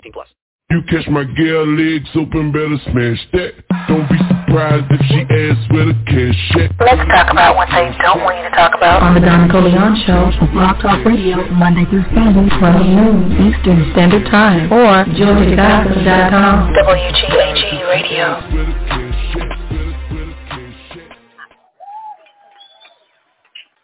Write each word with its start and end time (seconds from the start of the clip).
18 0.00 0.12
plus. 0.12 0.28
You 0.70 0.82
catch 0.88 1.06
my 1.10 1.24
girl 1.24 1.66
legs 1.66 2.08
open, 2.14 2.52
better 2.54 2.78
smash 2.94 3.18
that. 3.34 3.52
Don't 3.90 4.06
be 4.06 4.14
surprised 4.22 4.86
if 4.94 5.02
she 5.10 5.18
asks 5.26 5.66
where 5.74 5.90
the 5.90 5.98
cash 6.06 6.38
at. 6.62 6.70
Let's 6.78 7.02
talk 7.10 7.26
about 7.34 7.56
what 7.58 7.66
they 7.74 7.90
don't 7.98 8.22
want 8.22 8.38
you 8.38 8.46
to 8.46 8.54
talk 8.54 8.78
about 8.78 9.02
on 9.02 9.18
the 9.18 9.20
Don 9.20 9.50
Nicoleone 9.50 9.98
Show, 10.06 10.30
Rock 10.54 10.78
Talk 10.80 11.02
Radio, 11.04 11.42
Monday 11.58 11.82
through 11.90 12.06
Sunday, 12.14 12.46
12 12.54 12.86
noon 12.86 13.50
Eastern 13.50 13.82
Standard 13.98 14.30
Time, 14.30 14.70
or 14.70 15.02
JoyTheGospel.com. 15.10 16.70
WGAG 16.70 17.62
Radio. 17.90 18.26
Where 18.54 18.66
the 18.70 18.76
cash 18.86 19.42
at, 19.42 19.50
where 19.50 19.50
the- 19.50 19.98
where 20.14 20.30
the. 20.30 21.90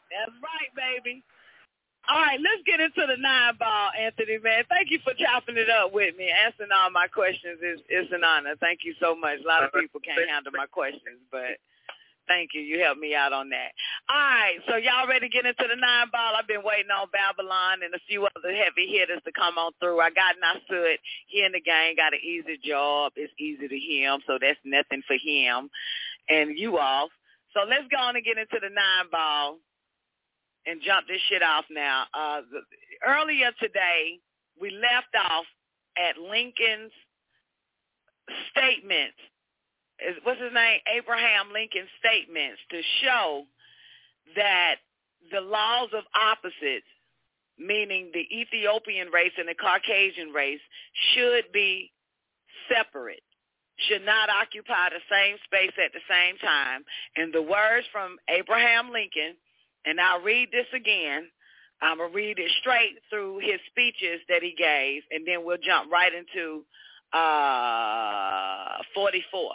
That's 0.07 0.37
right, 0.39 0.71
baby. 0.79 1.23
All 2.09 2.23
right, 2.23 2.39
let's 2.39 2.63
get 2.63 2.79
into 2.79 3.03
the 3.03 3.19
nine 3.19 3.59
ball, 3.59 3.91
Anthony, 3.99 4.39
man. 4.39 4.63
Thank 4.71 4.95
you 4.95 5.03
for 5.03 5.11
chopping 5.19 5.59
it 5.59 5.67
up 5.67 5.91
with 5.91 6.15
me. 6.15 6.31
Answering 6.31 6.71
all 6.71 6.91
my 6.95 7.11
questions 7.11 7.59
is, 7.59 7.83
is 7.91 8.07
an 8.15 8.23
honor. 8.23 8.55
Thank 8.63 8.87
you 8.87 8.95
so 9.03 9.19
much. 9.19 9.43
A 9.43 9.49
lot 9.49 9.65
of 9.67 9.75
people 9.75 9.99
can't 9.99 10.23
handle 10.31 10.55
my 10.55 10.71
questions, 10.71 11.19
but 11.35 11.59
thank 12.31 12.55
you. 12.55 12.63
You 12.63 12.79
helped 12.79 13.03
me 13.03 13.19
out 13.19 13.35
on 13.35 13.51
that. 13.51 13.75
All 14.07 14.23
right, 14.23 14.63
so 14.71 14.79
y'all 14.79 15.11
ready 15.11 15.27
to 15.27 15.35
get 15.35 15.51
into 15.51 15.67
the 15.67 15.75
nine 15.75 16.07
ball? 16.15 16.39
I've 16.39 16.47
been 16.47 16.63
waiting 16.63 16.95
on 16.95 17.11
Babylon 17.11 17.83
and 17.83 17.91
a 17.91 18.03
few 18.07 18.23
other 18.23 18.55
heavy 18.55 18.87
hitters 18.87 19.27
to 19.27 19.33
come 19.35 19.59
on 19.59 19.75
through. 19.83 19.99
I 19.99 20.15
got 20.15 20.39
Nasud 20.39 21.03
here 21.27 21.47
in 21.47 21.59
the 21.59 21.65
game, 21.65 21.99
got 21.99 22.15
an 22.15 22.23
easy 22.23 22.55
job. 22.63 23.19
It's 23.19 23.35
easy 23.35 23.67
to 23.67 23.79
him, 23.83 24.23
so 24.31 24.39
that's 24.39 24.63
nothing 24.63 25.03
for 25.11 25.19
him 25.19 25.71
and 26.31 26.57
you 26.57 26.79
off. 26.79 27.11
So 27.51 27.67
let's 27.67 27.91
go 27.91 27.99
on 27.99 28.15
and 28.15 28.25
get 28.25 28.39
into 28.39 28.63
the 28.63 28.71
nine 28.71 29.11
ball 29.11 29.59
and 30.67 30.81
jump 30.83 31.07
this 31.09 31.21
shit 31.29 31.43
off 31.43 31.65
now. 31.71 32.05
Uh, 32.13 32.41
the, 32.51 32.61
earlier 33.07 33.51
today, 33.61 34.19
we 34.61 34.71
left 34.71 35.15
off 35.17 35.45
at 35.97 36.19
Lincoln's 36.19 36.93
statements. 38.51 39.17
What's 40.25 40.41
his 40.41 40.53
name? 40.53 40.81
Abraham 40.95 41.53
Lincoln's 41.53 41.89
statements 41.99 42.61
to 42.71 42.81
show 43.03 43.45
that 44.35 44.77
the 45.33 45.41
laws 45.41 45.89
of 45.97 46.05
opposites, 46.15 46.87
meaning 47.59 48.11
the 48.13 48.27
Ethiopian 48.37 49.09
race 49.09 49.33
and 49.39 49.49
the 49.49 49.55
Caucasian 49.55 50.31
race, 50.31 50.61
should 51.15 51.45
be 51.53 51.93
separate 52.69 53.23
should 53.89 54.05
not 54.05 54.31
occupy 54.31 54.89
the 54.89 55.05
same 55.11 55.37
space 55.45 55.77
at 55.77 55.93
the 55.93 56.01
same 56.09 56.39
time. 56.39 56.85
And 57.17 57.33
the 57.33 57.43
words 57.43 57.87
from 57.93 58.17
Abraham 58.29 58.91
Lincoln 58.91 59.37
and 59.87 60.01
I'll 60.01 60.21
read 60.21 60.51
this 60.53 60.67
again. 60.75 61.31
I'm 61.81 61.99
going 61.99 62.11
to 62.11 62.17
read 62.17 62.39
it 62.39 62.51
straight 62.61 62.99
through 63.09 63.39
his 63.39 63.61
speeches 63.71 64.21
that 64.29 64.43
he 64.43 64.55
gave, 64.57 65.03
and 65.11 65.27
then 65.27 65.45
we'll 65.45 65.63
jump 65.63 65.91
right 65.93 66.13
into 66.13 66.65
uh, 67.13 68.83
44, 68.95 69.53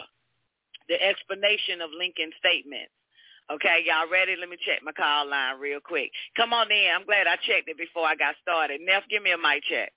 the 0.88 1.02
explanation 1.02 1.82
of 1.82 1.90
Lincoln's 1.96 2.34
statements. 2.38 2.90
Okay, 3.50 3.82
y'all 3.84 4.08
ready? 4.10 4.36
Let 4.38 4.48
me 4.48 4.56
check 4.64 4.80
my 4.82 4.92
call 4.92 5.28
line 5.28 5.58
real 5.58 5.80
quick. 5.80 6.10
Come 6.36 6.52
on 6.52 6.70
in. 6.70 6.88
I'm 6.94 7.04
glad 7.04 7.26
I 7.26 7.36
checked 7.36 7.68
it 7.68 7.76
before 7.76 8.06
I 8.06 8.14
got 8.14 8.36
started. 8.40 8.80
Neff, 8.80 9.02
give 9.10 9.22
me 9.22 9.32
a 9.32 9.36
mic 9.36 9.64
check. 9.68 9.92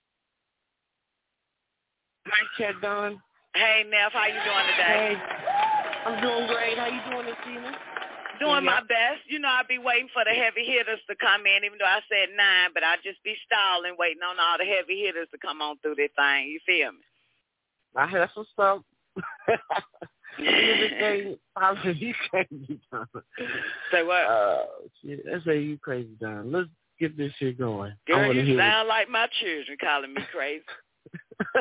Mic 2.26 2.46
check 2.58 2.74
done. 2.82 3.22
Hey, 3.54 3.84
Neff, 3.88 4.12
how 4.12 4.26
you 4.26 4.34
doing 4.34 4.66
today? 4.76 5.14
Hey, 5.14 5.16
I'm 6.04 6.20
doing 6.20 6.46
great. 6.48 6.76
How 6.76 6.90
you 6.90 7.00
doing 7.08 7.26
this 7.26 7.38
evening? 7.48 7.72
Doing 8.38 8.64
Yeah. 8.64 8.80
my 8.80 8.80
best. 8.82 9.22
You 9.26 9.38
know, 9.38 9.48
I'll 9.48 9.66
be 9.66 9.78
waiting 9.78 10.08
for 10.12 10.24
the 10.24 10.30
heavy 10.32 10.64
hitters 10.64 11.00
to 11.08 11.16
come 11.16 11.46
in, 11.46 11.64
even 11.64 11.78
though 11.78 11.84
I 11.86 12.00
said 12.08 12.30
nine, 12.36 12.70
but 12.74 12.82
I'll 12.84 13.00
just 13.02 13.22
be 13.22 13.36
stalling, 13.46 13.96
waiting 13.98 14.22
on 14.22 14.38
all 14.38 14.58
the 14.58 14.64
heavy 14.64 15.00
hitters 15.00 15.28
to 15.32 15.38
come 15.38 15.62
on 15.62 15.78
through 15.78 15.96
this 15.96 16.10
thing. 16.16 16.48
You 16.48 16.60
feel 16.66 16.92
me? 16.92 16.98
I 17.96 18.06
heard 18.06 18.28
what's 18.34 18.50
up. 18.58 18.84
you 20.38 20.88
say, 21.00 21.38
how 21.56 21.74
you 21.82 22.14
crazy, 22.30 22.80
Say 23.90 24.02
what? 24.02 24.24
Uh, 24.26 24.64
shit, 25.00 25.24
let's 25.24 25.44
say 25.44 25.60
you 25.60 25.78
crazy, 25.78 26.10
Don. 26.20 26.52
Let's 26.52 26.68
get 27.00 27.16
this 27.16 27.32
shit 27.38 27.58
going. 27.58 27.94
Girl, 28.06 28.34
you 28.34 28.58
sound 28.58 28.88
like 28.88 29.08
my 29.08 29.28
children 29.40 29.78
calling 29.80 30.12
me 30.12 30.22
crazy. 30.30 30.64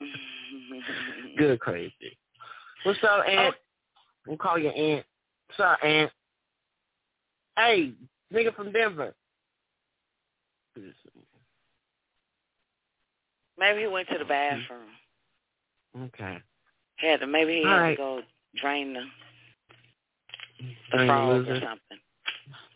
Good 1.36 1.60
crazy. 1.60 2.16
What's 2.84 3.02
up, 3.02 3.24
Aunt? 3.28 3.54
We'll 4.26 4.36
call 4.38 4.58
you 4.58 4.70
Aunt. 4.70 5.04
What's 5.56 5.70
up, 5.72 5.78
Aunt? 5.84 6.10
Hey, 7.56 7.92
nigga 8.32 8.54
from 8.54 8.72
Denver. 8.72 9.14
Maybe 13.58 13.80
he 13.80 13.86
went 13.86 14.08
to 14.08 14.18
the 14.18 14.24
bathroom. 14.26 14.88
Okay. 15.98 16.38
Had 16.96 17.20
to, 17.20 17.26
maybe 17.26 17.54
he 17.60 17.64
All 17.64 17.70
had 17.70 17.76
right. 17.80 17.90
to 17.92 17.96
go 17.96 18.20
drain 18.60 18.92
the, 18.92 19.00
the 20.92 20.96
Drain 20.96 21.08
the 21.08 21.14
or 21.52 21.60
something. 21.60 21.98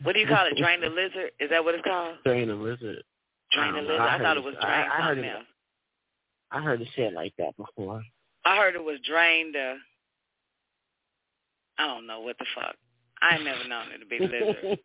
What 0.03 0.13
do 0.13 0.19
you 0.19 0.27
call 0.27 0.47
it? 0.47 0.57
Drain 0.57 0.81
the 0.81 0.87
lizard? 0.89 1.31
Is 1.39 1.49
that 1.51 1.63
what 1.63 1.75
it's 1.75 1.83
called? 1.83 2.15
Drain 2.25 2.47
the 2.47 2.55
lizard. 2.55 3.03
Drain 3.51 3.73
the 3.73 3.79
I 3.79 3.81
lizard? 3.81 3.99
I 4.01 4.15
I, 4.15 4.19
thought 4.19 4.37
it 4.37 4.43
was 4.43 4.55
drain 4.59 4.65
I 4.73 5.01
heard 5.01 5.17
something 5.17 5.23
it- 5.25 5.35
else. 5.35 5.45
I 6.53 6.61
heard 6.61 6.81
it 6.81 6.87
said 6.95 7.13
like 7.13 7.33
that 7.37 7.55
before. 7.57 8.03
I 8.43 8.57
heard 8.57 8.73
it 8.75 8.83
was 8.83 8.97
drain 9.07 9.51
the. 9.51 9.73
Uh, 9.73 9.75
I 11.77 11.87
don't 11.87 12.07
know 12.07 12.21
what 12.21 12.37
the 12.37 12.45
fuck. 12.55 12.75
I 13.21 13.35
ain't 13.35 13.45
never 13.45 13.67
known 13.67 13.91
it 13.91 13.99
to 13.99 14.05
be 14.05 14.19
lizard. 14.19 14.79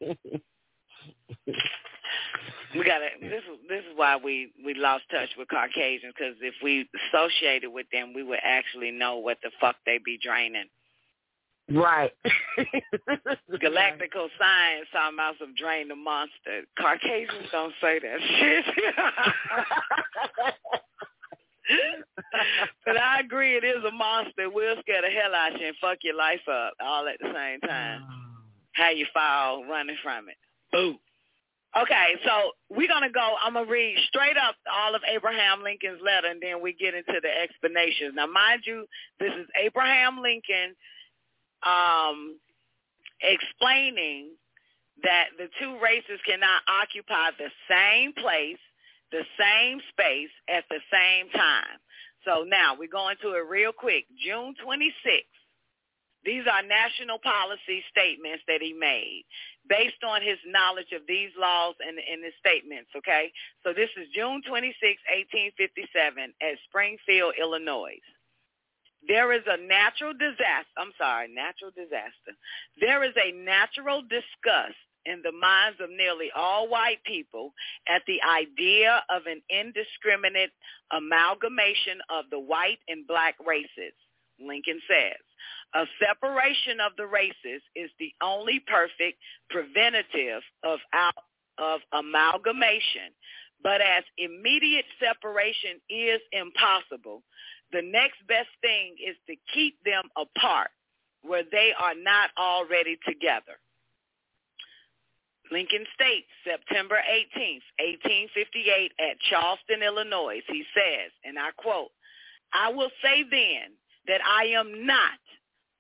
We 2.75 2.85
gotta. 2.85 3.07
This 3.21 3.43
is 3.45 3.59
this 3.69 3.81
is 3.81 3.97
why 3.97 4.17
we 4.17 4.53
we 4.65 4.75
lost 4.75 5.05
touch 5.11 5.29
with 5.39 5.49
Caucasians 5.49 6.15
because 6.17 6.35
if 6.41 6.55
we 6.63 6.89
associated 7.09 7.71
with 7.71 7.87
them, 7.93 8.13
we 8.15 8.23
would 8.23 8.39
actually 8.43 8.91
know 8.91 9.17
what 9.17 9.39
the 9.43 9.51
fuck 9.61 9.77
they 9.87 9.99
be 10.05 10.19
draining. 10.23 10.67
right. 11.71 12.13
Galactical 13.63 14.29
science 14.39 14.87
talking 14.93 15.17
about 15.17 15.35
some 15.39 15.55
drain 15.55 15.89
the 15.89 15.97
monster. 15.97 16.63
Caucasians 16.79 17.49
don't 17.53 17.75
say 17.81 17.99
that 17.99 18.21
shit. 18.39 18.65
but 22.87 22.97
I 22.97 23.21
agree, 23.21 23.57
it 23.57 23.65
is 23.65 23.85
a 23.87 23.91
monster. 23.91 24.43
It 24.43 24.55
will 24.55 24.77
scare 24.81 25.03
the 25.03 25.09
hell 25.09 25.35
out 25.35 25.59
you 25.61 25.67
and 25.67 25.77
fuck 25.81 25.99
your 26.03 26.17
life 26.17 26.47
up 26.51 26.75
all 26.81 27.09
at 27.09 27.19
the 27.21 27.33
same 27.35 27.61
time. 27.61 28.03
How 28.73 28.91
you 28.91 29.07
fall 29.13 29.65
running 29.65 29.97
from 30.03 30.29
it. 30.29 30.37
Boo. 30.73 30.97
Okay, 31.83 32.15
so 32.25 32.53
we're 32.71 32.89
gonna 32.89 33.11
go. 33.11 33.35
I'm 33.43 33.53
gonna 33.53 33.71
read 33.71 33.99
straight 34.09 34.37
up 34.37 34.55
all 34.73 34.95
of 34.95 35.03
Abraham 35.07 35.63
Lincoln's 35.63 36.01
letter, 36.03 36.29
and 36.29 36.41
then 36.41 36.63
we 36.63 36.73
get 36.73 36.95
into 36.95 37.21
the 37.21 37.29
explanations. 37.29 38.15
Now, 38.15 38.27
mind 38.27 38.63
you, 38.65 38.87
this 39.21 39.33
is 39.39 39.47
Abraham 39.63 40.23
Lincoln 40.23 40.75
um, 41.63 42.39
explaining 43.21 44.31
that 45.03 45.27
the 45.37 45.49
two 45.61 45.79
races 45.83 46.21
cannot 46.25 46.63
occupy 46.65 47.31
the 47.37 47.51
same 47.69 48.13
place, 48.15 48.63
the 49.13 49.25
same 49.39 49.81
space 49.91 50.33
at 50.49 50.65
the 50.71 50.81
same 50.93 51.31
time. 51.31 51.79
So 52.25 52.45
now 52.45 52.75
we're 52.79 52.91
going 52.91 53.17
to 53.23 53.35
it 53.35 53.47
real 53.49 53.73
quick. 53.73 54.07
June 54.19 54.55
26th. 54.65 55.31
These 56.25 56.43
are 56.51 56.63
national 56.67 57.23
policy 57.23 57.87
statements 57.87 58.43
that 58.49 58.59
he 58.61 58.75
made 58.75 59.23
based 59.69 60.03
on 60.03 60.23
his 60.23 60.39
knowledge 60.45 60.91
of 60.91 61.07
these 61.07 61.31
laws 61.39 61.75
and, 61.79 61.99
and 62.03 62.25
his 62.25 62.35
statements, 62.43 62.91
okay? 62.99 63.31
So 63.63 63.71
this 63.71 63.91
is 63.95 64.11
June 64.11 64.43
26, 64.43 64.75
1857 64.75 66.35
at 66.43 66.59
Springfield, 66.67 67.39
Illinois. 67.39 68.03
There 69.07 69.31
is 69.31 69.47
a 69.47 69.59
natural 69.63 70.15
disaster, 70.19 70.75
I'm 70.75 70.91
sorry, 70.99 71.31
natural 71.31 71.71
disaster. 71.71 72.35
There 72.81 73.07
is 73.07 73.15
a 73.15 73.31
natural 73.31 74.03
disgust 74.03 74.83
in 75.07 75.23
the 75.23 75.33
minds 75.33 75.79
of 75.81 75.91
nearly 75.91 76.31
all 76.37 76.69
white 76.69 77.03
people 77.07 77.55
at 77.89 78.03
the 78.07 78.19
idea 78.23 79.03
of 79.11 79.23
an 79.27 79.43
indiscriminate 79.51 80.53
amalgamation 80.93 82.01
of 82.11 82.27
the 82.31 82.41
white 82.41 82.79
and 82.89 83.07
black 83.07 83.37
races, 83.47 83.95
Lincoln 84.41 84.81
says. 84.89 85.21
A 85.75 85.85
separation 86.01 86.81
of 86.81 86.93
the 86.97 87.07
races 87.07 87.63
is 87.77 87.91
the 87.99 88.13
only 88.23 88.61
perfect 88.67 89.19
preventative 89.51 90.43
of, 90.65 90.81
out, 90.95 91.15
of 91.59 91.81
amalgamation 91.93 93.13
But 93.63 93.81
as 93.81 94.05
immediate 94.19 94.87
separation 95.01 95.81
is 95.91 96.21
impossible, 96.33 97.23
the 97.73 97.83
next 97.83 98.19
best 98.29 98.51
thing 98.63 98.97
is 99.01 99.17
to 99.29 99.37
keep 99.55 99.77
them 99.85 100.05
apart 100.17 100.71
where 101.23 101.45
they 101.51 101.73
are 101.79 101.95
not 101.97 102.31
already 102.39 102.99
together. 103.07 103.59
Lincoln 105.51 105.85
states 105.95 106.27
September 106.45 106.97
18th, 106.97 107.65
1858 107.79 108.93
at 108.99 109.21
Charleston, 109.31 109.83
Illinois. 109.83 110.41
He 110.49 110.65
says, 110.75 111.11
and 111.25 111.39
I 111.39 111.51
quote, 111.57 111.91
I 112.53 112.71
will 112.71 112.91
say 113.03 113.25
then 113.31 113.75
that 114.07 114.21
I 114.25 114.47
am 114.47 114.87
not, 114.87 115.21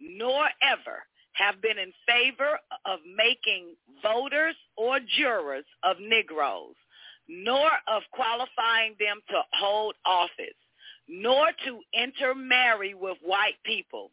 nor 0.00 0.48
ever 0.62 1.04
have 1.32 1.60
been 1.60 1.78
in 1.78 1.92
favor 2.06 2.58
of 2.84 3.00
making 3.16 3.76
voters 4.02 4.56
or 4.76 4.98
jurors 5.18 5.64
of 5.84 5.96
Negroes, 6.00 6.74
nor 7.28 7.68
of 7.88 8.02
qualifying 8.12 8.94
them 8.98 9.20
to 9.28 9.40
hold 9.52 9.94
office, 10.04 10.56
nor 11.08 11.48
to 11.64 11.80
intermarry 11.92 12.94
with 12.94 13.18
white 13.22 13.58
people. 13.64 14.10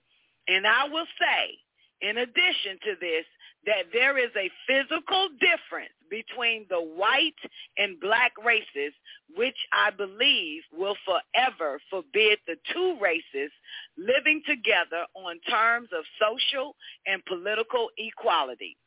And 0.48 0.68
I 0.68 0.88
will 0.90 1.08
say, 1.20 1.58
in 2.02 2.18
addition 2.18 2.78
to 2.84 2.96
this, 3.00 3.26
that 3.65 3.86
there 3.94 4.18
is 4.18 4.31
a 4.36 4.51
physical 4.68 5.30
difference 5.39 5.94
between 6.10 6.65
the 6.69 6.81
white 6.81 7.39
and 7.77 8.00
black 8.00 8.31
races, 8.44 8.94
which 9.36 9.57
I 9.71 9.89
believe 9.92 10.63
will 10.71 10.95
forever 11.06 11.80
forbid 11.89 12.39
the 12.45 12.57
two 12.74 12.98
races 13.01 13.51
living 13.98 14.42
together 14.48 15.06
on 15.15 15.39
terms 15.50 15.89
of 15.98 16.04
social 16.19 16.75
and 17.07 17.24
political 17.25 17.89
equality. 17.98 18.77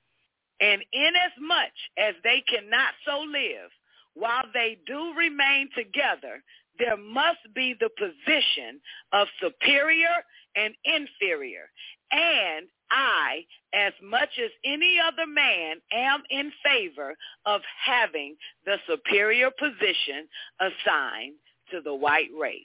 And 0.60 0.82
inasmuch 0.92 1.76
as 1.98 2.14
they 2.22 2.42
cannot 2.48 2.94
so 3.04 3.20
live, 3.20 3.70
while 4.14 4.44
they 4.54 4.78
do 4.86 5.12
remain 5.16 5.68
together, 5.76 6.42
there 6.78 6.96
must 6.96 7.42
be 7.54 7.74
the 7.78 7.90
position 7.98 8.80
of 9.12 9.28
superior 9.40 10.24
and 10.54 10.74
inferior. 10.84 11.68
And 12.12 12.66
I, 12.90 13.44
as 13.74 13.92
much 14.02 14.30
as 14.42 14.50
any 14.64 14.98
other 15.04 15.26
man, 15.26 15.76
am 15.92 16.22
in 16.30 16.52
favor 16.64 17.14
of 17.44 17.60
having 17.84 18.36
the 18.64 18.76
superior 18.88 19.50
position 19.50 20.28
assigned 20.60 21.34
to 21.72 21.80
the 21.80 21.94
white 21.94 22.30
race. 22.38 22.64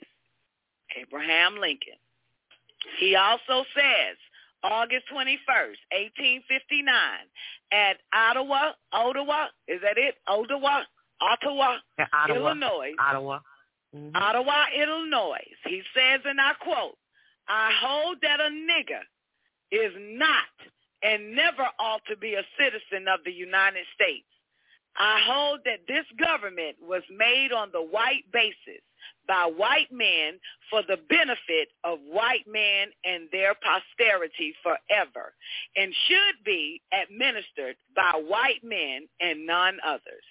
Abraham 1.00 1.58
Lincoln. 1.58 1.98
He 2.98 3.16
also 3.16 3.64
says, 3.74 4.16
August 4.62 5.04
21st, 5.12 5.78
1859, 5.90 6.86
at 7.72 7.96
Ottawa, 8.12 8.72
Ottawa, 8.92 9.46
is 9.66 9.80
that 9.82 9.98
it? 9.98 10.16
Ottawa, 10.28 10.82
Ottawa, 11.20 11.76
Ottawa 11.98 12.36
Illinois. 12.36 12.92
Ottawa. 13.00 13.40
Mm-hmm. 13.94 14.16
Ottawa, 14.16 14.64
Illinois. 14.76 15.46
He 15.64 15.82
says, 15.94 16.20
and 16.24 16.40
I 16.40 16.52
quote, 16.60 16.96
I 17.48 17.70
hold 17.82 18.18
that 18.22 18.40
a 18.40 18.50
nigger 18.50 19.02
is 19.72 19.92
not 19.98 20.52
and 21.02 21.34
never 21.34 21.66
ought 21.80 22.02
to 22.08 22.16
be 22.16 22.34
a 22.34 22.44
citizen 22.58 23.08
of 23.08 23.20
the 23.24 23.32
United 23.32 23.84
States. 23.94 24.26
I 24.96 25.20
hold 25.24 25.60
that 25.64 25.88
this 25.88 26.04
government 26.20 26.76
was 26.80 27.02
made 27.10 27.50
on 27.50 27.70
the 27.72 27.82
white 27.82 28.24
basis 28.32 28.84
by 29.26 29.46
white 29.46 29.90
men 29.90 30.38
for 30.68 30.82
the 30.82 30.98
benefit 31.08 31.68
of 31.82 31.98
white 32.06 32.46
men 32.46 32.88
and 33.04 33.28
their 33.32 33.54
posterity 33.54 34.54
forever 34.62 35.32
and 35.76 35.94
should 36.06 36.44
be 36.44 36.82
administered 36.92 37.76
by 37.96 38.12
white 38.26 38.62
men 38.62 39.08
and 39.20 39.46
none 39.46 39.78
others. 39.86 40.26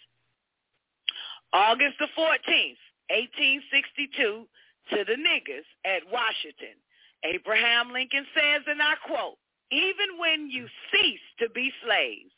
August 1.54 1.98
the 2.00 2.08
14th, 2.18 2.80
1862, 3.10 4.48
to 4.92 5.06
the 5.06 5.18
niggers 5.20 5.68
at 5.86 6.04
Washington. 6.12 6.78
Abraham 7.24 7.92
Lincoln 7.92 8.26
says, 8.34 8.64
and 8.68 8.82
I 8.82 8.96
quote, 9.06 9.38
even 9.72 10.18
when 10.18 10.50
you 10.50 10.68
cease 10.92 11.20
to 11.40 11.50
be 11.50 11.72
slaves, 11.84 12.32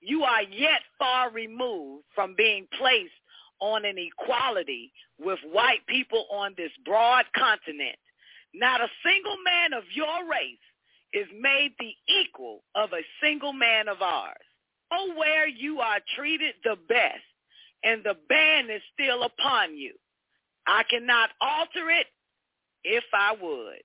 you 0.00 0.22
are 0.22 0.42
yet 0.42 0.80
far 0.98 1.30
removed 1.30 2.04
from 2.14 2.34
being 2.36 2.66
placed 2.78 3.12
on 3.60 3.84
an 3.84 3.96
equality 3.98 4.92
with 5.18 5.38
white 5.50 5.84
people 5.88 6.26
on 6.30 6.54
this 6.56 6.70
broad 6.84 7.24
continent. 7.36 7.96
Not 8.54 8.80
a 8.80 8.88
single 9.04 9.36
man 9.44 9.72
of 9.72 9.84
your 9.92 10.28
race 10.30 10.58
is 11.12 11.26
made 11.40 11.72
the 11.78 11.92
equal 12.08 12.62
of 12.74 12.92
a 12.92 13.02
single 13.22 13.52
man 13.52 13.88
of 13.88 14.00
ours. 14.00 14.36
Oh, 14.90 15.12
where 15.16 15.46
you 15.46 15.80
are 15.80 15.98
treated 16.16 16.54
the 16.64 16.76
best, 16.88 17.24
and 17.84 18.02
the 18.04 18.16
ban 18.28 18.70
is 18.70 18.82
still 18.94 19.24
upon 19.24 19.76
you. 19.76 19.94
I 20.66 20.82
cannot 20.84 21.30
alter 21.40 21.90
it 21.90 22.06
if 22.84 23.04
I 23.12 23.34
would. 23.40 23.82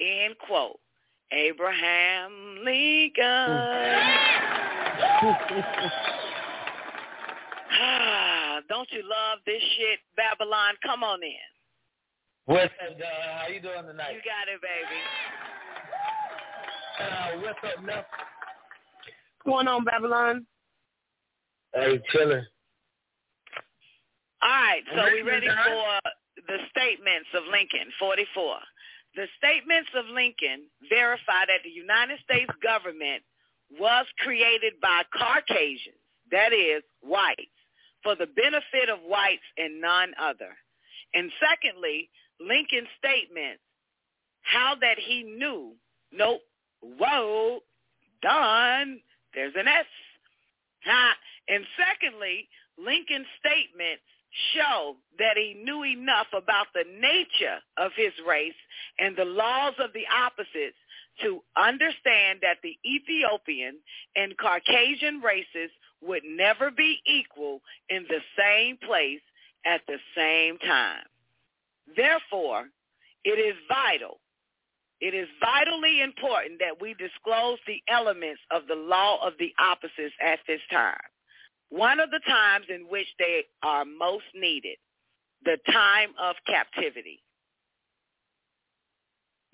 End 0.00 0.36
quote. 0.46 0.78
Abraham 1.32 2.58
Lincoln. 2.64 3.24
ah, 7.80 8.60
don't 8.68 8.90
you 8.92 9.02
love 9.02 9.38
this 9.46 9.62
shit, 9.76 10.00
Babylon? 10.16 10.74
Come 10.84 11.02
on 11.02 11.22
in. 11.22 11.30
What's 12.44 12.72
up, 12.86 12.98
dog? 12.98 13.08
How 13.40 13.48
you 13.48 13.60
doing 13.60 13.86
tonight? 13.86 14.14
You 14.14 14.20
got 14.20 14.48
it, 14.52 14.60
baby. 14.60 15.00
Uh, 17.00 17.40
what's 17.40 17.58
up, 17.64 17.84
Nuff? 17.84 18.04
What's 19.44 19.46
going 19.46 19.68
on, 19.68 19.84
Babylon? 19.84 20.46
Hey, 21.74 22.00
chilling. 22.12 22.44
All 24.42 24.50
right, 24.50 24.82
so 24.94 25.04
we 25.04 25.22
ready 25.22 25.46
ready, 25.46 25.48
for 25.48 26.10
the 26.48 26.58
statements 26.70 27.28
of 27.34 27.44
Lincoln, 27.50 27.92
44. 27.98 28.58
The 29.14 29.26
statements 29.36 29.90
of 29.94 30.06
Lincoln 30.06 30.68
verify 30.88 31.44
that 31.46 31.62
the 31.64 31.70
United 31.70 32.18
States 32.24 32.50
government 32.62 33.22
was 33.78 34.06
created 34.18 34.74
by 34.80 35.02
Caucasians, 35.12 36.00
that 36.30 36.52
is, 36.52 36.82
whites, 37.02 37.58
for 38.02 38.14
the 38.16 38.26
benefit 38.26 38.88
of 38.88 39.00
whites 39.04 39.44
and 39.56 39.80
none 39.80 40.12
other. 40.20 40.56
And 41.14 41.30
secondly, 41.40 42.08
Lincoln's 42.40 42.88
statement, 42.98 43.60
how 44.42 44.74
that 44.80 44.98
he 44.98 45.22
knew, 45.22 45.72
nope, 46.10 46.40
whoa, 46.80 47.60
done, 48.22 49.00
there's 49.34 49.54
an 49.56 49.68
S. 49.68 49.86
Ha. 50.84 51.14
And 51.48 51.64
secondly, 51.76 52.48
Lincoln's 52.78 53.26
statements 53.38 54.02
show 54.54 54.96
that 55.18 55.36
he 55.36 55.54
knew 55.62 55.84
enough 55.84 56.28
about 56.32 56.66
the 56.74 56.84
nature 56.84 57.58
of 57.76 57.92
his 57.96 58.12
race 58.26 58.54
and 58.98 59.16
the 59.16 59.24
laws 59.24 59.74
of 59.78 59.92
the 59.92 60.04
opposites 60.14 60.76
to 61.20 61.42
understand 61.56 62.40
that 62.40 62.58
the 62.62 62.76
Ethiopian 62.86 63.78
and 64.16 64.36
Caucasian 64.38 65.20
races 65.20 65.70
would 66.00 66.22
never 66.24 66.70
be 66.70 66.98
equal 67.06 67.60
in 67.90 68.06
the 68.08 68.20
same 68.38 68.78
place 68.78 69.20
at 69.64 69.82
the 69.86 69.98
same 70.16 70.58
time. 70.58 71.04
Therefore, 71.94 72.64
it 73.24 73.38
is 73.38 73.54
vital, 73.68 74.18
it 75.00 75.14
is 75.14 75.28
vitally 75.40 76.00
important 76.00 76.58
that 76.60 76.80
we 76.80 76.94
disclose 76.94 77.58
the 77.66 77.82
elements 77.88 78.40
of 78.50 78.62
the 78.66 78.74
law 78.74 79.24
of 79.24 79.34
the 79.38 79.52
opposites 79.58 80.14
at 80.24 80.40
this 80.48 80.60
time 80.70 81.11
one 81.72 82.00
of 82.00 82.10
the 82.10 82.20
times 82.28 82.66
in 82.68 82.82
which 82.82 83.06
they 83.18 83.44
are 83.62 83.86
most 83.86 84.26
needed, 84.34 84.76
the 85.44 85.56
time 85.72 86.10
of 86.22 86.36
captivity. 86.46 87.22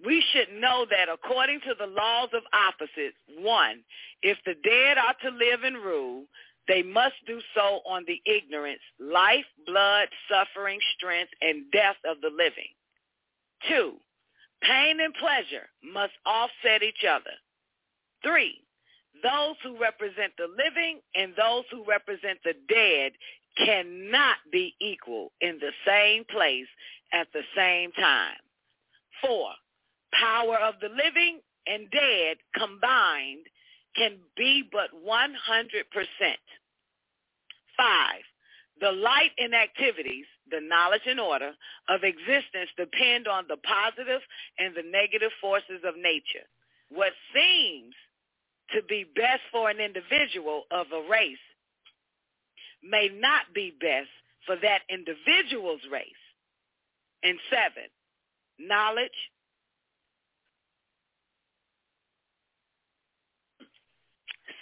We 0.04 0.22
should 0.32 0.60
know 0.60 0.84
that 0.90 1.08
according 1.12 1.60
to 1.60 1.74
the 1.78 1.86
laws 1.86 2.30
of 2.34 2.42
opposites, 2.52 3.16
one, 3.38 3.82
if 4.22 4.36
the 4.44 4.54
dead 4.64 4.98
are 4.98 5.14
to 5.22 5.36
live 5.36 5.62
and 5.62 5.76
rule, 5.76 6.24
they 6.66 6.82
must 6.82 7.14
do 7.26 7.40
so 7.54 7.80
on 7.88 8.04
the 8.06 8.20
ignorance, 8.30 8.82
life, 9.00 9.46
blood, 9.64 10.08
suffering, 10.28 10.80
strength, 10.96 11.30
and 11.40 11.70
death 11.72 11.96
of 12.04 12.20
the 12.20 12.30
living. 12.30 12.70
Two, 13.68 13.94
pain 14.62 14.98
and 15.00 15.14
pleasure 15.14 15.68
must 15.82 16.12
offset 16.26 16.82
each 16.82 17.04
other. 17.08 17.34
Three, 18.24 18.60
those 19.22 19.56
who 19.62 19.80
represent 19.80 20.32
the 20.36 20.48
living 20.48 21.00
and 21.14 21.32
those 21.36 21.64
who 21.70 21.84
represent 21.84 22.38
the 22.44 22.54
dead 22.68 23.12
cannot 23.56 24.36
be 24.52 24.74
equal 24.80 25.32
in 25.40 25.58
the 25.58 25.72
same 25.86 26.24
place 26.24 26.68
at 27.12 27.28
the 27.32 27.42
same 27.56 27.92
time. 27.92 28.36
Four, 29.22 29.50
power 30.12 30.56
of 30.56 30.74
the 30.80 30.88
living 30.88 31.40
and 31.66 31.90
dead 31.90 32.36
combined 32.54 33.46
can 33.96 34.18
be 34.36 34.62
but 34.70 34.90
100%. 34.94 35.26
Five, 37.76 38.22
the 38.80 38.92
light 38.92 39.32
and 39.38 39.54
activities, 39.54 40.26
the 40.50 40.60
knowledge 40.60 41.06
and 41.06 41.20
order 41.20 41.52
of 41.88 42.04
existence 42.04 42.70
depend 42.76 43.26
on 43.28 43.44
the 43.48 43.56
positive 43.58 44.22
and 44.58 44.74
the 44.74 44.82
negative 44.82 45.32
forces 45.40 45.82
of 45.84 45.96
nature. 45.96 46.46
What 46.90 47.12
seems 47.34 47.94
to 48.74 48.82
be 48.88 49.04
best 49.14 49.42
for 49.50 49.70
an 49.70 49.78
individual 49.80 50.64
of 50.70 50.86
a 50.92 51.08
race 51.10 51.38
may 52.82 53.08
not 53.12 53.42
be 53.54 53.72
best 53.80 54.08
for 54.46 54.56
that 54.56 54.80
individual's 54.88 55.80
race. 55.90 56.04
And 57.22 57.38
seven, 57.50 57.88
knowledge. 58.58 59.10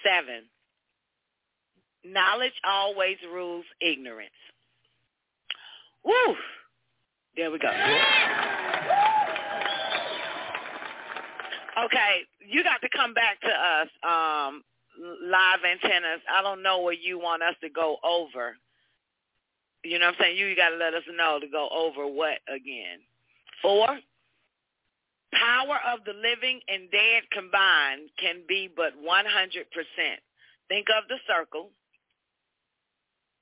Seven, 0.04 0.44
knowledge 2.04 2.52
always 2.64 3.16
rules 3.32 3.64
ignorance. 3.80 4.30
Woo! 6.04 6.36
There 7.36 7.50
we 7.50 7.58
go. 7.58 7.68
Okay, 11.76 12.24
you 12.40 12.64
got 12.64 12.80
to 12.80 12.88
come 12.88 13.12
back 13.12 13.40
to 13.42 13.48
us, 13.48 13.88
um, 14.02 14.62
live 14.98 15.60
antennas. 15.60 16.22
I 16.30 16.40
don't 16.42 16.62
know 16.62 16.80
where 16.80 16.94
you 16.94 17.18
want 17.18 17.42
us 17.42 17.54
to 17.60 17.68
go 17.68 17.98
over. 18.02 18.56
You 19.84 19.98
know 19.98 20.06
what 20.06 20.16
I'm 20.16 20.20
saying? 20.20 20.38
You 20.38 20.56
got 20.56 20.70
to 20.70 20.76
let 20.76 20.94
us 20.94 21.02
know 21.14 21.38
to 21.38 21.46
go 21.48 21.68
over 21.68 22.06
what 22.06 22.38
again? 22.48 23.04
Four, 23.60 23.86
power 25.32 25.78
of 25.92 26.00
the 26.06 26.12
living 26.12 26.60
and 26.68 26.90
dead 26.90 27.24
combined 27.30 28.08
can 28.18 28.42
be 28.48 28.70
but 28.74 28.92
100%. 28.96 29.04
Think 30.68 30.86
of 30.96 31.08
the 31.08 31.18
circle. 31.28 31.70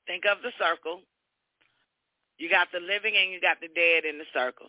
Think 0.06 0.24
of 0.26 0.42
the 0.42 0.50
circle. 0.58 1.00
You 2.38 2.50
got 2.50 2.68
the 2.72 2.80
living 2.80 3.14
and 3.16 3.30
you 3.30 3.40
got 3.40 3.60
the 3.60 3.68
dead 3.68 4.04
in 4.04 4.18
the 4.18 4.26
circle. 4.34 4.68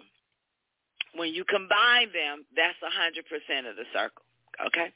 When 1.16 1.34
you 1.34 1.46
combine 1.46 2.12
them, 2.12 2.46
that's 2.56 2.78
100% 2.84 3.70
of 3.70 3.76
the 3.76 3.86
circle. 3.94 4.26
Okay? 4.68 4.92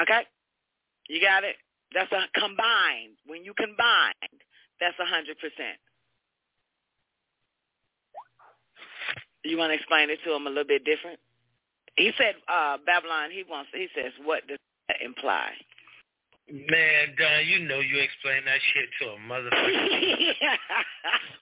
Okay? 0.00 0.22
You 1.08 1.20
got 1.20 1.44
it? 1.44 1.56
That's 1.94 2.10
a 2.12 2.26
combined. 2.38 3.18
When 3.26 3.44
you 3.44 3.52
combine, 3.54 4.14
that's 4.80 4.96
100%. 4.98 5.34
You 9.44 9.56
want 9.58 9.70
to 9.70 9.74
explain 9.74 10.10
it 10.10 10.18
to 10.24 10.34
him 10.34 10.46
a 10.46 10.50
little 10.50 10.64
bit 10.64 10.84
different? 10.84 11.18
He 11.96 12.12
said, 12.18 12.34
uh, 12.48 12.78
Babylon, 12.84 13.30
he 13.30 13.44
wants, 13.48 13.70
he 13.72 13.88
says, 13.94 14.12
what 14.24 14.46
does 14.46 14.58
that 14.88 14.98
imply? 15.02 15.50
Man, 16.46 17.14
Don, 17.18 17.46
you 17.46 17.66
know 17.66 17.80
you 17.80 17.98
explain 17.98 18.44
that 18.46 18.60
shit 18.72 18.88
to 19.02 19.04
a 19.14 19.18
motherfucker. 19.18 20.56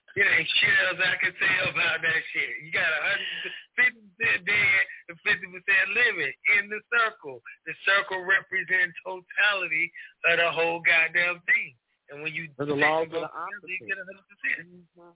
It 0.14 0.22
ain't 0.22 0.46
shit 0.46 0.78
else 0.86 1.02
I 1.02 1.18
can 1.18 1.34
tell 1.42 1.74
about 1.74 1.98
that 1.98 2.22
shit. 2.30 2.62
You 2.62 2.70
got 2.70 2.86
a 2.86 3.00
hundred 3.02 3.50
fifty 3.74 3.98
percent 4.14 4.46
dead 4.46 4.82
and 5.10 5.18
fifty 5.26 5.50
percent 5.50 5.84
living 5.90 6.34
in 6.54 6.70
the 6.70 6.78
circle. 6.86 7.42
The 7.66 7.74
circle 7.82 8.22
represents 8.22 8.94
totality 9.02 9.90
of 10.30 10.38
the 10.38 10.50
whole 10.54 10.78
goddamn 10.86 11.42
thing. 11.50 11.74
And 12.14 12.22
when 12.22 12.30
you 12.30 12.46
take 12.54 12.78
law 12.78 13.02
of 13.02 13.10
the 13.10 13.26
together, 13.26 13.66
you 13.66 13.74
opposite. 13.74 13.90
get 13.90 13.98
a 13.98 14.06
hundred 14.06 14.26
percent. 14.30 14.58
Mm-hmm. 14.70 15.14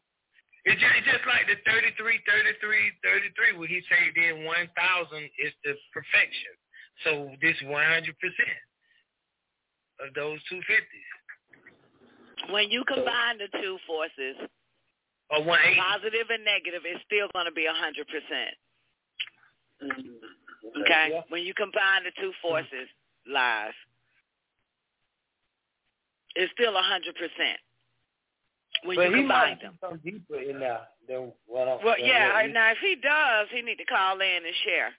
It's 0.66 0.83
just, 0.83 0.95
it's 0.99 1.11
just 1.14 1.25
like 1.30 1.47
the 1.47 1.57
33, 1.62 1.95
33, 1.95 3.54
33, 3.54 3.57
where 3.57 3.71
he 3.71 3.78
say 3.87 4.11
then 4.18 4.42
1,000 4.42 4.66
is 5.38 5.54
the 5.62 5.78
perfection. 5.95 6.52
So 7.07 7.30
this 7.40 7.57
100% 7.62 7.71
of 10.00 10.14
those 10.14 10.38
250s. 10.52 12.50
when 12.52 12.71
you 12.71 12.85
combine 12.85 13.38
the 13.38 13.49
two 13.61 13.78
forces, 13.87 14.37
Or 15.31 15.43
180. 15.45 15.81
positive 15.81 16.26
and 16.31 16.45
negative, 16.45 16.83
it's 16.85 17.02
still 17.05 17.28
going 17.35 17.47
to 17.47 17.52
be 17.52 17.67
a 17.67 17.73
100%. 17.73 18.05
Mm-hmm. 19.83 20.81
Okay? 20.83 21.09
Yeah. 21.12 21.23
When 21.28 21.43
you 21.43 21.55
combine 21.55 22.05
the 22.05 22.12
two 22.21 22.33
forces 22.43 22.88
live, 23.26 23.75
it's 26.37 26.52
still 26.52 26.76
a 26.76 26.83
100%. 26.83 27.12
When 28.85 28.97
but 28.97 29.02
you 29.11 29.14
he 29.17 29.21
combine 29.23 29.26
might 29.28 29.61
them. 29.62 29.78
some 29.83 29.99
deeper 30.05 30.38
in 30.40 30.61
there 30.61 30.81
than 31.09 31.33
what 31.47 31.67
I'm 31.69 31.85
Well, 31.85 31.97
than 31.99 32.07
yeah. 32.07 32.33
what 32.43 32.52
Now, 32.52 32.71
if 32.71 32.78
he 32.78 32.95
does, 32.95 33.49
he 33.52 33.62
need 33.62 33.76
to 33.78 33.85
call 33.85 34.21
in 34.21 34.47
and 34.47 34.55
share. 34.64 34.93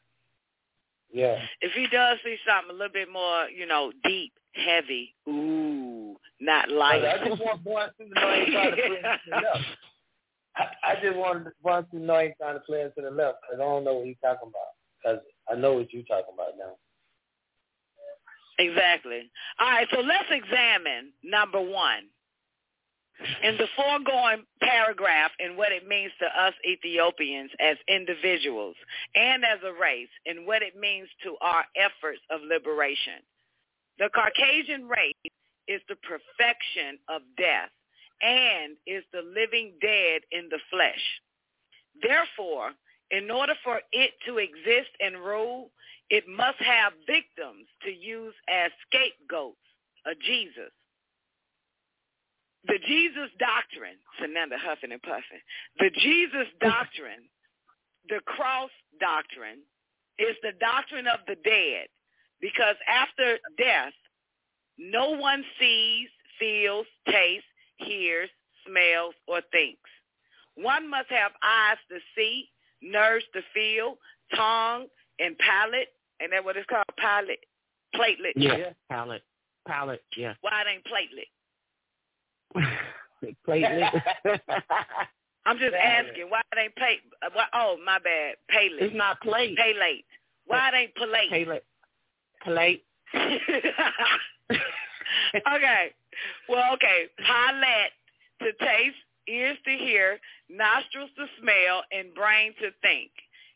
Yeah. 1.12 1.40
If 1.62 1.74
he 1.74 1.88
does 1.88 2.18
see 2.24 2.38
something 2.48 2.70
a 2.70 2.74
little 2.74 2.94
bit 2.94 3.12
more, 3.12 3.48
you 3.50 3.66
know, 3.66 3.92
deep, 4.04 4.34
heavy, 4.54 5.16
ooh, 5.28 6.16
not 6.40 6.70
light. 6.70 7.04
I 7.04 7.28
just 7.28 7.42
want 7.42 7.64
boys 7.64 7.90
to 8.00 8.08
know 8.08 8.46
he 8.46 8.52
trying 8.52 8.72
to 8.72 8.76
play 8.76 8.98
into 8.98 9.20
the 9.30 9.36
left. 9.36 9.66
I, 10.56 10.66
I 10.84 10.96
just 11.02 11.18
want 11.18 11.48
boys 11.64 11.86
to 11.92 12.00
know 12.00 12.20
he's 12.20 12.34
trying 12.40 12.56
to 12.56 12.60
play 12.62 12.82
into 12.82 13.02
the 13.02 13.12
left 13.12 13.40
because 13.42 13.62
I 13.62 13.66
don't 13.66 13.84
know 13.84 13.96
what 13.96 14.08
he's 14.08 14.18
talking 14.22 14.50
about. 14.50 14.74
Because 15.02 15.20
I 15.50 15.56
know 15.56 15.74
what 15.74 15.92
you're 15.94 16.04
talking 16.04 16.34
about 16.34 16.58
now. 16.58 16.76
Exactly. 18.60 19.32
All 19.60 19.70
right, 19.70 19.88
so 19.92 20.02
let's 20.02 20.28
examine 20.30 21.14
number 21.24 21.62
one. 21.62 22.12
In 23.44 23.58
the 23.58 23.68
foregoing 23.76 24.46
paragraph 24.62 25.32
and 25.40 25.58
what 25.58 25.72
it 25.72 25.88
means 25.88 26.12
to 26.20 26.26
us 26.26 26.54
Ethiopians 26.66 27.52
as 27.60 27.76
individuals 27.88 28.76
and 29.16 29.44
as 29.44 29.60
a 29.64 29.74
race 29.74 30.10
and 30.26 30.48
what 30.48 30.62
it 30.62 30.80
means 30.80 31.10
to 31.24 31.36
our 31.42 31.66
efforts 31.76 32.22
of 32.30 32.42
liberation. 32.42 33.20
The 33.98 34.10
Caucasian 34.16 34.88
race 34.88 35.34
is 35.68 35.82
the 35.90 35.98
perfection 35.98 36.98
of 37.10 37.22
death 37.38 37.70
and 38.22 38.76
is 38.88 39.04
the 39.12 39.22
living 39.22 39.74
dead 39.82 40.22
in 40.32 40.50
the 40.50 40.60
flesh. 40.70 41.04
Therefore, 42.02 42.72
in 43.12 43.30
order 43.30 43.54
for 43.64 43.82
it 43.92 44.12
to 44.28 44.38
exist 44.38 44.92
and 45.00 45.18
rule, 45.18 45.72
it 46.10 46.28
must 46.28 46.60
have 46.60 46.94
victims 47.06 47.68
to 47.84 47.92
use 47.92 48.34
as 48.50 48.72
scapegoats, 48.88 49.58
a 50.06 50.16
Jesus. 50.16 50.72
The 52.68 52.80
Jesus 52.88 53.30
doctrine, 53.40 53.96
Sananda 54.20 54.60
huffing 54.60 54.92
and 54.92 55.02
puffing, 55.02 55.42
the 55.80 55.90
Jesus 55.90 56.48
doctrine, 56.60 57.30
the 58.10 58.20
cross 58.26 58.72
doctrine, 59.00 59.60
is 60.18 60.36
the 60.44 60.52
doctrine 60.60 61.08
of 61.08 61.20
the 61.28 61.36
dead 61.36 61.88
because 62.42 62.76
after 62.88 63.38
death, 63.58 63.94
no 64.78 65.12
one 65.12 65.44
sees, 65.60 66.10
feels, 66.38 66.86
tastes, 67.08 67.48
hears, 67.78 68.30
smells, 68.68 69.14
or 69.28 69.42
thinks. 69.52 69.90
One 70.56 70.90
must 70.90 71.10
have 71.10 71.32
eyes 71.44 71.78
to 71.90 72.00
see, 72.16 72.50
nerves 72.82 73.26
to 73.34 73.42
feel, 73.54 73.98
tongue 74.36 74.88
and 75.20 75.38
palate, 75.38 75.90
and 76.20 76.32
that 76.34 76.44
what 76.44 76.58
it's 76.58 76.68
called, 76.68 76.84
palate, 76.98 77.40
platelet. 77.96 78.34
Yeah, 78.36 78.72
palate, 78.90 79.24
palate, 79.68 80.04
yeah. 80.18 80.34
Why 80.42 80.62
it 80.62 80.68
ain't 80.74 80.84
platelet? 80.86 81.28
Platelet. 83.48 84.02
I'm 85.46 85.58
just 85.58 85.74
Palate. 85.74 86.08
asking 86.08 86.30
why 86.30 86.42
it 86.54 86.60
ain't 86.60 86.76
pay. 86.76 86.98
uh, 87.24 87.30
Why, 87.34 87.46
oh, 87.54 87.78
my 87.86 87.98
bad. 88.00 88.36
Palate. 88.50 88.80
it's 88.82 88.96
not 88.96 89.20
plate. 89.22 89.58
Palate. 89.58 90.06
Why 90.46 90.70
it 90.70 90.76
ain't 90.76 90.96
palate? 90.96 91.30
Palette. 91.32 91.66
Plate. 92.44 92.84
okay. 95.56 95.94
Well, 96.48 96.74
okay. 96.74 97.06
Palate 97.26 97.92
to 98.42 98.52
taste, 98.66 98.96
ears 99.28 99.58
to 99.66 99.72
hear, 99.72 100.20
nostrils 100.50 101.10
to 101.18 101.26
smell, 101.42 101.84
and 101.92 102.14
brain 102.14 102.54
to 102.62 102.70
think. 102.82 103.12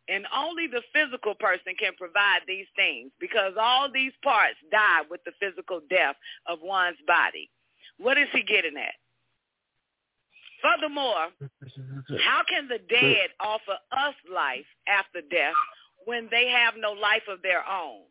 And 0.10 0.26
only 0.36 0.68
the 0.68 0.82
physical 0.94 1.34
person 1.36 1.74
can 1.80 1.94
provide 1.98 2.42
these 2.48 2.68
things 2.76 3.12
because 3.22 3.54
all 3.60 3.90
these 3.92 4.12
parts 4.24 4.58
die 4.70 5.02
with 5.10 5.24
the 5.24 5.32
physical 5.40 5.80
death 5.90 6.16
of 6.48 6.60
one's 6.62 6.98
body. 7.08 7.50
What 7.98 8.18
is 8.18 8.28
he 8.34 8.44
getting 8.44 8.78
at? 8.78 8.96
Furthermore, 10.62 11.28
how 12.24 12.42
can 12.48 12.70
the 12.70 12.80
dead 12.90 13.30
offer 13.40 13.78
us 13.92 14.16
life 14.34 14.66
after 14.88 15.20
death 15.30 15.54
when 16.06 16.28
they 16.32 16.48
have 16.48 16.76
no 16.78 16.92
life 16.94 17.28
of 17.28 17.42
their 17.42 17.68
own? 17.68 18.02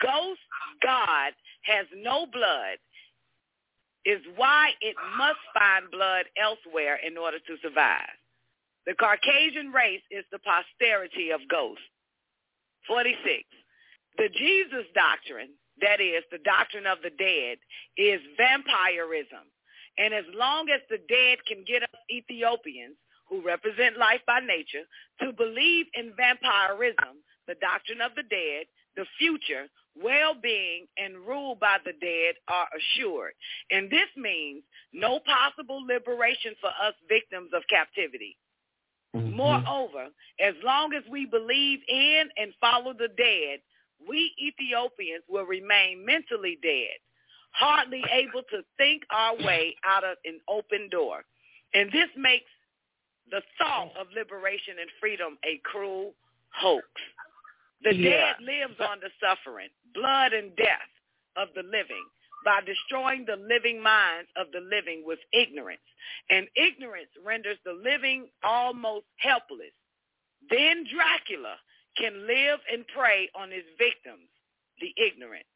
Ghost 0.00 0.40
God 0.82 1.32
has 1.62 1.86
no 1.94 2.26
blood 2.26 2.78
is 4.06 4.20
why 4.36 4.70
it 4.80 4.94
must 5.18 5.42
find 5.52 5.90
blood 5.90 6.26
elsewhere 6.40 6.98
in 7.04 7.18
order 7.18 7.38
to 7.38 7.56
survive. 7.60 8.14
The 8.86 8.94
Caucasian 8.94 9.72
race 9.72 10.02
is 10.10 10.24
the 10.30 10.38
posterity 10.38 11.30
of 11.30 11.40
ghosts. 11.50 11.82
46. 12.86 13.42
The 14.16 14.28
Jesus 14.30 14.86
doctrine, 14.94 15.50
that 15.80 16.00
is, 16.00 16.24
the 16.30 16.38
doctrine 16.38 16.86
of 16.86 16.98
the 17.02 17.10
dead, 17.10 17.58
is 17.96 18.20
vampirism. 18.36 19.44
And 19.98 20.12
as 20.12 20.24
long 20.34 20.68
as 20.70 20.80
the 20.90 20.98
dead 21.08 21.38
can 21.46 21.64
get 21.66 21.82
us 21.82 22.00
Ethiopians, 22.10 22.96
who 23.28 23.42
represent 23.44 23.98
life 23.98 24.20
by 24.26 24.40
nature, 24.40 24.86
to 25.20 25.32
believe 25.32 25.86
in 25.94 26.12
vampirism, 26.16 27.18
the 27.48 27.56
doctrine 27.60 28.00
of 28.00 28.12
the 28.14 28.22
dead, 28.22 28.66
the 28.96 29.04
future, 29.18 29.66
well-being, 30.00 30.86
and 30.96 31.16
rule 31.26 31.54
by 31.54 31.78
the 31.84 31.92
dead 32.00 32.34
are 32.48 32.68
assured. 32.76 33.32
And 33.70 33.90
this 33.90 34.08
means 34.16 34.62
no 34.92 35.20
possible 35.20 35.84
liberation 35.84 36.54
for 36.60 36.68
us 36.68 36.94
victims 37.08 37.50
of 37.54 37.62
captivity. 37.68 38.36
Mm-hmm. 39.14 39.36
Moreover, 39.36 40.08
as 40.40 40.54
long 40.62 40.92
as 40.94 41.02
we 41.10 41.26
believe 41.26 41.80
in 41.88 42.28
and 42.36 42.52
follow 42.60 42.92
the 42.92 43.08
dead, 43.16 43.60
we 44.08 44.32
Ethiopians 44.40 45.24
will 45.28 45.44
remain 45.46 46.04
mentally 46.04 46.58
dead. 46.62 46.98
hardly 47.52 48.02
able 48.12 48.42
to 48.50 48.60
think 48.76 49.02
our 49.10 49.34
way 49.36 49.74
out 49.82 50.04
of 50.04 50.18
an 50.26 50.38
open 50.46 50.90
door. 50.90 51.24
And 51.72 51.90
this 51.90 52.10
makes 52.14 52.50
the 53.30 53.40
thought 53.56 53.96
of 53.98 54.08
liberation 54.14 54.74
and 54.78 54.90
freedom 55.00 55.38
a 55.42 55.56
cruel 55.64 56.14
hoax. 56.52 56.86
The 57.82 57.94
Yeah. 57.94 58.34
dead 58.34 58.40
lives 58.40 58.80
on 58.80 59.00
the 59.00 59.10
suffering, 59.20 59.70
blood 59.94 60.34
and 60.34 60.54
death 60.56 60.90
of 61.36 61.54
the 61.54 61.62
living 61.62 62.04
by 62.44 62.60
destroying 62.60 63.24
the 63.24 63.36
living 63.36 63.80
minds 63.80 64.30
of 64.36 64.52
the 64.52 64.60
living 64.60 65.02
with 65.04 65.20
ignorance. 65.32 65.80
And 66.28 66.48
ignorance 66.56 67.10
renders 67.22 67.58
the 67.64 67.72
living 67.72 68.30
almost 68.42 69.06
helpless. 69.16 69.72
Then 70.50 70.84
Dracula 70.84 71.58
can 71.98 72.26
live 72.26 72.60
and 72.72 72.86
prey 72.88 73.28
on 73.34 73.50
his 73.50 73.64
victims, 73.78 74.28
the 74.80 74.92
ignorant. 74.96 75.46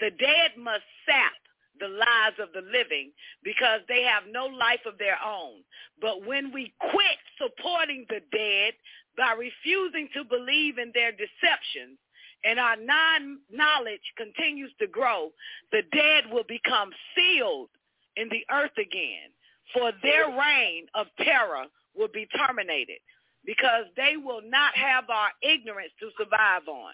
The 0.00 0.10
dead 0.10 0.52
must 0.58 0.84
sap 1.06 1.32
the 1.78 1.88
lives 1.88 2.36
of 2.40 2.52
the 2.52 2.64
living 2.72 3.12
because 3.44 3.80
they 3.88 4.02
have 4.02 4.24
no 4.30 4.46
life 4.46 4.84
of 4.86 4.98
their 4.98 5.18
own. 5.24 5.60
But 6.00 6.26
when 6.26 6.52
we 6.52 6.72
quit 6.80 7.20
supporting 7.40 8.06
the 8.08 8.20
dead 8.32 8.74
by 9.16 9.32
refusing 9.32 10.08
to 10.14 10.24
believe 10.24 10.78
in 10.78 10.90
their 10.94 11.12
deceptions 11.12 11.98
and 12.44 12.58
our 12.58 12.76
non-knowledge 12.76 14.12
continues 14.16 14.72
to 14.80 14.86
grow, 14.86 15.32
the 15.72 15.82
dead 15.92 16.24
will 16.30 16.44
become 16.48 16.90
sealed 17.16 17.68
in 18.16 18.28
the 18.28 18.44
earth 18.52 18.76
again. 18.78 19.32
For 19.74 19.92
their 20.02 20.28
reign 20.28 20.86
of 20.94 21.06
terror 21.18 21.66
will 21.94 22.08
be 22.12 22.26
terminated 22.36 22.98
because 23.46 23.86
they 23.96 24.16
will 24.16 24.42
not 24.44 24.74
have 24.76 25.08
our 25.08 25.30
ignorance 25.40 25.92
to 26.00 26.10
survive 26.18 26.66
on. 26.68 26.92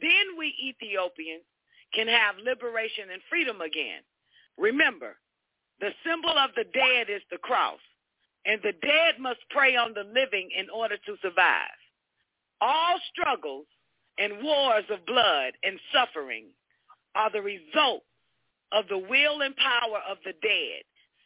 Then 0.00 0.38
we 0.38 0.54
Ethiopians 0.62 1.44
can 1.92 2.06
have 2.06 2.36
liberation 2.38 3.10
and 3.12 3.20
freedom 3.28 3.60
again. 3.60 4.02
Remember, 4.56 5.16
the 5.80 5.90
symbol 6.06 6.30
of 6.38 6.50
the 6.56 6.64
dead 6.72 7.10
is 7.10 7.22
the 7.30 7.38
cross, 7.38 7.80
and 8.46 8.60
the 8.62 8.72
dead 8.80 9.18
must 9.18 9.40
prey 9.50 9.76
on 9.76 9.92
the 9.92 10.04
living 10.04 10.48
in 10.56 10.70
order 10.70 10.96
to 10.96 11.16
survive. 11.20 11.76
All 12.60 12.98
struggles 13.12 13.66
and 14.18 14.42
wars 14.42 14.84
of 14.90 15.04
blood 15.04 15.52
and 15.62 15.78
suffering 15.92 16.46
are 17.14 17.30
the 17.30 17.42
result 17.42 18.02
of 18.72 18.86
the 18.88 18.98
will 18.98 19.42
and 19.42 19.54
power 19.56 20.00
of 20.08 20.18
the 20.24 20.32
dead, 20.42 20.82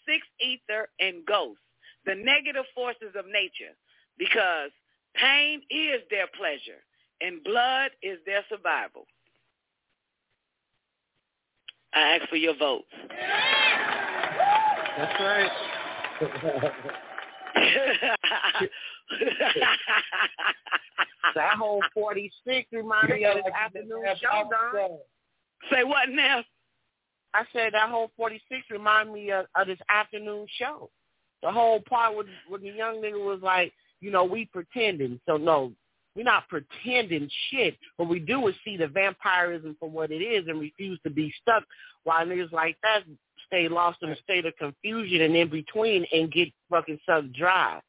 six 0.07 0.27
ether 0.41 0.89
and 0.99 1.25
ghosts, 1.27 1.63
the 2.07 2.15
negative 2.15 2.65
forces 2.75 3.15
of 3.17 3.27
nature, 3.27 3.75
because 4.21 4.71
pain 5.17 5.63
is 5.71 6.03
their 6.11 6.29
pleasure 6.37 6.85
and 7.21 7.43
blood 7.43 7.91
is 8.03 8.19
their 8.27 8.45
survival. 8.49 9.07
I 11.93 12.19
ask 12.19 12.29
for 12.29 12.37
your 12.37 12.55
votes. 12.57 12.85
That's 14.97 15.21
right. 15.21 15.51
that 21.35 21.55
whole 21.59 21.83
46 21.95 22.69
reminds 22.73 23.11
me 23.11 23.25
of 23.25 23.37
this 23.37 23.45
afternoon 23.59 24.05
show, 24.21 24.49
Don. 24.51 24.99
Say 25.73 25.83
what 25.83 26.11
now? 26.11 26.45
I 27.33 27.45
said 27.53 27.73
that 27.73 27.89
whole 27.89 28.11
46 28.17 28.67
remind 28.71 29.13
me 29.13 29.31
of, 29.33 29.47
of 29.57 29.67
this 29.67 29.79
afternoon 29.89 30.47
show. 30.59 30.91
The 31.43 31.51
whole 31.51 31.81
part 31.81 32.15
when, 32.15 32.27
when 32.49 32.61
the 32.61 32.71
young 32.71 32.97
nigga 32.97 33.25
was 33.25 33.41
like, 33.43 33.73
you 34.01 34.11
know, 34.11 34.25
we 34.25 34.47
pretending. 34.47 35.21
So 35.27 35.37
no, 35.37 35.73
we're 36.17 36.25
not 36.25 36.49
pretending 36.49 37.31
shit. 37.51 37.77
What 37.97 38.09
we 38.09 38.19
do 38.19 38.47
is 38.49 38.55
see 38.65 38.77
the 38.77 38.89
vampirism 38.89 39.77
for 39.79 39.89
what 39.89 40.11
it 40.11 40.23
is 40.23 40.47
and 40.49 40.61
refuse 40.61 40.99
to 41.05 41.11
be 41.11 41.33
stuck 41.41 41.65
while 42.05 42.27
niggas 42.27 42.53
like 42.53 42.77
that 42.83 43.03
stay 43.47 43.69
lost 43.69 43.99
in 44.03 44.11
a 44.11 44.17
state 44.17 44.47
of 44.47 44.57
confusion 44.57 45.23
and 45.23 45.37
in 45.37 45.49
between 45.49 46.07
and 46.13 46.33
get 46.33 46.49
fucking 46.71 46.99
sucked 47.07 47.33
dry. 47.33 47.81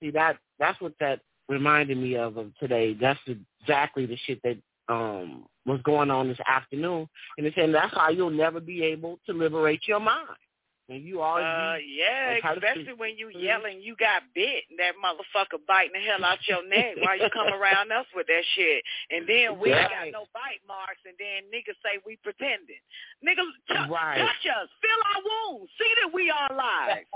See 0.00 0.10
that 0.10 0.38
that's 0.58 0.80
what 0.80 0.94
that 1.00 1.20
reminded 1.48 1.98
me 1.98 2.16
of, 2.16 2.36
of 2.36 2.52
today. 2.58 2.96
That's 3.00 3.20
exactly 3.60 4.06
the 4.06 4.16
shit 4.26 4.40
that 4.42 4.58
um 4.88 5.46
was 5.64 5.80
going 5.84 6.10
on 6.10 6.28
this 6.28 6.40
afternoon. 6.48 7.08
And 7.38 7.46
it's 7.46 7.54
saying 7.54 7.72
that's 7.72 7.94
how 7.94 8.10
you'll 8.10 8.30
never 8.30 8.60
be 8.60 8.82
able 8.82 9.20
to 9.26 9.32
liberate 9.32 9.86
your 9.86 10.00
mind. 10.00 10.28
And 10.88 11.02
you 11.04 11.20
always 11.22 11.44
Uh, 11.44 11.76
yeah, 11.80 12.32
like 12.34 12.42
how 12.42 12.54
to 12.54 12.58
especially 12.58 12.92
when 12.94 13.16
you 13.16 13.28
Mhm. 13.28 13.40
yelling, 13.40 13.80
you 13.80 13.94
got 13.96 14.24
bit, 14.34 14.64
and 14.68 14.78
that 14.80 14.96
motherfucker 14.96 15.64
biting 15.64 15.92
the 15.92 16.00
hell 16.00 16.22
out 16.24 16.46
your 16.48 16.62
neck 16.64 16.96
while 16.98 17.16
you 17.16 17.30
come 17.30 17.46
around 17.48 17.90
us 17.92 18.06
with 18.14 18.26
that 18.26 18.44
shit. 18.54 18.84
And 19.10 19.26
then 19.26 19.58
we 19.58 19.72
ain't 19.72 19.88
got 19.90 20.08
no 20.10 20.26
bite 20.34 20.60
marks, 20.66 21.00
and 21.06 21.16
then 21.18 21.44
niggas 21.50 21.76
say 21.82 21.98
we 22.04 22.16
pretending. 22.16 22.80
Niggas, 23.24 23.52
t- 23.68 23.88
Right. 23.90 24.18
touch 24.18 24.46
us, 24.46 24.68
feel 24.82 25.00
our 25.14 25.22
wounds, 25.22 25.72
see 25.78 25.94
that 26.02 26.12
we 26.12 26.30
are 26.30 26.52
alive. 26.52 27.06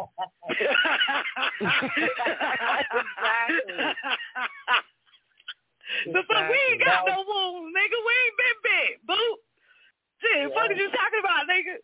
The 6.07 6.23
fuck, 6.27 6.51
we 6.51 6.59
ain't 6.71 6.85
got 6.85 7.07
no 7.07 7.25
wounds, 7.27 7.75
nigga. 7.77 7.99
We 8.07 8.13
ain't 8.27 8.37
been 8.37 8.59
bit, 8.63 9.07
boo. 9.07 9.37
Shit, 10.21 10.53
fuck 10.55 10.71
is 10.71 10.79
you 10.79 10.91
talking 10.91 11.21
about, 11.21 11.47
nigga? 11.49 11.77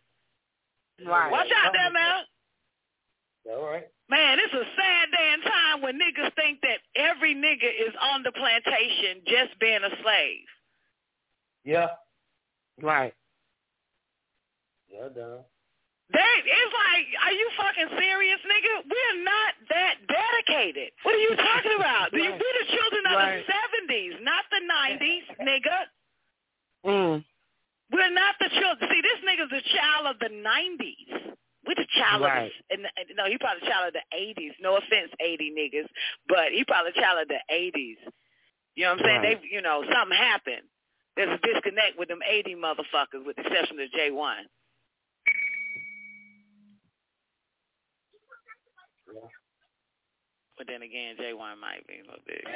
Right. 1.07 1.31
Watch 1.31 1.49
out 1.65 1.73
there 1.73 1.93
now. 1.93 2.21
All 3.57 3.67
right. 3.67 3.89
Man, 4.09 4.39
it's 4.39 4.55
a 4.55 4.65
sad 4.77 5.07
day 5.11 5.29
and 5.33 5.43
time 5.43 5.83
when 5.83 5.99
niggas 5.99 6.35
think 6.37 6.61
that 6.63 6.79
every 6.95 7.35
nigga 7.35 7.67
is 7.67 7.95
on 8.01 8.23
the 8.23 8.33
plantation 8.33 9.23
just 9.27 9.59
being 9.59 9.81
a 9.83 9.91
slave. 10.03 10.47
Yeah. 11.65 11.89
Right. 12.81 13.15
Yeah, 14.89 15.09
done. 15.15 15.41
They, 16.13 16.35
it's 16.45 16.75
like, 16.77 17.07
are 17.25 17.33
you 17.33 17.49
fucking 17.57 17.99
serious, 17.99 18.39
nigga? 18.45 18.85
We're 18.85 19.25
not 19.25 19.53
that 19.71 19.95
dedicated. 20.07 20.93
What 21.05 21.15
are 21.15 21.19
you 21.25 21.35
talking 21.37 21.73
about? 21.77 22.13
Right. 22.13 22.31
We're 22.31 22.57
the 22.61 22.69
children 22.69 23.03
of 23.09 23.17
Right. 23.17 23.45
the 23.47 23.53
70s, 23.95 24.23
not 24.23 24.45
the 24.53 24.61
90s, 24.61 25.25
nigga. 25.49 25.79
Mm. 26.85 27.25
We're 27.93 28.11
not 28.11 28.35
the 28.41 28.49
children. 28.49 28.91
See, 28.91 29.03
this 29.03 29.21
nigga's 29.23 29.53
a 29.53 29.63
child 29.77 30.07
of 30.15 30.19
the 30.19 30.33
90s. 30.33 31.37
We're 31.67 31.77
the 31.77 31.87
child 31.97 32.23
Right. 32.23 32.47
of 32.47 32.51
the, 32.51 32.75
and, 32.75 32.83
and, 32.97 33.07
no, 33.17 33.27
he 33.27 33.39
probably 33.39 33.63
a 33.67 33.71
child 33.71 33.89
of 33.89 33.95
the 33.95 34.07
80s. 34.17 34.53
No 34.61 34.77
offense, 34.77 35.13
80 35.21 35.53
niggas, 35.53 35.89
but 36.29 36.51
he 36.53 36.65
probably 36.65 36.93
a 36.97 37.01
child 37.01 37.23
of 37.23 37.29
the 37.29 37.39
80s. 37.53 37.99
You 38.75 38.85
know 38.85 38.93
what 38.97 39.01
I'm 39.01 39.05
saying? 39.05 39.23
Right. 39.23 39.41
They, 39.43 39.49
you 39.55 39.63
know, 39.63 39.85
something 39.85 40.17
happened. 40.17 40.67
There's 41.17 41.29
a 41.29 41.39
disconnect 41.47 41.99
with 41.99 42.09
them 42.09 42.21
80 42.27 42.57
motherfuckers, 42.57 43.25
with 43.27 43.37
the 43.37 43.43
exception 43.47 43.79
of 43.81 43.91
J1. 43.93 44.49
But 50.59 50.67
then 50.69 50.83
again, 50.83 51.17
J1 51.21 51.59
might 51.61 51.87
be 51.87 51.95
a 51.95 52.05
little 52.07 52.23
bit. 52.27 52.43
You 52.47 52.53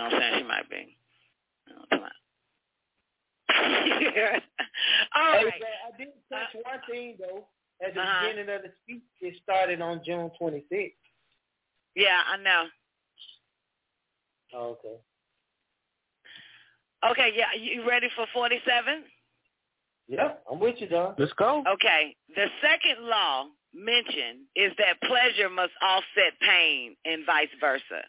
know 0.00 0.04
what 0.04 0.14
I'm 0.14 0.20
saying? 0.20 0.34
She 0.38 0.44
might 0.46 0.68
be. 0.70 0.96
You 1.92 1.98
on. 1.98 2.10
All 5.14 5.32
Hey, 5.32 5.50
I 5.92 5.96
did 5.98 6.08
touch 6.30 6.54
one 6.62 6.80
thing 6.90 7.16
though. 7.18 7.46
At 7.84 7.94
the 7.94 8.00
Uh-huh. 8.00 8.26
beginning 8.28 8.54
of 8.54 8.62
the 8.62 8.72
speech, 8.82 9.02
it 9.20 9.34
started 9.42 9.80
on 9.82 10.00
June 10.04 10.30
26th. 10.40 10.94
Yeah, 11.96 12.22
I 12.26 12.36
know. 12.38 12.64
Oh, 14.54 14.68
okay. 14.78 14.96
Okay, 17.10 17.32
yeah, 17.36 17.52
you 17.58 17.86
ready 17.86 18.08
for 18.16 18.26
47? 18.32 19.04
Yeah, 20.08 20.34
I'm 20.50 20.58
with 20.60 20.76
you, 20.80 20.86
Don. 20.86 21.14
Let's 21.18 21.32
go. 21.32 21.64
Okay. 21.74 22.16
The 22.34 22.46
second 22.62 23.04
law 23.06 23.46
mentioned 23.74 24.46
is 24.54 24.72
that 24.78 25.00
pleasure 25.02 25.50
must 25.50 25.72
offset 25.82 26.38
pain 26.40 26.96
and 27.04 27.26
vice 27.26 27.48
versa. 27.60 28.04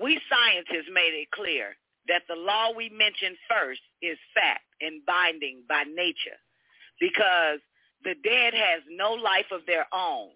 We 0.00 0.20
scientists 0.30 0.88
made 0.92 1.12
it 1.14 1.30
clear 1.32 1.76
that 2.08 2.22
the 2.28 2.34
law 2.34 2.72
we 2.76 2.88
mentioned 2.88 3.36
first 3.48 3.80
is 4.02 4.18
fact 4.34 4.64
and 4.80 5.04
binding 5.06 5.62
by 5.68 5.84
nature 5.84 6.38
because 7.00 7.60
the 8.04 8.14
dead 8.24 8.54
has 8.54 8.82
no 8.90 9.12
life 9.12 9.50
of 9.52 9.66
their 9.66 9.86
own, 9.92 10.30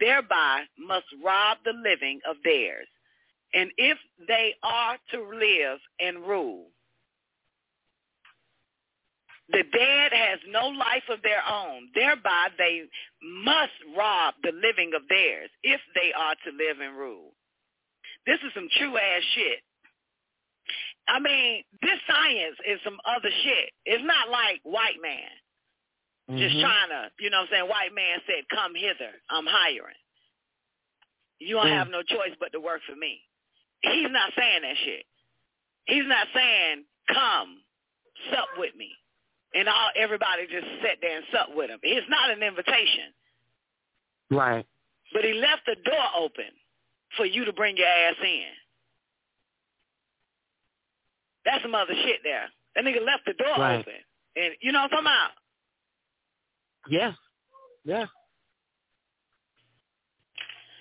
thereby 0.00 0.64
must 0.78 1.06
rob 1.24 1.58
the 1.64 1.72
living 1.72 2.20
of 2.28 2.36
theirs. 2.44 2.86
And 3.54 3.70
if 3.76 3.98
they 4.26 4.54
are 4.62 4.96
to 5.12 5.20
live 5.22 5.78
and 6.00 6.26
rule, 6.26 6.66
the 9.50 9.64
dead 9.72 10.12
has 10.12 10.40
no 10.48 10.68
life 10.68 11.08
of 11.10 11.22
their 11.22 11.42
own. 11.48 11.88
Thereby, 11.94 12.48
they 12.58 12.82
must 13.22 13.72
rob 13.96 14.34
the 14.42 14.52
living 14.52 14.92
of 14.94 15.08
theirs 15.08 15.48
if 15.62 15.80
they 15.94 16.12
are 16.12 16.34
to 16.44 16.50
live 16.52 16.80
and 16.80 16.98
rule. 16.98 17.32
This 18.26 18.38
is 18.44 18.52
some 18.54 18.68
true 18.76 18.96
ass 18.98 19.22
shit. 19.34 19.60
I 21.08 21.18
mean, 21.20 21.64
this 21.82 21.98
science 22.06 22.56
is 22.66 22.78
some 22.84 22.98
other 23.04 23.30
shit. 23.42 23.70
It's 23.86 24.04
not 24.04 24.28
like 24.28 24.60
white 24.62 25.00
man 25.00 25.30
just 26.38 26.54
Mhm. 26.56 26.60
trying 26.60 26.88
to, 26.90 27.10
you 27.18 27.30
know 27.30 27.38
what 27.40 27.48
I'm 27.48 27.50
saying? 27.50 27.68
White 27.68 27.92
man 27.94 28.20
said, 28.26 28.44
come 28.50 28.74
hither. 28.74 29.12
I'm 29.30 29.46
hiring. 29.46 29.96
You 31.38 31.54
don't 31.56 31.66
Mm. 31.66 31.78
have 31.78 31.88
no 31.88 32.02
choice 32.02 32.34
but 32.38 32.52
to 32.52 32.60
work 32.60 32.82
for 32.82 32.94
me. 32.94 33.24
He's 33.80 34.10
not 34.10 34.34
saying 34.34 34.62
that 34.62 34.76
shit. 34.76 35.06
He's 35.86 36.04
not 36.04 36.28
saying, 36.34 36.84
come 37.08 37.64
sup 38.30 38.48
with 38.58 38.74
me. 38.74 38.94
And 39.54 39.68
all 39.68 39.90
everybody 39.96 40.46
just 40.46 40.66
sat 40.82 41.00
there 41.00 41.16
and 41.16 41.26
sup 41.32 41.48
with 41.54 41.70
him. 41.70 41.80
It's 41.82 42.08
not 42.10 42.28
an 42.30 42.42
invitation. 42.42 43.14
Right. 44.30 44.66
But 45.12 45.24
he 45.24 45.32
left 45.32 45.64
the 45.64 45.76
door 45.76 46.10
open 46.16 46.50
for 47.16 47.24
you 47.24 47.46
to 47.46 47.52
bring 47.54 47.78
your 47.78 47.88
ass 47.88 48.16
in. 48.22 48.52
That's 51.48 51.62
some 51.64 51.74
other 51.74 51.94
shit 52.04 52.20
there. 52.22 52.44
That 52.76 52.84
nigga 52.84 53.00
left 53.00 53.24
the 53.24 53.32
door 53.32 53.56
Right. 53.56 53.80
open. 53.80 53.94
And 54.36 54.52
you 54.60 54.70
know 54.70 54.80
what 54.84 54.92
I'm 54.92 55.02
talking 55.02 55.06
about? 55.06 55.30
Yeah. 56.90 57.12
Yeah. 57.84 58.06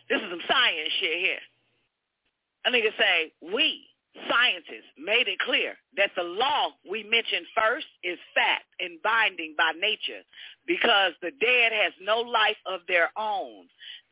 This 0.09 0.19
is 0.21 0.29
some 0.29 0.41
science 0.47 0.91
shit 0.99 1.19
here. 1.19 1.39
A 2.65 2.69
nigga 2.71 2.91
say, 2.97 3.31
we, 3.41 3.87
scientists, 4.29 4.91
made 4.97 5.27
it 5.27 5.39
clear 5.39 5.75
that 5.95 6.11
the 6.17 6.23
law 6.23 6.71
we 6.89 7.03
mentioned 7.03 7.45
first 7.55 7.87
is 8.03 8.17
fact 8.35 8.65
and 8.79 9.01
binding 9.01 9.55
by 9.57 9.71
nature 9.79 10.23
because 10.65 11.13
the 11.21 11.31
dead 11.39 11.71
has 11.71 11.93
no 12.01 12.19
life 12.19 12.57
of 12.65 12.81
their 12.87 13.09
own, 13.17 13.67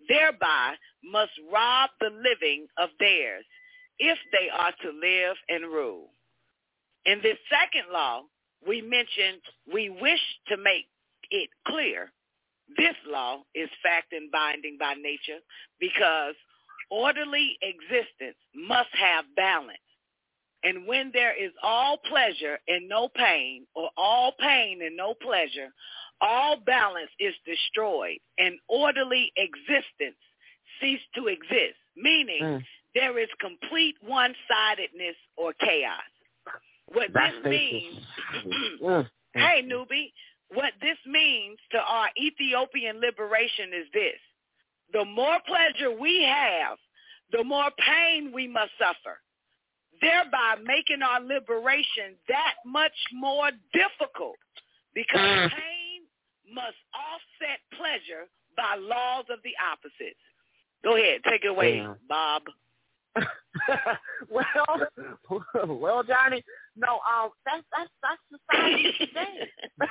thereby 0.07 0.75
must 1.03 1.31
rob 1.51 1.89
the 1.99 2.09
living 2.11 2.67
of 2.77 2.89
theirs 2.99 3.43
if 3.99 4.17
they 4.31 4.49
are 4.49 4.71
to 4.83 4.89
live 4.91 5.35
and 5.49 5.65
rule. 5.65 6.09
In 7.05 7.19
this 7.21 7.37
second 7.49 7.91
law, 7.91 8.23
we 8.67 8.81
mentioned 8.81 9.41
we 9.71 9.89
wish 9.89 10.21
to 10.47 10.57
make 10.57 10.87
it 11.31 11.49
clear 11.67 12.11
this 12.77 12.95
law 13.07 13.41
is 13.53 13.69
fact 13.83 14.11
and 14.11 14.31
binding 14.31 14.77
by 14.79 14.95
nature 14.95 15.39
because 15.79 16.33
orderly 16.89 17.57
existence 17.61 18.37
must 18.55 18.89
have 18.93 19.25
balance. 19.35 19.77
And 20.63 20.87
when 20.87 21.11
there 21.13 21.33
is 21.39 21.51
all 21.61 21.97
pleasure 22.09 22.57
and 22.67 22.89
no 22.89 23.07
pain, 23.07 23.67
or 23.75 23.89
all 23.97 24.33
pain 24.39 24.81
and 24.81 24.97
no 24.97 25.13
pleasure, 25.13 25.69
all 26.21 26.57
balance 26.65 27.11
is 27.19 27.35
destroyed 27.45 28.17
and 28.39 28.57
orderly 28.67 29.31
existence 29.37 30.17
cease 30.81 31.01
to 31.15 31.27
exist, 31.27 31.77
meaning 31.95 32.41
Mm. 32.41 32.65
there 32.95 33.19
is 33.19 33.29
complete 33.39 33.95
one-sidedness 34.01 35.15
or 35.37 35.53
chaos. 35.53 36.01
What 36.88 37.10
That's 37.13 37.36
this 37.43 37.52
means, 37.52 37.95
Mm. 38.84 39.10
hey 39.34 39.63
newbie, 39.65 40.12
what 40.50 40.74
this 40.82 40.98
means 41.06 41.58
to 41.71 41.80
our 41.80 42.10
Ethiopian 42.17 43.00
liberation 43.02 43.71
is 43.74 43.88
this. 43.93 44.19
The 44.93 45.04
more 45.04 45.39
pleasure 45.48 45.91
we 45.91 46.24
have, 46.24 46.78
the 47.32 47.43
more 47.43 47.69
pain 47.80 48.32
we 48.34 48.48
must 48.48 48.71
suffer, 48.80 49.19
thereby 50.02 50.56
making 50.63 51.02
our 51.02 51.19
liberation 51.21 52.15
that 52.28 52.56
much 52.65 52.93
more 53.13 53.52
difficult 53.74 54.38
because 54.93 55.19
Mm. 55.19 55.50
pain 55.52 56.02
must 56.54 56.78
offset 56.93 57.60
pleasure 57.71 58.28
by 58.56 58.76
laws 58.76 59.26
of 59.30 59.41
the 59.43 59.56
opposites. 59.71 60.19
Go 60.84 60.95
ahead, 60.95 61.24
take 61.24 61.43
it 61.43 61.48
away, 61.48 61.78
Yeah. 61.78 61.95
Bob. 62.08 62.43
well, 64.30 64.88
well, 65.67 66.04
Johnny. 66.04 66.43
No, 66.77 66.99
um, 67.07 67.29
that's 67.45 67.63
that's 67.71 67.89
that's 68.03 68.21
society 68.29 68.91
today. 68.99 69.49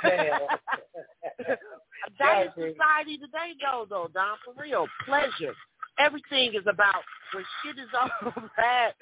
that 2.18 2.46
is 2.46 2.52
society 2.54 3.16
today, 3.18 3.52
though. 3.62 3.86
Though, 3.88 4.08
Don, 4.12 4.36
for 4.44 4.60
real, 4.60 4.86
pleasure. 5.06 5.54
Everything 5.98 6.54
is 6.54 6.66
about 6.66 7.02
when 7.32 7.44
shit 7.62 7.78
is 7.78 7.88
all 7.98 8.10
bad. 8.56 8.94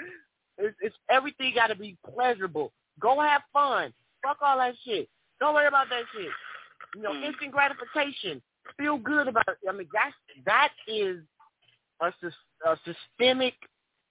It's, 0.59 0.77
it's 0.81 0.97
everything 1.11 1.53
got 1.55 1.69
to 1.69 1.75
be 1.75 1.97
pleasurable. 2.15 2.73
Go 3.01 3.19
have 3.21 3.43
fun. 3.53 3.93
Fuck 4.23 4.39
all 4.43 4.59
that 4.59 4.75
shit. 4.85 5.09
Don't 5.41 5.55
worry 5.55 5.67
about 5.67 5.89
that 5.89 6.05
shit. 6.15 6.31
You 6.95 7.03
know, 7.03 7.13
Mm. 7.13 7.25
instant 7.25 7.53
gratification. 7.53 8.43
Feel 8.77 8.99
good 8.99 9.27
about 9.29 9.49
it. 9.49 9.57
I 9.69 9.73
mean, 9.73 9.89
that's 9.93 10.15
that 10.45 10.71
is 10.87 11.19
a, 12.01 12.13
a 12.67 12.79
systemic 12.85 13.55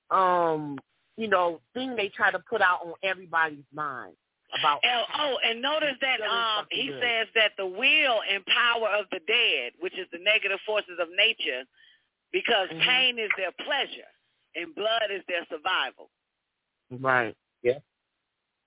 um, 0.10 0.77
you 1.21 1.27
know, 1.27 1.62
thing 1.75 1.95
they 1.95 2.10
try 2.10 2.31
to 2.31 2.39
put 2.49 2.62
out 2.62 2.79
on 2.84 2.93
everybody's 3.03 3.69
mind 3.71 4.13
about 4.60 4.79
And, 4.84 5.05
oh, 5.19 5.38
and 5.45 5.62
notice 5.62 5.95
that 6.01 6.19
um, 6.25 6.65
he 6.71 6.88
good. 6.88 6.99
says 6.99 7.27
that 7.36 7.51
the 7.57 7.65
will 7.67 8.21
and 8.27 8.43
power 8.47 8.89
of 8.89 9.05
the 9.12 9.19
dead, 9.27 9.73
which 9.79 9.93
is 9.93 10.07
the 10.12 10.17
negative 10.17 10.57
forces 10.65 10.97
of 10.99 11.07
nature, 11.15 11.62
because 12.34 12.69
Mhm. 12.69 12.81
pain 12.81 13.19
is 13.19 13.29
their 13.38 13.51
pleasure 13.51 14.10
and 14.55 14.73
blood 14.73 15.12
is 15.12 15.23
their 15.27 15.45
survival. 15.45 16.10
right. 16.89 17.38
Yeah. 17.62 17.79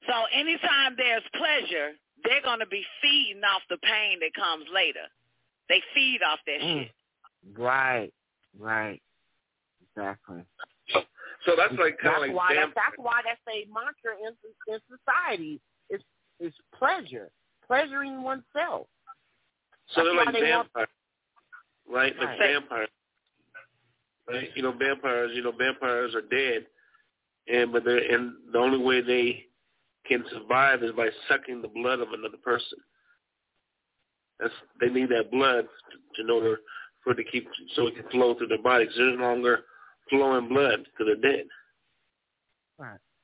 So 0.06 0.24
anytime 0.26 0.94
there's 0.96 1.24
pleasure, 1.34 1.98
they're 2.22 2.40
going 2.40 2.60
to 2.60 2.66
be 2.66 2.86
feeding 3.02 3.42
off 3.42 3.62
the 3.68 3.78
pain 3.78 4.20
that 4.20 4.32
comes 4.34 4.68
later. 4.68 5.06
They 5.68 5.80
feed 5.92 6.22
off 6.22 6.38
that 6.46 6.60
Mm. 6.60 6.84
shit. 6.84 6.94
Right. 7.58 8.14
Right. 8.56 9.02
Exactly. 9.82 10.44
So 11.46 11.52
that's 11.56 11.74
like 11.78 11.98
kind 11.98 12.14
That's 12.14 12.16
of 12.16 12.28
like 12.28 12.36
why 12.36 12.54
damn. 12.54 12.60
that's, 12.70 12.74
that's 12.74 12.96
why 12.98 13.20
that's 13.24 13.40
a 13.48 13.66
mantra 13.68 14.16
in 14.26 14.32
in 14.72 14.80
society. 14.88 15.60
Is 15.90 16.00
is 16.40 16.52
pleasure, 16.76 17.30
pleasuring 17.66 18.22
oneself. 18.22 18.86
So 19.94 20.04
they're 20.04 20.14
like 20.14 20.32
they 20.32 20.40
want- 20.50 20.68
vampires, 20.74 20.88
right? 21.88 22.18
Like 22.18 22.28
Right. 22.28 22.38
vampires, 22.38 22.88
right? 24.28 24.48
You 24.56 24.62
know, 24.62 24.72
vampires. 24.72 25.32
You 25.34 25.42
know, 25.42 25.52
vampires 25.52 26.14
are 26.14 26.22
dead, 26.22 26.66
and 27.52 27.72
but 27.72 27.84
they're 27.84 27.98
and 28.14 28.32
the 28.52 28.58
only 28.58 28.78
way 28.78 29.02
they 29.02 29.46
can 30.06 30.24
survive 30.32 30.82
is 30.82 30.92
by 30.92 31.08
sucking 31.28 31.60
the 31.62 31.68
blood 31.68 32.00
of 32.00 32.08
another 32.12 32.38
person. 32.42 32.78
That's 34.40 34.52
they 34.80 34.88
need 34.88 35.10
that 35.10 35.30
blood 35.30 35.66
to, 36.16 36.22
in 36.22 36.30
order 36.30 36.60
for 37.02 37.12
it 37.12 37.16
to 37.16 37.24
keep 37.24 37.46
so 37.76 37.86
it 37.86 37.96
can 37.96 38.08
flow 38.10 38.34
through 38.34 38.48
their 38.48 38.62
body. 38.62 38.86
'cause 38.86 38.94
there's 38.96 39.18
no 39.18 39.24
longer 39.24 39.64
flowing 40.10 40.48
blood 40.48 40.84
because 40.84 41.06
they're 41.20 41.32
dead. 41.32 41.46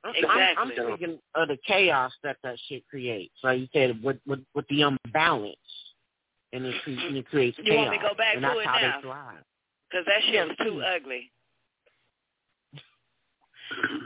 I'm, 0.03 0.13
Exactly. 0.15 0.41
I'm 0.57 0.69
thinking 0.97 1.19
of 1.35 1.47
the 1.47 1.57
chaos 1.67 2.11
that 2.23 2.37
that 2.43 2.57
shit 2.67 2.87
creates. 2.87 3.35
Like 3.43 3.59
you 3.59 3.67
said, 3.71 4.01
with 4.03 4.17
with, 4.25 4.39
with 4.55 4.65
the 4.67 4.81
imbalance, 4.81 5.55
and 6.53 6.65
it, 6.65 6.73
cre- 6.83 6.89
and 6.89 7.17
it 7.17 7.27
creates 7.27 7.57
You 7.59 7.65
chaos. 7.65 7.77
want 7.77 7.91
me 7.91 7.97
to 7.97 8.03
go 8.03 8.15
back 8.15 8.33
and 8.35 8.41
to 8.41 8.47
that's 8.47 8.59
it 8.59 8.65
how 8.65 9.01
now? 9.03 9.37
Because 9.89 10.05
that 10.07 10.21
shit 10.25 10.33
Yeah, 10.33 10.45
was 10.45 10.57
too 10.57 10.81
ugly. 10.81 11.31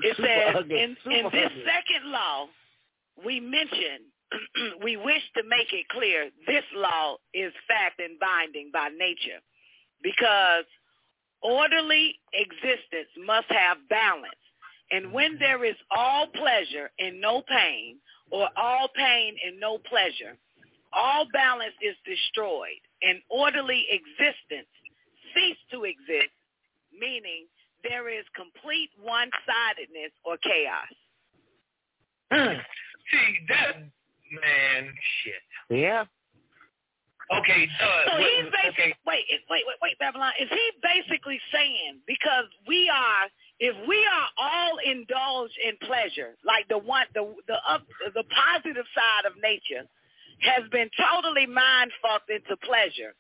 It 0.03 0.15
Super 0.17 0.27
says 0.27 0.55
ugly, 0.57 0.83
in, 0.83 0.97
super 1.03 1.15
in 1.15 1.23
this 1.31 1.45
ugly. 1.51 1.63
second 1.65 2.11
law, 2.11 2.47
we 3.25 3.39
mention, 3.39 4.11
we 4.83 4.97
wish 4.97 5.21
to 5.37 5.43
make 5.47 5.71
it 5.73 5.87
clear 5.89 6.29
this 6.45 6.63
law 6.75 7.15
is 7.33 7.53
fact 7.67 7.99
and 7.99 8.19
binding 8.19 8.69
by 8.73 8.89
nature 8.89 9.39
because 10.03 10.65
orderly 11.45 12.15
existence 12.33 13.09
must 13.23 13.47
have 13.49 13.77
balance. 13.89 14.41
And 14.91 15.13
when 15.13 15.33
mm-hmm. 15.33 15.43
there 15.43 15.65
is 15.65 15.75
all 15.91 16.27
pleasure 16.27 16.89
and 16.99 17.21
no 17.21 17.43
pain, 17.47 17.97
or 18.31 18.49
all 18.57 18.89
pain 18.95 19.35
and 19.45 19.59
no 19.59 19.77
pleasure, 19.77 20.35
all 20.91 21.25
balance 21.31 21.75
is 21.81 21.95
destroyed 22.05 22.81
and 23.03 23.19
orderly 23.29 23.85
existence 23.91 24.67
cease 25.35 25.57
to 25.71 25.83
exist, 25.83 26.33
meaning 26.97 27.45
there 27.83 28.09
is 28.09 28.25
complete 28.35 28.89
one-sidedness 29.01 30.11
or 30.25 30.37
chaos. 30.37 30.93
Hmm. 32.31 32.57
See 33.11 33.37
that 33.49 33.77
man, 33.77 34.93
shit. 35.23 35.77
Yeah. 35.77 36.05
Okay, 37.31 37.67
uh, 37.81 38.09
So 38.11 38.17
he's 38.21 38.45
basically, 38.53 38.93
okay. 38.93 38.95
wait, 39.07 39.25
wait, 39.49 39.63
wait, 39.65 39.77
wait, 39.81 39.97
Babylon. 39.99 40.31
Is 40.39 40.49
he 40.49 40.71
basically 40.83 41.39
saying 41.51 42.01
because 42.05 42.45
we 42.67 42.87
are, 42.89 43.25
if 43.59 43.75
we 43.87 43.97
are 44.05 44.27
all 44.37 44.77
indulged 44.85 45.57
in 45.65 45.73
pleasure, 45.87 46.35
like 46.45 46.67
the 46.69 46.77
one, 46.77 47.07
the 47.15 47.33
the 47.47 47.57
up, 47.67 47.81
the 48.13 48.23
positive 48.29 48.85
side 48.93 49.25
of 49.25 49.33
nature, 49.41 49.89
has 50.41 50.69
been 50.69 50.89
totally 51.01 51.47
mind 51.47 51.91
fucked 52.01 52.29
into 52.29 52.55
pleasure, 52.57 53.15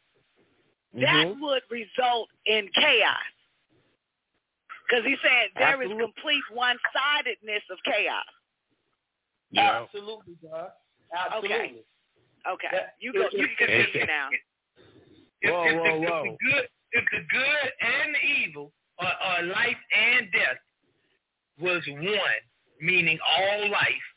that 0.93 1.25
Mhm. 1.25 1.41
would 1.41 1.63
result 1.71 2.29
in 2.45 2.69
chaos. 2.75 3.25
Because 4.87 5.03
he 5.05 5.17
said 5.23 5.49
there 5.55 5.81
is 5.81 5.89
Absolutely. 5.89 6.03
complete 6.13 6.43
one-sidedness 6.51 7.63
of 7.71 7.81
chaos. 7.83 8.25
Yeah. 9.49 9.81
Absolutely, 9.81 10.35
God. 10.43 10.71
Absolutely. 11.11 11.49
Okay, 11.49 11.85
Yeah. 12.71 12.93
you 12.99 13.13
go. 13.13 13.25
You 13.31 13.47
can 13.57 13.67
continue 13.67 14.05
now. 14.05 14.29
If, 15.41 15.51
Whoa, 15.51 15.65
if, 15.65 15.75
whoa, 15.75 15.83
the, 15.83 16.07
whoa. 16.07 16.23
if 16.23 16.31
the 16.31 16.37
good, 16.45 16.65
if 16.91 17.05
the 17.11 17.23
good 17.29 17.67
and 17.81 18.15
the 18.15 18.23
evil, 18.45 18.71
or, 18.99 19.07
or 19.07 19.37
life 19.47 19.81
and 19.93 20.31
death, 20.31 20.61
was 21.59 21.83
one, 21.87 22.41
meaning 22.81 23.19
all 23.23 23.69
life, 23.69 24.07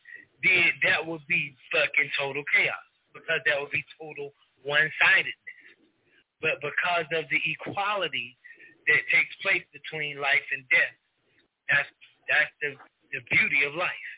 then 0.43 0.71
that 0.85 1.05
would 1.05 1.23
be 1.29 1.55
fucking 1.73 2.11
total 2.19 2.43
chaos 2.55 2.89
because 3.13 3.41
that 3.47 3.61
would 3.61 3.71
be 3.71 3.85
total 4.01 4.33
one-sidedness. 4.63 5.35
But 6.41 6.63
because 6.63 7.07
of 7.19 7.27
the 7.31 7.41
equality 7.43 8.39
that 8.87 9.03
takes 9.11 9.35
place 9.43 9.65
between 9.75 10.23
life 10.23 10.47
and 10.55 10.63
death, 10.71 10.95
that's 11.69 11.91
that's 12.31 12.53
the 12.63 12.71
the 13.13 13.21
beauty 13.31 13.65
of 13.67 13.75
life. 13.75 14.09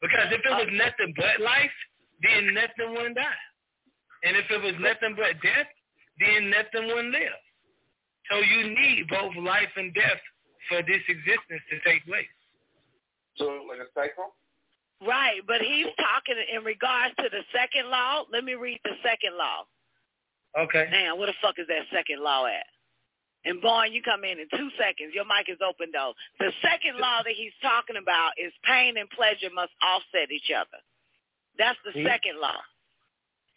Because 0.00 0.30
if 0.30 0.42
it 0.42 0.50
was 0.50 0.70
uh, 0.70 0.78
nothing 0.78 1.14
but 1.14 1.42
life, 1.42 1.74
then 2.22 2.54
nothing 2.54 2.94
wouldn't 2.94 3.16
die. 3.16 3.44
And 4.24 4.36
if 4.36 4.50
it 4.50 4.62
was 4.62 4.74
nothing 4.80 5.14
but 5.14 5.38
death, 5.42 5.70
then 6.18 6.50
nothing 6.50 6.88
wouldn't 6.88 7.14
live. 7.14 7.38
So 8.30 8.38
you 8.38 8.74
need 8.74 9.06
both 9.08 9.34
life 9.40 9.72
and 9.76 9.94
death 9.94 10.20
for 10.68 10.82
this 10.82 11.02
existence 11.08 11.62
to 11.70 11.76
take 11.86 12.04
place. 12.04 12.28
So 13.36 13.64
like 13.68 13.78
a 13.80 13.88
cycle? 13.94 14.34
Right, 15.00 15.40
but 15.46 15.62
he's 15.62 15.86
talking 15.94 16.34
in 16.50 16.64
regards 16.66 17.14
to 17.22 17.30
the 17.30 17.46
second 17.54 17.88
law. 17.88 18.26
Let 18.32 18.42
me 18.42 18.54
read 18.54 18.80
the 18.82 18.98
second 19.02 19.38
law. 19.38 19.62
Okay. 20.58 20.90
Damn, 20.90 21.18
where 21.18 21.28
the 21.30 21.38
fuck 21.40 21.54
is 21.58 21.68
that 21.68 21.86
second 21.94 22.18
law 22.20 22.46
at? 22.46 22.66
And 23.44 23.62
Barn, 23.62 23.92
you 23.92 24.02
come 24.02 24.24
in 24.24 24.42
in 24.42 24.50
two 24.50 24.70
seconds. 24.74 25.14
Your 25.14 25.24
mic 25.24 25.46
is 25.46 25.62
open 25.62 25.94
though. 25.94 26.12
The 26.42 26.50
second 26.60 26.98
law 26.98 27.22
that 27.22 27.32
he's 27.32 27.54
talking 27.62 27.94
about 27.94 28.34
is 28.34 28.52
pain 28.66 28.98
and 28.98 29.08
pleasure 29.10 29.54
must 29.54 29.70
offset 29.78 30.34
each 30.34 30.50
other. 30.50 30.82
That's 31.58 31.78
the 31.84 31.92
See? 31.92 32.04
second 32.04 32.40
law. 32.40 32.60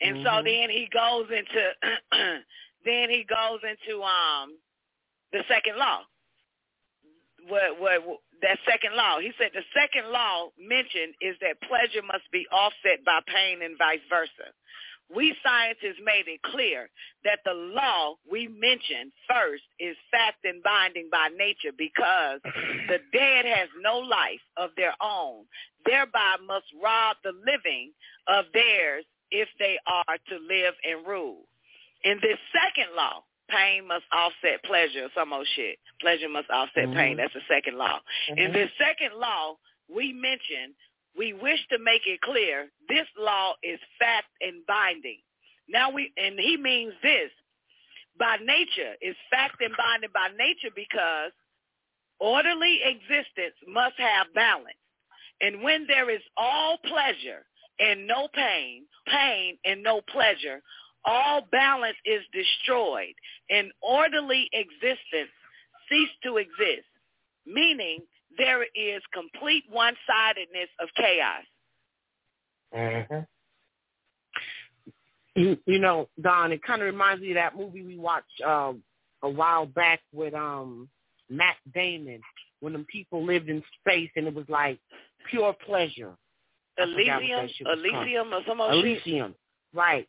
And 0.01 0.17
so 0.23 0.29
Mhm. 0.41 0.45
then 0.45 0.69
he 0.69 0.87
goes 0.91 1.29
into 1.31 1.75
then 2.85 3.09
he 3.09 3.23
goes 3.23 3.61
into 3.63 4.01
um 4.03 4.57
the 5.31 5.43
second 5.47 5.77
law. 5.77 6.03
What 7.47 7.79
what 7.79 8.21
that 8.41 8.57
second 8.65 8.95
law. 8.95 9.19
He 9.19 9.31
said 9.37 9.51
the 9.53 9.63
second 9.73 10.11
law 10.11 10.49
mentioned 10.57 11.13
is 11.21 11.37
that 11.41 11.61
pleasure 11.61 12.01
must 12.01 12.29
be 12.31 12.47
offset 12.51 13.05
by 13.05 13.21
pain 13.27 13.61
and 13.61 13.77
vice 13.77 14.01
versa. 14.09 14.49
We 15.13 15.35
scientists 15.43 15.99
made 16.03 16.27
it 16.27 16.41
clear 16.43 16.89
that 17.25 17.39
the 17.43 17.53
law 17.53 18.15
we 18.31 18.47
mentioned 18.47 19.11
first 19.27 19.63
is 19.79 19.95
fact 20.09 20.45
and 20.45 20.63
binding 20.63 21.09
by 21.11 21.29
nature 21.37 21.71
because 21.77 22.39
the 22.87 22.99
dead 23.11 23.45
has 23.45 23.67
no 23.81 23.99
life 23.99 24.41
of 24.57 24.69
their 24.77 24.93
own, 25.01 25.45
thereby 25.85 26.37
must 26.45 26.65
rob 26.81 27.17
the 27.23 27.33
living 27.45 27.91
of 28.27 28.45
theirs 28.53 29.05
if 29.31 29.49
they 29.59 29.77
are 29.85 30.17
to 30.29 30.37
live 30.47 30.73
and 30.83 31.05
rule. 31.05 31.43
In 32.03 32.17
this 32.21 32.37
second 32.51 32.95
law, 32.95 33.23
pain 33.49 33.87
must 33.87 34.05
offset 34.11 34.63
pleasure, 34.63 35.09
some 35.13 35.33
old 35.33 35.47
shit. 35.55 35.77
Pleasure 35.99 36.29
must 36.29 36.49
offset 36.49 36.91
pain. 36.93 37.15
Mhm. 37.15 37.17
That's 37.17 37.33
the 37.33 37.41
second 37.47 37.77
law. 37.77 37.99
In 38.29 38.51
Mhm. 38.51 38.53
this 38.53 38.71
second 38.77 39.13
law, 39.15 39.57
we 39.89 40.13
mentioned 40.13 40.75
we 41.17 41.33
wish 41.33 41.59
to 41.71 41.79
make 41.79 42.03
it 42.05 42.21
clear 42.21 42.69
this 42.87 43.07
law 43.17 43.53
is 43.63 43.79
fact 43.99 44.27
and 44.41 44.65
binding. 44.67 45.19
Now 45.69 45.91
we 45.91 46.11
and 46.17 46.39
he 46.39 46.57
means 46.57 46.93
this 47.03 47.31
by 48.19 48.37
nature 48.37 48.95
is 49.01 49.15
fact 49.29 49.61
and 49.61 49.75
binding 49.77 50.11
by 50.13 50.29
nature 50.37 50.73
because 50.75 51.31
orderly 52.19 52.79
existence 52.83 53.55
must 53.67 53.95
have 53.97 54.27
balance. 54.33 54.77
And 55.41 55.63
when 55.63 55.87
there 55.87 56.09
is 56.09 56.21
all 56.37 56.77
pleasure 56.85 57.45
and 57.79 58.07
no 58.07 58.27
pain, 58.33 58.85
pain 59.07 59.57
and 59.65 59.81
no 59.81 60.01
pleasure, 60.01 60.61
all 61.03 61.47
balance 61.51 61.97
is 62.05 62.21
destroyed 62.31 63.15
and 63.49 63.71
orderly 63.81 64.49
existence 64.53 65.31
cease 65.89 66.09
to 66.23 66.37
exist, 66.37 66.87
meaning 67.45 67.99
there 68.37 68.63
is 68.63 69.01
complete 69.13 69.63
one-sidedness 69.69 70.69
of 70.79 70.89
chaos. 70.95 71.43
Mm-hmm. 72.75 73.19
You, 75.35 75.57
you 75.65 75.79
know, 75.79 76.09
Don, 76.21 76.51
it 76.51 76.61
kind 76.63 76.81
of 76.81 76.85
reminds 76.85 77.21
me 77.21 77.29
of 77.31 77.35
that 77.35 77.57
movie 77.57 77.83
we 77.83 77.97
watched 77.97 78.41
um, 78.45 78.83
a 79.21 79.29
while 79.29 79.65
back 79.65 80.01
with 80.13 80.33
um, 80.33 80.89
Matt 81.29 81.55
Damon 81.73 82.21
when 82.59 82.73
them 82.73 82.85
people 82.91 83.25
lived 83.25 83.49
in 83.49 83.63
space 83.79 84.09
and 84.15 84.27
it 84.27 84.33
was 84.33 84.45
like 84.49 84.79
pure 85.29 85.55
pleasure. 85.65 86.15
I 86.77 86.85
forgot 86.85 86.97
what 86.97 87.23
Elysium, 87.23 87.41
that 87.41 87.49
shit 87.55 87.67
was 87.67 87.85
called. 87.91 88.07
Elysium 88.07 88.33
or 88.33 88.41
some 88.47 88.61
old 88.61 88.73
shit. 88.73 88.85
Elysium, 88.85 89.35
right. 89.73 90.07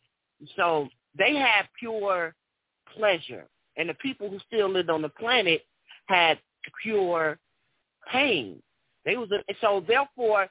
So 0.55 0.89
they 1.17 1.35
had 1.35 1.63
pure 1.79 2.35
pleasure. 2.97 3.45
And 3.75 3.89
the 3.89 3.95
people 3.95 4.29
who 4.29 4.39
still 4.45 4.69
lived 4.69 4.89
on 4.89 5.01
the 5.01 5.09
planet 5.09 5.61
had 6.05 6.39
pure 6.83 7.39
pain. 8.11 8.61
They 9.05 9.17
was 9.17 9.29
a, 9.31 9.43
so 9.61 9.83
therefore 9.87 10.43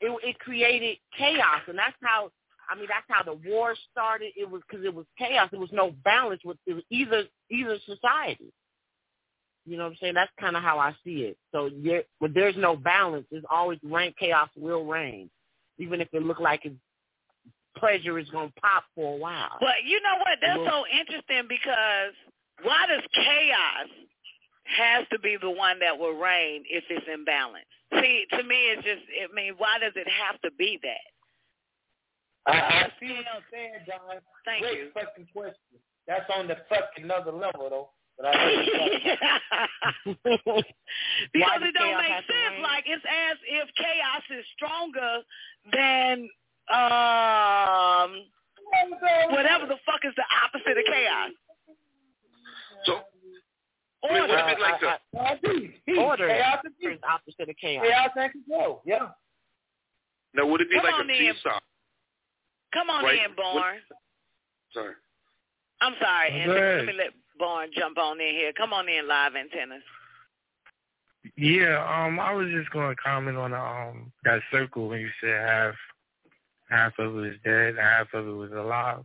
it, 0.00 0.18
it 0.24 0.38
created 0.38 0.98
chaos, 1.16 1.62
and 1.68 1.78
that's 1.78 1.96
how 2.02 2.30
I 2.70 2.74
mean 2.74 2.86
that's 2.88 3.06
how 3.08 3.22
the 3.22 3.38
war 3.48 3.74
started. 3.90 4.32
It 4.36 4.50
was 4.50 4.62
because 4.68 4.84
it 4.84 4.94
was 4.94 5.06
chaos. 5.18 5.48
There 5.50 5.60
was 5.60 5.72
no 5.72 5.92
balance 6.04 6.42
with 6.44 6.56
it 6.66 6.74
was 6.74 6.84
either 6.90 7.24
either 7.50 7.78
society. 7.86 8.52
You 9.64 9.76
know 9.76 9.84
what 9.84 9.90
I'm 9.90 9.98
saying? 10.00 10.14
That's 10.14 10.32
kind 10.40 10.56
of 10.56 10.62
how 10.62 10.78
I 10.78 10.92
see 11.04 11.22
it. 11.22 11.36
So 11.52 11.66
yeah, 11.66 12.00
when 12.18 12.32
there's 12.32 12.56
no 12.56 12.74
balance, 12.74 13.26
there's 13.30 13.44
always 13.48 13.78
rain. 13.82 14.12
Chaos 14.18 14.48
will 14.56 14.84
reign, 14.84 15.30
even 15.78 16.00
if 16.00 16.08
it 16.12 16.22
look 16.22 16.40
like 16.40 16.64
it's 16.64 16.76
pleasure 17.76 18.18
is 18.18 18.28
gonna 18.30 18.52
pop 18.60 18.84
for 18.94 19.14
a 19.14 19.16
while. 19.16 19.56
But 19.60 19.84
you 19.86 20.00
know 20.02 20.18
what? 20.18 20.38
That's 20.40 20.70
so 20.70 20.84
interesting 20.86 21.46
because 21.48 22.12
why 22.62 22.86
does 22.86 23.02
chaos 23.14 23.88
has 24.64 25.06
to 25.10 25.18
be 25.18 25.36
the 25.40 25.50
one 25.50 25.78
that 25.80 25.98
will 25.98 26.14
reign 26.14 26.64
if 26.68 26.84
it's 26.88 27.06
in 27.12 27.24
balance? 27.24 27.66
See, 27.94 28.24
to 28.32 28.42
me, 28.42 28.56
it's 28.72 28.82
just. 28.82 29.02
I 29.10 29.32
mean, 29.34 29.54
why 29.58 29.78
does 29.78 29.92
it 29.96 30.08
have 30.08 30.40
to 30.42 30.50
be 30.56 30.78
that? 30.82 31.12
I, 32.46 32.58
I 32.58 32.92
see 32.98 33.12
what 33.12 33.24
you're 33.26 33.46
saying, 33.52 33.72
John. 33.86 34.00
Thank 34.44 34.62
Great 34.62 34.78
you. 34.78 34.90
fucking 34.94 35.28
question. 35.32 35.78
That's 36.06 36.28
on 36.36 36.48
the 36.48 36.56
fucking 36.68 37.04
another 37.04 37.30
level, 37.30 37.70
though. 37.70 37.90
But 38.16 38.26
I 38.26 38.32
know 38.32 38.44
what 38.44 39.02
you're 39.04 39.16
talking 39.16 40.18
about. 40.24 40.64
because 41.32 41.60
it 41.62 41.74
don't 41.74 41.98
make 41.98 42.22
sense. 42.26 42.62
Like 42.62 42.84
it's 42.86 43.04
as 43.04 43.36
if 43.46 43.68
chaos 43.76 44.24
is 44.30 44.44
stronger 44.56 45.22
than 45.72 46.28
um 46.72 48.24
whatever 49.30 49.66
the 49.66 49.78
fuck 49.84 50.00
is 50.04 50.12
the 50.16 50.24
opposite 50.44 50.78
of 50.78 50.84
chaos. 50.84 51.30
So, 52.84 53.00
I 54.04 54.12
mean, 54.12 54.20
would 54.22 54.30
it 54.30 54.56
be 54.56 54.62
like 54.62 54.80
the, 54.80 54.86
I, 55.18 55.22
I, 55.22 55.94
I 55.94 56.04
Order 56.04 56.28
Chaos 56.28 56.58
and 56.64 56.92
is 56.92 56.98
opposite 57.08 57.48
of 57.48 57.56
chaos. 57.56 57.84
Chaos 57.86 58.10
and 58.16 58.32
control. 58.32 58.82
Yeah. 58.84 59.08
now 60.34 60.46
would 60.46 60.60
it 60.60 60.70
be 60.70 60.76
Come 60.76 60.84
like 60.84 60.94
on 60.94 61.08
a 61.10 61.12
in. 61.12 61.34
seesaw? 61.34 61.58
Come 62.74 62.90
on 62.90 63.04
Right. 63.04 63.18
in, 63.24 63.34
Born. 63.36 63.62
Sorry. 64.74 64.94
I'm 65.80 65.94
sorry, 66.00 66.30
Go 66.30 66.52
and 66.52 66.52
let 66.52 66.86
me 66.86 66.92
let 66.96 67.12
Born 67.38 67.68
jump 67.76 67.98
on 67.98 68.20
in 68.20 68.34
here. 68.34 68.52
Come 68.56 68.72
on 68.72 68.88
in, 68.88 69.06
live 69.06 69.34
antennas. 69.36 69.82
Yeah, 71.36 71.78
um, 71.88 72.18
I 72.18 72.32
was 72.34 72.48
just 72.50 72.70
going 72.70 72.94
to 72.94 73.00
comment 73.00 73.36
on 73.36 73.54
um 73.54 74.12
that 74.24 74.40
circle 74.50 74.88
when 74.88 75.00
you 75.00 75.08
said 75.20 75.40
half 75.48 75.74
half 76.68 76.92
of 76.98 77.14
it 77.16 77.20
was 77.20 77.34
dead, 77.44 77.76
half 77.80 78.08
of 78.14 78.26
it 78.26 78.32
was 78.32 78.50
alive. 78.52 79.04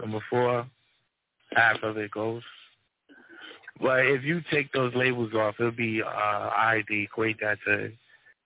Number 0.00 0.20
four, 0.30 0.66
half 1.54 1.82
of 1.82 1.96
it 1.98 2.10
ghost. 2.10 2.44
But 3.80 4.06
if 4.06 4.24
you 4.24 4.40
take 4.50 4.72
those 4.72 4.94
labels 4.94 5.34
off, 5.34 5.56
it'll 5.58 5.70
be 5.72 6.02
uh, 6.02 6.06
I 6.08 6.82
to 6.88 7.02
equate 7.02 7.40
that 7.40 7.58
to 7.66 7.90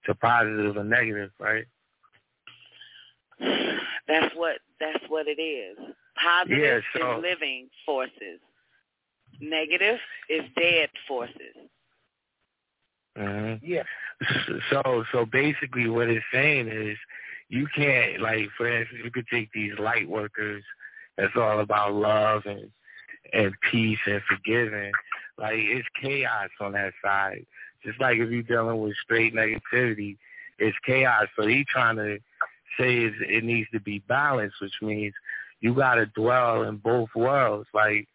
to 0.06 0.14
positive 0.14 0.76
or 0.76 0.84
negative, 0.84 1.30
right? 1.38 1.64
That's 4.08 4.34
what 4.34 4.56
that's 4.80 5.04
what 5.08 5.26
it 5.28 5.40
is. 5.40 5.76
Positive 6.22 6.58
Yeah, 6.58 6.80
so- 7.00 7.18
is 7.18 7.22
living 7.22 7.68
forces. 7.86 8.40
Negative 9.40 9.98
is 10.28 10.42
dead 10.56 10.90
forces. 11.08 11.56
hmm 13.16 13.54
Yeah. 13.62 13.84
So 14.70 15.04
so 15.12 15.24
basically, 15.24 15.88
what 15.88 16.08
it's 16.10 16.24
saying 16.32 16.68
is, 16.68 16.98
you 17.48 17.66
can't 17.74 18.20
like, 18.20 18.48
for 18.56 18.68
instance, 18.68 19.00
you 19.04 19.10
could 19.10 19.26
take 19.28 19.50
these 19.52 19.72
light 19.78 20.08
workers. 20.08 20.62
That's 21.16 21.36
all 21.36 21.60
about 21.60 21.94
love 21.94 22.42
and 22.46 22.70
and 23.32 23.54
peace 23.70 23.98
and 24.06 24.20
forgiving. 24.28 24.92
Like 25.40 25.54
it's 25.56 25.88
chaos 26.00 26.50
on 26.60 26.72
that 26.72 26.92
side. 27.02 27.46
Just 27.82 27.98
like 28.00 28.18
if 28.18 28.30
you're 28.30 28.42
dealing 28.42 28.80
with 28.80 28.94
straight 29.02 29.34
negativity, 29.34 30.18
it's 30.58 30.76
chaos. 30.84 31.28
So 31.34 31.46
he 31.46 31.64
trying 31.64 31.96
to 31.96 32.18
say 32.78 33.04
it 33.04 33.42
needs 33.42 33.70
to 33.72 33.80
be 33.80 34.00
balanced, 34.00 34.60
which 34.60 34.74
means 34.82 35.14
you 35.60 35.74
got 35.74 35.94
to 35.94 36.06
dwell 36.06 36.62
in 36.64 36.76
both 36.76 37.08
worlds. 37.14 37.68
Like 37.72 38.06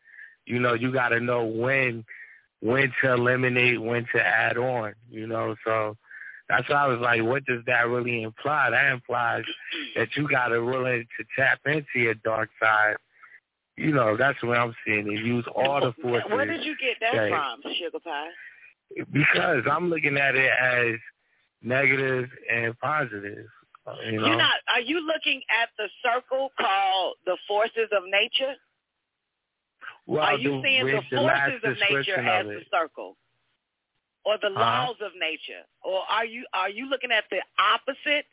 you 0.46 0.60
know, 0.60 0.76
you 0.76 0.94
got 0.94 1.10
to 1.10 1.20
know 1.20 1.46
when 1.46 2.06
when 2.62 2.92
to 3.02 3.14
eliminate, 3.14 3.82
when 3.82 4.06
to 4.14 4.22
add 4.22 4.58
on, 4.58 4.94
you 5.10 5.28
know. 5.28 5.56
So 5.66 5.98
that's 6.48 6.70
why 6.70 6.76
I 6.76 6.88
was 6.88 7.00
like, 7.00 7.24
what 7.24 7.46
does 7.46 7.64
that 7.66 7.88
really 7.88 8.24
imply? 8.24 8.70
That 8.70 8.92
implies 8.92 9.44
that 9.96 10.10
you 10.16 10.28
got 10.28 10.50
to 10.50 10.60
willing 10.64 11.08
to 11.18 11.26
tap 11.36 11.60
into 11.66 11.86
your 11.96 12.14
dark 12.16 12.50
side. 12.62 12.98
You 13.78 13.92
know, 13.92 14.16
that's 14.18 14.42
what 14.44 14.58
I'm 14.58 14.74
seeing. 14.86 15.08
It 15.12 15.26
use 15.26 15.46
all 15.56 15.82
the 15.82 15.94
forces. 16.02 16.30
Where 16.32 16.46
did 16.46 16.64
you 16.64 16.76
get 16.78 16.98
that 17.02 17.16
Okay. 17.16 17.30
from, 17.30 17.62
Sugar 17.80 18.00
Pie? 18.00 18.30
Because 19.12 19.64
I'm 19.70 19.90
looking 19.90 20.18
at 20.18 20.36
it 20.36 20.50
as 20.52 20.96
negative 21.62 22.30
and 22.52 22.78
positive. 22.80 23.48
You 24.06 24.20
know, 24.20 24.28
You're 24.28 24.38
not. 24.38 24.56
Are 24.70 24.82
you 24.82 25.00
looking 25.02 25.42
at 25.50 25.70
the 25.78 25.90
circle 26.04 26.52
called 26.60 27.16
the 27.26 27.38
forces 27.48 27.90
of 27.92 28.04
nature? 28.10 28.56
well, 30.08 30.24
are 30.24 30.38
you 30.38 30.62
the, 30.62 30.62
seeing 30.64 30.86
the 30.86 30.94
with 30.94 31.04
the 31.12 31.18
forces 31.18 31.62
of 31.64 31.74
nature 31.90 32.18
as 32.18 32.46
of 32.46 32.52
the 32.54 32.62
circle? 32.72 33.18
or 34.26 34.38
the 34.42 34.48
Uh-huh. 34.48 34.60
laws 34.60 34.98
of 35.02 35.12
nature, 35.16 35.64
or 35.84 36.02
are 36.10 36.26
you 36.26 36.46
are 36.54 36.70
you 36.70 36.88
looking 36.90 37.12
at 37.12 37.26
the 37.30 37.42
opposite? 37.60 38.26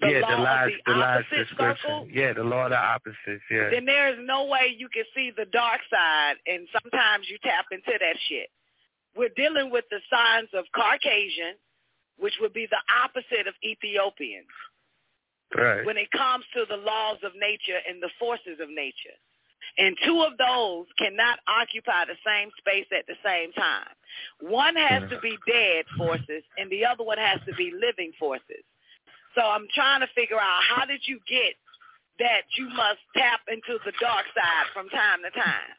The 0.00 0.08
yeah, 0.08 0.20
law 0.20 0.64
the 0.64 0.72
of 0.92 1.24
the 1.28 1.36
the 1.36 1.44
description. 1.44 1.76
circle. 1.76 2.08
Yeah, 2.10 2.32
the 2.32 2.42
law 2.42 2.64
of 2.64 2.70
the 2.70 2.80
opposites. 2.80 3.44
Yeah. 3.50 3.68
Then 3.70 3.84
there 3.84 4.08
is 4.08 4.18
no 4.24 4.46
way 4.46 4.74
you 4.76 4.88
can 4.88 5.04
see 5.14 5.30
the 5.36 5.44
dark 5.44 5.80
side, 5.92 6.36
and 6.46 6.66
sometimes 6.72 7.28
you 7.28 7.36
tap 7.44 7.66
into 7.70 7.92
that 7.92 8.16
shit. 8.28 8.48
We're 9.14 9.34
dealing 9.36 9.70
with 9.70 9.84
the 9.90 10.00
signs 10.08 10.48
of 10.54 10.64
Caucasian, 10.74 11.60
which 12.16 12.34
would 12.40 12.54
be 12.54 12.66
the 12.70 12.80
opposite 13.04 13.46
of 13.46 13.54
Ethiopians 13.62 14.48
right. 15.56 15.84
when 15.84 15.96
it 15.96 16.10
comes 16.12 16.44
to 16.54 16.64
the 16.68 16.76
laws 16.76 17.18
of 17.24 17.32
nature 17.34 17.80
and 17.88 18.02
the 18.02 18.10
forces 18.18 18.60
of 18.60 18.68
nature. 18.70 19.16
And 19.78 19.96
two 20.04 20.20
of 20.22 20.36
those 20.36 20.86
cannot 20.98 21.38
occupy 21.46 22.04
the 22.06 22.18
same 22.26 22.50
space 22.58 22.86
at 22.96 23.06
the 23.06 23.16
same 23.24 23.52
time. 23.52 23.92
One 24.40 24.74
has 24.76 25.08
to 25.10 25.18
be 25.20 25.38
dead 25.46 25.84
forces 25.96 26.42
and 26.58 26.70
the 26.70 26.84
other 26.84 27.04
one 27.04 27.18
has 27.18 27.40
to 27.46 27.54
be 27.54 27.72
living 27.72 28.12
forces. 28.18 28.64
So 29.34 29.42
I'm 29.42 29.66
trying 29.74 30.00
to 30.00 30.08
figure 30.14 30.36
out 30.36 30.60
how 30.68 30.84
did 30.84 31.00
you 31.04 31.18
get 31.28 31.54
that 32.18 32.42
you 32.58 32.68
must 32.68 32.98
tap 33.16 33.40
into 33.48 33.78
the 33.84 33.92
dark 34.00 34.26
side 34.34 34.66
from 34.74 34.88
time 34.88 35.20
to 35.24 35.30
time? 35.38 35.76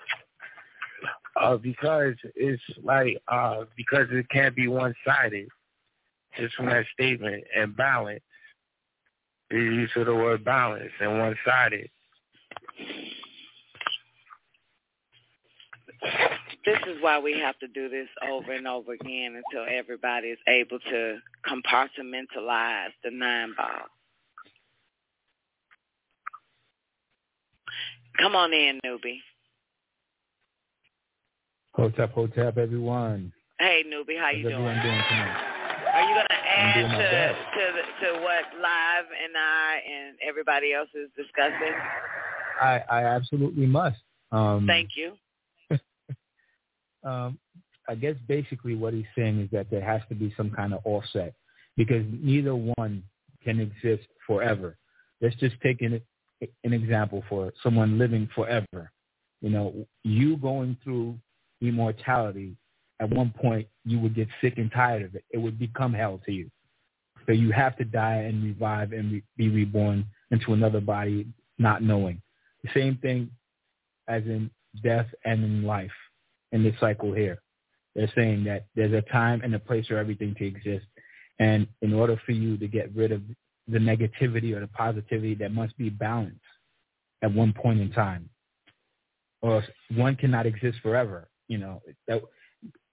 Uh, 1.40 1.58
because 1.58 2.16
it's 2.36 2.62
like 2.84 3.18
uh, 3.28 3.66
because 3.76 4.08
it 4.12 4.28
can't 4.30 4.56
be 4.56 4.68
one 4.68 4.94
sided. 5.06 5.48
Just 6.38 6.56
from 6.56 6.68
that 6.68 6.86
statement 6.94 7.44
and 7.56 7.76
balance. 7.76 8.22
The 9.50 9.58
use 9.58 9.92
of 9.98 10.06
the 10.06 10.16
word 10.16 10.46
balance 10.46 10.92
and 11.02 11.20
one 11.20 11.36
sided. 11.46 11.90
This 16.66 16.78
is 16.88 17.02
why 17.02 17.18
we 17.18 17.40
have 17.40 17.58
to 17.60 17.68
do 17.68 17.90
this 17.90 18.08
over 18.30 18.52
and 18.52 18.68
over 18.68 18.94
again 18.94 19.36
until 19.36 19.66
everybody 19.68 20.28
is 20.28 20.40
able 20.48 20.80
to 20.80 21.18
compartmentalize 21.48 22.92
the 23.04 23.10
nine 23.12 23.54
ball. 23.58 23.88
Come 28.20 28.36
on 28.36 28.54
in, 28.54 28.80
newbie. 28.86 29.20
Hotep, 31.74 32.12
hotep, 32.14 32.58
everyone. 32.58 33.32
Hey, 33.60 33.84
newbie, 33.88 34.18
how 34.20 34.26
How's 34.26 34.36
you 34.36 34.44
doing? 34.44 34.56
doing? 34.56 35.02
Are 35.94 36.02
you 36.08 36.16
gonna 36.16 36.42
add 36.48 36.76
to 36.76 37.60
to 37.60 37.74
the, 37.74 38.06
to 38.06 38.22
what 38.22 38.46
Live 38.62 39.06
and 39.24 39.36
I 39.36 39.80
and 39.90 40.18
everybody 40.28 40.74
else 40.74 40.90
is 40.94 41.10
discussing? 41.16 41.74
I, 42.62 42.82
I 42.90 43.04
absolutely 43.06 43.66
must. 43.66 44.00
Um, 44.32 44.66
Thank 44.68 44.92
you. 44.96 45.14
Um, 47.04 47.38
I 47.88 47.96
guess 47.96 48.16
basically 48.28 48.76
what 48.76 48.94
he's 48.94 49.06
saying 49.18 49.40
is 49.42 49.50
that 49.52 49.70
there 49.70 49.84
has 49.84 50.02
to 50.10 50.16
be 50.16 50.34
some 50.38 50.52
kind 50.52 50.74
of 50.74 50.82
offset 50.86 51.34
because 51.76 52.06
neither 52.12 52.56
one 52.56 53.04
can 53.44 53.60
exist 53.60 54.08
forever. 54.26 54.78
Let's 55.20 55.36
just 55.38 55.56
take 55.62 55.82
an, 55.82 56.02
an 56.64 56.74
example 56.74 57.24
for 57.28 57.52
someone 57.64 57.98
living 57.98 58.30
forever. 58.36 58.92
You 59.42 59.50
know, 59.50 59.88
you 60.04 60.38
going 60.38 60.78
through 60.84 61.18
immortality, 61.62 62.56
at 63.00 63.10
one 63.10 63.34
point 63.36 63.68
you 63.84 64.00
would 64.00 64.16
get 64.16 64.28
sick 64.42 64.54
and 64.58 64.72
tired 64.72 65.04
of 65.04 65.16
it. 65.16 65.26
It 65.32 65.38
would 65.38 65.58
become 65.58 65.94
hell 65.94 66.22
to 66.26 66.32
you. 66.32 66.50
So 67.26 67.34
you 67.34 67.52
have 67.52 67.78
to 67.78 67.86
die 67.86 68.16
and 68.16 68.44
revive 68.44 68.94
and 68.94 69.12
re- 69.12 69.24
be 69.38 69.50
reborn 69.50 70.06
into 70.32 70.54
another 70.54 70.82
body, 70.82 71.28
not 71.58 71.84
knowing. 71.84 72.22
The 72.64 72.70
same 72.74 72.98
thing 72.98 73.32
as 74.08 74.24
in 74.24 74.50
death 74.84 75.08
and 75.26 75.44
in 75.44 75.64
life 75.64 75.92
in 76.52 76.64
this 76.64 76.76
cycle 76.80 77.14
here. 77.14 77.42
They're 77.96 78.12
saying 78.16 78.46
that 78.46 78.66
there's 78.76 78.94
a 78.94 79.02
time 79.10 79.42
and 79.44 79.54
a 79.54 79.60
place 79.60 79.88
for 79.88 79.98
everything 79.98 80.36
to 80.36 80.46
exist. 80.46 80.86
And 81.40 81.68
in 81.82 81.94
order 81.94 82.22
for 82.26 82.32
you 82.32 82.58
to 82.58 82.68
get 82.68 82.96
rid 82.96 83.12
of 83.12 83.22
the 83.68 83.80
negativity 83.80 84.56
or 84.56 84.60
the 84.60 84.68
positivity, 84.68 85.36
there 85.36 85.50
must 85.50 85.78
be 85.78 85.90
balance 85.90 86.40
at 87.22 87.34
one 87.34 87.54
point 87.54 87.82
in 87.82 87.92
time. 87.92 88.30
Or 89.42 89.64
one 89.96 90.16
cannot 90.16 90.46
exist 90.46 90.78
forever. 90.84 91.28
You 91.48 91.58
know, 91.58 91.82
that, 92.08 92.22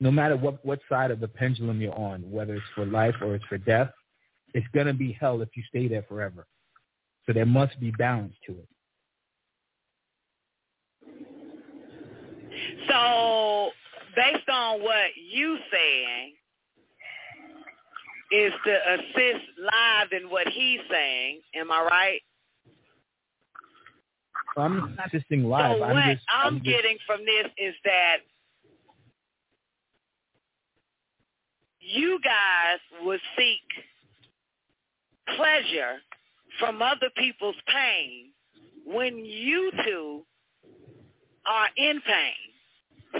no 0.01 0.11
matter 0.11 0.37
what, 0.37 0.65
what 0.65 0.81
side 0.89 1.11
of 1.11 1.21
the 1.21 1.29
pendulum 1.29 1.81
you're 1.81 1.95
on, 1.95 2.29
whether 2.31 2.55
it's 2.55 2.65
for 2.75 2.87
life 2.87 3.15
or 3.21 3.35
it's 3.35 3.45
for 3.45 3.59
death, 3.59 3.91
it's 4.55 4.67
going 4.75 4.87
to 4.87 4.95
be 4.95 5.13
hell 5.13 5.43
if 5.43 5.51
you 5.55 5.63
stay 5.69 5.89
there 5.89 6.05
forever. 6.09 6.47
So 7.27 7.33
there 7.35 7.47
must 7.47 7.79
be 7.79 7.91
balance 7.91 8.35
to 8.47 8.53
it. 8.53 8.69
So, 12.89 13.71
based 14.15 14.49
on 14.49 14.83
what 14.83 15.11
you 15.17 15.59
saying, 15.73 16.35
is 18.31 18.53
to 18.65 18.73
assist 18.95 19.45
live 19.59 20.09
in 20.13 20.29
what 20.31 20.47
he's 20.49 20.81
saying. 20.91 21.41
Am 21.55 21.71
I 21.73 21.83
right? 21.83 22.21
I'm 24.57 24.97
not 24.97 25.13
assisting 25.15 25.45
live. 25.45 25.79
so 25.79 25.85
I'm 25.85 25.95
what 25.95 26.05
just, 26.05 26.25
I'm, 26.35 26.55
just- 26.57 26.65
getting 26.67 26.99
from 27.07 27.21
this 27.21 27.47
is 27.57 27.75
that 27.85 28.17
you 31.81 32.19
guys 32.23 32.81
would 33.05 33.21
seek 33.37 33.63
pleasure 35.37 35.99
from 36.59 36.83
other 36.83 37.09
people's 37.17 37.57
pain 37.69 38.31
when 38.85 39.25
you 39.25 39.71
two 39.87 40.23
are 41.47 41.69
in 41.77 42.01
pain. 42.01 42.35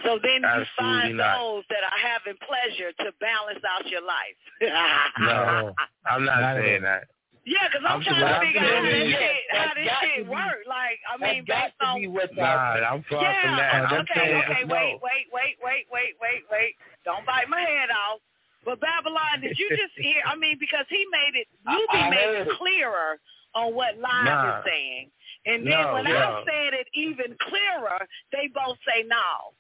So 0.05 0.19
then 0.23 0.45
you 0.45 0.65
find 0.77 1.17
not. 1.17 1.39
those 1.41 1.65
that 1.71 1.81
are 1.81 1.99
having 2.01 2.37
pleasure 2.45 2.93
to 3.05 3.13
balance 3.21 3.65
out 3.65 3.89
your 3.89 4.03
life. 4.05 4.37
No, 4.61 5.73
I'm 6.07 6.25
not, 6.25 6.41
Not 6.41 6.57
saying 6.61 6.83
that. 6.83 7.09
Yeah, 7.49 7.65
because 7.73 7.81
I'm 7.89 7.97
I'm 7.97 8.03
trying 8.05 8.29
to 8.29 8.41
figure 8.45 8.61
out 8.61 8.69
how 8.69 8.85
this 8.85 9.09
shit, 9.09 9.45
how 9.57 9.73
this 9.73 9.89
shit 10.05 10.23
work. 10.29 10.61
Like, 10.69 11.01
I 11.09 11.17
mean, 11.17 11.45
That's 11.49 11.73
based 11.73 11.81
on 11.81 11.97
be 12.01 12.07
what 12.09 12.29
Nah, 12.37 12.77
I'm 12.85 13.01
far 13.09 13.25
yeah, 13.25 13.41
from 13.41 13.57
that. 13.57 13.73
I'm 13.89 14.01
okay, 14.05 14.21
saying 14.21 14.43
okay, 14.45 14.63
wait, 14.69 15.01
wait, 15.01 15.01
wait, 15.01 15.25
wait, 15.33 15.57
wait, 15.65 15.85
wait, 15.89 16.13
wait, 16.21 16.43
wait. 16.53 16.73
Don't 17.09 17.25
bite 17.25 17.49
my 17.49 17.61
head 17.65 17.89
off. 17.89 18.21
But 18.69 18.85
Babylon, 18.85 19.41
did 19.41 19.57
you 19.59 19.69
just 19.73 19.97
hear? 19.97 20.21
I 20.29 20.37
mean, 20.37 20.59
because 20.61 20.85
he 20.93 21.07
made 21.09 21.41
it, 21.41 21.49
I- 21.65 21.73
Luby 21.73 22.01
I 22.05 22.11
made 22.11 22.35
it 22.45 22.49
it. 22.53 22.59
clearer 22.61 23.17
on 23.57 23.73
what 23.73 23.97
Live 23.97 24.29
Nah. 24.29 24.59
is 24.61 24.65
saying. 24.69 25.09
And 25.47 25.65
then 25.65 25.81
No, 25.89 25.95
when 25.95 26.05
no. 26.05 26.13
I 26.13 26.45
said 26.45 26.75
it 26.77 26.89
even 26.93 27.33
clearer, 27.49 28.05
they 28.37 28.53
both 28.53 28.77
say 28.85 29.09
no. 29.09 29.57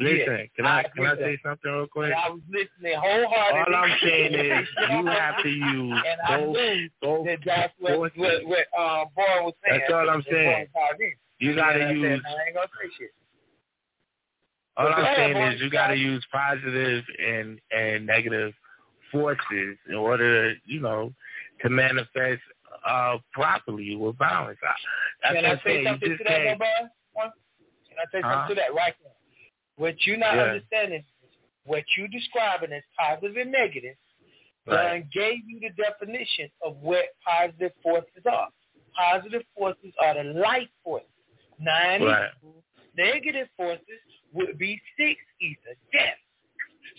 Listen, 0.00 0.48
can 0.54 0.64
I 0.64 0.80
I 0.80 0.82
can 0.94 1.06
I 1.06 1.16
say 1.16 1.38
something 1.44 1.72
real 1.72 1.86
quick? 1.88 2.12
And 2.12 2.14
I 2.14 2.30
was 2.30 2.40
listening 2.48 2.94
wholeheartedly. 3.00 3.74
All 3.74 3.84
I'm 3.84 3.98
saying 4.00 4.34
is 4.34 4.68
you 4.90 5.06
have 5.06 5.42
to 5.42 5.48
use 5.48 6.02
both 6.28 6.56
both 7.02 7.26
that 7.26 7.38
that's 7.44 7.72
what, 7.80 7.98
what, 7.98 8.12
what 8.16 8.66
uh, 8.78 9.04
Boy 9.16 9.24
was 9.42 9.54
saying. 9.66 9.80
That's 9.80 9.92
all 9.92 10.08
I'm 10.08 10.22
saying. 10.30 10.66
Boy 10.72 10.80
called 10.80 11.00
in. 11.00 11.12
You 11.40 11.54
gotta 11.56 11.80
And 11.80 11.88
said, 11.88 11.96
use 11.96 12.22
I 12.26 12.46
ain't 12.46 12.54
gonna 12.54 12.68
say 12.80 12.90
shit. 12.98 13.10
all 14.76 14.86
But 14.86 14.94
I'm 14.94 15.16
saying 15.16 15.36
is 15.54 15.60
you 15.60 15.70
gotta 15.70 15.96
use 15.96 16.24
positive 16.30 17.04
and 17.18 17.60
and 17.72 18.06
negative 18.06 18.52
forces 19.10 19.76
in 19.88 19.94
order, 19.94 20.54
to, 20.54 20.60
you 20.64 20.80
know, 20.80 21.12
to 21.62 21.70
manifest 21.70 22.42
uh 22.86 23.18
properly 23.32 23.96
with 23.96 24.16
balance. 24.18 24.58
I, 24.62 24.72
that's 25.22 25.34
Can 25.34 25.42
what 25.42 25.52
I 25.52 25.56
say 25.56 25.62
saying. 25.64 25.86
Something 25.86 26.08
just 26.08 26.18
to 26.18 26.24
that, 26.24 26.38
no, 26.38 26.44
can't. 26.44 26.58
boy? 26.58 26.66
Can 27.88 27.98
I 27.98 28.04
say 28.12 28.22
something 28.22 28.54
to 28.56 28.60
that 28.62 28.74
right 28.74 28.94
now? 29.02 29.10
What 29.78 30.06
you're 30.06 30.18
not 30.18 30.36
Yeah. 30.36 30.42
understanding, 30.44 31.04
what 31.64 31.84
you're 31.96 32.08
describing 32.08 32.72
as 32.72 32.84
positive 32.98 33.36
and 33.38 33.52
negative, 33.52 33.96
Right. 34.66 35.10
Gave 35.12 35.48
you 35.48 35.60
the 35.60 35.70
definition 35.70 36.50
of 36.62 36.76
what 36.82 37.06
positive 37.26 37.72
forces 37.82 38.24
are. 38.30 38.48
Positive 38.96 39.42
forces 39.56 39.94
are 40.00 40.14
the 40.14 40.24
light 40.38 40.70
forces. 40.84 41.08
Nine 41.58 42.02
Right. 42.02 42.30
equals 42.36 42.64
negative 42.96 43.48
forces 43.56 44.00
would 44.32 44.58
be 44.58 44.80
six 44.98 45.20
ether, 45.40 45.76
death. 45.92 46.18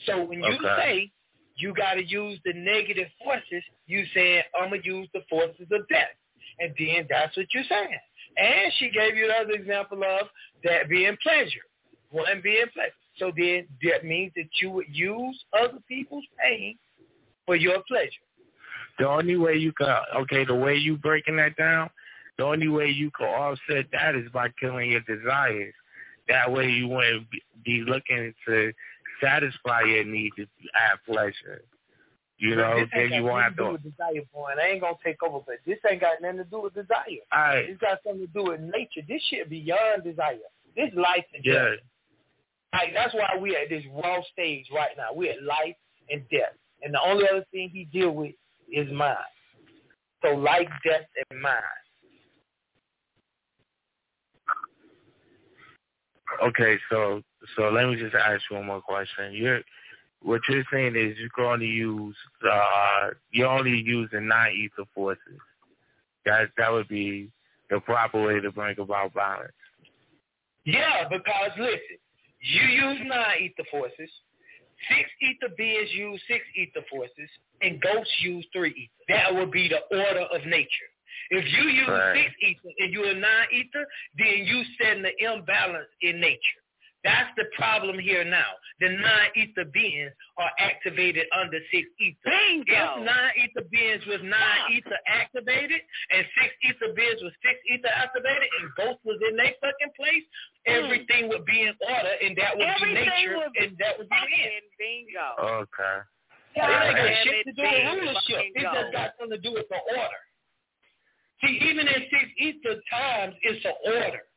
So 0.05 0.23
when 0.23 0.43
you 0.43 0.53
Okay. 0.55 0.75
say 0.77 1.11
you 1.57 1.73
got 1.73 1.95
to 1.95 2.03
use 2.03 2.39
the 2.45 2.53
negative 2.53 3.11
forces, 3.23 3.63
you 3.87 4.05
saying 4.07 4.43
I'm 4.55 4.71
gonna 4.71 4.81
use 4.83 5.09
the 5.13 5.21
forces 5.29 5.71
of 5.71 5.87
death, 5.89 6.15
and 6.59 6.75
then 6.77 7.07
that's 7.09 7.35
what 7.37 7.53
you're 7.53 7.65
saying. 7.65 7.99
And 8.37 8.73
she 8.75 8.89
gave 8.89 9.17
you 9.17 9.25
another 9.25 9.53
example 9.53 10.03
of 10.03 10.29
that 10.63 10.89
being 10.89 11.17
pleasure, 11.23 11.65
one 12.11 12.41
being 12.43 12.65
pleasure. 12.73 12.91
So 13.17 13.31
then 13.35 13.67
that 13.83 14.05
means 14.05 14.31
that 14.35 14.49
you 14.61 14.71
would 14.71 14.87
use 14.89 15.43
other 15.53 15.79
people's 15.87 16.25
pain 16.41 16.77
for 17.45 17.55
your 17.55 17.81
pleasure. 17.87 18.09
The 18.97 19.07
only 19.07 19.37
way 19.37 19.55
you 19.55 19.71
can 19.71 19.87
okay, 20.21 20.45
the 20.45 20.55
way 20.55 20.75
you 20.75 20.97
breaking 20.97 21.37
that 21.37 21.55
down, 21.55 21.89
the 22.37 22.45
only 22.45 22.67
way 22.67 22.87
you 22.87 23.11
can 23.11 23.27
offset 23.27 23.85
that 23.91 24.15
is 24.15 24.29
by 24.31 24.49
killing 24.59 24.91
your 24.91 25.01
desires. 25.01 25.73
That 26.27 26.51
way 26.51 26.69
you 26.69 26.87
wouldn't 26.87 27.27
be- 27.63 27.83
looking 27.87 28.33
to 28.47 28.71
satisfy 29.21 29.81
your 29.81 30.03
need 30.03 30.31
to 30.37 30.45
have 30.73 30.99
pleasure. 31.05 31.63
You 32.37 32.55
know, 32.55 32.79
this 32.79 32.89
then 32.93 33.11
you 33.11 33.23
won't 33.23 33.43
have 33.43 33.55
to 33.57 33.63
do 33.63 33.71
with 33.73 33.83
desire, 33.83 34.21
boy. 34.33 34.51
And 34.51 34.61
I 34.61 34.67
ain't 34.67 34.81
gonna 34.81 34.95
take 35.03 35.21
over, 35.23 35.39
but 35.45 35.55
this 35.65 35.77
ain't 35.89 35.99
got 35.99 36.21
nothing 36.21 36.37
to 36.37 36.43
do 36.45 36.61
with 36.61 36.73
desire. 36.73 37.03
All 37.33 37.39
right, 37.39 37.69
It's 37.69 37.81
got 37.81 37.99
something 38.05 38.25
to 38.25 38.33
do 38.33 38.51
with 38.51 38.61
nature. 38.61 39.01
This 39.07 39.21
shit 39.29 39.49
beyond 39.49 40.03
desire. 40.05 40.37
This 40.75 40.89
life 40.95 41.25
and 41.33 41.43
yeah. 41.43 41.53
death. 41.53 41.79
Like 42.73 42.93
that's 42.93 43.13
why 43.13 43.35
we 43.39 43.55
are 43.55 43.61
at 43.61 43.69
this 43.69 43.83
raw 43.91 44.17
stage 44.31 44.67
right 44.73 44.95
now. 44.97 45.13
We 45.15 45.29
at 45.29 45.41
life 45.43 45.75
and 46.09 46.21
death, 46.29 46.53
and 46.83 46.93
the 46.93 47.01
only 47.01 47.25
other 47.29 47.45
thing 47.51 47.69
he 47.71 47.85
deal 47.85 48.11
with 48.11 48.33
is 48.71 48.91
mind. 48.91 49.17
So 50.23 50.29
life, 50.35 50.67
death, 50.83 51.07
and 51.31 51.41
mind. 51.41 51.63
Okay, 56.43 56.77
so 56.91 57.21
so 57.55 57.69
let 57.69 57.87
me 57.87 57.95
just 57.95 58.15
ask 58.15 58.41
you 58.49 58.57
one 58.57 58.67
more 58.67 58.81
question. 58.81 59.33
You're 59.33 59.61
what 60.21 60.41
you're 60.49 60.63
saying 60.71 60.95
is 60.95 61.17
you're 61.17 61.29
going 61.35 61.59
to 61.61 61.65
use 61.65 62.15
uh 62.49 63.09
you're 63.31 63.47
only 63.47 63.81
using 63.83 64.27
nine 64.27 64.53
ether 64.53 64.87
forces. 64.93 65.39
That 66.25 66.49
that 66.57 66.71
would 66.71 66.87
be 66.87 67.31
the 67.69 67.79
proper 67.79 68.21
way 68.21 68.39
to 68.39 68.51
bring 68.51 68.79
about 68.79 69.13
balance. 69.13 69.51
Yeah, 70.65 71.07
because 71.09 71.51
listen, 71.57 71.97
you 72.41 72.61
use 72.61 72.99
nine 73.05 73.41
ether 73.41 73.67
forces, 73.69 74.09
six 74.87 75.09
ether 75.21 75.53
beings 75.57 75.89
use 75.93 76.21
six 76.27 76.43
ether 76.55 76.85
forces, 76.89 77.29
and 77.61 77.81
ghosts 77.81 78.13
use 78.21 78.45
three 78.53 78.71
ether. 78.71 79.03
That 79.09 79.35
would 79.35 79.51
be 79.51 79.67
the 79.67 79.81
order 79.95 80.21
of 80.31 80.45
nature. 80.45 80.89
If 81.31 81.45
you 81.53 81.69
use 81.69 81.87
Right. 81.87 82.15
six 82.23 82.35
ether 82.41 82.73
and 82.79 82.93
you're 82.93 83.11
a 83.11 83.13
nine 83.13 83.47
ether, 83.51 83.85
then 84.17 84.45
you 84.45 84.63
setting 84.77 85.03
the 85.03 85.13
imbalance 85.23 85.89
in 86.01 86.19
nature. 86.19 86.61
That's 87.03 87.31
the 87.39 87.47
problem 87.55 87.97
here 87.97 88.27
now. 88.27 88.59
The 88.83 88.89
nine 88.91 89.31
ether 89.35 89.63
beings 89.71 90.11
are 90.35 90.51
activated 90.59 91.27
under 91.31 91.59
six 91.71 91.87
ether. 91.99 92.27
Bingo. 92.27 92.75
If 92.75 93.07
nine 93.07 93.31
ether 93.39 93.67
beings 93.71 94.03
was 94.03 94.19
nine 94.19 94.61
ether 94.75 94.99
activated 95.07 95.79
and 96.11 96.27
six 96.35 96.51
ether 96.67 96.91
beings 96.91 97.23
was 97.23 97.31
six 97.39 97.55
ether 97.71 97.91
activated 97.95 98.51
and 98.59 98.67
ghost 98.75 98.99
was 99.07 99.15
in 99.31 99.39
their 99.39 99.55
fucking 99.63 99.95
place, 99.95 100.25
hmm. 100.67 100.75
everything 100.75 101.31
would 101.31 101.47
be 101.47 101.63
in 101.63 101.75
order 101.87 102.13
and 102.19 102.35
that 102.35 102.59
would 102.59 102.67
Everything 102.67 102.99
be 102.99 103.07
nature 103.07 103.37
would 103.39 103.55
and 103.55 103.71
that 103.79 103.93
would 103.95 104.09
be 104.11 104.23
the. 104.27 104.63
Bingo. 104.75 105.27
Okay. 105.63 105.97
It 106.55 106.67
ain't 106.67 106.99
got 106.99 107.15
shit 107.23 107.45
to 107.47 107.53
do 107.55 107.63
with 107.63 107.79
bingo. 107.79 107.95
rulership. 107.95 108.43
It 108.59 108.63
just 108.67 108.91
got 108.91 109.15
something 109.15 109.39
to 109.39 109.43
do 109.43 109.55
with 109.55 109.71
the 109.71 109.79
order. 109.95 110.21
See, 111.39 111.55
even 111.63 111.87
in 111.87 112.01
six 112.11 112.27
ether 112.35 112.75
times, 112.91 113.35
it's 113.39 113.63
an 113.63 113.77
order. 113.87 114.27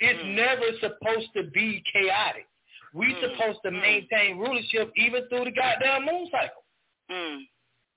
It's 0.00 0.22
Mm. 0.22 0.34
never 0.34 0.72
supposed 0.80 1.32
to 1.34 1.44
be 1.44 1.82
chaotic. 1.92 2.46
We 2.92 3.12
Mm. 3.14 3.20
supposed 3.20 3.60
to 3.64 3.70
maintain 3.70 4.38
rulership 4.38 4.90
even 4.96 5.28
through 5.28 5.44
the 5.44 5.50
goddamn 5.52 6.04
moon 6.06 6.28
cycle. 6.30 6.64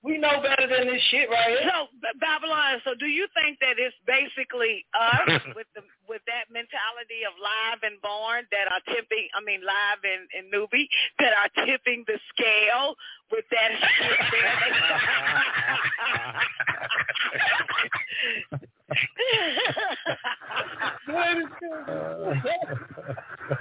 We 0.04 0.18
know 0.18 0.44
better 0.44 0.68
than 0.68 0.88
this 0.92 1.02
shit 1.10 1.30
right 1.30 1.48
here. 1.48 1.64
So 1.64 1.88
Babylon. 2.20 2.82
So 2.84 2.92
do 3.00 3.06
you 3.08 3.26
think 3.34 3.60
that 3.64 3.80
it's 3.80 3.96
basically 4.06 4.86
us 4.92 5.42
with 5.56 5.68
the 5.76 5.82
with 6.10 6.22
that 6.28 6.52
mentality 6.52 7.24
of 7.24 7.32
live 7.40 7.80
and 7.88 8.02
born 8.04 8.44
that 8.52 8.68
are 8.68 8.84
tipping? 8.94 9.32
I 9.32 9.40
mean, 9.40 9.64
live 9.64 10.04
and, 10.04 10.28
and 10.36 10.52
newbie 10.52 10.92
that 11.20 11.32
are 11.32 11.48
tipping 11.66 12.04
the 12.06 12.20
scale 12.36 13.00
with 13.32 13.48
that 13.56 13.72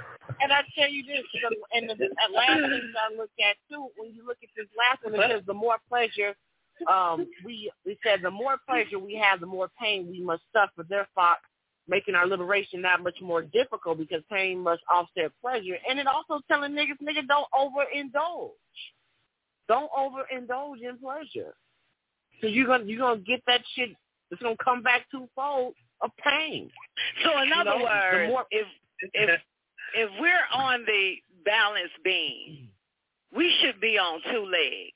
And 0.43 0.51
I 0.51 0.61
tell 0.77 0.89
you 0.89 1.03
this, 1.07 1.23
the, 1.33 1.55
and 1.77 1.89
the, 1.89 1.95
the 1.95 2.09
last 2.35 2.59
thing 2.59 2.91
I 2.99 3.15
look 3.15 3.31
at 3.39 3.55
too, 3.71 3.87
when 3.97 4.13
you 4.13 4.25
look 4.27 4.37
at 4.43 4.49
this 4.57 4.67
last 4.77 5.03
one, 5.03 5.15
it 5.15 5.31
says 5.31 5.43
the 5.47 5.53
more 5.53 5.77
pleasure 5.87 6.35
um, 6.91 7.27
we 7.45 7.71
we 7.85 7.97
said 8.03 8.19
the 8.23 8.31
more 8.31 8.57
pleasure 8.67 8.99
we 8.99 9.15
have, 9.15 9.39
the 9.39 9.45
more 9.45 9.69
pain 9.81 10.07
we 10.09 10.21
must 10.21 10.43
suffer. 10.51 10.85
Therefore, 10.87 11.35
making 11.87 12.15
our 12.15 12.27
liberation 12.27 12.81
that 12.81 13.01
much 13.01 13.17
more 13.21 13.41
difficult 13.41 13.97
because 13.99 14.21
pain 14.31 14.59
must 14.59 14.81
offset 14.93 15.31
pleasure. 15.41 15.77
And 15.87 15.99
it 15.99 16.07
also 16.07 16.41
telling 16.47 16.71
niggas, 16.71 17.01
nigga, 17.01 17.27
don't 17.27 17.47
overindulge. 17.53 18.49
Don't 19.67 19.89
overindulge 19.91 20.81
in 20.81 20.97
pleasure. 20.97 21.53
So 22.41 22.47
you're 22.47 22.67
gonna 22.67 22.85
you're 22.85 22.99
gonna 22.99 23.21
get 23.21 23.41
that 23.47 23.61
shit. 23.75 23.89
It's 24.31 24.41
gonna 24.41 24.55
come 24.63 24.81
back 24.81 25.05
twofold 25.11 25.75
of 26.01 26.09
pain. 26.23 26.69
So 27.23 27.39
in 27.41 27.47
You 27.49 27.53
other 27.55 27.69
know, 27.69 27.77
the 27.77 27.83
words, 27.83 28.29
more- 28.31 28.45
if 28.51 28.67
if 29.13 29.39
if 29.93 30.09
we're 30.19 30.47
on 30.53 30.83
the 30.85 31.15
balance 31.45 31.91
beam, 32.03 32.69
we 33.35 33.51
should 33.61 33.79
be 33.81 33.97
on 33.97 34.21
two 34.31 34.45
legs, 34.45 34.93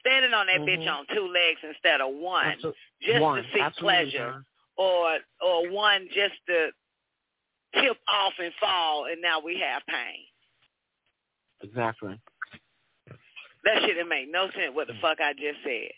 standing 0.00 0.32
on 0.34 0.46
that 0.46 0.60
bitch 0.60 0.84
Mhm. 0.84 0.92
on 0.98 1.06
two 1.14 1.28
legs 1.28 1.60
instead 1.62 2.00
of 2.00 2.12
one, 2.14 2.56
Absol- 2.58 2.74
just 3.00 3.20
one. 3.22 3.42
to 3.42 3.48
seek 3.52 3.60
Absolutely, 3.62 3.94
pleasure, 4.04 4.30
John. 4.32 4.46
or 4.76 5.18
or 5.40 5.68
one 5.70 6.08
just 6.10 6.34
to 6.46 6.72
tip 7.74 7.98
off 8.08 8.38
and 8.38 8.52
fall, 8.56 9.06
and 9.06 9.20
now 9.22 9.38
we 9.40 9.58
have 9.60 9.84
pain. 9.86 10.26
Exactly. 11.62 12.18
That 13.64 13.78
shit 13.80 13.94
didn't 13.94 14.08
make 14.08 14.28
no 14.28 14.50
sense. 14.50 14.74
What 14.74 14.88
the 14.88 14.94
fuck 14.94 15.20
I 15.20 15.32
just 15.34 15.62
said. 15.62 15.92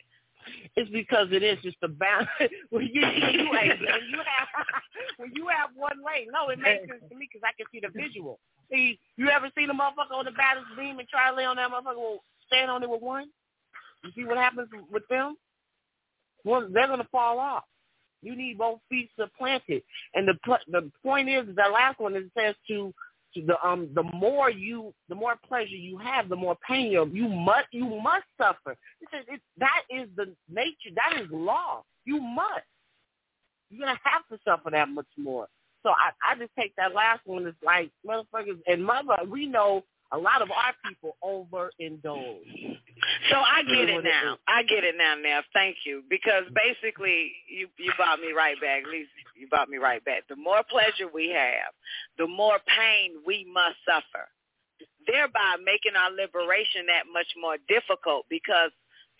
It's 0.76 0.90
because 0.90 1.28
it 1.30 1.42
is 1.42 1.58
just 1.62 1.76
a 1.82 1.88
balance. 1.88 2.28
when 2.70 2.88
you 2.92 3.02
when 3.02 3.34
you, 3.34 3.50
when 3.50 4.04
you 4.10 4.18
have 4.24 4.48
when 5.16 5.30
you 5.34 5.48
have 5.48 5.70
one 5.76 5.98
leg, 6.04 6.28
no, 6.32 6.50
it 6.50 6.58
makes 6.58 6.88
sense 6.88 7.02
to 7.10 7.16
me 7.16 7.28
because 7.30 7.44
I 7.44 7.52
can 7.56 7.66
see 7.72 7.80
the 7.80 7.92
visual. 7.92 8.38
See, 8.70 8.98
you 9.16 9.28
ever 9.30 9.50
seen 9.56 9.70
a 9.70 9.74
motherfucker 9.74 10.16
on 10.16 10.24
the 10.24 10.32
balance 10.32 10.66
beam 10.76 10.98
and 10.98 11.08
try 11.08 11.30
to 11.30 11.36
lay 11.36 11.44
on 11.44 11.56
that 11.56 11.70
motherfucker? 11.70 11.96
Well, 11.96 12.24
stand 12.46 12.70
on 12.70 12.82
it 12.82 12.90
with 12.90 13.02
one. 13.02 13.28
You 14.04 14.10
see 14.14 14.24
what 14.24 14.36
happens 14.36 14.68
with 14.90 15.06
them? 15.08 15.36
Well, 16.44 16.68
they're 16.70 16.88
gonna 16.88 17.08
fall 17.10 17.38
off. 17.38 17.64
You 18.22 18.36
need 18.36 18.58
both 18.58 18.80
feet 18.88 19.10
supplanted, 19.18 19.82
and 20.14 20.26
the 20.26 20.34
the 20.68 20.90
point 21.04 21.28
is 21.28 21.46
the 21.46 21.70
last 21.72 22.00
one 22.00 22.16
it 22.16 22.24
says 22.36 22.54
to 22.68 22.74
to 22.74 22.94
the 23.34 23.56
um 23.66 23.88
the 23.94 24.02
more 24.02 24.50
you 24.50 24.94
the 25.08 25.14
more 25.14 25.34
pleasure 25.46 25.76
you 25.76 25.98
have, 25.98 26.28
the 26.28 26.36
more 26.36 26.56
pain 26.66 26.90
you 26.92 27.04
you 27.12 27.28
must 27.28 27.66
you 27.72 27.84
must 27.84 28.24
suffer. 28.40 28.76
It 29.00 29.08
says 29.12 29.24
it, 29.28 29.40
that 29.58 29.82
is 29.90 30.08
the 30.16 30.34
nature. 30.48 30.94
That 30.94 31.20
is 31.20 31.28
law. 31.30 31.84
You 32.04 32.20
must. 32.20 32.64
You're 33.70 33.86
gonna 33.86 33.98
have 34.04 34.26
to 34.30 34.38
suffer 34.44 34.70
that 34.70 34.88
much 34.88 35.06
more. 35.18 35.48
So 35.82 35.90
I 35.90 36.32
I 36.32 36.38
just 36.38 36.52
take 36.58 36.74
that 36.76 36.94
last 36.94 37.20
one 37.24 37.46
as 37.46 37.54
like 37.64 37.90
motherfuckers 38.06 38.60
and 38.66 38.84
mother. 38.84 39.16
We 39.28 39.46
know 39.46 39.84
a 40.14 40.18
lot 40.18 40.42
of 40.42 40.50
our 40.50 40.72
people 40.86 41.16
overindulge. 41.24 42.78
So 43.30 43.36
I 43.36 43.62
get 43.64 43.90
it 43.90 44.04
now. 44.04 44.38
I 44.46 44.62
get 44.62 44.84
it 44.84 44.94
now, 44.96 45.14
Neff. 45.16 45.44
Thank 45.52 45.78
you. 45.84 46.02
Because 46.08 46.44
basically, 46.54 47.32
you 47.48 47.68
you 47.78 47.92
brought 47.96 48.20
me 48.20 48.32
right 48.32 48.58
back. 48.60 48.82
At 48.84 48.90
least 48.90 49.10
you 49.34 49.48
brought 49.48 49.68
me 49.68 49.78
right 49.78 50.04
back. 50.04 50.22
The 50.28 50.36
more 50.36 50.62
pleasure 50.70 51.10
we 51.12 51.28
have, 51.30 51.74
the 52.18 52.26
more 52.26 52.58
pain 52.66 53.18
we 53.26 53.46
must 53.52 53.76
suffer, 53.84 54.28
thereby 55.06 55.56
making 55.64 55.98
our 55.98 56.10
liberation 56.10 56.86
that 56.86 57.10
much 57.12 57.28
more 57.40 57.56
difficult 57.68 58.26
because 58.30 58.70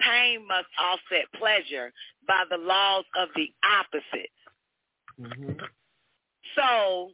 pain 0.01 0.47
must 0.47 0.71
offset 0.79 1.27
pleasure 1.39 1.93
by 2.27 2.45
the 2.51 2.59
laws 2.59 3.05
of 3.19 3.29
the 3.35 3.51
opposite. 3.67 4.35
Mm-hmm. 5.21 5.59
So, 6.57 7.11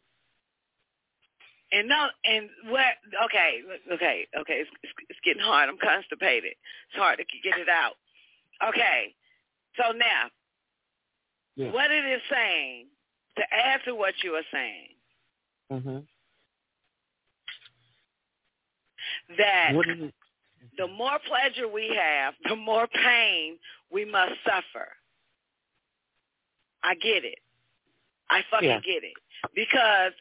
and 1.73 1.89
no, 1.89 2.09
and 2.25 2.49
what? 2.69 2.95
Okay, 3.27 3.61
okay, 3.93 4.27
okay. 4.41 4.55
It's, 4.55 4.71
it's, 4.83 4.93
it's 5.09 5.21
getting 5.25 5.43
hard. 5.43 5.69
I'm 5.69 5.79
constipated. 5.79 6.53
It's 6.53 6.97
hard 6.99 7.19
to 7.19 7.25
get 7.43 7.59
it 7.59 7.69
out. 7.69 7.95
Okay, 8.69 9.15
so 9.77 9.93
now, 9.93 10.31
Yeah. 11.57 11.73
what 11.73 11.91
it 11.91 12.05
is 12.05 12.21
saying 12.31 12.87
to 13.37 13.43
add 13.53 13.81
to 13.87 13.95
what 13.95 14.15
you 14.25 14.33
are 14.35 14.43
saying 14.53 14.89
Mm-hmm. 15.73 15.99
that 19.39 19.73
the 20.79 20.89
more 20.89 21.19
pleasure 21.27 21.69
we 21.69 21.89
have, 21.97 22.35
the 22.49 22.57
more 22.57 22.87
pain 22.89 23.59
we 23.93 24.05
must 24.05 24.33
suffer. 24.45 24.89
I 26.83 26.95
get 26.97 27.25
it. 27.25 27.39
I 28.31 28.43
fucking 28.51 28.69
Yeah. 28.69 28.81
get 28.81 29.05
it 29.05 29.15
because 29.55 30.13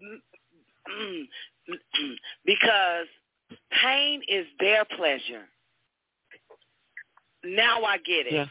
because 2.44 3.06
pain 3.82 4.22
is 4.28 4.46
their 4.60 4.84
pleasure. 4.84 5.44
Now 7.44 7.82
I 7.84 7.98
get 7.98 8.26
it. 8.26 8.32
Yeah. 8.32 8.46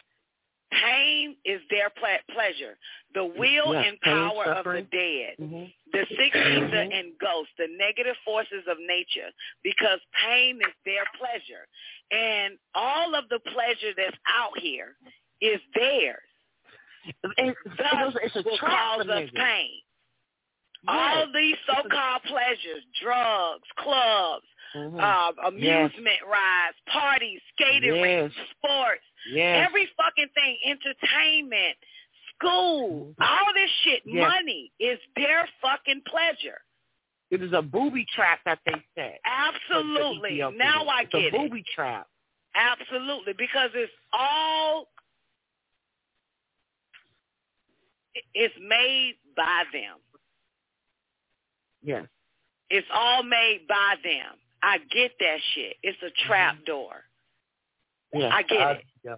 Pain 0.72 1.36
is 1.46 1.62
their 1.70 1.89
ple- 1.89 2.34
pleasure. 2.34 2.78
The 3.14 3.24
will 3.24 3.74
Yes, 3.74 3.86
and 3.88 4.02
pain, 4.02 4.14
power 4.30 4.46
of 4.46 4.66
the 4.66 4.82
dead 4.82 5.36
Mhm. 5.39 5.74
the 5.93 6.02
ether 6.02 6.86
Mhm. 6.86 6.93
and 7.00 7.18
ghosts, 7.20 7.54
the 7.58 7.68
negative 7.68 8.18
forces 8.26 8.68
of 8.68 8.78
nature, 8.80 9.32
because 9.64 10.02
pain 10.26 10.60
is 10.62 10.74
their 10.84 11.06
pleasure. 11.18 11.68
And 12.12 12.58
all 12.74 13.16
of 13.16 13.30
the 13.30 13.39
pleasure 13.39 13.93
that's 13.93 14.18
out 14.28 14.58
here 14.60 14.98
is 15.39 15.62
theirs. 15.74 16.24
It's, 17.38 17.60
Thus 17.78 18.16
it's 18.22 18.36
a 18.36 18.41
will 18.41 18.58
trap 18.58 18.98
cause 18.98 19.08
us 19.08 19.30
pain. 19.32 19.82
Yes. 20.88 21.18
All 21.18 21.28
these 21.34 21.56
so-called 21.66 22.24
pleasures, 22.24 22.84
drugs, 23.02 23.68
clubs, 23.78 24.46
Mhm. 24.76 25.00
uh, 25.00 25.34
amusement 25.48 26.22
rides, 26.28 26.78
parties, 26.88 27.42
skating 27.54 28.02
rinks, 28.02 28.36
sports, 28.52 29.04
Yes. 29.28 29.66
every 29.68 29.86
fucking 29.98 30.30
thing, 30.30 30.60
entertainment, 30.64 31.78
school, 32.36 33.16
all 33.20 33.54
this 33.54 33.72
shit, 33.84 34.04
Yes. 34.06 34.30
money 34.30 34.72
is 34.80 35.00
their 35.16 35.48
fucking 35.62 36.02
pleasure. 36.04 36.62
It 37.32 37.42
is 37.42 37.54
a 37.54 37.62
booby 37.62 38.06
trap 38.06 38.44
that 38.46 38.60
they 38.66 38.84
set. 38.94 39.20
Absolutely. 39.26 40.38
Now 40.38 40.86
I 40.88 41.02
it's 41.02 41.12
get 41.12 41.22
a 41.24 41.28
it. 41.28 41.32
booby 41.32 41.64
trap. 41.64 42.08
Absolutely, 42.54 43.34
because 43.34 43.74
it's 43.74 43.94
all 44.14 44.90
it's 48.34 48.58
made 48.60 49.18
by 49.36 49.64
them. 49.74 50.00
Yes. 51.86 52.06
It's 52.70 52.88
all 52.94 53.24
made 53.24 53.62
by 53.70 53.96
them. 54.04 54.34
I 54.64 54.80
get 54.92 55.12
that 55.20 55.38
shit. 55.54 55.78
It's 55.84 55.98
a 56.02 56.10
trap 56.28 56.58
door. 56.66 57.04
Yeah. 58.14 58.30
I 58.34 58.42
get 58.42 58.72
it. 58.78 58.84
Yeah. 59.04 59.16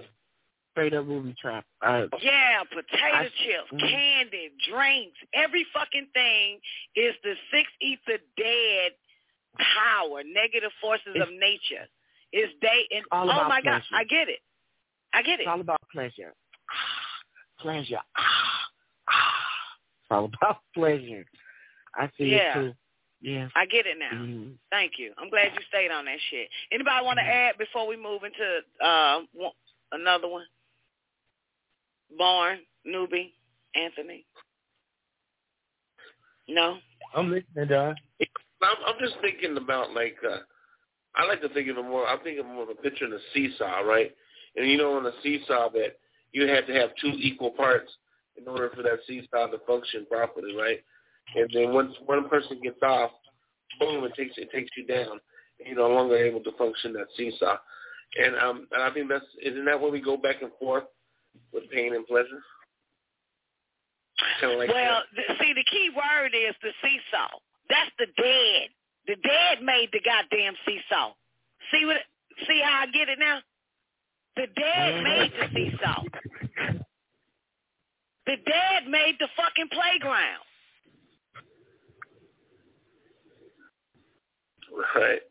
Straight 0.72 0.94
up 0.94 1.06
booby 1.08 1.34
trap. 1.42 1.66
Uh, 1.82 2.06
Yeah, 2.22 2.64
potato 2.70 2.92
I- 3.02 3.30
chips, 3.30 3.72
mhm. 3.72 3.80
candy, 3.80 4.52
drinks, 4.70 5.18
every 5.34 5.64
fucking 5.74 6.08
thing 6.14 6.60
is 6.96 7.16
the 7.24 7.36
six 7.52 7.72
ether 7.82 8.20
dead 8.36 8.92
power, 9.58 10.24
negative 10.24 10.72
forces 10.82 11.16
of 11.20 11.30
nature. 11.32 11.88
Is 12.34 12.50
they 12.62 12.88
and 12.92 13.06
all 13.12 13.28
oh 13.30 13.32
about 13.32 13.48
my 13.50 13.62
god, 13.62 13.82
pleasure. 13.90 13.96
I 13.96 14.04
get 14.04 14.28
it. 14.30 14.40
I 15.14 15.22
get 15.24 15.40
it. 15.40 15.44
It's 15.44 15.48
all 15.50 15.62
about 15.62 15.80
pleasure. 15.94 16.34
Pleasure. 17.60 18.02
It's 19.08 20.12
all 20.12 20.26
about 20.26 20.60
pleasure. 20.76 21.26
I 21.98 22.10
see 22.18 22.26
Yeah. 22.26 22.60
it 22.60 22.62
too. 22.62 22.74
Yeah. 23.22 23.50
I 23.56 23.66
get 23.66 23.86
it 23.88 23.98
now. 23.98 24.12
Mhm. 24.12 24.58
Thank 24.70 24.94
you. 25.00 25.14
I'm 25.18 25.30
glad 25.30 25.54
you 25.56 25.62
stayed 25.68 25.92
on 25.92 26.06
that 26.06 26.20
shit. 26.30 26.50
Anybody 26.72 27.04
want 27.04 27.18
to 27.18 27.24
Mm-hmm. 27.24 27.32
add 27.32 27.58
before 27.58 27.88
we 27.88 27.98
move 27.98 28.24
into 28.24 28.64
uh 28.82 29.22
one, 29.34 29.54
another 29.92 30.28
one? 30.28 30.46
Born, 32.18 32.60
newbie, 32.86 33.34
Anthony. 33.76 34.26
No. 36.48 36.78
I'm 37.14 37.30
listening, 37.32 37.68
Don. 37.68 37.96
I'm, 38.62 38.78
I'm 38.86 39.00
just 39.00 39.16
thinking 39.22 39.58
about 39.58 39.94
like 39.94 40.18
uh, 40.30 40.40
I 41.16 41.26
like 41.28 41.42
to 41.42 41.50
think 41.50 41.68
of 41.70 41.78
it 41.78 41.84
more. 41.84 42.08
I'm 42.08 42.20
thinking 42.20 42.46
more 42.46 42.64
of 42.64 42.70
a 42.70 42.76
picture 42.76 43.06
in 43.06 43.14
a 43.14 43.20
seesaw, 43.34 43.80
right? 43.82 44.14
And 44.56 44.70
you 44.70 44.78
know, 44.78 44.94
on 44.98 45.06
a 45.06 45.12
seesaw 45.24 45.70
that 45.72 45.98
you 46.32 46.48
have 46.48 46.68
to 46.68 46.74
have 46.74 46.92
two 47.02 47.14
equal 47.18 47.52
parts 47.52 47.92
in 48.38 48.48
order 48.48 48.70
for 48.76 48.84
that 48.84 49.00
seesaw 49.08 49.48
to 49.48 49.58
function 49.66 50.06
properly, 50.10 50.56
right? 50.56 50.84
And 51.36 51.50
then 51.54 51.74
once 51.74 51.94
one 52.06 52.30
person 52.30 52.60
gets 52.64 52.82
off, 52.82 53.12
boom, 53.80 54.04
it 54.04 54.14
takes 54.16 54.34
it 54.38 54.50
takes 54.52 54.72
you 54.78 54.86
down. 54.86 55.20
You're 55.66 55.76
no 55.76 55.90
longer 55.90 56.16
able 56.16 56.42
to 56.44 56.52
function 56.58 56.94
that 56.94 57.08
seesaw. 57.16 57.58
And 58.18 58.36
um, 58.38 58.68
and 58.72 58.84
I 58.84 58.92
think 58.94 59.10
that's 59.10 59.26
isn't 59.44 59.66
that 59.66 59.80
when 59.80 59.92
we 59.92 60.02
go 60.02 60.18
back 60.18 60.42
and 60.42 60.52
forth 60.60 60.86
with 61.54 61.70
pain 61.72 61.94
and 61.96 62.06
pleasure? 62.08 62.42
Kind 64.42 64.54
of 64.54 64.60
like 64.60 64.70
well, 64.70 65.02
th- 65.16 65.40
see, 65.40 65.54
the 65.54 65.66
key 65.70 65.90
word 65.96 66.32
is 66.34 66.56
the 66.62 66.72
seesaw. 66.82 67.38
That's 67.70 67.92
the 68.00 68.08
dead. 68.18 68.70
The 69.08 69.16
dead 69.22 69.64
made 69.64 69.90
the 69.92 70.02
goddamn 70.04 70.54
seesaw. 70.66 71.14
See 71.72 71.86
what? 71.86 71.98
See 72.48 72.62
how 72.64 72.84
I 72.84 72.86
get 72.88 73.10
it 73.10 73.20
now? 73.20 73.40
The 74.36 74.48
dead 74.56 75.04
made 75.04 75.32
the 75.34 75.48
seesaw. 75.54 76.04
The 78.26 78.36
dead 78.46 78.88
made 78.90 79.16
the 79.20 79.28
fucking 79.36 79.70
playground. 79.72 80.44
Right? 84.96 85.22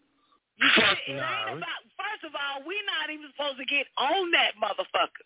You 0.59 0.68
get 0.74 0.92
it? 0.92 0.99
It 1.09 1.20
ain't 1.20 1.59
about. 1.61 1.80
First 1.97 2.24
of 2.24 2.32
all, 2.32 2.64
we're 2.64 2.88
not 2.88 3.12
even 3.12 3.28
supposed 3.36 3.59
to 3.59 3.66
get 3.68 3.86
on 3.99 4.30
that 4.32 4.57
motherfucker. 4.57 5.24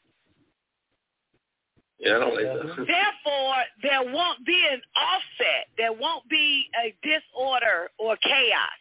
Yeah, 2.00 2.16
I 2.16 2.18
don't 2.18 2.34
like 2.34 2.48
that. 2.48 2.86
Therefore, 2.88 3.60
there 3.84 4.02
won't 4.08 4.40
be 4.46 4.56
an 4.72 4.80
offset. 4.96 5.68
There 5.76 5.92
won't 5.92 6.26
be 6.28 6.64
a 6.80 6.96
disorder 7.04 7.92
or 7.98 8.16
chaos. 8.24 8.80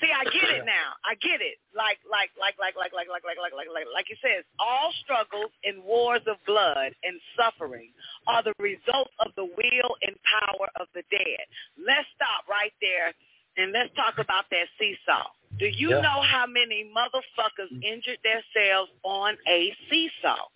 See, 0.00 0.10
I 0.10 0.24
get 0.24 0.50
it 0.50 0.64
now. 0.66 0.96
I 1.06 1.14
get 1.22 1.38
it. 1.38 1.60
Like, 1.70 2.00
like, 2.08 2.32
like, 2.34 2.58
like, 2.58 2.74
like, 2.74 2.90
like, 2.92 3.08
like, 3.08 3.22
like, 3.22 3.38
like, 3.38 3.54
like, 3.54 3.70
like, 3.70 3.88
like 3.94 4.08
it 4.10 4.18
says, 4.18 4.42
all 4.58 4.90
struggles 5.04 5.52
and 5.62 5.84
wars 5.84 6.24
of 6.26 6.36
blood 6.48 6.92
and 7.04 7.14
suffering 7.38 7.94
are 8.26 8.42
the 8.42 8.56
result 8.58 9.12
of 9.22 9.30
the 9.36 9.46
will 9.46 9.92
and 10.02 10.16
power 10.26 10.66
of 10.80 10.88
the 10.96 11.04
dead. 11.14 11.44
Let's 11.78 12.08
stop 12.16 12.48
right 12.50 12.74
there 12.82 13.14
and 13.56 13.72
let's 13.72 13.94
talk 13.94 14.14
about 14.18 14.44
that 14.50 14.66
seesaw. 14.78 15.24
Do 15.58 15.66
you 15.66 15.90
Yeah. 15.90 16.00
know 16.00 16.20
how 16.22 16.46
many 16.46 16.90
motherfuckers 16.94 17.70
injured 17.82 18.18
themselves 18.24 18.90
on 19.04 19.36
a 19.46 19.74
seesaw? 19.90 20.48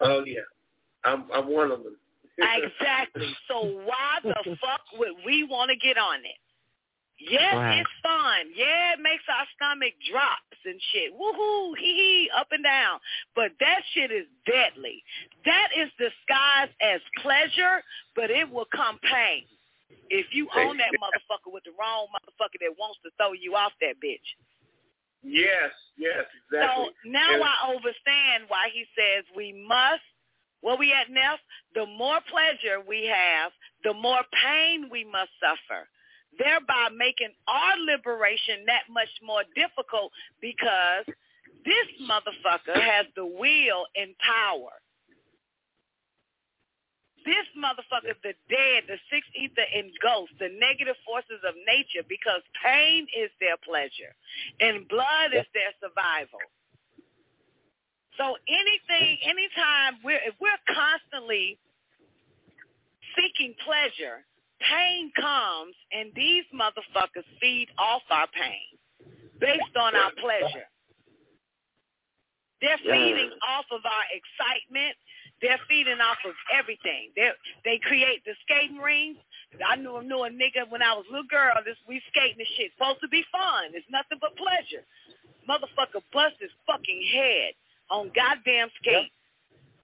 Oh 0.00 0.24
yeah, 0.24 0.40
I'm 1.04 1.30
I'm 1.32 1.48
one 1.48 1.70
of 1.70 1.82
them. 1.84 1.96
Exactly. 2.38 3.34
So 3.48 3.60
why 3.84 4.18
the 4.22 4.34
fuck 4.60 4.80
would 4.98 5.12
we 5.24 5.44
want 5.44 5.70
to 5.70 5.76
get 5.76 5.96
on 5.98 6.20
it? 6.24 6.38
Yes, 7.16 7.54
Right. 7.54 7.78
it's 7.78 7.90
fun. 8.02 8.50
Yeah, 8.56 8.94
it 8.94 9.00
makes 9.00 9.22
our 9.28 9.46
stomach 9.54 9.94
drops 10.10 10.58
and 10.64 10.80
shit. 10.92 11.12
Woohoo, 11.14 11.76
hee 11.78 11.94
hee, 11.94 12.30
up 12.36 12.48
and 12.50 12.64
down. 12.64 12.98
But 13.36 13.52
that 13.60 13.82
shit 13.92 14.10
is 14.10 14.26
deadly. 14.44 15.04
That 15.44 15.68
is 15.78 15.90
disguised 15.96 16.72
as 16.80 17.00
pleasure, 17.22 17.84
but 18.16 18.30
it 18.32 18.50
will 18.50 18.66
come 18.74 18.98
pain. 19.04 19.44
If 20.10 20.26
you 20.32 20.48
own 20.54 20.76
that 20.78 20.92
motherfucker 21.00 21.52
with 21.52 21.64
the 21.64 21.72
wrong 21.78 22.06
motherfucker 22.12 22.60
that 22.60 22.74
wants 22.78 22.98
to 23.04 23.10
throw 23.16 23.32
you 23.32 23.54
off 23.54 23.72
that 23.80 23.96
bitch. 24.04 24.24
Yes, 25.22 25.72
yes, 25.96 26.24
exactly. 26.52 26.86
So 26.86 27.10
now 27.10 27.32
And- 27.32 27.42
I 27.44 27.72
understand 27.74 28.48
why 28.48 28.68
he 28.68 28.86
says 28.96 29.24
we 29.34 29.52
must, 29.52 30.04
where 30.60 30.76
we 30.76 30.92
at 30.92 31.08
Neff, 31.08 31.40
the 31.74 31.86
more 31.86 32.20
pleasure 32.22 32.80
we 32.80 33.06
have, 33.06 33.52
the 33.82 33.94
more 33.94 34.22
pain 34.32 34.88
we 34.90 35.04
must 35.04 35.30
suffer, 35.40 35.88
thereby 36.38 36.90
making 36.90 37.34
our 37.48 37.76
liberation 37.78 38.64
that 38.66 38.88
much 38.88 39.08
more 39.22 39.44
difficult 39.54 40.12
because 40.40 41.06
this 41.64 41.88
motherfucker 42.02 42.78
has 42.78 43.06
the 43.16 43.24
will 43.24 43.86
and 43.96 44.16
power. 44.18 44.70
This 47.24 47.48
motherfucker, 47.56 48.12
the 48.22 48.36
dead, 48.52 48.84
the 48.86 49.00
six 49.08 49.24
ether 49.32 49.64
and 49.64 49.88
ghosts, 50.04 50.36
the 50.38 50.52
negative 50.60 50.96
forces 51.08 51.40
of 51.40 51.56
nature, 51.64 52.04
because 52.04 52.44
pain 52.60 53.08
is 53.16 53.32
their 53.40 53.56
pleasure 53.64 54.12
and 54.60 54.86
blood 54.88 55.32
is 55.32 55.48
their 55.56 55.72
survival. 55.80 56.44
So 58.20 58.36
anything, 58.46 59.18
anytime 59.24 60.04
we're 60.04 60.22
if 60.22 60.36
we're 60.38 60.62
constantly 60.68 61.58
seeking 63.16 63.54
pleasure, 63.64 64.22
pain 64.60 65.10
comes 65.16 65.74
and 65.92 66.12
these 66.14 66.44
motherfuckers 66.54 67.26
feed 67.40 67.68
off 67.78 68.02
our 68.10 68.28
pain 68.36 68.78
based 69.40 69.76
on 69.76 69.96
our 69.96 70.12
pleasure. 70.20 70.68
They're 72.60 72.80
feeding 72.80 73.30
off 73.48 73.66
of 73.72 73.84
our 73.84 74.06
excitement. 74.08 74.96
They're 75.42 75.60
feeding 75.68 76.00
off 76.00 76.18
of 76.24 76.34
everything. 76.52 77.10
They 77.16 77.30
they 77.64 77.78
create 77.82 78.24
the 78.24 78.32
skating 78.46 78.78
rings. 78.78 79.18
I 79.60 79.76
knew 79.76 80.02
knew 80.02 80.24
a 80.24 80.30
nigga 80.30 80.68
when 80.68 80.82
I 80.82 80.94
was 80.94 81.04
a 81.08 81.12
little 81.12 81.28
girl. 81.30 81.54
This 81.64 81.76
we 81.86 82.00
skating 82.08 82.38
this 82.38 82.48
shit 82.56 82.72
supposed 82.74 83.00
to 83.02 83.08
be 83.08 83.24
fun. 83.30 83.74
It's 83.74 83.86
nothing 83.90 84.18
but 84.20 84.36
pleasure. 84.36 84.86
Motherfucker 85.44 86.00
bust 86.12 86.40
his 86.40 86.50
fucking 86.66 87.02
head 87.12 87.52
on 87.90 88.10
goddamn 88.16 88.68
skate. 88.80 89.12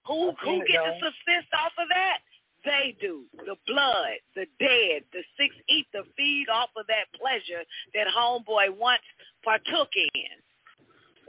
Who 0.07 0.33
who 0.41 0.61
it, 0.61 0.67
get 0.67 0.81
the 0.81 0.93
subsist 0.97 1.51
off 1.53 1.73
of 1.77 1.87
that? 1.93 2.19
They 2.65 2.95
do. 3.01 3.25
The 3.33 3.55
blood, 3.65 4.21
the 4.35 4.45
dead, 4.59 5.03
the 5.13 5.23
six 5.37 5.55
ether 5.67 6.05
feed 6.17 6.45
off 6.51 6.69
of 6.77 6.85
that 6.87 7.09
pleasure 7.17 7.63
that 7.93 8.07
homeboy 8.07 8.77
once 8.77 9.01
partook 9.43 9.89
in. 9.95 10.35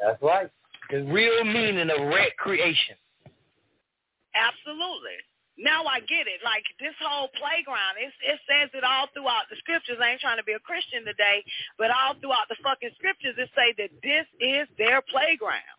That's 0.00 0.22
right. 0.22 0.50
The 0.90 1.04
real 1.04 1.44
meaning 1.44 1.90
of 1.90 2.08
recreation. 2.08 2.96
Absolutely. 4.34 5.18
Now 5.58 5.84
I 5.84 6.00
get 6.00 6.24
it. 6.26 6.40
Like 6.44 6.64
this 6.80 6.96
whole 6.96 7.28
playground, 7.36 8.00
it, 8.00 8.08
it 8.24 8.40
says 8.48 8.72
it 8.72 8.84
all 8.84 9.06
throughout 9.12 9.48
the 9.52 9.56
scriptures. 9.60 10.00
I 10.00 10.16
ain't 10.16 10.20
trying 10.24 10.40
to 10.40 10.48
be 10.48 10.56
a 10.56 10.64
Christian 10.64 11.04
today, 11.04 11.44
but 11.76 11.92
all 11.92 12.16
throughout 12.16 12.48
the 12.48 12.56
fucking 12.64 12.96
scriptures, 12.96 13.36
it 13.36 13.50
say 13.52 13.76
that 13.76 13.92
this 14.00 14.26
is 14.40 14.64
their 14.80 15.04
playground. 15.12 15.76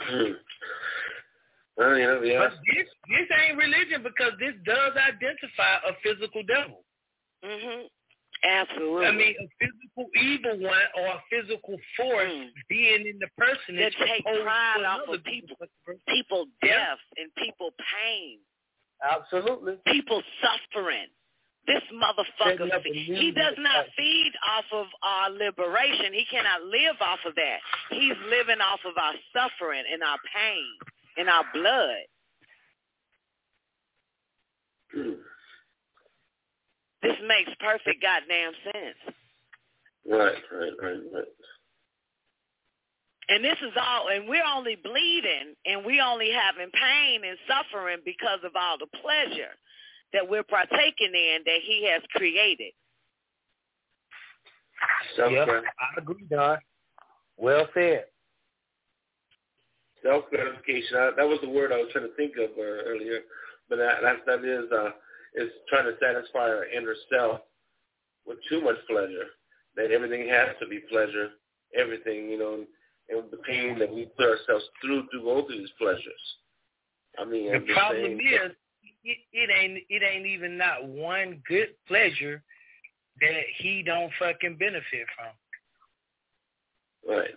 well, 1.76 1.98
you 1.98 2.06
know, 2.08 2.22
yeah. 2.24 2.48
But 2.48 2.56
this 2.72 2.88
this 3.12 3.28
ain't 3.28 3.60
religion 3.60 4.00
because 4.02 4.32
this 4.40 4.56
does 4.64 4.96
identify 4.96 5.84
a 5.84 5.92
physical 6.00 6.42
devil. 6.48 6.84
Mhm. 7.44 7.88
Absolutely. 8.42 9.06
I 9.06 9.12
mean, 9.12 9.34
a 9.36 9.48
physical 9.60 10.06
evil 10.16 10.66
one 10.66 10.88
or 10.96 11.06
a 11.06 11.22
physical 11.28 11.76
force 11.96 12.32
hmm. 12.32 12.48
being 12.68 13.06
in 13.06 13.18
the 13.20 13.28
person 13.36 13.76
that 13.76 13.92
take 14.00 14.24
pride 14.24 14.84
off 14.86 15.08
of 15.08 15.22
people, 15.24 15.56
people 16.08 16.46
Yeah. 16.62 16.96
death 16.96 16.98
and 17.18 17.34
people 17.36 17.74
pain, 17.76 18.38
Absolutely. 19.02 19.76
people 19.86 20.22
suffering. 20.40 21.08
This 21.66 21.82
motherfucker, 21.92 22.56
Setting 22.56 22.72
up 22.72 22.80
a 22.80 22.82
fe- 22.82 23.06
new 23.08 23.14
he 23.20 23.30
does 23.32 23.54
not 23.58 23.86
feed 23.96 24.32
off 24.48 24.64
of 24.72 24.86
our 25.02 25.30
liberation. 25.30 26.14
He 26.14 26.24
cannot 26.30 26.62
live 26.64 26.96
off 27.00 27.20
of 27.26 27.34
that. 27.34 27.58
He's 27.90 28.16
living 28.30 28.60
off 28.60 28.80
of 28.86 28.96
our 28.96 29.12
suffering 29.36 29.84
and 29.92 30.02
our 30.02 30.16
pain 30.34 30.66
and 31.18 31.28
our 31.28 31.44
blood. 31.52 32.08
This 37.02 37.16
makes 37.26 37.50
perfect 37.60 38.02
goddamn 38.02 38.52
sense. 38.64 39.14
Right, 40.06 40.42
right, 40.52 40.72
right, 40.82 41.00
right. 41.14 41.24
And 43.28 43.44
this 43.44 43.56
is 43.62 43.72
all, 43.80 44.08
and 44.08 44.28
we're 44.28 44.44
only 44.44 44.76
bleeding 44.76 45.54
and 45.64 45.84
we 45.84 46.00
only 46.00 46.30
having 46.32 46.70
pain 46.72 47.22
and 47.24 47.38
suffering 47.46 47.98
because 48.04 48.40
of 48.44 48.52
all 48.56 48.76
the 48.76 48.88
pleasure 49.00 49.54
that 50.12 50.28
we're 50.28 50.42
partaking 50.42 51.14
in 51.14 51.38
that 51.46 51.60
he 51.62 51.88
has 51.88 52.02
created. 52.12 52.72
Yep, 55.16 55.48
I 55.48 56.00
agree, 56.00 56.26
Don. 56.28 56.58
Well 57.36 57.68
said. 57.74 58.06
Self 60.02 60.24
gratification. 60.30 60.96
That 61.16 61.28
was 61.28 61.38
the 61.42 61.48
word 61.48 61.72
I 61.72 61.76
was 61.76 61.88
trying 61.92 62.08
to 62.08 62.16
think 62.16 62.32
of 62.36 62.50
uh, 62.58 62.62
earlier, 62.62 63.20
but 63.68 63.76
that 63.76 64.00
that, 64.02 64.16
that 64.26 64.44
is 64.44 64.64
uh, 64.72 64.90
is 65.34 65.50
trying 65.68 65.84
to 65.84 65.96
satisfy 66.02 66.48
our 66.48 66.66
inner 66.66 66.94
self 67.12 67.40
with 68.26 68.38
too 68.48 68.60
much 68.60 68.76
pleasure. 68.88 69.26
That 69.76 69.92
everything 69.92 70.28
has 70.28 70.48
to 70.60 70.66
be 70.66 70.80
pleasure. 70.90 71.30
Everything, 71.74 72.28
you 72.28 72.38
know, 72.38 72.64
and 73.08 73.30
the 73.30 73.36
pain 73.38 73.78
that 73.78 73.92
we 73.92 74.06
put 74.16 74.26
ourselves 74.26 74.64
through 74.80 75.02
to 75.12 75.20
go 75.22 75.46
through 75.46 75.58
these 75.58 75.70
pleasures. 75.78 76.02
I 77.18 77.24
mean, 77.24 77.52
The 77.52 77.72
problem 77.72 78.14
is, 78.14 78.52
it, 79.04 79.18
it 79.32 79.50
ain't 79.50 79.82
it 79.88 80.02
ain't 80.02 80.26
even 80.26 80.56
not 80.56 80.86
one 80.86 81.42
good 81.48 81.68
pleasure 81.88 82.42
that 83.20 83.42
he 83.58 83.82
don't 83.82 84.12
fucking 84.18 84.56
benefit 84.56 85.06
from. 85.16 85.34
right. 87.16 87.30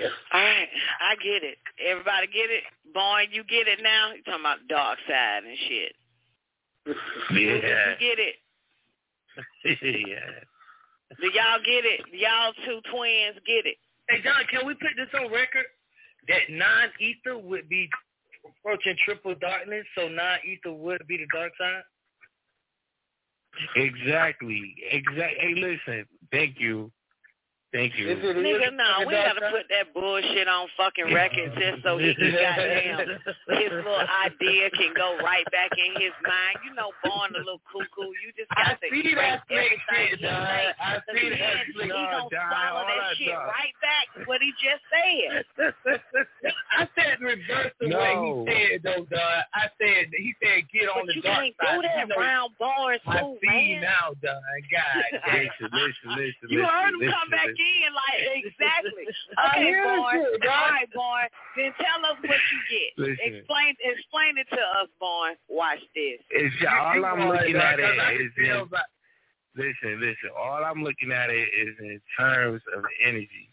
Yeah. 0.00 0.08
All 0.32 0.40
right, 0.40 0.68
I 1.00 1.16
get 1.16 1.42
it. 1.42 1.58
Everybody 1.80 2.26
get 2.26 2.50
it? 2.50 2.64
Boy, 2.92 3.28
you 3.32 3.44
get 3.44 3.68
it 3.68 3.80
now? 3.82 4.12
You 4.12 4.22
talking 4.22 4.40
about 4.40 4.58
dark 4.68 4.98
side 5.08 5.44
and 5.44 5.58
shit. 5.68 5.92
Yeah. 7.34 7.96
You 7.98 8.14
get 8.14 8.18
it? 8.22 8.36
yeah. 10.08 10.40
Do 11.20 11.26
y'all 11.26 11.58
get 11.64 11.84
it? 11.84 12.00
Y'all 12.12 12.52
two 12.64 12.80
twins 12.92 13.36
get 13.46 13.66
it? 13.66 13.76
Hey 14.08 14.22
John, 14.22 14.44
can 14.50 14.66
we 14.66 14.74
put 14.74 14.94
this 14.96 15.08
on 15.14 15.32
record 15.32 15.66
that 16.28 16.48
nine-ether 16.48 17.38
would 17.38 17.68
be 17.68 17.88
approaching 18.44 18.96
triple 19.04 19.34
darkness, 19.40 19.84
so 19.96 20.08
nine-ether 20.08 20.72
would 20.72 21.02
be 21.08 21.16
the 21.16 21.26
dark 21.32 21.52
side? 21.58 21.82
Exactly. 23.76 24.74
Exactly. 24.90 25.36
Hey, 25.40 25.54
listen. 25.54 26.06
Thank 26.30 26.56
you. 26.60 26.90
Thank 27.72 27.98
you. 27.98 28.06
Nigga, 28.06 28.72
no, 28.72 29.04
we 29.06 29.12
gotta 29.12 29.50
put 29.50 29.66
that 29.68 29.92
bullshit 29.92 30.48
on 30.48 30.68
fucking 30.78 31.12
record 31.12 31.52
just 31.58 31.82
so 31.82 31.98
he 31.98 32.14
can 32.14 32.32
goddamn 32.32 33.20
his 33.58 33.70
little 33.74 34.00
idea 34.24 34.70
can 34.70 34.94
go 34.96 35.18
right 35.20 35.44
back 35.52 35.70
in 35.76 36.00
his 36.00 36.14
mind. 36.24 36.56
You 36.64 36.72
know, 36.78 36.94
born 37.04 37.34
a 37.34 37.38
little 37.42 37.60
cuckoo. 37.68 38.14
You 38.24 38.32
just 38.38 38.48
got 38.54 38.80
to 38.80 38.86
see 38.88 39.12
erase 39.12 39.18
that 39.18 39.42
everything 39.50 39.82
flick 39.90 40.08
he 40.08 40.16
shit, 40.16 40.20
say. 40.24 40.72
I 40.78 40.94
'cause 40.94 41.02
see 41.20 41.28
that 41.28 41.36
then 41.36 41.72
flick, 41.74 41.84
he 41.84 41.88
dog, 41.90 42.10
gonna 42.16 42.30
dog, 42.30 42.48
swallow 42.48 42.80
all 42.80 42.86
that 42.86 43.02
that, 43.02 43.16
shit 43.18 43.34
dog. 43.34 43.50
right 43.50 43.74
back 43.82 44.06
what 44.30 44.40
he 44.40 44.50
just 44.62 44.82
said. 44.88 45.44
I 46.78 46.88
said 46.94 47.20
reverse 47.20 47.72
the 47.82 47.88
No. 47.88 47.98
way 47.98 48.14
he 48.14 48.30
said 48.46 48.82
though, 48.86 49.04
dog. 49.10 49.42
I 49.52 49.68
said 49.76 50.06
he 50.16 50.32
said 50.40 50.64
get 50.72 50.88
on 50.88 51.02
But 51.04 51.06
the 51.12 51.14
you 51.18 51.22
dark 51.22 51.42
can't 51.44 51.56
side. 51.60 51.74
do 51.76 51.82
that 51.82 51.98
you 51.98 52.06
know, 52.08 52.16
round 52.16 52.50
bars 52.58 53.00
I 53.06 53.20
see 53.42 53.74
man. 53.74 53.82
now, 53.82 54.14
dog. 54.22 54.40
God. 54.70 55.02
Listen, 55.36 55.68
listen, 55.72 56.08
listen. 56.16 56.46
You 56.48 56.60
listen, 56.62 56.70
heard 56.72 56.94
him 56.94 57.00
listen, 57.00 57.14
come 57.18 57.30
back 57.30 57.48
listen. 57.56 57.82
in 57.86 57.92
like 57.96 58.20
exactly. 58.44 59.04
Okay, 59.08 59.62
hear 59.64 59.84
boy. 59.84 60.12
this 60.12 60.40
shit, 60.40 60.48
All 60.48 60.86
boy. 60.94 61.22
Then 61.56 61.72
tell 61.80 62.00
us 62.10 62.18
what 62.20 62.40
you 62.52 62.60
get. 62.68 62.90
Listen. 62.96 63.34
Explain 63.40 63.74
explain 63.80 64.32
it 64.38 64.48
to 64.50 64.62
us, 64.80 64.88
boy. 65.00 65.32
Watch 65.48 65.80
this. 65.94 66.20
It's 66.30 66.54
all 66.68 67.04
I'm 67.04 67.28
looking 67.28 67.56
at 67.56 67.80
at 67.80 67.96
'cause 67.96 67.98
I 68.00 68.12
it 68.12 68.18
can 68.18 68.26
is 68.26 68.32
in, 68.36 68.68
listen, 69.56 70.00
listen. 70.00 70.30
All 70.36 70.64
I'm 70.64 70.82
looking 70.82 71.12
at 71.12 71.30
it 71.30 71.48
is 71.54 71.74
in 71.80 72.00
terms 72.18 72.62
of 72.76 72.84
energy. 73.02 73.50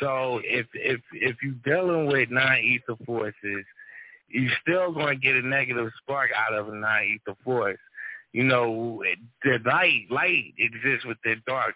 So 0.00 0.40
if 0.44 0.66
if 0.74 1.00
if 1.12 1.36
you're 1.42 1.54
dealing 1.64 2.06
with 2.06 2.30
nine-ether 2.30 2.96
forces, 3.06 3.64
you're 4.28 4.52
still 4.60 4.92
going 4.92 5.08
to 5.08 5.16
get 5.16 5.36
a 5.36 5.42
negative 5.46 5.90
spark 6.02 6.30
out 6.36 6.54
of 6.54 6.68
a 6.68 6.74
nine-ether 6.74 7.36
force. 7.44 7.78
You 8.32 8.42
know, 8.44 9.02
the 9.44 9.58
light 9.64 10.06
light 10.10 10.54
exists 10.58 11.04
with 11.04 11.18
the 11.22 11.36
dark. 11.46 11.74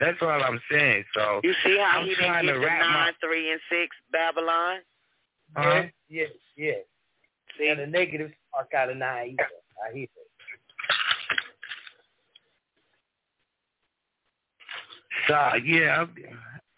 That's 0.00 0.16
all 0.22 0.42
I'm 0.42 0.60
saying. 0.70 1.04
So 1.14 1.40
You 1.44 1.52
see 1.64 1.76
how 1.78 2.00
I'm 2.00 2.06
he 2.06 2.14
trying 2.14 2.46
didn't 2.46 2.54
to 2.56 2.60
get 2.60 2.60
the 2.60 2.66
wrap 2.66 2.80
my- 2.80 3.04
nine, 3.04 3.12
three, 3.20 3.52
and 3.52 3.60
six 3.70 3.94
Babylon? 4.10 4.78
Huh? 5.56 5.82
Yes, 5.82 5.92
yes, 6.08 6.30
yes. 6.56 6.78
See? 7.58 7.68
And 7.68 7.80
the 7.80 7.86
negative 7.86 8.32
spark 8.48 8.72
out 8.74 8.90
of 8.90 8.96
nine 8.96 9.30
ether. 9.32 9.46
I 9.88 9.92
hear 9.94 10.06
that. 10.16 10.20
So 15.28 15.56
yeah, 15.64 16.00
I'm, 16.00 16.14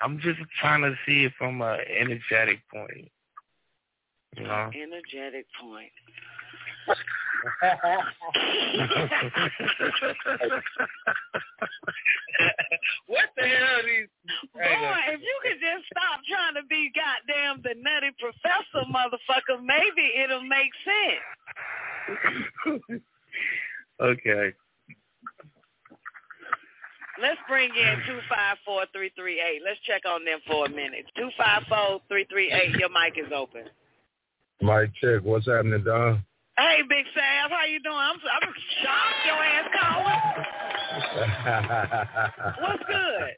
I'm 0.00 0.18
just 0.20 0.40
trying 0.60 0.82
to 0.82 0.94
see 1.06 1.24
it 1.24 1.32
from 1.38 1.62
an 1.62 1.78
energetic 1.88 2.58
point. 2.72 3.10
You 4.36 4.44
know. 4.44 4.70
Energetic 4.74 5.46
point. 5.60 5.92
What 13.06 13.28
the 13.36 13.42
hell 13.42 13.76
are 13.78 13.82
these? 13.82 14.08
Boy, 14.54 14.98
if 15.10 15.20
you 15.20 15.36
could 15.42 15.60
just 15.60 15.86
stop 15.90 16.20
trying 16.28 16.54
to 16.54 16.64
be 16.68 16.92
goddamn 16.94 17.62
the 17.62 17.74
nutty 17.80 18.10
professor, 18.18 18.86
motherfucker, 18.90 19.58
maybe 19.62 20.12
it'll 20.22 20.44
make 20.44 20.72
sense. 20.84 21.24
okay. 24.00 24.54
Let's 27.20 27.40
bring 27.48 27.70
in 27.70 28.02
two 28.06 28.20
five 28.28 28.56
four 28.64 28.86
three 28.92 29.10
three 29.16 29.40
eight. 29.40 29.60
Let's 29.64 29.80
check 29.80 30.02
on 30.06 30.24
them 30.24 30.40
for 30.46 30.66
a 30.66 30.68
minute. 30.68 31.06
Two 31.16 31.30
five 31.36 31.62
four 31.68 32.00
three 32.08 32.24
three 32.30 32.50
eight. 32.50 32.74
Your 32.76 32.88
mic 32.88 33.18
is 33.18 33.32
open. 33.34 33.64
Mic 34.60 34.94
check. 35.00 35.22
What's 35.22 35.46
happening, 35.46 35.84
Don? 35.84 36.24
Hey, 36.58 36.82
Big 36.86 37.06
Sav, 37.14 37.50
how 37.50 37.64
you 37.64 37.80
doing? 37.80 37.96
I'm 37.96 38.16
I'm 38.16 38.54
shocked 38.82 39.24
your 39.26 39.42
ass 39.42 39.68
calling. 39.80 40.20
What's 42.60 42.82
good? 42.86 43.30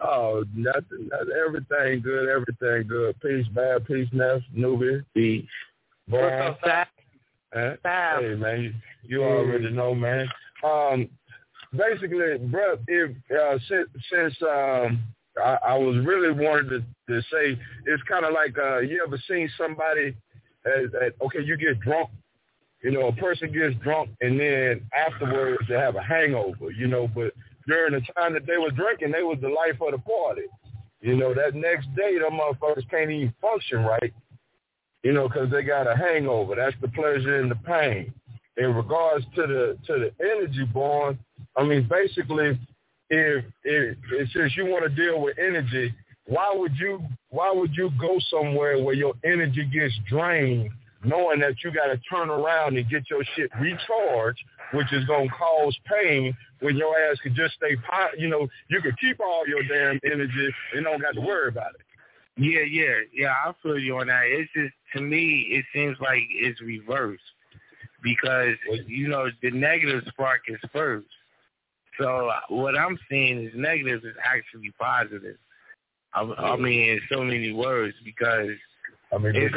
oh, 0.00 0.44
nothing, 0.54 1.08
nothing. 1.10 1.34
Everything 1.46 2.00
good. 2.00 2.28
Everything 2.30 2.88
good. 2.88 3.20
Peace, 3.20 3.46
bad. 3.54 3.86
Peace, 3.86 4.08
Neff, 4.12 4.40
Newbie. 4.56 5.04
Peace. 5.14 5.44
Born. 6.08 6.38
What's 6.38 6.62
up, 6.64 6.88
Huh? 7.52 7.76
Sav? 7.82 8.22
Hey, 8.22 8.34
man. 8.36 8.62
You, 8.62 8.72
you 9.02 9.22
already 9.22 9.70
know, 9.70 9.94
man. 9.94 10.26
Um, 10.64 11.10
basically, 11.76 12.38
bro, 12.38 12.78
if 12.88 13.10
uh, 13.38 13.58
since 13.68 13.88
since 14.10 14.34
um, 14.42 15.02
I, 15.36 15.58
I 15.68 15.74
was 15.76 15.96
really 16.06 16.32
wanted 16.32 16.70
to, 16.70 16.80
to 17.08 17.20
say 17.30 17.60
it's 17.84 18.02
kind 18.08 18.24
of 18.24 18.32
like 18.32 18.56
uh, 18.56 18.78
you 18.78 19.04
ever 19.06 19.18
seen 19.28 19.50
somebody 19.58 20.16
that, 20.64 20.90
that 20.92 21.12
okay, 21.26 21.42
you 21.44 21.58
get 21.58 21.80
drunk. 21.80 22.08
You 22.82 22.90
know, 22.92 23.08
a 23.08 23.12
person 23.12 23.52
gets 23.52 23.76
drunk 23.82 24.10
and 24.20 24.40
then 24.40 24.80
afterwards 24.96 25.64
they 25.68 25.74
have 25.74 25.96
a 25.96 26.02
hangover. 26.02 26.70
You 26.70 26.88
know, 26.88 27.08
but 27.08 27.32
during 27.66 27.92
the 27.92 28.00
time 28.16 28.32
that 28.34 28.46
they 28.46 28.56
were 28.56 28.70
drinking, 28.70 29.12
they 29.12 29.22
was 29.22 29.38
the 29.40 29.48
life 29.48 29.80
of 29.80 29.92
the 29.92 29.98
party. 29.98 30.42
You 31.00 31.16
know, 31.16 31.34
that 31.34 31.54
next 31.54 31.94
day, 31.94 32.18
them 32.18 32.38
motherfuckers 32.38 32.88
can't 32.90 33.10
even 33.10 33.34
function 33.40 33.84
right. 33.84 34.12
You 35.02 35.12
know, 35.12 35.28
because 35.28 35.50
they 35.50 35.62
got 35.62 35.86
a 35.86 35.96
hangover. 35.96 36.54
That's 36.54 36.76
the 36.80 36.88
pleasure 36.88 37.40
and 37.40 37.50
the 37.50 37.56
pain. 37.56 38.12
In 38.56 38.74
regards 38.74 39.24
to 39.36 39.42
the 39.46 39.78
to 39.86 39.98
the 39.98 40.12
energy 40.20 40.64
born, 40.64 41.18
I 41.56 41.64
mean, 41.64 41.88
basically, 41.88 42.58
if 43.08 43.44
if, 43.64 43.96
if 44.12 44.30
since 44.32 44.56
you 44.56 44.66
want 44.66 44.84
to 44.84 44.90
deal 44.90 45.20
with 45.20 45.38
energy, 45.38 45.94
why 46.26 46.52
would 46.54 46.76
you 46.76 47.02
why 47.30 47.50
would 47.52 47.74
you 47.74 47.90
go 47.98 48.18
somewhere 48.30 48.82
where 48.82 48.94
your 48.94 49.14
energy 49.24 49.64
gets 49.64 49.94
drained, 50.08 50.70
knowing 51.04 51.40
that 51.40 51.54
you 51.64 51.72
got 51.72 51.86
to 51.86 51.98
turn 52.10 52.30
around 52.30 52.76
and 52.76 52.88
get 52.90 53.08
your 53.10 53.24
shit 53.34 53.50
recharged, 53.60 54.42
which 54.72 54.92
is 54.92 55.04
gonna 55.06 55.28
cause 55.30 55.76
pain 55.86 56.36
when 56.60 56.76
your 56.76 56.98
ass 56.98 57.18
could 57.22 57.34
just 57.34 57.54
stay, 57.54 57.76
you 58.18 58.28
know, 58.28 58.46
you 58.68 58.80
could 58.80 58.98
keep 58.98 59.18
all 59.20 59.46
your 59.46 59.62
damn 59.62 59.98
energy 60.04 60.50
and 60.74 60.84
don't 60.84 61.00
got 61.00 61.14
to 61.14 61.20
worry 61.20 61.48
about 61.48 61.74
it. 61.74 61.80
Yeah, 62.36 62.60
yeah, 62.60 63.00
yeah. 63.12 63.32
I 63.44 63.52
feel 63.62 63.78
you 63.78 63.98
on 63.98 64.06
that. 64.06 64.24
It's 64.24 64.50
just 64.54 64.74
to 64.94 65.00
me, 65.00 65.46
it 65.50 65.64
seems 65.74 65.96
like 66.00 66.22
it's 66.30 66.60
reversed 66.60 67.22
because 68.02 68.54
you 68.86 69.08
know 69.08 69.26
the 69.42 69.50
negative 69.50 70.04
spark 70.08 70.42
is 70.48 70.58
first. 70.72 71.08
So 71.98 72.30
what 72.48 72.78
I'm 72.78 72.98
seeing 73.10 73.46
is 73.46 73.52
negative 73.54 74.04
is 74.04 74.16
actually 74.24 74.72
positive. 74.78 75.36
I, 76.14 76.22
I 76.22 76.56
mean, 76.56 76.90
in 76.90 77.00
so 77.12 77.22
many 77.22 77.52
words 77.52 77.94
because 78.04 78.50
I 79.12 79.18
mean, 79.18 79.32
it's, 79.34 79.54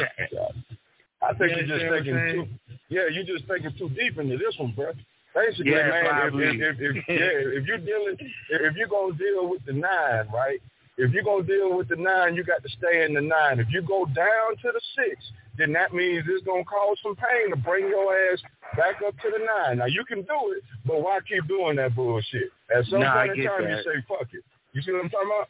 I 1.24 1.34
think 1.34 1.56
You 1.56 1.64
you're 1.64 1.78
just 1.78 1.90
thinking 1.92 2.14
too. 2.14 2.76
Yeah, 2.88 3.06
you're 3.10 3.24
just 3.24 3.46
thinking 3.48 3.72
too 3.78 3.88
deep 3.90 4.18
into 4.18 4.36
this 4.36 4.54
one, 4.58 4.72
bro. 4.76 4.92
Basically, 5.34 5.72
Yeah, 5.72 5.88
man, 5.88 6.30
if, 6.34 6.34
if, 6.34 6.80
if, 6.80 6.96
if 6.96 6.96
yeah, 7.08 7.58
if 7.58 7.66
you're 7.66 7.78
dealing, 7.78 8.16
if 8.50 8.76
you're 8.76 8.88
gonna 8.88 9.14
deal 9.18 9.48
with 9.48 9.64
the 9.66 9.72
nine, 9.72 10.28
right? 10.32 10.60
If 10.96 11.10
you're 11.12 11.24
gonna 11.24 11.42
deal 11.42 11.76
with 11.76 11.88
the 11.88 11.96
nine, 11.96 12.36
you 12.36 12.44
got 12.44 12.62
to 12.62 12.68
stay 12.68 13.04
in 13.04 13.14
the 13.14 13.20
nine. 13.20 13.58
If 13.58 13.66
you 13.70 13.82
go 13.82 14.04
down 14.14 14.54
to 14.62 14.70
the 14.70 14.80
six, 14.94 15.16
then 15.58 15.72
that 15.72 15.92
means 15.92 16.24
it's 16.28 16.44
gonna 16.46 16.64
cause 16.64 16.98
some 17.02 17.16
pain 17.16 17.50
to 17.50 17.56
bring 17.56 17.88
your 17.88 18.14
ass 18.30 18.38
back 18.76 19.02
up 19.04 19.14
to 19.18 19.30
the 19.30 19.44
nine. 19.44 19.78
Now 19.78 19.86
you 19.86 20.04
can 20.04 20.22
do 20.22 20.38
it, 20.56 20.62
but 20.86 21.02
why 21.02 21.18
keep 21.28 21.48
doing 21.48 21.76
that 21.76 21.96
bullshit? 21.96 22.52
At 22.74 22.84
some 22.86 23.02
I 23.02 23.26
point 23.26 23.40
in 23.40 23.46
time, 23.46 23.64
that. 23.64 23.70
you 23.70 23.82
say 23.82 24.04
fuck 24.06 24.28
it. 24.32 24.44
You 24.72 24.82
see 24.82 24.92
what 24.92 25.04
I'm 25.04 25.10
talking 25.10 25.30
about? 25.34 25.48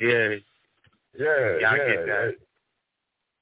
Yeah. 0.00 0.36
Yeah, 1.18 1.58
Yeah, 1.60 1.70
I 1.70 1.76
yeah. 1.76 1.86
get 1.88 2.06
that. 2.06 2.34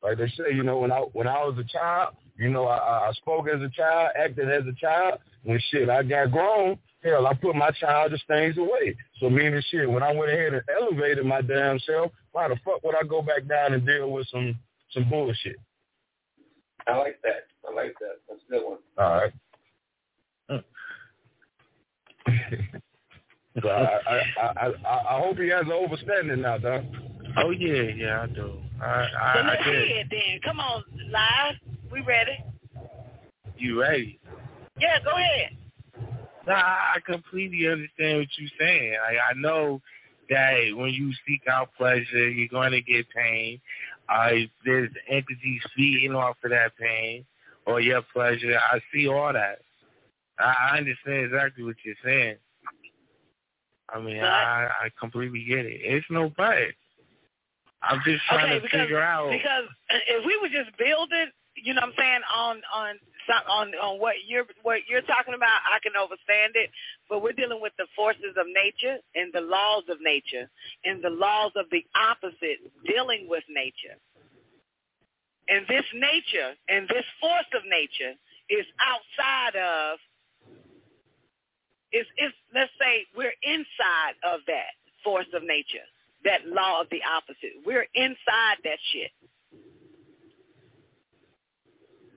Like 0.06 0.18
they 0.18 0.28
say, 0.28 0.54
you 0.54 0.62
know, 0.62 0.78
when 0.78 0.92
I 0.92 0.98
when 1.14 1.26
I 1.26 1.42
was 1.44 1.58
a 1.58 1.64
child, 1.64 2.14
you 2.38 2.48
know, 2.48 2.66
I- 2.66 2.76
I, 2.78 3.08
I 3.08 3.12
spoke 3.14 3.48
as 3.48 3.60
a 3.60 3.68
child, 3.70 4.10
acted 4.16 4.48
as 4.48 4.62
a 4.66 4.72
child. 4.80 5.18
When 5.42 5.58
shit, 5.70 5.88
I 5.88 6.04
got 6.04 6.30
grown. 6.30 6.78
Hell, 7.02 7.26
I 7.26 7.34
put 7.34 7.56
my 7.56 7.70
childish 7.72 8.24
things 8.28 8.56
away. 8.56 8.96
So 9.20 9.28
meaning 9.28 9.60
shit, 9.70 9.90
when 9.90 10.02
I 10.04 10.12
went 10.12 10.30
ahead 10.32 10.54
and 10.54 10.62
elevated 10.80 11.24
my 11.26 11.40
damn 11.40 11.78
self, 11.80 12.12
why 12.30 12.46
the 12.48 12.56
fuck 12.64 12.82
would 12.84 12.94
I 12.94 13.02
go 13.04 13.20
back 13.20 13.46
down 13.48 13.74
and 13.74 13.84
deal 13.84 14.10
with 14.12 14.28
some 14.28 14.56
some 14.92 15.08
bullshit? 15.10 15.56
I 16.86 16.96
like 16.98 17.20
that. 17.22 17.46
I 17.68 17.72
like 17.74 17.94
that. 18.00 18.20
That's 18.28 18.40
a 18.48 18.50
good 18.52 18.64
one. 18.64 18.78
All 18.98 19.10
right. 19.10 19.32
so 23.62 23.68
I, 23.68 23.98
I, 24.08 24.20
I, 24.40 24.72
I, 24.86 25.16
I 25.16 25.20
hope 25.20 25.36
he 25.38 25.48
has 25.48 25.62
an 25.62 25.70
overstanding 25.70 26.42
now, 26.42 26.58
dog. 26.58 26.84
Oh 27.38 27.50
yeah, 27.50 27.82
yeah, 27.96 28.22
I 28.22 28.26
do. 28.26 28.58
I 28.80 28.84
I, 28.84 29.34
So 29.34 29.40
I 29.40 29.42
let's 29.44 29.64
did. 29.64 29.88
hear 29.88 30.00
it 30.00 30.06
then. 30.10 30.40
Come 30.44 30.60
on, 30.60 30.84
live. 31.10 31.54
We 31.90 32.00
ready? 32.02 32.44
You 33.56 33.80
ready? 33.80 34.18
Yeah, 34.78 34.98
go 35.04 35.10
ahead. 35.10 35.56
Nah, 36.46 36.54
I 36.54 36.98
completely 37.04 37.66
understand 37.68 38.18
what 38.18 38.28
you're 38.38 38.50
saying. 38.58 38.94
I, 39.02 39.30
I 39.30 39.34
know 39.34 39.80
that 40.30 40.70
when 40.74 40.90
you 40.90 41.12
seek 41.26 41.42
out 41.50 41.70
pleasure, 41.76 42.28
you're 42.28 42.48
going 42.48 42.72
to 42.72 42.82
get 42.82 43.08
pain. 43.10 43.60
Uh, 44.08 44.28
if 44.32 44.50
there's 44.64 44.90
entities 45.08 45.62
feeding 45.74 46.14
off 46.14 46.36
of 46.44 46.50
that 46.50 46.76
pain 46.76 47.24
or 47.66 47.80
your 47.80 48.02
pleasure. 48.12 48.56
I 48.58 48.80
see 48.92 49.08
all 49.08 49.32
that. 49.32 49.58
I, 50.38 50.54
I 50.72 50.78
understand 50.78 51.26
exactly 51.26 51.64
what 51.64 51.76
you're 51.84 51.96
saying. 52.04 52.36
I 53.88 54.00
mean, 54.00 54.22
I, 54.22 54.68
I 54.84 54.90
completely 54.98 55.44
get 55.44 55.64
it. 55.66 55.80
It's 55.82 56.06
no 56.10 56.30
but. 56.36 56.74
I'm 57.82 58.00
just 58.04 58.24
trying 58.26 58.46
okay, 58.46 58.54
to 58.56 58.60
because 58.62 58.80
figure 58.80 59.02
out. 59.02 59.30
because 59.30 59.68
if 60.08 60.24
we 60.24 60.38
were 60.40 60.48
just 60.48 60.76
building, 60.78 61.28
you 61.54 61.74
know 61.74 61.82
what 61.82 61.92
I'm 61.92 61.98
saying, 61.98 62.22
on 62.34 62.56
on 62.74 62.92
on 63.50 63.66
on 63.74 64.00
what 64.00 64.16
you're 64.26 64.46
what 64.62 64.80
you're 64.88 65.04
talking 65.04 65.34
about, 65.34 65.60
I 65.66 65.78
can 65.82 65.92
understand 65.94 66.54
it. 66.54 66.70
But 67.08 67.22
we're 67.22 67.36
dealing 67.36 67.60
with 67.60 67.72
the 67.78 67.86
forces 67.94 68.34
of 68.36 68.46
nature 68.46 68.98
and 69.14 69.32
the 69.32 69.42
laws 69.42 69.84
of 69.88 69.98
nature 70.00 70.48
and 70.84 71.02
the 71.02 71.10
laws 71.10 71.52
of 71.56 71.66
the 71.70 71.84
opposite 71.94 72.64
dealing 72.86 73.26
with 73.28 73.44
nature. 73.48 73.96
And 75.48 75.66
this 75.68 75.86
nature 75.94 76.58
and 76.68 76.88
this 76.88 77.06
force 77.20 77.50
of 77.54 77.62
nature 77.70 78.18
is 78.50 78.66
outside 78.82 79.54
of 79.54 79.98
is 81.92 82.06
is 82.18 82.32
let's 82.54 82.72
say 82.80 83.06
we're 83.16 83.36
inside 83.42 84.18
of 84.26 84.40
that 84.46 84.74
force 85.04 85.28
of 85.34 85.42
nature, 85.42 85.86
that 86.26 86.46
law 86.46 86.82
of 86.82 86.88
the 86.90 87.00
opposite. 87.16 87.64
We're 87.64 87.86
inside 87.94 88.58
that 88.64 88.78
shit. 88.92 89.10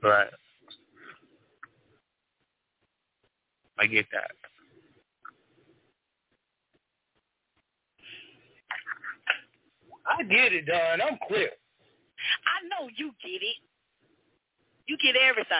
Right. 0.03 0.29
I 3.79 3.85
get 3.87 4.05
that. 4.11 4.31
I 10.05 10.23
get 10.23 10.53
it, 10.53 10.65
Don. 10.65 11.01
I'm 11.01 11.17
clear. 11.27 11.49
I 11.49 12.67
know 12.67 12.89
you 12.97 13.11
get 13.23 13.41
it. 13.41 13.57
You 14.87 14.97
get 14.97 15.15
everything. 15.15 15.55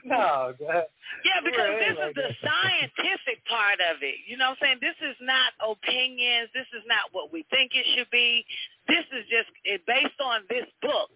No, 0.06 0.54
God. 0.58 0.86
Yeah, 1.24 1.40
because 1.42 1.72
this 1.82 1.96
is 1.98 2.12
the 2.14 2.30
that. 2.30 2.44
scientific 2.44 3.42
part 3.50 3.82
of 3.90 4.02
it. 4.02 4.22
You 4.26 4.36
know 4.36 4.54
what 4.54 4.62
I'm 4.62 4.78
saying? 4.78 4.80
This 4.80 4.98
is 5.02 5.16
not 5.18 5.50
opinions. 5.58 6.50
This 6.54 6.68
is 6.76 6.84
not 6.86 7.10
what 7.10 7.32
we 7.32 7.42
think 7.50 7.74
it 7.74 7.86
should 7.96 8.10
be. 8.10 8.46
This 8.86 9.02
is 9.10 9.26
just 9.26 9.50
it, 9.64 9.82
based 9.86 10.18
on 10.22 10.46
this 10.46 10.66
book. 10.78 11.10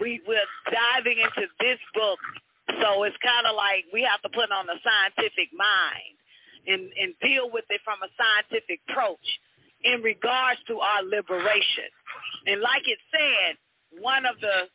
We, 0.00 0.22
we're 0.26 0.50
diving 0.66 1.18
into 1.22 1.46
this 1.62 1.78
book. 1.94 2.18
So 2.82 3.02
it's 3.06 3.18
kind 3.22 3.46
of 3.46 3.54
like 3.54 3.86
we 3.92 4.02
have 4.02 4.22
to 4.22 4.30
put 4.30 4.50
on 4.50 4.66
a 4.66 4.78
scientific 4.82 5.50
mind 5.54 6.18
and, 6.66 6.90
and 6.98 7.14
deal 7.22 7.50
with 7.50 7.64
it 7.70 7.80
from 7.82 7.98
a 8.02 8.10
scientific 8.14 8.82
approach 8.90 9.24
in 9.82 10.02
regards 10.02 10.60
to 10.68 10.78
our 10.78 11.02
liberation. 11.02 11.90
And 12.46 12.60
like 12.60 12.82
it 12.86 12.98
said, 13.10 13.58
one 14.02 14.26
of 14.26 14.36
the 14.40 14.68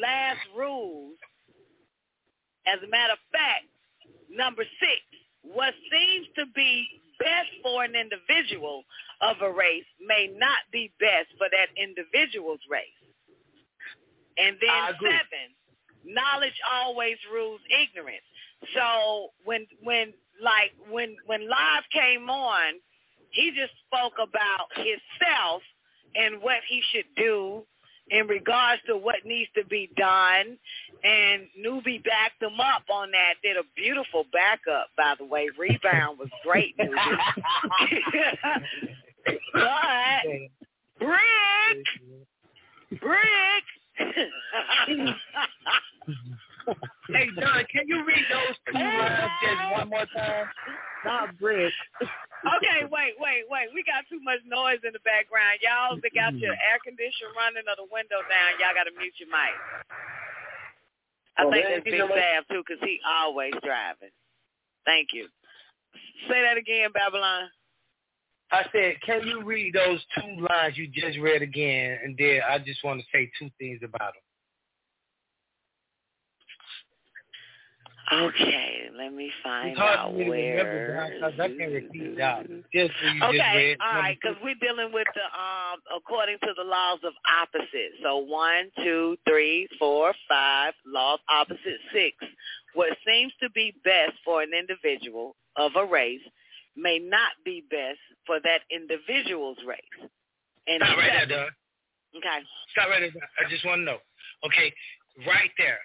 last 0.00 0.40
rules 0.56 1.16
as 2.68 2.78
a 2.84 2.88
matter 2.88 3.14
of 3.14 3.22
fact, 3.32 3.66
number 4.30 4.64
six, 4.78 5.00
what 5.42 5.74
seems 5.90 6.26
to 6.36 6.44
be 6.54 6.86
best 7.18 7.50
for 7.62 7.82
an 7.84 7.94
individual 7.96 8.84
of 9.20 9.36
a 9.42 9.50
race 9.50 9.88
may 10.00 10.30
not 10.36 10.62
be 10.72 10.92
best 11.00 11.28
for 11.36 11.48
that 11.50 11.68
individual's 11.74 12.62
race. 12.70 12.94
And 14.38 14.56
then 14.60 14.94
seven, 15.02 15.46
knowledge 16.04 16.54
always 16.70 17.16
rules 17.32 17.60
ignorance. 17.66 18.22
So 18.74 19.30
when 19.44 19.66
when 19.82 20.14
like 20.40 20.72
when 20.88 21.16
when 21.26 21.48
Live 21.48 21.84
came 21.92 22.30
on, 22.30 22.74
he 23.30 23.50
just 23.50 23.72
spoke 23.86 24.14
about 24.22 24.70
himself 24.76 25.62
and 26.14 26.40
what 26.40 26.62
he 26.68 26.82
should 26.92 27.10
do 27.16 27.66
in 28.10 28.26
regards 28.26 28.82
to 28.86 28.96
what 28.96 29.24
needs 29.24 29.50
to 29.56 29.64
be 29.64 29.88
done. 29.96 30.58
And 31.04 31.46
Newbie 31.58 32.02
backed 32.02 32.42
him 32.42 32.58
up 32.60 32.82
on 32.90 33.12
that. 33.12 33.34
Did 33.42 33.56
a 33.56 33.62
beautiful 33.76 34.24
backup, 34.32 34.88
by 34.96 35.14
the 35.18 35.24
way. 35.24 35.48
Rebound 35.56 36.18
was 36.18 36.28
great, 36.44 36.76
Newbie. 36.76 37.16
but 39.54 40.24
Brick, 40.98 41.86
Brick. 43.00 43.64
Hey, 47.08 47.28
Don, 47.40 47.64
can 47.72 47.88
you 47.88 48.04
read 48.04 48.24
those 48.30 48.56
two 48.68 48.78
lines 48.78 49.30
just 49.42 49.62
one 49.72 49.88
more 49.88 50.06
time? 50.16 50.46
Not 51.04 51.38
Brick. 51.38 51.72
Okay, 52.02 52.86
wait, 52.90 53.14
wait, 53.18 53.44
wait. 53.48 53.66
We 53.74 53.82
got 53.82 54.04
too 54.08 54.20
much 54.22 54.38
noise 54.46 54.78
in 54.86 54.92
the 54.92 55.02
background. 55.02 55.58
Y'all 55.62 55.96
that 55.96 56.14
got 56.14 56.34
your 56.38 56.54
air 56.54 56.78
conditioner 56.84 57.32
running 57.36 57.64
or 57.66 57.76
the 57.76 57.88
window 57.90 58.20
down, 58.30 58.58
y'all 58.60 58.74
got 58.74 58.84
to 58.84 58.94
mute 58.98 59.14
your 59.18 59.28
mic. 59.28 59.54
I 61.38 61.44
Oh, 61.44 61.50
think 61.50 61.64
that's 61.66 61.86
you 61.86 61.92
Big 61.92 62.00
know 62.00 62.06
what? 62.06 62.18
Sav 62.18 62.46
too, 62.48 62.62
'cause 62.64 62.78
he 62.82 63.00
always 63.06 63.54
driving. 63.62 64.10
Thank 64.84 65.12
you. 65.12 65.28
Say 66.28 66.42
that 66.42 66.56
again, 66.56 66.90
Babylon. 66.92 67.50
I 68.50 68.64
said, 68.72 69.00
can 69.02 69.26
you 69.26 69.42
read 69.44 69.74
those 69.74 70.04
two 70.14 70.46
lines 70.48 70.76
you 70.78 70.88
just 70.88 71.18
read 71.18 71.42
again? 71.42 71.98
And 72.02 72.16
then 72.16 72.40
I 72.48 72.58
just 72.58 72.82
want 72.82 73.00
to 73.00 73.06
say 73.12 73.30
two 73.38 73.50
things 73.58 73.80
about 73.82 74.14
them. 74.14 74.22
Okay, 78.10 78.90
let 78.96 79.12
me 79.12 79.30
find 79.42 79.78
out 79.78 80.12
for 80.12 80.18
me 80.18 80.24
to 80.24 80.30
remember, 80.30 80.72
where. 80.72 81.20
Don, 81.20 81.20
'cause 81.30 81.40
I 81.40 81.48
can't 81.48 81.72
repeat 81.72 82.16
that. 82.16 82.46
Just 82.72 82.94
what 83.02 83.14
you 83.14 83.40
Okay, 83.40 83.76
all 83.80 83.94
right, 83.94 84.18
because 84.20 84.36
we're 84.42 84.54
dealing 84.56 84.92
with 84.92 85.06
the 85.14 85.24
um 85.38 85.82
according 85.94 86.38
to 86.40 86.54
the 86.56 86.64
laws 86.64 87.00
of 87.04 87.12
opposites. 87.28 87.96
So 88.02 88.16
one, 88.18 88.70
two, 88.82 89.18
three, 89.26 89.68
four, 89.78 90.14
five, 90.28 90.74
law 90.86 91.14
of 91.14 91.20
opposite 91.28 91.80
six. 91.92 92.16
What 92.74 92.96
seems 93.06 93.32
to 93.42 93.50
be 93.50 93.72
best 93.84 94.12
for 94.24 94.42
an 94.42 94.52
individual 94.54 95.36
of 95.56 95.76
a 95.76 95.84
race 95.84 96.22
may 96.76 96.98
not 96.98 97.32
be 97.44 97.62
best 97.70 97.98
for 98.24 98.40
that 98.40 98.62
individual's 98.70 99.58
race. 99.64 99.80
And 100.66 100.82
Stop 100.82 100.96
right 100.98 101.06
there, 101.10 101.20
seven- 101.20 101.36
Don. 101.36 101.50
Okay. 102.16 102.44
Stop 102.70 102.88
right 102.90 103.00
there. 103.12 103.30
I 103.38 103.48
just 103.50 103.64
want 103.64 103.80
to 103.80 103.84
know. 103.84 103.98
Okay, 104.44 104.72
right 105.26 105.50
there. 105.58 105.80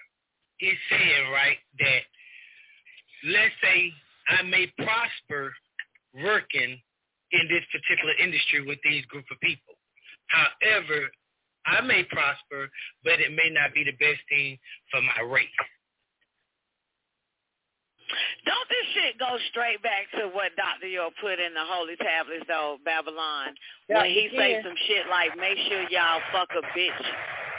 It's 0.60 0.80
saying, 0.90 1.30
right, 1.32 1.58
that 1.78 2.02
let's 3.24 3.54
say 3.62 3.92
I 4.28 4.42
may 4.42 4.70
prosper 4.78 5.52
working 6.22 6.78
in 7.32 7.44
this 7.50 7.64
particular 7.72 8.14
industry 8.22 8.64
with 8.64 8.78
these 8.84 9.04
group 9.06 9.24
of 9.30 9.40
people. 9.40 9.74
However, 10.28 11.10
I 11.66 11.80
may 11.80 12.04
prosper, 12.04 12.68
but 13.02 13.20
it 13.20 13.32
may 13.34 13.50
not 13.50 13.74
be 13.74 13.84
the 13.84 13.96
best 13.98 14.20
thing 14.28 14.58
for 14.90 15.00
my 15.02 15.26
race. 15.26 15.48
Don't 18.44 18.68
this 18.68 18.86
shit 18.94 19.18
go 19.18 19.34
straight 19.50 19.82
back 19.82 20.06
to 20.20 20.28
what 20.28 20.54
Dr. 20.54 20.86
York 20.86 21.14
put 21.20 21.40
in 21.40 21.56
the 21.56 21.64
Holy 21.64 21.96
Tablets, 21.96 22.44
though, 22.46 22.76
Babylon? 22.84 23.56
When 23.88 24.04
he 24.06 24.28
it 24.30 24.36
say 24.36 24.60
some 24.62 24.76
shit 24.86 25.08
like, 25.08 25.34
make 25.36 25.58
sure 25.66 25.88
y'all 25.88 26.20
fuck 26.30 26.52
a 26.52 26.62
bitch 26.78 27.04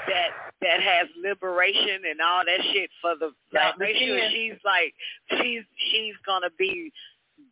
that 0.08 0.30
that 0.62 0.82
has 0.82 1.08
liberation 1.22 2.02
and 2.10 2.22
all 2.22 2.44
that 2.46 2.62
shit 2.74 2.90
for 3.02 3.16
the 3.20 3.32
Yeah, 3.54 3.70
like 3.70 3.80
make 3.80 3.96
sure 3.98 4.20
she's 4.32 4.60
like 4.64 4.94
she's 5.42 5.64
she's 5.92 6.16
gonna 6.26 6.52
be 6.58 6.92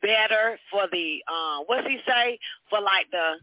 better 0.01 0.58
for 0.72 0.88
the 0.91 1.24
uh 1.28 1.64
what's 1.66 1.88
he 1.88 1.97
say 2.08 2.39
for 2.70 2.80
like 2.80 3.10
the 3.12 3.36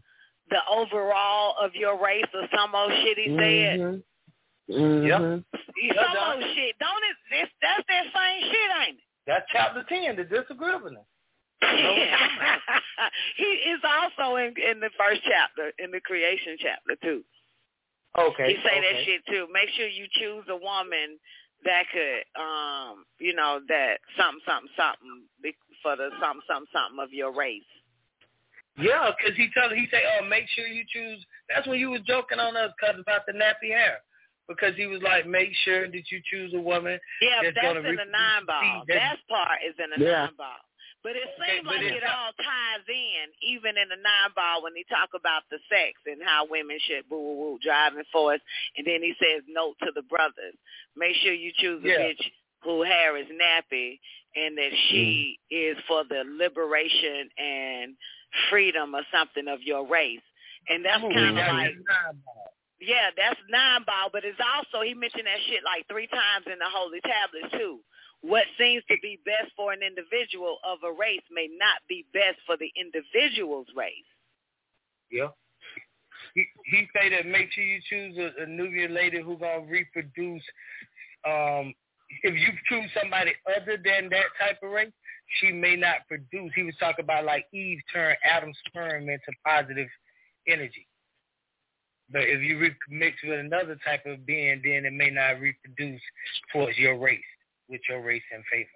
the 0.49 0.59
overall 0.69 1.55
of 1.61 1.75
your 1.75 2.01
race 2.01 2.25
or 2.33 2.47
some 2.55 2.75
old 2.75 2.91
shit 3.03 3.17
he 3.17 3.27
said. 3.37 3.79
Mm-hmm. 3.79 3.99
Mm-hmm. 4.71 5.39
Some 5.95 6.17
old 6.27 6.43
shit, 6.55 6.75
don't 6.79 7.03
it? 7.03 7.17
It's, 7.31 7.51
that's 7.61 7.83
that 7.87 8.05
same 8.13 8.51
shit, 8.51 8.71
ain't 8.87 8.97
it? 8.97 9.03
That's 9.27 9.45
chapter 9.51 9.83
ten, 9.87 10.15
the 10.15 10.23
disagreeableness. 10.23 11.05
he 13.37 13.43
is 13.43 13.79
also 13.85 14.35
in 14.37 14.53
in 14.57 14.79
the 14.79 14.89
first 14.97 15.21
chapter, 15.23 15.71
in 15.79 15.91
the 15.91 16.01
creation 16.01 16.57
chapter 16.59 16.95
too. 17.01 17.23
Okay. 18.17 18.47
He 18.49 18.55
say 18.63 18.77
okay. 18.77 18.81
that 18.81 19.05
shit 19.05 19.21
too. 19.27 19.47
Make 19.53 19.69
sure 19.75 19.87
you 19.87 20.05
choose 20.11 20.43
a 20.49 20.55
woman 20.55 21.17
that 21.63 21.83
could, 21.93 22.23
um, 22.41 23.05
you 23.19 23.33
know, 23.33 23.59
that 23.69 23.99
something, 24.17 24.41
something, 24.45 24.69
something 24.75 25.53
for 25.81 25.95
the 25.95 26.09
something, 26.19 26.41
something, 26.47 26.67
something 26.73 26.99
of 27.01 27.13
your 27.13 27.33
race. 27.33 27.63
Yeah, 28.77 29.11
because 29.15 29.35
he 29.37 29.49
tell 29.53 29.69
he 29.69 29.87
say, 29.91 30.01
oh, 30.17 30.25
make 30.25 30.45
sure 30.55 30.65
you 30.65 30.83
choose. 30.87 31.23
That's 31.49 31.67
when 31.67 31.79
you 31.79 31.89
was 31.91 32.01
joking 32.07 32.39
on 32.39 32.55
us, 32.55 32.71
cuz 32.79 32.99
about 32.99 33.25
the 33.27 33.33
nappy 33.33 33.69
hair, 33.71 33.99
because 34.47 34.75
he 34.75 34.87
was 34.87 35.01
like, 35.03 35.27
make 35.27 35.51
sure 35.63 35.87
that 35.87 36.03
you 36.11 36.21
choose 36.29 36.53
a 36.53 36.59
woman. 36.59 36.99
Yeah, 37.21 37.43
that's 37.43 37.55
that's 37.61 37.77
in 37.77 37.95
the 37.95 38.05
nine 38.05 38.45
ball. 38.45 38.83
that- 38.87 38.95
That 38.95 39.17
part 39.27 39.59
is 39.63 39.75
in 39.77 39.89
the 39.91 40.05
Yeah. 40.05 40.25
nine 40.25 40.35
ball. 40.35 40.59
But 41.03 41.17
it 41.17 41.29
seems 41.33 41.65
but 41.65 41.81
like 41.81 41.97
it 41.97 42.03
all 42.05 42.31
ties 42.37 42.85
in, 42.87 43.25
even 43.41 43.73
in 43.77 43.89
the 43.89 43.97
nine 43.97 44.31
ball 44.35 44.61
when 44.61 44.75
he 44.75 44.85
talk 44.85 45.09
about 45.17 45.43
the 45.49 45.57
sex 45.65 45.97
and 46.05 46.21
how 46.21 46.45
women 46.45 46.77
should 46.85 47.09
boo 47.09 47.17
woo 47.17 47.37
woo 47.41 47.59
driving 47.61 48.05
force, 48.11 48.41
and 48.77 48.85
then 48.85 49.01
he 49.01 49.13
says 49.17 49.41
note 49.49 49.75
to 49.81 49.91
the 49.95 50.03
brothers: 50.03 50.53
make 50.95 51.15
sure 51.23 51.33
you 51.33 51.51
choose 51.57 51.83
a 51.83 51.87
Yeah. 51.87 51.99
bitch 52.13 52.23
who 52.63 52.83
hair 52.83 53.17
is 53.17 53.27
nappy 53.29 53.99
and 54.35 54.57
that 54.57 54.71
she 54.89 55.39
Mm. 55.51 55.73
is 55.73 55.77
for 55.87 56.03
the 56.05 56.23
liberation 56.25 57.29
and 57.37 57.97
freedom 58.49 58.95
or 58.95 59.03
something 59.11 59.47
of 59.47 59.61
your 59.63 59.85
race. 59.87 60.21
And 60.69 60.85
that's 60.85 61.01
kind 61.01 61.37
of 61.37 61.47
like 61.47 61.75
yeah, 62.81 63.11
that's 63.15 63.39
nine 63.49 63.83
ball, 63.85 64.09
but 64.11 64.25
it's 64.25 64.39
also 64.41 64.81
he 64.81 64.93
mentioned 64.93 65.27
that 65.27 65.39
shit 65.47 65.63
like 65.63 65.87
three 65.87 66.07
times 66.07 66.45
in 66.47 66.57
the 66.57 66.69
holy 66.69 66.99
tablets 67.01 67.53
too. 67.53 67.79
What 68.21 68.45
seems 68.57 68.83
to 68.89 68.95
be 69.01 69.19
best 69.25 69.51
for 69.55 69.73
an 69.73 69.81
individual 69.81 70.57
of 70.63 70.79
a 70.83 70.91
race 70.91 71.25
may 71.31 71.49
not 71.57 71.81
be 71.89 72.05
best 72.13 72.37
for 72.45 72.55
the 72.57 72.71
individual's 72.79 73.67
race. 73.75 74.09
Yeah. 75.11 75.29
He 76.35 76.45
he 76.65 76.87
say 76.95 77.09
that 77.09 77.25
make 77.25 77.51
sure 77.51 77.63
you 77.63 77.81
choose 77.89 78.17
a, 78.17 78.43
a 78.43 78.45
Nubian 78.45 78.93
lady 78.93 79.21
who 79.21 79.37
gonna 79.37 79.65
reproduce. 79.65 80.43
Um, 81.27 81.73
if 82.23 82.35
you 82.35 82.49
choose 82.69 82.89
somebody 82.99 83.33
other 83.47 83.77
than 83.83 84.09
that 84.09 84.29
type 84.39 84.59
of 84.61 84.69
race, 84.69 84.91
she 85.39 85.51
may 85.51 85.75
not 85.75 86.07
produce. 86.07 86.51
He 86.55 86.63
was 86.63 86.75
talking 86.79 87.03
about 87.03 87.25
like 87.25 87.45
Eve 87.53 87.79
turned 87.91 88.17
Adam's 88.23 88.57
sperm 88.67 89.09
into 89.09 89.31
positive 89.45 89.87
energy. 90.47 90.87
But 92.11 92.23
if 92.23 92.41
you 92.41 92.59
re- 92.59 92.75
mix 92.89 93.17
with 93.23 93.39
another 93.39 93.77
type 93.85 94.05
of 94.05 94.25
being, 94.25 94.61
then 94.63 94.85
it 94.85 94.93
may 94.93 95.09
not 95.09 95.39
reproduce 95.39 96.01
towards 96.51 96.77
your 96.77 96.97
race, 96.97 97.19
with 97.71 97.81
your 97.89 98.01
race 98.01 98.23
in 98.31 98.43
favor. 98.51 98.69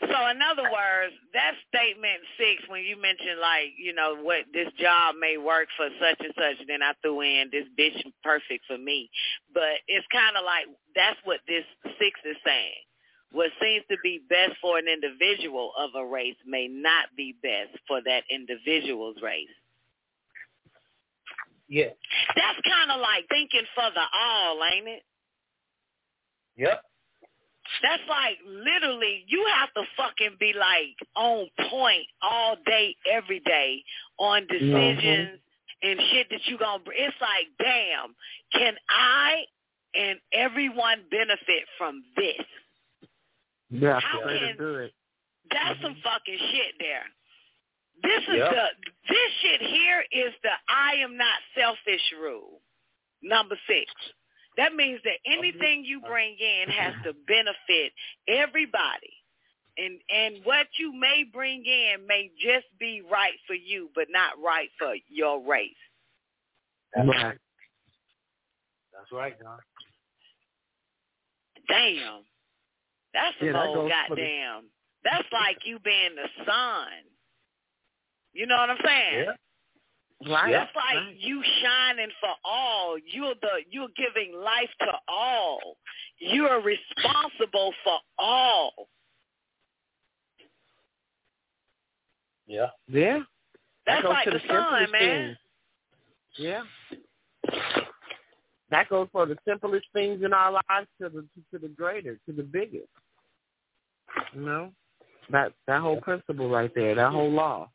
So 0.00 0.28
in 0.28 0.40
other 0.44 0.64
words, 0.68 1.14
that 1.32 1.56
statement 1.68 2.20
six, 2.36 2.60
when 2.68 2.84
you 2.84 3.00
mentioned 3.00 3.40
like, 3.40 3.72
you 3.78 3.94
know, 3.94 4.16
what 4.20 4.44
this 4.52 4.68
job 4.78 5.16
may 5.20 5.36
work 5.36 5.68
for 5.76 5.88
such 6.00 6.20
and 6.20 6.34
such, 6.36 6.66
then 6.68 6.82
I 6.82 6.92
threw 7.00 7.20
in 7.22 7.48
this 7.52 7.64
bitch 7.78 7.96
perfect 8.22 8.64
for 8.66 8.76
me. 8.76 9.08
But 9.54 9.80
it's 9.88 10.06
kind 10.12 10.36
of 10.36 10.44
like 10.44 10.66
that's 10.94 11.16
what 11.24 11.40
this 11.48 11.64
six 11.98 12.12
is 12.24 12.36
saying. 12.44 12.84
What 13.32 13.50
seems 13.60 13.84
to 13.90 13.96
be 14.02 14.20
best 14.28 14.56
for 14.60 14.78
an 14.78 14.86
individual 14.88 15.72
of 15.76 15.90
a 15.96 16.04
race 16.04 16.36
may 16.46 16.68
not 16.68 17.08
be 17.16 17.34
best 17.42 17.76
for 17.88 18.00
that 18.04 18.24
individual's 18.30 19.16
race. 19.22 19.52
Yeah. 21.68 21.90
That's 22.36 22.60
kind 22.62 22.92
of 22.92 23.00
like 23.00 23.26
thinking 23.28 23.66
for 23.74 23.90
the 23.92 24.06
all, 24.14 24.60
ain't 24.62 24.88
it? 24.88 25.02
Yep. 26.56 26.82
That's 27.82 28.02
like 28.08 28.38
literally 28.46 29.24
you 29.26 29.44
have 29.56 29.72
to 29.74 29.82
fucking 29.96 30.36
be 30.38 30.52
like 30.58 30.96
on 31.16 31.48
point 31.68 32.06
all 32.22 32.56
day, 32.64 32.94
every 33.10 33.40
day 33.40 33.82
on 34.18 34.42
mm-hmm. 34.42 34.52
decisions 34.52 35.40
and 35.82 36.00
shit 36.10 36.28
that 36.30 36.40
you 36.46 36.58
gonna. 36.58 36.82
br- 36.82 36.92
It's 36.92 37.16
like, 37.20 37.48
damn, 37.58 38.14
can 38.52 38.74
I 38.88 39.44
and 39.94 40.18
everyone 40.32 41.04
benefit 41.10 41.64
from 41.76 42.04
this? 42.16 42.46
Yeah, 43.70 43.98
How 44.00 44.26
way 44.26 44.34
to 44.34 44.38
can- 44.38 44.56
do 44.56 44.74
it. 44.76 44.92
That's 45.50 45.80
some 45.80 45.92
mm-hmm. 45.92 46.00
fucking 46.02 46.38
shit 46.50 46.74
there. 46.80 47.06
This 48.02 48.22
is 48.28 48.36
Yep. 48.36 48.50
the 48.50 48.66
this 49.08 49.30
shit 49.42 49.62
here 49.62 50.04
is 50.12 50.34
the 50.42 50.50
I 50.68 50.96
am 51.02 51.16
not 51.16 51.38
selfish 51.56 52.12
rule. 52.20 52.60
Number 53.22 53.58
six. 53.66 53.90
That 54.56 54.74
means 54.74 55.00
that 55.04 55.18
anything 55.26 55.84
you 55.84 56.00
bring 56.00 56.36
in 56.38 56.68
has 56.70 56.94
to 57.04 57.12
benefit 57.26 57.92
everybody. 58.28 59.12
And 59.78 60.00
and 60.08 60.44
what 60.44 60.66
you 60.78 60.92
may 60.92 61.24
bring 61.30 61.64
in 61.66 62.06
may 62.06 62.30
just 62.42 62.66
be 62.80 63.02
right 63.12 63.36
for 63.46 63.52
you, 63.54 63.90
but 63.94 64.06
not 64.08 64.32
right 64.42 64.70
for 64.78 64.94
your 65.08 65.42
race. 65.46 65.70
That's 66.94 67.08
Right. 67.08 67.24
right. 67.24 67.38
That's 68.94 69.12
right, 69.12 69.38
Don. 69.38 69.58
Damn. 71.68 72.24
That's 73.12 73.36
some 73.38 73.46
Yeah, 73.48 73.52
that 73.54 73.66
old 73.66 73.74
goes 73.76 73.90
the- 74.08 74.16
goddamn. 74.16 74.70
That's 75.04 75.28
like 75.32 75.58
you 75.66 75.78
being 75.78 76.16
the 76.16 76.28
sun. 76.44 76.88
You 78.32 78.46
know 78.46 78.56
what 78.56 78.70
I'm 78.70 78.80
saying? 78.84 79.24
Yeah. 79.26 79.32
Right. 80.24 80.50
That's 80.50 80.74
like 80.74 80.94
right. 80.94 81.16
you 81.18 81.42
shining 81.62 82.08
for 82.20 82.30
all. 82.44 82.96
You're 83.12 83.34
the 83.42 83.60
you're 83.70 83.88
giving 83.96 84.34
life 84.40 84.70
to 84.80 84.92
all. 85.08 85.76
You're 86.18 86.62
responsible 86.62 87.74
for 87.84 87.98
all. 88.18 88.88
Yeah. 92.46 92.68
Yeah. 92.88 93.20
That's 93.86 94.02
that 94.02 94.02
goes 94.02 94.10
like 94.10 94.24
to 94.24 94.30
the 94.30 94.38
the 94.38 94.48
sun, 94.48 94.78
simplest 94.80 94.92
man. 94.92 95.26
things. 95.26 95.36
Yeah. 96.38 96.62
That 98.70 98.88
goes 98.88 99.08
for 99.12 99.26
the 99.26 99.36
simplest 99.46 99.86
things 99.92 100.22
in 100.24 100.32
our 100.32 100.52
lives 100.52 100.88
to 101.00 101.08
the 101.10 101.26
to 101.52 101.58
the 101.60 101.68
greater, 101.68 102.18
to 102.26 102.32
the 102.32 102.42
biggest. 102.42 102.88
You 104.34 104.40
know? 104.40 104.72
That 105.30 105.52
that 105.66 105.82
whole 105.82 106.00
principle 106.00 106.48
right 106.48 106.72
there, 106.74 106.94
that 106.94 107.12
whole 107.12 107.30
law. 107.30 107.70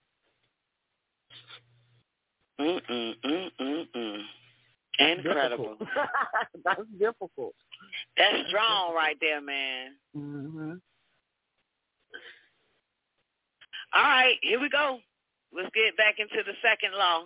Mm 2.62 3.16
mm 3.26 3.88
mm. 3.95 4.22
Incredible. 4.99 5.76
Difficult. 5.80 6.09
That's 6.66 6.82
difficult. 6.99 7.55
That's 8.18 8.47
strong 8.49 8.93
right 8.93 9.18
there, 9.20 9.41
man. 9.41 9.95
hmm 10.14 10.74
All 13.93 14.03
right, 14.03 14.36
here 14.41 14.59
we 14.59 14.70
go. 14.70 14.99
Let's 15.53 15.70
get 15.74 15.97
back 15.97 16.16
into 16.20 16.43
the 16.45 16.53
second 16.62 16.97
law. 16.97 17.26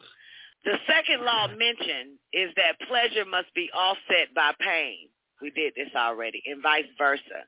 The 0.64 0.78
second 0.88 1.24
law 1.24 1.48
mentioned 1.48 2.18
is 2.34 2.50
that 2.56 2.80
pleasure 2.88 3.26
must 3.26 3.54
be 3.54 3.70
offset 3.76 4.34
by 4.34 4.54
pain. 4.60 5.10
We 5.42 5.52
did 5.52 5.74
this 5.76 5.94
already, 5.96 6.42
and 6.46 6.64
vice 6.64 6.90
versa. 6.98 7.46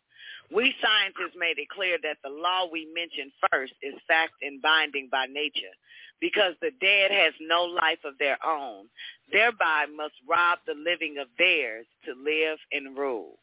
We 0.54 0.76
scientists 0.84 1.36
made 1.36 1.58
it 1.58 1.70
clear 1.70 1.98
that 2.04 2.18
the 2.24 2.30
law 2.30 2.70
we 2.72 2.88
mentioned 2.94 3.32
first 3.50 3.74
is 3.82 3.96
fact 4.08 4.34
and 4.42 4.62
binding 4.62 5.10
by 5.12 5.26
nature 5.26 5.74
because 6.20 6.54
the 6.62 6.72
dead 6.82 7.12
has 7.12 7.34
no 7.42 7.64
life 7.64 8.00
of 8.04 8.18
their 8.18 8.38
own, 8.46 8.86
thereby 9.32 9.86
must 9.96 10.16
rob 10.28 10.60
the 10.66 10.74
living 10.74 11.18
of 11.20 11.28
theirs 11.38 11.86
to 12.06 12.14
live 12.14 12.58
and 12.72 12.98
rule. 12.98 13.38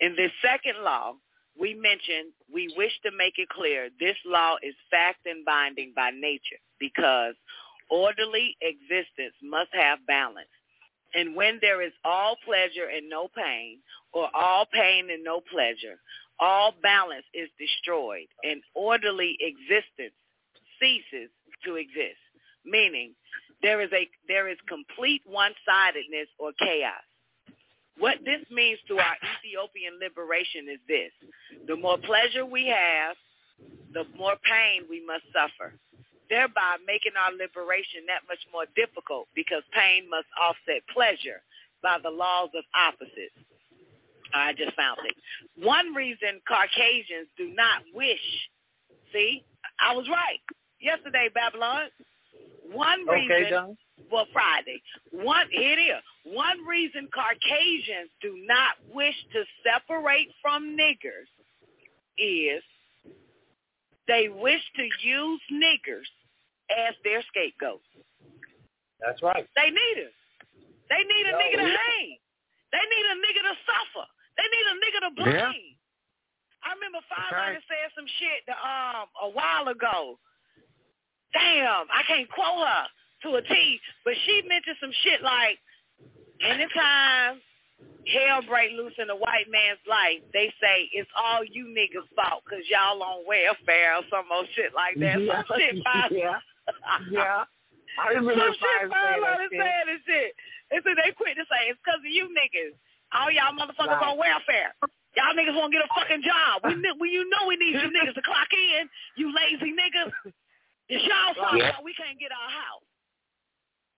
In 0.00 0.14
this 0.16 0.32
second 0.42 0.82
law, 0.84 1.14
we 1.58 1.74
mentioned 1.74 2.32
we 2.52 2.72
wish 2.76 2.92
to 3.04 3.10
make 3.16 3.34
it 3.38 3.48
clear 3.48 3.88
this 4.00 4.16
law 4.24 4.56
is 4.62 4.74
fact 4.90 5.26
and 5.26 5.44
binding 5.44 5.92
by 5.94 6.10
nature 6.10 6.60
because 6.78 7.34
orderly 7.90 8.56
existence 8.60 9.34
must 9.42 9.70
have 9.72 10.06
balance. 10.06 10.48
And 11.14 11.36
when 11.36 11.58
there 11.60 11.82
is 11.82 11.92
all 12.04 12.36
pleasure 12.44 12.88
and 12.88 13.08
no 13.10 13.28
pain, 13.28 13.78
or 14.12 14.28
all 14.34 14.66
pain 14.72 15.10
and 15.10 15.22
no 15.22 15.40
pleasure, 15.40 16.00
all 16.40 16.74
balance 16.82 17.24
is 17.34 17.48
destroyed 17.58 18.28
and 18.42 18.62
orderly 18.74 19.36
existence 19.40 20.16
ceases 20.80 21.30
to 21.64 21.76
exist. 21.76 22.20
Meaning 22.64 23.14
there 23.62 23.80
is 23.80 23.90
a 23.92 24.08
there 24.28 24.48
is 24.48 24.58
complete 24.68 25.22
one-sidedness 25.26 26.28
or 26.38 26.52
chaos. 26.58 27.02
What 27.98 28.18
this 28.24 28.40
means 28.50 28.78
to 28.88 28.98
our 28.98 29.16
Ethiopian 29.38 29.98
liberation 30.00 30.66
is 30.70 30.80
this. 30.88 31.12
The 31.66 31.76
more 31.76 31.98
pleasure 31.98 32.46
we 32.46 32.66
have, 32.72 33.16
the 33.92 34.04
more 34.16 34.36
pain 34.42 34.88
we 34.88 35.04
must 35.04 35.28
suffer, 35.30 35.74
thereby 36.30 36.80
making 36.86 37.12
our 37.18 37.32
liberation 37.36 38.08
that 38.08 38.24
much 38.26 38.40
more 38.50 38.64
difficult 38.74 39.28
because 39.34 39.62
pain 39.76 40.08
must 40.08 40.26
offset 40.40 40.80
pleasure 40.88 41.44
by 41.82 41.98
the 42.02 42.10
laws 42.10 42.48
of 42.56 42.64
opposites. 42.72 43.36
I 44.32 44.54
just 44.54 44.72
found 44.74 44.96
it. 45.04 45.14
One 45.60 45.92
reason 45.92 46.40
Caucasians 46.48 47.28
do 47.36 47.52
not 47.52 47.84
wish 47.92 48.48
See, 49.12 49.44
I 49.78 49.94
was 49.94 50.08
right. 50.08 50.40
Yesterday, 50.82 51.30
Babylon. 51.34 51.88
One 52.72 53.00
Okay, 53.08 53.26
reason 53.28 53.52
Don. 53.52 53.76
well 54.10 54.26
Friday. 54.32 54.82
One 55.12 55.46
it 55.52 55.78
is. 55.78 56.02
One 56.24 56.64
reason 56.66 57.08
Caucasians 57.12 58.10
do 58.20 58.34
not 58.46 58.76
wish 58.94 59.14
to 59.32 59.44
separate 59.62 60.28
from 60.40 60.76
niggers 60.76 61.28
is 62.18 62.62
they 64.08 64.28
wish 64.28 64.62
to 64.76 64.84
use 65.06 65.40
niggers 65.52 66.08
as 66.70 66.94
their 67.04 67.22
scapegoats. 67.28 67.84
That's 69.04 69.22
right. 69.22 69.46
They 69.56 69.68
need 69.70 69.96
us. 70.06 70.14
They 70.88 71.02
need 71.04 71.26
a 71.28 71.32
No, 71.32 71.38
nigga 71.38 71.56
to 71.62 71.68
yeah. 71.68 71.76
hang. 71.76 72.10
They 72.72 72.84
need 72.88 73.06
a 73.12 73.16
nigga 73.20 73.42
to 73.50 73.54
suffer. 73.66 74.06
They 74.38 74.46
need 74.48 74.66
a 74.66 74.76
nigga 74.80 74.98
to 75.08 75.10
blame. 75.14 75.34
Yeah. 75.36 76.64
I 76.64 76.74
remember 76.78 77.02
Five 77.10 77.30
That's 77.30 77.58
right. 77.58 77.64
Said 77.68 77.90
some 77.98 78.06
shit 78.18 78.46
the, 78.46 78.54
um 78.54 79.06
a 79.22 79.28
while 79.30 79.68
ago. 79.68 80.18
Damn, 81.32 81.86
I 81.88 82.02
can't 82.06 82.28
quote 82.30 82.66
her 82.66 82.84
to 83.24 83.36
a 83.36 83.42
T, 83.42 83.80
but 84.04 84.14
she 84.26 84.42
mentioned 84.46 84.76
some 84.80 84.92
shit 85.04 85.22
like 85.22 85.58
anytime 86.40 87.40
hell 88.10 88.42
break 88.46 88.74
loose 88.74 88.94
in 88.98 89.08
a 89.10 89.16
white 89.16 89.46
man's 89.48 89.80
life, 89.86 90.20
they 90.34 90.50
say 90.60 90.90
it's 90.92 91.10
all 91.16 91.44
you 91.46 91.70
niggas' 91.70 92.06
fault 92.18 92.42
because 92.44 92.66
y'all 92.68 92.98
on 93.02 93.22
welfare 93.26 93.96
or 93.96 94.04
some 94.10 94.26
old 94.34 94.46
shit 94.54 94.74
like 94.74 94.98
that. 94.98 95.22
Yeah. 95.22 95.42
Some 95.46 95.58
shit 95.58 95.74
Yeah. 96.12 96.38
Yeah. 97.10 97.44
I 98.00 98.08
remember 98.16 98.34
some 98.34 98.54
shit 98.58 98.90
Five 98.90 98.90
saying 98.90 99.22
that 99.22 99.38
Line 99.38 99.48
shit. 99.52 99.86
this 99.86 100.02
shit. 100.08 100.30
They 100.72 100.78
said 100.82 100.96
they 100.98 101.12
quit 101.14 101.36
to 101.38 101.44
say 101.46 101.68
it's 101.70 101.78
because 101.84 102.00
of 102.02 102.10
you 102.10 102.26
niggas. 102.32 102.74
All 103.12 103.30
y'all 103.30 103.52
motherfuckers 103.54 104.00
Right. 104.00 104.08
on 104.08 104.16
welfare. 104.18 104.72
Y'all 105.14 105.36
niggas 105.36 105.52
won't 105.54 105.70
get 105.76 105.84
a 105.84 105.90
fucking 105.92 106.24
job. 106.24 106.64
We, 106.64 106.72
we 106.98 107.12
you 107.12 107.28
know 107.28 107.44
we 107.46 107.56
need 107.60 107.76
you 107.76 107.92
niggas 107.92 108.16
to 108.16 108.24
clock 108.24 108.48
in. 108.50 108.88
You 109.20 109.28
lazy 109.30 109.70
niggas. 109.76 110.10
It's 110.92 111.04
y'all 111.08 111.32
fault 111.40 111.56
Yeah. 111.56 111.72
why 111.72 111.80
we 111.82 111.94
can't 111.96 112.20
get 112.20 112.32
our 112.32 112.50
house. 112.52 112.84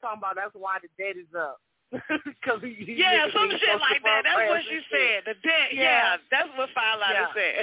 Talking 0.01 0.19
about 0.23 0.37
that's 0.39 0.55
why 0.55 0.79
the 0.79 0.87
debt 0.95 1.17
is 1.19 1.35
up. 1.35 1.59
Cause 2.47 2.63
he, 2.63 2.75
he 2.75 2.95
Yeah, 2.95 3.27
some 3.35 3.51
ain't 3.51 3.59
shit 3.59 3.81
like 3.83 4.03
that. 4.03 4.23
That's 4.23 4.47
what 4.47 4.63
and 4.63 4.69
she 4.71 4.79
said. 4.91 5.27
The 5.27 5.35
debt. 5.43 5.75
Yeah, 5.75 5.83
Yeah. 5.83 6.17
that's 6.31 6.51
what 6.55 6.71
Fire 6.71 6.99
Liner 6.99 7.27
Yeah. 7.27 7.35
said. 7.35 7.55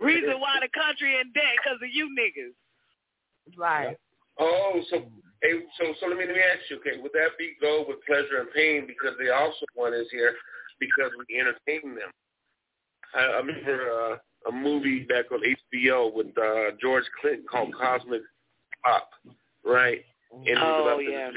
Reason 0.00 0.40
why 0.40 0.60
the 0.60 0.68
country 0.72 1.20
in 1.20 1.32
debt 1.32 1.56
because 1.60 1.76
of 1.82 1.90
you 1.92 2.08
niggas. 2.16 2.56
Right. 3.56 3.96
Oh, 4.38 4.80
so 4.88 5.04
hey, 5.42 5.60
so 5.78 5.92
so 6.00 6.06
let 6.08 6.16
me 6.16 6.24
let 6.24 6.34
me 6.36 6.40
ask 6.40 6.70
you, 6.70 6.80
okay, 6.80 7.00
would 7.00 7.12
that 7.12 7.36
be 7.38 7.52
go 7.60 7.84
with 7.86 8.04
pleasure 8.06 8.40
and 8.40 8.48
pain 8.52 8.86
because 8.86 9.12
they 9.20 9.28
also 9.28 9.66
one 9.74 9.92
is 9.92 10.08
here 10.10 10.34
because 10.80 11.12
we 11.18 11.38
entertain 11.38 11.96
them? 11.96 12.10
I, 13.14 13.20
I 13.20 13.38
remember 13.44 13.90
uh, 13.92 14.16
a 14.48 14.52
movie 14.52 15.04
back 15.04 15.30
on 15.32 15.40
HBO 15.42 16.12
with 16.12 16.26
uh, 16.38 16.72
George 16.80 17.04
Clinton 17.20 17.44
called 17.50 17.74
Cosmic 17.74 18.22
Slop, 18.82 19.08
right? 19.64 20.04
And 20.32 20.58
Oh, 20.58 20.82
about 20.82 20.98
the- 20.98 21.10
yeah. 21.12 21.30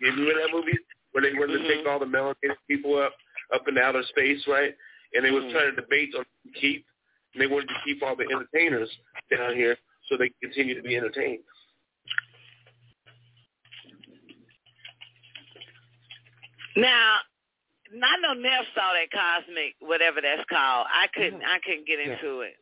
you 0.00 0.10
remember 0.10 0.34
that 0.40 0.52
movie 0.52 0.78
where 1.12 1.22
they 1.22 1.32
wanted 1.38 1.58
to 1.58 1.68
take 1.68 1.86
all 1.86 1.98
the 1.98 2.06
melanated 2.06 2.56
people 2.68 2.96
up 2.98 3.14
up 3.54 3.66
in 3.68 3.78
outer 3.78 4.02
space, 4.10 4.44
right? 4.48 4.74
And 5.14 5.24
they 5.24 5.30
was 5.30 5.44
Mhm. 5.44 5.52
trying 5.52 5.70
to 5.74 5.80
debate 5.80 6.14
on 6.16 6.24
keep, 6.54 6.84
and 7.32 7.40
they 7.40 7.46
wanted 7.46 7.68
to 7.68 7.80
keep 7.84 8.02
all 8.02 8.16
the 8.16 8.24
entertainers 8.24 8.90
down 9.30 9.54
here 9.54 9.76
so 10.08 10.16
they 10.16 10.28
could 10.30 10.40
continue 10.42 10.74
to 10.74 10.82
be 10.82 10.96
entertained. 10.96 11.44
Now, 16.76 17.18
I 18.04 18.16
know 18.20 18.34
Neff 18.34 18.64
saw 18.74 18.92
that 18.92 19.10
cosmic, 19.12 19.74
whatever 19.80 20.20
that's 20.20 20.44
called. 20.48 20.86
I 20.90 21.06
couldn't, 21.14 21.42
I 21.42 21.58
couldn't 21.64 21.86
get 21.86 22.00
into 22.00 22.40
it. 22.40 22.54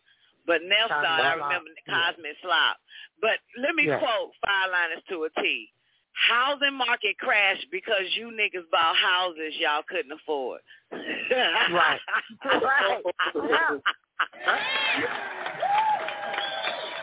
But 0.46 0.62
Neff 0.62 0.88
saw 0.88 1.00
it. 1.00 1.24
I 1.24 1.34
remember 1.34 1.70
the 1.72 1.82
yeah. 1.86 2.12
cosmic 2.12 2.36
slop. 2.42 2.76
But 3.20 3.38
let 3.56 3.74
me 3.74 3.86
Yeah. 3.88 3.98
quote 3.98 4.32
Five 4.44 4.70
Liners 4.70 5.02
to 5.08 5.24
a 5.24 5.30
T. 5.40 5.70
Housing 6.14 6.74
market 6.74 7.18
crashed 7.18 7.66
because 7.72 8.06
you 8.14 8.30
niggas 8.30 8.68
bought 8.70 8.94
houses 8.94 9.54
y'all 9.58 9.82
couldn't 9.88 10.12
afford. 10.12 10.60
Right. 10.92 12.00
right. 12.44 13.02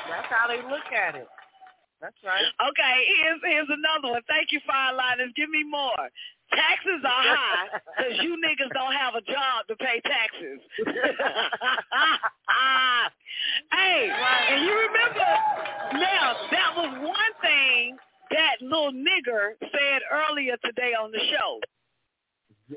That's 0.08 0.28
how 0.30 0.48
they 0.48 0.62
look 0.64 0.88
at 0.96 1.16
it. 1.16 1.28
That's 2.02 2.18
right. 2.26 2.46
Okay, 2.70 2.96
here's 3.22 3.42
here's 3.44 3.70
another 3.70 4.14
one. 4.14 4.22
Thank 4.28 4.52
you, 4.52 4.60
Fire 4.66 4.96
Liners. 4.96 5.32
Give 5.36 5.50
me 5.50 5.64
more. 5.64 6.10
Taxes 6.54 7.02
are 7.06 7.24
high 7.24 7.68
because 7.98 8.20
you 8.24 8.36
niggas 8.44 8.72
don't 8.74 8.94
have 8.94 9.16
a 9.16 9.22
job 9.22 9.68
to 9.70 9.76
pay 9.78 10.02
taxes. 10.04 10.60
hey, 13.72 14.12
and 14.50 14.66
you 14.66 14.74
remember 14.76 15.26
now 15.94 16.36
that 16.52 16.76
was 16.76 17.00
one 17.02 17.34
thing 17.42 17.98
that 18.32 18.62
little 18.62 18.92
nigger 18.92 19.56
said 19.60 20.02
earlier 20.12 20.58
today 20.64 20.94
on 20.94 21.12
the 21.12 21.20
show. 21.32 21.60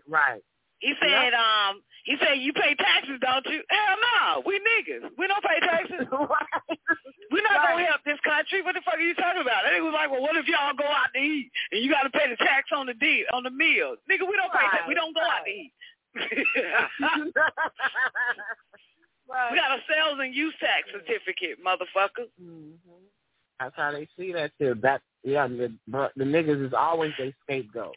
Right. 0.09 0.43
He 0.85 0.93
said, 1.01 1.33
um, 1.33 1.81
he 2.05 2.21
said, 2.21 2.37
you 2.45 2.53
pay 2.53 2.77
taxes, 2.77 3.17
don't 3.25 3.41
you? 3.49 3.65
Hell 3.73 3.97
no, 3.97 4.43
we 4.45 4.61
niggas. 4.61 5.09
We 5.17 5.25
don't 5.27 5.41
pay 5.41 5.57
taxes. 5.65 6.05
We're 7.33 7.41
not 7.41 7.57
Right. 7.57 7.81
gonna 7.81 7.89
help 7.89 8.05
this 8.05 8.21
country. 8.21 8.61
What 8.61 8.75
the 8.77 8.83
fuck 8.85 9.01
are 9.01 9.01
you 9.01 9.15
talking 9.17 9.41
about? 9.41 9.65
And 9.65 9.73
he 9.75 9.81
was 9.81 9.95
like, 9.97 10.11
well, 10.13 10.21
what 10.21 10.37
if 10.37 10.45
y'all 10.47 10.75
go 10.77 10.85
out 10.85 11.09
to 11.17 11.21
eat 11.21 11.49
and 11.73 11.81
you 11.83 11.89
got 11.91 12.03
to 12.05 12.11
pay 12.13 12.29
the 12.29 12.37
tax 12.37 12.69
on 12.77 12.85
the 12.87 12.93
deal, 12.95 13.25
on 13.33 13.43
the 13.45 13.51
meal? 13.51 13.97
Nigga, 14.11 14.29
we 14.29 14.37
don't 14.37 14.53
pay 14.53 14.61
tax. 14.71 14.85
We 14.87 14.95
don't 14.95 15.15
go 15.17 15.23
out 15.25 15.45
to 15.49 15.51
eat. 15.51 15.73
we 16.15 16.21
got 19.57 19.79
a 19.79 19.81
sales 19.89 20.19
and 20.21 20.35
use 20.35 20.55
tax 20.61 20.89
certificate, 20.93 21.59
motherfucker. 21.65 22.29
Mm-hmm. 22.43 23.05
That's 23.61 23.75
how 23.77 23.93
they 23.93 24.09
see 24.19 24.33
that 24.33 24.51
shit. 24.61 24.83
That 24.83 25.01
yeah, 25.23 25.47
the, 25.49 25.73
but 25.89 26.13
the 26.17 26.25
niggas 26.25 26.67
is 26.67 26.73
always 26.77 27.13
their 27.19 27.33
scapegoat. 27.45 27.95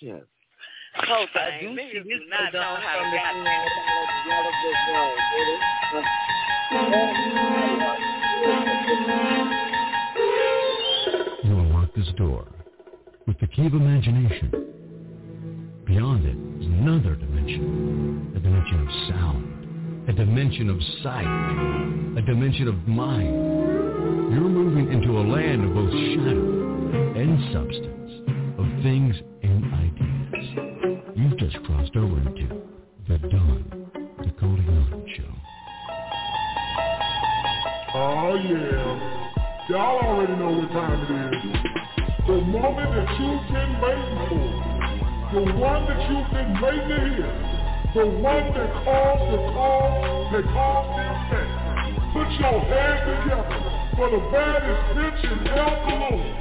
Yeah. 0.00 0.18
Whole 0.96 1.26
I 1.34 1.58
thing. 1.60 1.74
do 1.74 1.80
Niggas 1.80 1.90
see 1.90 1.98
do 1.98 2.04
this 2.04 2.20
not 2.30 2.52
know 2.52 2.60
down 2.60 2.80
how 2.80 2.98
from 3.00 3.10
to 3.10 3.16
the. 3.16 3.18
You 11.42 11.54
unlock 11.58 11.94
this 11.94 12.08
door 12.16 12.46
with 13.26 13.38
the 13.40 13.46
key 13.48 13.66
of 13.66 13.74
imagination. 13.74 14.50
Beyond 15.84 16.24
it 16.26 16.36
is 16.62 16.66
another 16.66 17.16
dimension, 17.16 18.32
a 18.36 18.38
dimension 18.38 18.80
of 18.80 18.88
sound, 19.08 20.08
a 20.08 20.12
dimension 20.12 20.70
of 20.70 20.80
sight, 21.02 21.26
a 22.18 22.22
dimension 22.22 22.68
of 22.68 22.86
mind. 22.86 23.34
You're 24.32 24.48
moving 24.48 24.92
into 24.92 25.18
a 25.18 25.22
land 25.22 25.64
of 25.64 25.74
both 25.74 25.90
shadow 25.90 26.62
and 27.16 27.52
substance, 27.52 28.12
of 28.58 28.66
things 28.82 29.16
and 29.42 29.64
ideas. 29.74 30.73
You've 31.44 31.52
just 31.52 31.64
crossed 31.66 31.94
over 31.94 32.16
into 32.20 32.48
the 33.06 33.18
Don 33.18 33.90
Nicoleone 34.18 35.04
Show. 35.14 35.28
Oh 37.92 38.34
yeah. 38.36 39.68
Y'all 39.68 39.98
already 40.00 40.32
know 40.36 40.52
what 40.56 40.70
time 40.72 41.04
it 41.04 41.10
is. 41.36 41.52
The 42.26 42.40
moment 42.40 42.88
that 42.96 43.10
you've 43.20 43.44
been 43.52 43.72
waiting 43.84 44.20
for. 44.24 44.48
The 45.34 45.42
one 45.60 45.84
that 45.84 46.00
you've 46.08 46.30
been 46.32 46.52
waiting 46.62 46.88
to 46.88 46.96
hear. 47.12 47.28
The 47.92 48.06
one 48.22 48.46
that 48.54 48.70
calls 48.82 49.20
the 49.30 49.36
call 49.52 50.30
that 50.32 50.44
calls 50.44 50.86
the 50.96 51.04
effect. 51.12 51.52
Put 52.14 52.28
your 52.40 52.58
hands 52.72 53.04
together 53.20 53.60
for 53.96 54.08
the 54.08 54.20
baddest 54.32 54.82
bitch 54.96 55.20
in 55.30 55.46
El 55.48 55.72
Cologne. 55.84 56.32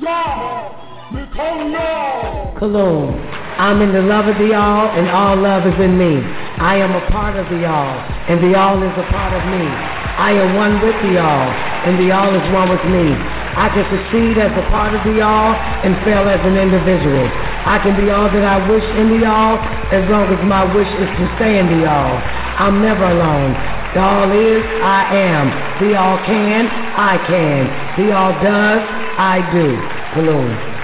God, 0.00 0.70
Nicole. 1.14 2.58
Cologne. 2.60 3.49
I'm 3.60 3.84
in 3.84 3.92
the 3.92 4.00
love 4.00 4.24
of 4.24 4.40
the 4.40 4.56
all, 4.56 4.96
and 4.96 5.04
all 5.12 5.36
love 5.36 5.68
is 5.68 5.76
in 5.84 5.92
me. 6.00 6.16
I 6.56 6.80
am 6.80 6.96
a 6.96 7.04
part 7.12 7.36
of 7.36 7.44
the 7.52 7.68
all, 7.68 8.08
and 8.24 8.40
the 8.40 8.56
all 8.56 8.80
is 8.80 8.96
a 8.96 9.04
part 9.12 9.36
of 9.36 9.44
me. 9.52 9.68
I 10.16 10.32
am 10.32 10.56
one 10.56 10.80
with 10.80 10.96
the 11.04 11.20
all, 11.20 11.52
and 11.84 12.00
the 12.00 12.08
all 12.08 12.32
is 12.40 12.46
one 12.56 12.72
with 12.72 12.88
me. 12.88 13.20
I 13.60 13.68
can 13.68 13.84
succeed 13.92 14.40
as 14.40 14.48
a 14.56 14.64
part 14.72 14.96
of 14.96 15.04
the 15.04 15.20
all 15.20 15.52
and 15.84 15.92
fail 16.08 16.24
as 16.24 16.40
an 16.40 16.56
individual. 16.56 17.28
I 17.68 17.84
can 17.84 18.00
be 18.00 18.08
all 18.08 18.32
that 18.32 18.44
I 18.48 18.64
wish 18.64 18.84
in 18.96 19.20
the 19.20 19.28
all 19.28 19.60
as 19.92 20.08
long 20.08 20.32
as 20.32 20.40
my 20.48 20.64
wish 20.72 20.88
is 20.96 21.12
to 21.20 21.24
stay 21.36 21.60
in 21.60 21.68
the 21.68 21.84
all. 21.84 22.16
I'm 22.56 22.80
never 22.80 23.04
alone. 23.04 23.52
The 23.92 24.00
all 24.00 24.32
is, 24.32 24.64
I 24.80 25.04
am. 25.20 25.84
The 25.84 25.96
all 26.00 26.24
can, 26.24 26.64
I 26.96 27.20
can. 27.28 27.62
The 28.00 28.12
all 28.16 28.32
does, 28.40 28.82
I 29.20 29.44
do. 29.52 29.84
Cologne. 30.16 30.79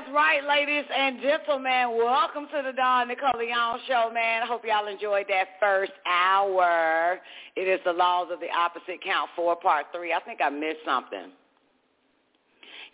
That's 0.00 0.14
right, 0.14 0.42
ladies 0.48 0.86
and 0.96 1.20
gentlemen. 1.20 1.98
Welcome 1.98 2.46
to 2.54 2.62
the 2.64 2.72
Don 2.72 3.08
Nicoleone 3.08 3.78
Show, 3.86 4.10
man. 4.14 4.42
I 4.42 4.46
hope 4.46 4.62
y'all 4.64 4.86
enjoyed 4.86 5.26
that 5.28 5.60
first 5.60 5.92
hour. 6.06 7.18
It 7.54 7.68
is 7.68 7.80
the 7.84 7.92
laws 7.92 8.28
of 8.32 8.40
the 8.40 8.46
opposite 8.48 9.04
count 9.04 9.28
four, 9.36 9.56
part 9.56 9.86
three. 9.94 10.14
I 10.14 10.20
think 10.20 10.40
I 10.42 10.48
missed 10.48 10.78
something. 10.86 11.32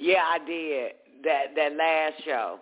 Yeah, 0.01 0.25
I 0.27 0.39
did. 0.45 0.93
That 1.23 1.55
that 1.55 1.77
last 1.77 2.25
show. 2.25 2.59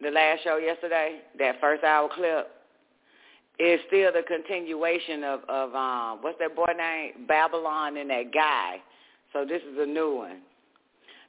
The 0.00 0.10
last 0.10 0.42
show 0.42 0.56
yesterday, 0.56 1.20
that 1.38 1.60
first 1.60 1.84
hour 1.84 2.08
clip. 2.12 2.50
is 3.60 3.78
still 3.86 4.10
the 4.12 4.22
continuation 4.26 5.22
of 5.22 5.40
of 5.48 5.72
um 5.76 6.18
what's 6.22 6.38
that 6.40 6.56
boy 6.56 6.72
name 6.76 7.26
Babylon 7.28 7.96
and 7.96 8.10
that 8.10 8.34
guy. 8.34 8.78
So 9.32 9.44
this 9.44 9.62
is 9.62 9.78
a 9.78 9.86
new 9.86 10.16
one. 10.16 10.40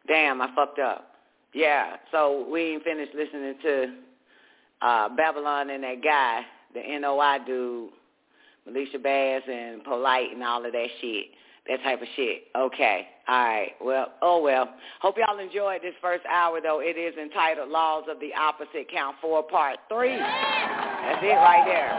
Damn, 0.08 0.41
I 0.41 0.49
fucked 0.56 0.80
up. 0.80 1.11
Yeah, 1.54 1.97
so 2.12 2.47
we 2.52 2.74
ain't 2.74 2.84
finished 2.84 3.14
listening 3.14 3.56
to 3.62 3.93
uh 4.82 5.10
Babylon 5.16 5.70
and 5.70 5.84
that 5.84 6.04
guy, 6.04 6.41
the 6.74 6.82
NOI 6.99 7.39
dude, 7.45 7.89
Militia 8.66 8.99
Bass 8.99 9.43
and 9.52 9.84
Polite 9.84 10.32
and 10.34 10.43
all 10.43 10.66
of 10.66 10.72
that 10.72 10.88
shit. 11.02 11.26
That 11.68 11.84
type 11.84 12.02
of 12.02 12.08
shit. 12.16 12.43
Okay. 12.58 13.08
All 13.28 13.45
right. 13.45 13.72
Well, 13.80 14.14
oh 14.24 14.41
well. 14.41 14.74
Hope 14.99 15.16
y'all 15.18 15.38
enjoyed 15.38 15.82
this 15.84 15.93
first 16.02 16.26
hour 16.26 16.60
though. 16.60 16.80
It 16.82 16.97
is 16.97 17.16
entitled 17.18 17.70
Laws 17.70 18.06
of 18.10 18.20
the 18.20 18.32
Opposite 18.34 18.89
Count 18.91 19.16
4 19.22 19.43
Part 19.43 19.78
3. 19.88 20.10
That's 20.18 21.22
it 21.22 21.38
right 21.38 21.64
there. 21.66 21.93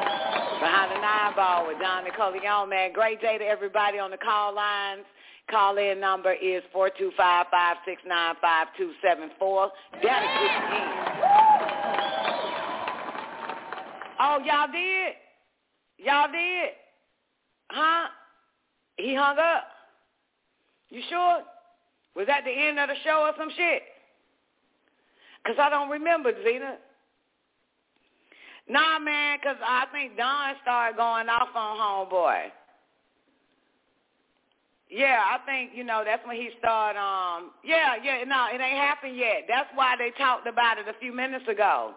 Behind 0.61 0.91
the 0.91 1.01
nine 1.01 1.35
ball 1.37 1.67
with 1.67 1.79
Don 1.79 2.05
Nicoleone, 2.05 2.71
man. 2.71 2.93
Great 2.93 3.21
day 3.21 3.39
to 3.39 3.45
everybody 3.45 3.99
on 3.99 4.11
the 4.11 4.17
call 4.17 4.55
lines. 4.55 5.05
Call 5.51 5.77
in 5.77 6.01
number 6.01 6.33
is 6.33 6.63
four 6.73 6.91
two 6.97 7.13
five 7.17 7.47
five 7.51 7.77
six 7.85 8.01
nine 8.07 8.35
five 8.41 8.69
two 8.77 8.93
seven 9.03 9.31
four. 9.39 9.71
That'll 10.03 10.29
get 10.29 10.73
you. 10.73 11.33
Oh, 14.21 14.39
y'all 14.45 14.71
did? 14.73 15.15
Y'all 15.99 16.31
did? 16.31 16.71
Huh? 17.71 18.09
He 18.97 19.15
hung 19.15 19.37
up. 19.39 19.65
You 20.91 21.03
sure? 21.09 21.43
Was 22.15 22.27
that 22.27 22.45
the 22.45 22.51
end 22.51 22.79
of 22.79 22.89
the 22.89 22.95
show 23.05 23.27
or 23.27 23.33
some 23.37 23.51
shit? 23.57 23.83
Because 25.43 25.59
I 25.61 25.71
don't 25.71 25.91
remember, 25.91 26.33
Zena. 26.45 26.77
Nah, 28.69 28.99
man, 28.99 29.39
because 29.41 29.57
I 29.65 29.87
think 29.91 30.17
Don 30.17 30.55
started 30.63 30.97
going 30.97 31.29
off 31.29 31.49
on 31.55 31.79
Homeboy. 31.79 32.51
Yeah, 34.93 35.23
I 35.25 35.39
think, 35.47 35.71
you 35.75 35.85
know, 35.85 36.03
that's 36.05 36.21
when 36.27 36.37
he 36.37 36.51
started, 36.59 37.01
um, 37.01 37.53
yeah, 37.65 37.95
yeah, 38.05 38.25
no, 38.25 38.49
it 38.53 38.61
ain't 38.61 38.77
happened 38.77 39.17
yet. 39.17 39.45
That's 39.49 39.69
why 39.75 39.97
they 39.97 40.11
talked 40.19 40.47
about 40.47 40.77
it 40.77 40.87
a 40.87 40.93
few 41.01 41.15
minutes 41.15 41.49
ago. 41.49 41.95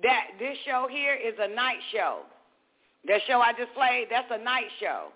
That 0.00 0.26
this 0.38 0.56
show 0.64 0.86
here 0.88 1.14
is 1.14 1.34
a 1.40 1.52
night 1.52 1.80
show. 1.92 2.20
That 3.08 3.20
show 3.26 3.40
I 3.40 3.52
just 3.52 3.74
played, 3.74 4.06
that's 4.10 4.30
a 4.30 4.38
night 4.38 4.70
show. 4.78 5.08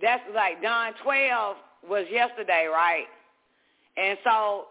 That's 0.00 0.22
like 0.34 0.60
Don 0.60 0.94
12 1.04 1.56
was 1.88 2.06
yesterday, 2.10 2.66
right? 2.66 3.06
And 3.96 4.18
so 4.24 4.64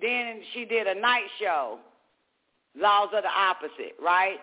then 0.00 0.40
she 0.54 0.64
did 0.64 0.86
a 0.86 0.98
night 0.98 1.28
show, 1.38 1.80
Laws 2.74 3.10
of 3.14 3.24
the 3.24 3.28
Opposite, 3.28 3.96
right? 4.02 4.38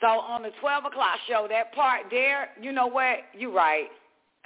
So 0.00 0.08
on 0.08 0.42
the 0.42 0.50
12 0.60 0.86
o'clock 0.86 1.18
show, 1.28 1.46
that 1.48 1.72
part 1.74 2.06
there, 2.10 2.48
you 2.60 2.72
know 2.72 2.88
what? 2.88 3.18
You 3.38 3.54
right. 3.54 3.86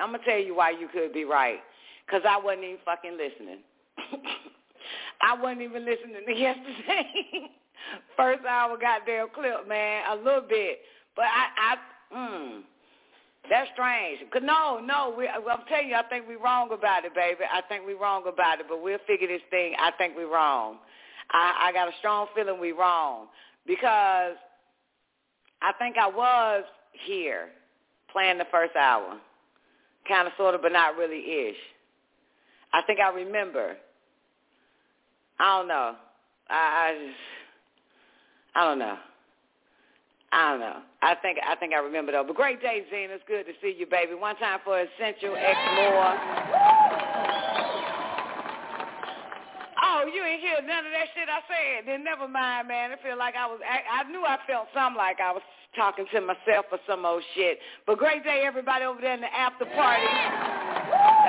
I'm 0.01 0.11
going 0.11 0.21
to 0.21 0.27
tell 0.27 0.39
you 0.39 0.55
why 0.55 0.71
you 0.71 0.89
could 0.93 1.13
be 1.13 1.25
right. 1.25 1.61
Because 2.07 2.23
I 2.29 2.39
wasn't 2.39 2.65
even 2.65 2.79
fucking 2.85 3.17
listening. 3.17 3.61
I 5.23 5.41
wasn't 5.41 5.63
even 5.63 5.85
listening 5.85 6.23
to 6.27 6.33
yesterday. 6.37 7.51
First 8.17 8.45
hour 8.45 8.77
goddamn 8.79 9.29
clip, 9.35 9.69
man, 9.69 10.05
a 10.11 10.17
little 10.17 10.45
bit. 10.49 10.81
But 11.17 11.27
I, 11.27 11.75
I, 11.75 12.17
mm, 12.17 12.61
that's 13.49 13.71
strange. 13.73 14.21
Cause 14.33 14.43
no, 14.45 14.81
no, 14.85 15.15
we, 15.17 15.27
I'm 15.29 15.65
telling 15.69 15.89
you, 15.89 15.95
I 15.95 16.03
think 16.03 16.27
we're 16.29 16.43
wrong 16.43 16.71
about 16.73 17.05
it, 17.05 17.15
baby. 17.15 17.41
I 17.51 17.63
think 17.63 17.85
we're 17.87 18.01
wrong 18.01 18.25
about 18.27 18.61
it, 18.61 18.67
but 18.69 18.83
we'll 18.83 18.99
figure 19.07 19.29
this 19.29 19.41
thing. 19.51 19.75
I 19.81 19.91
think 19.93 20.15
we're 20.17 20.33
wrong. 20.33 20.77
I, 21.31 21.69
I 21.69 21.73
got 21.73 21.89
a 21.89 21.93
strong 21.99 22.27
feeling 22.35 22.61
we're 22.61 22.79
wrong 22.79 23.27
because 23.67 24.37
I 25.63 25.73
think 25.79 25.97
I 25.97 26.09
was 26.09 26.65
here 27.07 27.49
playing 28.13 28.39
the 28.39 28.47
first 28.51 28.77
hour, 28.77 29.19
kind 30.11 30.27
of, 30.27 30.35
sort 30.37 30.55
of, 30.55 30.63
but 30.63 30.73
not 30.73 30.97
really 30.97 31.49
ish. 31.49 31.57
I 32.73 32.83
think 32.87 33.01
I 33.01 33.11
remember. 33.15 33.77
I 35.39 35.59
don't 35.59 35.69
know. 35.69 35.97
I, 36.51 36.55
I 36.55 37.07
just, 37.07 37.19
I 38.55 38.65
don't 38.65 38.79
know. 38.79 38.97
I 40.33 40.51
don't 40.51 40.61
know. 40.61 40.79
I 41.03 41.15
think 41.17 41.39
I 41.43 41.57
think 41.57 41.75
I 41.75 41.79
remember 41.79 42.13
though. 42.13 42.23
But 42.23 42.37
great 42.37 42.63
day, 42.63 42.85
Zena. 42.91 43.15
It's 43.15 43.25
good 43.27 43.47
to 43.47 43.53
see 43.61 43.75
you, 43.77 43.87
baby. 43.87 44.15
One 44.15 44.37
time 44.37 44.61
for 44.63 44.79
Essential 44.79 45.35
X 45.35 45.59
More. 45.75 46.15
Oh, 49.83 50.07
you 50.07 50.23
ain't 50.23 50.41
hear 50.41 50.63
none 50.63 50.87
of 50.87 50.93
that 50.93 51.09
shit 51.19 51.27
I 51.27 51.43
said. 51.51 51.87
Then 51.87 52.05
never 52.05 52.29
mind, 52.29 52.69
man. 52.69 52.93
I 52.93 53.03
feel 53.03 53.19
like 53.19 53.35
I 53.35 53.47
was. 53.47 53.59
I, 53.67 54.03
I 54.03 54.11
knew 54.11 54.23
I 54.23 54.39
felt 54.47 54.69
something 54.73 54.97
like 54.97 55.19
I 55.19 55.33
was 55.33 55.43
talking 55.77 56.07
to 56.13 56.21
myself 56.21 56.67
or 56.73 56.79
some 56.87 57.05
old 57.05 57.23
shit. 57.35 57.59
But 57.87 57.99
great 57.99 58.25
day, 58.25 58.43
everybody 58.45 58.85
over 58.85 59.01
there 59.01 59.15
in 59.15 59.21
the 59.21 59.35
after 59.35 59.65
party. 59.67 60.50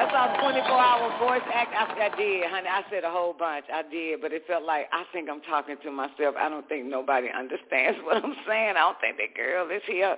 That's 0.02 0.18
our 0.18 0.34
24-hour 0.42 1.20
voice 1.20 1.46
act. 1.54 1.78
I, 1.78 2.10
I 2.10 2.18
did, 2.18 2.50
honey. 2.50 2.68
I 2.68 2.82
said 2.90 3.04
a 3.04 3.12
whole 3.12 3.34
bunch. 3.38 3.66
I 3.72 3.84
did, 3.84 4.20
but 4.20 4.34
it 4.34 4.42
felt 4.48 4.64
like 4.64 4.88
I 4.92 5.04
think 5.14 5.30
I'm 5.30 5.42
talking 5.42 5.76
to 5.84 5.92
myself. 5.92 6.34
I 6.40 6.50
don't 6.50 6.68
think 6.68 6.88
nobody 6.88 7.28
understands 7.30 8.00
what 8.04 8.18
I'm 8.18 8.34
saying. 8.48 8.74
I 8.78 8.82
don't 8.82 9.00
think 9.00 9.18
that 9.18 9.38
girl 9.38 9.70
is 9.70 9.84
here. 9.86 10.18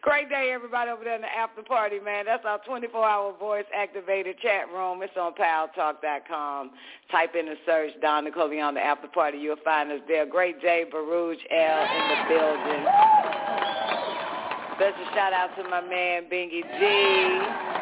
Great 0.00 0.30
day, 0.30 0.52
everybody 0.54 0.90
over 0.90 1.04
there 1.04 1.16
in 1.16 1.20
the 1.20 1.28
after 1.28 1.60
party, 1.60 2.00
man. 2.00 2.24
That's 2.24 2.46
our 2.46 2.60
24-hour 2.66 3.36
voice 3.38 3.66
activated 3.76 4.38
chat 4.40 4.72
room. 4.72 5.02
It's 5.02 5.12
on 5.20 5.34
paltalk.com. 5.34 6.70
Type 7.10 7.34
in 7.34 7.44
the 7.44 7.56
search 7.66 7.92
Don 8.00 8.24
Nicoleone 8.24 8.72
the 8.72 8.80
after 8.80 9.08
party. 9.08 9.36
You'll 9.36 9.60
find 9.62 9.92
us 9.92 10.00
there. 10.08 10.24
Great 10.24 10.62
day, 10.62 10.86
Baruch 10.90 11.40
L 11.50 11.82
in 11.84 12.04
the 12.08 12.24
building. 12.26 12.84
Special 14.80 15.12
shout 15.12 15.34
out 15.34 15.50
to 15.60 15.68
my 15.68 15.82
man 15.82 16.24
Bingy 16.32 16.64
G. 16.80 17.79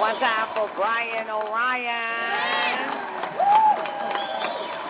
One 0.00 0.18
time 0.18 0.48
for 0.54 0.70
Brian 0.76 1.28
Orion. 1.28 2.88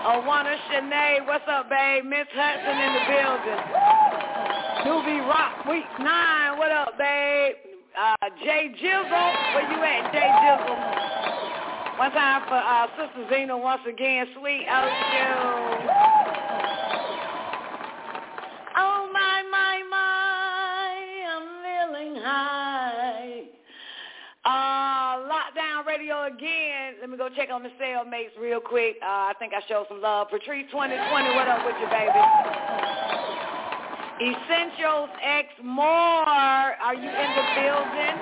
Owana 0.06 0.54
Shanae, 0.70 1.26
what's 1.26 1.42
up, 1.48 1.68
babe? 1.68 2.04
Miss 2.04 2.28
Hudson 2.32 2.78
in 2.78 2.94
the 2.94 3.02
building. 3.10 3.58
Doobie 4.86 5.26
Rock, 5.26 5.66
week 5.66 5.82
nine, 5.98 6.58
what 6.58 6.70
up, 6.70 6.96
babe? 6.96 7.56
Uh, 7.98 8.14
Jay 8.44 8.70
Jizzle, 8.80 9.54
where 9.54 9.66
you 9.72 9.82
at, 9.82 10.12
Jay 10.12 10.30
Jizzle? 10.46 10.78
One 11.98 12.12
time 12.12 12.42
for 12.46 12.54
uh, 12.54 12.86
Sister 12.96 13.34
Zena 13.34 13.58
once 13.58 13.82
again, 13.88 14.26
Sweet 14.38 14.64
Ocean. 14.70 15.99
Radio 25.90 26.22
again. 26.22 26.94
Let 27.00 27.10
me 27.10 27.16
go 27.16 27.28
check 27.34 27.48
on 27.50 27.64
the 27.64 27.70
cellmates 27.82 28.30
real 28.40 28.60
quick. 28.60 28.94
Uh, 29.02 29.26
I 29.26 29.32
think 29.40 29.52
I 29.52 29.60
showed 29.66 29.86
some 29.88 30.00
love. 30.00 30.28
Patrice 30.30 30.70
2020, 30.70 31.34
what 31.34 31.48
up 31.48 31.66
with 31.66 31.74
you, 31.82 31.88
baby? 31.90 32.22
Essentials 34.22 35.10
X 35.18 35.48
More, 35.64 35.82
are 36.78 36.94
you 36.94 37.10
in 37.10 37.30
the 37.34 37.46
building? 37.58 38.16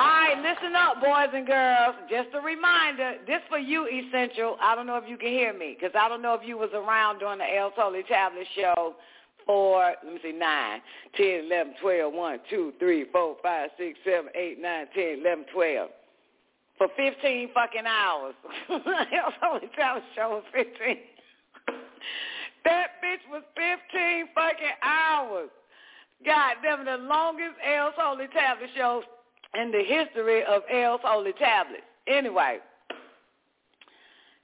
All 0.00 0.16
right, 0.16 0.40
listen 0.40 0.74
up, 0.74 1.02
boys 1.02 1.28
and 1.34 1.46
girls. 1.46 1.94
Just 2.08 2.28
a 2.32 2.40
reminder, 2.40 3.16
this 3.26 3.42
for 3.50 3.58
you, 3.58 3.86
Essential. 3.86 4.56
I 4.62 4.74
don't 4.74 4.86
know 4.86 4.96
if 4.96 5.04
you 5.06 5.18
can 5.18 5.28
hear 5.28 5.52
me, 5.52 5.76
because 5.78 5.94
I 5.94 6.08
don't 6.08 6.22
know 6.22 6.32
if 6.32 6.40
you 6.48 6.56
was 6.56 6.70
around 6.72 7.18
during 7.18 7.36
the 7.36 7.54
El 7.54 7.70
Tolly 7.72 8.02
Tablet 8.08 8.46
show 8.56 8.94
four, 9.46 9.94
let 10.04 10.12
me 10.12 10.20
see, 10.22 10.32
nine, 10.32 10.80
ten, 11.16 11.46
eleven, 11.46 11.74
twelve, 11.80 12.12
one, 12.12 12.38
two, 12.50 12.72
three, 12.78 13.06
four, 13.12 13.36
five, 13.42 13.70
six, 13.78 13.98
seven, 14.04 14.30
eight, 14.34 14.60
nine, 14.60 14.86
ten, 14.94 15.20
eleven, 15.20 15.44
twelve. 15.52 15.90
For 16.76 16.88
15 16.96 17.50
fucking 17.54 17.86
hours. 17.86 18.34
Only 18.68 19.68
time 19.78 20.02
show 20.16 20.42
15. 20.52 20.74
that 22.64 22.86
bitch 23.02 23.30
was 23.30 23.44
15 23.54 24.26
fucking 24.34 24.76
hours. 24.82 25.50
God 26.24 26.54
damn 26.62 26.84
the 26.84 26.96
longest 26.96 27.54
L's 27.64 27.94
Holy 27.96 28.26
Tablet 28.28 28.70
show 28.76 29.02
in 29.54 29.70
the 29.70 29.84
history 29.84 30.42
of 30.44 30.62
L's 30.72 31.00
Holy 31.04 31.32
Tablets. 31.34 31.82
Anyway, 32.08 32.58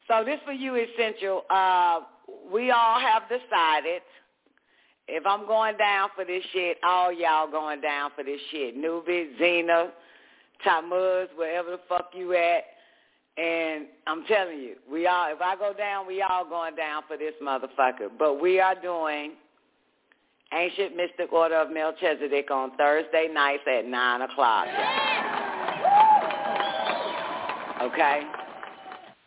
so 0.06 0.24
this 0.24 0.38
for 0.44 0.52
you, 0.52 0.76
Essential. 0.76 1.42
Uh, 1.50 2.00
we 2.52 2.70
all 2.70 3.00
have 3.00 3.22
decided 3.28 4.02
if 5.10 5.26
I'm 5.26 5.46
going 5.46 5.76
down 5.76 6.08
for 6.14 6.24
this 6.24 6.42
shit, 6.52 6.78
all 6.84 7.12
y'all 7.12 7.50
going 7.50 7.80
down 7.80 8.10
for 8.14 8.24
this 8.24 8.40
shit. 8.50 8.76
Newbie, 8.76 9.38
Zena, 9.38 9.90
Tamuz, 10.64 11.26
wherever 11.36 11.70
the 11.72 11.80
fuck 11.88 12.10
you 12.14 12.34
at. 12.34 12.64
And 13.36 13.86
I'm 14.06 14.24
telling 14.26 14.58
you, 14.58 14.74
we 14.90 15.06
all, 15.06 15.32
if 15.32 15.40
I 15.40 15.56
go 15.56 15.72
down, 15.72 16.06
we 16.06 16.22
all 16.22 16.44
going 16.44 16.76
down 16.76 17.02
for 17.08 17.16
this 17.16 17.34
motherfucker. 17.42 18.10
But 18.18 18.40
we 18.40 18.60
are 18.60 18.74
doing 18.74 19.32
Ancient 20.52 20.96
Mystic 20.96 21.32
Order 21.32 21.56
of 21.56 21.70
Melchizedek 21.70 22.50
on 22.50 22.76
Thursday 22.76 23.28
nights 23.32 23.62
at 23.66 23.86
9 23.86 24.22
o'clock. 24.22 24.66
Okay? 27.82 28.22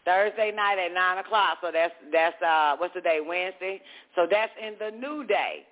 Thursday 0.05 0.51
night 0.53 0.77
at 0.79 0.93
9 0.93 1.17
o'clock. 1.19 1.57
So 1.61 1.71
that's, 1.71 1.93
that's 2.11 2.39
uh, 2.41 2.75
what's 2.77 2.93
the 2.93 3.01
day, 3.01 3.19
Wednesday? 3.25 3.81
So 4.15 4.27
that's 4.29 4.51
in 4.61 4.75
the 4.79 4.95
new 4.95 5.25
day. 5.25 5.63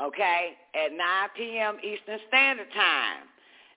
Okay, 0.00 0.52
at 0.74 0.92
9 0.92 0.98
p.m. 1.36 1.76
Eastern 1.82 2.18
Standard 2.28 2.68
Time. 2.74 3.28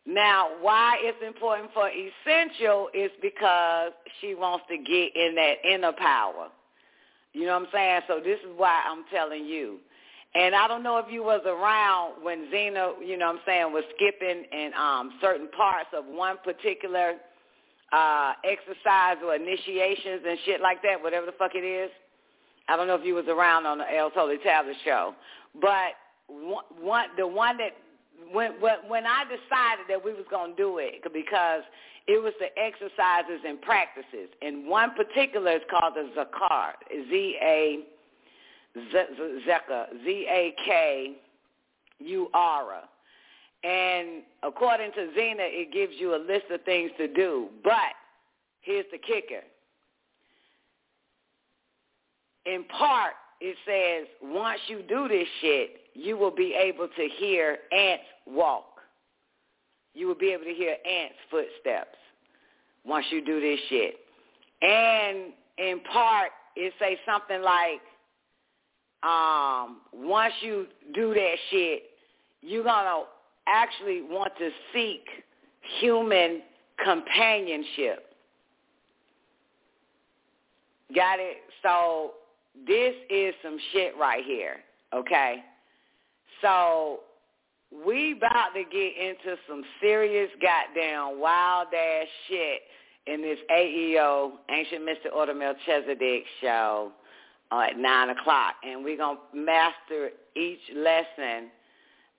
Now, 0.07 0.49
why 0.61 0.97
it's 1.01 1.17
important 1.25 1.71
for 1.73 1.89
Essential 1.89 2.89
is 2.93 3.09
because 3.21 3.91
she 4.21 4.35
wants 4.35 4.65
to 4.69 4.77
get 4.77 5.15
in 5.15 5.33
that 5.35 5.55
inner 5.67 5.93
power. 5.93 6.49
You 7.33 7.45
know 7.45 7.59
what 7.59 7.63
I'm 7.63 7.67
saying? 7.73 8.01
So 8.07 8.19
this 8.23 8.39
is 8.39 8.53
why 8.55 8.83
I'm 8.87 9.03
telling 9.11 9.45
you. 9.45 9.79
And 10.35 10.53
I 10.53 10.67
don't 10.67 10.83
know 10.83 10.97
if 10.97 11.05
you 11.09 11.23
was 11.23 11.41
around 11.45 12.23
when 12.23 12.51
Zena, 12.51 12.93
you 13.03 13.17
know 13.17 13.27
what 13.27 13.35
I'm 13.37 13.41
saying, 13.45 13.73
was 13.73 13.83
skipping 13.95 14.43
in 14.51 14.71
um, 14.77 15.13
certain 15.21 15.47
parts 15.49 15.89
of 15.97 16.05
one 16.05 16.37
particular 16.43 17.13
uh, 17.91 18.33
exercise 18.43 19.17
or 19.23 19.33
initiations 19.35 20.21
and 20.27 20.37
shit 20.45 20.61
like 20.61 20.81
that, 20.83 21.01
whatever 21.01 21.25
the 21.25 21.31
fuck 21.39 21.51
it 21.55 21.65
is. 21.65 21.89
I 22.67 22.75
don't 22.75 22.87
know 22.87 22.95
if 22.95 23.05
you 23.05 23.15
was 23.15 23.27
around 23.27 23.65
on 23.65 23.77
the 23.77 23.85
El 23.95 24.11
Totally 24.11 24.39
Tablet 24.43 24.75
show, 24.83 25.13
but 25.61 25.95
one, 26.27 27.07
the 27.18 27.27
one 27.27 27.57
that 27.57 27.73
when 28.31 28.53
when 28.53 29.06
I 29.06 29.23
decided 29.23 29.85
that 29.89 30.03
we 30.03 30.14
was 30.14 30.26
gonna 30.30 30.56
do 30.56 30.77
it 30.80 31.02
because 31.14 31.64
it 32.07 32.22
was 32.22 32.34
the 32.39 32.47
exercises 32.60 33.41
and 33.47 33.61
practices, 33.61 34.30
and 34.41 34.68
one 34.68 34.91
particular 34.95 35.52
is 35.52 35.61
called 35.69 35.95
the 35.95 36.10
Zakar, 36.15 36.73
Z 37.10 37.38
A 37.41 37.80
Zeka, 38.77 39.85
Z 40.03 40.27
A 40.30 40.56
K 40.65 41.14
U 41.99 42.30
R. 42.34 42.84
And 43.64 44.22
according 44.43 44.91
to 44.91 45.10
Zena, 45.15 45.41
it 45.41 45.73
gives 45.73 45.93
you 45.97 46.15
a 46.15 46.22
list 46.22 46.45
of 46.52 46.61
things 46.64 46.91
to 46.99 47.07
do. 47.07 47.47
But 47.64 47.95
here's 48.61 48.85
the 48.91 48.99
kicker. 48.99 49.41
In 52.45 52.64
part, 52.65 53.14
it 53.41 53.57
says 53.65 54.07
once 54.22 54.60
you 54.68 54.84
do 54.84 55.07
this 55.07 55.27
shit, 55.41 55.77
you 55.95 56.17
will 56.17 56.31
be 56.31 56.53
able 56.53 56.88
to 56.88 57.09
hear 57.17 57.57
ants 57.72 58.03
walk. 58.27 58.65
You 59.93 60.07
will 60.07 60.15
be 60.15 60.31
able 60.31 60.43
to 60.43 60.53
hear 60.53 60.76
ants' 60.85 61.15
footsteps 61.31 61.97
once 62.85 63.05
you 63.09 63.23
do 63.26 63.39
this 63.39 63.59
shit. 63.69 63.95
And 64.61 65.34
in 65.57 65.80
part, 65.91 66.31
it 66.55 66.73
say 66.80 66.99
something 67.05 67.41
like, 67.41 67.81
um, 69.03 69.77
once 69.93 70.34
you 70.41 70.67
do 70.93 71.13
that 71.13 71.35
shit, 71.49 71.84
you're 72.41 72.63
to 72.63 73.05
actually 73.47 74.01
want 74.01 74.34
to 74.38 74.49
seek 74.73 75.05
human 75.80 76.41
companionship. 76.84 78.05
Got 80.93 81.19
it? 81.19 81.38
So 81.63 82.13
this 82.67 82.93
is 83.09 83.34
some 83.41 83.57
shit 83.72 83.93
right 83.97 84.23
here, 84.26 84.57
okay? 84.93 85.43
So 86.45 86.99
we 87.85 88.11
about 88.11 88.49
to 88.53 88.63
get 88.63 88.93
into 88.97 89.35
some 89.49 89.63
serious 89.81 90.30
goddamn 90.39 91.19
wild 91.19 91.69
ass 91.73 92.07
shit 92.27 92.61
in 93.07 93.23
this 93.23 93.39
AEO, 93.51 94.34
Ancient 94.51 94.85
Mystic 94.85 95.11
Order 95.11 95.34
Melchizedek 95.34 96.23
show 96.41 96.91
uh, 97.51 97.61
at 97.72 97.80
9 97.80 98.09
o'clock. 98.11 98.55
And 98.63 98.84
we're 98.84 98.97
going 98.97 99.17
to 99.17 99.38
master 99.38 100.11
each 100.35 100.59
lesson 100.76 101.49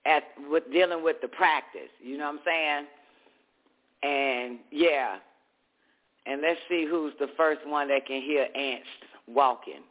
at 0.05 0.23
with 0.49 0.63
dealing 0.73 1.05
with 1.05 1.17
the 1.21 1.29
practice. 1.29 1.89
You 2.03 2.17
know 2.17 2.25
what 2.25 2.35
I'm 2.35 2.39
saying? 2.45 2.85
And 4.03 4.59
yeah. 4.71 5.17
And 6.25 6.41
let's 6.41 6.59
see 6.67 6.85
who's 6.85 7.13
the 7.17 7.29
first 7.37 7.61
one 7.65 7.87
that 7.87 8.05
can 8.05 8.21
hear 8.21 8.47
ants 8.53 8.87
walking. 9.25 9.83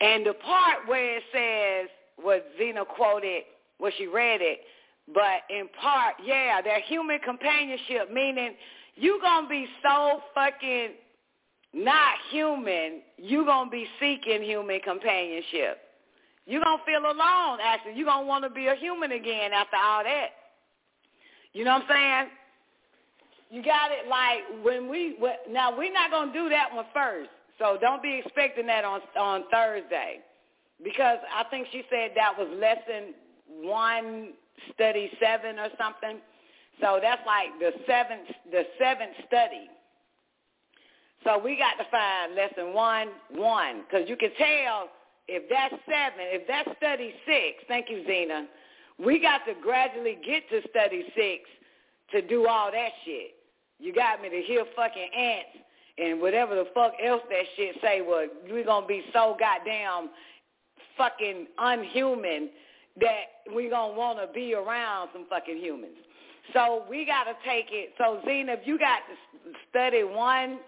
And 0.00 0.26
the 0.26 0.34
part 0.34 0.88
where 0.88 1.18
it 1.18 1.22
says 1.32 1.88
what 2.16 2.44
Zena 2.58 2.84
quoted, 2.84 3.42
well 3.80 3.92
she 3.96 4.06
read 4.06 4.40
it, 4.42 4.60
but 5.12 5.42
in 5.48 5.68
part, 5.80 6.14
yeah, 6.24 6.60
that 6.62 6.82
human 6.82 7.18
companionship, 7.20 8.12
meaning 8.12 8.54
you 8.94 9.18
gonna 9.22 9.48
be 9.48 9.66
so 9.82 10.20
fucking 10.34 10.90
not 11.72 12.14
human, 12.30 13.02
you 13.16 13.44
gonna 13.44 13.70
be 13.70 13.86
seeking 13.98 14.42
human 14.42 14.80
companionship. 14.80 15.78
You're 16.50 16.64
going 16.64 16.78
to 16.78 16.84
feel 16.84 17.00
alone, 17.00 17.58
actually. 17.62 17.94
You're 17.94 18.06
going 18.06 18.24
to 18.24 18.26
want 18.26 18.42
to 18.42 18.50
be 18.50 18.66
a 18.66 18.74
human 18.74 19.12
again 19.12 19.52
after 19.52 19.76
all 19.76 20.02
that. 20.02 20.30
You 21.52 21.64
know 21.64 21.74
what 21.74 21.84
I'm 21.88 21.88
saying? 21.88 22.30
You 23.50 23.62
got 23.62 23.92
it 23.92 24.08
like 24.08 24.64
when 24.64 24.88
we, 24.90 25.16
now 25.48 25.76
we're 25.76 25.92
not 25.92 26.10
going 26.10 26.32
to 26.32 26.34
do 26.34 26.48
that 26.48 26.74
one 26.74 26.86
first. 26.92 27.30
So 27.58 27.78
don't 27.80 28.02
be 28.02 28.20
expecting 28.24 28.66
that 28.66 28.84
on 28.84 29.00
on 29.16 29.44
Thursday. 29.52 30.20
Because 30.82 31.18
I 31.32 31.44
think 31.50 31.68
she 31.70 31.82
said 31.90 32.12
that 32.16 32.32
was 32.36 32.48
lesson 32.58 33.14
one, 33.62 34.32
study 34.74 35.10
seven 35.20 35.58
or 35.58 35.68
something. 35.78 36.20
So 36.80 36.98
that's 37.00 37.22
like 37.26 37.48
the 37.58 37.72
seventh, 37.86 38.28
the 38.50 38.62
seventh 38.78 39.12
study. 39.26 39.68
So 41.24 41.38
we 41.38 41.56
got 41.56 41.82
to 41.82 41.90
find 41.90 42.34
lesson 42.34 42.72
one, 42.74 43.08
one, 43.30 43.82
because 43.82 44.08
you 44.08 44.16
can 44.16 44.30
tell 44.38 44.88
if 45.28 45.48
that's 45.50 45.74
seven, 45.84 46.26
if 46.32 46.46
that's 46.48 46.68
study 46.78 47.12
six, 47.26 47.62
thank 47.68 47.90
you, 47.90 48.04
Zena, 48.06 48.46
we 48.98 49.20
got 49.20 49.44
to 49.46 49.54
gradually 49.60 50.18
get 50.24 50.48
to 50.48 50.66
study 50.70 51.04
six 51.14 51.44
to 52.12 52.22
do 52.26 52.46
all 52.46 52.70
that 52.72 52.90
shit. 53.04 53.32
You 53.78 53.94
got 53.94 54.20
me 54.22 54.28
to 54.30 54.42
hear 54.42 54.64
fucking 54.74 55.08
ants 55.16 55.58
and 55.98 56.20
whatever 56.20 56.54
the 56.54 56.66
fuck 56.74 56.92
else 57.04 57.22
that 57.28 57.44
shit 57.56 57.76
say, 57.82 58.00
well, 58.00 58.26
we're 58.50 58.64
to 58.64 58.88
be 58.88 59.02
so 59.12 59.36
goddamn 59.38 60.10
fucking 60.96 61.46
unhuman 61.58 62.50
that 62.98 63.24
we're 63.48 63.70
going 63.70 63.92
to 63.92 63.98
want 63.98 64.18
to 64.18 64.32
be 64.32 64.54
around 64.54 65.10
some 65.12 65.26
fucking 65.28 65.58
humans. 65.58 65.96
So 66.52 66.84
we 66.90 67.06
got 67.06 67.24
to 67.24 67.34
take 67.46 67.66
it. 67.70 67.90
So, 67.98 68.20
Zena, 68.26 68.52
if 68.52 68.66
you 68.66 68.78
got 68.78 69.00
to 69.08 69.52
study 69.70 70.02
one 70.02 70.58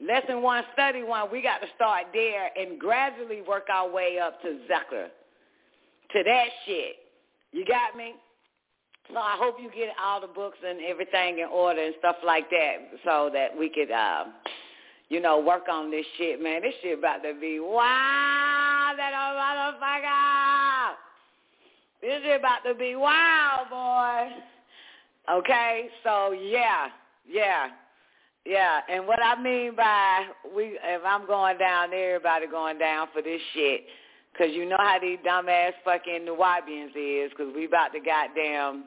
Lesson 0.00 0.42
one, 0.42 0.62
study 0.74 1.02
one, 1.02 1.30
we 1.32 1.40
got 1.40 1.58
to 1.60 1.66
start 1.74 2.06
there 2.12 2.50
and 2.54 2.78
gradually 2.78 3.40
work 3.40 3.68
our 3.72 3.90
way 3.90 4.18
up 4.18 4.42
to 4.42 4.48
Zucker, 4.68 5.08
to 6.12 6.22
that 6.22 6.46
shit. 6.66 6.96
You 7.52 7.64
got 7.64 7.96
me? 7.96 8.14
So 9.10 9.16
I 9.16 9.36
hope 9.38 9.56
you 9.60 9.70
get 9.70 9.94
all 10.02 10.20
the 10.20 10.26
books 10.26 10.58
and 10.66 10.80
everything 10.82 11.38
in 11.38 11.46
order 11.46 11.80
and 11.80 11.94
stuff 11.98 12.16
like 12.24 12.50
that 12.50 12.76
so 13.04 13.30
that 13.32 13.56
we 13.56 13.70
could, 13.70 13.90
uh, 13.90 14.24
you 15.08 15.20
know, 15.20 15.40
work 15.40 15.68
on 15.70 15.90
this 15.90 16.04
shit, 16.18 16.42
man. 16.42 16.60
This 16.60 16.74
shit 16.82 16.98
about 16.98 17.22
to 17.22 17.32
be 17.40 17.58
wild, 17.58 18.98
that 18.98 19.12
motherfucker. 19.14 20.55
This 22.00 22.22
shit 22.22 22.40
about 22.40 22.62
to 22.66 22.74
be 22.74 22.94
wild, 22.96 23.70
boy. 23.70 24.28
Okay, 25.32 25.88
so 26.04 26.32
yeah, 26.32 26.88
yeah. 27.28 27.68
Yeah, 28.44 28.80
and 28.88 29.08
what 29.08 29.20
I 29.20 29.40
mean 29.42 29.74
by 29.74 30.26
we, 30.54 30.78
if 30.80 31.02
I'm 31.04 31.26
going 31.26 31.58
down, 31.58 31.92
everybody 31.92 32.46
going 32.46 32.78
down 32.78 33.08
for 33.12 33.20
this 33.20 33.40
shit, 33.52 33.86
cause 34.38 34.50
you 34.52 34.68
know 34.68 34.76
how 34.78 35.00
these 35.00 35.18
dumbass 35.26 35.72
fucking 35.84 36.24
Nubians 36.24 36.92
is, 36.94 37.32
cause 37.36 37.48
we 37.56 37.64
about 37.64 37.92
to 37.92 37.98
goddamn 37.98 38.84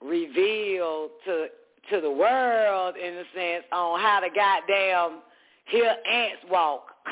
reveal 0.00 1.10
to 1.26 1.48
to 1.90 2.00
the 2.00 2.10
world 2.10 2.96
in 2.96 3.14
a 3.14 3.24
sense 3.34 3.64
on 3.72 4.00
how 4.00 4.20
to 4.20 4.28
goddamn 4.34 5.20
hear 5.66 5.94
ants 6.10 6.42
walk. 6.50 6.86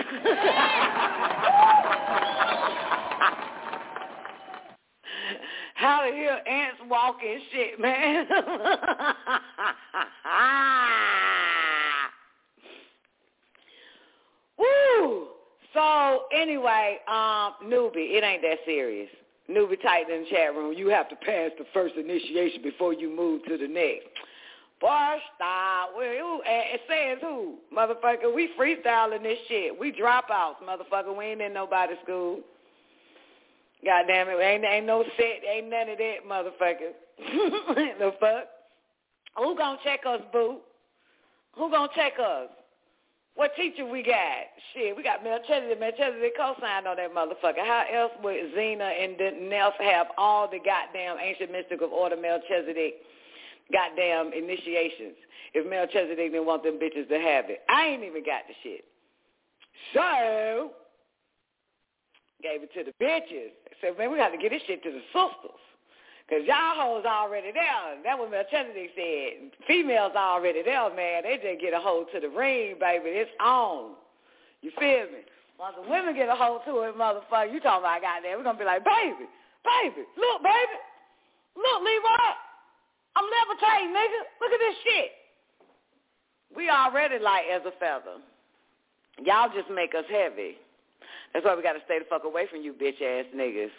how 5.81 6.07
to 6.07 6.13
hear 6.15 6.39
ants 6.47 6.79
walk 6.89 7.17
and 7.27 7.43
shit, 7.51 7.81
man. 7.81 8.27
Woo! 14.59 15.29
So 15.73 16.25
anyway, 16.33 16.99
um, 17.09 17.55
newbie, 17.65 18.15
it 18.17 18.23
ain't 18.23 18.43
that 18.43 18.59
serious. 18.67 19.09
Newbie 19.51 19.81
typed 19.83 20.11
in 20.11 20.25
the 20.25 20.31
chat 20.31 20.55
room, 20.55 20.75
you 20.77 20.89
have 20.89 21.09
to 21.09 21.17
pass 21.17 21.51
the 21.59 21.65
first 21.73 21.95
initiation 21.97 22.61
before 22.63 22.93
you 22.93 23.09
move 23.09 23.43
to 23.47 23.57
the 23.57 23.67
next. 23.67 24.09
Boy, 24.81 25.17
stop. 25.35 25.95
Well, 25.97 26.43
it 26.45 26.81
says 26.89 27.19
who? 27.23 27.55
Motherfucker, 27.75 28.35
we 28.35 28.51
freestyling 28.59 29.23
this 29.23 29.39
shit. 29.49 29.79
We 29.79 29.93
dropouts, 29.93 30.57
motherfucker. 30.63 31.17
We 31.17 31.25
ain't 31.25 31.41
in 31.41 31.55
nobody's 31.55 31.97
school. 32.03 32.41
God 33.85 34.05
damn 34.09 34.29
it. 34.29 34.41
Ain't, 34.41 34.65
ain't 34.65 34.87
no 34.87 35.05
set. 35.17 35.43
Ain't 35.49 35.71
none 35.71 35.89
of 35.89 35.99
that, 35.99 36.17
motherfucker. 36.29 36.93
the 37.99 38.13
fuck? 38.21 38.45
Who 39.37 39.57
gonna 39.57 39.79
check 39.85 40.01
us, 40.07 40.21
boo? 40.33 40.59
Who 41.57 41.71
gonna 41.71 41.89
check 41.95 42.15
us? 42.19 42.49
What 43.37 43.55
teacher 43.57 43.87
we 43.87 44.03
got? 44.03 44.53
Shit, 44.75 44.97
we 44.97 45.03
got 45.03 45.25
Melchizedek. 45.25 45.81
Melchizedek 45.81 46.37
co-signed 46.37 46.87
on 46.87 46.97
that 46.97 47.15
motherfucker. 47.15 47.65
How 47.65 47.85
else 47.93 48.13
would 48.23 48.37
Zena 48.55 48.85
and 48.85 49.17
Nelf 49.17 49.73
have 49.81 50.09
all 50.19 50.49
the 50.49 50.59
goddamn 50.59 51.17
ancient 51.23 51.53
mystic 51.53 51.81
of 51.81 51.93
order 51.93 52.17
Melchizedek 52.17 52.97
goddamn 53.73 54.33
initiations 54.35 55.15
if 55.55 55.69
Melchizedek 55.69 56.33
didn't 56.33 56.45
want 56.47 56.65
them 56.65 56.79
bitches 56.79 57.09
to 57.09 57.19
have 57.19 57.49
it? 57.49 57.61
I 57.69 57.87
ain't 57.87 58.05
even 58.05 58.25
got 58.25 58.43
the 58.47 58.55
shit. 58.63 58.85
So, 59.95 60.73
gave 62.43 62.63
it 62.63 62.75
to 62.75 62.85
the 62.85 62.93
bitches. 63.03 63.53
Said, 63.81 63.99
man, 63.99 64.11
we 64.11 64.17
got 64.17 64.31
to 64.31 64.39
get 64.39 64.51
this 64.51 64.63
shit 64.67 64.83
to 64.83 64.91
the 64.91 65.03
sisters. 65.13 65.61
Because 66.27 66.47
y'all 66.47 66.79
hoes 66.79 67.05
already 67.05 67.51
there. 67.51 67.99
That 68.05 68.19
what 68.19 68.31
Melchizedek 68.31 68.95
said. 68.95 69.51
Females 69.67 70.13
already 70.15 70.63
there, 70.63 70.95
man. 70.95 71.25
They 71.25 71.41
just 71.43 71.61
get 71.61 71.75
a 71.75 71.81
hold 71.81 72.07
to 72.15 72.21
the 72.21 72.29
ring, 72.29 72.77
baby. 72.79 73.11
It's 73.19 73.31
on. 73.41 73.99
You 74.63 74.71
feel 74.79 75.11
me? 75.11 75.27
Once 75.59 75.75
the 75.75 75.91
women 75.91 76.15
get 76.15 76.29
a 76.29 76.35
hold 76.39 76.63
to 76.65 76.87
it, 76.87 76.97
motherfucker, 76.97 77.53
you 77.53 77.59
talking 77.61 77.83
about 77.83 78.01
goddamn, 78.01 78.39
we're 78.39 78.47
going 78.47 78.57
to 78.57 78.63
be 78.63 78.65
like, 78.65 78.85
baby, 78.85 79.27
baby, 79.61 80.07
look, 80.17 80.41
baby. 80.41 80.77
Look, 81.57 81.83
Leroy. 81.83 82.33
I'm 83.17 83.27
levitating, 83.27 83.93
nigga. 83.93 84.21
Look 84.41 84.53
at 84.55 84.61
this 84.63 84.77
shit. 84.85 85.11
We 86.57 86.71
already 86.71 87.19
light 87.19 87.45
as 87.53 87.63
a 87.67 87.73
feather. 87.79 88.23
Y'all 89.23 89.51
just 89.53 89.69
make 89.71 89.95
us 89.95 90.05
heavy. 90.09 90.57
That's 91.33 91.45
why 91.45 91.55
we 91.55 91.63
got 91.63 91.75
to 91.75 91.81
stay 91.85 91.99
the 91.99 92.05
fuck 92.09 92.25
away 92.25 92.47
from 92.51 92.63
you 92.63 92.73
bitch 92.73 93.01
ass 93.03 93.27
niggas. 93.35 93.71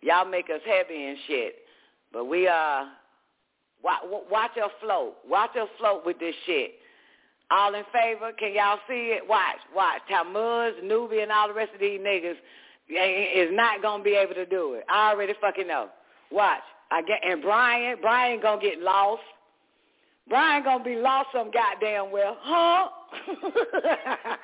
Y'all 0.00 0.28
make 0.28 0.46
us 0.46 0.60
heavy 0.64 1.06
and 1.06 1.18
shit. 1.26 1.56
But 2.12 2.26
we 2.26 2.48
uh 2.48 2.84
watch 3.82 4.56
us 4.62 4.70
float. 4.80 5.16
Watch 5.28 5.56
us 5.56 5.68
float 5.78 6.04
with 6.06 6.18
this 6.18 6.34
shit. 6.46 6.72
All 7.50 7.74
in 7.74 7.84
favor? 7.92 8.32
Can 8.38 8.52
y'all 8.54 8.78
see 8.86 9.16
it? 9.16 9.26
Watch, 9.26 9.58
watch. 9.74 10.02
Tammuz, 10.08 10.74
Nubi, 10.84 11.22
and 11.22 11.32
all 11.32 11.48
the 11.48 11.54
rest 11.54 11.72
of 11.74 11.80
these 11.80 11.98
niggas 12.00 12.36
is 12.88 13.48
not 13.52 13.82
gonna 13.82 14.02
be 14.02 14.14
able 14.14 14.34
to 14.34 14.46
do 14.46 14.74
it. 14.74 14.84
I 14.88 15.10
already 15.10 15.34
fucking 15.40 15.66
know. 15.66 15.88
Watch. 16.30 16.62
I 16.90 17.02
get 17.02 17.20
and 17.24 17.42
Brian, 17.42 17.98
Brian 18.00 18.40
gonna 18.40 18.60
get 18.60 18.80
lost. 18.80 19.22
Brian 20.28 20.62
gonna 20.62 20.84
be 20.84 20.96
lost 20.96 21.28
some 21.32 21.50
goddamn 21.50 22.10
well, 22.10 22.36
huh? 22.40 22.88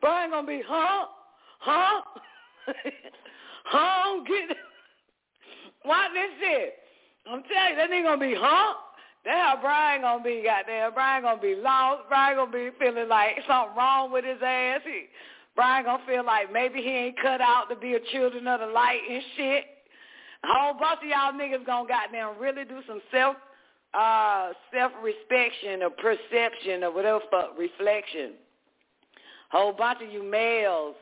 Brian 0.00 0.30
gonna 0.30 0.46
be, 0.46 0.62
huh? 0.66 1.06
Huh? 1.58 2.00
huh? 3.64 4.24
Get 4.26 4.56
Watch 5.84 6.10
this 6.14 6.30
shit. 6.40 6.74
I'm 7.26 7.42
telling 7.42 7.70
you, 7.70 7.76
that 7.76 7.90
nigga 7.90 8.04
gonna 8.04 8.20
be, 8.20 8.34
huh? 8.38 8.74
That's 9.24 9.36
how 9.36 9.58
Brian 9.60 10.02
gonna 10.02 10.24
be, 10.24 10.42
goddamn. 10.44 10.94
Brian 10.94 11.22
gonna 11.22 11.40
be 11.40 11.54
lost. 11.54 12.02
Brian 12.08 12.36
gonna 12.36 12.50
be 12.50 12.70
feeling 12.78 13.08
like 13.08 13.36
something 13.46 13.76
wrong 13.76 14.12
with 14.12 14.24
his 14.24 14.38
ass. 14.42 14.80
He, 14.84 15.06
Brian 15.54 15.84
gonna 15.84 16.02
feel 16.06 16.24
like 16.24 16.52
maybe 16.52 16.80
he 16.80 16.88
ain't 16.88 17.20
cut 17.20 17.40
out 17.40 17.68
to 17.68 17.76
be 17.76 17.94
a 17.94 18.00
children 18.12 18.46
of 18.46 18.60
the 18.60 18.66
light 18.66 19.00
and 19.10 19.22
shit. 19.36 19.64
A 20.44 20.46
whole 20.46 20.74
bunch 20.74 21.00
of 21.02 21.08
y'all 21.08 21.32
niggas 21.32 21.66
gonna 21.66 21.86
goddamn 21.86 22.38
really 22.40 22.64
do 22.64 22.80
some 22.86 23.00
self 23.10 23.36
uh 23.92 24.52
self-respection 24.72 25.82
or 25.82 25.90
perception 25.90 26.84
or 26.84 26.92
whatever 26.92 27.20
fuck 27.30 27.58
reflection. 27.58 28.32
Whole 29.50 29.72
bunch 29.72 30.00
of 30.02 30.12
you 30.12 30.22
males 30.22 30.94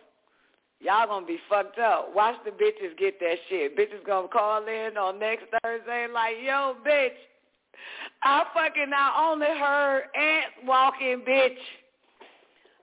Y'all 0.80 1.08
gonna 1.08 1.26
be 1.26 1.38
fucked 1.48 1.78
up. 1.78 2.14
Watch 2.14 2.36
the 2.44 2.52
bitches 2.52 2.96
get 2.98 3.18
that 3.18 3.36
shit. 3.48 3.76
Bitches 3.76 4.04
gonna 4.06 4.28
call 4.28 4.66
in 4.66 4.96
on 4.96 5.18
next 5.18 5.46
Thursday 5.62 6.06
like, 6.12 6.36
yo, 6.44 6.76
bitch, 6.86 7.18
I 8.22 8.44
fucking 8.54 8.90
not 8.90 9.14
only 9.18 9.46
heard 9.46 10.04
ants 10.14 10.54
walking, 10.64 11.22
bitch. 11.26 11.58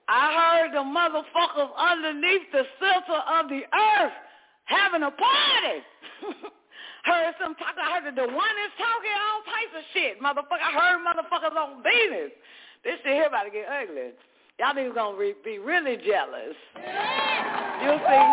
I 0.08 0.60
heard 0.60 0.72
the 0.72 0.84
motherfuckers 0.84 1.70
underneath 1.76 2.52
the 2.52 2.64
center 2.78 3.20
of 3.40 3.48
the 3.48 3.62
earth 3.64 4.12
having 4.66 5.02
a 5.02 5.10
party. 5.10 5.80
heard 7.04 7.34
some 7.40 7.54
talk. 7.56 7.74
I 7.80 7.94
heard 7.94 8.04
that 8.04 8.14
the 8.14 8.28
one 8.28 8.56
is 8.60 8.72
talking 8.76 9.16
all 9.16 9.40
types 9.48 9.74
of 9.74 9.84
shit. 9.94 10.20
Motherfucker, 10.20 10.62
I 10.62 10.72
heard 10.78 11.00
motherfuckers 11.00 11.56
on 11.56 11.82
Venus. 11.82 12.30
This 12.84 13.00
shit 13.02 13.14
here 13.14 13.26
about 13.26 13.44
to 13.44 13.50
get 13.50 13.66
ugly. 13.66 14.12
Y'all 14.58 14.74
niggas 14.74 14.94
gonna 14.94 15.18
re- 15.18 15.34
be 15.44 15.58
really 15.58 15.96
jealous. 15.96 16.56
You'll 17.82 17.98
see. 17.98 18.26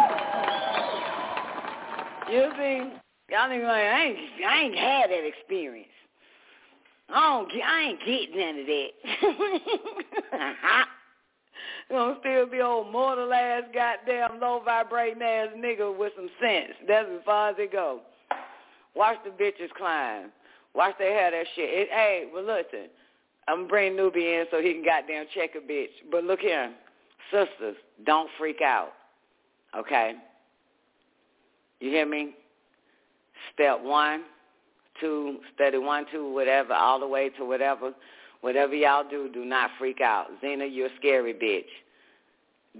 You'll 2.31 2.51
see. 2.57 2.93
Y'all 3.29 3.49
niggas 3.49 3.67
like, 3.67 3.83
I 3.83 4.03
ain't, 4.05 4.19
I 4.47 4.61
ain't 4.61 4.77
had 4.77 5.09
that 5.09 5.25
experience. 5.25 5.89
I 7.09 7.21
don't, 7.29 7.51
I 7.63 7.81
ain't 7.81 7.99
getting 7.99 8.37
none 8.37 8.59
of 8.59 8.67
that. 10.31 10.85
gonna 11.89 12.17
still 12.21 12.47
be 12.47 12.61
old 12.61 12.91
mortal 12.91 13.31
ass, 13.33 13.63
goddamn 13.73 14.39
low 14.39 14.61
vibrating 14.63 15.21
ass 15.21 15.49
nigga 15.57 15.95
with 15.95 16.13
some 16.15 16.29
sense. 16.41 16.73
That's 16.87 17.07
as 17.13 17.21
far 17.25 17.49
as 17.49 17.55
it 17.59 17.71
go. 17.71 18.01
Watch 18.95 19.17
the 19.23 19.31
bitches 19.31 19.71
climb. 19.77 20.31
Watch 20.73 20.95
they 20.99 21.13
have 21.13 21.33
that 21.33 21.45
shit. 21.55 21.69
It, 21.69 21.89
hey, 21.91 22.25
well 22.33 22.43
listen, 22.43 22.89
I'm 23.47 23.67
bringing 23.67 23.97
Nubi 23.97 24.39
in 24.39 24.45
so 24.51 24.61
he 24.61 24.73
can 24.73 24.83
goddamn 24.83 25.25
check 25.33 25.51
a 25.55 25.59
bitch. 25.59 25.89
But 26.11 26.23
look 26.23 26.39
here, 26.39 26.73
sisters, 27.31 27.75
don't 28.05 28.29
freak 28.37 28.61
out. 28.61 28.93
Okay? 29.77 30.13
You 31.79 31.89
hear 31.89 32.05
me? 32.05 32.35
Step 33.53 33.81
one, 33.81 34.23
two, 34.99 35.39
study 35.53 35.77
one, 35.77 36.05
two, 36.11 36.31
whatever, 36.31 36.73
all 36.73 36.99
the 36.99 37.07
way 37.07 37.29
to 37.29 37.45
whatever. 37.45 37.93
Whatever 38.41 38.75
y'all 38.75 39.07
do, 39.09 39.29
do 39.33 39.45
not 39.45 39.71
freak 39.79 40.01
out. 40.01 40.27
Zena, 40.41 40.65
you're 40.65 40.87
a 40.87 40.95
scary 40.97 41.33
bitch. 41.33 41.69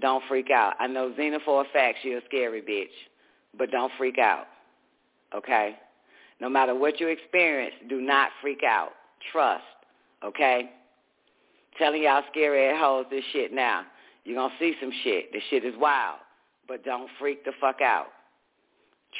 Don't 0.00 0.22
freak 0.28 0.50
out. 0.50 0.74
I 0.78 0.86
know 0.86 1.14
Zena 1.16 1.38
for 1.44 1.62
a 1.62 1.64
fact 1.72 1.98
she's 2.02 2.16
a 2.16 2.20
scary 2.26 2.60
bitch. 2.60 2.92
But 3.56 3.70
don't 3.70 3.92
freak 3.96 4.18
out. 4.18 4.46
Okay? 5.34 5.76
No 6.40 6.48
matter 6.48 6.74
what 6.74 7.00
you 7.00 7.08
experience, 7.08 7.74
do 7.88 8.00
not 8.00 8.30
freak 8.42 8.62
out. 8.66 8.90
Trust 9.32 9.64
okay? 10.24 10.70
Telling 11.78 12.02
y'all 12.02 12.22
scary 12.30 12.66
ass 12.66 12.80
hoes 12.80 13.06
this 13.10 13.24
shit 13.32 13.52
now. 13.52 13.82
You're 14.24 14.36
going 14.36 14.50
to 14.50 14.56
see 14.58 14.74
some 14.80 14.92
shit. 15.02 15.32
This 15.32 15.42
shit 15.50 15.64
is 15.64 15.74
wild. 15.78 16.18
But 16.66 16.84
don't 16.84 17.08
freak 17.18 17.44
the 17.44 17.52
fuck 17.60 17.80
out. 17.82 18.06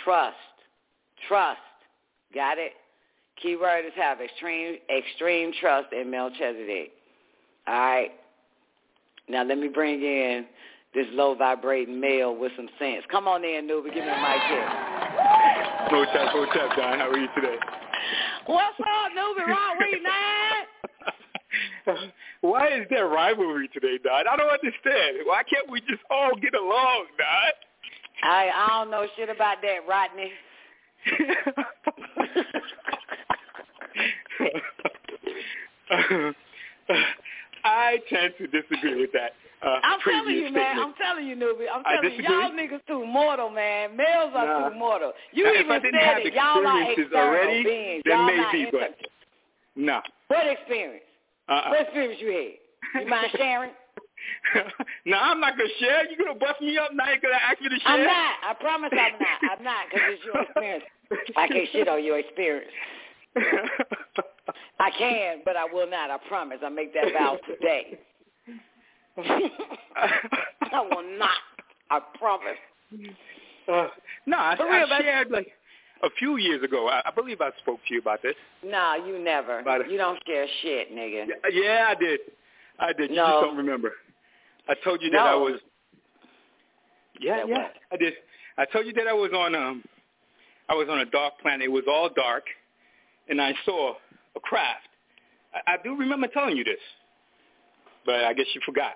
Trust. 0.05 0.37
Trust. 1.29 1.59
Got 2.35 2.59
it? 2.59 2.73
Key 3.43 3.57
word 3.57 3.85
is 3.85 3.93
have 3.97 4.21
extreme, 4.21 4.77
extreme 4.97 5.53
trust 5.61 5.93
in 5.93 6.11
Melchizedek. 6.11 6.93
All 7.67 7.75
right? 7.75 8.11
Now 9.29 9.43
let 9.43 9.59
me 9.59 9.69
bring 9.69 10.03
in 10.03 10.47
this 10.95 11.07
low 11.13 11.35
vibrating 11.35 12.01
male 12.01 12.37
with 12.37 12.53
some 12.57 12.69
sense. 12.79 13.05
Come 13.11 13.27
on 13.27 13.45
in, 13.45 13.67
Nubi. 13.67 13.93
Give 13.93 14.05
me 14.05 14.11
a 14.11 14.21
mic 14.21 14.41
check. 14.49 15.93
What's 15.93 16.11
up, 16.15 16.35
what's 16.35 16.53
up, 16.53 16.77
Don? 16.77 16.99
How 16.99 17.11
are 17.11 17.19
you 17.19 17.29
today? 17.35 17.57
What's 18.47 18.79
up, 18.81 19.13
Nubi? 19.13 19.49
Why 19.49 19.77
we 19.81 20.01
nine? 20.01 20.44
Why 22.41 22.69
is 22.69 22.87
there 22.91 23.09
rivalry 23.09 23.69
today, 23.69 23.99
Dad? 24.03 24.27
I 24.31 24.37
don't 24.37 24.51
understand. 24.51 25.19
Why 25.25 25.43
can't 25.43 25.71
we 25.71 25.81
just 25.83 26.03
all 26.11 26.31
get 26.41 26.55
along, 26.55 27.07
Dad? 27.19 27.53
I 28.23 28.51
I 28.55 28.69
don't 28.69 28.91
know 28.91 29.07
shit 29.17 29.29
about 29.29 29.59
that, 29.63 29.81
Rodney. 29.89 30.31
I 37.65 37.99
tend 38.11 38.35
to 38.39 38.47
disagree 38.47 39.01
with 39.01 39.13
that. 39.13 39.33
Uh, 39.65 39.79
I'm 39.83 39.99
telling 40.05 40.35
you, 40.35 40.43
statement. 40.49 40.55
man. 40.55 40.79
I'm 40.79 40.95
telling 41.01 41.27
you, 41.27 41.37
Nubi. 41.37 41.65
I'm 41.73 41.83
telling 41.85 42.13
you, 42.17 42.23
y'all 42.23 42.51
niggas 42.51 42.81
too 42.87 43.07
mortal, 43.07 43.49
man. 43.49 43.97
Males 43.97 44.33
are 44.35 44.47
Nah. 44.47 44.69
too 44.69 44.75
mortal. 44.77 45.13
You 45.33 45.45
Now, 45.45 45.53
even 45.55 45.81
said 45.83 46.27
it. 46.27 46.35
Y'all 46.35 46.67
are 46.67 46.83
experiences 46.83 47.05
external 47.07 47.29
already, 47.29 47.65
beings. 47.65 48.03
then 48.05 48.19
y'all 48.19 48.27
maybe, 48.53 48.71
but 48.71 48.97
no. 49.77 50.01
What 50.29 50.47
experience? 50.47 51.05
Uh-uh. 51.49 51.69
What 51.71 51.81
experience 51.83 52.21
you 52.21 52.29
had? 52.29 53.03
You 53.03 53.09
mind 53.11 53.31
sharing? 53.37 53.71
no, 55.05 55.19
I'm 55.19 55.41
not 55.41 55.57
gonna 55.57 55.69
share. 55.81 56.11
You 56.11 56.17
gonna 56.17 56.39
bust 56.39 56.61
me 56.61 56.79
up? 56.79 56.91
Now 56.95 57.11
you 57.13 57.21
gonna 57.21 57.35
ask 57.35 57.61
me 57.61 57.69
to 57.69 57.79
share? 57.81 57.93
I'm 57.93 58.05
not. 58.05 58.35
I 58.43 58.55
promise 58.59 58.91
I'm 58.93 59.19
not. 59.19 59.53
I'm 59.59 59.65
not 59.65 59.87
because 59.91 60.07
it's 60.09 60.25
your 60.25 60.43
experience. 60.43 60.85
I 61.37 61.49
can't 61.49 61.69
shit 61.73 61.89
on 61.89 62.05
your 62.05 62.19
experience. 62.19 62.71
I 64.79 64.91
can, 64.99 65.41
but 65.45 65.57
I 65.57 65.65
will 65.71 65.89
not. 65.89 66.11
I 66.11 66.19
promise. 66.29 66.59
I 66.65 66.69
make 66.69 66.95
that 66.95 67.13
vow 67.13 67.39
today. 67.47 67.99
I 69.19 70.81
will 70.91 71.19
not. 71.19 71.31
I 71.91 72.01
promise. 72.19 72.59
Uh, 73.71 73.89
no, 74.27 74.37
I, 74.39 74.57
I 74.59 75.01
shared 75.01 75.31
like 75.31 75.49
a 76.05 76.11
few 76.19 76.37
years 76.37 76.63
ago. 76.63 76.89
I, 76.89 77.03
I 77.07 77.11
believe 77.15 77.41
I 77.41 77.51
spoke 77.61 77.81
to 77.89 77.95
you 77.95 78.01
about 78.01 78.23
this. 78.23 78.35
No, 78.65 78.95
you 79.07 79.19
never. 79.19 79.63
But- 79.65 79.91
you 79.91 79.97
don't 79.99 80.19
share 80.27 80.47
shit, 80.63 80.93
nigga. 80.95 81.27
Yeah, 81.53 81.87
I 81.89 81.95
did. 81.95 82.21
I 82.79 82.93
did. 82.93 83.11
You 83.11 83.17
No. 83.17 83.27
just 83.27 83.45
don't 83.45 83.57
remember. 83.57 83.93
I 84.69 84.75
told 84.83 85.01
you 85.03 85.11
that 85.11 85.21
I 85.21 85.35
was. 85.35 85.61
Yeah, 87.21 87.37
That 87.39 87.49
yeah, 87.49 87.55
what? 87.55 87.73
I 87.93 87.97
did. 87.97 88.15
I 88.59 88.65
told 88.67 88.87
you 88.87 88.93
that 88.95 89.07
I 89.07 89.13
was 89.13 89.31
on 89.33 89.55
um, 89.55 89.85
I 90.69 90.75
was 90.75 90.89
on 90.91 90.99
a 91.01 91.05
dark 91.07 91.35
planet. 91.41 91.67
It 91.67 91.71
was 91.73 91.85
all 91.89 92.09
dark, 92.15 92.45
and 93.29 93.41
I 93.41 93.53
saw 93.65 93.95
a 94.37 94.41
craft. 94.41 94.89
I, 95.55 95.75
I 95.75 95.77
do 95.85 95.97
remember 95.97 96.27
telling 96.29 96.57
you 96.57 96.65
this, 96.65 96.81
but 98.07 98.25
I 98.25 98.33
guess 98.33 98.47
you 98.55 98.61
forgot. 98.65 98.95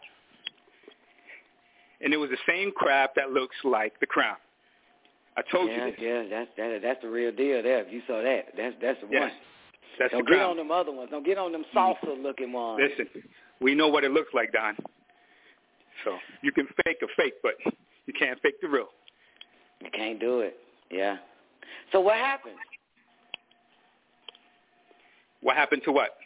And 2.00 2.12
it 2.14 2.16
was 2.16 2.30
the 2.30 2.38
same 2.48 2.70
craft 2.72 3.14
that 3.16 3.30
looks 3.30 3.56
like 3.64 3.98
the 4.00 4.06
crown. 4.06 4.36
I 5.38 5.42
told 5.52 5.70
yeah, 5.70 5.86
you 5.86 5.90
this. 5.92 6.00
yeah, 6.00 6.22
that's 6.28 6.50
that, 6.56 6.80
that's 6.82 7.02
the 7.02 7.08
real 7.08 7.30
deal 7.30 7.62
there. 7.62 7.78
If 7.86 7.92
you 7.92 8.02
saw 8.08 8.20
that, 8.22 8.46
that's 8.56 8.74
that's 8.82 9.00
the 9.00 9.06
Yes, 9.08 9.22
one. 9.22 9.30
that's 9.98 10.12
Don't 10.12 10.26
the 10.26 10.32
get 10.32 10.42
on 10.42 10.56
them 10.56 10.70
other 10.72 10.90
ones. 10.90 11.10
Don't 11.12 11.24
get 11.24 11.38
on 11.38 11.52
them 11.52 11.64
mm. 11.72 11.76
salsa 11.76 12.20
looking 12.20 12.52
ones. 12.52 12.82
Listen, 12.82 13.22
we 13.60 13.74
know 13.76 13.86
what 13.86 14.02
it 14.02 14.10
looks 14.10 14.34
like, 14.34 14.52
Don. 14.52 14.74
So 16.04 16.16
you 16.42 16.50
can 16.50 16.66
fake 16.84 16.98
a 17.02 17.06
fake, 17.16 17.34
but 17.42 17.54
You 18.06 18.14
can't 18.18 18.40
fake 18.40 18.60
the 18.62 18.68
real. 18.68 18.88
You 19.80 19.90
can't 19.92 20.18
do 20.18 20.40
it. 20.40 20.56
Yeah. 20.90 21.18
So 21.92 22.00
what 22.00 22.16
happened? 22.16 22.54
What 25.42 25.56
happened 25.56 25.82
to 25.84 25.92
what? 25.92 26.16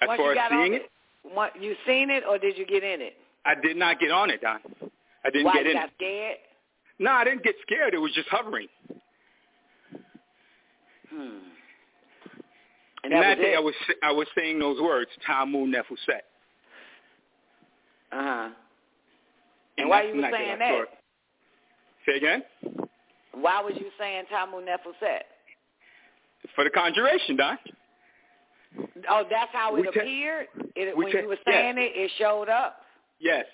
As 0.00 0.08
Once 0.08 0.18
far 0.18 0.32
as 0.32 0.38
seeing 0.48 0.60
on 0.60 0.72
it, 0.74 0.90
what, 1.34 1.60
you 1.60 1.74
seen 1.86 2.08
it 2.08 2.22
or 2.26 2.38
did 2.38 2.56
you 2.56 2.64
get 2.64 2.84
in 2.84 3.00
it? 3.02 3.14
I 3.44 3.54
did 3.60 3.76
not 3.76 3.98
get 3.98 4.12
on 4.12 4.30
it, 4.30 4.40
Don. 4.40 4.60
I 5.24 5.30
didn't 5.30 5.44
Why 5.44 5.54
get 5.54 5.64
you 5.64 5.70
in 5.72 5.76
got 5.76 5.86
it. 5.86 5.92
scared? 5.96 6.36
No, 6.98 7.10
I 7.10 7.24
didn't 7.24 7.42
get 7.42 7.54
scared. 7.62 7.94
It 7.94 7.98
was 7.98 8.12
just 8.14 8.28
hovering. 8.28 8.68
Hmm. 11.10 11.38
And, 13.04 13.12
that 13.12 13.20
that 13.20 13.38
day 13.38 13.54
it? 13.54 13.56
I 13.56 13.60
was 13.60 13.74
I 14.02 14.12
was 14.12 14.26
saying 14.36 14.58
those 14.58 14.80
words, 14.80 15.10
Tamu 15.26 15.66
Nefuset. 15.66 16.22
Uh 18.12 18.22
huh. 18.22 18.48
And 19.78 19.88
why 19.88 20.02
that's 20.02 20.14
you 20.14 20.22
were 20.22 20.30
saying 20.30 20.58
that? 20.58 20.84
Say 22.06 22.16
again? 22.16 22.42
Why 23.32 23.60
was 23.62 23.74
you 23.76 23.86
saying 23.98 24.24
Tamu 24.30 24.58
Nefuset? 24.58 25.22
For 26.54 26.64
the 26.64 26.70
conjuration, 26.70 27.36
Doc. 27.36 27.58
Oh, 29.08 29.24
that's 29.30 29.50
how 29.52 29.74
it 29.76 29.80
We 29.80 29.90
te- 29.90 30.00
appeared. 30.00 30.46
It, 30.76 30.96
when 30.96 31.10
te- 31.10 31.18
you 31.18 31.28
were 31.28 31.34
yes. 31.34 31.42
saying 31.46 31.78
it, 31.78 31.92
it 31.94 32.10
showed 32.18 32.48
up. 32.48 32.78
Yes. 33.20 33.46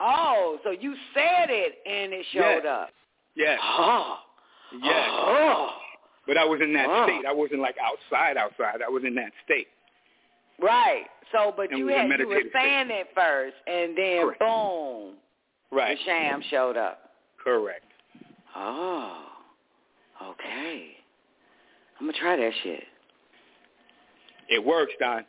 Oh, 0.00 0.58
so 0.64 0.70
you 0.70 0.94
said 1.14 1.50
it 1.50 1.78
and 1.86 2.12
it 2.12 2.24
showed 2.32 2.62
Yes. 2.64 2.66
up. 2.66 2.90
Yes. 3.34 3.58
Oh. 3.62 4.18
Yes. 4.82 5.08
Oh. 5.10 5.76
But 6.26 6.36
I 6.38 6.44
was 6.44 6.60
in 6.60 6.72
that 6.74 6.88
Oh. 6.88 7.04
state. 7.06 7.26
I 7.26 7.32
wasn't 7.32 7.60
like 7.60 7.76
outside, 7.78 8.36
outside. 8.36 8.82
I 8.82 8.88
was 8.88 9.04
in 9.04 9.14
that 9.16 9.32
state. 9.44 9.68
Right. 10.58 11.06
So, 11.32 11.52
but 11.56 11.70
And 11.70 11.78
you 11.78 11.88
it 11.88 11.92
was 11.92 11.94
a 11.94 11.98
had 11.98 12.20
you 12.20 12.26
were 12.28 12.34
meditative 12.34 12.50
state. 12.52 12.90
it 12.90 13.14
first, 13.14 13.56
and 13.66 13.96
then 13.96 14.22
Correct. 14.22 14.38
boom, 14.40 15.16
Right. 15.70 15.96
the 15.98 16.04
sham 16.04 16.42
showed 16.50 16.76
up. 16.76 17.12
Correct. 17.38 17.84
Oh. 18.54 19.26
Okay. 20.22 20.96
I'm 21.98 22.06
gonna 22.06 22.18
try 22.18 22.36
that 22.36 22.52
shit. 22.62 22.86
It 24.48 24.64
works, 24.64 24.92
Don. 24.98 25.24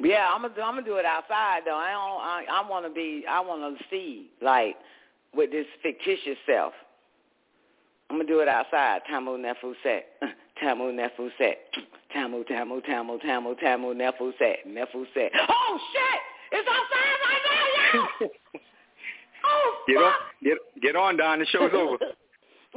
Yeah, 0.00 0.28
I'm 0.32 0.42
gonna 0.42 0.54
I'm 0.62 0.74
gonna 0.74 0.82
do 0.82 0.96
it 0.96 1.04
outside 1.04 1.62
though. 1.64 1.76
I 1.76 1.92
don't. 1.92 2.52
I, 2.52 2.62
I 2.64 2.68
want 2.68 2.86
to 2.86 2.92
be. 2.92 3.24
I 3.28 3.40
want 3.40 3.78
to 3.78 3.84
see 3.90 4.30
like 4.42 4.76
with 5.34 5.50
this 5.50 5.66
fictitious 5.82 6.36
self. 6.46 6.72
I'm 8.10 8.18
gonna 8.18 8.28
do 8.28 8.40
it 8.40 8.48
outside. 8.48 9.02
Tamu 9.08 9.38
nefu 9.38 9.74
set. 9.82 10.06
Tamu 10.60 10.92
nefu 10.92 11.30
set. 11.38 11.58
Tamu 12.12 12.44
tamu 12.44 12.80
tamu 12.82 13.18
tamu 13.18 13.54
tamu 13.56 13.94
nefu 13.94 14.32
set. 14.38 14.66
Nefu 14.66 15.04
set. 15.12 15.32
Oh 15.48 15.80
shit! 15.92 16.20
It's 16.52 16.68
outside 16.68 17.18
right 17.26 17.42
now, 17.50 18.06
y'all. 18.20 18.30
oh 19.44 19.74
fuck. 19.82 19.88
Get 19.88 19.96
on, 19.96 20.12
get 20.42 20.82
get 20.82 20.96
on, 20.96 21.16
Don. 21.16 21.38
The 21.40 21.46
show's 21.46 21.72
over. 21.74 21.96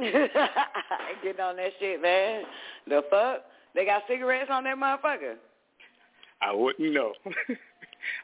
Get 0.00 1.38
on 1.40 1.56
that 1.56 1.72
shit, 1.78 2.00
man. 2.00 2.44
The 2.88 3.02
fuck? 3.10 3.42
They 3.74 3.84
got 3.84 4.02
cigarettes 4.08 4.48
on 4.50 4.64
that 4.64 4.76
motherfucker. 4.76 5.34
I 6.42 6.52
wouldn't 6.54 6.92
know. 6.92 7.12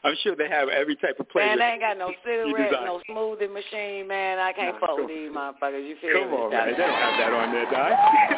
I'm 0.03 0.15
sure 0.23 0.35
they 0.35 0.49
have 0.49 0.69
every 0.69 0.95
type 0.95 1.19
of 1.19 1.29
place. 1.29 1.45
Man, 1.45 1.59
they 1.59 1.65
ain't 1.65 1.81
got 1.81 1.97
no 1.97 2.11
cigarette, 2.25 2.71
no 2.83 2.99
smoothie 3.09 3.51
machine, 3.51 4.07
man. 4.07 4.39
I 4.39 4.51
can't 4.53 4.73
Nah, 4.79 4.87
fuck 4.87 4.97
with 4.97 5.07
these 5.07 5.29
motherfuckers. 5.29 5.87
You 5.87 5.95
feel 6.01 6.13
Come 6.21 6.31
me? 6.31 6.37
on, 6.37 6.49
man. 6.51 6.71
They 6.71 6.77
don't 6.77 6.89
have 6.89 7.17
that 7.19 7.33
on 7.33 7.51
there, 7.53 7.69
Don. 7.69 7.91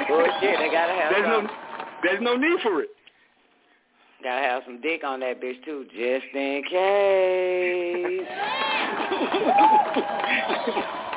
Bullshit, 0.07 0.59
they 0.63 0.69
gotta 0.69 0.93
have 0.93 1.11
There's 1.13 1.27
no, 1.27 1.47
there's 2.03 2.21
no 2.21 2.35
need 2.35 2.59
for 2.61 2.81
it. 2.81 2.89
Gotta 4.21 4.41
have 4.45 4.63
some 4.65 4.81
dick 4.81 5.03
on 5.05 5.21
that 5.21 5.39
bitch 5.41 5.63
too, 5.63 5.85
just 5.95 6.25
in 6.35 6.61
case. 6.69 8.27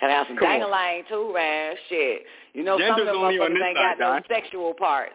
Gotta 0.00 0.12
have 0.14 0.26
some 0.28 0.36
dangling 0.36 1.04
too, 1.08 1.32
man. 1.34 1.74
Shit. 1.88 2.22
You 2.54 2.64
know 2.64 2.78
some 2.78 2.98
of 2.98 3.06
them 3.06 3.16
motherfuckers 3.16 3.62
ain't 3.64 3.76
got 3.76 3.98
no 3.98 4.18
sexual 4.28 4.74
parts. 4.74 5.12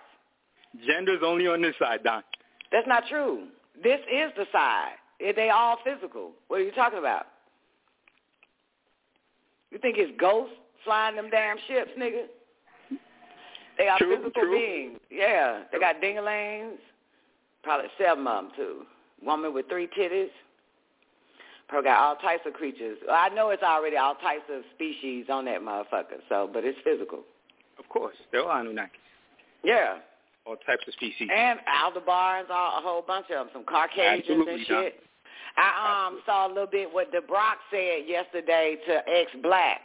Gender's 0.87 1.21
only 1.23 1.47
on 1.47 1.61
this 1.61 1.75
side, 1.79 2.03
Don. 2.03 2.23
That's 2.71 2.87
not 2.87 3.03
true. 3.09 3.47
This 3.83 3.99
is 4.11 4.31
the 4.35 4.45
side. 4.51 4.93
They 5.19 5.49
all 5.49 5.77
physical. 5.83 6.31
What 6.47 6.61
are 6.61 6.63
you 6.63 6.71
talking 6.71 6.99
about? 6.99 7.27
You 9.71 9.77
think 9.79 9.97
it's 9.97 10.11
ghosts 10.19 10.55
flying 10.83 11.15
them 11.15 11.29
damn 11.29 11.57
ships, 11.67 11.91
nigga? 11.99 12.23
They 13.77 13.87
are 13.87 13.97
True, 13.97 14.15
physical 14.17 14.41
true. 14.43 14.57
beings. 14.57 14.99
Yeah, 15.11 15.63
they 15.71 15.79
got 15.79 16.01
dingalings. 16.01 16.77
Probably 17.63 17.87
seven 17.97 18.25
of 18.25 18.45
them 18.45 18.51
too. 18.55 18.85
Woman 19.25 19.53
with 19.53 19.67
three 19.67 19.87
titties. 19.87 20.29
Probably 21.67 21.89
got 21.89 21.99
all 21.99 22.15
types 22.17 22.43
of 22.45 22.53
creatures. 22.53 22.97
I 23.11 23.29
know 23.29 23.49
it's 23.49 23.63
already 23.63 23.97
all 23.97 24.15
types 24.15 24.43
of 24.53 24.61
species 24.75 25.25
on 25.29 25.45
that 25.45 25.61
motherfucker. 25.61 26.21
So, 26.29 26.49
but 26.51 26.63
it's 26.63 26.77
physical. 26.83 27.21
Of 27.79 27.89
course, 27.89 28.15
there 28.31 28.41
are 28.45 28.51
all 28.51 28.61
Anunnaki. 28.61 28.99
Yeah, 29.63 29.95
All 30.45 30.55
types 30.57 30.83
of 30.87 30.93
species. 30.93 31.27
and 31.33 31.59
Aldebars, 31.83 32.49
all, 32.51 32.77
a 32.77 32.81
whole 32.81 33.01
bunch 33.01 33.25
of 33.31 33.47
them, 33.47 33.49
some 33.53 33.63
Caucasians 33.63 34.19
Absolutely, 34.29 34.53
and 34.53 34.65
Don. 34.67 34.83
shit. 34.83 34.99
I 35.57 36.07
um 36.07 36.21
saw 36.25 36.47
a 36.47 36.49
little 36.49 36.67
bit 36.67 36.91
what 36.93 37.11
the 37.11 37.21
Brock 37.21 37.57
said 37.71 38.03
yesterday 38.07 38.77
to 38.87 38.93
X 39.09 39.31
Black. 39.41 39.81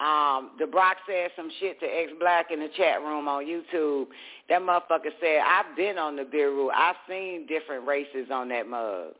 Um, 0.00 0.52
the 0.60 0.66
Brock 0.66 0.98
said 1.08 1.30
some 1.34 1.50
shit 1.58 1.80
to 1.80 1.86
X 1.86 2.12
Black 2.20 2.52
in 2.52 2.60
the 2.60 2.68
chat 2.76 3.00
room 3.00 3.26
on 3.26 3.44
YouTube. 3.44 4.06
That 4.48 4.62
motherfucker 4.62 5.10
said, 5.20 5.40
I've 5.44 5.74
been 5.76 5.98
on 5.98 6.14
the 6.14 6.22
Biru. 6.22 6.68
I've 6.72 6.94
seen 7.08 7.46
different 7.48 7.84
races 7.86 8.28
on 8.32 8.48
that 8.50 8.68
mug. 8.68 9.14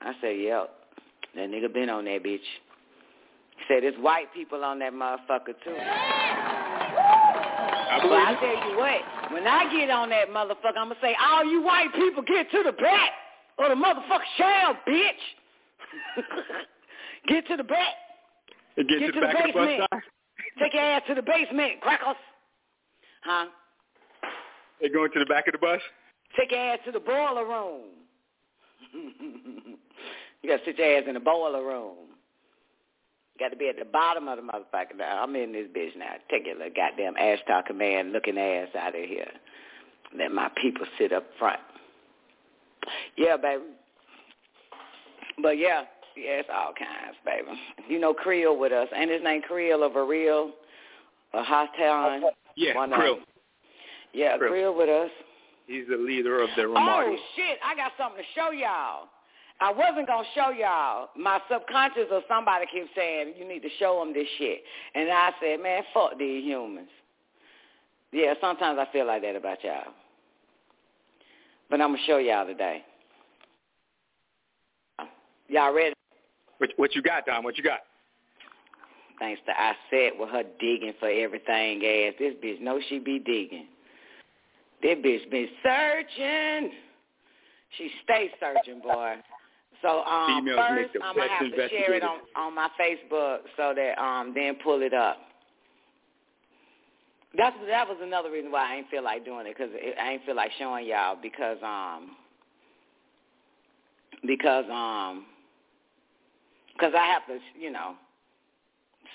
I 0.00 0.12
said, 0.22 0.36
Yep. 0.38 0.70
That 1.34 1.50
nigga 1.50 1.72
been 1.74 1.90
on 1.90 2.04
that 2.06 2.22
bitch. 2.22 2.38
He 2.38 3.62
said 3.68 3.82
there's 3.82 3.96
white 4.00 4.32
people 4.32 4.64
on 4.64 4.78
that 4.78 4.92
motherfucker 4.94 5.54
too. 5.64 5.76
I 7.94 8.00
believe 8.00 8.26
I 8.26 8.34
tell 8.40 8.70
you 8.70 8.76
what, 8.76 9.32
when 9.32 9.46
I 9.46 9.70
get 9.70 9.88
on 9.88 10.10
that 10.10 10.28
motherfucker, 10.28 10.76
I'm 10.76 10.88
gonna 10.88 10.96
say, 11.00 11.14
all 11.22 11.44
you 11.44 11.62
white 11.62 11.94
people 11.94 12.24
get 12.24 12.50
to 12.50 12.62
the 12.64 12.72
back 12.72 13.10
or 13.56 13.68
the 13.68 13.76
motherfucker 13.76 14.26
shell, 14.36 14.76
bitch. 14.88 15.22
get 17.28 17.46
to 17.46 17.56
the 17.56 17.62
back. 17.62 17.94
It 18.76 18.88
gets 18.88 19.00
Get 19.00 19.06
to 19.06 19.12
to 19.12 19.20
the 19.20 19.26
the 19.26 19.32
back 19.32 19.46
the 19.46 19.52
basement. 19.52 19.82
Don. 19.92 20.02
Take 20.58 20.74
your 20.74 20.82
ass 20.82 21.02
to 21.06 21.14
the 21.14 21.22
basement, 21.22 21.80
crackers. 21.80 22.16
Huh? 23.22 23.46
They 24.80 24.88
going 24.88 25.12
to 25.12 25.18
the 25.20 25.26
back 25.26 25.46
of 25.46 25.52
the 25.52 25.58
bus. 25.58 25.80
Take 26.36 26.50
your 26.50 26.60
ass 26.60 26.80
to 26.86 26.92
the 26.92 27.00
boiler 27.00 27.44
room. 27.46 27.82
you 28.92 30.48
gotta 30.48 30.62
sit 30.64 30.78
your 30.78 30.98
ass 30.98 31.04
in 31.06 31.14
the 31.14 31.20
boiler 31.20 31.64
room. 31.64 32.13
Got 33.38 33.48
to 33.48 33.56
be 33.56 33.68
at 33.68 33.78
the 33.78 33.84
bottom 33.84 34.28
of 34.28 34.36
the 34.36 34.42
motherfucker. 34.42 34.96
Now, 34.96 35.22
I'm 35.22 35.34
in 35.34 35.52
this 35.52 35.66
bitch 35.76 35.96
now. 35.96 36.12
Take 36.30 36.46
your 36.46 36.56
little 36.56 36.72
goddamn 36.74 37.14
talking 37.48 37.76
man 37.76 38.12
looking 38.12 38.38
ass 38.38 38.68
out 38.78 38.94
of 38.94 39.04
here. 39.04 39.30
Let 40.16 40.30
my 40.30 40.50
people 40.60 40.86
sit 40.98 41.12
up 41.12 41.24
front. 41.38 41.58
Yeah, 43.16 43.36
baby. 43.36 43.62
But 45.42 45.58
yeah, 45.58 45.82
yeah, 46.16 46.40
it's 46.40 46.48
all 46.52 46.72
kinds, 46.78 47.16
baby. 47.24 47.58
You 47.88 47.98
know 47.98 48.14
Creel 48.14 48.56
with 48.56 48.72
us. 48.72 48.88
Ain't 48.94 49.10
his 49.10 49.22
name 49.22 49.42
Creel 49.42 49.82
or 49.82 49.90
Varil 49.90 50.50
or 51.32 51.42
Hostel? 51.42 52.30
Yeah, 52.56 52.76
One 52.76 52.92
of 52.92 53.00
Krill. 53.00 53.16
Yeah, 54.12 54.36
Krill. 54.36 54.48
Creel 54.48 54.76
with 54.76 54.88
us. 54.88 55.10
He's 55.66 55.88
the 55.88 55.96
leader 55.96 56.40
of 56.42 56.50
the 56.56 56.62
Oh 56.62 57.16
shit! 57.34 57.58
I 57.64 57.74
got 57.74 57.92
something 57.98 58.22
to 58.22 58.40
show 58.40 58.52
y'all. 58.52 59.08
I 59.60 59.72
wasn't 59.72 60.06
gonna 60.06 60.26
show 60.34 60.50
y'all. 60.50 61.10
My 61.16 61.40
subconscious 61.50 62.06
or 62.10 62.22
somebody 62.28 62.66
kept 62.66 62.90
saying 62.94 63.34
you 63.38 63.46
need 63.46 63.60
to 63.60 63.68
show 63.78 63.98
them 64.00 64.12
this 64.12 64.26
shit, 64.38 64.62
and 64.94 65.08
I 65.10 65.30
said, 65.40 65.60
man, 65.60 65.82
fuck 65.92 66.18
these 66.18 66.44
humans. 66.44 66.88
Yeah, 68.12 68.34
sometimes 68.40 68.78
I 68.78 68.92
feel 68.92 69.06
like 69.06 69.22
that 69.22 69.36
about 69.36 69.62
y'all, 69.64 69.92
but 71.70 71.80
I'm 71.80 71.92
gonna 71.92 72.02
show 72.06 72.18
y'all 72.18 72.46
today. 72.46 72.84
Y'all 75.48 75.74
ready? 75.74 75.94
What, 76.58 76.70
what 76.76 76.94
you 76.94 77.02
got, 77.02 77.26
Don? 77.26 77.44
What 77.44 77.58
you 77.58 77.64
got? 77.64 77.80
Thanks 79.18 79.40
to 79.46 79.52
I 79.52 79.74
said 79.90 80.12
with 80.18 80.30
her 80.30 80.42
digging 80.58 80.94
for 80.98 81.08
everything 81.08 81.84
ass. 81.84 82.14
This 82.18 82.34
bitch 82.42 82.60
know 82.60 82.80
she 82.88 82.98
be 82.98 83.18
digging. 83.18 83.66
This 84.82 84.98
bitch 84.98 85.30
been 85.30 85.48
searching. 85.62 86.72
She 87.78 87.90
stay 88.02 88.30
searching, 88.40 88.80
boy. 88.80 89.16
So 89.84 90.02
um, 90.02 90.46
first 90.56 90.96
I'm 91.04 91.14
gonna 91.14 91.28
have 91.28 91.50
to 91.50 91.68
share 91.68 91.92
it 91.92 92.02
on 92.02 92.20
on 92.34 92.54
my 92.54 92.70
Facebook 92.80 93.40
so 93.54 93.74
that 93.76 94.00
um 94.02 94.32
then 94.34 94.56
pull 94.64 94.80
it 94.80 94.94
up. 94.94 95.18
That's 97.36 97.54
that 97.68 97.86
was 97.86 97.98
another 98.00 98.30
reason 98.30 98.50
why 98.50 98.72
I 98.72 98.76
ain't 98.76 98.88
feel 98.88 99.04
like 99.04 99.26
doing 99.26 99.46
it 99.46 99.54
because 99.58 99.70
I 100.00 100.12
ain't 100.12 100.24
feel 100.24 100.34
like 100.34 100.52
showing 100.58 100.86
y'all 100.86 101.18
because 101.20 101.58
um 101.62 102.16
because 104.26 104.64
um 104.72 105.26
because 106.72 106.94
I 106.98 107.04
have 107.04 107.26
to 107.26 107.38
you 107.60 107.70
know 107.70 107.94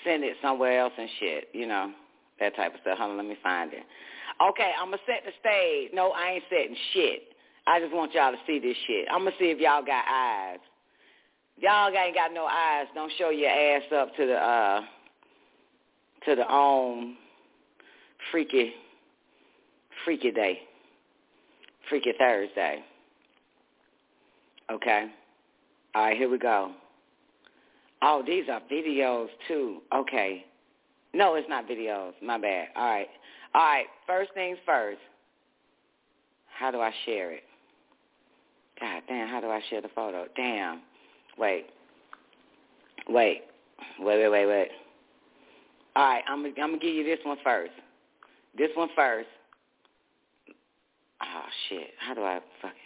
send 0.04 0.22
it 0.22 0.36
somewhere 0.40 0.78
else 0.78 0.92
and 0.96 1.08
shit 1.18 1.48
you 1.52 1.66
know 1.66 1.90
that 2.38 2.54
type 2.54 2.74
of 2.74 2.80
stuff. 2.82 2.98
Hold 2.98 3.10
on, 3.10 3.16
let 3.16 3.26
me 3.26 3.36
find 3.42 3.72
it. 3.72 3.82
Okay, 4.40 4.70
I'm 4.80 4.86
gonna 4.86 5.02
set 5.04 5.24
the 5.24 5.32
stage. 5.40 5.90
No, 5.92 6.12
I 6.12 6.34
ain't 6.34 6.44
setting 6.48 6.76
shit. 6.94 7.29
I 7.66 7.80
just 7.80 7.94
want 7.94 8.14
y'all 8.14 8.32
to 8.32 8.38
see 8.46 8.58
this 8.58 8.76
shit. 8.86 9.06
I'm 9.10 9.24
gonna 9.24 9.36
see 9.38 9.46
if 9.46 9.58
y'all 9.58 9.84
got 9.84 10.04
eyes. 10.10 10.58
Y'all 11.58 11.88
ain't 11.94 12.14
got 12.14 12.32
no 12.32 12.46
eyes. 12.46 12.86
Don't 12.94 13.12
show 13.18 13.30
your 13.30 13.50
ass 13.50 13.82
up 13.94 14.14
to 14.16 14.26
the 14.26 14.34
uh 14.34 14.80
to 16.24 16.34
the 16.36 16.50
um 16.50 17.16
freaky 18.30 18.72
freaky 20.04 20.30
day. 20.30 20.60
Freaky 21.88 22.12
Thursday. 22.18 22.82
Okay. 24.70 25.06
All 25.94 26.04
right, 26.04 26.16
here 26.16 26.30
we 26.30 26.38
go. 26.38 26.70
Oh, 28.02 28.22
these 28.26 28.44
are 28.48 28.60
videos 28.70 29.28
too. 29.48 29.82
Okay. 29.94 30.44
No, 31.12 31.34
it's 31.34 31.48
not 31.48 31.68
videos. 31.68 32.12
My 32.22 32.38
bad. 32.38 32.68
All 32.76 32.88
right. 32.88 33.08
All 33.54 33.62
right. 33.62 33.86
First 34.06 34.32
things 34.34 34.58
first. 34.64 35.00
How 36.56 36.70
do 36.70 36.80
I 36.80 36.92
share 37.04 37.32
it? 37.32 37.42
God 38.80 39.02
damn, 39.08 39.28
how 39.28 39.40
do 39.40 39.48
I 39.48 39.60
share 39.68 39.82
the 39.82 39.88
photo? 39.88 40.26
Damn. 40.36 40.80
Wait. 41.38 41.66
Wait. 43.08 43.42
Wait, 43.98 44.18
wait, 44.18 44.28
wait, 44.28 44.46
wait. 44.46 44.68
All 45.96 46.04
right, 46.04 46.22
I'm, 46.28 46.44
I'm 46.44 46.54
going 46.54 46.80
to 46.80 46.86
give 46.86 46.94
you 46.94 47.04
this 47.04 47.18
one 47.24 47.38
first. 47.44 47.72
This 48.56 48.70
one 48.74 48.88
first. 48.96 49.28
Oh, 51.22 51.42
shit. 51.68 51.90
How 51.98 52.14
do 52.14 52.22
I 52.22 52.40
fucking... 52.62 52.78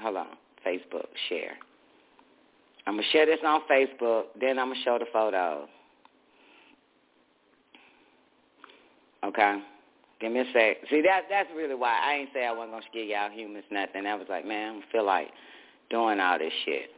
Hold 0.00 0.16
on. 0.16 0.26
Facebook, 0.64 1.06
share. 1.28 1.56
I'm 2.86 2.94
going 2.94 3.04
to 3.04 3.10
share 3.10 3.26
this 3.26 3.38
on 3.44 3.60
Facebook, 3.70 4.24
then 4.40 4.58
I'm 4.58 4.68
going 4.68 4.78
to 4.78 4.84
show 4.84 4.98
the 4.98 5.06
photo. 5.12 5.68
Okay? 9.24 9.58
Give 10.20 10.32
me 10.32 10.40
a 10.40 10.44
sec. 10.52 10.76
See, 10.90 11.00
that, 11.02 11.22
that's 11.30 11.48
really 11.56 11.74
why 11.74 11.98
I 11.98 12.16
ain't 12.16 12.30
say 12.34 12.46
I 12.46 12.52
wasn't 12.52 12.82
to 12.82 12.88
scare 12.90 13.04
y'all 13.04 13.30
humans 13.30 13.64
nothing. 13.70 14.06
I 14.06 14.14
was 14.14 14.26
like, 14.28 14.46
man, 14.46 14.68
I 14.68 14.72
don't 14.74 14.84
feel 14.92 15.06
like 15.06 15.28
doing 15.88 16.20
all 16.20 16.38
this 16.38 16.52
shit. 16.64 16.90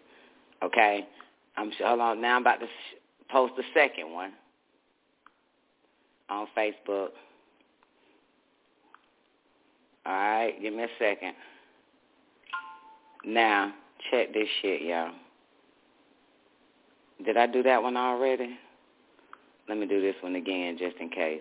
Okay? 0.63 1.07
I'm 1.57 1.71
hold 1.85 2.01
on. 2.01 2.21
Now 2.21 2.37
I'm 2.37 2.43
about 2.43 2.61
to 2.61 2.67
post 3.31 3.55
the 3.57 3.63
second 3.75 4.13
one 4.13 4.33
on 6.29 6.47
Facebook. 6.57 7.11
All 10.05 10.13
right, 10.13 10.55
give 10.61 10.75
me 10.75 10.83
a 10.83 10.89
second. 10.99 11.35
Now, 13.25 13.73
check 14.11 14.33
this 14.35 14.49
shit, 14.61 14.83
y'all. 14.83 15.13
Did 17.25 17.37
I 17.37 17.47
do 17.47 17.63
that 17.63 17.81
one 17.83 17.97
already? 17.97 18.59
Let 19.69 19.79
me 19.79 19.87
do 19.87 20.01
this 20.01 20.17
one 20.23 20.35
again 20.35 20.77
just 20.77 20.97
in 20.97 21.09
case. 21.09 21.41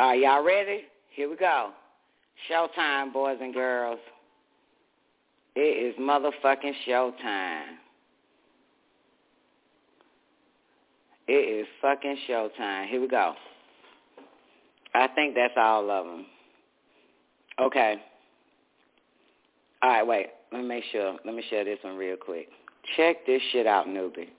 Right, 0.00 0.18
y'all 0.18 0.42
ready? 0.42 0.84
Here 1.14 1.28
we 1.28 1.36
go. 1.36 1.72
Showtime, 2.50 3.12
boys 3.12 3.36
and 3.38 3.52
girls. 3.52 3.98
It 5.54 5.60
is 5.60 5.94
motherfucking 6.00 6.72
showtime. 6.88 7.74
It 11.28 11.32
is 11.32 11.66
fucking 11.82 12.16
showtime. 12.26 12.88
Here 12.88 12.98
we 12.98 13.08
go. 13.08 13.34
I 14.94 15.06
think 15.08 15.34
that's 15.34 15.52
all 15.58 15.90
of 15.90 16.06
them. 16.06 16.26
Okay. 17.60 17.96
All 19.82 19.90
right, 19.90 20.06
wait. 20.06 20.28
Let 20.50 20.62
me 20.62 20.66
make 20.66 20.84
sure. 20.92 21.18
Let 21.26 21.34
me 21.34 21.44
share 21.50 21.66
this 21.66 21.78
one 21.82 21.98
real 21.98 22.16
quick. 22.16 22.48
Check 22.96 23.26
this 23.26 23.42
shit 23.52 23.66
out, 23.66 23.86
newbie. 23.86 24.30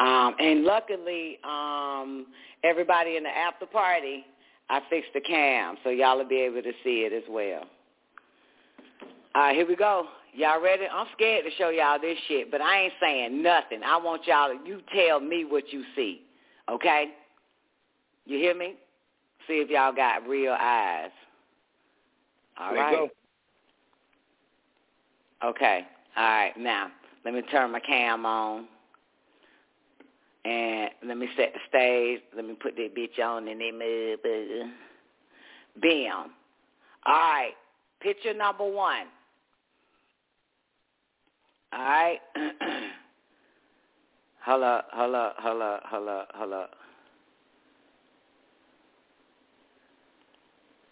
Um, 0.00 0.34
and 0.40 0.64
luckily, 0.64 1.38
um, 1.44 2.26
everybody 2.64 3.16
in 3.16 3.22
the 3.22 3.28
after 3.28 3.66
party, 3.66 4.24
I 4.70 4.80
fixed 4.88 5.10
the 5.12 5.20
cam, 5.20 5.76
so 5.82 5.90
y'all 5.90 6.16
will 6.16 6.28
be 6.28 6.40
able 6.40 6.62
to 6.62 6.72
see 6.84 7.00
it 7.00 7.12
as 7.12 7.24
well. 7.28 7.64
All 9.34 9.42
right, 9.42 9.54
here 9.54 9.66
we 9.66 9.74
go. 9.74 10.06
Y'all 10.32 10.62
ready? 10.62 10.84
I'm 10.90 11.06
scared 11.14 11.44
to 11.44 11.50
show 11.58 11.70
y'all 11.70 12.00
this 12.00 12.16
shit, 12.28 12.52
but 12.52 12.60
I 12.60 12.82
ain't 12.82 12.92
saying 13.00 13.42
nothing. 13.42 13.82
I 13.84 13.96
want 13.96 14.26
y'all 14.26 14.48
to, 14.48 14.68
you 14.68 14.80
tell 14.94 15.18
me 15.18 15.44
what 15.44 15.72
you 15.72 15.82
see, 15.96 16.22
okay? 16.70 17.06
You 18.26 18.38
hear 18.38 18.54
me? 18.54 18.76
See 19.48 19.54
if 19.54 19.68
y'all 19.70 19.92
got 19.92 20.26
real 20.28 20.56
eyes. 20.58 21.10
All 22.58 22.72
there 22.72 22.82
right. 22.82 23.10
Okay. 25.44 25.80
All 26.16 26.22
right. 26.22 26.52
Now, 26.56 26.92
let 27.24 27.34
me 27.34 27.42
turn 27.50 27.72
my 27.72 27.80
cam 27.80 28.24
on. 28.24 28.66
And 30.44 30.90
let 31.06 31.18
me 31.18 31.28
set 31.36 31.52
the 31.52 31.60
stage. 31.68 32.20
Let 32.34 32.46
me 32.46 32.54
put 32.54 32.76
that 32.76 32.94
bitch 32.96 33.22
on 33.22 33.46
and 33.48 33.60
then 33.60 33.74
motherfucker. 33.74 34.70
Bam. 35.80 36.30
All 37.06 37.14
right. 37.14 37.52
Picture 38.00 38.34
number 38.34 38.64
one. 38.64 39.06
All 41.72 41.78
right. 41.78 42.18
hold 44.44 44.62
up, 44.62 44.88
hold 44.92 45.14
up, 45.14 45.36
hold 45.38 45.62
up, 45.62 45.82
hold 45.86 46.08
up, 46.08 46.28
hold 46.34 46.52
up. 46.52 46.70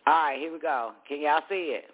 All 0.07 0.15
right, 0.15 0.39
here 0.39 0.53
we 0.53 0.59
go. 0.59 0.93
Can 1.07 1.21
y'all 1.21 1.43
see 1.49 1.77
it? 1.77 1.85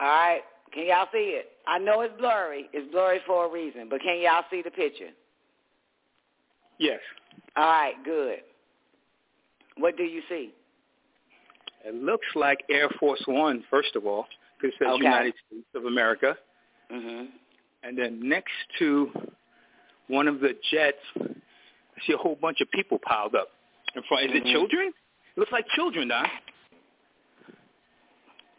All 0.00 0.08
right. 0.08 0.42
Can 0.72 0.86
y'all 0.86 1.06
see 1.12 1.36
it? 1.38 1.52
I 1.66 1.78
know 1.78 2.00
it's 2.02 2.16
blurry. 2.18 2.68
It's 2.72 2.90
blurry 2.92 3.20
for 3.26 3.46
a 3.46 3.50
reason, 3.50 3.88
but 3.88 4.00
can 4.00 4.20
y'all 4.20 4.44
see 4.50 4.62
the 4.62 4.70
picture? 4.70 5.10
Yes. 6.78 7.00
All 7.56 7.64
right, 7.64 7.94
good. 8.04 8.40
What 9.76 9.96
do 9.96 10.02
you 10.04 10.22
see? 10.28 10.52
It 11.84 11.94
looks 11.94 12.26
like 12.34 12.58
Air 12.70 12.88
Force 13.00 13.22
One, 13.26 13.64
first 13.70 13.94
of 13.96 14.04
all, 14.06 14.26
because 14.60 14.74
it 14.74 14.78
says 14.78 14.88
Okay. 14.94 15.04
United 15.04 15.34
States 15.46 15.66
of 15.74 15.84
America. 15.86 16.36
Mhm. 16.90 17.28
And 17.82 17.96
then 17.96 18.20
next 18.20 18.52
to 18.78 19.12
one 20.08 20.26
of 20.26 20.40
the 20.40 20.54
jets, 20.70 20.98
I 21.16 22.00
see 22.06 22.12
a 22.12 22.16
whole 22.16 22.36
bunch 22.36 22.60
of 22.60 22.70
people 22.70 22.98
piled 22.98 23.34
up 23.34 23.52
in 23.94 24.02
front. 24.04 24.24
Is 24.26 24.32
Mhm. 24.32 24.46
it 24.46 24.52
children? 24.52 24.88
It 24.88 25.38
looks 25.38 25.52
like 25.52 25.68
children, 25.70 26.08
Don. 26.08 26.28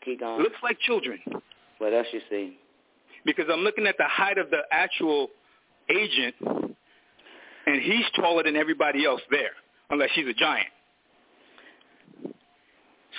Keep 0.02 0.14
It 0.14 0.20
going. 0.20 0.42
looks 0.42 0.62
like 0.64 0.80
children 0.80 1.22
What 1.80 1.94
else 1.94 2.08
you 2.14 2.22
see? 2.30 2.58
because 3.26 3.46
I'm 3.52 3.60
looking 3.62 3.86
at 3.86 3.96
the 3.98 4.06
height 4.06 4.38
of 4.38 4.50
the 4.50 4.62
actual 4.72 5.30
agent, 5.90 6.36
and 6.42 7.82
he's 7.82 8.06
taller 8.16 8.44
than 8.44 8.56
everybody 8.56 9.06
else 9.06 9.22
there, 9.30 9.52
unless 9.90 10.10
he's 10.14 10.28
a 10.28 10.34
giant. 10.34 10.68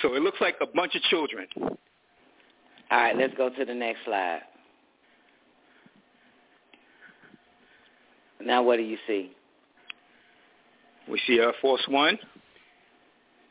So 0.01 0.15
it 0.15 0.21
looks 0.21 0.39
like 0.41 0.55
a 0.61 0.65
bunch 0.65 0.95
of 0.95 1.01
children. 1.03 1.47
All 1.59 1.69
right, 2.91 3.15
let's 3.15 3.33
go 3.35 3.49
to 3.49 3.65
the 3.65 3.73
next 3.73 3.99
slide. 4.05 4.41
Now 8.43 8.63
what 8.63 8.77
do 8.77 8.83
you 8.83 8.97
see? 9.05 9.31
We 11.07 11.21
see 11.27 11.39
Air 11.39 11.53
Force 11.61 11.83
One, 11.87 12.17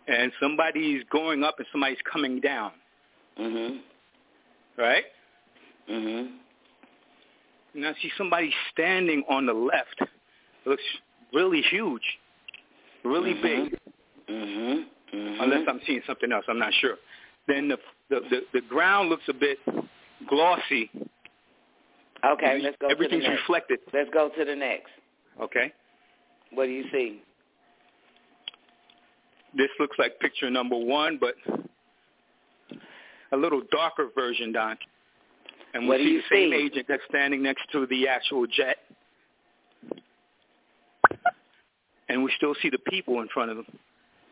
and 0.09 0.33
somebody's 0.41 1.05
going 1.13 1.45
up 1.45 1.57
and 1.59 1.67
somebody's 1.71 1.99
coming 2.11 2.41
down, 2.41 2.73
Mhm. 3.39 3.81
Right? 4.81 5.05
Mhm. 5.89 6.39
And 7.75 7.87
I 7.87 7.95
see 8.03 8.11
somebody 8.17 8.53
standing 8.73 9.23
on 9.29 9.47
the 9.47 9.53
left. 9.53 10.01
It 10.01 10.09
looks 10.67 10.83
really 11.33 11.63
huge, 11.63 12.19
really 13.05 13.35
big, 13.35 13.79
Mhm. 14.29 14.87
Mhm. 15.13 15.41
unless 15.43 15.69
I'm 15.69 15.81
seeing 15.83 16.03
something 16.03 16.33
else. 16.33 16.45
I'm 16.49 16.59
not 16.59 16.75
sure. 16.75 16.99
Then 17.47 17.69
the 17.69 17.79
the 18.09 18.21
the, 18.21 18.47
the 18.53 18.61
ground 18.63 19.09
looks 19.09 19.29
a 19.29 19.33
bit 19.35 19.59
glossy. 20.27 20.91
Okay, 22.23 22.47
Every- 22.47 22.63
let's 22.63 22.77
go 22.79 22.89
to 22.89 22.95
the 22.95 23.05
Everything's 23.05 23.29
reflected. 23.29 23.81
Let's 23.93 24.11
go 24.11 24.29
to 24.29 24.45
the 24.45 24.55
next. 24.57 24.91
Okay. 25.41 25.73
What 26.51 26.67
do 26.67 26.73
you 26.73 26.91
see? 26.91 27.23
This 29.55 29.71
looks 29.79 29.99
like 29.99 30.19
picture 30.21 30.51
number 30.51 30.77
one, 30.77 31.17
but 31.17 31.35
a 33.33 33.37
little 33.37 33.63
darker 33.71 34.09
version, 34.15 34.53
Don. 34.53 34.77
And 35.73 35.89
we 35.89 35.97
see 35.99 36.17
the 36.17 36.23
same 36.35 36.53
agent 36.53 36.87
that's 36.89 37.03
standing 37.09 37.43
next 37.43 37.63
to 37.73 37.87
the 37.87 38.09
actual 38.09 38.47
jet. 38.47 38.79
And 42.09 42.25
we 42.25 42.33
still 42.37 42.55
see 42.61 42.71
the 42.71 42.79
people 42.79 43.21
in 43.21 43.29
front 43.33 43.53
of 43.53 43.59
him. 43.59 43.67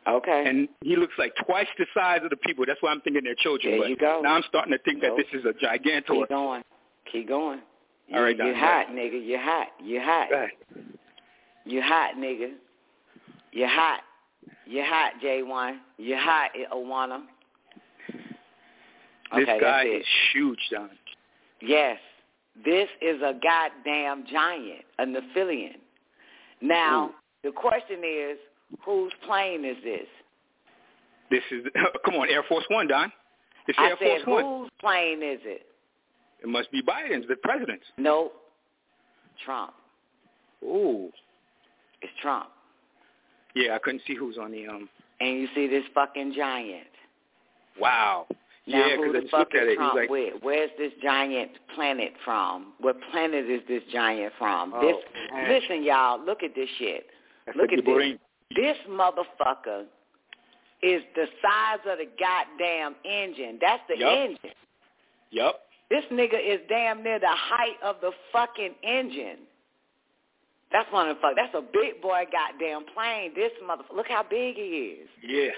Okay. 0.08 0.44
And 0.46 0.68
he 0.82 0.96
looks 0.96 1.12
like 1.18 1.32
twice 1.46 1.66
the 1.78 1.86
size 1.94 2.20
of 2.24 2.30
the 2.30 2.36
people. 2.36 2.64
That's 2.66 2.82
why 2.82 2.90
I'm 2.90 3.00
thinking 3.02 3.22
they're 3.24 3.34
children. 3.36 3.72
There 3.74 3.80
but 3.82 3.90
you 3.90 3.96
go. 3.96 4.20
Now 4.22 4.34
I'm 4.34 4.42
starting 4.48 4.72
to 4.72 4.78
think 4.78 5.02
Nope. 5.02 5.16
that 5.16 5.24
this 5.30 5.40
is 5.40 5.46
a 5.46 5.52
gigantor. 5.64 6.20
Keep 6.20 6.28
going. 6.28 6.62
Keep 7.12 7.28
going. 7.28 7.60
All 8.14 8.22
right, 8.22 8.36
Don, 8.36 8.54
hot, 8.54 8.86
nigga. 8.88 9.20
You're 9.24 9.40
hot. 9.40 9.66
You're 9.84 10.02
hot. 10.02 10.30
Go 10.30 10.36
ahead. 10.36 10.50
You 11.66 11.82
hot, 11.82 12.14
nigga. 12.16 12.52
You're 13.52 13.68
hot. 13.68 14.00
You're 14.66 14.86
hot, 14.86 15.12
J1. 15.22 15.76
You're 15.98 16.18
hot, 16.18 16.50
Owana. 16.72 17.20
This 19.34 19.42
Okay, 19.48 19.60
guy 19.60 19.84
is 19.84 20.04
huge, 20.32 20.58
Don. 20.70 20.90
Yes. 21.60 21.98
This 22.64 22.88
is 23.00 23.20
a 23.22 23.34
goddamn 23.40 24.24
giant, 24.30 24.84
a 24.98 25.04
Nephilian. 25.04 25.76
Now, 26.60 27.10
the 27.44 27.52
question 27.52 28.00
is, 28.04 28.36
whose 28.84 29.12
plane 29.24 29.64
is 29.64 29.76
this? 29.84 30.06
This 31.30 31.42
is 31.52 31.64
come 32.04 32.14
on, 32.14 32.28
Air 32.30 32.42
Force 32.48 32.64
One, 32.68 32.88
Don. 32.88 33.12
It's 33.68 33.78
I 33.78 33.90
Air 33.90 33.96
said, 34.00 34.24
Force 34.24 34.42
One. 34.44 34.44
whose 34.62 34.70
plane 34.80 35.22
is 35.22 35.40
it? 35.44 35.66
It 36.42 36.48
must 36.48 36.70
be 36.72 36.82
Biden's, 36.82 37.26
the 37.28 37.36
president's. 37.36 37.84
No, 37.96 38.32
Trump. 39.44 39.72
Ooh. 40.64 41.10
It's 42.00 42.12
Trump. 42.22 42.48
Yeah, 43.54 43.74
I 43.74 43.78
couldn't 43.78 44.02
see 44.06 44.14
who's 44.14 44.38
on 44.38 44.52
the 44.52 44.66
um. 44.66 44.88
And 45.20 45.38
you 45.40 45.48
see 45.54 45.66
this 45.66 45.82
fucking 45.94 46.32
giant. 46.36 46.86
Wow. 47.80 48.26
Now 48.68 48.86
yeah, 48.86 48.96
who 48.96 49.12
the 49.12 49.26
fuck 49.30 49.48
at 49.54 49.62
is 49.62 49.72
it. 49.72 49.76
Trump 49.76 49.94
like, 49.94 50.10
with? 50.10 50.34
Where's 50.42 50.70
this 50.76 50.92
giant 51.02 51.52
planet 51.74 52.12
from? 52.24 52.74
What 52.80 52.96
planet 53.10 53.48
is 53.48 53.62
this 53.66 53.82
giant 53.90 54.32
from? 54.38 54.74
Oh, 54.74 54.80
this 54.80 54.96
man. 55.32 55.48
listen, 55.48 55.82
y'all, 55.82 56.22
look 56.22 56.42
at 56.42 56.54
this 56.54 56.68
shit. 56.78 57.06
That's 57.46 57.56
look 57.56 57.72
at 57.72 57.84
this. 57.84 58.18
This 58.54 58.76
motherfucker 58.88 59.84
is 60.82 61.02
the 61.14 61.26
size 61.42 61.80
of 61.90 61.98
the 61.98 62.06
goddamn 62.20 62.94
engine. 63.04 63.58
That's 63.60 63.82
the 63.88 63.98
Yup. 63.98 64.12
engine. 64.12 64.56
Yup. 65.30 65.60
This 65.90 66.04
nigga 66.12 66.36
is 66.36 66.60
damn 66.68 67.02
near 67.02 67.18
the 67.18 67.26
height 67.28 67.76
of 67.82 67.96
the 68.02 68.12
fucking 68.32 68.74
engine. 68.82 69.38
That's 70.70 70.90
one 70.92 71.08
of 71.08 71.16
the 71.16 71.22
fuck. 71.22 71.32
That's 71.36 71.54
a 71.54 71.62
big 71.62 72.02
boy 72.02 72.24
goddamn 72.30 72.84
plane. 72.94 73.32
This 73.34 73.52
motherfucker. 73.64 73.96
Look 73.96 74.08
how 74.08 74.22
big 74.28 74.56
he 74.56 75.00
is. 75.00 75.08
Yeah. 75.26 75.50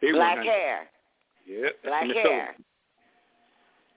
Big 0.00 0.14
Black 0.14 0.38
one, 0.38 0.46
hair. 0.46 0.88
That's 1.48 1.74
Black 1.84 2.04
hair. 2.16 2.56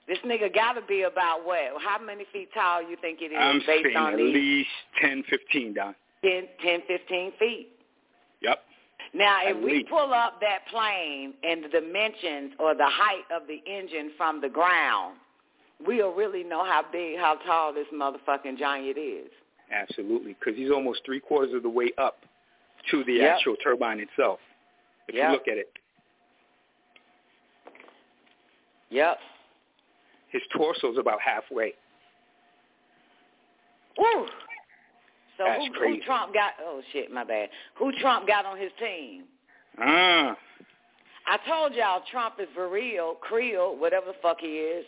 This 0.08 0.18
nigga 0.26 0.54
got 0.54 0.74
to 0.74 0.82
be 0.82 1.04
about 1.04 1.46
what? 1.46 1.60
How 1.82 1.98
many 2.04 2.26
feet 2.34 2.50
tall 2.54 2.82
you 2.82 2.98
think 3.02 3.20
it 3.22 3.32
is 3.32 3.38
I'm 3.38 3.62
based 3.66 3.96
on 3.96 4.14
at 4.14 4.18
these 4.18 4.34
least 4.34 4.70
ten, 5.02 5.24
fifteen, 5.30 5.74
Don. 5.74 5.96
10, 6.24 6.48
10, 6.64 6.82
15 6.88 7.32
feet? 7.40 7.70
Yep. 8.42 8.60
Now, 9.14 9.40
At 9.46 9.56
if 9.56 9.64
we 9.64 9.84
pull 9.84 10.14
up 10.14 10.40
that 10.42 10.60
plane 10.70 11.34
and 11.44 11.64
the 11.64 11.70
dimensions 11.70 12.54
or 12.60 12.76
the 12.76 12.88
height 12.88 13.24
of 13.36 13.48
the 13.48 13.62
engine 13.70 14.12
from 14.18 14.40
the 14.42 14.50
ground, 14.50 15.18
we'll 15.86 16.14
really 16.14 16.44
know 16.44 16.64
how 16.64 16.84
big, 16.92 17.18
how 17.18 17.36
tall 17.46 17.74
this 17.74 17.88
motherfucking 17.94 18.58
giant 18.58 18.98
is. 18.98 19.30
Absolutely, 19.72 20.36
because 20.40 20.58
he's 20.58 20.72
almost 20.72 21.02
three 21.06 21.20
quarters 21.20 21.54
of 21.54 21.64
the 21.64 21.70
way 21.70 21.92
up 21.98 22.20
to 22.92 23.04
the 23.04 23.14
Yep. 23.14 23.36
actual 23.38 23.56
turbine 23.58 24.00
itself. 24.00 24.40
If 25.08 25.16
Yep. 25.16 25.26
you 25.26 25.32
look 25.32 25.48
at 25.48 25.58
it, 25.58 25.72
Yep. 28.92 29.18
his 30.32 30.42
torso's 30.56 30.98
about 31.00 31.20
halfway. 31.22 31.74
Woo. 33.98 34.26
So 35.38 35.46
That's 35.46 35.66
who, 35.66 35.74
crazy. 35.74 36.00
who 36.00 36.06
Trump 36.06 36.34
got? 36.34 36.52
Oh 36.62 36.82
shit, 36.92 37.12
my 37.12 37.24
bad. 37.24 37.50
Who 37.76 37.92
Trump 38.00 38.28
got 38.28 38.46
on 38.46 38.58
his 38.60 38.72
team? 38.80 39.24
Ah, 39.80 40.38
I 41.28 41.38
told 41.48 41.74
y'all 41.74 42.02
Trump 42.12 42.36
is 42.40 42.48
for 42.54 42.70
real, 42.70 43.16
Creole, 43.16 43.78
whatever 43.78 44.08
the 44.08 44.14
fuck 44.22 44.38
he 44.40 44.48
is. 44.48 44.86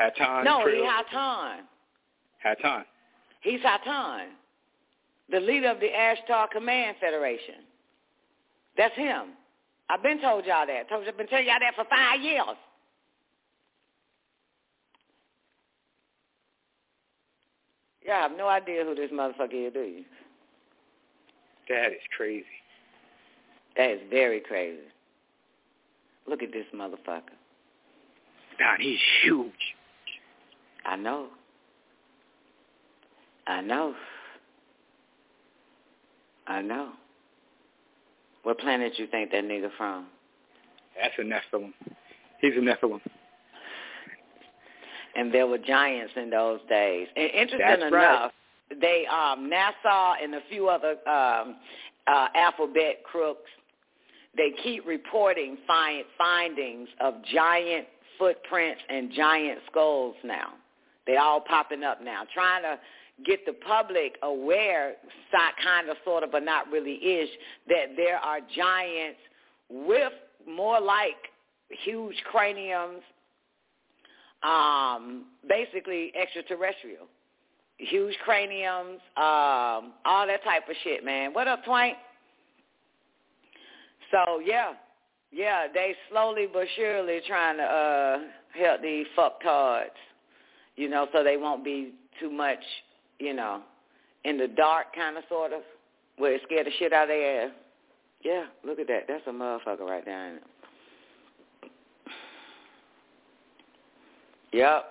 Hatan. 0.00 0.44
no, 0.44 0.58
Krill, 0.60 0.74
he 0.74 1.16
Hatan. 1.16 1.56
Hatan. 2.44 2.84
He's 3.40 3.60
Hatan, 3.60 4.26
the 5.30 5.40
leader 5.40 5.70
of 5.70 5.80
the 5.80 5.88
Ashtar 5.88 6.50
Command 6.50 6.96
Federation. 7.00 7.64
That's 8.76 8.94
him. 8.94 9.28
I've 9.90 10.02
been 10.02 10.20
told 10.20 10.44
y'all 10.44 10.66
that. 10.66 10.88
Told 10.88 11.04
you, 11.04 11.08
I've 11.10 11.16
been 11.16 11.26
telling 11.26 11.46
y'all 11.46 11.58
that 11.60 11.74
for 11.74 11.84
five 11.88 12.20
years. 12.20 12.44
Yeah, 18.08 18.14
I 18.14 18.22
have 18.22 18.38
no 18.38 18.48
idea 18.48 18.84
who 18.84 18.94
this 18.94 19.10
motherfucker 19.10 19.66
is, 19.68 19.72
do 19.74 19.80
you? 19.80 20.04
That 21.68 21.88
is 21.88 22.00
crazy. 22.16 22.46
That 23.76 23.90
is 23.90 24.00
very 24.08 24.40
crazy. 24.40 24.78
Look 26.26 26.42
at 26.42 26.50
this 26.50 26.64
motherfucker. 26.74 27.36
Don, 28.58 28.80
he's 28.80 28.98
huge. 29.22 29.52
I 30.86 30.96
know. 30.96 31.26
I 33.46 33.60
know. 33.60 33.94
I 36.46 36.62
know. 36.62 36.92
What 38.42 38.58
planet 38.58 38.94
you 38.98 39.06
think 39.06 39.32
that 39.32 39.44
nigga 39.44 39.68
from? 39.76 40.06
That's 40.98 41.12
a 41.18 41.22
Nephilim. 41.22 41.74
He's 42.40 42.54
a 42.54 42.60
Nephilim. 42.60 43.00
And 45.18 45.34
there 45.34 45.46
were 45.46 45.58
giants 45.58 46.12
in 46.16 46.30
those 46.30 46.60
days. 46.68 47.08
And 47.16 47.30
interesting 47.30 47.58
That's 47.66 47.82
enough, 47.82 48.32
right. 48.72 48.80
they 48.80 48.98
um 49.06 49.50
NASA 49.50 50.14
and 50.22 50.34
a 50.34 50.40
few 50.48 50.68
other 50.68 50.92
um 51.08 51.56
uh 52.06 52.28
alphabet 52.34 53.02
crooks, 53.10 53.50
they 54.36 54.50
keep 54.62 54.86
reporting 54.86 55.58
find, 55.66 56.04
findings 56.16 56.88
of 57.00 57.14
giant 57.34 57.86
footprints 58.18 58.80
and 58.88 59.10
giant 59.12 59.58
skulls 59.70 60.14
now. 60.24 60.50
They 61.06 61.16
all 61.16 61.40
popping 61.40 61.82
up 61.82 62.02
now, 62.02 62.22
trying 62.34 62.62
to 62.62 62.78
get 63.24 63.44
the 63.46 63.54
public 63.54 64.16
aware, 64.22 64.94
kind 65.64 65.88
of, 65.88 65.96
sort 66.04 66.22
of, 66.22 66.30
but 66.30 66.44
not 66.44 66.70
really 66.70 66.96
ish, 67.02 67.30
that 67.68 67.96
there 67.96 68.18
are 68.18 68.40
giants 68.54 69.18
with 69.70 70.12
more 70.46 70.80
like 70.80 71.16
huge 71.84 72.14
craniums, 72.30 73.02
um, 74.42 75.26
basically 75.48 76.12
extraterrestrial. 76.20 77.06
Huge 77.78 78.16
craniums, 78.24 79.00
um, 79.16 79.92
all 80.04 80.26
that 80.26 80.42
type 80.42 80.68
of 80.68 80.74
shit, 80.82 81.04
man. 81.04 81.32
What 81.32 81.46
up, 81.46 81.64
Twank? 81.64 81.94
So 84.10 84.40
yeah, 84.44 84.72
yeah, 85.30 85.66
they 85.72 85.94
slowly 86.10 86.48
but 86.52 86.66
surely 86.76 87.20
trying 87.26 87.58
to 87.58 87.62
uh 87.62 88.18
help 88.58 88.82
these 88.82 89.06
fucktards, 89.16 89.90
you 90.76 90.88
know, 90.88 91.06
so 91.12 91.22
they 91.22 91.36
won't 91.36 91.64
be 91.64 91.92
too 92.18 92.30
much, 92.30 92.58
you 93.18 93.34
know, 93.34 93.60
in 94.24 94.38
the 94.38 94.48
dark 94.48 94.86
kind 94.94 95.16
of 95.16 95.24
sort 95.28 95.52
of, 95.52 95.60
where 96.16 96.34
it 96.34 96.40
scare 96.44 96.64
the 96.64 96.70
shit 96.78 96.92
out 96.92 97.04
of 97.04 97.08
their 97.08 97.44
ass. 97.44 97.52
Yeah, 98.22 98.46
look 98.64 98.80
at 98.80 98.88
that. 98.88 99.04
That's 99.06 99.22
a 99.26 99.30
motherfucker 99.30 99.80
right 99.80 100.04
there. 100.04 100.28
Ain't 100.28 100.36
it? 100.38 100.42
Yep. 104.52 104.84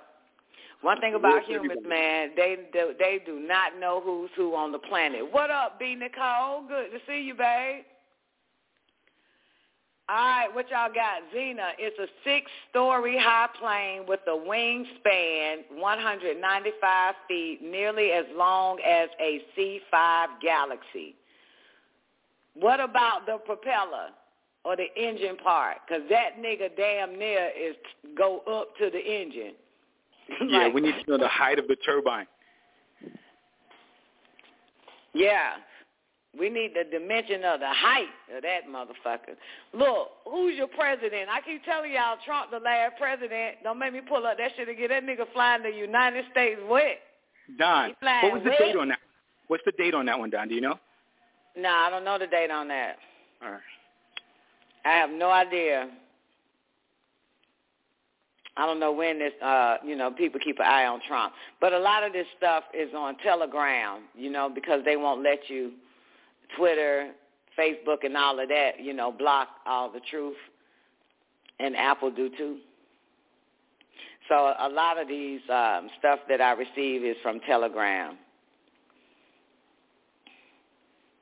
One 0.81 0.99
thing 1.01 1.15
about 1.15 1.43
humans, 1.43 1.81
man, 1.87 2.31
they 2.35 2.57
do, 2.71 2.93
they 2.99 3.19
do 3.25 3.39
not 3.39 3.79
know 3.79 3.99
who's 3.99 4.29
who 4.35 4.53
on 4.55 4.71
the 4.71 4.79
planet. 4.79 5.21
What 5.31 5.49
up, 5.49 5.79
B 5.79 5.95
Nicole? 5.95 6.67
Good 6.67 6.91
to 6.91 6.99
see 7.07 7.21
you, 7.21 7.33
babe. 7.33 7.83
All 10.09 10.15
right, 10.15 10.47
what 10.53 10.69
y'all 10.69 10.87
got? 10.87 11.21
Xena, 11.35 11.71
it's 11.77 11.99
a 11.99 12.07
six-story 12.23 13.17
high 13.19 13.49
plane 13.59 14.05
with 14.07 14.21
a 14.27 14.29
wingspan 14.29 15.63
195 15.75 17.15
feet, 17.27 17.59
nearly 17.61 18.11
as 18.11 18.23
long 18.33 18.79
as 18.87 19.09
a 19.19 19.41
C-5 19.53 20.27
Galaxy. 20.41 21.15
What 22.53 22.79
about 22.79 23.25
the 23.25 23.37
propeller 23.45 24.11
or 24.67 24.75
the 24.75 24.87
engine 24.97 25.37
part? 25.37 25.77
Because 25.87 26.03
that 26.09 26.37
nigga 26.39 26.75
damn 26.75 27.17
near 27.17 27.49
is 27.57 27.75
go 28.17 28.39
up 28.39 28.75
to 28.77 28.89
the 28.91 28.99
engine. 28.99 29.53
Yeah, 30.45 30.67
we 30.67 30.81
need 30.81 30.93
to 31.05 31.11
know 31.11 31.17
the 31.17 31.29
height 31.29 31.57
of 31.57 31.69
the 31.69 31.77
turbine. 31.77 32.27
Yeah. 35.13 35.51
We 36.37 36.49
need 36.49 36.73
the 36.75 36.83
dimension 36.83 37.45
of 37.45 37.61
the 37.61 37.69
height 37.69 38.09
of 38.35 38.43
that 38.43 38.67
motherfucker. 38.69 39.35
Look, 39.73 40.09
who's 40.25 40.55
your 40.55 40.67
president? 40.67 41.29
I 41.31 41.39
keep 41.39 41.63
telling 41.63 41.93
y'all 41.93 42.17
Trump 42.25 42.51
the 42.51 42.59
last 42.59 42.97
president. 42.99 43.63
Don't 43.63 43.79
make 43.79 43.93
me 43.93 44.01
pull 44.01 44.27
up 44.27 44.37
that 44.37 44.51
shit 44.57 44.67
get 44.77 44.89
that 44.89 45.03
nigga 45.03 45.31
flying 45.31 45.63
the 45.63 45.69
United 45.69 46.25
States 46.31 46.59
wet. 46.69 46.99
Don, 47.57 47.95
what 48.01 48.33
was 48.33 48.41
the 48.43 48.49
wet? 48.49 48.59
date 48.59 48.75
on 48.75 48.89
that? 48.89 48.99
What's 49.47 49.63
the 49.65 49.71
date 49.77 49.93
on 49.93 50.05
that 50.07 50.19
one, 50.19 50.29
Don? 50.29 50.49
Do 50.49 50.55
you 50.55 50.61
know? 50.61 50.77
Nah, 51.55 51.87
I 51.87 51.89
don't 51.89 52.03
know 52.03 52.19
the 52.19 52.27
date 52.27 52.51
on 52.51 52.67
that. 52.67 52.97
All 53.41 53.51
right. 53.51 53.61
I 54.87 54.91
have 54.91 55.09
no 55.09 55.29
idea. 55.29 55.89
I 58.55 58.65
don't 58.65 58.79
know 58.79 58.93
when 58.93 59.19
this, 59.19 59.33
uh, 59.43 59.75
you 59.85 59.97
know, 59.97 60.11
people 60.11 60.39
keep 60.43 60.59
an 60.59 60.65
eye 60.65 60.85
on 60.85 61.01
Trump. 61.05 61.33
But 61.59 61.73
a 61.73 61.79
lot 61.79 62.03
of 62.03 62.13
this 62.13 62.25
stuff 62.37 62.63
is 62.73 62.89
on 62.95 63.17
Telegram, 63.17 64.03
you 64.15 64.31
know, 64.31 64.49
because 64.49 64.85
they 64.85 64.95
won't 64.95 65.21
let 65.23 65.49
you, 65.49 65.73
Twitter, 66.57 67.11
Facebook, 67.59 68.05
and 68.05 68.15
all 68.15 68.39
of 68.39 68.47
that, 68.47 68.79
you 68.79 68.93
know, 68.93 69.11
block 69.11 69.49
all 69.65 69.91
the 69.91 69.99
truth. 70.09 70.37
And 71.59 71.75
Apple 71.75 72.09
do 72.09 72.29
too. 72.37 72.57
So 74.29 74.53
a 74.59 74.69
lot 74.69 74.99
of 74.99 75.09
these 75.09 75.41
um, 75.49 75.89
stuff 75.99 76.19
that 76.29 76.39
I 76.39 76.51
receive 76.51 77.03
is 77.03 77.17
from 77.21 77.41
Telegram. 77.41 78.17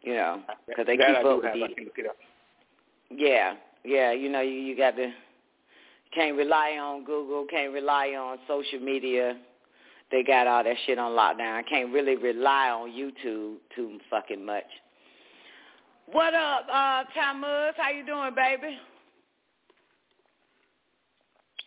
You 0.03 0.13
know, 0.13 0.41
because 0.67 0.85
they 0.85 0.97
that 0.97 1.07
keep 1.07 1.17
I 1.17 1.19
up 1.29 1.37
with 1.37 1.45
have. 1.45 1.53
I 1.55 1.73
can 1.73 1.85
look 1.85 1.97
it 1.97 2.05
up. 2.05 2.15
Yeah, 3.09 3.55
yeah. 3.83 4.11
You 4.11 4.29
know, 4.29 4.41
you, 4.41 4.51
you 4.51 4.77
got 4.77 4.95
to 4.95 5.11
can't 6.15 6.37
rely 6.37 6.77
on 6.81 7.03
Google, 7.03 7.45
can't 7.49 7.73
rely 7.73 8.09
on 8.09 8.39
social 8.47 8.79
media. 8.79 9.37
They 10.11 10.23
got 10.23 10.47
all 10.47 10.63
that 10.63 10.75
shit 10.85 10.97
on 10.97 11.11
lockdown. 11.11 11.55
I 11.55 11.63
can't 11.63 11.91
really 11.91 12.15
rely 12.15 12.69
on 12.69 12.91
YouTube 12.91 13.57
too 13.75 13.99
fucking 14.09 14.45
much. 14.45 14.63
What 16.11 16.33
up, 16.33 16.67
uh, 16.71 17.03
Tamuz? 17.17 17.71
How 17.77 17.89
you 17.89 18.05
doing, 18.05 18.33
baby? 18.35 18.77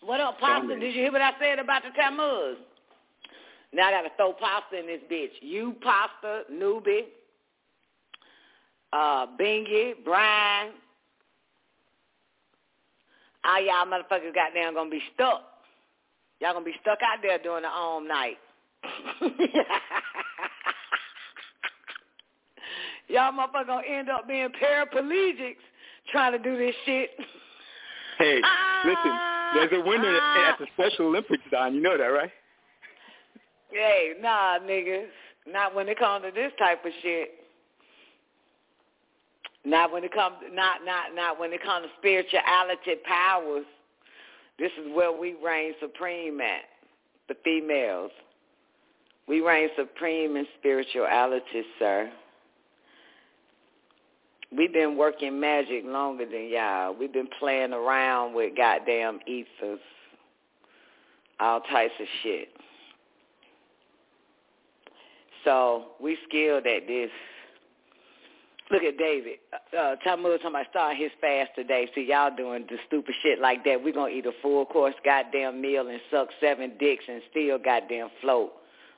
What 0.02 0.20
up, 0.20 0.38
pasta? 0.38 0.78
Did 0.78 0.94
you 0.94 1.02
hear 1.02 1.12
what 1.12 1.20
I 1.20 1.32
said 1.40 1.58
about 1.58 1.82
the 1.82 1.90
Tammuz? 1.94 2.56
Now 3.72 3.88
I 3.88 3.90
gotta 3.90 4.10
throw 4.16 4.32
pasta 4.32 4.78
in 4.78 4.86
this 4.86 5.00
bitch. 5.10 5.32
You 5.42 5.74
pasta, 5.82 6.44
newbie, 6.50 7.06
uh, 8.92 9.26
Bingy, 9.38 9.92
Brian. 10.04 10.72
All 13.44 13.60
y'all 13.64 13.86
motherfuckers 13.86 14.34
goddamn 14.34 14.74
gonna 14.74 14.90
be 14.90 15.02
stuck. 15.14 15.42
Y'all 16.40 16.52
gonna 16.52 16.64
be 16.64 16.74
stuck 16.80 16.98
out 17.02 17.18
there 17.22 17.38
during 17.38 17.62
the 17.62 17.68
home 17.68 18.06
night. 18.08 18.38
y'all 23.08 23.32
motherfuckers 23.32 23.66
gonna 23.66 23.86
end 23.86 24.08
up 24.08 24.28
being 24.28 24.48
paraplegics 24.62 25.56
trying 26.10 26.32
to 26.32 26.38
do 26.38 26.56
this 26.56 26.74
shit. 26.84 27.10
Hey, 28.18 28.40
listen, 28.84 29.18
there's 29.54 29.72
a 29.72 29.80
winner 29.86 30.16
at 30.16 30.58
the 30.58 30.66
Special 30.74 31.06
Olympics, 31.06 31.42
Don. 31.50 31.74
You 31.74 31.80
know 31.80 31.96
that, 31.96 32.04
right? 32.04 32.30
Hey, 33.70 34.14
nah, 34.20 34.58
niggas. 34.58 35.08
Not 35.46 35.74
when 35.74 35.88
it 35.88 35.98
comes 35.98 36.24
to 36.24 36.30
this 36.30 36.52
type 36.58 36.84
of 36.84 36.92
shit. 37.02 37.30
Not 39.64 39.92
when 39.92 40.04
it 40.04 40.12
comes 40.12 40.36
not 40.52 40.84
not 40.84 41.14
not 41.14 41.38
when 41.38 41.52
it 41.52 41.62
comes 41.62 41.86
to 41.86 41.90
spirituality 41.98 42.94
powers. 43.04 43.64
This 44.58 44.72
is 44.78 44.92
where 44.94 45.12
we 45.12 45.36
reign 45.44 45.74
supreme 45.80 46.40
at, 46.40 46.62
the 47.28 47.36
females. 47.44 48.10
We 49.28 49.40
reign 49.40 49.68
supreme 49.76 50.36
in 50.36 50.46
spirituality, 50.58 51.62
sir. 51.78 52.10
We've 54.56 54.72
been 54.72 54.96
working 54.96 55.38
magic 55.38 55.84
longer 55.84 56.24
than 56.24 56.48
y'all. 56.48 56.94
We've 56.98 57.12
been 57.12 57.28
playing 57.38 57.74
around 57.74 58.34
with 58.34 58.56
goddamn 58.56 59.20
ethers, 59.26 59.80
all 61.38 61.60
types 61.60 61.92
of 62.00 62.06
shit. 62.22 62.48
So 65.44 65.88
we 66.00 66.16
skilled 66.26 66.66
at 66.66 66.86
this. 66.86 67.10
Look 68.70 68.82
at 68.82 68.98
David. 68.98 69.38
Uh, 69.78 69.96
Talmud 70.04 70.40
talking 70.40 70.50
about 70.50 70.66
starting 70.70 71.00
his 71.02 71.10
fast 71.20 71.50
today. 71.54 71.88
See, 71.94 72.06
y'all 72.08 72.34
doing 72.36 72.66
the 72.68 72.76
stupid 72.86 73.14
shit 73.22 73.40
like 73.40 73.64
that. 73.64 73.82
We're 73.82 73.94
going 73.94 74.12
to 74.12 74.18
eat 74.18 74.26
a 74.26 74.32
full 74.42 74.66
course 74.66 74.94
goddamn 75.04 75.60
meal 75.62 75.88
and 75.88 75.98
suck 76.10 76.28
seven 76.40 76.72
dicks 76.78 77.04
and 77.08 77.22
still 77.30 77.58
goddamn 77.58 78.08
float 78.20 78.52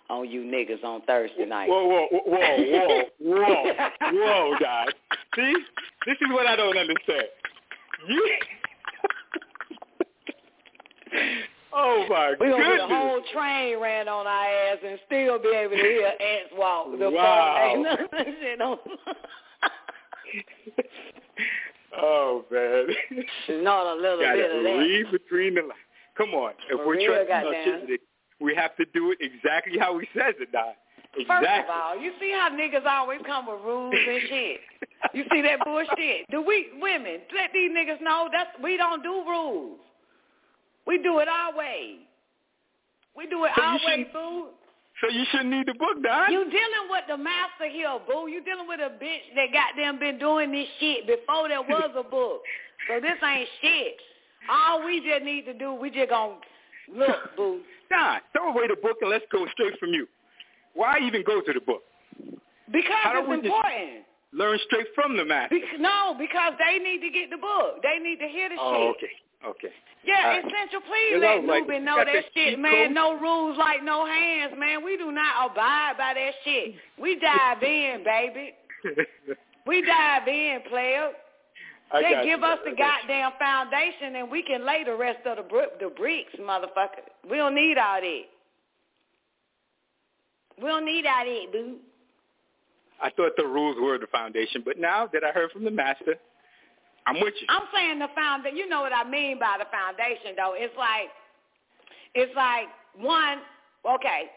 on 0.09 0.29
you 0.29 0.41
niggas 0.43 0.83
on 0.83 1.03
Thursday 1.03 1.45
night. 1.47 1.69
Whoa, 1.69 1.87
whoa, 1.87 2.09
whoa, 2.11 2.21
whoa, 2.27 3.05
whoa, 3.21 3.85
whoa, 4.13 4.57
guys. 4.61 4.89
See, 5.37 5.55
this 6.07 6.17
is 6.21 6.29
what 6.33 6.47
I 6.47 6.57
don't 6.57 6.77
understand. 6.77 7.27
You. 8.09 8.31
oh 11.73 12.07
my 12.09 12.35
gonna 12.39 12.51
goodness. 12.57 12.67
get 12.67 12.81
a 12.81 12.87
whole 12.89 13.21
train 13.33 13.81
ran 13.81 14.09
on 14.09 14.27
our 14.27 14.47
ass 14.47 14.79
and 14.85 14.99
still 15.07 15.39
be 15.41 15.49
able 15.49 15.77
to 15.77 15.83
hear 15.83 16.07
ants 16.09 16.53
walk. 16.57 16.99
The 16.99 17.09
Wow. 17.11 17.73
ain't 17.73 17.83
nothing 17.83 18.35
shit 18.41 18.61
on. 18.61 18.79
Oh 22.01 22.45
man. 22.53 22.87
Not 23.65 23.87
a 23.87 24.01
little 24.01 24.21
Gotta 24.21 24.37
bit 24.37 24.57
of 24.57 24.63
that. 24.63 24.71
read 24.79 25.11
between 25.11 25.55
the 25.57 25.63
lines. 25.63 25.73
Come 26.17 26.31
on. 26.31 26.53
If 26.71 26.79
For 26.79 26.87
we're 26.87 27.05
trusting. 27.05 27.51
Melchizedek, 27.53 28.01
we 28.41 28.55
have 28.55 28.77
to 28.77 28.85
do 28.95 29.11
it 29.11 29.19
exactly 29.21 29.77
how 29.79 29.99
he 29.99 30.07
says 30.17 30.35
it. 30.39 30.49
First 30.53 31.19
Exactly. 31.19 31.65
of 31.65 31.71
all, 31.71 31.97
you 32.01 32.13
see 32.21 32.31
how 32.31 32.49
niggas 32.51 32.87
always 32.87 33.21
come 33.27 33.47
with 33.47 33.61
rules 33.65 33.95
and 33.95 34.21
shit. 34.29 34.61
You 35.15 35.25
see 35.33 35.41
that 35.41 35.65
bullshit? 35.65 36.31
Do 36.31 36.43
we 36.43 36.69
women 36.79 37.21
let 37.35 37.53
these 37.55 37.71
niggas 37.71 38.03
know 38.03 38.29
that 38.33 38.49
we 38.63 38.77
don't 38.77 39.03
do 39.03 39.25
rules? 39.27 39.79
We 40.87 41.03
do 41.03 41.21
it 41.21 41.27
our 41.29 41.57
way. 41.57 41.97
We 43.17 43.27
do 43.27 43.45
it 43.47 43.51
So 43.57 43.63
our 43.63 43.79
way, 43.87 44.07
boo. 44.13 44.49
So 45.01 45.09
you 45.09 45.25
shouldn't 45.31 45.51
need 45.51 45.67
the 45.67 45.75
book, 45.75 46.03
Don. 46.03 46.31
You 46.33 46.45
dealing 46.45 46.87
with 46.91 47.05
the 47.09 47.17
master 47.17 47.69
here, 47.71 47.89
boo. 48.07 48.29
You 48.29 48.43
dealing 48.45 48.69
with 48.69 48.81
a 48.81 48.91
bitch 49.03 49.33
that 49.35 49.49
goddamn 49.53 49.99
been 49.99 50.19
doing 50.19 50.53
this 50.53 50.69
shit 50.79 51.07
before 51.07 51.49
there 51.49 51.63
was 51.63 51.91
a 51.97 52.03
book. 52.03 52.43
So 52.89 53.01
this 53.01 53.17
ain't 53.25 53.49
shit. 53.63 53.97
All 54.51 54.85
we 54.85 55.01
just 55.01 55.25
need 55.25 55.45
to 55.47 55.55
do, 55.55 55.73
we 55.75 55.91
just 55.91 56.11
gonna 56.11 56.35
look, 56.95 57.17
boo. 57.37 57.61
Don, 57.91 58.21
throw 58.33 58.53
away 58.53 58.69
the 58.69 58.77
book 58.77 58.99
and 59.01 59.11
let's 59.11 59.25
go 59.33 59.47
straight 59.53 59.79
from 59.79 59.91
you. 59.91 60.07
Why 60.75 60.99
even 61.03 61.25
go 61.27 61.41
to 61.41 61.53
the 61.53 61.61
book? 61.61 61.83
Because 62.71 63.03
How 63.03 63.19
it's 63.19 63.45
important. 63.47 64.05
Learn 64.33 64.59
straight 64.67 64.87
from 64.95 65.17
the 65.17 65.25
master. 65.25 65.57
Bec- 65.59 65.81
no, 65.81 66.15
because 66.19 66.53
they 66.65 66.79
need 66.79 67.01
to 67.01 67.11
get 67.11 67.31
the 67.31 67.37
book. 67.37 67.83
They 67.83 67.99
need 67.99 68.21
to 68.21 68.29
hear 68.29 68.49
the 68.49 68.55
Oh, 68.61 68.95
shit. 69.01 69.09
okay. 69.09 69.13
Okay. 69.47 69.69
Yeah, 70.05 70.27
right. 70.29 70.45
essential. 70.45 70.81
Please 70.81 71.19
let 71.21 71.45
like, 71.45 71.65
Newbie 71.65 71.83
know 71.83 71.97
that 71.97 72.25
shit, 72.35 72.59
man. 72.59 72.93
No 72.93 73.19
rules 73.19 73.57
like 73.59 73.83
no 73.83 74.07
hands, 74.07 74.53
man. 74.59 74.85
We 74.85 74.97
do 74.97 75.11
not 75.13 75.51
abide 75.51 75.95
by 75.97 76.15
that 76.15 76.33
shit. 76.45 76.75
We 77.01 77.19
dive 77.19 77.63
in, 77.63 78.05
baby. 78.05 78.55
We 79.67 79.83
dive 79.83 80.27
in, 80.27 80.61
player. 80.69 81.11
I 81.93 82.03
They 82.03 82.29
give 82.29 82.41
you, 82.41 82.47
us 82.47 82.59
the 82.65 82.71
got 82.71 83.03
you. 83.03 83.09
goddamn 83.09 83.33
foundation, 83.39 84.17
and 84.17 84.31
we 84.31 84.43
can 84.43 84.65
lay 84.65 84.85
the 84.85 84.97
rest 84.97 85.27
of 85.27 85.37
the 85.37 85.43
br- 85.43 85.77
the 85.79 85.91
bricks, 85.91 86.33
motherfucker. 86.41 87.05
We 87.31 87.37
don't 87.37 87.55
need 87.55 87.77
all 87.79 88.01
that. 88.01 88.23
We 90.61 90.69
don't 90.69 90.85
need 90.87 91.05
all 91.07 91.25
that, 91.25 91.53
boo. 91.53 91.77
I 93.03 93.11
thought 93.11 93.33
the 93.37 93.47
rules 93.47 93.77
were 93.81 93.99
the 93.99 94.07
foundation, 94.09 94.63
but 94.65 94.79
now 94.79 95.09
that 95.13 95.25
I 95.25 95.31
heard 95.31 95.51
from 95.53 95.65
the 95.65 95.71
master, 95.71 96.17
I'm 97.11 97.21
with 97.21 97.35
you. 97.41 97.47
I'm 97.49 97.63
saying 97.75 97.99
the 97.99 98.09
foundation. 98.15 98.57
You 98.57 98.69
know 98.69 98.81
what 98.81 98.93
I 98.93 99.09
mean 99.09 99.39
by 99.39 99.57
the 99.59 99.67
foundation, 99.71 100.35
though. 100.37 100.55
It's 100.57 100.75
like, 100.77 101.09
it's 102.15 102.35
like 102.37 102.67
one. 102.99 103.39
Okay, 103.89 104.31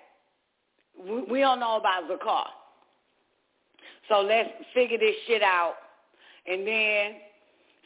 we, 0.97 1.21
we 1.23 1.39
don't 1.39 1.59
know 1.59 1.77
about 1.77 2.09
Zakar, 2.09 2.45
so 4.09 4.21
let's 4.21 4.49
figure 4.73 4.97
this 4.97 5.15
shit 5.27 5.41
out, 5.41 5.75
and 6.47 6.65
then 6.65 7.11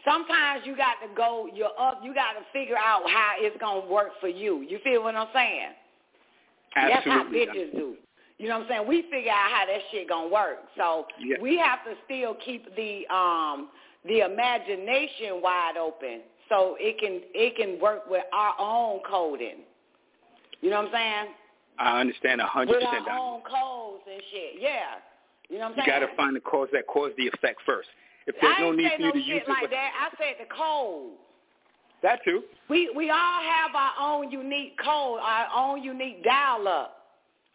sometimes 0.05 0.63
you 0.65 0.75
got 0.75 0.95
to 1.01 1.13
go. 1.15 1.47
You're 1.53 1.77
up. 1.79 2.01
You 2.03 2.13
got 2.13 2.33
to 2.33 2.45
figure 2.53 2.77
out 2.77 3.01
how 3.09 3.35
it's 3.37 3.57
gonna 3.59 3.87
work 3.87 4.09
for 4.19 4.27
you. 4.27 4.61
You 4.61 4.79
feel 4.83 5.03
what 5.03 5.15
I'm 5.15 5.27
saying? 5.33 5.69
Absolutely. 6.75 7.45
That's 7.45 7.51
how 7.55 7.55
bitches 7.55 7.71
do. 7.73 7.95
You 8.37 8.49
know 8.49 8.59
what 8.59 8.65
I'm 8.65 8.69
saying? 8.69 8.87
We 8.87 9.01
figure 9.09 9.31
out 9.31 9.51
how 9.51 9.65
that 9.65 9.79
shit 9.91 10.07
gonna 10.07 10.27
work. 10.27 10.59
So 10.77 11.07
Yeah. 11.19 11.37
we 11.41 11.57
have 11.57 11.83
to 11.85 11.95
still 12.05 12.35
keep 12.35 12.75
the 12.75 13.07
um 13.07 13.69
the 14.05 14.19
imagination 14.19 15.41
wide 15.41 15.77
open 15.79 16.21
so 16.49 16.75
it 16.79 16.97
can 16.99 17.21
it 17.33 17.55
can 17.57 17.79
work 17.81 18.09
with 18.09 18.23
our 18.33 18.53
own 18.59 18.99
coding. 19.09 19.59
You 20.61 20.69
know 20.69 20.77
what 20.83 20.87
I'm 20.87 20.91
saying? 20.93 21.33
I 21.79 21.99
understand 22.01 22.41
a 22.41 22.45
hundred 22.45 22.77
With 22.77 22.85
percent. 22.85 23.07
our 23.07 23.17
own 23.19 23.41
codes 23.41 24.03
and 24.11 24.21
shit. 24.31 24.61
Yeah. 24.61 24.97
You 25.49 25.57
know 25.59 25.65
what 25.65 25.77
I'm 25.79 25.85
saying? 25.85 25.87
You 25.87 26.07
gotta 26.07 26.15
find 26.17 26.35
the 26.35 26.39
cause 26.41 26.67
that 26.73 26.87
caused 26.87 27.15
the 27.17 27.27
effect 27.27 27.61
first. 27.65 27.87
If 28.25 28.35
there's 28.41 28.55
I 28.57 28.61
no 28.61 28.71
need 28.71 28.91
for 28.95 29.01
you 29.01 29.07
no 29.07 29.11
to 29.13 29.17
use 29.19 29.27
shit 29.27 29.43
it, 29.43 29.49
like 29.49 29.69
that. 29.69 29.91
I 30.01 30.09
said 30.17 30.35
the 30.39 30.53
code. 30.53 31.13
that 32.03 32.19
too. 32.25 32.43
We 32.69 32.91
we 32.95 33.09
all 33.09 33.41
have 33.41 33.75
our 33.75 33.93
own 33.99 34.31
unique 34.31 34.77
code, 34.83 35.19
our 35.21 35.47
own 35.55 35.83
unique 35.83 36.23
dial 36.23 36.67
up, 36.67 36.97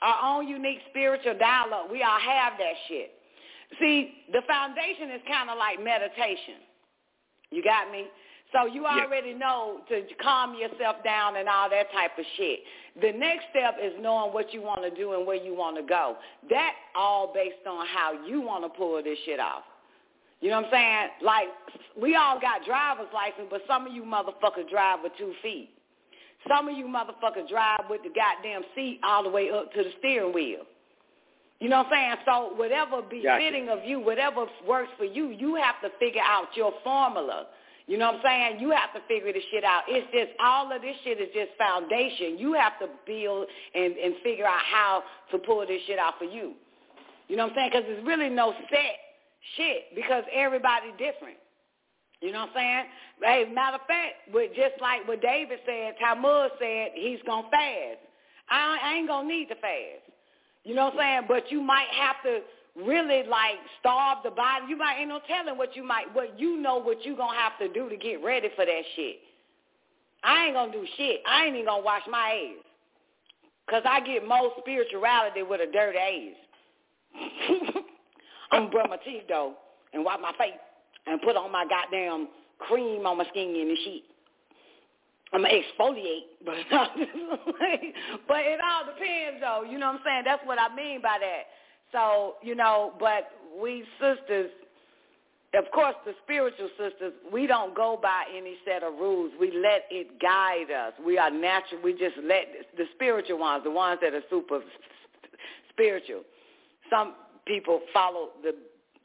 our 0.00 0.36
own 0.36 0.48
unique 0.48 0.78
spiritual 0.90 1.34
dial 1.38 1.74
up. 1.74 1.90
We 1.90 2.02
all 2.02 2.18
have 2.20 2.54
that 2.58 2.74
shit. 2.88 3.10
See, 3.80 4.24
the 4.32 4.42
foundation 4.46 5.10
is 5.10 5.20
kind 5.26 5.50
of 5.50 5.58
like 5.58 5.82
meditation. 5.82 6.60
You 7.50 7.62
got 7.62 7.90
me? 7.90 8.06
So 8.52 8.66
you 8.66 8.82
Yeah. 8.84 9.04
already 9.04 9.32
know 9.32 9.80
to 9.88 10.02
calm 10.16 10.54
yourself 10.54 11.02
down 11.02 11.36
and 11.36 11.48
all 11.48 11.70
that 11.70 11.90
type 11.92 12.18
of 12.18 12.26
shit. 12.36 12.64
The 12.96 13.12
next 13.12 13.48
step 13.50 13.78
is 13.80 13.98
knowing 13.98 14.32
what 14.32 14.52
you 14.52 14.60
want 14.60 14.82
to 14.82 14.90
do 14.90 15.14
and 15.14 15.26
where 15.26 15.36
you 15.36 15.54
want 15.54 15.76
to 15.76 15.82
go. 15.82 16.18
That 16.50 16.74
all 16.94 17.28
based 17.32 17.66
on 17.66 17.86
how 17.86 18.12
you 18.26 18.42
want 18.42 18.64
to 18.64 18.68
pull 18.68 19.02
this 19.02 19.18
shit 19.24 19.40
off. 19.40 19.64
You 20.40 20.50
know 20.50 20.56
what 20.56 20.66
I'm 20.66 20.70
saying? 20.72 21.10
Like, 21.22 21.48
we 21.96 22.16
all 22.16 22.38
got 22.38 22.64
driver's 22.64 23.12
license, 23.14 23.46
but 23.48 23.62
some 23.66 23.86
of 23.86 23.92
you 23.92 24.02
motherfuckers 24.02 24.68
drive 24.68 25.00
with 25.02 25.12
two 25.16 25.32
feet. 25.40 25.70
Some 26.48 26.68
of 26.68 26.76
you 26.76 26.86
motherfuckers 26.86 27.48
drive 27.48 27.88
with 27.88 28.02
the 28.02 28.10
goddamn 28.10 28.62
seat 28.74 29.00
all 29.04 29.22
the 29.22 29.30
way 29.30 29.50
up 29.50 29.72
to 29.72 29.82
the 29.84 29.92
steering 30.00 30.34
wheel. 30.34 30.66
You 31.62 31.68
know 31.68 31.78
what 31.86 31.92
I'm 31.92 31.92
saying? 31.92 32.14
So 32.26 32.56
whatever 32.56 33.02
befitting 33.02 33.68
of 33.68 33.84
you, 33.84 34.00
whatever 34.00 34.46
works 34.66 34.90
for 34.98 35.04
you, 35.04 35.28
you 35.28 35.54
have 35.54 35.80
to 35.82 35.96
figure 36.00 36.20
out 36.20 36.46
your 36.56 36.72
formula. 36.82 37.46
You 37.86 37.98
know 37.98 38.06
what 38.10 38.16
I'm 38.16 38.22
saying? 38.24 38.60
You 38.60 38.72
have 38.72 38.92
to 38.94 39.00
figure 39.06 39.32
this 39.32 39.44
shit 39.52 39.62
out. 39.62 39.82
It's 39.86 40.10
just 40.10 40.36
all 40.42 40.74
of 40.74 40.82
this 40.82 40.96
shit 41.04 41.20
is 41.20 41.28
just 41.32 41.50
foundation. 41.56 42.36
You 42.36 42.54
have 42.54 42.80
to 42.80 42.88
build 43.06 43.46
and, 43.76 43.94
and 43.94 44.14
figure 44.24 44.44
out 44.44 44.58
how 44.58 45.04
to 45.30 45.38
pull 45.38 45.64
this 45.64 45.80
shit 45.86 46.00
out 46.00 46.18
for 46.18 46.24
you. 46.24 46.54
You 47.28 47.36
know 47.36 47.44
what 47.46 47.52
I'm 47.52 47.58
saying? 47.58 47.70
Because 47.70 47.84
there's 47.86 48.04
really 48.04 48.28
no 48.28 48.54
set 48.68 48.98
shit 49.56 49.94
because 49.94 50.24
everybody 50.34 50.90
different. 50.98 51.38
You 52.20 52.32
know 52.32 52.40
what 52.40 52.58
I'm 52.58 52.86
saying? 53.22 53.46
Hey, 53.46 53.54
matter 53.54 53.76
of 53.76 53.86
fact, 53.86 54.34
with 54.34 54.50
just 54.56 54.80
like 54.80 55.06
what 55.06 55.22
David 55.22 55.60
said, 55.64 55.94
Talmud 56.00 56.58
said 56.58 56.90
he's 56.94 57.20
gonna 57.24 57.46
fast. 57.52 58.02
I, 58.50 58.78
I 58.82 58.94
ain't 58.94 59.06
gonna 59.06 59.28
need 59.28 59.46
to 59.46 59.54
fast. 59.54 60.11
You 60.64 60.74
know 60.74 60.86
what 60.86 60.94
I'm 60.94 61.00
saying? 61.00 61.22
But 61.28 61.50
you 61.50 61.60
might 61.60 61.88
have 61.98 62.16
to 62.24 62.40
really 62.76 63.24
like 63.28 63.56
starve 63.80 64.18
the 64.24 64.30
body. 64.30 64.66
You 64.68 64.76
might 64.76 64.98
ain't 64.98 65.08
no 65.08 65.20
telling 65.26 65.58
what 65.58 65.76
you 65.76 65.84
might 65.84 66.14
what 66.14 66.38
you 66.38 66.60
know 66.60 66.78
what 66.78 67.04
you 67.04 67.16
gonna 67.16 67.38
have 67.38 67.58
to 67.58 67.68
do 67.68 67.88
to 67.88 67.96
get 67.96 68.22
ready 68.22 68.48
for 68.56 68.64
that 68.64 68.82
shit. 68.96 69.16
I 70.24 70.46
ain't 70.46 70.54
gonna 70.54 70.72
do 70.72 70.86
shit. 70.96 71.20
I 71.28 71.46
ain't 71.46 71.54
even 71.54 71.66
gonna 71.66 71.82
wash 71.82 72.02
my 72.10 72.54
ass. 72.56 72.64
Cause 73.68 73.82
I 73.84 74.00
get 74.00 74.26
more 74.26 74.52
spirituality 74.58 75.42
with 75.42 75.60
a 75.60 75.70
dirty 75.70 75.98
ass. 75.98 77.72
I'm 78.52 78.70
brush 78.70 78.86
my 78.88 78.96
teeth 78.98 79.24
though 79.28 79.54
and 79.92 80.04
wipe 80.04 80.20
my 80.20 80.32
face 80.38 80.52
and 81.06 81.20
put 81.22 81.36
on 81.36 81.50
my 81.50 81.64
goddamn 81.68 82.28
cream 82.58 83.06
on 83.06 83.18
my 83.18 83.24
skin 83.30 83.54
and 83.56 83.78
shit. 83.84 84.02
I'm 85.34 85.42
gonna 85.42 85.54
exfoliate, 85.54 86.28
but 86.44 86.54
but 88.28 88.40
it 88.40 88.60
all 88.60 88.84
depends 88.84 89.40
though. 89.40 89.64
You 89.68 89.78
know 89.78 89.86
what 89.86 89.96
I'm 89.96 90.00
saying? 90.04 90.22
That's 90.24 90.44
what 90.44 90.58
I 90.58 90.74
mean 90.74 91.00
by 91.00 91.18
that. 91.20 91.44
So 91.90 92.34
you 92.42 92.54
know, 92.54 92.92
but 93.00 93.30
we 93.60 93.84
sisters, 93.98 94.50
of 95.54 95.64
course, 95.72 95.94
the 96.04 96.12
spiritual 96.22 96.68
sisters, 96.78 97.14
we 97.32 97.46
don't 97.46 97.74
go 97.74 97.98
by 98.00 98.24
any 98.36 98.56
set 98.66 98.82
of 98.82 98.94
rules. 98.94 99.32
We 99.40 99.52
let 99.52 99.86
it 99.90 100.20
guide 100.20 100.70
us. 100.70 100.92
We 101.04 101.16
are 101.16 101.30
natural. 101.30 101.80
We 101.82 101.92
just 101.92 102.16
let 102.22 102.48
the 102.76 102.84
spiritual 102.94 103.38
ones, 103.38 103.64
the 103.64 103.70
ones 103.70 104.00
that 104.02 104.12
are 104.12 104.22
super 104.28 104.60
spiritual. 105.70 106.22
Some 106.90 107.14
people 107.46 107.80
follow 107.94 108.30
the 108.42 108.54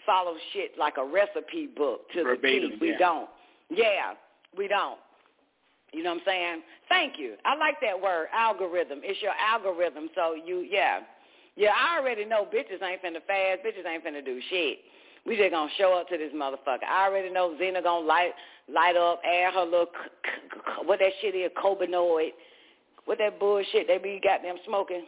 follow 0.05 0.35
shit 0.53 0.71
like 0.77 0.95
a 0.97 1.05
recipe 1.05 1.67
book 1.67 2.09
to 2.13 2.23
Verbatim, 2.23 2.71
the 2.71 2.75
T. 2.75 2.77
We 2.81 2.91
yeah. 2.91 2.97
don't. 2.97 3.29
Yeah, 3.69 4.13
we 4.57 4.67
don't. 4.67 4.99
You 5.93 6.03
know 6.03 6.11
what 6.11 6.19
I'm 6.19 6.25
saying? 6.25 6.61
Thank 6.89 7.13
you. 7.17 7.35
I 7.45 7.55
like 7.55 7.75
that 7.81 7.99
word, 7.99 8.27
algorithm. 8.33 8.99
It's 9.03 9.21
your 9.21 9.33
algorithm. 9.39 10.09
So 10.15 10.35
you, 10.35 10.59
yeah. 10.69 10.99
Yeah, 11.55 11.71
I 11.71 11.97
already 11.97 12.25
know 12.25 12.45
bitches 12.45 12.83
ain't 12.83 13.01
finna 13.01 13.23
fast. 13.25 13.65
Bitches 13.65 13.87
ain't 13.89 14.05
finna 14.05 14.23
do 14.23 14.39
shit. 14.49 14.79
We 15.25 15.35
just 15.35 15.51
gonna 15.51 15.71
show 15.77 15.93
up 15.93 16.07
to 16.09 16.17
this 16.17 16.31
motherfucker. 16.33 16.85
I 16.87 17.07
already 17.07 17.29
know 17.29 17.55
Xena 17.59 17.83
gonna 17.83 18.05
light 18.05 18.31
light 18.71 18.95
up, 18.95 19.21
add 19.25 19.53
her 19.53 19.63
little, 19.63 19.87
what 20.85 20.99
that 20.99 21.11
shit 21.21 21.35
is, 21.35 21.51
cobinoid. 21.61 22.31
What 23.05 23.17
that 23.19 23.39
bullshit 23.39 23.87
they 23.87 23.97
be 23.97 24.21
goddamn 24.23 24.57
smoking? 24.65 25.03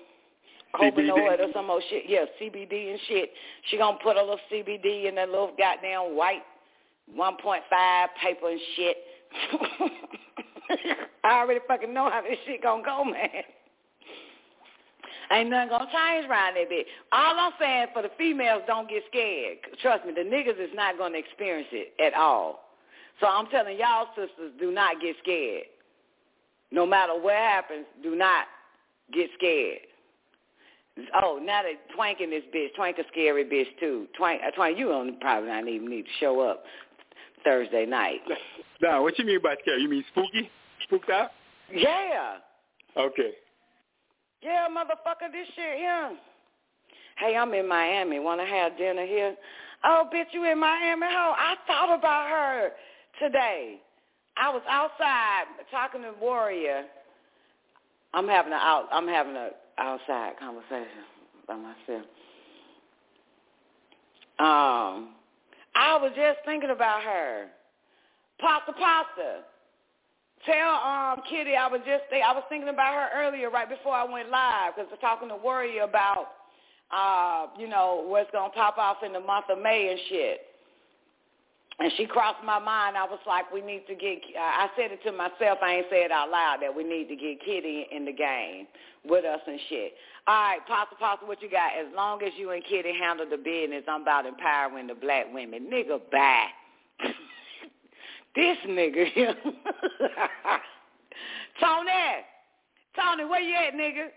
Cobinoid 0.75 1.39
or 1.39 1.51
some 1.53 1.69
old 1.69 1.83
shit. 1.89 2.03
Yeah, 2.07 2.25
CBD 2.41 2.91
and 2.91 2.99
shit. 3.07 3.31
She 3.69 3.77
gonna 3.77 3.97
put 4.01 4.17
a 4.17 4.21
little 4.21 4.39
CBD 4.51 5.07
in 5.07 5.15
that 5.15 5.29
little 5.29 5.51
goddamn 5.57 6.15
white 6.15 6.43
1.5 7.17 7.61
paper 8.21 8.49
and 8.49 8.59
shit. 8.75 8.97
I 11.23 11.41
already 11.41 11.59
fucking 11.67 11.93
know 11.93 12.09
how 12.09 12.21
this 12.21 12.37
shit 12.45 12.63
gonna 12.63 12.83
go, 12.83 13.03
man. 13.03 13.43
Ain't 15.31 15.49
nothing 15.49 15.69
gonna 15.69 15.85
change 15.85 16.27
around 16.27 16.55
that 16.55 16.69
bitch. 16.71 16.85
All 17.11 17.37
I'm 17.37 17.51
saying 17.59 17.87
for 17.93 18.01
the 18.01 18.09
females, 18.17 18.63
don't 18.65 18.89
get 18.89 19.03
scared. 19.09 19.57
Trust 19.81 20.05
me, 20.05 20.13
the 20.13 20.21
niggas 20.21 20.59
is 20.59 20.71
not 20.73 20.97
gonna 20.97 21.17
experience 21.17 21.67
it 21.71 21.93
at 22.03 22.13
all. 22.13 22.69
So 23.19 23.27
I'm 23.27 23.47
telling 23.47 23.77
y'all 23.77 24.07
sisters, 24.15 24.53
do 24.59 24.71
not 24.71 25.01
get 25.01 25.15
scared. 25.21 25.65
No 26.71 26.85
matter 26.85 27.13
what 27.19 27.35
happens, 27.35 27.85
do 28.01 28.15
not 28.15 28.45
get 29.13 29.29
scared. 29.37 29.79
Oh, 31.21 31.39
now 31.41 31.61
that 31.63 31.95
Twank 31.95 32.21
in 32.21 32.29
this 32.29 32.43
bitch, 32.53 32.73
Twank 32.75 32.97
a 32.97 33.03
scary 33.11 33.45
bitch 33.45 33.67
too. 33.79 34.07
Twank, 34.17 34.41
uh, 34.45 34.51
Twank, 34.51 34.77
you 34.77 34.87
don't 34.87 35.19
probably 35.21 35.49
not 35.49 35.67
even 35.67 35.89
need 35.89 36.03
to 36.03 36.11
show 36.19 36.41
up 36.41 36.63
Thursday 37.43 37.85
night. 37.85 38.21
Nah, 38.81 39.01
what 39.01 39.19
you 39.19 39.25
mean 39.25 39.41
by 39.43 39.55
scary? 39.61 39.81
You 39.81 39.89
mean 39.89 40.05
spooky? 40.09 40.49
Spooked 40.83 41.09
out? 41.09 41.31
Yeah. 41.73 42.37
Okay. 42.97 43.31
Yeah, 44.41 44.67
motherfucker, 44.69 45.31
this 45.31 45.47
shit 45.55 45.77
here. 45.77 46.17
Hey, 47.17 47.35
I'm 47.35 47.53
in 47.53 47.67
Miami. 47.67 48.19
Want 48.19 48.39
to 48.39 48.47
have 48.47 48.77
dinner 48.77 49.05
here? 49.05 49.35
Oh, 49.83 50.09
bitch, 50.13 50.27
you 50.31 50.49
in 50.49 50.59
Miami? 50.59 51.05
Ho, 51.09 51.33
I 51.37 51.55
thought 51.67 51.97
about 51.97 52.29
her 52.29 52.71
today. 53.19 53.81
I 54.37 54.49
was 54.49 54.61
outside 54.69 55.45
talking 55.69 56.01
to 56.03 56.13
Warrior. 56.21 56.85
I'm 58.13 58.27
having 58.27 58.53
a 58.53 58.55
out. 58.55 58.87
I'm 58.91 59.07
having 59.07 59.35
a 59.35 59.49
outside 59.77 60.33
conversation 60.39 61.03
by 61.47 61.55
myself. 61.55 62.05
Um, 64.39 65.09
I 65.75 65.97
was 66.01 66.11
just 66.15 66.39
thinking 66.45 66.69
about 66.69 67.03
her. 67.03 67.47
Pasta, 68.39 68.71
pasta. 68.73 69.41
Tell 70.45 70.71
um 70.75 71.21
Kitty 71.29 71.55
I 71.55 71.67
was 71.67 71.81
just 71.85 72.03
I 72.13 72.33
was 72.33 72.43
thinking 72.49 72.69
about 72.69 72.93
her 72.93 73.09
earlier 73.15 73.49
right 73.49 73.67
before 73.67 73.93
I 73.93 74.05
went 74.05 74.29
live 74.29 74.75
because 74.75 74.89
was 74.89 74.99
talking 75.01 75.29
to 75.29 75.35
Warrior 75.35 75.83
about 75.83 76.27
uh 76.91 77.47
you 77.59 77.67
know 77.67 78.03
what's 78.07 78.31
gonna 78.31 78.53
pop 78.53 78.77
off 78.77 78.97
in 79.05 79.13
the 79.13 79.19
month 79.19 79.45
of 79.49 79.61
May 79.61 79.91
and 79.91 79.99
shit. 80.09 80.41
And 81.81 81.89
she 81.95 82.05
crossed 82.05 82.43
my 82.43 82.59
mind. 82.59 82.97
I 82.97 83.05
was 83.05 83.19
like, 83.25 83.49
we 83.53 83.61
need 83.61 83.87
to 83.87 83.95
get. 83.95 84.19
I 84.37 84.67
said 84.75 84.91
it 84.91 85.01
to 85.03 85.13
myself. 85.13 85.59
I 85.63 85.75
ain't 85.75 85.85
say 85.89 86.03
it 86.03 86.11
out 86.11 86.29
loud 86.29 86.57
that 86.61 86.75
we 86.75 86.83
need 86.83 87.07
to 87.07 87.15
get 87.15 87.39
Kitty 87.39 87.87
in 87.89 88.03
the 88.03 88.11
game 88.11 88.67
with 89.05 89.23
us 89.23 89.39
and 89.47 89.57
shit. 89.69 89.93
All 90.27 90.35
right, 90.35 90.59
Pasta 90.67 90.95
Pasta, 90.99 91.25
what 91.25 91.41
you 91.41 91.49
got? 91.49 91.71
As 91.79 91.87
long 91.95 92.21
as 92.21 92.33
you 92.37 92.51
and 92.51 92.61
Kitty 92.65 92.91
handle 92.99 93.25
the 93.29 93.37
business, 93.37 93.83
I'm 93.87 94.01
about 94.01 94.25
empowering 94.25 94.87
the 94.87 94.95
black 94.95 95.27
women. 95.33 95.69
Nigga, 95.71 96.01
bye. 96.11 96.47
this 98.35 98.57
nigga 98.67 99.11
here. 99.11 99.35
Tony, 101.59 101.91
Tony, 102.95 103.25
where 103.25 103.41
you 103.41 103.55
at, 103.55 103.73
nigga? 103.73 104.07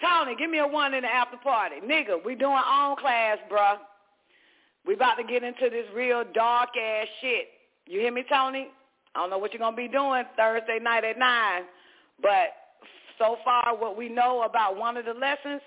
Tony, 0.00 0.36
give 0.36 0.50
me 0.50 0.58
a 0.58 0.66
one 0.66 0.94
in 0.94 1.02
the 1.02 1.08
after 1.08 1.36
party. 1.38 1.76
Nigga, 1.84 2.24
we 2.24 2.34
doing 2.34 2.52
on 2.52 2.96
class, 2.96 3.38
bruh. 3.50 3.78
We 4.86 4.94
about 4.94 5.16
to 5.16 5.24
get 5.24 5.42
into 5.42 5.68
this 5.70 5.86
real 5.94 6.24
dark 6.34 6.70
ass 6.76 7.08
shit. 7.20 7.48
You 7.86 8.00
hear 8.00 8.12
me, 8.12 8.24
Tony? 8.30 8.68
I 9.14 9.20
don't 9.20 9.30
know 9.30 9.38
what 9.38 9.52
you're 9.52 9.58
gonna 9.58 9.76
be 9.76 9.88
doing 9.88 10.24
Thursday 10.36 10.78
night 10.80 11.04
at 11.04 11.18
nine, 11.18 11.64
but 12.22 12.54
so 13.18 13.36
far 13.44 13.76
what 13.76 13.96
we 13.96 14.08
know 14.08 14.42
about 14.42 14.76
one 14.76 14.96
of 14.96 15.04
the 15.04 15.14
lessons, 15.14 15.60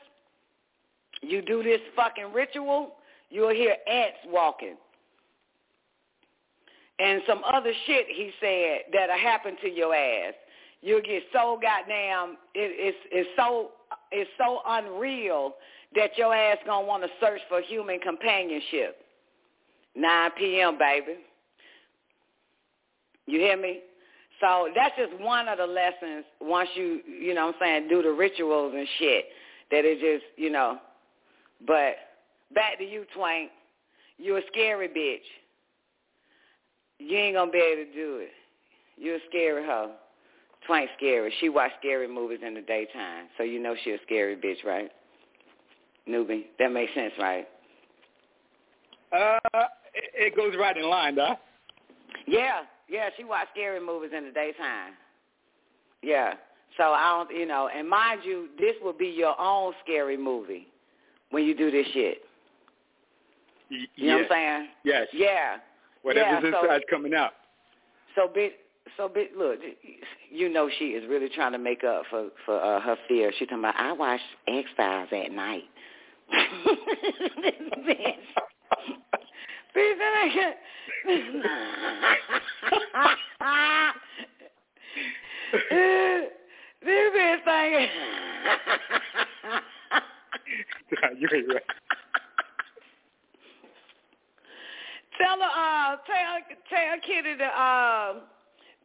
you 1.21 1.41
do 1.41 1.61
this 1.61 1.81
fucking 1.95 2.31
ritual, 2.33 2.95
you'll 3.29 3.49
hear 3.49 3.75
ants 3.87 4.17
walking. 4.27 4.75
And 7.01 7.21
some 7.27 7.41
other 7.51 7.71
shit 7.87 8.05
he 8.09 8.31
said 8.39 8.91
that'll 8.93 9.17
happen 9.17 9.55
to 9.61 9.69
your 9.69 9.95
ass. 9.95 10.33
You'll 10.81 11.01
get 11.01 11.23
so 11.33 11.59
goddamn 11.61 12.37
it, 12.53 12.71
it's 12.77 12.97
it's 13.11 13.29
so 13.35 13.71
it's 14.11 14.29
so 14.37 14.59
unreal 14.67 15.53
that 15.95 16.17
your 16.17 16.33
ass 16.35 16.57
gonna 16.65 16.85
want 16.85 17.03
to 17.03 17.09
search 17.19 17.41
for 17.49 17.61
human 17.61 17.99
companionship. 17.99 18.97
9 19.95 20.31
p.m., 20.37 20.77
baby. 20.77 21.17
You 23.25 23.39
hear 23.39 23.57
me? 23.57 23.79
So 24.39 24.69
that's 24.75 24.95
just 24.97 25.21
one 25.21 25.47
of 25.47 25.57
the 25.57 25.65
lessons 25.65 26.25
once 26.39 26.69
you, 26.75 27.01
you 27.05 27.33
know 27.33 27.47
what 27.47 27.55
I'm 27.55 27.61
saying, 27.61 27.89
do 27.89 28.01
the 28.01 28.11
rituals 28.11 28.73
and 28.75 28.87
shit 28.97 29.25
that 29.69 29.85
it 29.85 29.99
just, 29.99 30.25
you 30.37 30.49
know. 30.49 30.77
But 31.65 31.95
back 32.53 32.77
to 32.79 32.83
you, 32.83 33.05
Twank. 33.15 33.49
You 34.17 34.37
a 34.37 34.41
scary 34.51 34.87
bitch. 34.87 35.19
You 37.07 37.17
ain't 37.17 37.35
to 37.35 37.51
be 37.51 37.57
able 37.57 37.85
to 37.85 37.93
do 37.93 38.17
it. 38.17 38.31
You 38.97 39.15
a 39.15 39.19
scary 39.29 39.65
hoe. 39.65 39.91
Twank 40.67 40.89
scary. 40.97 41.33
She 41.39 41.49
watch 41.49 41.71
scary 41.79 42.07
movies 42.07 42.39
in 42.45 42.53
the 42.53 42.61
daytime. 42.61 43.25
So 43.37 43.43
you 43.43 43.59
know 43.61 43.75
she 43.83 43.91
a 43.91 43.97
scary 44.05 44.35
bitch, 44.35 44.63
right? 44.63 44.91
Newbie. 46.07 46.45
That 46.59 46.71
makes 46.71 46.93
sense, 46.93 47.13
right? 47.19 47.47
Uh, 49.11 49.39
it, 49.93 50.35
goes 50.35 50.53
right 50.57 50.77
in 50.77 50.89
line, 50.89 51.15
though. 51.15 51.35
Yeah, 52.27 52.61
yeah, 52.87 53.09
she 53.17 53.23
watch 53.23 53.47
scary 53.51 53.79
movies 53.79 54.11
in 54.15 54.25
the 54.25 54.31
daytime. 54.31 54.93
Yeah. 56.01 56.33
So 56.77 56.83
I 56.83 57.09
don't, 57.17 57.37
you 57.37 57.45
know, 57.45 57.69
and 57.75 57.89
mind 57.89 58.21
you, 58.23 58.49
this 58.59 58.75
will 58.81 58.93
be 58.93 59.07
your 59.07 59.39
own 59.39 59.73
scary 59.83 60.17
movie 60.17 60.67
when 61.31 61.43
you 61.43 61.55
do 61.55 61.71
this 61.71 61.85
shit. 61.93 62.19
You 63.69 64.07
know 64.07 64.17
what 64.17 64.23
I'm 64.23 64.29
saying? 64.29 64.67
Yes. 64.83 65.07
Yeah. 65.13 65.57
Whatever's 66.03 66.43
yeah, 66.43 66.51
so, 66.51 66.61
inside's 66.63 66.83
coming 66.89 67.13
out. 67.13 67.31
So 68.15 68.27
bit, 68.33 68.53
so 68.97 69.07
bit. 69.07 69.37
Look, 69.37 69.59
you 70.29 70.49
know 70.49 70.69
she 70.79 70.85
is 70.85 71.07
really 71.09 71.29
trying 71.29 71.53
to 71.53 71.57
make 71.57 71.83
up 71.83 72.03
for 72.09 72.29
for 72.45 72.61
uh, 72.61 72.79
her 72.81 72.97
fear. 73.07 73.31
She 73.37 73.45
talking 73.45 73.59
about 73.59 73.75
I 73.77 73.93
watch 73.93 74.19
X 74.47 74.67
Files 74.75 75.09
at 75.11 75.31
night. 75.31 75.63
bitch, 76.33 76.39
bitch, 79.75 79.97
that 79.97 80.23
ain't. 80.23 80.55
this 86.83 87.13
bitch 87.15 87.43
thinking. 87.45 87.89
you 91.19 91.27
ain't 91.33 91.47
right. 91.53 91.63
Tell 95.21 95.37
uh, 95.37 95.97
tell 96.07 96.57
tell 96.69 96.99
Kitty 97.05 97.37
to 97.37 97.45
uh, 97.45 98.13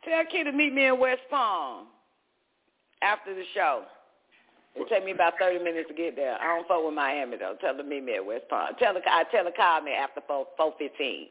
tell 0.04 0.24
Kitty 0.30 0.44
to 0.44 0.52
meet 0.52 0.74
me 0.74 0.86
in 0.86 1.00
West 1.00 1.22
Palm 1.30 1.86
after 3.00 3.34
the 3.34 3.44
show. 3.54 3.84
It 4.74 4.86
take 4.90 5.04
me 5.06 5.12
about 5.12 5.34
thirty 5.40 5.62
minutes 5.62 5.88
to 5.88 5.94
get 5.94 6.14
there. 6.14 6.36
I 6.38 6.54
don't 6.54 6.68
fuck 6.68 6.84
with 6.84 6.94
Miami 6.94 7.38
though. 7.38 7.56
Tell 7.60 7.74
her 7.74 7.82
to 7.82 7.88
meet 7.88 8.04
me 8.04 8.16
at 8.16 8.26
West 8.26 8.44
Palm. 8.50 8.74
Tell 8.78 8.92
her 8.92 9.00
I 9.06 9.24
tell 9.30 9.44
her 9.44 9.50
call 9.50 9.80
me 9.80 9.92
after 9.92 10.20
four 10.26 10.46
four 10.58 10.74
fifteen. 10.78 11.28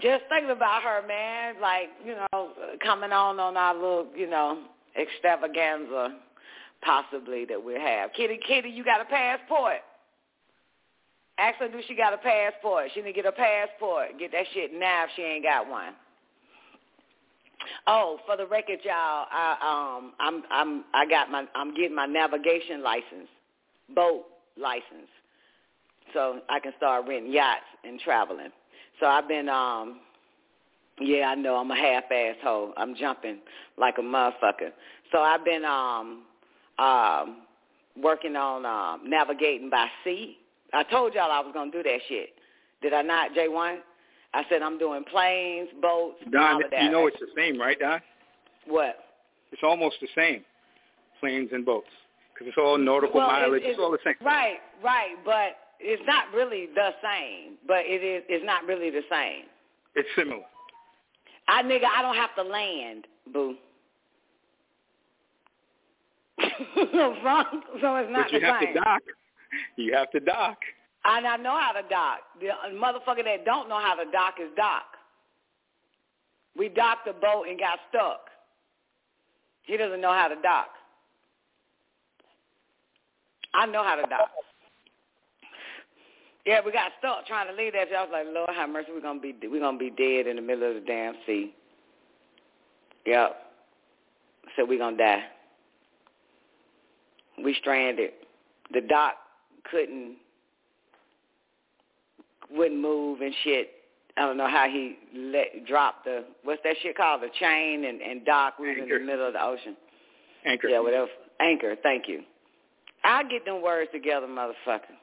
Just 0.00 0.24
thinking 0.30 0.50
about 0.50 0.82
her, 0.82 1.06
man. 1.06 1.60
Like 1.60 1.90
you 2.04 2.14
know, 2.32 2.52
coming 2.82 3.12
on 3.12 3.38
on 3.38 3.58
our 3.58 3.74
little, 3.74 4.06
you 4.16 4.30
know, 4.30 4.60
extravaganza, 4.98 6.16
possibly 6.82 7.44
that 7.44 7.62
we 7.62 7.74
have. 7.74 8.14
Kitty, 8.14 8.38
Kitty, 8.46 8.70
you 8.70 8.82
got 8.82 9.02
a 9.02 9.04
passport? 9.04 9.80
Ask 11.38 11.58
her, 11.58 11.68
do 11.68 11.80
she 11.86 11.94
got 11.94 12.14
a 12.14 12.18
passport? 12.18 12.90
She 12.94 13.00
need 13.00 13.12
to 13.12 13.22
get 13.22 13.26
a 13.26 13.32
passport. 13.32 14.18
Get 14.18 14.32
that 14.32 14.46
shit 14.54 14.72
now 14.72 15.04
if 15.04 15.10
she 15.16 15.22
ain't 15.22 15.44
got 15.44 15.68
one. 15.68 15.92
Oh, 17.86 18.18
for 18.26 18.36
the 18.36 18.46
record, 18.46 18.80
y'all, 18.84 19.26
I 19.30 19.96
um 19.98 20.12
I'm 20.20 20.42
I'm 20.50 20.84
I 20.94 21.06
got 21.06 21.30
my 21.30 21.44
I'm 21.54 21.74
getting 21.74 21.94
my 21.94 22.06
navigation 22.06 22.82
license, 22.82 23.28
boat 23.94 24.24
license, 24.56 25.10
so 26.12 26.40
I 26.48 26.60
can 26.60 26.72
start 26.76 27.06
renting 27.08 27.32
yachts 27.32 27.64
and 27.84 27.98
traveling. 28.00 28.50
So 29.00 29.06
I've 29.06 29.28
been 29.28 29.48
um 29.48 30.00
yeah, 31.00 31.26
I 31.26 31.34
know 31.34 31.56
I'm 31.56 31.70
a 31.70 31.76
half 31.76 32.04
asshole. 32.10 32.72
I'm 32.76 32.94
jumping 32.94 33.38
like 33.76 33.96
a 33.98 34.02
motherfucker. 34.02 34.72
So 35.12 35.18
I've 35.18 35.44
been 35.44 35.64
um 35.64 36.22
um 36.78 37.42
working 38.00 38.36
on 38.36 38.64
um 38.64 39.08
navigating 39.08 39.70
by 39.70 39.86
sea. 40.04 40.38
I 40.72 40.82
told 40.84 41.14
y'all 41.14 41.30
I 41.30 41.40
was 41.40 41.52
gonna 41.54 41.70
do 41.70 41.82
that 41.82 41.98
shit. 42.08 42.30
Did 42.82 42.92
I 42.92 43.02
not, 43.02 43.34
J 43.34 43.48
one? 43.48 43.78
I 44.34 44.42
said 44.50 44.62
I'm 44.62 44.78
doing 44.78 45.04
planes, 45.10 45.68
boats, 45.80 46.16
all 46.26 46.30
Don, 46.32 46.64
of 46.64 46.70
that. 46.70 46.82
you 46.82 46.90
know 46.90 47.06
it's 47.06 47.18
the 47.20 47.28
same, 47.36 47.58
right, 47.58 47.78
Don? 47.78 48.00
what? 48.66 48.96
It's 49.52 49.62
almost 49.62 49.96
the 50.00 50.08
same, 50.14 50.44
planes 51.20 51.50
and 51.52 51.64
boats, 51.64 51.88
because 52.34 52.48
it's 52.48 52.56
all 52.58 52.76
nautical 52.76 53.20
Well, 53.20 53.28
mileage. 53.28 53.62
It's, 53.64 53.72
It's, 53.72 53.80
all 53.80 53.90
the 53.92 53.98
same. 54.04 54.14
Right, 54.20 54.58
right, 54.82 55.14
but 55.24 55.56
it's 55.80 56.02
not 56.06 56.24
really 56.34 56.66
the 56.74 56.90
same. 57.02 57.54
But 57.66 57.80
it 57.86 58.02
is. 58.02 58.24
It's 58.28 58.44
not 58.44 58.64
really 58.66 58.90
the 58.90 59.02
same. 59.10 59.44
It's 59.94 60.08
similar. 60.16 60.42
I 61.48 61.62
nigga, 61.62 61.84
I 61.96 62.02
don't 62.02 62.16
have 62.16 62.34
to 62.34 62.42
land, 62.42 63.06
boo. 63.32 63.54
so 66.40 66.44
it's 66.76 68.10
not 68.10 68.24
but 68.24 68.32
you 68.32 68.40
the 68.40 68.46
have 68.46 68.60
same. 68.62 68.74
to 68.74 68.80
dock. 68.80 69.02
You 69.76 69.94
have 69.94 70.10
to 70.10 70.20
dock. 70.20 70.58
I 71.04 71.20
know 71.36 71.58
how 71.58 71.72
to 71.72 71.86
dock. 71.88 72.20
The 72.40 72.48
motherfucker 72.76 73.24
that 73.24 73.44
don't 73.44 73.68
know 73.68 73.80
how 73.80 73.94
to 73.94 74.10
dock 74.10 74.34
is 74.42 74.48
dock. 74.56 74.84
We 76.56 76.68
docked 76.68 77.06
the 77.06 77.12
boat 77.12 77.44
and 77.48 77.58
got 77.58 77.78
stuck. 77.90 78.26
He 79.62 79.76
doesn't 79.76 80.00
know 80.00 80.12
how 80.12 80.28
to 80.28 80.36
dock. 80.42 80.68
I 83.54 83.66
know 83.66 83.84
how 83.84 83.96
to 83.96 84.02
dock. 84.02 84.30
Yeah, 86.44 86.60
we 86.64 86.72
got 86.72 86.92
stuck 86.98 87.26
trying 87.26 87.48
to 87.48 87.54
leave 87.54 87.72
that. 87.72 87.88
I 87.96 88.02
was 88.02 88.10
like, 88.12 88.26
Lord 88.32 88.50
have 88.54 88.70
mercy, 88.70 88.88
we're 88.94 89.00
gonna 89.00 89.20
be 89.20 89.34
we're 89.42 89.60
gonna 89.60 89.78
be 89.78 89.90
dead 89.90 90.26
in 90.26 90.36
the 90.36 90.42
middle 90.42 90.68
of 90.68 90.74
the 90.74 90.80
damn 90.80 91.14
sea. 91.26 91.54
Yep. 93.04 93.36
So 94.56 94.64
we're 94.64 94.78
gonna 94.78 94.96
die. 94.96 95.24
We 97.42 97.54
stranded. 97.54 98.10
The 98.72 98.80
dock 98.80 99.14
couldn't 99.70 100.16
wouldn't 102.50 102.80
move 102.80 103.20
and 103.20 103.34
shit. 103.44 103.70
I 104.16 104.22
don't 104.22 104.36
know 104.38 104.48
how 104.48 104.66
he 104.68 104.96
let 105.14 105.66
drop 105.66 106.04
the 106.04 106.24
what's 106.42 106.62
that 106.64 106.76
shit 106.82 106.96
called 106.96 107.22
the 107.22 107.28
chain 107.38 107.84
and 107.84 108.00
and 108.00 108.24
dock. 108.24 108.58
We 108.58 108.68
was 108.68 108.78
in 108.82 108.88
the 108.88 108.98
middle 109.00 109.26
of 109.26 109.32
the 109.34 109.42
ocean. 109.44 109.76
Anchor. 110.44 110.68
Yeah, 110.68 110.80
whatever. 110.80 111.08
Anchor. 111.40 111.76
Thank 111.82 112.08
you. 112.08 112.22
I'll 113.04 113.28
get 113.28 113.44
them 113.44 113.62
words 113.62 113.90
together, 113.92 114.26
motherfucker. 114.26 114.94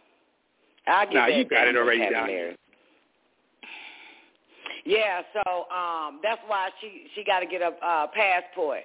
I'll 0.87 1.05
get 1.05 1.13
Nah, 1.13 1.25
you 1.27 1.45
got 1.45 1.67
it 1.67 1.77
already, 1.77 1.99
down. 1.99 2.11
vocabulary. 2.13 2.57
Yeah, 4.85 5.21
so 5.33 5.65
um 5.73 6.19
that's 6.23 6.41
why 6.47 6.69
she 6.81 7.05
she 7.15 7.23
got 7.23 7.39
to 7.39 7.45
get 7.45 7.61
a 7.61 7.71
uh, 7.85 8.07
passport. 8.07 8.81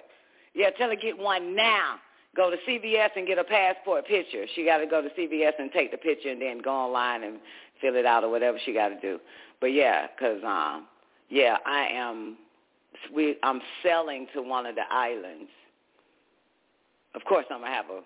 Yeah, 0.54 0.70
tell 0.70 0.90
her 0.90 0.96
get 0.96 1.16
one 1.18 1.56
now. 1.56 1.96
Go 2.36 2.50
to 2.50 2.56
CVS 2.68 3.10
and 3.16 3.26
get 3.26 3.38
a 3.38 3.44
passport 3.44 4.06
picture. 4.06 4.44
She 4.54 4.64
got 4.64 4.78
to 4.78 4.86
go 4.86 5.02
to 5.02 5.08
CVS 5.10 5.52
and 5.58 5.72
take 5.72 5.90
the 5.90 5.96
picture 5.96 6.28
and 6.30 6.40
then 6.40 6.58
go 6.58 6.70
online 6.70 7.22
and 7.24 7.38
fill 7.80 7.96
it 7.96 8.06
out 8.06 8.22
or 8.24 8.30
whatever 8.30 8.58
she 8.64 8.72
got 8.72 8.88
to 8.90 9.00
do. 9.00 9.18
But 9.60 9.68
yeah, 9.72 10.06
'cause 10.18 10.40
um 10.44 10.86
yeah, 11.30 11.56
I 11.66 11.88
am 11.92 12.36
we 13.14 13.36
I'm 13.42 13.60
selling 13.82 14.26
to 14.34 14.42
one 14.42 14.66
of 14.66 14.74
the 14.76 14.82
islands. 14.90 15.50
Of 17.14 17.24
course, 17.24 17.46
I'm 17.50 17.60
gonna 17.60 17.72
have 17.74 17.86
a 17.90 18.00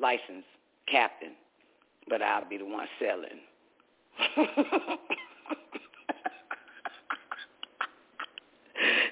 licensed 0.00 0.48
captain, 0.90 1.32
but 2.08 2.20
I'll 2.22 2.48
be 2.48 2.58
the 2.58 2.66
one 2.66 2.86
selling. 2.98 3.40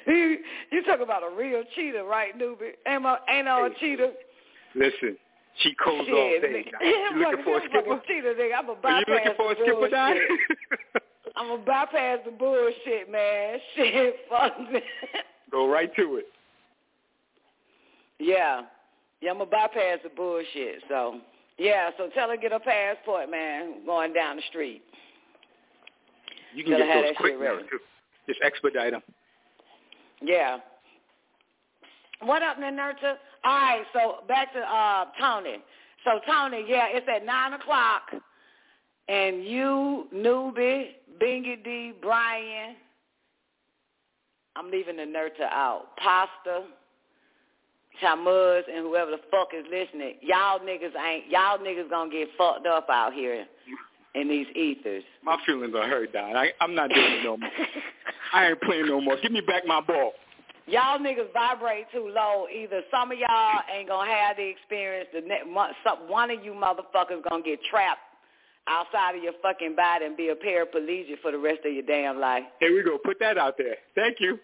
you, 0.07 0.39
you 0.73 0.83
talk 0.85 1.01
about 1.01 1.23
a 1.23 1.31
real 1.35 1.63
cheater, 1.75 2.05
right, 2.05 2.37
newbie? 2.39 2.73
Ain't, 2.87 3.03
no- 3.03 3.19
ain't 3.29 3.45
no 3.47 3.67
a 3.67 3.71
cheater. 3.79 4.11
Listen, 4.79 5.17
she 5.63 5.75
codes 5.75 6.07
Shit, 6.07 6.15
all 6.15 6.41
day. 6.41 6.65
You 6.81 7.19
looking 7.19 7.45
for 7.45 7.59
a 7.59 7.61
skipper? 7.69 8.01
cheater, 8.07 8.35
nigga. 8.35 8.59
I'm 8.59 8.69
a 8.69 8.73
Are 8.73 8.77
bypass 8.77 9.05
you 9.07 9.15
looking 9.15 9.33
for 9.37 9.53
a 9.53 9.55
the 9.57 9.61
skipper, 9.63 9.89
Don? 9.89 10.17
I'm 11.37 11.49
gonna 11.49 11.63
bypass 11.65 12.19
the 12.25 12.31
bullshit, 12.31 13.11
man. 13.11 13.59
Shit, 13.77 14.17
fuck 14.31 14.59
me. 14.73 14.81
Go 15.51 15.69
right 15.69 15.95
to 15.97 16.17
it. 16.17 16.27
Yeah. 18.21 18.63
Yeah, 19.21 19.31
I'm 19.33 19.39
gonna 19.39 19.51
bypass 19.51 19.99
the 20.05 20.11
bullshit. 20.11 20.83
So 20.89 21.21
yeah, 21.59 21.91
so 21.99 22.09
tell 22.15 22.29
her 22.29 22.37
get 22.37 22.53
a 22.53 22.61
passport, 22.61 23.31
man, 23.31 23.85
going 23.85 24.13
down 24.13 24.37
the 24.37 24.43
street. 24.49 24.83
You 26.55 26.63
can 26.63 26.75
Gotta 26.75 26.85
get 26.85 27.03
those 27.03 27.15
quick 27.17 27.41
now 27.41 27.59
too. 27.59 27.79
Just 28.29 28.41
expedite 28.45 28.93
them. 28.93 29.03
Yeah. 30.23 30.59
What 32.21 32.43
up, 32.43 32.59
Nanurta? 32.59 33.15
All 33.45 33.57
right, 33.57 33.85
so 33.93 34.17
back 34.27 34.53
to 34.53 34.61
uh 34.61 35.05
Tony. 35.21 35.59
So 36.05 36.21
Tony, 36.27 36.65
yeah, 36.69 36.87
it's 36.89 37.07
at 37.09 37.25
nine 37.25 37.53
o'clock, 37.53 38.03
and 39.09 39.45
you, 39.45 40.09
Newbie, 40.15 40.91
Bingy 41.23 41.63
D, 41.63 41.93
Brian. 42.01 42.77
I'm 44.57 44.71
leaving 44.71 44.97
the 44.97 45.03
Nurta 45.03 45.49
out. 45.53 45.97
Pasta, 45.99 46.65
Chamuz, 48.03 48.63
and 48.69 48.85
whoever 48.85 49.13
the 49.13 49.21
fuck 49.31 49.49
is 49.57 49.65
listening. 49.71 50.15
Y'all 50.21 50.59
niggas 50.59 50.97
ain't. 50.97 51.31
Y'all 51.31 51.59
niggas 51.59 51.89
gonna 51.89 52.11
get 52.11 52.29
fucked 52.37 52.67
up 52.67 52.89
out 52.91 53.13
here 53.13 53.47
in 54.17 54.29
these 54.29 54.47
ethers. 54.57 55.05
My 55.23 55.37
feelings 55.47 55.75
are 55.77 55.87
hurt, 55.87 56.13
Don. 56.13 56.37
I, 56.37 56.51
I'm 56.61 56.75
not 56.75 56.91
doing 56.91 57.13
it 57.13 57.25
no 57.25 57.37
more. 57.37 57.51
I 58.33 58.49
ain't 58.49 58.61
playing 58.63 58.87
no 58.87 59.01
more. 59.01 59.17
Give 59.23 59.31
me 59.31 59.41
back 59.41 59.65
my 59.65 59.81
ball. 59.81 60.13
Y'all 60.69 60.99
niggas 60.99 61.33
vibrate 61.33 61.87
too 61.93 62.13
low. 62.15 62.47
Either 62.55 62.83
some 62.91 63.11
of 63.11 63.19
y'all 63.19 63.61
ain't 63.75 63.89
gonna 63.89 64.11
have 64.11 64.37
the 64.37 64.47
experience. 64.47 65.09
The 65.15 65.23
ne- 65.23 65.51
one, 65.53 65.71
some, 65.83 66.09
one 66.09 66.31
of 66.31 66.45
you 66.45 66.53
motherfuckers 66.53 67.23
gonna 67.29 67.43
get 67.43 67.59
trapped 67.71 68.01
outside 68.69 69.17
of 69.17 69.23
your 69.23 69.33
fucking 69.41 69.75
body 69.75 70.05
and 70.05 70.17
be 70.17 70.29
a 70.29 70.35
paraplegic 70.35 71.21
for 71.23 71.33
the 71.33 71.39
rest 71.39 71.61
of 71.65 71.73
your 71.73 71.85
damn 71.85 72.21
life. 72.21 72.45
Here 72.61 72.75
we 72.75 72.83
go. 72.83 72.99
Put 72.99 73.19
that 73.21 73.39
out 73.39 73.57
there. 73.57 73.77
Thank 73.95 74.21
you. 74.21 74.39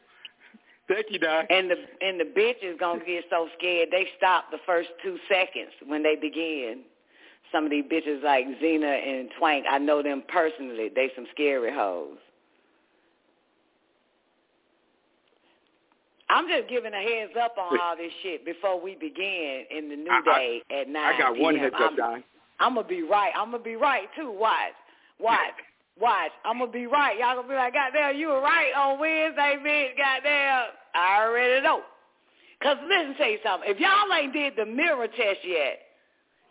Thank 0.88 1.06
you, 1.10 1.18
Don. 1.18 1.46
And 1.50 1.70
the 1.70 1.76
and 2.00 2.18
the 2.20 2.24
bitch 2.24 2.62
is 2.62 2.78
gonna 2.78 3.04
get 3.04 3.24
so 3.28 3.48
scared 3.58 3.88
they 3.90 4.06
stop 4.16 4.50
the 4.50 4.58
first 4.64 4.88
two 5.02 5.18
seconds 5.28 5.72
when 5.86 6.02
they 6.02 6.16
begin. 6.16 6.80
Some 7.52 7.64
of 7.64 7.70
these 7.70 7.84
bitches 7.84 8.22
like 8.22 8.46
Xena 8.62 9.06
and 9.06 9.28
Twank, 9.38 9.64
I 9.70 9.78
know 9.78 10.02
them 10.02 10.22
personally. 10.28 10.90
They 10.94 11.10
some 11.14 11.26
scary 11.32 11.72
hoes. 11.72 12.16
I'm 16.34 16.48
just 16.48 16.68
giving 16.68 16.92
a 16.92 17.00
heads 17.00 17.30
up 17.40 17.54
on 17.56 17.78
all 17.78 17.96
this 17.96 18.10
shit 18.24 18.44
before 18.44 18.80
we 18.80 18.96
begin 18.96 19.66
in 19.70 19.88
the 19.88 19.94
new 19.94 20.10
I- 20.10 20.18
I- 20.18 20.38
day 20.38 20.62
at 20.80 20.88
nine. 20.88 21.14
I 21.14 21.18
got 21.18 21.36
one 21.38 21.54
heads 21.54 21.76
up, 21.78 21.94
Don. 21.96 22.24
I'm 22.58 22.74
gonna 22.74 22.88
be 22.88 23.02
right. 23.02 23.32
I'm 23.36 23.52
gonna 23.52 23.62
be 23.62 23.76
right 23.76 24.08
too. 24.16 24.32
Watch, 24.32 24.74
watch, 25.20 25.54
watch. 25.98 26.32
I'm 26.44 26.58
gonna 26.58 26.72
be 26.72 26.86
right. 26.86 27.16
Y'all 27.18 27.36
gonna 27.36 27.46
be 27.46 27.54
like, 27.54 27.74
goddamn, 27.74 28.16
you 28.16 28.28
were 28.28 28.40
right 28.40 28.72
on 28.74 28.98
Wednesday, 28.98 29.58
bitch. 29.64 29.96
Goddamn, 29.96 30.70
I 30.94 31.22
already 31.22 31.62
know. 31.62 31.82
Cause 32.62 32.78
listen, 32.88 33.14
tell 33.16 33.30
you 33.30 33.38
something. 33.44 33.70
If 33.70 33.78
y'all 33.78 34.12
ain't 34.12 34.32
did 34.32 34.54
the 34.56 34.66
mirror 34.66 35.06
test 35.06 35.40
yet, 35.44 35.82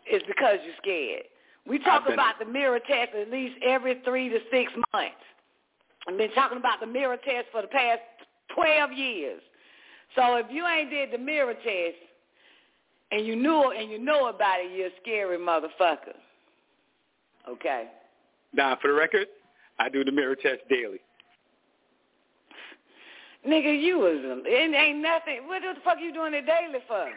it's 0.06 0.24
because 0.26 0.60
you're 0.64 0.76
scared. 0.78 1.24
We 1.66 1.78
talk 1.78 2.08
about 2.08 2.38
the 2.38 2.44
mirror 2.46 2.78
test 2.78 3.14
at 3.14 3.30
least 3.30 3.56
every 3.62 4.00
three 4.04 4.28
to 4.30 4.38
six 4.50 4.72
months. 4.94 5.16
I've 6.06 6.16
been 6.16 6.32
talking 6.32 6.58
about 6.58 6.80
the 6.80 6.86
mirror 6.86 7.16
test 7.16 7.48
for 7.52 7.62
the 7.62 7.68
past 7.68 8.00
12 8.54 8.92
years. 8.92 9.42
So 10.14 10.36
if 10.36 10.46
you 10.50 10.66
ain't 10.66 10.90
did 10.90 11.10
the 11.10 11.18
mirror 11.18 11.54
test 11.54 11.96
and 13.10 13.26
you 13.26 13.36
knew 13.36 13.72
and 13.72 13.90
you 13.90 13.98
know 13.98 14.28
about 14.28 14.60
it, 14.60 14.76
you're 14.76 14.88
a 14.88 14.90
scary 15.02 15.38
motherfucker. 15.38 16.14
Okay. 17.48 17.88
Don, 18.54 18.76
for 18.80 18.88
the 18.88 18.94
record, 18.94 19.26
I 19.78 19.88
do 19.88 20.04
the 20.04 20.12
mirror 20.12 20.36
test 20.36 20.60
daily. 20.68 21.00
Nigga, 23.46 23.82
you 23.82 23.98
was 23.98 24.16
it 24.46 24.74
ain't 24.74 25.02
nothing. 25.02 25.46
What 25.46 25.60
the 25.60 25.74
fuck 25.84 25.98
you 26.00 26.14
doing 26.14 26.32
it 26.32 26.46
daily 26.46 26.82
for? 26.88 27.10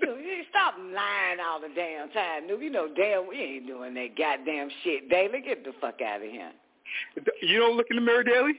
you, 0.00 0.14
you 0.16 0.42
stop 0.48 0.74
lying 0.78 1.38
all 1.44 1.60
the 1.60 1.68
damn 1.74 2.08
time, 2.10 2.48
nigga. 2.48 2.62
You 2.62 2.70
know 2.70 2.88
damn 2.94 3.28
we 3.28 3.36
ain't 3.36 3.66
doing 3.66 3.92
that 3.94 4.16
goddamn 4.16 4.70
shit 4.82 5.10
daily. 5.10 5.42
Get 5.42 5.64
the 5.64 5.72
fuck 5.80 6.00
out 6.00 6.22
of 6.22 6.30
here. 6.30 6.52
You 7.42 7.58
don't 7.58 7.76
look 7.76 7.88
in 7.90 7.96
the 7.96 8.02
mirror 8.02 8.24
daily? 8.24 8.54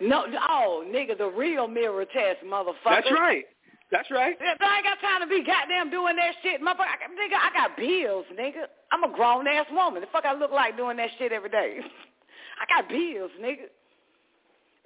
No, 0.00 0.26
oh, 0.48 0.84
nigga, 0.88 1.16
the 1.16 1.28
real 1.28 1.68
mirror 1.68 2.04
test, 2.04 2.44
motherfucker. 2.44 2.74
That's 2.84 3.10
right. 3.12 3.44
That's 3.90 4.10
right. 4.10 4.36
I 4.40 4.76
ain't 4.76 4.84
got 4.84 5.00
time 5.00 5.20
to 5.20 5.26
be 5.28 5.44
goddamn 5.44 5.90
doing 5.90 6.16
that 6.16 6.34
shit, 6.42 6.60
motherfucker. 6.60 6.90
I, 6.90 7.06
nigga, 7.14 7.38
I 7.38 7.50
got 7.54 7.76
bills, 7.76 8.26
nigga. 8.34 8.66
I'm 8.90 9.04
a 9.04 9.14
grown 9.14 9.46
ass 9.46 9.66
woman. 9.70 10.00
The 10.00 10.08
fuck 10.10 10.24
I 10.24 10.34
look 10.34 10.50
like 10.50 10.76
doing 10.76 10.96
that 10.96 11.10
shit 11.18 11.32
every 11.32 11.50
day. 11.50 11.78
I 12.60 12.80
got 12.80 12.88
bills, 12.88 13.30
nigga. 13.40 13.70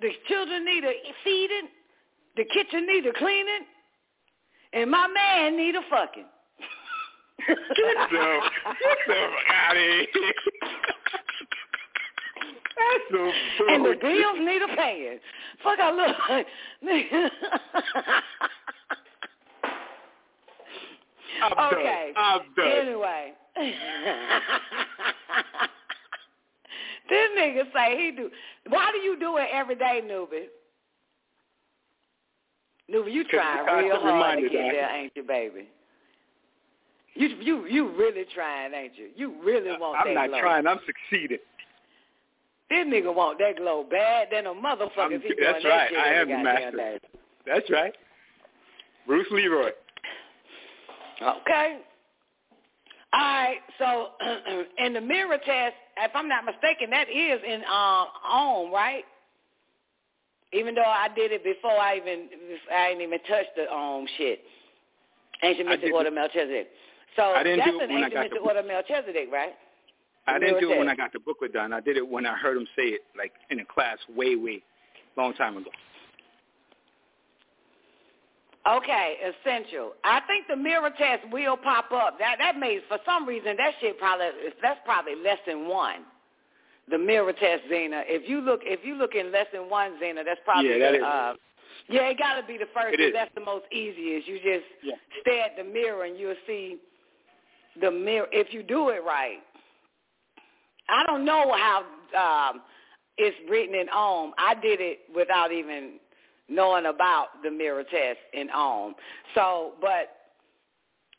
The 0.00 0.10
children 0.28 0.64
need 0.64 0.84
a 0.84 0.92
feeding. 1.24 1.68
The 2.36 2.44
kitchen 2.44 2.86
need 2.86 3.06
a 3.06 3.12
cleaning. 3.14 3.66
And 4.72 4.90
my 4.90 5.08
man 5.08 5.56
need 5.56 5.74
a 5.74 5.82
fucking. 5.90 6.24
Get 7.48 7.56
the, 8.10 8.40
the 9.06 9.14
out 9.48 9.76
of 9.76 9.82
here. 9.82 10.06
And 13.68 13.84
the 13.84 13.94
bills 14.00 14.38
need 14.40 14.62
a 14.62 14.68
paying. 14.76 15.18
Fuck 15.62 15.78
I 15.80 15.90
look. 15.90 16.16
I'm 21.42 21.52
okay. 21.72 22.12
done. 22.14 22.24
I'm 22.24 22.40
done. 22.56 22.86
Anyway. 22.86 23.32
this 27.08 27.30
nigga 27.38 27.62
say 27.74 27.96
he 27.96 28.12
do. 28.16 28.30
Why 28.68 28.90
do 28.92 28.98
you 28.98 29.18
do 29.18 29.36
it 29.38 29.48
every 29.52 29.74
day, 29.76 30.00
Newbie? 30.04 30.46
Newbie, 32.90 33.12
you 33.12 33.24
trying 33.24 33.84
real 33.84 34.00
hard 34.00 34.38
to 34.38 34.48
get 34.48 34.72
there, 34.72 34.90
ain't 34.96 35.12
you, 35.14 35.22
baby? 35.22 35.68
You 37.14 37.28
you 37.40 37.66
you 37.66 37.88
really 37.96 38.24
trying, 38.34 38.72
ain't 38.74 38.96
you? 38.96 39.08
You 39.16 39.34
really 39.44 39.76
want 39.78 39.98
I'm 39.98 40.14
that 40.14 40.20
not 40.20 40.28
glow. 40.30 40.40
trying. 40.40 40.66
I'm 40.66 40.78
succeeding. 40.86 41.38
This 42.70 42.86
nigga 42.86 43.14
want 43.14 43.38
that 43.38 43.56
glow 43.56 43.84
bad 43.90 44.28
than 44.30 44.46
a 44.46 44.50
motherfucker. 44.50 44.98
I'm- 44.98 45.10
that's 45.12 45.22
doing 45.22 45.38
right. 45.40 45.62
That 45.62 45.88
shit 45.88 45.98
I 45.98 46.14
am 46.14 46.28
the 46.28 46.36
master. 46.36 46.76
day. 46.76 47.00
That's 47.46 47.70
right. 47.70 47.96
Bruce 49.06 49.30
Leroy. 49.30 49.70
Okay. 51.22 51.78
All 53.12 53.20
right. 53.20 53.60
So, 53.78 54.10
in 54.78 54.92
the 54.92 55.00
mirror 55.00 55.38
test, 55.38 55.74
if 55.96 56.10
I'm 56.14 56.28
not 56.28 56.44
mistaken, 56.44 56.90
that 56.90 57.08
is 57.08 57.40
in 57.46 57.62
um 57.64 58.08
home, 58.22 58.72
right? 58.72 59.04
Even 60.52 60.74
though 60.74 60.82
I 60.82 61.08
did 61.14 61.32
it 61.32 61.42
before 61.44 61.78
I 61.78 61.96
even 61.96 62.28
I 62.70 62.88
didn't 62.90 63.02
even 63.02 63.18
touch 63.20 63.46
the 63.56 63.72
um 63.72 64.06
shit. 64.18 64.40
Ancient 65.42 65.68
Mystic 65.68 65.92
Order 65.94 66.10
Melchizedek. 66.10 66.68
So 67.16 67.22
I 67.22 67.42
didn't 67.42 67.58
that's 67.58 67.70
an 67.70 67.78
when 67.78 68.02
I 68.02 68.06
Ancient 68.06 68.20
Mystic 68.20 68.44
Order 68.44 68.62
Melchizedek, 68.62 69.28
right? 69.32 69.54
I 70.28 70.38
didn't 70.38 70.60
do 70.60 70.72
it 70.72 70.78
when 70.78 70.88
I 70.88 70.94
got 70.94 71.12
the 71.12 71.20
booklet 71.20 71.52
done. 71.52 71.72
I 71.72 71.80
did 71.80 71.96
it 71.96 72.06
when 72.08 72.26
I 72.26 72.36
heard 72.36 72.56
him 72.56 72.66
say 72.76 72.84
it, 72.84 73.00
like 73.16 73.32
in 73.50 73.60
a 73.60 73.64
class 73.64 73.98
way, 74.14 74.36
way, 74.36 74.62
long 75.16 75.34
time 75.34 75.56
ago. 75.56 75.70
Okay, 78.68 79.16
essential. 79.24 79.92
I 80.04 80.20
think 80.26 80.46
the 80.46 80.56
mirror 80.56 80.90
test 80.98 81.22
will 81.32 81.56
pop 81.56 81.90
up. 81.92 82.18
That 82.18 82.36
that 82.38 82.58
may 82.58 82.80
for 82.88 82.98
some 83.06 83.26
reason 83.26 83.56
that 83.56 83.72
shit 83.80 83.98
probably 83.98 84.26
that's 84.60 84.80
probably 84.84 85.14
lesson 85.16 85.68
one. 85.68 86.02
The 86.90 86.98
mirror 86.98 87.32
test, 87.32 87.62
Zena. 87.70 88.02
If 88.06 88.28
you 88.28 88.40
look 88.40 88.60
if 88.64 88.80
you 88.84 88.94
look 88.94 89.14
in 89.14 89.32
less 89.32 89.46
than 89.52 89.70
one, 89.70 89.98
Zena, 90.00 90.22
that's 90.24 90.40
probably 90.44 90.70
Yeah, 90.72 90.78
that 90.78 90.90
the, 90.92 90.96
is. 90.98 91.02
uh 91.02 91.34
yeah, 91.88 92.10
it 92.10 92.18
gotta 92.18 92.46
be 92.46 92.58
the 92.58 92.68
first 92.74 92.98
that's 93.14 93.32
the 93.34 93.40
most 93.40 93.64
easiest. 93.72 94.28
You 94.28 94.36
just 94.36 94.66
Yeah. 94.82 94.96
stare 95.20 95.44
at 95.44 95.56
the 95.56 95.64
mirror 95.64 96.04
and 96.04 96.18
you'll 96.18 96.34
see 96.46 96.76
the 97.80 97.90
mirror 97.90 98.28
if 98.32 98.52
you 98.52 98.62
do 98.62 98.90
it 98.90 99.02
right. 99.04 99.38
I 100.88 101.04
don't 101.06 101.24
know 101.24 101.52
how 101.52 102.50
um 102.52 102.62
it's 103.18 103.36
written 103.50 103.74
in 103.74 103.88
Om. 103.88 104.32
I 104.38 104.54
did 104.54 104.80
it 104.80 105.00
without 105.14 105.52
even 105.52 105.94
knowing 106.48 106.86
about 106.86 107.42
the 107.42 107.50
mirror 107.50 107.82
test 107.82 108.18
in 108.32 108.48
Om. 108.50 108.94
So, 109.34 109.72
but 109.80 110.16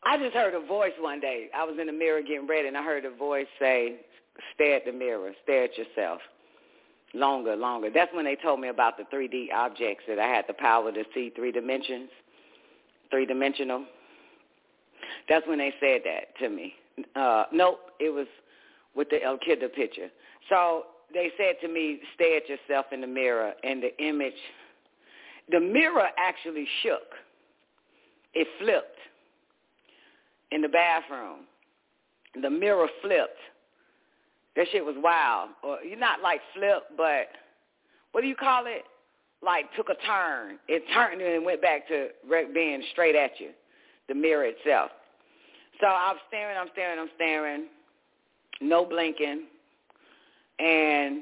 I 0.03 0.17
just 0.17 0.33
heard 0.33 0.53
a 0.53 0.65
voice 0.65 0.93
one 0.99 1.19
day. 1.19 1.47
I 1.55 1.65
was 1.65 1.77
in 1.79 1.87
the 1.87 1.93
mirror 1.93 2.21
getting 2.21 2.47
ready, 2.47 2.67
and 2.67 2.77
I 2.77 2.83
heard 2.83 3.05
a 3.05 3.11
voice 3.11 3.47
say, 3.59 3.97
"Stare 4.53 4.77
at 4.77 4.85
the 4.85 4.93
mirror. 4.93 5.33
Stare 5.43 5.65
at 5.65 5.77
yourself." 5.77 6.21
Longer, 7.13 7.55
longer. 7.55 7.89
That's 7.89 8.13
when 8.13 8.25
they 8.25 8.35
told 8.35 8.59
me 8.59 8.67
about 8.67 8.97
the 8.97 9.03
3D 9.05 9.51
objects 9.51 10.03
that 10.07 10.19
I 10.19 10.27
had 10.27 10.45
the 10.47 10.53
power 10.53 10.91
to 10.91 11.03
see 11.13 11.31
three 11.31 11.51
dimensions, 11.51 12.11
three 13.09 13.25
dimensional. 13.25 13.85
That's 15.27 15.45
when 15.47 15.57
they 15.57 15.73
said 15.79 16.01
that 16.05 16.37
to 16.37 16.49
me. 16.49 16.75
Uh, 17.15 17.45
nope, 17.51 17.79
it 17.99 18.11
was 18.11 18.27
with 18.99 19.09
the 19.09 19.23
um, 19.23 19.23
El 19.23 19.37
Khidr 19.37 19.73
picture. 19.73 20.09
So 20.49 20.83
they 21.13 21.31
said 21.37 21.55
to 21.61 21.73
me, 21.73 21.99
stare 22.15 22.37
at 22.37 22.49
yourself 22.49 22.87
in 22.91 22.99
the 22.99 23.07
mirror, 23.07 23.53
and 23.63 23.81
the 23.81 23.97
image, 24.03 24.33
the 25.49 25.59
mirror 25.59 26.09
actually 26.17 26.67
shook. 26.83 27.15
It 28.33 28.45
flipped 28.59 28.99
in 30.51 30.61
the 30.61 30.67
bathroom. 30.67 31.47
The 32.39 32.49
mirror 32.49 32.87
flipped. 33.01 33.39
That 34.57 34.67
shit 34.71 34.83
was 34.83 34.95
wild. 34.97 35.51
Or 35.63 35.77
you're 35.81 35.97
not 35.97 36.21
like 36.21 36.41
flip, 36.53 36.83
but 36.97 37.29
what 38.11 38.21
do 38.21 38.27
you 38.27 38.35
call 38.35 38.65
it? 38.67 38.83
Like 39.41 39.73
took 39.77 39.87
a 39.87 39.95
turn. 40.05 40.59
It 40.67 40.83
turned 40.93 41.21
and 41.21 41.45
went 41.45 41.61
back 41.61 41.87
to 41.87 42.09
being 42.53 42.83
straight 42.91 43.15
at 43.15 43.39
you, 43.39 43.51
the 44.09 44.13
mirror 44.13 44.43
itself. 44.43 44.91
So 45.79 45.87
I'm 45.87 46.17
staring, 46.27 46.57
I'm 46.57 46.67
staring, 46.73 46.99
I'm 46.99 47.09
staring, 47.15 47.67
no 48.61 48.85
blinking, 48.85 49.43
and 50.59 51.21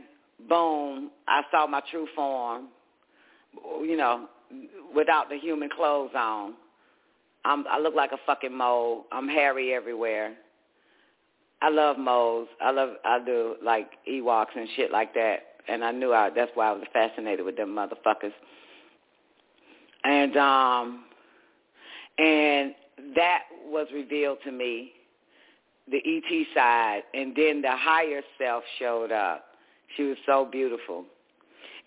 boom, 0.50 1.12
I 1.28 1.44
saw 1.52 1.68
my 1.68 1.82
true 1.92 2.08
form, 2.16 2.68
you 3.82 3.98
know, 3.98 4.28
without 4.96 5.30
the 5.30 5.38
human 5.38 5.70
clothes 5.70 6.12
on. 6.16 6.54
I'm, 7.46 7.66
I 7.68 7.80
look 7.80 7.96
like 7.96 8.12
a 8.12 8.18
fucking 8.26 8.56
mole. 8.56 9.06
I'm 9.12 9.28
hairy 9.28 9.74
everywhere. 9.74 10.34
I 11.62 11.70
love 11.70 11.98
moles. 11.98 12.48
I 12.62 12.72
love, 12.72 12.90
I 13.06 13.24
do 13.24 13.56
like 13.64 13.90
Ewoks 14.10 14.56
and 14.56 14.68
shit 14.76 14.92
like 14.92 15.14
that. 15.14 15.38
And 15.68 15.84
I 15.84 15.92
knew 15.92 16.14
I, 16.14 16.30
that's 16.30 16.52
why 16.56 16.70
I 16.70 16.72
was 16.72 16.84
fascinated 16.94 17.46
with 17.46 17.58
them 17.58 17.70
motherfuckers. 17.70 18.34
And, 20.04 20.38
um, 20.38 21.04
and 22.18 22.76
that 23.16 23.44
was 23.66 23.88
revealed 23.94 24.38
to 24.44 24.52
me, 24.52 24.92
the 25.90 25.98
ET 26.06 26.48
side, 26.54 27.04
and 27.14 27.36
then 27.36 27.62
the 27.62 27.72
higher 27.72 28.22
self 28.38 28.64
showed 28.80 29.12
up. 29.12 29.46
She 29.96 30.04
was 30.04 30.18
so 30.26 30.48
beautiful. 30.50 31.06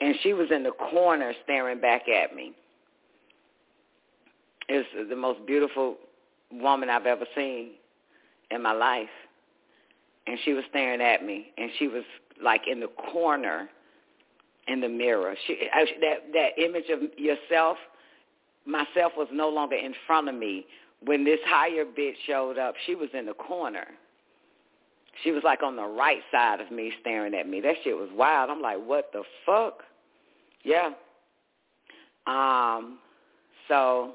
And 0.00 0.14
she 0.22 0.32
was 0.32 0.48
in 0.50 0.62
the 0.62 0.70
corner 0.70 1.32
staring 1.44 1.80
back 1.80 2.08
at 2.08 2.34
me. 2.34 2.52
It 4.68 4.86
was 4.96 5.08
the 5.08 5.16
most 5.16 5.44
beautiful 5.46 5.96
woman 6.50 6.88
I've 6.88 7.06
ever 7.06 7.26
seen 7.34 7.72
in 8.50 8.62
my 8.62 8.72
life. 8.72 9.08
And 10.26 10.38
she 10.44 10.52
was 10.52 10.64
staring 10.70 11.00
at 11.00 11.24
me, 11.24 11.48
and 11.58 11.70
she 11.78 11.88
was 11.88 12.04
like 12.42 12.62
in 12.70 12.80
the 12.80 12.88
corner 13.12 13.68
in 14.68 14.80
the 14.80 14.88
mirror. 14.88 15.34
She, 15.46 15.68
I, 15.72 15.84
that 16.00 16.32
that 16.32 16.62
image 16.62 16.88
of 16.90 17.00
yourself, 17.18 17.76
myself 18.66 19.12
was 19.16 19.28
no 19.32 19.48
longer 19.48 19.76
in 19.76 19.94
front 20.06 20.28
of 20.28 20.34
me. 20.34 20.66
When 21.04 21.24
this 21.24 21.40
higher 21.46 21.84
bitch 21.84 22.14
showed 22.26 22.58
up, 22.58 22.74
she 22.86 22.94
was 22.94 23.08
in 23.14 23.26
the 23.26 23.34
corner. 23.34 23.86
She 25.24 25.32
was 25.32 25.42
like 25.44 25.62
on 25.62 25.76
the 25.76 25.86
right 25.86 26.20
side 26.30 26.60
of 26.60 26.70
me 26.70 26.92
staring 27.00 27.34
at 27.34 27.48
me. 27.48 27.60
That 27.60 27.76
shit 27.84 27.96
was 27.96 28.08
wild. 28.14 28.50
I'm 28.50 28.60
like, 28.62 28.78
what 28.84 29.10
the 29.12 29.22
fuck? 29.44 29.82
Yeah. 30.62 30.90
Um, 32.26 32.98
so, 33.68 34.12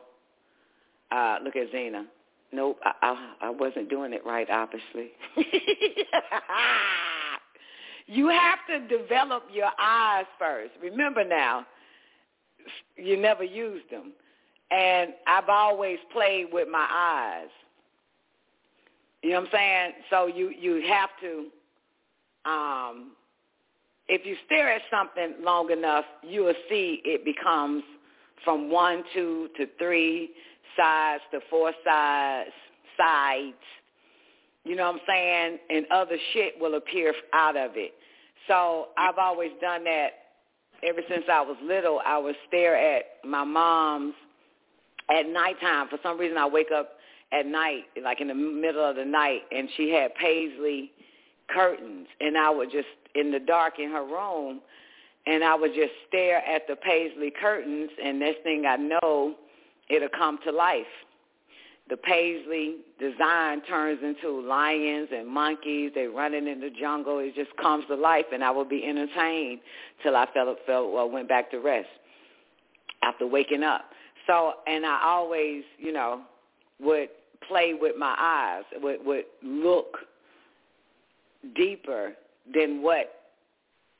uh, 1.11 1.37
look 1.43 1.55
at 1.55 1.71
Zena. 1.71 2.05
Nope, 2.51 2.79
I, 2.83 2.93
I, 3.01 3.47
I 3.47 3.49
wasn't 3.49 3.89
doing 3.89 4.13
it 4.13 4.25
right, 4.25 4.49
obviously. 4.49 5.11
you 8.07 8.29
have 8.29 8.59
to 8.69 8.79
develop 8.87 9.43
your 9.51 9.71
eyes 9.79 10.25
first. 10.39 10.71
Remember 10.81 11.23
now, 11.23 11.65
you 12.95 13.17
never 13.17 13.43
used 13.43 13.89
them. 13.91 14.13
And 14.71 15.13
I've 15.27 15.49
always 15.49 15.99
played 16.11 16.47
with 16.51 16.67
my 16.67 16.87
eyes. 16.89 17.49
You 19.21 19.31
know 19.31 19.41
what 19.41 19.45
I'm 19.47 19.51
saying? 19.53 19.91
So 20.09 20.27
you, 20.27 20.49
you 20.49 20.83
have 20.87 21.09
to, 21.21 22.49
um, 22.49 23.11
if 24.07 24.25
you 24.25 24.35
stare 24.45 24.71
at 24.71 24.81
something 24.91 25.35
long 25.43 25.71
enough, 25.71 26.05
you 26.21 26.43
will 26.43 26.53
see 26.69 27.01
it 27.03 27.25
becomes 27.25 27.83
from 28.43 28.69
one, 28.69 29.03
two 29.13 29.49
to 29.57 29.65
three 29.79 30.31
sides 30.77 31.23
to 31.31 31.39
four 31.49 31.71
sides, 31.83 32.51
sides. 32.97 33.55
You 34.63 34.75
know 34.75 34.91
what 34.91 34.95
I'm 34.95 35.01
saying? 35.07 35.59
And 35.69 35.85
other 35.91 36.17
shit 36.33 36.53
will 36.59 36.75
appear 36.75 37.13
out 37.33 37.57
of 37.57 37.71
it. 37.75 37.93
So 38.47 38.89
I've 38.97 39.17
always 39.17 39.51
done 39.61 39.83
that 39.85 40.09
ever 40.83 41.01
since 41.09 41.23
I 41.31 41.41
was 41.41 41.57
little. 41.63 41.99
I 42.05 42.17
would 42.17 42.35
stare 42.47 42.75
at 42.75 43.05
my 43.23 43.43
mom's 43.43 44.13
at 45.09 45.27
nighttime. 45.27 45.87
For 45.89 45.99
some 46.03 46.17
reason, 46.17 46.37
I 46.37 46.47
wake 46.47 46.71
up 46.75 46.91
at 47.31 47.45
night, 47.45 47.83
like 48.03 48.21
in 48.21 48.27
the 48.27 48.35
middle 48.35 48.87
of 48.87 48.95
the 48.95 49.05
night, 49.05 49.41
and 49.51 49.67
she 49.75 49.91
had 49.91 50.13
paisley 50.15 50.91
curtains, 51.49 52.07
and 52.19 52.37
I 52.37 52.49
would 52.49 52.71
just 52.71 52.87
in 53.13 53.31
the 53.31 53.39
dark 53.39 53.79
in 53.79 53.91
her 53.91 54.03
room, 54.03 54.61
and 55.25 55.43
I 55.43 55.55
would 55.55 55.73
just 55.73 55.91
stare 56.07 56.37
at 56.45 56.67
the 56.67 56.75
paisley 56.75 57.31
curtains, 57.39 57.89
and 58.03 58.19
next 58.19 58.43
thing 58.43 58.65
I 58.67 58.75
know, 58.75 59.35
it'll 59.89 60.09
come 60.09 60.39
to 60.45 60.51
life. 60.51 60.85
The 61.87 61.97
paisley 61.97 62.77
design 62.99 63.61
turns 63.63 63.99
into 64.01 64.41
lions 64.41 65.09
and 65.11 65.27
monkeys. 65.27 65.91
They 65.93 66.07
running 66.07 66.47
in 66.47 66.59
the 66.59 66.71
jungle. 66.71 67.19
It 67.19 67.35
just 67.35 67.55
comes 67.57 67.85
to 67.89 67.95
life, 67.95 68.25
and 68.33 68.43
I 68.43 68.49
would 68.49 68.69
be 68.69 68.83
entertained 68.83 69.59
till 70.01 70.15
I 70.15 70.25
felt 70.33 70.57
felt 70.65 70.91
well 70.91 71.09
went 71.09 71.29
back 71.29 71.51
to 71.51 71.59
rest 71.59 71.87
after 73.03 73.27
waking 73.27 73.61
up. 73.61 73.85
So, 74.27 74.53
and 74.67 74.85
I 74.85 75.01
always, 75.03 75.63
you 75.77 75.91
know, 75.91 76.21
would 76.79 77.09
play 77.47 77.73
with 77.79 77.95
my 77.97 78.15
eyes, 78.17 78.63
would 78.81 79.05
would 79.05 79.25
look 79.43 79.97
deeper 81.55 82.13
than 82.53 82.81
what 82.81 83.11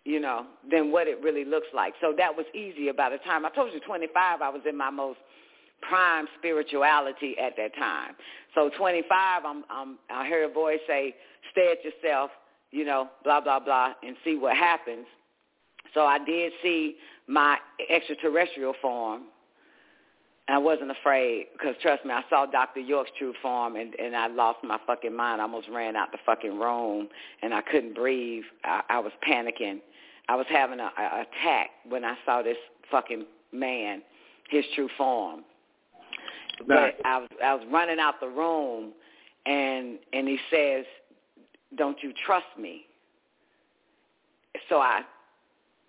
you 0.05 0.19
know, 0.19 0.45
than 0.71 0.91
what 0.91 1.07
it 1.07 1.21
really 1.21 1.43
looks 1.43 1.67
like. 1.73 1.95
So 1.99 2.13
that 2.17 2.35
was 2.35 2.45
easier 2.53 2.93
by 2.93 3.09
the 3.09 3.17
time 3.17 3.43
I 3.43 3.49
told 3.49 3.73
you 3.73 3.79
25, 3.79 4.41
I 4.41 4.49
was 4.49 4.61
in 4.69 4.77
my 4.77 4.91
most 4.91 5.17
prime 5.81 6.27
spirituality 6.37 7.35
at 7.39 7.53
that 7.57 7.75
time. 7.75 8.13
So 8.53 8.69
25, 8.77 9.43
I'm, 9.45 9.63
I'm, 9.69 9.97
I 10.09 10.27
heard 10.27 10.49
a 10.49 10.53
voice 10.53 10.79
say, 10.87 11.15
stay 11.51 11.71
at 11.71 11.83
yourself, 11.83 12.29
you 12.71 12.85
know, 12.85 13.09
blah, 13.23 13.41
blah, 13.41 13.59
blah, 13.59 13.93
and 14.03 14.15
see 14.23 14.37
what 14.37 14.55
happens. 14.55 15.05
So 15.93 16.01
I 16.01 16.23
did 16.23 16.53
see 16.61 16.95
my 17.27 17.57
extraterrestrial 17.89 18.73
form. 18.81 19.23
I 20.47 20.59
wasn't 20.59 20.91
afraid 20.91 21.47
because 21.53 21.75
trust 21.81 22.05
me, 22.05 22.11
I 22.11 22.21
saw 22.29 22.45
Dr. 22.45 22.79
York's 22.79 23.09
true 23.17 23.33
form 23.41 23.75
and, 23.75 23.95
and 23.95 24.15
I 24.15 24.27
lost 24.27 24.59
my 24.63 24.77
fucking 24.85 25.15
mind. 25.15 25.41
I 25.41 25.45
almost 25.45 25.67
ran 25.69 25.95
out 25.95 26.11
the 26.11 26.19
fucking 26.25 26.59
room 26.59 27.07
and 27.41 27.53
I 27.53 27.61
couldn't 27.61 27.95
breathe. 27.95 28.43
I, 28.63 28.81
I 28.89 28.99
was 28.99 29.11
panicking. 29.27 29.79
I 30.29 30.35
was 30.35 30.45
having 30.49 30.79
a, 30.79 30.91
a 30.97 31.25
attack 31.25 31.69
when 31.89 32.05
I 32.05 32.15
saw 32.25 32.43
this 32.43 32.57
fucking 32.91 33.25
man, 33.51 34.03
his 34.49 34.63
true 34.75 34.89
form. 34.97 35.43
But 36.67 36.95
I 37.03 37.17
was 37.19 37.29
I 37.43 37.53
was 37.53 37.65
running 37.71 37.99
out 37.99 38.19
the 38.21 38.29
room, 38.29 38.93
and 39.45 39.99
and 40.13 40.27
he 40.27 40.37
says, 40.49 40.85
"Don't 41.75 42.01
you 42.01 42.13
trust 42.25 42.45
me?" 42.57 42.85
So 44.69 44.79
I 44.79 45.01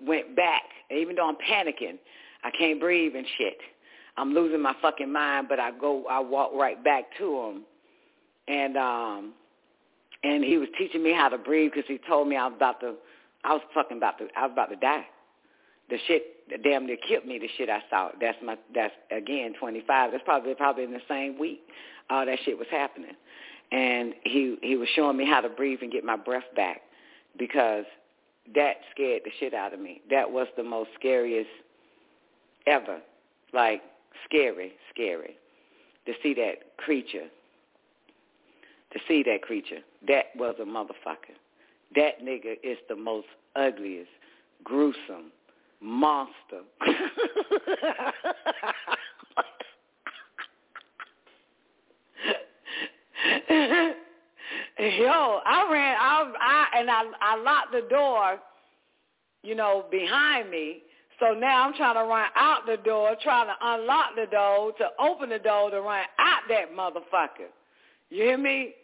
went 0.04 0.34
back, 0.34 0.62
even 0.90 1.14
though 1.14 1.28
I'm 1.28 1.36
panicking, 1.36 1.98
I 2.42 2.50
can't 2.50 2.80
breathe 2.80 3.14
and 3.14 3.26
shit. 3.38 3.58
I'm 4.16 4.32
losing 4.32 4.62
my 4.62 4.74
fucking 4.80 5.12
mind, 5.12 5.48
but 5.48 5.60
I 5.60 5.70
go, 5.72 6.04
I 6.08 6.20
walk 6.20 6.52
right 6.54 6.82
back 6.82 7.04
to 7.18 7.40
him, 7.42 7.64
and 8.48 8.76
um, 8.76 9.32
and 10.22 10.42
he 10.42 10.58
was 10.58 10.68
teaching 10.78 11.02
me 11.02 11.12
how 11.12 11.28
to 11.28 11.38
breathe 11.38 11.72
because 11.74 11.88
he 11.88 11.98
told 12.08 12.28
me 12.28 12.36
I 12.36 12.46
was 12.46 12.54
about 12.56 12.80
to 12.80 12.94
I 13.46 13.52
was 13.52 13.62
fucking 13.74 13.98
about 13.98 14.18
to, 14.18 14.26
I 14.36 14.42
was 14.42 14.52
about 14.52 14.70
to 14.70 14.76
die. 14.76 15.06
The 15.88 15.98
shit 16.08 16.48
that 16.50 16.64
damn 16.64 16.86
near 16.86 16.96
killed 17.08 17.26
me. 17.26 17.38
The 17.38 17.48
shit 17.56 17.70
I 17.70 17.80
saw. 17.88 18.10
That's 18.20 18.36
my. 18.44 18.56
That's 18.74 18.92
again 19.12 19.54
25. 19.58 20.10
That's 20.10 20.24
probably 20.24 20.54
probably 20.54 20.82
in 20.82 20.90
the 20.90 21.00
same 21.08 21.38
week. 21.38 21.60
All 22.10 22.26
that 22.26 22.38
shit 22.44 22.58
was 22.58 22.66
happening, 22.70 23.12
and 23.70 24.14
he 24.24 24.56
he 24.62 24.76
was 24.76 24.88
showing 24.96 25.16
me 25.16 25.24
how 25.24 25.40
to 25.40 25.48
breathe 25.48 25.78
and 25.82 25.92
get 25.92 26.04
my 26.04 26.16
breath 26.16 26.44
back, 26.56 26.80
because 27.38 27.84
that 28.54 28.76
scared 28.90 29.22
the 29.24 29.30
shit 29.38 29.54
out 29.54 29.72
of 29.72 29.78
me. 29.78 30.00
That 30.10 30.28
was 30.28 30.48
the 30.56 30.64
most 30.64 30.90
scariest 30.98 31.50
ever. 32.66 32.98
Like 33.52 33.82
scary, 34.24 34.72
scary 34.92 35.36
to 36.06 36.12
see 36.22 36.34
that 36.34 36.76
creature. 36.78 37.26
To 38.92 38.98
see 39.08 39.22
that 39.24 39.42
creature. 39.42 39.80
That 40.06 40.26
was 40.36 40.54
a 40.60 40.64
motherfucker. 40.64 41.34
That 41.94 42.22
nigga 42.22 42.56
is 42.62 42.78
the 42.88 42.96
most 42.96 43.26
ugliest, 43.54 44.10
gruesome 44.64 45.32
monster. 45.80 46.62
Yo, 54.78 55.40
I 55.44 55.68
ran, 55.70 55.96
I, 55.98 56.32
I, 56.40 56.78
and 56.78 56.90
I, 56.90 57.02
I 57.20 57.36
locked 57.42 57.72
the 57.72 57.86
door, 57.88 58.38
you 59.42 59.54
know, 59.54 59.86
behind 59.90 60.50
me. 60.50 60.82
So 61.18 61.32
now 61.32 61.66
I'm 61.66 61.74
trying 61.74 61.94
to 61.94 62.04
run 62.04 62.26
out 62.34 62.66
the 62.66 62.76
door, 62.76 63.16
trying 63.22 63.46
to 63.46 63.54
unlock 63.60 64.16
the 64.16 64.26
door 64.26 64.72
to 64.78 64.88
open 65.00 65.30
the 65.30 65.38
door 65.38 65.70
to 65.70 65.80
run 65.80 66.04
out 66.18 66.42
that 66.48 66.74
motherfucker. 66.74 67.48
You 68.10 68.24
hear 68.24 68.38
me? 68.38 68.74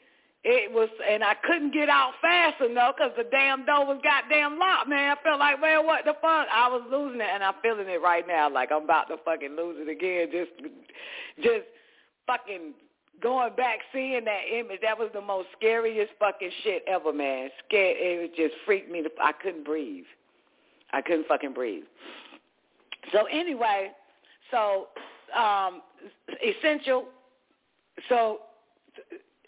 It 0.45 0.73
was, 0.73 0.89
and 1.09 1.23
I 1.23 1.35
couldn't 1.35 1.73
get 1.73 1.89
out 1.89 2.15
fast 2.21 2.61
enough 2.61 2.97
because 2.97 3.13
the 3.17 3.29
damn 3.31 3.65
door 3.65 3.87
was 3.87 4.01
goddamn 4.03 4.59
locked, 4.59 4.89
man. 4.89 5.17
I 5.17 5.23
felt 5.23 5.39
like, 5.39 5.61
man, 5.61 5.87
what 5.87 6.05
the 6.05 6.15
fuck? 6.15 6.49
I 6.51 6.69
was 6.69 6.83
losing 6.91 7.21
it, 7.21 7.29
and 7.33 7.45
I'm 7.45 7.55
feeling 7.63 7.87
it 7.89 8.03
right 8.03 8.27
now, 8.27 8.51
like 8.51 8.73
I'm 8.73 8.83
about 8.83 9.07
to 9.09 9.19
fucking 9.25 9.55
lose 9.55 9.77
it 9.79 9.89
again. 9.89 10.31
Just, 10.33 10.51
just 11.37 11.65
fucking 12.27 12.75
going 13.23 13.55
back, 13.55 13.79
seeing 13.93 14.25
that 14.25 14.43
image. 14.53 14.81
That 14.83 14.99
was 14.99 15.11
the 15.15 15.21
most 15.21 15.47
scariest 15.57 16.13
fucking 16.19 16.51
shit 16.65 16.83
ever, 16.89 17.13
man. 17.13 17.51
Scared. 17.69 17.97
It 18.01 18.35
just 18.35 18.55
freaked 18.67 18.91
me. 18.91 19.03
To, 19.03 19.11
I 19.23 19.31
couldn't 19.31 19.65
breathe. 19.65 20.07
I 20.93 21.03
couldn't 21.03 21.29
fucking 21.29 21.53
breathe. 21.53 21.85
So 23.11 23.25
anyway, 23.27 23.91
so 24.51 24.89
um, 25.37 25.83
essential. 26.43 27.07
So 28.09 28.39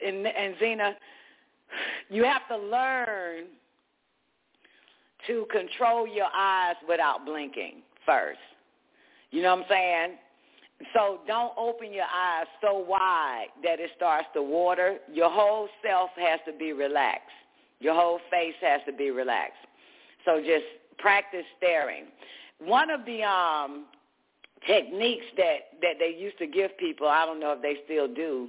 and, 0.04 0.26
and 0.26 0.54
Zena, 0.58 0.96
you 2.08 2.24
have 2.24 2.46
to 2.48 2.56
learn 2.56 3.44
to 5.26 5.46
control 5.50 6.06
your 6.06 6.28
eyes 6.34 6.76
without 6.88 7.24
blinking 7.24 7.82
first. 8.04 8.38
You 9.30 9.42
know 9.42 9.56
what 9.56 9.64
I'm 9.64 9.68
saying? 9.68 10.18
So 10.92 11.20
don't 11.26 11.52
open 11.56 11.92
your 11.92 12.04
eyes 12.04 12.46
so 12.60 12.74
wide 12.74 13.46
that 13.62 13.80
it 13.80 13.90
starts 13.96 14.26
to 14.34 14.42
water. 14.42 14.98
Your 15.12 15.30
whole 15.30 15.68
self 15.82 16.10
has 16.16 16.40
to 16.46 16.52
be 16.52 16.72
relaxed. 16.72 17.30
Your 17.80 17.94
whole 17.94 18.20
face 18.30 18.54
has 18.60 18.80
to 18.86 18.92
be 18.92 19.10
relaxed. 19.10 19.58
So 20.24 20.40
just 20.40 20.64
practice 20.98 21.44
staring. 21.58 22.04
One 22.58 22.90
of 22.90 23.04
the 23.04 23.22
um, 23.22 23.86
techniques 24.66 25.26
that, 25.36 25.78
that 25.82 25.94
they 25.98 26.16
used 26.18 26.38
to 26.38 26.46
give 26.46 26.76
people, 26.78 27.08
I 27.08 27.26
don't 27.26 27.40
know 27.40 27.52
if 27.52 27.62
they 27.62 27.76
still 27.84 28.12
do, 28.12 28.48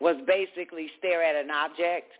was 0.00 0.16
basically 0.26 0.88
stare 0.98 1.22
at 1.22 1.36
an 1.36 1.50
object. 1.50 2.12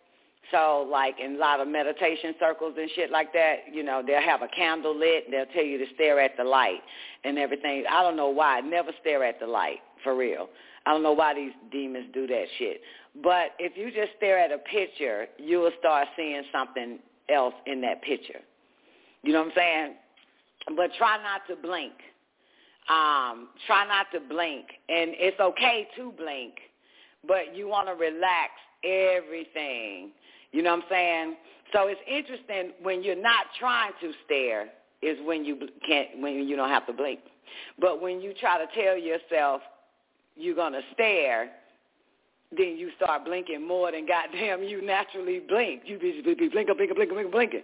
So 0.50 0.86
like 0.90 1.16
in 1.22 1.36
a 1.36 1.38
lot 1.38 1.60
of 1.60 1.68
meditation 1.68 2.34
circles 2.40 2.74
and 2.78 2.90
shit 2.94 3.10
like 3.10 3.32
that, 3.32 3.72
you 3.72 3.82
know, 3.82 4.02
they'll 4.04 4.22
have 4.22 4.42
a 4.42 4.48
candle 4.48 4.98
lit 4.98 5.30
they'll 5.30 5.46
tell 5.46 5.64
you 5.64 5.78
to 5.78 5.86
stare 5.94 6.20
at 6.20 6.36
the 6.36 6.44
light 6.44 6.80
and 7.24 7.38
everything. 7.38 7.84
I 7.90 8.02
don't 8.02 8.16
know 8.16 8.30
why. 8.30 8.60
Never 8.60 8.90
stare 9.00 9.24
at 9.24 9.38
the 9.38 9.46
light, 9.46 9.78
for 10.02 10.16
real. 10.16 10.48
I 10.86 10.92
don't 10.92 11.02
know 11.02 11.12
why 11.12 11.34
these 11.34 11.52
demons 11.70 12.06
do 12.12 12.26
that 12.26 12.44
shit. 12.58 12.80
But 13.22 13.50
if 13.58 13.76
you 13.76 13.90
just 13.90 14.16
stare 14.16 14.38
at 14.38 14.50
a 14.50 14.58
picture, 14.58 15.26
you 15.38 15.58
will 15.58 15.72
start 15.78 16.08
seeing 16.16 16.42
something 16.52 16.98
else 17.28 17.54
in 17.66 17.80
that 17.82 18.02
picture. 18.02 18.40
You 19.22 19.32
know 19.32 19.40
what 19.40 19.48
I'm 19.48 19.52
saying? 19.56 19.94
But 20.76 20.90
try 20.98 21.16
not 21.22 21.42
to 21.48 21.60
blink. 21.60 21.92
Um, 22.88 23.48
try 23.66 23.86
not 23.86 24.06
to 24.12 24.20
blink. 24.20 24.66
And 24.88 25.12
it's 25.18 25.38
okay 25.40 25.88
to 25.96 26.12
blink 26.12 26.54
but 27.26 27.54
you 27.54 27.68
want 27.68 27.88
to 27.88 27.94
relax 27.94 28.52
everything. 28.84 30.10
You 30.52 30.62
know 30.62 30.74
what 30.74 30.84
I'm 30.84 30.90
saying? 30.90 31.36
So 31.72 31.86
it's 31.86 32.00
interesting 32.08 32.72
when 32.82 33.02
you're 33.02 33.20
not 33.20 33.46
trying 33.58 33.92
to 34.00 34.12
stare 34.24 34.68
is 35.02 35.16
when 35.24 35.44
you 35.44 35.56
can't 35.86 36.20
when 36.20 36.48
you 36.48 36.56
don't 36.56 36.68
have 36.68 36.86
to 36.86 36.92
blink. 36.92 37.20
But 37.78 38.02
when 38.02 38.20
you 38.20 38.34
try 38.38 38.58
to 38.58 38.66
tell 38.80 38.96
yourself 38.96 39.62
you're 40.36 40.56
gonna 40.56 40.80
stare, 40.94 41.50
then 42.56 42.76
you 42.76 42.90
start 42.96 43.24
blinking 43.24 43.66
more 43.66 43.92
than 43.92 44.06
goddamn 44.06 44.62
you 44.68 44.84
naturally 44.84 45.40
blink. 45.40 45.82
You 45.84 45.98
be, 45.98 46.20
be 46.22 46.48
blinking, 46.48 46.76
blinking, 46.76 46.96
blinking, 46.96 47.14
blinking, 47.14 47.30
blinking. 47.30 47.62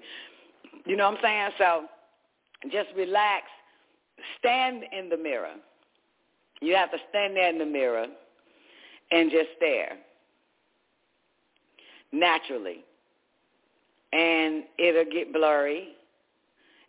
You 0.84 0.96
know 0.96 1.10
what 1.10 1.18
I'm 1.18 1.22
saying? 1.22 1.50
So 1.58 1.84
just 2.70 2.88
relax. 2.96 3.44
Stand 4.38 4.84
in 4.98 5.08
the 5.08 5.16
mirror. 5.16 5.54
You 6.60 6.74
have 6.74 6.90
to 6.90 6.98
stand 7.10 7.36
there 7.36 7.50
in 7.50 7.58
the 7.58 7.66
mirror 7.66 8.06
and 9.10 9.30
just 9.30 9.48
stare 9.56 9.98
naturally. 12.12 12.84
And 14.12 14.64
it'll 14.78 15.04
get 15.04 15.32
blurry, 15.32 15.88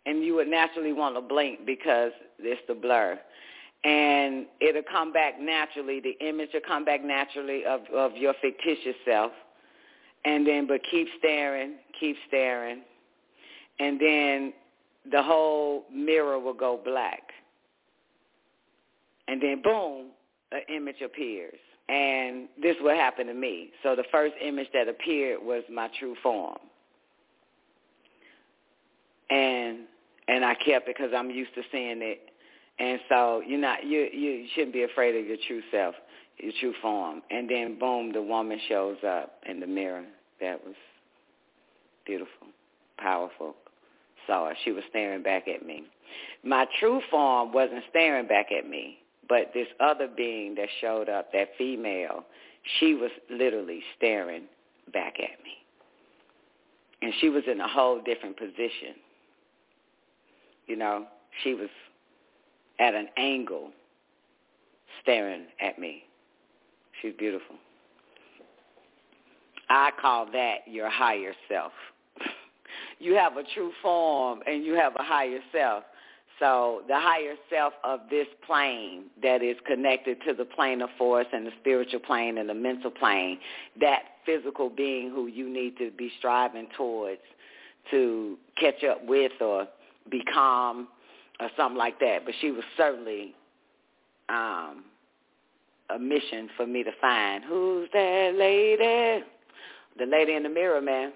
and 0.06 0.24
you 0.24 0.34
would 0.36 0.48
naturally 0.48 0.92
want 0.92 1.16
to 1.16 1.20
blink 1.20 1.66
because 1.66 2.12
it's 2.38 2.60
the 2.68 2.74
blur. 2.74 3.18
And 3.84 4.46
it'll 4.60 4.82
come 4.90 5.12
back 5.12 5.40
naturally. 5.40 6.00
The 6.00 6.16
image 6.26 6.50
will 6.54 6.60
come 6.66 6.84
back 6.84 7.04
naturally 7.04 7.64
of, 7.64 7.80
of 7.94 8.16
your 8.16 8.34
fictitious 8.40 8.96
self. 9.04 9.32
And 10.24 10.46
then, 10.46 10.66
but 10.66 10.80
keep 10.90 11.06
staring, 11.18 11.74
keep 11.98 12.16
staring. 12.26 12.82
And 13.78 14.00
then 14.00 14.52
the 15.10 15.22
whole 15.22 15.84
mirror 15.92 16.38
will 16.38 16.54
go 16.54 16.80
black. 16.84 17.22
And 19.28 19.42
then, 19.42 19.62
boom, 19.62 20.06
an 20.52 20.62
image 20.74 21.00
appears. 21.04 21.58
And 21.88 22.48
this 22.60 22.76
what 22.80 22.96
happened 22.96 23.28
to 23.28 23.34
me. 23.34 23.70
So 23.82 23.96
the 23.96 24.04
first 24.12 24.34
image 24.42 24.68
that 24.74 24.88
appeared 24.88 25.40
was 25.42 25.62
my 25.70 25.88
true 25.98 26.16
form. 26.22 26.58
and 29.30 29.80
and 30.28 30.44
I 30.44 30.54
kept 30.54 30.88
it 30.88 30.96
because 30.96 31.12
I'm 31.16 31.30
used 31.30 31.54
to 31.54 31.62
seeing 31.72 32.00
it. 32.02 32.20
And 32.78 33.00
so 33.08 33.42
you're 33.46 33.60
not 33.60 33.84
you 33.84 34.08
you 34.12 34.46
shouldn't 34.54 34.72
be 34.72 34.84
afraid 34.84 35.16
of 35.16 35.26
your 35.26 35.38
true 35.46 35.62
self, 35.70 35.94
your 36.38 36.52
true 36.60 36.74
form. 36.80 37.22
And 37.30 37.48
then 37.48 37.78
boom, 37.78 38.12
the 38.12 38.22
woman 38.22 38.58
shows 38.68 38.98
up 39.06 39.40
in 39.48 39.60
the 39.60 39.66
mirror. 39.66 40.04
That 40.40 40.64
was 40.64 40.74
beautiful, 42.06 42.48
powerful. 42.98 43.54
Saw 44.28 44.46
her. 44.46 44.54
She 44.64 44.70
was 44.70 44.84
staring 44.90 45.24
back 45.24 45.48
at 45.48 45.66
me. 45.66 45.84
My 46.44 46.66
true 46.78 47.00
form 47.10 47.52
wasn't 47.52 47.82
staring 47.90 48.28
back 48.28 48.52
at 48.56 48.68
me, 48.68 48.98
but 49.28 49.50
this 49.52 49.66
other 49.80 50.06
being 50.06 50.54
that 50.54 50.68
showed 50.80 51.08
up, 51.08 51.32
that 51.32 51.48
female, 51.58 52.24
she 52.78 52.94
was 52.94 53.10
literally 53.28 53.82
staring 53.96 54.44
back 54.92 55.14
at 55.18 55.42
me. 55.42 55.54
And 57.02 57.12
she 57.20 57.28
was 57.28 57.42
in 57.50 57.60
a 57.60 57.68
whole 57.68 58.00
different 58.00 58.36
position. 58.36 58.94
You 60.66 60.76
know, 60.76 61.06
she 61.42 61.54
was 61.54 61.68
at 62.78 62.94
an 62.94 63.08
angle 63.16 63.70
staring 65.02 65.46
at 65.60 65.78
me. 65.78 66.04
She's 67.00 67.14
beautiful. 67.18 67.56
I 69.70 69.90
call 70.00 70.26
that 70.32 70.58
your 70.66 70.90
higher 70.90 71.34
self. 71.48 71.72
You 72.98 73.14
have 73.14 73.36
a 73.36 73.42
true 73.54 73.72
form 73.82 74.40
and 74.46 74.64
you 74.64 74.74
have 74.74 74.94
a 74.96 75.02
higher 75.02 75.40
self. 75.52 75.84
So 76.38 76.82
the 76.86 76.98
higher 76.98 77.34
self 77.50 77.72
of 77.82 78.00
this 78.10 78.26
plane 78.46 79.04
that 79.22 79.42
is 79.42 79.56
connected 79.66 80.18
to 80.26 80.34
the 80.34 80.44
plane 80.44 80.82
of 80.82 80.88
force 80.96 81.26
and 81.32 81.46
the 81.46 81.50
spiritual 81.60 82.00
plane 82.00 82.38
and 82.38 82.48
the 82.48 82.54
mental 82.54 82.90
plane, 82.90 83.38
that 83.80 84.02
physical 84.24 84.70
being 84.70 85.10
who 85.10 85.26
you 85.26 85.48
need 85.48 85.76
to 85.78 85.90
be 85.90 86.12
striving 86.18 86.68
towards 86.76 87.20
to 87.90 88.36
catch 88.60 88.84
up 88.84 89.04
with 89.04 89.32
or 89.40 89.66
be 90.10 90.22
calm 90.32 90.88
or 91.40 91.48
something 91.56 91.78
like 91.78 91.98
that. 92.00 92.20
But 92.24 92.34
she 92.40 92.50
was 92.50 92.64
certainly 92.76 93.34
um, 94.28 94.84
a 95.90 95.98
mission 95.98 96.48
for 96.56 96.66
me 96.66 96.84
to 96.84 96.92
find. 97.00 97.42
Who's 97.44 97.88
that 97.92 98.34
lady? 98.36 99.24
The 99.98 100.06
lady 100.06 100.34
in 100.34 100.44
the 100.44 100.48
mirror, 100.48 100.80
man. 100.80 101.12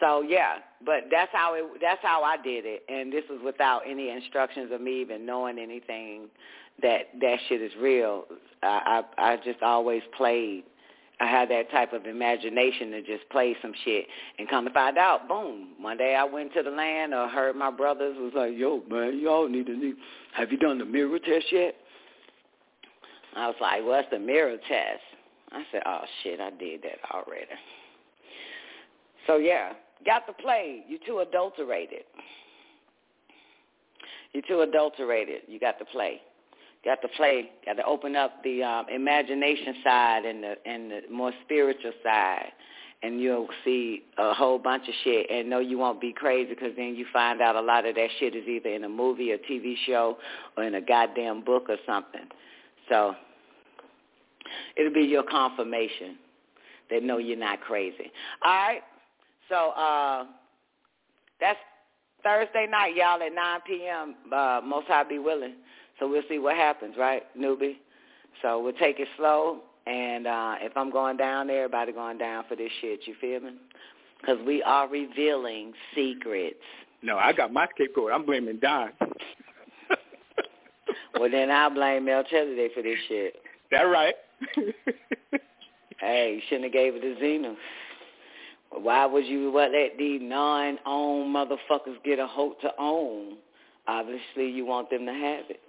So 0.00 0.22
yeah, 0.22 0.56
but 0.84 1.04
that's 1.10 1.30
how 1.32 1.54
it. 1.54 1.64
That's 1.80 2.02
how 2.02 2.22
I 2.22 2.36
did 2.36 2.64
it, 2.66 2.82
and 2.88 3.12
this 3.12 3.24
was 3.30 3.40
without 3.44 3.82
any 3.88 4.10
instructions 4.10 4.70
of 4.72 4.80
me 4.80 5.00
even 5.00 5.24
knowing 5.24 5.58
anything 5.58 6.28
that 6.82 7.08
that 7.20 7.38
shit 7.48 7.62
is 7.62 7.72
real. 7.80 8.24
I 8.62 9.02
I, 9.18 9.32
I 9.32 9.36
just 9.38 9.62
always 9.62 10.02
played. 10.16 10.64
I 11.18 11.26
had 11.26 11.48
that 11.48 11.70
type 11.70 11.94
of 11.94 12.04
imagination 12.04 12.90
to 12.90 13.00
just 13.00 13.26
play 13.30 13.56
some 13.62 13.72
shit 13.86 14.06
and 14.38 14.46
come 14.50 14.66
to 14.66 14.70
find 14.70 14.98
out, 14.98 15.26
boom. 15.28 15.68
One 15.80 15.96
day 15.96 16.14
I 16.14 16.24
went 16.24 16.52
to 16.52 16.62
the 16.62 16.70
land 16.70 17.14
or 17.14 17.26
heard 17.26 17.56
my 17.56 17.70
brothers 17.70 18.16
was 18.18 18.32
like, 18.36 18.52
yo, 18.54 18.82
man, 18.90 19.18
y'all 19.18 19.48
need 19.48 19.64
to 19.64 19.76
need, 19.76 19.94
have 20.34 20.52
you 20.52 20.58
done 20.58 20.76
the 20.76 20.84
mirror 20.84 21.18
test 21.18 21.46
yet? 21.50 21.74
I 23.34 23.46
was 23.46 23.56
like, 23.62 23.82
what's 23.82 24.08
the 24.10 24.18
mirror 24.18 24.58
test? 24.68 25.00
I 25.52 25.62
said, 25.72 25.82
oh, 25.86 26.00
shit, 26.22 26.38
I 26.38 26.50
did 26.50 26.82
that 26.82 26.98
already. 27.14 27.46
So, 29.26 29.36
yeah, 29.36 29.72
got 30.04 30.26
to 30.26 30.32
play. 30.32 30.84
You 30.88 30.98
too 31.06 31.20
adulterated. 31.20 32.04
You 34.32 34.42
too 34.46 34.60
adulterated. 34.60 35.42
You 35.48 35.58
got 35.58 35.78
to 35.78 35.84
play. 35.84 36.20
Got 36.84 37.00
to 37.02 37.08
play. 37.16 37.50
Got 37.64 37.74
to 37.74 37.84
open 37.84 38.14
up 38.14 38.42
the 38.44 38.62
um, 38.62 38.86
imagination 38.94 39.76
side 39.82 40.24
and 40.24 40.42
the 40.42 40.54
and 40.66 40.90
the 40.90 41.00
more 41.10 41.32
spiritual 41.44 41.92
side, 42.04 42.52
and 43.02 43.20
you'll 43.20 43.48
see 43.64 44.02
a 44.18 44.34
whole 44.34 44.58
bunch 44.58 44.86
of 44.86 44.94
shit. 45.02 45.30
And 45.30 45.50
no, 45.50 45.58
you 45.58 45.78
won't 45.78 46.00
be 46.00 46.12
crazy 46.12 46.50
because 46.50 46.72
then 46.76 46.94
you 46.94 47.06
find 47.12 47.40
out 47.40 47.56
a 47.56 47.60
lot 47.60 47.86
of 47.86 47.94
that 47.94 48.08
shit 48.20 48.36
is 48.36 48.46
either 48.46 48.68
in 48.68 48.84
a 48.84 48.88
movie 48.88 49.32
or 49.32 49.38
TV 49.38 49.74
show 49.86 50.18
or 50.56 50.64
in 50.64 50.74
a 50.74 50.80
goddamn 50.80 51.42
book 51.42 51.66
or 51.68 51.76
something. 51.86 52.28
So 52.88 53.14
it'll 54.76 54.92
be 54.92 55.02
your 55.02 55.24
confirmation 55.24 56.18
that 56.90 57.02
no, 57.02 57.18
you're 57.18 57.36
not 57.36 57.60
crazy. 57.62 58.12
All 58.44 58.52
right. 58.52 58.82
So 59.48 59.70
uh, 59.70 60.24
that's 61.40 61.58
Thursday 62.22 62.66
night, 62.68 62.96
y'all, 62.96 63.22
at 63.22 63.32
9 63.32 63.60
p.m. 63.66 64.14
Uh, 64.32 64.60
most 64.64 64.88
High 64.88 65.04
be 65.04 65.18
willing. 65.18 65.54
So 65.98 66.08
we'll 66.08 66.22
see 66.28 66.38
what 66.38 66.56
happens, 66.56 66.96
right, 66.98 67.22
newbie? 67.38 67.76
So 68.42 68.62
we'll 68.62 68.72
take 68.72 69.00
it 69.00 69.08
slow. 69.16 69.60
And 69.86 70.26
uh, 70.26 70.56
if 70.60 70.76
I'm 70.76 70.90
going 70.90 71.16
down 71.16 71.46
there, 71.46 71.64
everybody 71.64 71.92
going 71.92 72.18
down 72.18 72.44
for 72.48 72.56
this 72.56 72.70
shit. 72.80 73.06
You 73.06 73.14
feel 73.20 73.40
me? 73.40 73.52
Because 74.20 74.38
we 74.44 74.62
are 74.62 74.88
revealing 74.88 75.72
secrets. 75.94 76.56
No, 77.02 77.18
I 77.18 77.32
got 77.32 77.52
my 77.52 77.68
scapegoat. 77.74 78.10
I'm 78.12 78.26
blaming 78.26 78.58
Don. 78.58 78.90
well, 81.18 81.30
then 81.30 81.50
I 81.50 81.68
blame 81.68 82.06
Melchizedek 82.06 82.72
for 82.74 82.82
this 82.82 82.98
shit. 83.08 83.36
That 83.70 83.82
right. 83.82 84.14
hey, 86.00 86.34
you 86.34 86.40
shouldn't 86.48 86.64
have 86.64 86.72
gave 86.72 86.96
it 86.96 87.02
to 87.02 87.20
Zena. 87.20 87.54
Why 88.80 89.06
would 89.06 89.26
you 89.26 89.50
let 89.54 89.70
these 89.98 90.20
non-owned 90.22 91.34
motherfuckers 91.34 92.02
get 92.04 92.18
a 92.18 92.26
hope 92.26 92.60
to 92.60 92.70
own? 92.78 93.36
Obviously, 93.88 94.50
you 94.50 94.66
want 94.66 94.90
them 94.90 95.06
to 95.06 95.12
have 95.12 95.44
it. 95.48 95.60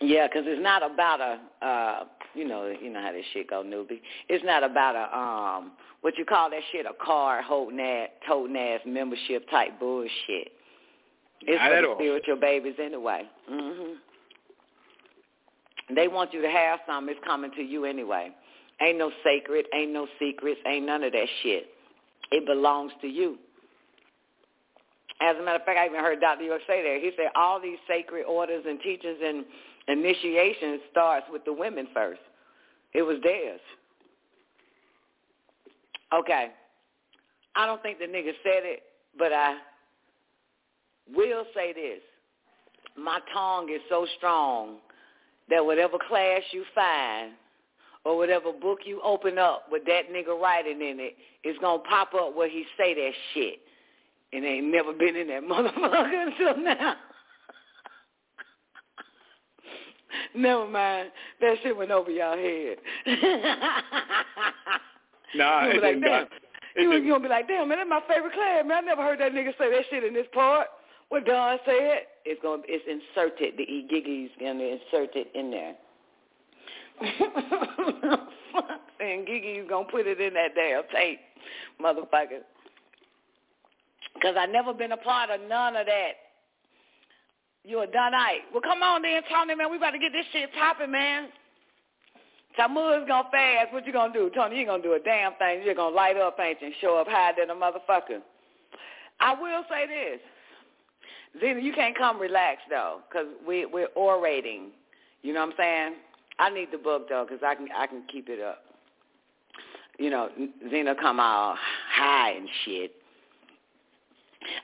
Yeah, 0.00 0.26
because 0.26 0.44
it's 0.46 0.62
not 0.62 0.88
about 0.88 1.20
a, 1.20 1.66
uh, 1.66 2.04
you 2.34 2.46
know, 2.46 2.72
you 2.80 2.90
know 2.90 3.02
how 3.02 3.12
this 3.12 3.24
shit 3.32 3.50
go, 3.50 3.62
newbie. 3.62 4.00
It's 4.28 4.44
not 4.44 4.62
about 4.62 4.94
a, 4.96 5.16
um, 5.16 5.72
what 6.02 6.16
you 6.16 6.24
call 6.24 6.50
that 6.50 6.60
shit, 6.72 6.86
a 6.86 6.92
card 7.04 7.44
holding 7.44 7.80
ass, 7.80 8.08
toting 8.26 8.56
ass 8.56 8.80
membership 8.86 9.48
type 9.50 9.78
bullshit. 9.80 10.52
It's 11.42 11.58
not 11.58 11.70
for 11.70 11.82
the 11.82 11.88
all. 11.88 11.94
spiritual 11.96 12.36
babies 12.36 12.74
anyway. 12.82 13.22
hmm 13.48 13.94
They 15.94 16.08
want 16.08 16.32
you 16.32 16.42
to 16.42 16.50
have 16.50 16.80
something. 16.86 17.14
It's 17.14 17.24
coming 17.26 17.50
to 17.56 17.62
you 17.62 17.84
anyway. 17.84 18.30
Ain't 18.80 18.98
no 18.98 19.10
sacred, 19.24 19.66
ain't 19.74 19.92
no 19.92 20.06
secrets, 20.18 20.60
ain't 20.66 20.86
none 20.86 21.02
of 21.02 21.12
that 21.12 21.26
shit. 21.42 21.66
It 22.30 22.46
belongs 22.46 22.92
to 23.00 23.08
you. 23.08 23.38
As 25.20 25.36
a 25.36 25.42
matter 25.42 25.58
of 25.58 25.64
fact, 25.64 25.78
I 25.78 25.86
even 25.86 26.00
heard 26.00 26.20
Dr. 26.20 26.44
York 26.44 26.62
say 26.66 26.82
that. 26.82 27.00
He 27.02 27.10
said 27.16 27.30
all 27.34 27.60
these 27.60 27.78
sacred 27.88 28.24
orders 28.24 28.64
and 28.68 28.80
teachings 28.80 29.18
and 29.24 29.44
initiations 29.88 30.80
starts 30.92 31.26
with 31.30 31.44
the 31.44 31.52
women 31.52 31.88
first. 31.92 32.20
It 32.94 33.02
was 33.02 33.18
theirs. 33.24 33.60
Okay. 36.14 36.48
I 37.56 37.66
don't 37.66 37.82
think 37.82 37.98
the 37.98 38.04
nigga 38.04 38.32
said 38.44 38.62
it, 38.62 38.82
but 39.18 39.32
I 39.32 39.56
will 41.14 41.44
say 41.54 41.72
this. 41.72 42.00
My 42.96 43.18
tongue 43.34 43.68
is 43.70 43.80
so 43.88 44.06
strong 44.16 44.76
that 45.50 45.64
whatever 45.64 45.98
class 46.08 46.42
you 46.52 46.64
find 46.74 47.32
or 48.04 48.16
whatever 48.16 48.52
book 48.52 48.80
you 48.84 49.00
open 49.02 49.38
up 49.38 49.66
with 49.70 49.84
that 49.86 50.10
nigga 50.12 50.38
writing 50.40 50.80
in 50.80 50.98
it, 51.00 51.16
it's 51.44 51.58
going 51.58 51.82
to 51.82 51.88
pop 51.88 52.14
up 52.14 52.34
where 52.36 52.48
he 52.48 52.64
say 52.76 52.94
that 52.94 53.12
shit. 53.34 53.60
And 54.32 54.44
ain't 54.44 54.66
never 54.66 54.92
been 54.92 55.16
in 55.16 55.28
that 55.28 55.42
motherfucker 55.42 56.26
until 56.26 56.56
now. 56.62 56.96
Never 60.34 60.66
mind. 60.66 61.10
That 61.40 61.56
shit 61.62 61.76
went 61.76 61.90
over 61.90 62.10
y'all 62.10 62.36
head. 62.36 62.76
Nah, 65.34 65.64
you 65.66 65.70
it 65.72 65.82
like, 65.82 65.94
didn't. 65.94 66.00
damn. 66.02 66.26
You 66.76 66.88
was 66.90 67.00
gonna 67.02 67.20
be 67.20 67.28
like, 67.28 67.48
damn, 67.48 67.68
man, 67.68 67.78
that's 67.78 67.90
my 67.90 68.00
favorite 68.08 68.32
class, 68.32 68.64
man. 68.64 68.84
I 68.84 68.86
never 68.86 69.02
heard 69.02 69.20
that 69.20 69.32
nigga 69.32 69.56
say 69.58 69.70
that 69.70 69.84
shit 69.90 70.04
in 70.04 70.14
this 70.14 70.26
part. 70.32 70.68
What 71.08 71.24
Don 71.26 71.58
said, 71.64 72.02
it's 72.24 72.40
gonna, 72.42 72.62
it's 72.66 72.84
inserted. 72.86 73.54
The 73.56 73.64
e 73.64 73.86
giggy's 73.90 74.30
gonna 74.38 74.78
insert 74.78 75.16
it 75.16 75.28
in 75.34 75.50
there. 75.50 75.74
and 79.00 79.26
Gigi's 79.26 79.68
gonna 79.68 79.88
put 79.90 80.06
it 80.06 80.20
in 80.20 80.34
that 80.34 80.54
damn 80.54 80.82
tape, 80.94 81.20
motherfucker. 81.80 82.42
Cause 84.22 84.34
I 84.38 84.46
never 84.46 84.74
been 84.74 84.92
a 84.92 84.96
part 84.96 85.30
of 85.30 85.40
none 85.48 85.76
of 85.76 85.86
that. 85.86 86.12
You 87.64 87.82
a 87.82 87.86
Dunite. 87.86 88.42
Well, 88.52 88.62
come 88.62 88.82
on 88.82 89.02
then, 89.02 89.22
Tony, 89.30 89.54
man. 89.54 89.70
We 89.70 89.76
about 89.76 89.92
to 89.92 89.98
get 89.98 90.12
this 90.12 90.26
shit 90.32 90.52
popping, 90.54 90.90
man. 90.90 91.28
Tamuz's 92.58 93.06
gonna 93.06 93.28
fast. 93.30 93.72
What 93.72 93.86
you 93.86 93.92
gonna 93.92 94.12
do? 94.12 94.30
Tony, 94.34 94.58
you 94.58 94.66
gonna 94.66 94.82
do 94.82 94.94
a 94.94 94.98
damn 94.98 95.34
thing. 95.34 95.62
You're 95.64 95.74
gonna 95.74 95.94
light 95.94 96.16
up, 96.16 96.38
ain't 96.40 96.60
you, 96.60 96.68
and 96.68 96.76
show 96.80 96.96
up 96.96 97.06
higher 97.08 97.32
than 97.38 97.50
a 97.50 97.54
motherfucker. 97.54 98.20
I 99.20 99.34
will 99.34 99.62
say 99.68 99.86
this. 99.86 100.20
Zena, 101.40 101.60
you 101.60 101.72
can't 101.72 101.96
come 101.96 102.18
relaxed, 102.18 102.66
though, 102.70 103.00
because 103.08 103.26
we, 103.46 103.66
we're 103.66 103.88
orating. 103.96 104.70
You 105.22 105.34
know 105.34 105.40
what 105.40 105.50
I'm 105.50 105.54
saying? 105.58 105.94
I 106.38 106.50
need 106.50 106.68
the 106.72 106.78
book, 106.78 107.08
though, 107.08 107.26
because 107.28 107.42
I 107.44 107.54
can, 107.54 107.68
I 107.76 107.86
can 107.86 108.02
keep 108.10 108.28
it 108.28 108.40
up. 108.40 108.62
You 109.98 110.10
know, 110.10 110.28
Zena 110.70 110.94
come 110.94 111.18
all 111.18 111.56
high 111.92 112.32
and 112.32 112.48
shit. 112.64 112.92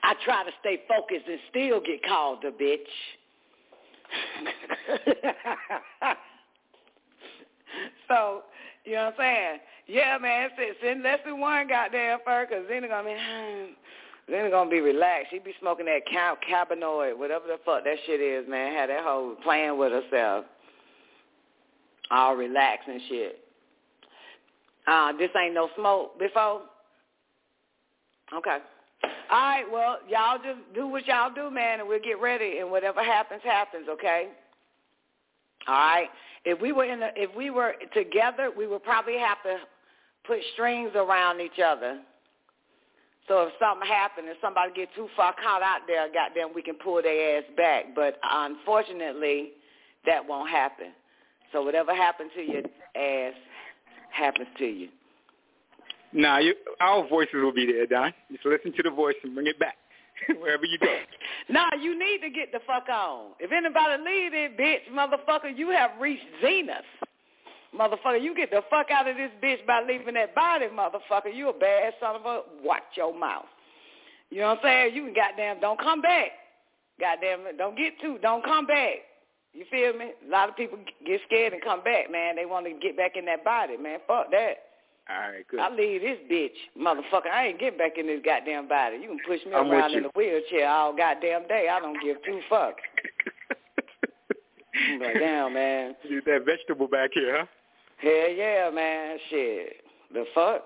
I 0.03 0.13
try 0.23 0.43
to 0.43 0.51
stay 0.61 0.81
focused 0.87 1.27
and 1.27 1.39
still 1.49 1.81
get 1.81 2.05
called 2.05 2.43
a 2.45 2.51
bitch. 2.51 2.77
so, 8.07 8.43
you 8.85 8.93
know 8.93 9.05
what 9.05 9.13
I'm 9.13 9.19
saying? 9.19 9.59
Yeah, 9.87 10.17
man. 10.19 10.49
Send, 10.81 11.03
less 11.03 11.19
than 11.25 11.39
one 11.39 11.67
goddamn 11.67 12.19
fur, 12.25 12.45
cause 12.45 12.63
they're 12.67 12.81
gonna 12.87 13.03
be, 13.03 13.15
hmm, 13.15 13.73
they're 14.27 14.49
gonna 14.49 14.69
be 14.69 14.81
relaxed. 14.81 15.27
She 15.31 15.39
be 15.39 15.53
smoking 15.59 15.85
that 15.85 16.01
ca- 16.11 16.37
cannabinoid, 16.49 17.17
whatever 17.17 17.47
the 17.47 17.59
fuck 17.65 17.83
that 17.83 17.97
shit 18.05 18.21
is, 18.21 18.47
man. 18.47 18.73
Had 18.73 18.89
that 18.89 19.03
whole 19.03 19.35
playing 19.43 19.77
with 19.77 19.91
herself, 19.91 20.45
all 22.11 22.35
relaxed 22.35 22.87
and 22.87 23.01
shit. 23.09 23.39
Uh, 24.87 25.11
this 25.13 25.29
ain't 25.41 25.53
no 25.53 25.69
smoke 25.75 26.19
before. 26.19 26.61
Okay. 28.35 28.57
All 29.31 29.39
right, 29.39 29.63
well, 29.71 29.97
y'all 30.07 30.37
just 30.37 30.59
do 30.75 30.87
what 30.87 31.07
y'all 31.07 31.33
do, 31.33 31.49
man, 31.49 31.79
and 31.79 31.89
we'll 31.89 31.99
get 31.99 32.21
ready, 32.21 32.59
and 32.59 32.69
whatever 32.69 33.03
happens, 33.03 33.41
happens, 33.43 33.87
okay? 33.89 34.29
All 35.67 35.73
right. 35.73 36.09
If 36.43 36.61
we 36.61 36.71
were 36.71 36.85
in 36.85 36.99
the, 36.99 37.09
if 37.15 37.35
we 37.35 37.49
were 37.49 37.73
together, 37.93 38.51
we 38.55 38.67
would 38.67 38.83
probably 38.83 39.17
have 39.17 39.41
to 39.43 39.57
put 40.27 40.37
strings 40.53 40.91
around 40.95 41.41
each 41.41 41.59
other. 41.63 41.99
So 43.27 43.47
if 43.47 43.53
something 43.59 43.87
happened 43.87 44.27
and 44.27 44.37
somebody 44.39 44.71
get 44.75 44.89
too 44.95 45.07
far 45.15 45.33
caught 45.33 45.63
out 45.63 45.81
there, 45.87 46.07
goddamn, 46.13 46.53
we 46.53 46.61
can 46.61 46.75
pull 46.75 47.01
their 47.01 47.39
ass 47.39 47.43
back. 47.57 47.95
But 47.95 48.19
unfortunately, 48.23 49.53
that 50.05 50.27
won't 50.27 50.49
happen. 50.51 50.93
So 51.55 51.61
whatever 51.61 51.95
happened 51.95 52.31
to 52.35 52.41
your 52.41 52.63
ass 52.97 53.33
happens 54.11 54.49
to 54.57 54.65
you. 54.65 54.89
Nah, 56.11 56.39
you, 56.39 56.53
our 56.81 57.07
voices 57.07 57.35
will 57.35 57.53
be 57.53 57.65
there, 57.65 57.85
Don. 57.87 58.13
Just 58.29 58.45
listen 58.45 58.73
to 58.73 58.83
the 58.83 58.89
voice 58.89 59.15
and 59.23 59.33
bring 59.33 59.47
it 59.47 59.57
back 59.57 59.77
wherever 60.37 60.65
you 60.65 60.77
go. 60.77 60.93
Nah, 61.47 61.69
you 61.79 61.97
need 61.97 62.19
to 62.21 62.29
get 62.29 62.51
the 62.51 62.59
fuck 62.67 62.89
on. 62.89 63.33
If 63.39 63.51
anybody 63.51 64.03
leave 64.03 64.33
it, 64.33 64.57
bitch, 64.57 64.91
motherfucker, 64.91 65.55
you 65.55 65.69
have 65.69 65.91
reached 66.01 66.25
zenith. 66.41 66.77
Motherfucker, 67.77 68.21
you 68.21 68.35
get 68.35 68.49
the 68.49 68.63
fuck 68.69 68.89
out 68.89 69.07
of 69.07 69.15
this 69.15 69.29
bitch 69.41 69.65
by 69.65 69.81
leaving 69.87 70.15
that 70.15 70.33
body, 70.35 70.65
motherfucker. 70.65 71.33
You 71.33 71.49
a 71.49 71.53
bad 71.53 71.93
son 72.01 72.15
of 72.15 72.25
a, 72.25 72.41
watch 72.63 72.83
your 72.95 73.17
mouth. 73.17 73.45
You 74.29 74.39
know 74.39 74.47
what 74.47 74.57
I'm 74.57 74.63
saying? 74.63 74.95
You 74.95 75.05
can 75.05 75.13
goddamn, 75.13 75.61
don't 75.61 75.79
come 75.79 76.01
back. 76.01 76.31
Goddamn, 76.99 77.45
it, 77.45 77.57
don't 77.57 77.77
get 77.77 77.93
too, 78.01 78.17
don't 78.21 78.43
come 78.43 78.65
back. 78.65 78.97
You 79.55 79.63
feel 79.71 79.93
me? 79.93 80.11
A 80.27 80.29
lot 80.29 80.49
of 80.49 80.57
people 80.57 80.77
get 81.05 81.21
scared 81.25 81.53
and 81.53 81.61
come 81.61 81.81
back, 81.81 82.11
man. 82.11 82.35
They 82.35 82.45
want 82.45 82.65
to 82.65 82.73
get 82.73 82.97
back 82.97 83.15
in 83.15 83.23
that 83.25 83.45
body, 83.45 83.77
man. 83.77 83.99
Fuck 84.05 84.29
that. 84.31 84.55
All 85.07 85.31
right, 85.31 85.47
good. 85.47 85.59
I 85.59 85.69
leave 85.69 86.01
this 86.01 86.17
bitch, 86.29 86.57
motherfucker. 86.77 87.29
I 87.31 87.47
ain't 87.47 87.59
getting 87.59 87.77
back 87.77 87.97
in 87.97 88.07
this 88.07 88.21
goddamn 88.25 88.67
body. 88.67 88.97
You 88.97 89.07
can 89.07 89.19
push 89.25 89.39
me 89.45 89.53
I'm 89.53 89.71
around 89.71 89.93
in 89.93 90.03
you. 90.03 90.09
a 90.09 90.17
wheelchair 90.17 90.67
all 90.67 90.95
goddamn 90.95 91.47
day. 91.47 91.69
I 91.71 91.79
don't 91.79 92.01
give 92.03 92.17
two 92.25 92.41
fucks. 92.51 92.73
I'm 94.91 94.99
like, 94.99 95.13
damn, 95.19 95.53
man. 95.53 95.95
Use 96.03 96.23
that 96.25 96.43
vegetable 96.45 96.87
back 96.87 97.11
here, 97.13 97.37
huh? 97.39 97.45
Hell 97.97 98.29
yeah, 98.29 98.69
man. 98.73 99.17
Shit. 99.29 99.73
The 100.11 100.25
fuck? 100.33 100.63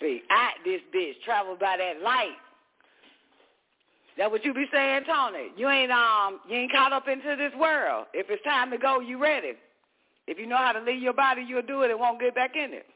See, 0.00 0.22
I 0.30 0.50
this 0.64 0.80
bitch 0.94 1.14
travel 1.24 1.56
by 1.58 1.76
that 1.76 2.02
light. 2.02 2.36
That 4.18 4.32
what 4.32 4.44
you 4.44 4.52
be 4.52 4.66
saying, 4.72 5.02
Tony? 5.06 5.52
You 5.56 5.68
ain't 5.68 5.92
um 5.92 6.40
you 6.48 6.56
ain't 6.56 6.72
caught 6.72 6.92
up 6.92 7.06
into 7.06 7.36
this 7.36 7.52
world. 7.58 8.06
If 8.12 8.26
it's 8.28 8.42
time 8.42 8.70
to 8.72 8.78
go, 8.78 9.00
you 9.00 9.22
ready. 9.22 9.52
If 10.26 10.38
you 10.38 10.46
know 10.46 10.56
how 10.56 10.72
to 10.72 10.80
leave 10.80 11.00
your 11.00 11.14
body, 11.14 11.42
you'll 11.46 11.62
do 11.62 11.82
it 11.82 11.90
and 11.90 12.00
won't 12.00 12.20
get 12.20 12.34
back 12.34 12.56
in 12.56 12.74
it. 12.74 12.86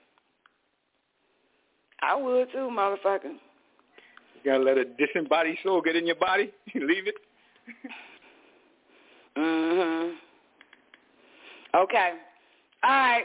I 2.03 2.17
would 2.17 2.51
too, 2.51 2.69
motherfucker. 2.71 3.33
You 4.35 4.51
gotta 4.51 4.65
let 4.65 4.77
a 4.77 4.85
disembodied 4.85 5.59
soul 5.63 5.81
get 5.81 5.95
in 5.95 6.07
your 6.07 6.17
body. 6.17 6.51
Leave 6.75 7.07
it. 7.07 7.15
Mhm. 9.37 10.15
Okay. 11.75 12.13
All 12.83 12.91
right. 12.91 13.25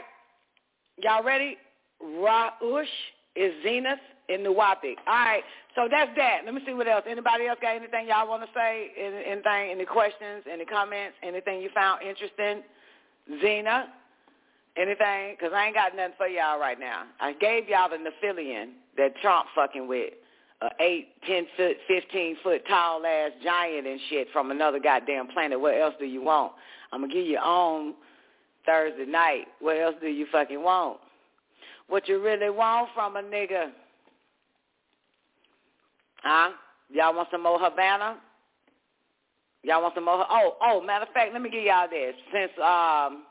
Y'all 1.02 1.24
ready? 1.24 1.56
Raush 2.00 2.86
is 3.34 3.52
Zenith 3.64 3.98
in 4.28 4.42
New 4.42 4.54
Nuwapic. 4.54 4.96
All 5.06 5.14
right. 5.14 5.42
So 5.74 5.88
that's 5.90 6.10
that. 6.16 6.40
Let 6.44 6.54
me 6.54 6.60
see 6.66 6.74
what 6.74 6.88
else. 6.88 7.04
Anybody 7.08 7.46
else 7.46 7.58
got 7.60 7.76
anything 7.76 8.08
y'all 8.08 8.28
want 8.28 8.42
to 8.42 8.48
say? 8.54 8.90
Anything? 8.98 9.70
Any 9.70 9.84
questions? 9.84 10.44
Any 10.50 10.64
comments? 10.64 11.16
Anything 11.22 11.60
you 11.62 11.70
found 11.74 12.02
interesting? 12.02 12.62
Zena? 13.40 13.88
Anything? 14.76 15.36
Because 15.38 15.52
I 15.54 15.66
ain't 15.66 15.74
got 15.74 15.96
nothing 15.96 16.14
for 16.16 16.26
y'all 16.26 16.58
right 16.58 16.78
now. 16.78 17.04
I 17.20 17.32
gave 17.32 17.68
y'all 17.68 17.88
the 17.88 17.96
Nephilian 17.96 18.70
that 18.96 19.14
Trump 19.22 19.46
fucking 19.54 19.88
with. 19.88 20.12
A 20.60 20.68
eight, 20.80 21.10
ten 21.24 21.46
foot, 21.56 21.76
fifteen 21.86 22.36
foot 22.42 22.62
tall 22.66 23.06
ass 23.06 23.30
giant 23.44 23.86
and 23.86 24.00
shit 24.10 24.26
from 24.32 24.50
another 24.50 24.80
goddamn 24.80 25.28
planet. 25.28 25.60
What 25.60 25.78
else 25.78 25.94
do 26.00 26.04
you 26.04 26.20
want? 26.20 26.52
I'm 26.92 27.02
gonna 27.02 27.12
give 27.12 27.26
you 27.26 27.38
on 27.38 27.94
Thursday 28.66 29.06
night. 29.06 29.46
What 29.60 29.76
else 29.76 29.94
do 30.00 30.08
you 30.08 30.26
fucking 30.32 30.60
want? 30.60 30.98
What 31.86 32.08
you 32.08 32.20
really 32.20 32.50
want 32.50 32.88
from 32.92 33.16
a 33.16 33.22
nigga? 33.22 33.70
Huh? 36.28 36.50
Y'all 36.90 37.14
want 37.14 37.28
some 37.30 37.42
more 37.42 37.58
Havana? 37.58 38.18
Y'all 39.62 39.80
want 39.80 39.94
some 39.94 40.04
more? 40.04 40.26
Oh, 40.28 40.56
oh, 40.60 40.82
matter 40.82 41.06
of 41.06 41.12
fact, 41.14 41.32
let 41.32 41.40
me 41.40 41.48
give 41.48 41.62
y'all 41.62 41.88
this. 41.88 42.14
Since 42.30 42.52
um, 42.62 43.22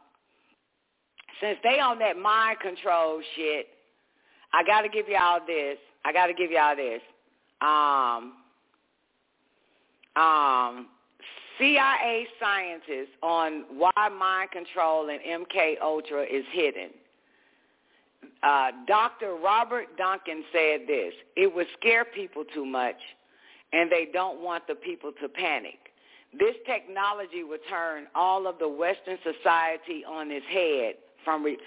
since 1.40 1.60
they 1.64 1.80
on 1.80 2.00
that 2.00 2.18
mind 2.18 2.60
control 2.60 3.22
shit, 3.36 3.68
I 4.52 4.64
got 4.64 4.82
to 4.82 4.90
give 4.90 5.08
y'all 5.08 5.40
this. 5.46 5.78
I 6.06 6.12
got 6.12 6.26
to 6.26 6.34
give 6.34 6.50
y'all 6.50 6.76
this. 6.76 7.02
Um, 7.62 8.34
um, 10.16 10.88
CIA 11.60 12.26
scientists 12.40 13.14
on 13.22 13.66
why 13.78 13.92
mind 14.10 14.50
control 14.50 15.10
and 15.10 15.46
MK 15.46 15.76
Ultra 15.84 16.24
is 16.24 16.46
hidden. 16.52 16.90
Uh, 18.44 18.72
Dr. 18.88 19.36
Robert 19.36 19.86
Duncan 19.98 20.44
said 20.52 20.82
this, 20.88 21.14
it 21.36 21.54
would 21.54 21.68
scare 21.80 22.06
people 22.06 22.44
too 22.54 22.66
much 22.66 22.98
and 23.74 23.92
they 23.92 24.08
don't 24.12 24.42
want 24.42 24.66
the 24.68 24.76
people 24.76 25.12
to 25.22 25.28
panic. 25.28 25.78
This 26.38 26.56
technology 26.66 27.44
would 27.44 27.62
turn 27.70 28.08
all 28.16 28.48
of 28.48 28.60
the 28.60 28.68
Western 28.68 29.18
society 29.24 30.04
on 30.08 30.32
its 30.32 30.46
head 30.48 30.96
from, 31.24 31.44
re- 31.44 31.58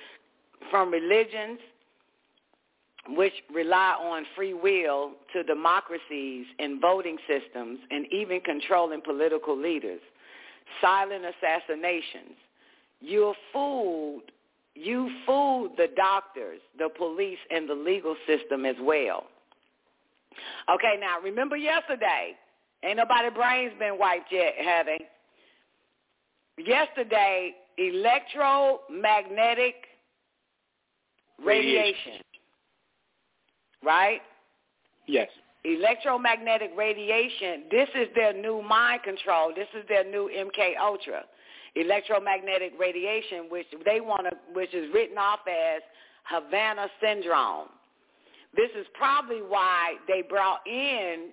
from 0.70 0.90
religions 0.90 1.58
which 3.08 3.32
rely 3.52 3.96
on 4.00 4.24
free 4.36 4.54
will 4.54 5.12
to 5.32 5.42
democracies 5.42 6.46
and 6.58 6.80
voting 6.80 7.16
systems 7.26 7.78
and 7.90 8.06
even 8.12 8.40
controlling 8.40 9.00
political 9.00 9.58
leaders, 9.58 10.00
silent 10.80 11.24
assassinations. 11.24 12.36
You're 13.00 13.34
fooled. 13.52 14.30
You 14.82 15.10
fooled 15.26 15.76
the 15.76 15.88
doctors, 15.96 16.60
the 16.78 16.88
police, 16.96 17.38
and 17.50 17.68
the 17.68 17.74
legal 17.74 18.16
system 18.26 18.64
as 18.64 18.76
well. 18.80 19.24
Okay, 20.72 20.96
now 21.00 21.20
remember 21.20 21.56
yesterday, 21.56 22.36
ain't 22.84 22.96
nobody 22.96 23.30
brains 23.30 23.72
been 23.78 23.98
wiped 23.98 24.32
yet, 24.32 24.54
have 24.64 24.86
they? 24.86 25.06
Yesterday, 26.64 27.54
electromagnetic 27.78 29.74
radiation 31.44 32.22
right? 33.84 34.20
Yes. 35.06 35.28
Electromagnetic 35.64 36.70
radiation, 36.76 37.64
this 37.70 37.88
is 37.94 38.08
their 38.14 38.32
new 38.32 38.62
mind 38.62 39.02
control. 39.02 39.52
This 39.54 39.68
is 39.74 39.86
their 39.88 40.04
new 40.04 40.30
MK 40.34 40.72
Ultra. 40.80 41.22
Electromagnetic 41.76 42.72
radiation, 42.78 43.46
which 43.48 43.66
they 43.84 44.00
want 44.00 44.26
to, 44.28 44.36
which 44.52 44.74
is 44.74 44.92
written 44.92 45.18
off 45.18 45.40
as 45.46 45.82
Havana 46.24 46.88
syndrome. 47.00 47.68
This 48.56 48.70
is 48.78 48.86
probably 48.94 49.40
why 49.42 49.94
they 50.08 50.22
brought 50.22 50.66
in 50.66 51.30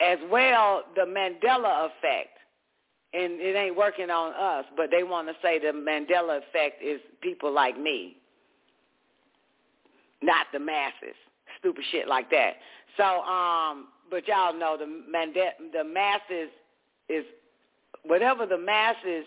as 0.00 0.18
well 0.30 0.84
the 0.94 1.02
Mandela 1.02 1.86
effect. 1.86 2.38
And 3.14 3.40
it 3.40 3.56
ain't 3.56 3.76
working 3.76 4.10
on 4.10 4.34
us, 4.34 4.66
but 4.76 4.90
they 4.90 5.02
want 5.02 5.28
to 5.28 5.34
say 5.42 5.58
the 5.58 5.72
Mandela 5.72 6.38
effect 6.38 6.82
is 6.82 7.00
people 7.22 7.52
like 7.52 7.78
me, 7.78 8.16
not 10.22 10.46
the 10.52 10.58
masses 10.58 11.16
stupid 11.58 11.84
shit 11.90 12.08
like 12.08 12.30
that. 12.30 12.54
So, 12.96 13.04
um, 13.22 13.88
but 14.10 14.26
y'all 14.26 14.54
know 14.54 14.76
the 14.76 14.86
manda- 14.86 15.54
the 15.72 15.84
masses 15.84 16.50
is 17.08 17.24
whatever 18.04 18.46
the 18.46 18.58
masses 18.58 19.24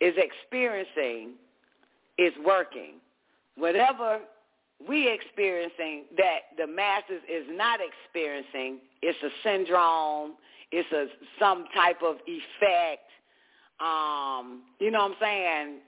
is 0.00 0.14
experiencing 0.16 1.32
is 2.18 2.32
working. 2.44 2.94
Whatever 3.56 4.20
we 4.88 5.08
experiencing 5.08 6.04
that 6.16 6.40
the 6.56 6.66
masses 6.66 7.22
is 7.30 7.44
not 7.50 7.80
experiencing, 7.80 8.78
it's 9.02 9.18
a 9.22 9.30
syndrome, 9.42 10.32
it's 10.72 10.90
a 10.92 11.06
some 11.38 11.66
type 11.74 12.02
of 12.02 12.16
effect. 12.26 13.08
Um, 13.80 14.62
you 14.78 14.90
know 14.90 15.00
what 15.00 15.12
I'm 15.12 15.16
saying? 15.20 15.80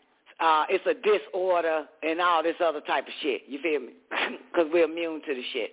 uh, 0.42 0.64
it's 0.68 0.84
a 0.86 0.94
disorder 0.94 1.84
and 2.02 2.20
all 2.20 2.42
this 2.42 2.56
other 2.62 2.80
type 2.80 3.06
of 3.06 3.12
shit. 3.22 3.42
You 3.46 3.60
feel 3.62 3.80
me? 3.80 3.92
Because 4.52 4.70
we're 4.70 4.84
immune 4.84 5.22
to 5.26 5.34
the 5.34 5.42
shit. 5.54 5.72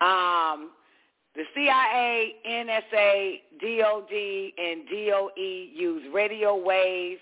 Um, 0.00 0.70
the 1.34 1.44
CIA, 1.54 2.34
NSA, 2.46 3.40
DOD, 3.60 4.12
and 4.58 4.88
DOE 4.88 5.66
use 5.74 6.02
radio 6.12 6.56
wave 6.56 7.18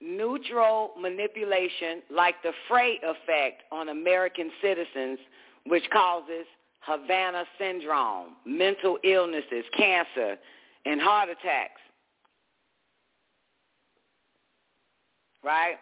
neutral 0.00 0.92
manipulation 1.00 2.02
like 2.10 2.36
the 2.42 2.52
Frey 2.68 2.98
effect 3.02 3.62
on 3.72 3.88
American 3.88 4.50
citizens, 4.62 5.18
which 5.66 5.88
causes 5.90 6.46
Havana 6.80 7.44
syndrome, 7.58 8.36
mental 8.44 8.98
illnesses, 9.02 9.64
cancer, 9.76 10.36
and 10.84 11.00
heart 11.00 11.28
attacks. 11.28 11.80
Right? 15.42 15.76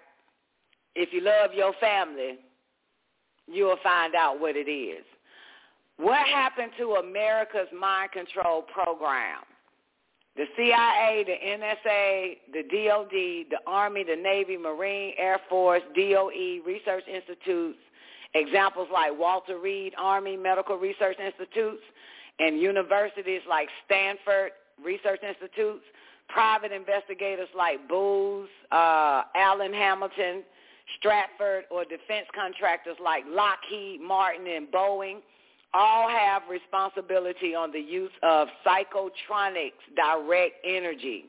If 0.94 1.12
you 1.12 1.20
love 1.20 1.50
your 1.54 1.72
family, 1.80 2.38
you'll 3.48 3.78
find 3.82 4.14
out 4.14 4.40
what 4.40 4.56
it 4.56 4.70
is. 4.70 5.04
What 5.98 6.26
happened 6.26 6.72
to 6.78 6.96
America's 6.96 7.68
mind 7.78 8.12
control 8.12 8.62
program? 8.62 9.40
The 10.36 10.44
CIA, 10.54 11.24
the 11.24 11.32
NSA, 11.32 12.36
the 12.52 12.62
DOD, 12.64 13.10
the 13.50 13.58
Army, 13.66 14.04
the 14.04 14.16
Navy, 14.16 14.58
Marine, 14.58 15.14
Air 15.16 15.40
Force, 15.48 15.80
DOE, 15.94 16.60
research 16.66 17.04
institutes, 17.08 17.78
examples 18.34 18.88
like 18.92 19.18
Walter 19.18 19.58
Reed 19.58 19.94
Army 19.96 20.36
Medical 20.36 20.76
Research 20.76 21.16
Institutes, 21.18 21.82
and 22.38 22.60
universities 22.60 23.40
like 23.48 23.68
Stanford 23.86 24.50
Research 24.84 25.20
Institutes, 25.26 25.84
private 26.28 26.72
investigators 26.72 27.48
like 27.56 27.88
Booz, 27.88 28.50
uh, 28.70 29.22
Allen 29.34 29.72
Hamilton, 29.72 30.42
Stratfor, 31.00 31.62
or 31.70 31.84
defense 31.84 32.26
contractors 32.34 32.96
like 33.02 33.24
Lockheed 33.26 34.02
Martin 34.02 34.46
and 34.46 34.66
Boeing– 34.68 35.20
all 35.76 36.08
have 36.08 36.42
responsibility 36.50 37.54
on 37.54 37.70
the 37.70 37.80
use 37.80 38.10
of 38.22 38.48
psychotronics, 38.66 39.72
direct 39.94 40.54
energy. 40.64 41.26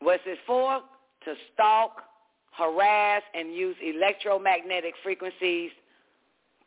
What's 0.00 0.22
it 0.26 0.38
for? 0.46 0.80
To 1.24 1.34
stalk, 1.54 2.02
harass, 2.52 3.22
and 3.34 3.54
use 3.54 3.76
electromagnetic 3.82 4.94
frequencies 5.02 5.70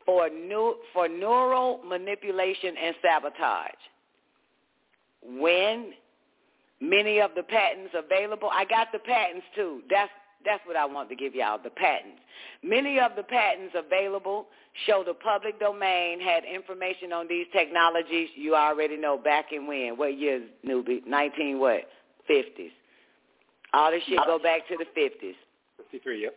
for, 0.04 0.28
new, 0.28 0.76
for 0.92 1.08
neural 1.08 1.80
manipulation 1.86 2.74
and 2.82 2.94
sabotage. 3.00 3.70
When 5.22 5.92
many 6.80 7.20
of 7.20 7.30
the 7.36 7.42
patents 7.44 7.94
available, 7.94 8.50
I 8.52 8.64
got 8.64 8.88
the 8.92 8.98
patents 8.98 9.46
too. 9.54 9.82
That's 9.88 10.10
that's 10.44 10.64
what 10.66 10.76
I 10.76 10.84
want 10.84 11.08
to 11.10 11.16
give 11.16 11.34
y'all, 11.34 11.58
the 11.62 11.70
patents. 11.70 12.20
Many 12.62 12.98
of 12.98 13.12
the 13.16 13.22
patents 13.22 13.74
available 13.76 14.46
show 14.86 15.02
the 15.04 15.14
public 15.14 15.58
domain 15.60 16.20
had 16.20 16.44
information 16.44 17.12
on 17.12 17.28
these 17.28 17.46
technologies 17.52 18.28
you 18.34 18.54
already 18.54 18.96
know 18.96 19.18
back 19.18 19.52
in 19.52 19.66
when? 19.66 19.96
What 19.96 20.18
years, 20.18 20.48
newbie? 20.66 21.06
19 21.06 21.58
what? 21.58 21.82
50s. 22.30 22.70
All 23.72 23.90
this 23.90 24.02
shit 24.08 24.18
go 24.26 24.38
back 24.38 24.66
to 24.68 24.76
the 24.76 25.00
50s. 25.00 25.34
53, 25.76 26.22
yep. 26.22 26.34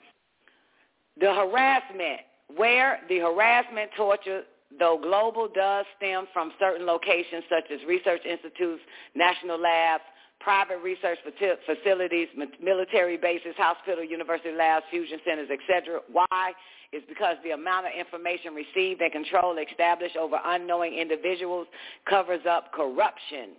The 1.19 1.33
harassment, 1.33 2.21
where 2.55 2.99
the 3.09 3.19
harassment, 3.19 3.91
torture, 3.95 4.43
though 4.79 4.99
global, 5.01 5.47
does 5.53 5.85
stem 5.97 6.25
from 6.33 6.51
certain 6.59 6.85
locations 6.85 7.43
such 7.49 7.71
as 7.71 7.79
research 7.87 8.21
institutes, 8.25 8.81
national 9.15 9.59
labs, 9.59 10.03
private 10.43 10.79
research 10.83 11.17
facilities, 11.65 12.27
military 12.61 13.17
bases, 13.17 13.55
hospital, 13.57 14.03
university 14.03 14.51
labs, 14.51 14.85
fusion 14.89 15.19
centers, 15.25 15.49
etc. 15.49 16.01
Why? 16.11 16.51
Is 16.91 17.01
because 17.07 17.37
the 17.43 17.51
amount 17.51 17.87
of 17.87 17.93
information 17.97 18.53
received 18.53 19.01
and 19.01 19.11
control 19.11 19.57
established 19.57 20.15
over 20.15 20.37
unknowing 20.45 20.93
individuals 20.93 21.67
covers 22.07 22.41
up 22.47 22.71
corruption. 22.73 23.51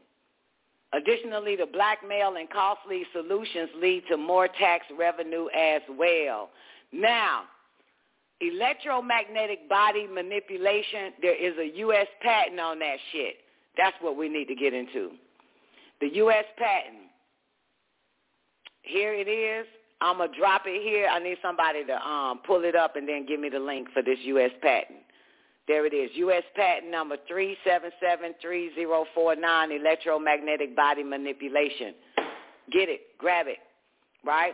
Additionally, 0.92 1.56
the 1.56 1.66
blackmail 1.66 2.36
and 2.36 2.48
costly 2.50 3.02
solutions 3.12 3.70
lead 3.80 4.04
to 4.08 4.16
more 4.16 4.46
tax 4.46 4.84
revenue 4.96 5.46
as 5.56 5.82
well. 5.98 6.50
Now, 6.92 7.44
electromagnetic 8.40 9.68
body 9.68 10.06
manipulation, 10.06 11.14
there 11.20 11.34
is 11.34 11.58
a 11.58 11.76
U.S. 11.78 12.06
patent 12.22 12.60
on 12.60 12.78
that 12.78 12.98
shit. 13.10 13.36
That's 13.76 13.96
what 14.00 14.16
we 14.16 14.28
need 14.28 14.46
to 14.46 14.54
get 14.54 14.72
into. 14.72 15.12
The 16.04 16.14
U.S. 16.16 16.44
patent. 16.58 17.08
Here 18.82 19.14
it 19.14 19.26
is. 19.26 19.66
I'm 20.02 20.18
going 20.18 20.30
to 20.30 20.38
drop 20.38 20.64
it 20.66 20.82
here. 20.82 21.08
I 21.08 21.18
need 21.18 21.38
somebody 21.40 21.82
to 21.86 21.96
um, 21.96 22.40
pull 22.46 22.62
it 22.64 22.76
up 22.76 22.96
and 22.96 23.08
then 23.08 23.24
give 23.24 23.40
me 23.40 23.48
the 23.48 23.58
link 23.58 23.88
for 23.94 24.02
this 24.02 24.18
U.S. 24.24 24.50
patent. 24.60 24.98
There 25.66 25.86
it 25.86 25.94
is. 25.94 26.10
U.S. 26.16 26.42
patent 26.54 26.92
number 26.92 27.16
3773049, 27.32 29.80
electromagnetic 29.80 30.76
body 30.76 31.02
manipulation. 31.02 31.94
Get 32.70 32.90
it. 32.90 33.00
Grab 33.16 33.46
it. 33.46 33.60
Right? 34.22 34.52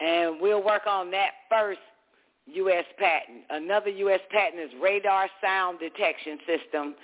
And 0.00 0.42
we'll 0.42 0.62
work 0.62 0.86
on 0.86 1.10
that 1.12 1.30
first 1.48 1.80
U.S. 2.52 2.84
patent. 2.98 3.44
Another 3.48 3.88
U.S. 3.88 4.20
patent 4.30 4.60
is 4.60 4.72
radar 4.82 5.30
sound 5.42 5.78
detection 5.78 6.38
system. 6.46 6.94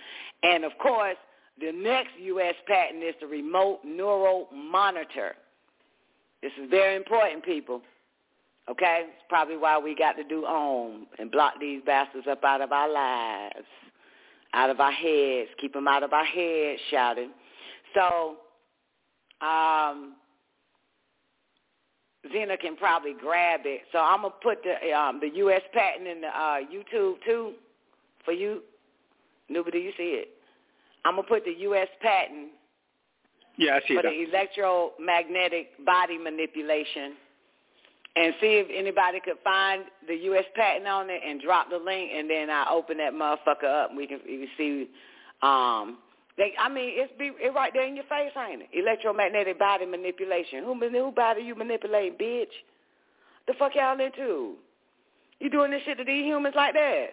And, 0.43 0.65
of 0.65 0.73
course, 0.77 1.17
the 1.61 1.73
next 1.73 2.11
U.S. 2.21 2.55
patent 2.67 3.03
is 3.03 3.15
the 3.21 3.27
remote 3.27 3.81
neural 3.85 4.49
monitor. 4.55 5.35
This 6.43 6.53
is 6.63 6.71
very 6.71 6.97
important, 6.97 7.45
people. 7.45 7.83
Okay? 8.71 9.05
It's 9.05 9.25
probably 9.29 9.57
why 9.57 9.79
we 9.79 9.95
got 9.95 10.13
to 10.13 10.25
do 10.25 10.47
OM 10.47 11.07
and 11.19 11.31
block 11.31 11.55
these 11.61 11.83
bastards 11.85 12.27
up 12.31 12.45
out 12.45 12.61
of 12.61 12.73
our 12.73 12.91
lives, 12.91 13.67
out 14.55 14.71
of 14.71 14.81
our 14.81 14.93
heads, 14.93 15.51
keep 15.61 15.73
them 15.73 15.87
out 15.87 16.03
of 16.03 16.13
our 16.13 16.25
heads, 16.25 16.81
shouting. 16.91 17.31
So, 17.95 18.37
um, 19.47 20.15
Zena 22.33 22.57
can 22.57 22.77
probably 22.77 23.15
grab 23.19 23.61
it. 23.65 23.83
So 23.93 23.99
I'm 23.99 24.23
gonna 24.23 24.35
put 24.43 24.59
the 24.63 24.93
um, 24.93 25.21
the 25.21 25.31
U.S. 25.37 25.63
patent 25.73 26.07
in 26.07 26.21
the 26.21 26.29
uh, 26.29 26.59
YouTube 26.73 27.15
too 27.25 27.55
for 28.25 28.33
you. 28.33 28.63
Nobody, 29.49 29.79
you 29.79 29.93
see 29.97 30.21
it? 30.23 30.29
I'm 31.05 31.17
gonna 31.17 31.27
put 31.27 31.45
the 31.45 31.55
U.S. 31.59 31.89
patent 32.01 32.51
yeah, 33.57 33.77
I 33.77 33.81
see 33.87 33.95
for 33.95 34.03
that. 34.03 34.11
the 34.11 34.25
electromagnetic 34.29 35.85
body 35.85 36.19
manipulation, 36.19 37.13
and 38.17 38.35
see 38.41 38.59
if 38.59 38.67
anybody 38.75 39.21
could 39.25 39.39
find 39.45 39.85
the 40.09 40.15
U.S. 40.15 40.45
patent 40.57 40.87
on 40.87 41.11
it 41.11 41.21
and 41.27 41.41
drop 41.41 41.71
the 41.71 41.77
link, 41.77 42.11
and 42.15 42.29
then 42.29 42.51
I 42.51 42.67
open 42.71 42.97
that 42.99 43.13
motherfucker 43.13 43.85
up 43.85 43.91
and 43.91 43.99
we 43.99 44.07
can, 44.07 44.21
we 44.27 44.49
see. 44.57 44.89
Um, 45.43 45.99
they, 46.37 46.55
I 46.59 46.69
mean, 46.69 46.91
it's 46.95 47.13
be 47.19 47.33
it 47.39 47.55
right 47.55 47.71
there 47.73 47.87
in 47.87 47.97
your 47.97 48.05
face, 48.05 48.33
ain't 48.37 48.63
it? 48.63 48.69
Electromagnetic 48.73 49.59
body 49.59 49.85
manipulation. 49.85 50.65
Who 50.65 50.75
who 50.75 51.13
body 51.13 51.43
you 51.43 51.55
manipulate, 51.55 52.19
bitch? 52.19 52.47
The 53.47 53.55
fuck 53.59 53.73
y'all 53.75 54.01
into? 54.01 54.55
You 55.39 55.51
doing 55.51 55.71
this 55.71 55.83
shit 55.85 55.99
to 55.99 56.05
these 56.05 56.25
humans 56.25 56.55
like 56.57 56.75
that? 56.75 57.07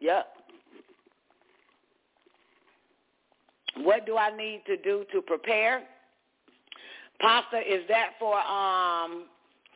Yep. 0.00 0.26
What 3.84 4.06
do 4.06 4.16
I 4.16 4.34
need 4.36 4.62
to 4.66 4.76
do 4.76 5.04
to 5.12 5.22
prepare? 5.22 5.82
Pasta, 7.20 7.58
is 7.58 7.82
that 7.88 8.10
for 8.18 8.38
um 8.38 9.26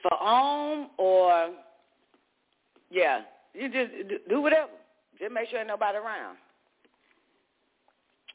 for 0.03 0.11
home 0.13 0.89
or 0.99 1.51
yeah? 2.91 3.23
You 3.55 3.69
just 3.69 4.29
do 4.29 4.41
whatever. 4.41 4.71
Just 5.19 5.33
make 5.33 5.49
sure 5.49 5.59
ain't 5.59 5.69
nobody 5.69 5.99
around. 5.99 6.37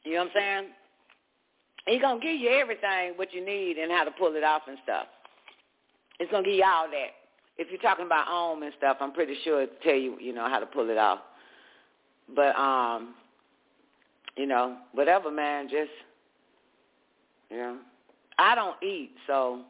You 0.04 0.14
know 0.14 0.20
what 0.20 0.28
I'm 0.28 0.34
saying? 0.36 0.70
He's 1.88 2.02
gonna 2.02 2.20
give 2.20 2.36
you 2.40 2.50
everything 2.50 3.14
what 3.16 3.34
you 3.34 3.44
need 3.44 3.78
and 3.78 3.92
how 3.92 4.04
to 4.04 4.12
pull 4.12 4.36
it 4.36 4.44
off 4.44 4.64
and 4.68 4.78
stuff. 4.84 5.08
It's 6.20 6.32
gonna 6.32 6.44
give 6.44 6.56
you 6.56 6.66
all 6.66 6.88
that. 6.90 7.12
If 7.58 7.70
you're 7.72 7.82
talking 7.82 8.06
about 8.06 8.28
home 8.28 8.62
and 8.64 8.74
stuff, 8.78 8.98
I'm 9.00 9.14
pretty 9.14 9.36
sure 9.44 9.64
it'll 9.64 9.76
tell 9.84 9.96
you, 9.96 10.18
you 10.20 10.34
know, 10.34 10.48
how 10.50 10.60
to 10.60 10.66
pull 10.66 10.90
it 10.90 10.98
off. 10.98 11.20
But 12.36 12.56
um 12.56 13.16
you 14.38 14.46
know, 14.46 14.78
whatever, 14.94 15.32
man. 15.32 15.68
Just, 15.68 15.92
you 17.50 17.58
know, 17.58 17.78
I 18.38 18.56
don't 18.56 18.82
eat, 18.84 19.12
so 19.26 19.62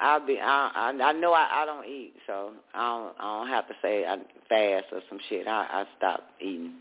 I'll 0.00 0.24
be. 0.24 0.38
I 0.40 0.70
I, 0.74 1.02
I 1.02 1.12
know 1.12 1.32
I, 1.32 1.62
I 1.62 1.66
don't 1.66 1.86
eat, 1.86 2.14
so 2.26 2.52
I 2.74 2.88
don't. 2.88 3.14
I 3.20 3.38
don't 3.38 3.48
have 3.48 3.68
to 3.68 3.74
say 3.82 4.04
I 4.06 4.16
fast 4.48 4.86
or 4.92 5.00
some 5.08 5.18
shit. 5.28 5.46
I 5.46 5.66
I 5.70 5.84
stop 5.96 6.24
eating. 6.40 6.74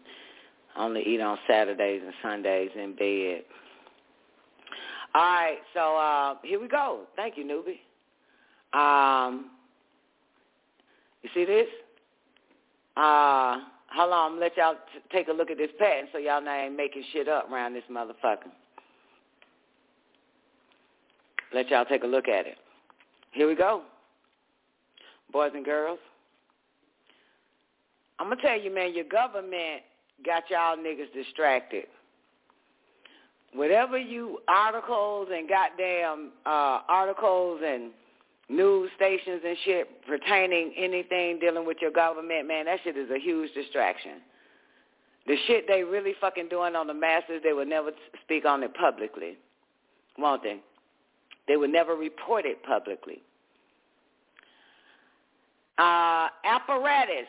I 0.76 0.86
only 0.86 1.02
eat 1.02 1.20
on 1.20 1.38
Saturdays 1.48 2.02
and 2.04 2.14
Sundays 2.22 2.72
in 2.76 2.96
bed. 2.96 3.44
All 5.16 5.22
right, 5.24 5.58
so 5.74 5.98
uh 5.98 6.36
here 6.44 6.60
we 6.62 6.68
go. 6.68 7.02
Thank 7.16 7.38
you, 7.38 7.44
newbie. 7.44 7.80
Um, 8.78 9.52
you 11.24 11.30
see 11.34 11.46
this? 11.46 11.68
Uh 12.96 13.62
Hold 13.94 14.14
on, 14.14 14.34
I'm 14.34 14.40
let 14.40 14.58
y'all 14.58 14.76
t- 14.94 15.00
take 15.12 15.28
a 15.28 15.32
look 15.32 15.50
at 15.50 15.58
this 15.58 15.72
patent 15.80 16.10
so 16.12 16.18
y'all 16.18 16.42
not 16.42 16.60
ain't 16.60 16.76
making 16.76 17.04
shit 17.14 17.28
up 17.28 17.52
around 17.52 17.74
this 17.74 17.84
motherfucker. 17.92 18.52
Let 21.54 21.70
y'all 21.70 21.86
take 21.86 22.04
a 22.04 22.08
look 22.08 22.28
at 22.28 22.46
it. 22.46 22.58
Here 23.32 23.48
we 23.48 23.56
go. 23.56 23.84
Boys 25.32 25.52
and 25.56 25.64
girls. 25.64 26.00
I'm 28.20 28.30
gonna 28.30 28.42
tell 28.42 28.60
you, 28.60 28.74
man, 28.74 28.94
your 28.96 29.06
government 29.06 29.84
got 30.26 30.44
y'all 30.50 30.76
niggas 30.76 31.14
distracted. 31.14 31.86
whatever 33.54 33.98
you 33.98 34.40
articles 34.48 35.30
and 35.34 35.48
goddamn 35.50 36.32
uh, 36.46 36.82
articles 36.88 37.62
and 37.66 37.92
news 38.50 38.90
stations 38.96 39.42
and 39.46 39.58
shit 39.66 40.06
pertaining 40.06 40.74
anything 40.78 41.40
dealing 41.40 41.66
with 41.66 41.78
your 41.82 41.92
government, 41.92 42.48
man, 42.48 42.66
that 42.66 42.80
shit 42.84 42.98
is 42.98 43.10
a 43.10 43.20
huge 43.20 43.54
distraction. 43.54 44.22
The 45.26 45.36
shit 45.48 45.66
they 45.68 45.84
really 45.84 46.14
fucking 46.22 46.48
doing 46.48 46.76
on 46.76 46.88
the 46.88 46.94
masses, 46.94 47.42
they 47.44 47.54
would 47.54 47.68
never 47.68 47.92
speak 48.24 48.46
on 48.46 48.64
it 48.64 48.74
publicly, 48.74 49.38
won't 50.18 50.44
they? 50.44 50.60
They 51.48 51.58
would 51.58 51.70
never 51.72 51.96
report 51.96 52.46
it 52.46 52.64
publicly. 52.64 53.22
Uh, 55.78 56.30
apparatus 56.46 57.28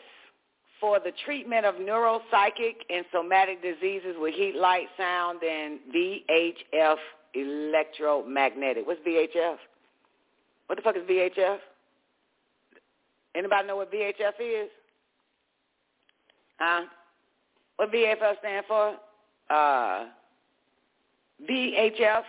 for 0.79 0.99
the 0.99 1.11
treatment 1.25 1.65
of 1.65 1.75
neuropsychic 1.75 2.75
and 2.89 3.05
somatic 3.11 3.61
diseases 3.61 4.15
with 4.17 4.33
heat, 4.33 4.55
light, 4.55 4.87
sound, 4.97 5.41
and 5.43 5.79
VHF 5.93 6.95
electromagnetic. 7.33 8.87
What's 8.87 9.01
VHF? 9.01 9.57
What 10.69 10.75
the 10.75 10.83
fuck 10.83 10.95
is 10.95 11.01
VHF? 11.09 11.57
Anybody 13.33 13.67
know 13.67 13.77
what 13.77 13.91
VHF 13.91 14.33
is? 14.39 14.69
Huh? 16.59 16.83
What 17.77 17.91
VHF 17.91 18.37
stand 18.37 18.65
for? 18.67 18.95
Uh, 19.49 20.05
VHF, 21.49 22.21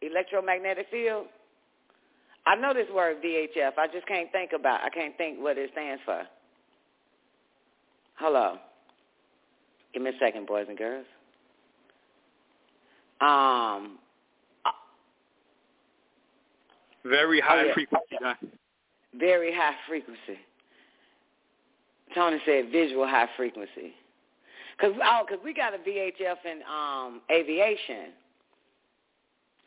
electromagnetic 0.00 0.86
field. 0.90 1.26
I 2.46 2.56
know 2.56 2.72
this 2.72 2.88
word 2.94 3.18
VHF. 3.22 3.72
I 3.76 3.86
just 3.92 4.06
can't 4.06 4.32
think 4.32 4.52
about. 4.54 4.80
I 4.82 4.88
can't 4.88 5.14
think 5.18 5.40
what 5.40 5.58
it 5.58 5.68
stands 5.72 6.00
for. 6.06 6.22
Hello. 8.14 8.56
Give 9.92 10.02
me 10.02 10.08
a 10.08 10.18
second, 10.18 10.46
boys 10.46 10.66
and 10.70 10.78
girls. 10.78 11.04
Um. 13.20 13.98
Very 17.04 17.40
high 17.40 17.62
oh, 17.62 17.66
yeah. 17.66 17.74
frequency. 17.74 18.16
Huh? 18.20 18.34
Very 19.18 19.52
high 19.52 19.74
frequency. 19.88 20.38
Tony 22.14 22.38
said 22.44 22.70
visual 22.70 23.06
high 23.06 23.28
frequency. 23.36 23.94
Cause 24.80 24.92
oh, 25.02 25.24
cause 25.28 25.38
we 25.44 25.54
got 25.54 25.74
a 25.74 25.78
VHF 25.78 26.36
in 26.44 26.60
um 26.62 27.20
aviation. 27.30 28.12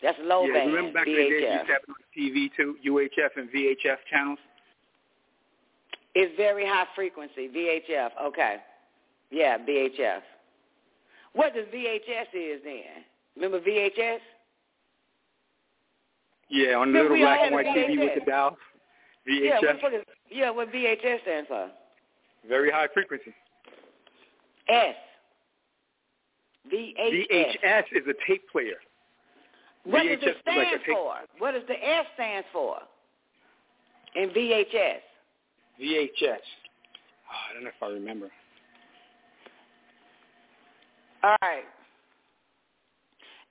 That's 0.01 0.17
low 0.21 0.45
yeah, 0.45 0.53
band. 0.53 0.73
remember 0.73 0.99
back 0.99 1.07
VHF. 1.07 1.09
in 1.09 1.15
the 1.15 1.29
day 1.29 1.39
you 1.39 1.51
used 1.51 1.67
to 1.67 1.73
have 1.73 1.81
it 1.83 1.89
on 1.89 1.95
TV 2.17 2.49
too, 2.55 2.75
UHF 2.85 3.41
and 3.41 3.49
VHF 3.49 3.97
channels. 4.11 4.39
It's 6.15 6.35
very 6.37 6.65
high 6.65 6.85
frequency, 6.95 7.49
VHF. 7.49 8.09
Okay. 8.27 8.57
Yeah, 9.31 9.57
VHF. 9.57 10.21
What 11.33 11.53
does 11.53 11.65
VHS 11.65 12.33
is 12.33 12.61
then? 12.63 13.03
Remember 13.35 13.59
VHS? 13.59 14.19
Yeah, 16.49 16.75
on 16.75 16.93
the 16.93 17.01
little 17.01 17.17
black 17.17 17.39
and 17.43 17.53
white 17.53 17.65
TV 17.65 17.99
with 17.99 18.11
the 18.15 18.29
dial. 18.29 18.57
Yeah, 19.27 19.59
VHF, 19.59 19.81
what, 19.81 19.91
fuck 19.91 20.01
yeah, 20.29 20.49
what 20.51 20.71
VHS 20.71 21.21
stands 21.23 21.47
for? 21.47 21.69
very 22.47 22.69
high 22.71 22.87
frequency. 22.93 23.33
S. 24.69 24.95
VHS. 26.71 27.27
VHS 27.31 27.83
is 27.91 28.03
a 28.07 28.13
tape 28.27 28.43
player. 28.51 28.75
What 29.83 30.03
VHS 30.03 30.09
does 30.09 30.23
it 30.23 30.27
is 30.29 30.35
like 30.45 30.67
stand 30.67 30.81
tape- 30.85 30.95
for? 30.95 31.13
What 31.39 31.51
does 31.51 31.63
the 31.67 31.73
S 31.73 32.05
stand 32.15 32.45
for? 32.51 32.77
In 34.15 34.29
VHS. 34.29 35.01
VHS. 35.81 36.37
Oh, 37.27 37.49
I 37.49 37.53
don't 37.53 37.63
know 37.63 37.69
if 37.69 37.83
I 37.83 37.87
remember. 37.87 38.29
All 41.23 41.35
right. 41.41 41.63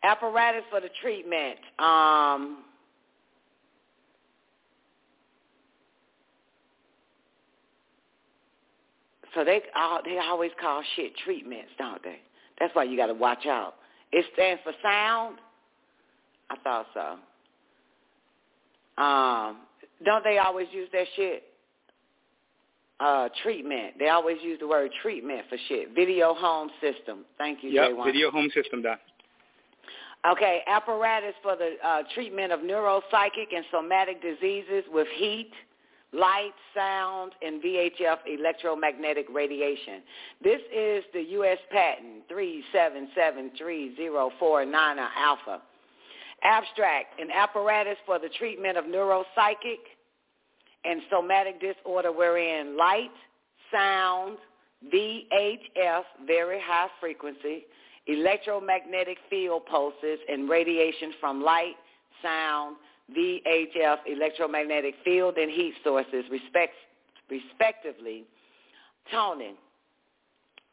Apparatus 0.02 0.62
for 0.70 0.80
the 0.80 0.90
treatment. 1.00 1.58
Um, 1.78 2.64
so 9.34 9.44
they 9.44 9.62
uh, 9.76 9.98
they 10.04 10.18
always 10.18 10.50
call 10.60 10.82
shit 10.96 11.12
treatments, 11.24 11.70
don't 11.78 12.02
they? 12.02 12.18
That's 12.60 12.74
why 12.74 12.84
you 12.84 12.96
got 12.96 13.06
to 13.06 13.14
watch 13.14 13.46
out. 13.46 13.74
It 14.12 14.24
stands 14.34 14.60
for 14.62 14.72
sound. 14.82 15.38
I 16.50 16.56
thought 16.62 16.86
so. 16.94 17.16
Um, 19.02 19.56
don't 20.04 20.22
they 20.22 20.38
always 20.38 20.68
use 20.72 20.88
that 20.92 21.06
shit? 21.16 21.44
Uh, 23.00 23.28
treatment. 23.42 23.94
They 23.98 24.08
always 24.08 24.36
use 24.42 24.60
the 24.60 24.68
word 24.68 24.90
treatment 25.02 25.42
for 25.48 25.58
shit. 25.68 25.94
Video 25.94 26.32
home 26.32 26.70
system. 26.80 27.24
Thank 27.38 27.64
you, 27.64 27.70
Yep, 27.70 27.90
J1. 27.90 28.04
video 28.04 28.30
home 28.30 28.48
system, 28.54 28.82
Doc. 28.82 29.00
Okay, 30.30 30.60
apparatus 30.68 31.34
for 31.42 31.56
the 31.56 31.74
uh, 31.84 32.02
treatment 32.14 32.50
of 32.52 32.60
neuropsychic 32.60 33.52
and 33.54 33.64
somatic 33.70 34.22
diseases 34.22 34.84
with 34.90 35.06
heat, 35.16 35.50
light, 36.14 36.54
sound, 36.74 37.32
and 37.42 37.62
VHF 37.62 38.18
electromagnetic 38.26 39.26
radiation. 39.32 40.02
This 40.42 40.60
is 40.74 41.04
the 41.12 41.22
U.S. 41.30 41.58
patent 41.70 42.28
3773049 42.30 45.08
alpha. 45.16 45.62
Abstract, 46.42 47.20
an 47.20 47.30
apparatus 47.30 47.96
for 48.06 48.18
the 48.18 48.28
treatment 48.38 48.76
of 48.76 48.84
neuropsychic 48.84 49.78
and 50.84 51.00
somatic 51.10 51.60
disorder 51.60 52.12
wherein 52.12 52.76
light, 52.76 53.10
sound, 53.72 54.36
VHF, 54.92 56.02
very 56.26 56.60
high 56.60 56.88
frequency, 57.00 57.64
electromagnetic 58.06 59.16
field 59.30 59.64
pulses 59.66 60.18
and 60.28 60.48
radiation 60.48 61.12
from 61.20 61.42
light, 61.42 61.76
sound, 62.22 62.76
VHF, 63.12 63.98
electromagnetic 64.06 64.94
field 65.04 65.36
and 65.36 65.50
heat 65.50 65.74
sources, 65.84 66.24
respect, 66.30 66.74
respectively. 67.30 68.24
Tony, 69.10 69.54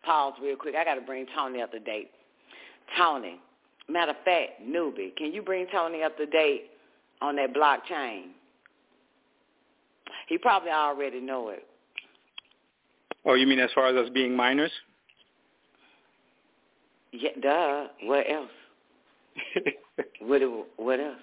pause 0.03 0.33
real 0.41 0.55
quick. 0.55 0.75
I 0.75 0.85
got 0.85 0.95
to 0.95 1.01
bring 1.01 1.25
Tony 1.35 1.61
up 1.61 1.71
to 1.71 1.79
date. 1.79 2.11
Tony, 2.97 3.39
matter 3.89 4.11
of 4.11 4.17
fact, 4.23 4.61
newbie, 4.63 5.15
can 5.15 5.33
you 5.33 5.41
bring 5.41 5.67
Tony 5.71 6.03
up 6.03 6.17
to 6.17 6.25
date 6.25 6.69
on 7.21 7.35
that 7.35 7.53
blockchain? 7.53 8.27
He 10.27 10.37
probably 10.37 10.71
already 10.71 11.19
know 11.19 11.49
it. 11.49 11.65
Oh, 13.25 13.33
you 13.33 13.45
mean 13.45 13.59
as 13.59 13.69
far 13.75 13.87
as 13.87 13.95
us 13.95 14.09
being 14.13 14.35
minors? 14.35 14.71
Yeah, 17.11 17.31
duh. 17.41 17.87
What 18.03 18.25
else? 18.31 18.49
what, 20.21 20.41
what 20.77 20.99
else? 20.99 21.17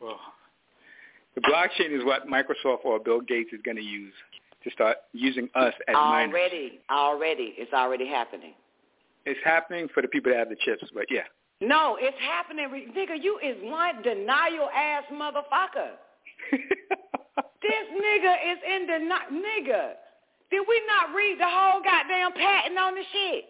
Well, 0.00 0.20
the 1.34 1.40
blockchain 1.40 1.96
is 1.96 2.04
what 2.04 2.26
Microsoft 2.26 2.84
or 2.84 2.98
Bill 2.98 3.20
Gates 3.20 3.50
is 3.52 3.60
going 3.64 3.76
to 3.76 3.82
use 3.82 4.12
to 4.64 4.70
start 4.70 4.96
using 5.12 5.48
us 5.54 5.74
as 5.86 5.94
minors. 5.94 6.34
Already, 6.34 6.80
already, 6.90 7.54
it's 7.56 7.72
already 7.72 8.08
happening. 8.08 8.54
It's 9.24 9.40
happening 9.44 9.88
for 9.92 10.02
the 10.02 10.08
people 10.08 10.32
that 10.32 10.38
have 10.38 10.48
the 10.48 10.56
chips, 10.64 10.84
but 10.94 11.04
yeah. 11.10 11.22
No, 11.60 11.96
it's 12.00 12.16
happening. 12.20 12.68
Nigga, 12.96 13.22
you 13.22 13.38
is 13.38 13.56
one 13.62 14.02
denial 14.02 14.68
ass 14.74 15.04
motherfucker. 15.12 15.98
this 16.52 17.84
nigga 17.92 18.34
is 18.52 18.58
in 18.66 18.86
denial. 18.86 19.30
Nigga, 19.32 19.92
did 20.50 20.62
we 20.68 20.82
not 20.86 21.14
read 21.14 21.36
the 21.38 21.48
whole 21.48 21.82
goddamn 21.82 22.32
patent 22.32 22.78
on 22.78 22.94
the 22.94 23.02
shit? 23.12 23.44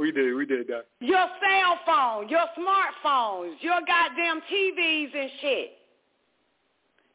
We 0.00 0.10
did, 0.12 0.34
we 0.34 0.46
did 0.46 0.66
that. 0.68 0.86
Your 1.00 1.26
cell 1.44 1.78
phone, 1.84 2.30
your 2.30 2.46
smartphones, 2.56 3.56
your 3.60 3.80
goddamn 3.86 4.40
TVs 4.50 5.14
and 5.14 5.30
shit. 5.42 5.72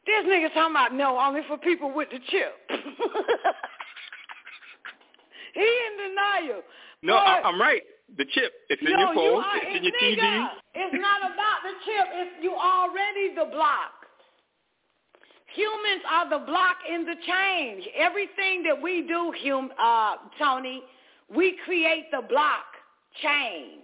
This 0.06 0.24
nigga 0.24 0.54
talking 0.54 0.70
about 0.70 0.94
no, 0.94 1.18
only 1.18 1.40
for 1.48 1.58
people 1.58 1.92
with 1.92 2.08
the 2.10 2.20
chip. 2.30 2.54
he 5.52 5.60
in 5.60 5.98
denial. 5.98 6.62
No, 7.02 7.16
I, 7.16 7.42
I'm 7.42 7.60
right. 7.60 7.82
The 8.16 8.24
chip, 8.24 8.52
it's 8.70 8.80
in 8.80 8.92
no, 8.92 8.98
your 9.00 9.14
you 9.14 9.14
phone, 9.16 9.42
are, 9.42 9.56
it's 9.56 9.76
in 9.78 9.82
your 9.82 9.92
nigga, 9.92 10.22
TV. 10.22 10.46
It's 10.76 10.94
not 10.94 11.22
about 11.22 11.62
the 11.64 11.72
chip. 11.84 12.06
It's 12.12 12.44
you 12.44 12.54
already 12.54 13.34
the 13.34 13.50
block. 13.50 14.06
Humans 15.56 16.02
are 16.08 16.30
the 16.30 16.46
block 16.46 16.76
in 16.88 17.04
the 17.04 17.16
change. 17.26 17.88
Everything 17.98 18.62
that 18.62 18.80
we 18.80 19.02
do, 19.08 19.34
hum, 19.42 19.72
uh, 19.76 20.18
Tony, 20.38 20.84
we 21.34 21.56
create 21.64 22.12
the 22.12 22.22
block 22.28 22.75
chain. 23.22 23.82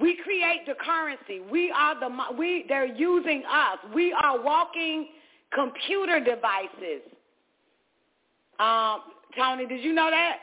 We 0.00 0.16
create 0.22 0.64
the 0.66 0.74
currency. 0.74 1.40
We 1.50 1.72
are 1.72 1.98
the 1.98 2.08
we. 2.38 2.64
They're 2.68 2.86
using 2.86 3.42
us. 3.50 3.78
We 3.94 4.12
are 4.12 4.40
walking 4.40 5.08
computer 5.52 6.20
devices. 6.20 7.02
Um, 8.60 9.00
Tony, 9.36 9.66
did 9.66 9.82
you 9.82 9.92
know 9.92 10.10
that 10.10 10.38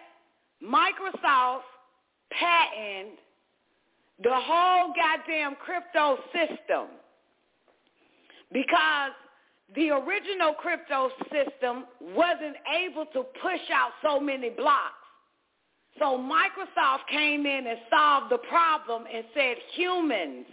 Microsoft 0.63 1.61
patented 2.31 3.17
the 4.23 4.31
whole 4.31 4.93
goddamn 4.95 5.55
crypto 5.55 6.17
system 6.31 6.87
because 8.51 9.11
the 9.75 9.89
original 9.89 10.53
crypto 10.53 11.09
system 11.31 11.85
wasn't 12.01 12.55
able 12.81 13.05
to 13.07 13.23
push 13.41 13.61
out 13.73 13.91
so 14.03 14.19
many 14.19 14.49
blocks. 14.49 14.93
So 15.99 16.17
Microsoft 16.17 17.07
came 17.09 17.45
in 17.45 17.67
and 17.67 17.79
solved 17.89 18.31
the 18.31 18.39
problem 18.49 19.05
and 19.13 19.25
said 19.33 19.57
humans 19.73 20.45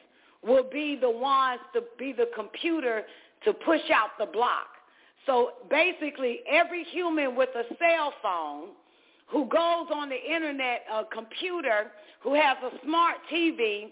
will 0.42 0.68
be 0.70 0.96
the 1.00 1.10
ones 1.10 1.60
to 1.74 1.82
be 1.98 2.12
the 2.12 2.28
computer 2.34 3.02
to 3.44 3.52
push 3.52 3.80
out 3.92 4.10
the 4.18 4.26
block. 4.26 4.66
So 5.26 5.52
basically 5.70 6.40
every 6.50 6.84
human 6.84 7.36
with 7.36 7.50
a 7.54 7.64
cell 7.78 8.12
phone 8.22 8.70
who 9.28 9.46
goes 9.46 9.86
on 9.92 10.08
the 10.08 10.34
internet, 10.34 10.82
a 10.92 11.04
computer, 11.12 11.92
who 12.22 12.34
has 12.34 12.56
a 12.62 12.84
smart 12.84 13.16
TV, 13.32 13.90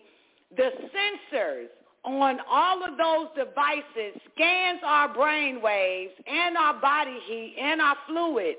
the 0.56 0.70
sensors 0.94 1.66
on 2.04 2.38
all 2.50 2.82
of 2.82 2.96
those 2.96 3.28
devices 3.36 4.20
scans 4.34 4.80
our 4.84 5.12
brain 5.12 5.60
waves 5.62 6.12
and 6.26 6.56
our 6.56 6.80
body 6.80 7.18
heat 7.26 7.56
and 7.60 7.80
our 7.80 7.96
fluids 8.06 8.58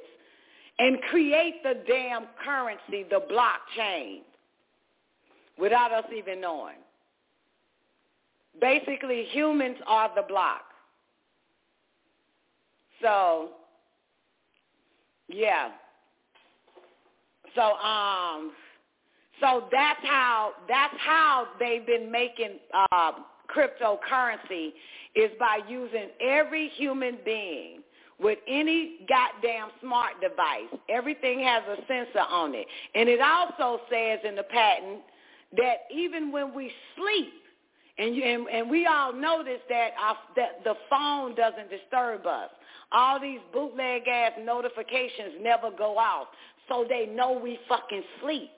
and 0.82 1.00
create 1.12 1.62
the 1.62 1.76
damn 1.88 2.26
currency, 2.44 3.06
the 3.08 3.22
blockchain, 3.32 4.22
without 5.60 5.94
us 5.94 6.06
even 6.16 6.42
knowing. 6.42 6.78
Basically, 8.60 9.26
humans 9.32 9.78
are 9.86 10.10
the 10.16 10.24
block. 10.24 10.64
So, 13.00 13.50
yeah. 15.30 15.70
So, 17.56 17.62
um, 17.62 18.52
so 19.40 19.66
that's 19.72 20.00
how 20.04 20.54
that's 20.68 20.96
how 20.98 21.48
they've 21.60 21.86
been 21.86 22.12
making 22.12 22.58
uh, 22.74 23.12
cryptocurrency 23.56 24.74
is 25.16 25.30
by 25.40 25.60
using 25.70 26.08
every 26.20 26.70
human 26.70 27.20
being 27.24 27.81
with 28.22 28.40
any 28.48 29.00
goddamn 29.10 29.70
smart 29.82 30.14
device. 30.22 30.80
Everything 30.90 31.40
has 31.40 31.64
a 31.68 31.78
sensor 31.88 32.26
on 32.30 32.54
it. 32.54 32.68
And 32.96 33.10
it 33.10 33.20
also 33.20 33.82
says 33.92 34.20
in 34.24 34.36
the 34.36 34.44
patent 34.44 35.02
that 35.58 35.86
even 35.94 36.32
when 36.32 36.54
we 36.54 36.72
sleep, 36.96 37.34
and, 37.98 38.16
you, 38.16 38.24
and, 38.24 38.48
and 38.48 38.70
we 38.70 38.86
all 38.86 39.14
notice 39.14 39.60
that, 39.70 39.92
our, 40.02 40.16
that 40.36 40.64
the 40.64 40.76
phone 40.90 41.36
doesn't 41.36 41.70
disturb 41.70 42.26
us. 42.26 42.50
All 42.92 43.20
these 43.20 43.40
bootleg 43.54 44.08
ass 44.08 44.34
notifications 44.44 45.36
never 45.42 45.70
go 45.72 45.98
off, 45.98 46.28
so 46.68 46.86
they 46.88 47.06
know 47.06 47.40
we 47.42 47.60
fucking 47.68 48.04
sleep. 48.22 48.50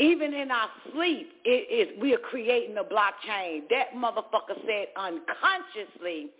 Even 0.00 0.32
in 0.32 0.50
our 0.50 0.68
sleep, 0.92 1.30
it 1.44 1.90
is 1.90 2.00
we 2.00 2.14
are 2.14 2.18
creating 2.18 2.76
a 2.78 2.84
blockchain. 2.84 3.62
That 3.68 3.94
motherfucker 3.96 4.54
said 4.64 4.86
unconsciously 4.96 6.30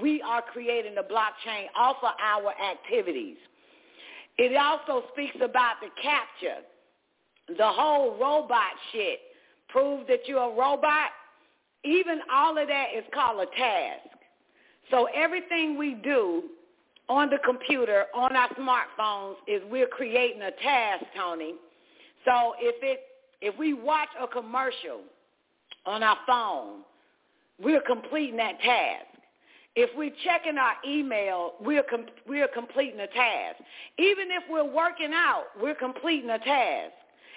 we 0.00 0.22
are 0.22 0.42
creating 0.42 0.96
a 0.98 1.02
blockchain 1.02 1.66
off 1.76 1.96
of 2.02 2.10
our 2.22 2.52
activities. 2.60 3.36
It 4.38 4.56
also 4.56 5.06
speaks 5.12 5.36
about 5.36 5.76
the 5.80 5.88
CAPTCHA, 6.02 7.56
the 7.56 7.66
whole 7.66 8.18
robot 8.18 8.72
shit. 8.92 9.20
Prove 9.68 10.06
that 10.06 10.20
you're 10.26 10.52
a 10.52 10.54
robot. 10.54 11.10
Even 11.84 12.20
all 12.32 12.56
of 12.58 12.68
that 12.68 12.86
is 12.96 13.04
called 13.12 13.40
a 13.40 13.56
task. 13.56 14.16
So 14.90 15.08
everything 15.14 15.76
we 15.76 15.94
do 15.94 16.44
on 17.08 17.30
the 17.30 17.38
computer, 17.44 18.06
on 18.14 18.34
our 18.36 18.48
smartphones, 18.50 19.36
is 19.48 19.62
we're 19.70 19.86
creating 19.86 20.42
a 20.42 20.50
task, 20.62 21.04
Tony. 21.16 21.54
So 22.24 22.54
if 22.58 22.76
it 22.82 23.00
if 23.40 23.56
we 23.58 23.74
watch 23.74 24.08
a 24.20 24.26
commercial 24.26 25.00
on 25.84 26.02
our 26.02 26.16
phone, 26.26 26.80
we're 27.62 27.82
completing 27.82 28.36
that 28.36 28.60
task. 28.60 29.15
If 29.76 29.90
we're 29.94 30.12
checking 30.24 30.56
our 30.56 30.74
email, 30.86 31.52
we're, 31.60 31.82
com- 31.82 32.06
we're 32.26 32.48
completing 32.48 33.00
a 33.00 33.06
task. 33.06 33.56
Even 33.98 34.28
if 34.30 34.42
we're 34.50 34.64
working 34.64 35.12
out, 35.12 35.44
we're 35.60 35.74
completing 35.74 36.30
a 36.30 36.38
task. 36.38 36.92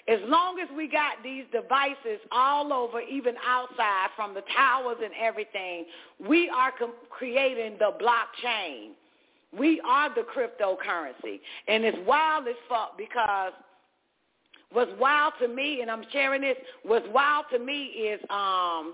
As 0.08 0.20
long 0.26 0.60
as 0.60 0.70
we 0.76 0.88
got 0.88 1.22
these 1.22 1.44
devices 1.52 2.20
all 2.32 2.72
over, 2.72 3.02
even 3.02 3.36
outside 3.46 4.08
from 4.16 4.34
the 4.34 4.44
towers 4.56 4.98
and 5.04 5.12
everything, 5.22 5.86
we 6.26 6.50
are 6.50 6.72
com- 6.80 6.94
creating 7.10 7.78
the 7.78 7.92
blockchain. 8.02 8.92
We 9.58 9.82
are 9.82 10.10
the 10.16 10.22
cryptocurrency. 10.22 11.42
And 11.68 11.84
it's 11.84 11.98
wild 12.08 12.48
as 12.48 12.56
fuck 12.70 12.98
because 12.98 13.52
what's 14.72 14.92
wild 14.98 15.34
to 15.42 15.48
me, 15.50 15.82
and 15.82 15.92
I'm 15.92 16.06
sharing 16.12 16.42
this, 16.42 16.58
what's 16.84 17.08
wild 17.14 17.46
to 17.52 17.60
me 17.60 17.84
is 17.84 18.22
um, 18.30 18.94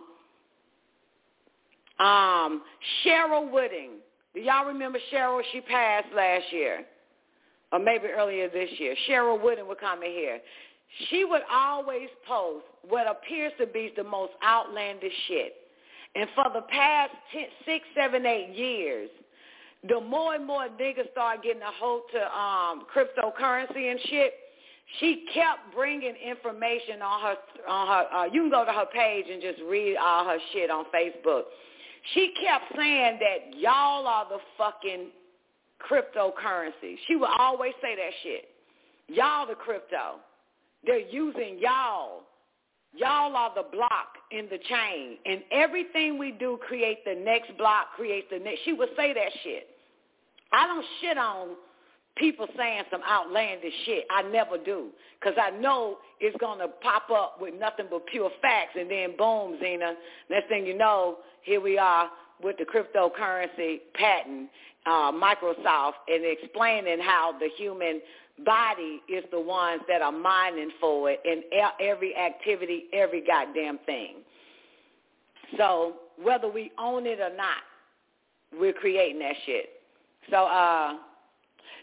um, 2.00 2.62
Cheryl 3.04 3.52
Wooding. 3.52 3.92
Do 4.34 4.42
y'all 4.42 4.66
remember 4.66 5.00
Cheryl? 5.12 5.42
She 5.52 5.62
passed 5.62 6.08
last 6.16 6.46
year, 6.52 6.86
or 7.72 7.80
maybe 7.80 8.08
earlier 8.08 8.50
this 8.50 8.70
year. 8.78 8.96
Cheryl 9.08 9.42
Wooding 9.42 9.68
would 9.68 9.80
come 9.80 10.04
in 10.04 10.12
here. 10.12 10.40
She 11.10 11.26
would 11.26 11.42
always 11.52 12.10
post 12.28 12.66
what 12.88 13.08
appears 13.08 13.54
to 13.60 13.68
be 13.68 13.92
the 13.96 14.04
most 14.04 14.34
outlandish 14.46 15.14
shit. 15.28 15.54
And 16.16 16.30
for 16.36 16.46
the 16.54 16.62
past 16.62 17.12
ten, 17.34 17.46
six, 17.66 17.86
seven, 17.96 18.26
eight 18.26 18.56
years, 18.56 19.10
the 19.88 20.00
more 20.00 20.36
and 20.36 20.46
more 20.46 20.68
niggas 20.80 21.12
start 21.12 21.44
getting 21.44 21.62
a 21.62 21.72
hold 21.80 22.04
to 22.14 22.38
um, 22.38 22.86
cryptocurrency 22.94 23.92
and 23.92 24.00
shit, 24.10 24.34
she 25.00 25.26
kept 25.34 25.74
bringing 25.76 26.16
information 26.16 27.02
on 27.02 27.22
her 27.22 27.36
on 27.68 27.88
her. 27.88 28.16
Uh, 28.16 28.26
you 28.26 28.42
can 28.42 28.50
go 28.50 28.66
to 28.66 28.72
her 28.72 28.86
page 28.94 29.26
and 29.32 29.42
just 29.42 29.60
read 29.68 29.98
all 29.98 30.26
her 30.26 30.38
shit 30.54 30.70
on 30.70 30.86
Facebook. 30.94 31.44
She 32.14 32.34
kept 32.44 32.66
saying 32.76 33.20
that 33.20 33.60
y'all 33.60 34.08
are 34.08 34.28
the 34.30 34.40
fucking 34.58 35.08
cryptocurrency. 35.82 36.98
She 37.08 37.16
would 37.16 37.30
always 37.38 37.74
say 37.82 37.96
that 37.96 38.12
shit. 38.24 38.46
Y'all 39.08 39.48
the 39.48 39.56
crypto. 39.56 40.20
They're 40.86 41.00
using 41.00 41.58
y'all. 41.60 42.24
Y'all 42.96 43.36
are 43.36 43.52
the 43.56 43.66
block 43.72 44.16
in 44.32 44.48
the 44.50 44.58
chain. 44.70 45.18
And 45.26 45.42
everything 45.52 46.18
we 46.18 46.32
do 46.32 46.58
create 46.66 47.04
the 47.06 47.16
next 47.16 47.58
block, 47.58 47.88
creates 47.96 48.28
the 48.32 48.40
next. 48.40 48.62
She 48.66 48.74
would 48.74 48.90
say 48.96 49.14
that 49.14 49.32
shit. 49.44 49.68
I 50.54 50.68
don't 50.68 50.86
shit 51.02 51.18
on 51.18 51.50
people 52.16 52.48
saying 52.56 52.84
some 52.90 53.02
outlandish 53.04 53.74
shit. 53.86 54.06
I 54.10 54.22
never 54.24 54.58
do. 54.58 54.90
Because 55.20 55.38
I 55.42 55.50
know 55.50 55.98
it's 56.22 56.38
going 56.38 56.60
to 56.60 56.68
pop 56.82 57.10
up 57.10 57.42
with 57.42 57.54
nothing 57.60 57.88
but 57.90 58.06
pure 58.08 58.30
facts. 58.42 58.78
And 58.80 58.90
then 58.90 59.18
boom, 59.18 59.58
Zena, 59.62 59.96
next 60.30 60.48
thing 60.48 60.66
you 60.66 60.78
know, 60.78 61.18
here 61.46 61.62
we 61.62 61.78
are 61.78 62.10
with 62.44 62.58
the 62.58 62.66
cryptocurrency 62.66 63.82
patent, 63.94 64.50
uh, 64.88 65.12
Microsoft, 65.12 65.94
and 66.08 66.24
explaining 66.26 67.00
how 67.00 67.36
the 67.40 67.50
human 67.56 68.02
body 68.44 69.02
is 69.08 69.24
the 69.32 69.40
ones 69.40 69.82
that 69.88 70.02
are 70.02 70.12
mining 70.12 70.72
for 70.82 71.12
it 71.12 71.22
in 71.24 71.44
every 71.80 72.16
activity, 72.16 72.86
every 72.94 73.22
goddamn 73.22 73.78
thing. 73.86 74.16
So 75.58 75.94
whether 76.22 76.50
we 76.50 76.72
own 76.80 77.06
it 77.06 77.20
or 77.20 77.36
not, 77.36 77.62
we're 78.60 78.74
creating 78.74 79.20
that 79.20 79.36
shit. 79.46 79.70
So 80.32 80.46
uh, 80.46 80.94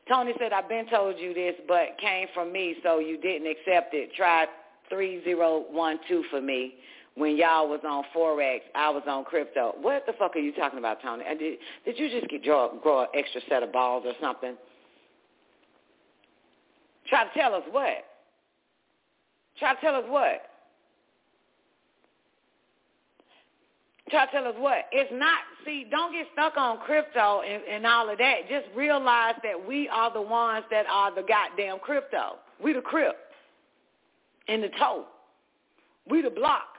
Tony 0.09 0.33
said, 0.41 0.53
I've 0.53 0.69
been 0.69 0.89
told 0.91 1.19
you 1.19 1.33
this, 1.33 1.55
but 1.69 1.97
came 2.01 2.27
from 2.35 2.53
me, 2.53 2.75
so 2.83 2.99
you 2.99 3.17
didn't 3.17 3.47
accept 3.47 3.95
it. 3.95 4.11
Try 4.17 4.47
3012 4.91 6.25
for 6.31 6.41
me 6.41 6.75
when 7.17 7.37
y'all 7.37 7.69
was 7.69 7.81
on 7.87 8.05
Forex, 8.15 8.61
I 8.75 8.89
was 8.91 9.03
on 9.07 9.25
crypto. 9.25 9.75
What 9.81 10.07
the 10.07 10.15
fuck 10.15 10.35
are 10.35 10.39
you 10.41 10.53
talking 10.53 10.79
about, 10.79 11.03
Tony? 11.03 11.25
Did, 11.39 11.59
did 11.85 11.99
you 11.99 12.09
just 12.09 12.31
get 12.31 12.43
draw, 12.43 12.75
grow 12.79 13.03
an 13.03 13.09
extra 13.15 13.41
set 13.49 13.63
of 13.63 13.73
balls 13.73 14.05
or 14.07 14.15
something? 14.21 14.57
Try 17.09 17.25
to 17.25 17.31
tell 17.39 17.55
us 17.55 17.65
what? 17.71 18.05
Try 19.59 19.75
to 19.75 19.81
tell 19.81 19.95
us 19.95 20.05
what? 20.09 20.43
Try 24.09 24.27
to 24.27 24.33
tell 24.33 24.47
us 24.47 24.55
what? 24.59 24.87
It's 24.93 25.11
not, 25.13 25.41
see, 25.67 25.87
don't 25.91 26.13
get 26.13 26.27
stuck 26.33 26.57
on 26.57 26.79
crypto 26.79 27.43
and, 27.43 27.63
and 27.65 27.87
all 27.87 28.11
of 28.11 28.19
that. 28.19 28.49
Just 28.49 28.67
realize 28.75 29.35
that 29.43 29.67
we 29.67 29.89
are 29.89 30.13
the 30.13 30.23
ones 30.23 30.65
that 30.71 30.87
are 30.91 31.15
the 31.15 31.23
goddamn 31.23 31.79
crypto. 31.81 32.37
We 32.63 32.73
the 32.73 32.81
crypt 32.81 33.19
in 34.49 34.63
the 34.63 34.71
toe. 34.79 35.05
We 36.09 36.23
the 36.23 36.31
block 36.31 36.72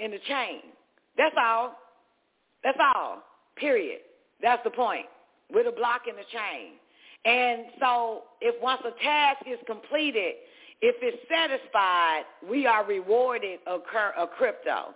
in 0.00 0.10
the 0.10 0.18
chain. 0.26 0.60
That's 1.16 1.34
all. 1.38 1.76
That's 2.64 2.78
all. 2.94 3.22
Period. 3.56 4.00
That's 4.42 4.62
the 4.64 4.70
point. 4.70 5.06
We're 5.52 5.64
the 5.64 5.72
block 5.72 6.02
in 6.08 6.16
the 6.16 6.22
chain. 6.32 6.72
And 7.24 7.66
so 7.80 8.22
if 8.40 8.60
once 8.62 8.82
a 8.86 9.02
task 9.02 9.42
is 9.46 9.58
completed, 9.66 10.34
if 10.80 10.96
it's 11.02 11.18
satisfied, 11.28 12.22
we 12.48 12.66
are 12.66 12.84
rewarded 12.86 13.60
a, 13.66 13.78
cur- 13.78 14.14
a 14.18 14.26
crypto, 14.26 14.94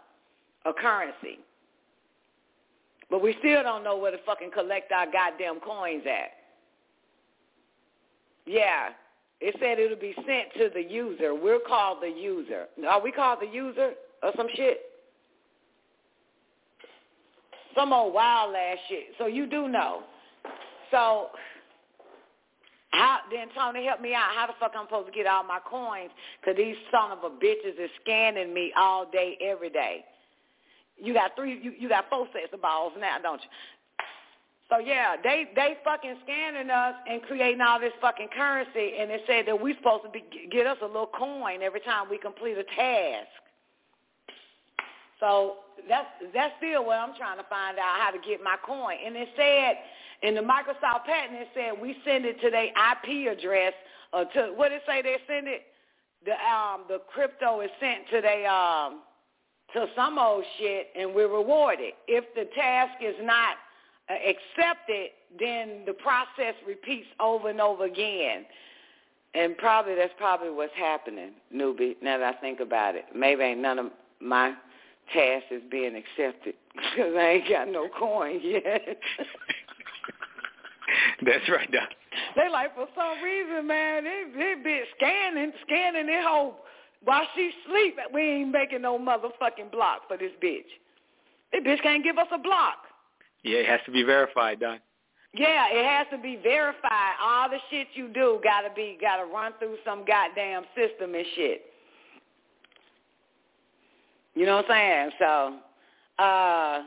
a 0.64 0.72
currency. 0.72 1.40
But 3.10 3.22
we 3.22 3.36
still 3.40 3.62
don't 3.62 3.84
know 3.84 3.98
where 3.98 4.10
to 4.10 4.18
fucking 4.24 4.50
collect 4.52 4.90
our 4.90 5.06
goddamn 5.10 5.60
coins 5.60 6.04
at. 6.06 6.30
Yeah. 8.46 8.90
It 9.40 9.54
said 9.60 9.78
it'll 9.78 9.98
be 9.98 10.14
sent 10.14 10.54
to 10.56 10.70
the 10.72 10.82
user. 10.82 11.34
We're 11.34 11.60
called 11.60 11.98
the 12.00 12.08
user. 12.08 12.66
Are 12.88 13.02
we 13.02 13.12
called 13.12 13.40
the 13.42 13.46
user 13.46 13.92
or 14.22 14.32
some 14.36 14.46
shit? 14.54 14.80
Some 17.74 17.92
old 17.92 18.14
wild 18.14 18.54
ass 18.54 18.78
shit. 18.88 19.14
So 19.18 19.26
you 19.26 19.46
do 19.46 19.68
know. 19.68 20.02
So 20.90 21.28
how 22.90 23.18
then 23.30 23.48
Tony 23.56 23.86
help 23.86 24.00
me 24.00 24.14
out. 24.14 24.30
How 24.36 24.46
the 24.46 24.52
fuck 24.60 24.72
I'm 24.78 24.86
supposed 24.86 25.08
to 25.08 25.12
get 25.12 25.26
all 25.26 25.42
my 25.42 25.58
coins? 25.68 26.10
Cause 26.44 26.54
these 26.56 26.76
son 26.92 27.10
of 27.10 27.24
a 27.24 27.30
bitches 27.30 27.78
is 27.78 27.90
scanning 28.02 28.54
me 28.54 28.72
all 28.76 29.10
day, 29.10 29.36
every 29.42 29.70
day. 29.70 30.04
You 30.96 31.12
got 31.12 31.32
three, 31.34 31.58
you, 31.60 31.72
you 31.76 31.88
got 31.88 32.08
four 32.08 32.28
sets 32.32 32.52
of 32.52 32.62
balls 32.62 32.92
now, 33.00 33.18
don't 33.20 33.42
you? 33.42 33.48
So 34.70 34.78
yeah, 34.78 35.16
they 35.22 35.50
they 35.54 35.76
fucking 35.84 36.16
scanning 36.24 36.70
us 36.70 36.94
and 37.08 37.20
creating 37.22 37.60
all 37.60 37.78
this 37.80 37.92
fucking 38.00 38.28
currency, 38.34 38.92
and 38.98 39.10
they 39.10 39.20
said 39.26 39.46
that 39.46 39.60
we 39.60 39.74
supposed 39.74 40.04
to 40.04 40.10
be 40.10 40.24
get 40.50 40.66
us 40.66 40.78
a 40.82 40.86
little 40.86 41.10
coin 41.18 41.62
every 41.62 41.80
time 41.80 42.08
we 42.08 42.18
complete 42.18 42.56
a 42.56 42.64
task. 42.64 43.28
So 45.20 45.56
that's 45.88 46.08
that's 46.32 46.54
still 46.58 46.84
what 46.84 46.98
I'm 46.98 47.14
trying 47.16 47.38
to 47.38 47.44
find 47.44 47.78
out 47.78 48.00
how 48.00 48.10
to 48.10 48.18
get 48.18 48.42
my 48.42 48.56
coin. 48.64 48.96
And 49.04 49.16
it 49.16 49.28
said 49.36 49.76
in 50.22 50.34
the 50.34 50.40
Microsoft 50.40 51.04
patent, 51.04 51.40
it 51.40 51.48
said 51.54 51.80
we 51.80 51.96
send 52.04 52.24
it 52.24 52.40
to 52.40 52.50
their 52.50 52.66
IP 52.66 53.30
address 53.30 53.72
or 54.12 54.24
to 54.24 54.52
what 54.54 54.72
it 54.72 54.82
say 54.86 55.02
they 55.02 55.16
send 55.26 55.48
it? 55.48 55.62
The 56.24 56.32
um 56.32 56.84
the 56.88 57.00
crypto 57.12 57.60
is 57.60 57.70
sent 57.80 58.08
to 58.10 58.20
their 58.20 58.48
um 58.50 59.02
to 59.74 59.86
some 59.96 60.18
old 60.18 60.44
shit 60.58 60.88
and 60.96 61.14
we're 61.14 61.28
rewarded. 61.28 61.92
If 62.06 62.24
the 62.34 62.48
task 62.54 63.02
is 63.02 63.16
not 63.22 63.56
uh, 64.08 64.14
accepted, 64.14 65.10
then 65.38 65.82
the 65.86 65.92
process 65.94 66.54
repeats 66.66 67.08
over 67.20 67.48
and 67.48 67.60
over 67.60 67.84
again. 67.84 68.44
And 69.34 69.58
probably 69.58 69.96
that's 69.96 70.12
probably 70.16 70.50
what's 70.50 70.74
happening, 70.76 71.32
newbie. 71.52 71.96
Now 72.00 72.18
that 72.18 72.36
I 72.36 72.40
think 72.40 72.60
about 72.60 72.94
it, 72.94 73.06
maybe 73.14 73.42
ain't 73.42 73.60
none 73.60 73.78
of 73.78 73.86
my 74.20 74.54
task 75.12 75.44
is 75.50 75.62
being 75.70 75.94
accepted 75.96 76.54
because 76.74 77.14
I 77.16 77.40
ain't 77.40 77.48
got 77.48 77.68
no 77.68 77.88
coin 77.88 78.40
yet. 78.42 78.64
That's 81.24 81.48
right, 81.48 81.70
Doc. 81.72 81.88
They 82.36 82.48
like 82.50 82.74
for 82.74 82.86
some 82.94 83.22
reason, 83.22 83.66
man, 83.66 84.04
they 84.04 84.24
they 84.34 84.54
been 84.62 84.82
scanning, 84.96 85.52
scanning 85.66 86.06
their 86.06 86.26
whole 86.26 86.56
while 87.02 87.26
she 87.34 87.50
sleep. 87.66 87.96
We 88.12 88.20
ain't 88.20 88.52
making 88.52 88.82
no 88.82 88.98
motherfucking 88.98 89.70
block 89.72 90.02
for 90.08 90.16
this 90.16 90.32
bitch. 90.42 90.64
This 91.52 91.62
bitch 91.62 91.82
can't 91.82 92.04
give 92.04 92.18
us 92.18 92.28
a 92.32 92.38
block. 92.38 92.78
Yeah, 93.42 93.58
it 93.58 93.66
has 93.66 93.80
to 93.86 93.92
be 93.92 94.02
verified, 94.02 94.60
Doc. 94.60 94.80
Yeah, 95.34 95.66
it 95.70 95.84
has 95.84 96.06
to 96.12 96.18
be 96.18 96.36
verified. 96.42 97.14
All 97.20 97.48
the 97.50 97.58
shit 97.70 97.88
you 97.94 98.08
do 98.08 98.40
gotta 98.44 98.68
be 98.74 98.96
gotta 99.00 99.24
run 99.24 99.52
through 99.58 99.76
some 99.84 100.04
goddamn 100.04 100.62
system 100.76 101.14
and 101.14 101.26
shit. 101.34 101.62
You 104.34 104.46
know 104.46 104.56
what 104.56 104.70
I'm 104.70 105.10
saying? 105.10 105.10
So, 105.18 106.22
uh, 106.22 106.82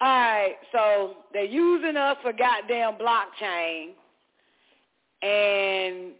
all 0.00 0.20
right. 0.20 0.54
So 0.72 1.14
they're 1.32 1.44
using 1.44 1.96
us 1.96 2.16
for 2.22 2.32
goddamn 2.32 2.94
blockchain, 2.94 3.88
and 5.22 6.12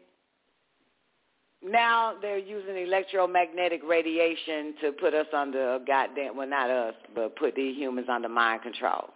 now 1.63 2.15
they're 2.21 2.39
using 2.39 2.77
electromagnetic 2.77 3.83
radiation 3.87 4.75
to 4.83 4.93
put 4.93 5.15
us 5.15 5.27
under 5.33 5.79
goddamn 5.87 6.37
well, 6.37 6.49
not 6.49 6.71
us, 6.71 6.95
but 7.15 7.37
put 7.37 7.55
these 7.55 7.77
humans 7.77 8.09
under 8.11 8.29
mind 8.29 8.63
control, 8.63 9.11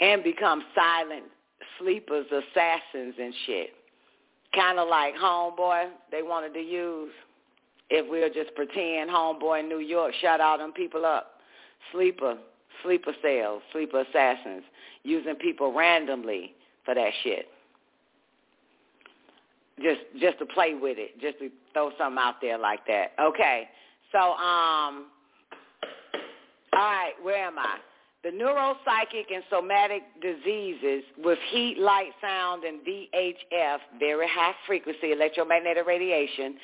and 0.00 0.24
become 0.24 0.62
silent 0.74 1.24
sleepers, 1.78 2.26
assassins, 2.26 3.14
and 3.20 3.34
shit. 3.46 3.70
Kind 4.54 4.78
of 4.78 4.88
like 4.88 5.14
Homeboy, 5.14 5.90
they 6.10 6.22
wanted 6.22 6.54
to 6.54 6.60
use 6.60 7.12
if 7.90 8.06
we'll 8.08 8.32
just 8.32 8.54
pretend 8.54 9.10
homeboy 9.10 9.60
in 9.60 9.68
New 9.68 9.80
York 9.80 10.12
shut 10.20 10.40
all 10.40 10.58
them 10.58 10.72
people 10.72 11.04
up. 11.06 11.40
Sleeper, 11.92 12.36
sleeper 12.82 13.12
cells, 13.22 13.62
sleeper 13.72 14.00
assassins, 14.00 14.62
using 15.04 15.34
people 15.36 15.72
randomly 15.72 16.54
for 16.84 16.94
that 16.94 17.10
shit. 17.22 17.46
Just 19.82 20.00
just 20.20 20.38
to 20.40 20.46
play 20.46 20.74
with 20.74 20.98
it, 20.98 21.20
just 21.20 21.38
to 21.38 21.50
throw 21.72 21.90
something 21.96 22.18
out 22.20 22.36
there 22.42 22.58
like 22.58 22.84
that. 22.86 23.12
Okay. 23.20 23.68
So 24.12 24.18
um 24.18 25.06
all 26.72 26.84
right, 26.84 27.12
where 27.22 27.46
am 27.46 27.58
I? 27.58 27.78
The 28.24 28.30
neuropsychic 28.30 29.32
and 29.32 29.44
somatic 29.48 30.02
diseases 30.20 31.04
with 31.18 31.38
heat, 31.50 31.78
light, 31.78 32.10
sound, 32.20 32.64
and 32.64 32.80
VHF, 32.80 33.78
very 34.00 34.26
high 34.28 34.54
frequency 34.66 35.12
electromagnetic 35.12 35.86
radiation, 35.86 36.56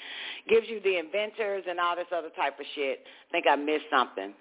gives 0.48 0.68
you 0.68 0.80
the 0.80 0.98
inventors 0.98 1.62
and 1.68 1.78
all 1.78 1.94
this 1.94 2.06
other 2.12 2.30
type 2.30 2.58
of 2.58 2.66
shit. 2.74 3.00
I 3.28 3.30
think 3.30 3.46
I 3.48 3.54
missed 3.54 3.84
something. 3.88 4.34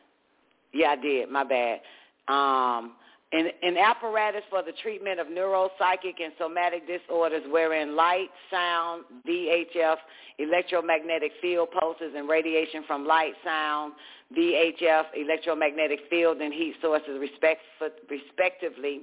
Yeah, 0.74 0.90
I 0.90 0.96
did. 0.96 1.30
My 1.30 1.44
bad. 1.44 1.82
Um, 2.28 2.94
an, 3.34 3.48
an 3.64 3.78
apparatus 3.78 4.44
for 4.50 4.62
the 4.64 4.72
treatment 4.84 5.20
of 5.20 5.28
neuropsychic 5.28 6.22
and 6.24 6.34
somatic 6.38 6.84
disorders 6.88 7.42
wherein 7.50 7.96
light, 7.96 8.30
sound, 8.52 9.04
VHF, 9.28 9.96
electromagnetic 10.38 11.32
field 11.42 11.70
pulses, 11.78 12.14
and 12.16 12.30
radiation 12.30 12.84
from 12.86 13.06
light, 13.06 13.34
sound, 13.44 13.94
VHF, 14.38 15.06
electromagnetic 15.16 16.02
field, 16.10 16.38
and 16.42 16.54
heat 16.54 16.76
sources 16.82 17.20
respect, 17.20 17.62
respectively 18.10 19.02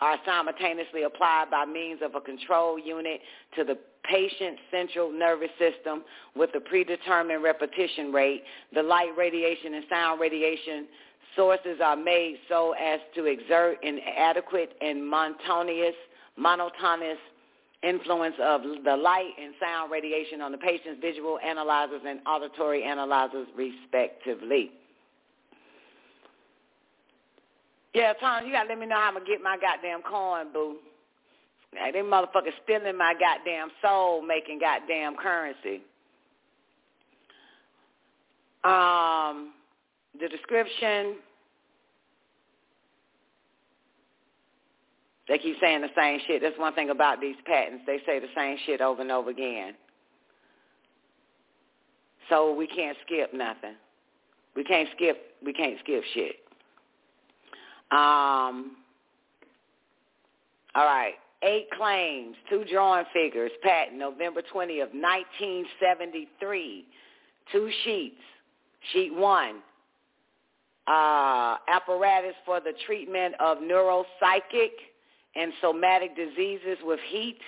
are 0.00 0.16
simultaneously 0.26 1.04
applied 1.04 1.46
by 1.50 1.64
means 1.64 2.00
of 2.02 2.16
a 2.16 2.20
control 2.20 2.76
unit 2.78 3.20
to 3.56 3.62
the 3.62 3.78
patient's 4.04 4.60
central 4.70 5.12
nervous 5.12 5.50
system 5.60 6.02
with 6.34 6.50
a 6.56 6.60
predetermined 6.60 7.42
repetition 7.42 8.12
rate. 8.12 8.42
The 8.74 8.82
light 8.82 9.12
radiation 9.16 9.74
and 9.74 9.84
sound 9.88 10.20
radiation 10.20 10.86
sources 11.36 11.78
are 11.82 11.96
made 11.96 12.36
so 12.48 12.72
as 12.72 13.00
to 13.14 13.26
exert 13.26 13.78
an 13.82 13.98
adequate 14.16 14.72
and 14.80 15.08
monotonous, 15.08 15.94
monotonous 16.36 17.18
influence 17.82 18.36
of 18.40 18.62
the 18.84 18.96
light 18.96 19.32
and 19.40 19.54
sound 19.60 19.90
radiation 19.90 20.40
on 20.40 20.52
the 20.52 20.58
patient's 20.58 21.00
visual 21.00 21.38
analyzers 21.40 22.02
and 22.06 22.20
auditory 22.26 22.84
analyzers 22.84 23.46
respectively. 23.56 24.70
Yeah, 27.94 28.14
Tom, 28.14 28.46
you 28.46 28.52
gotta 28.52 28.68
let 28.68 28.78
me 28.78 28.86
know 28.86 28.96
how 28.96 29.08
I'm 29.08 29.14
gonna 29.14 29.26
get 29.26 29.42
my 29.42 29.58
goddamn 29.60 30.02
coin, 30.02 30.52
boo. 30.52 30.76
Them 31.72 32.06
motherfuckers 32.06 32.52
stealing 32.64 32.96
my 32.96 33.14
goddamn 33.18 33.70
soul, 33.82 34.22
making 34.22 34.60
goddamn 34.60 35.16
currency. 35.16 35.82
Um, 38.64 39.52
the 40.20 40.28
description. 40.28 41.16
They 45.28 45.38
keep 45.38 45.56
saying 45.60 45.82
the 45.82 45.88
same 45.96 46.20
shit. 46.26 46.42
That's 46.42 46.58
one 46.58 46.74
thing 46.74 46.90
about 46.90 47.20
these 47.20 47.36
patents. 47.46 47.84
They 47.86 47.98
say 48.04 48.18
the 48.18 48.26
same 48.36 48.56
shit 48.66 48.80
over 48.80 49.00
and 49.02 49.10
over 49.10 49.30
again. 49.30 49.74
So 52.28 52.54
we 52.54 52.66
can't 52.66 52.96
skip 53.06 53.32
nothing. 53.32 53.74
We 54.54 54.64
can't 54.64 54.88
skip. 54.94 55.34
We 55.44 55.52
can't 55.52 55.78
skip 55.82 56.02
shit. 56.14 56.36
Um. 57.90 58.76
All 60.74 60.84
right. 60.86 61.14
Eight 61.44 61.68
claims, 61.76 62.36
two 62.48 62.64
drawing 62.70 63.04
figures, 63.12 63.50
patent, 63.62 63.98
November 63.98 64.42
20 64.42 64.78
of 64.78 64.90
1973. 64.90 66.84
Two 67.50 67.70
sheets. 67.84 68.14
Sheet 68.92 69.12
one, 69.14 69.56
uh, 70.86 71.56
apparatus 71.68 72.34
for 72.44 72.60
the 72.60 72.72
treatment 72.86 73.34
of 73.40 73.58
neuropsychic 73.58 74.72
and 75.36 75.52
somatic 75.60 76.16
diseases 76.16 76.78
with 76.82 77.00
heat, 77.08 77.38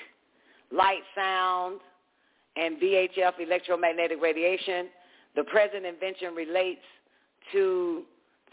light, 0.72 1.02
sound, 1.14 1.80
and 2.56 2.80
VHF 2.80 3.32
electromagnetic 3.40 4.20
radiation. 4.22 4.86
The 5.36 5.44
present 5.44 5.84
invention 5.84 6.34
relates 6.34 6.80
to 7.52 8.04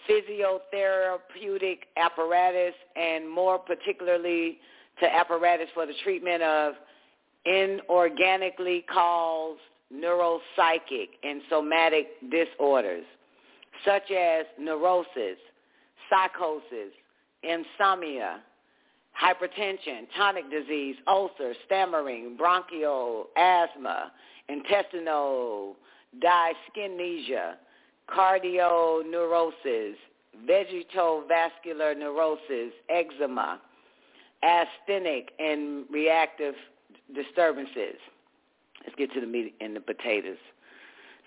physiotherapeutic 0.10 1.78
apparatus 1.98 2.74
and 2.96 3.30
more 3.30 3.60
particularly 3.60 4.58
to 5.00 5.16
apparatus 5.16 5.68
for 5.74 5.86
the 5.86 5.94
treatment 6.04 6.42
of 6.42 6.74
inorganically 7.48 8.84
caused 8.92 9.60
neuropsychic 9.94 11.10
and 11.24 11.42
somatic 11.50 12.08
disorders 12.32 13.06
such 13.86 14.12
as 14.12 14.46
neurosis, 14.60 15.38
psychosis, 16.10 16.94
insomnia, 17.44 18.42
hypertension, 19.20 20.08
tonic 20.18 20.50
disease, 20.50 20.96
ulcer, 21.08 21.54
stammering, 21.66 22.36
bronchial 22.38 23.28
asthma, 23.38 24.12
intestinal 24.50 25.76
dyskinesia, 26.22 27.56
cardioneurosis, 28.10 29.96
vegetovascular 30.48 31.98
neurosis, 31.98 32.74
eczema, 32.90 33.60
asthenic 34.44 35.32
and 35.40 35.86
reactive 35.90 36.56
disturbances. 37.14 37.98
Let's 38.84 38.96
get 38.98 39.14
to 39.14 39.22
the 39.22 39.28
meat 39.28 39.54
and 39.62 39.76
the 39.76 39.82
potatoes. 39.82 40.38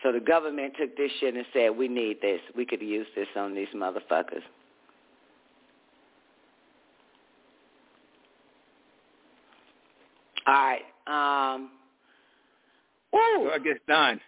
So 0.05 0.12
the 0.12 0.20
government 0.20 0.74
took 0.78 0.97
this 0.99 1.10
shit 1.18 1.34
and 1.34 1.47
said, 1.55 1.70
we 1.70 1.89
need 1.89 2.20
this. 2.20 2.41
We 2.55 2.66
could 2.66 2.83
use 2.83 3.07
this 3.16 3.26
on 3.34 3.55
these 3.55 3.68
motherfuckers. 3.74 4.42
All 10.47 10.55
right. 10.55 10.83
Um. 11.07 11.70
So 13.12 13.50
I 13.50 13.58
guess 13.65 13.78
Don. 13.89 14.20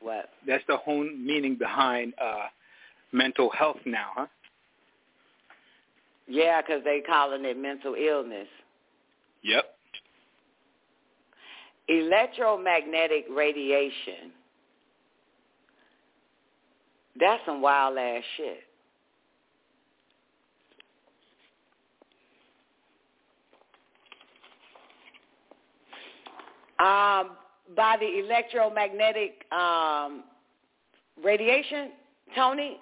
What? 0.00 0.28
That's 0.46 0.62
the 0.68 0.76
whole 0.76 1.02
meaning 1.02 1.56
behind 1.56 2.14
uh 2.22 2.46
mental 3.12 3.50
health 3.50 3.78
now, 3.84 4.10
huh? 4.14 4.26
Yeah, 6.28 6.62
'cause 6.62 6.82
they 6.84 7.00
calling 7.00 7.44
it 7.44 7.58
mental 7.58 7.96
illness. 7.96 8.46
Yep. 9.42 9.64
Electromagnetic 11.88 13.26
radiation. 13.28 14.32
That's 17.20 17.42
some 17.44 17.60
wild 17.60 17.98
ass 17.98 18.22
shit. 18.36 18.60
Um, 26.80 27.36
by 27.76 27.96
the 28.00 28.20
electromagnetic 28.24 29.44
um, 29.52 30.24
radiation, 31.22 31.90
Tony, 32.34 32.78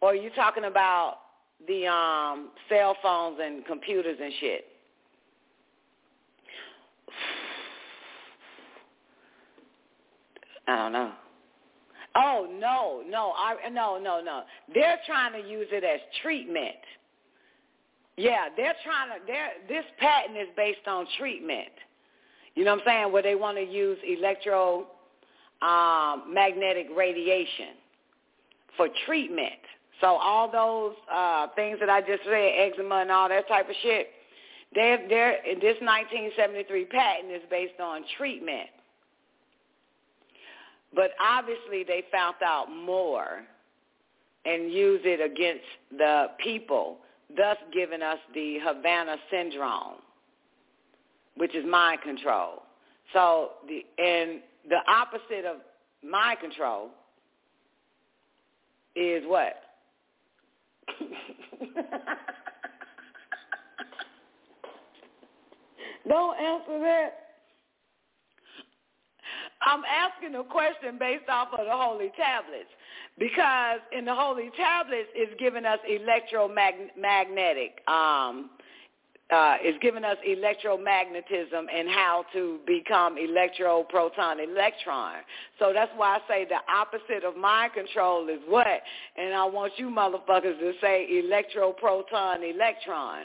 or 0.00 0.10
are 0.10 0.14
you 0.14 0.30
talking 0.36 0.62
about 0.64 1.16
the 1.66 1.88
um, 1.88 2.50
cell 2.68 2.96
phones 3.02 3.40
and 3.42 3.66
computers 3.66 4.18
and 4.22 4.32
shit? 4.38 4.66
I 10.68 10.76
don't 10.76 10.92
know. 10.92 11.12
Oh 12.14 12.46
no, 12.60 13.02
no, 13.08 13.32
I 13.36 13.56
no, 13.70 13.98
no, 13.98 14.20
no. 14.20 14.42
They're 14.74 14.98
trying 15.06 15.32
to 15.40 15.48
use 15.48 15.68
it 15.70 15.84
as 15.84 16.00
treatment. 16.22 16.76
Yeah, 18.16 18.48
they're 18.56 18.74
trying 18.84 19.08
to. 19.08 19.26
They're, 19.26 19.52
this 19.68 19.84
patent 19.98 20.36
is 20.36 20.48
based 20.56 20.86
on 20.86 21.06
treatment. 21.18 21.72
You 22.54 22.64
know 22.64 22.72
what 22.72 22.82
I'm 22.82 22.86
saying? 22.86 23.12
Where 23.12 23.22
they 23.22 23.34
want 23.34 23.56
to 23.56 23.64
use 23.64 23.98
electro 24.06 24.86
um, 25.62 26.34
radiation 26.34 27.74
for 28.76 28.88
treatment. 29.06 29.60
So 30.00 30.08
all 30.08 30.50
those 30.50 30.94
uh, 31.10 31.46
things 31.54 31.78
that 31.80 31.88
I 31.88 32.00
just 32.00 32.24
said, 32.24 32.52
eczema 32.58 32.96
and 32.96 33.10
all 33.10 33.28
that 33.28 33.46
type 33.48 33.68
of 33.68 33.76
shit, 33.82 34.08
they're, 34.74 35.06
they're, 35.08 35.38
this 35.60 35.76
1973 35.80 36.86
patent 36.86 37.32
is 37.32 37.42
based 37.50 37.78
on 37.80 38.02
treatment. 38.18 38.68
But 40.94 41.12
obviously 41.20 41.84
they 41.84 42.04
found 42.12 42.36
out 42.44 42.66
more 42.70 43.42
and 44.44 44.72
use 44.72 45.00
it 45.04 45.20
against 45.20 45.64
the 45.96 46.26
people, 46.42 46.98
thus 47.36 47.56
giving 47.72 48.02
us 48.02 48.18
the 48.34 48.58
Havana 48.62 49.16
syndrome, 49.30 50.00
which 51.36 51.54
is 51.54 51.64
mind 51.64 52.02
control. 52.02 52.64
So 53.12 53.52
the 53.68 53.84
and 54.02 54.40
the 54.68 54.80
opposite 54.88 55.44
of 55.44 55.58
mind 56.08 56.40
control 56.40 56.90
is 58.94 59.22
what? 59.26 59.54
Don't 66.08 66.36
answer 66.38 66.80
that. 66.80 67.31
I'm 69.64 69.82
asking 69.84 70.34
a 70.34 70.44
question 70.44 70.98
based 70.98 71.28
off 71.28 71.48
of 71.52 71.64
the 71.64 71.72
holy 71.72 72.10
tablets 72.16 72.70
because 73.18 73.80
in 73.96 74.04
the 74.04 74.14
holy 74.14 74.50
tablets 74.56 75.08
it's 75.14 75.32
giving 75.38 75.64
us 75.64 75.78
electromagnetic 75.88 77.80
um 77.88 78.50
uh, 79.32 79.56
is 79.64 79.74
giving 79.80 80.04
us 80.04 80.18
electromagnetism 80.28 81.64
and 81.74 81.88
how 81.88 82.24
to 82.34 82.58
become 82.66 83.16
electro 83.16 83.82
proton 83.88 84.38
electron. 84.38 85.14
So 85.58 85.72
that's 85.72 85.90
why 85.96 86.18
I 86.18 86.28
say 86.28 86.44
the 86.44 86.60
opposite 86.70 87.24
of 87.24 87.36
mind 87.36 87.72
control 87.72 88.28
is 88.28 88.40
what? 88.46 88.66
And 89.16 89.32
I 89.32 89.46
want 89.46 89.72
you 89.76 89.88
motherfuckers 89.88 90.58
to 90.58 90.72
say 90.82 91.06
electro 91.24 91.72
proton 91.72 92.42
electron. 92.42 93.24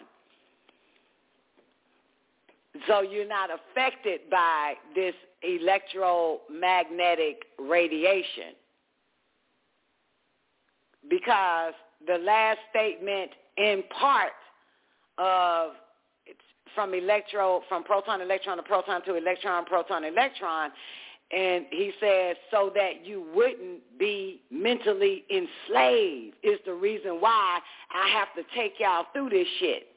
So 2.88 3.02
you're 3.02 3.28
not 3.28 3.50
affected 3.50 4.22
by 4.32 4.76
this 4.96 5.16
electromagnetic 5.48 7.46
radiation. 7.60 8.54
Because 11.10 11.74
the 12.06 12.18
last 12.18 12.60
statement 12.70 13.32
in 13.58 13.84
part 13.98 14.34
of 15.18 15.72
from 16.76 16.94
electro 16.94 17.62
from 17.68 17.84
proton 17.84 18.22
electron 18.22 18.58
to 18.58 18.64
proton 18.64 19.04
to 19.04 19.16
electron 19.16 19.66
proton 19.66 20.04
electron 20.04 20.70
and 21.32 21.66
he 21.72 21.92
says 22.00 22.38
so 22.52 22.72
that 22.76 23.06
you 23.06 23.26
wouldn't 23.34 23.82
be 23.98 24.42
mentally 24.52 25.24
enslaved 25.30 26.36
is 26.44 26.60
the 26.66 26.74
reason 26.74 27.20
why 27.20 27.60
I 27.92 28.10
have 28.10 28.28
to 28.36 28.44
take 28.56 28.74
y'all 28.80 29.06
through 29.12 29.30
this 29.30 29.48
shit 29.60 29.88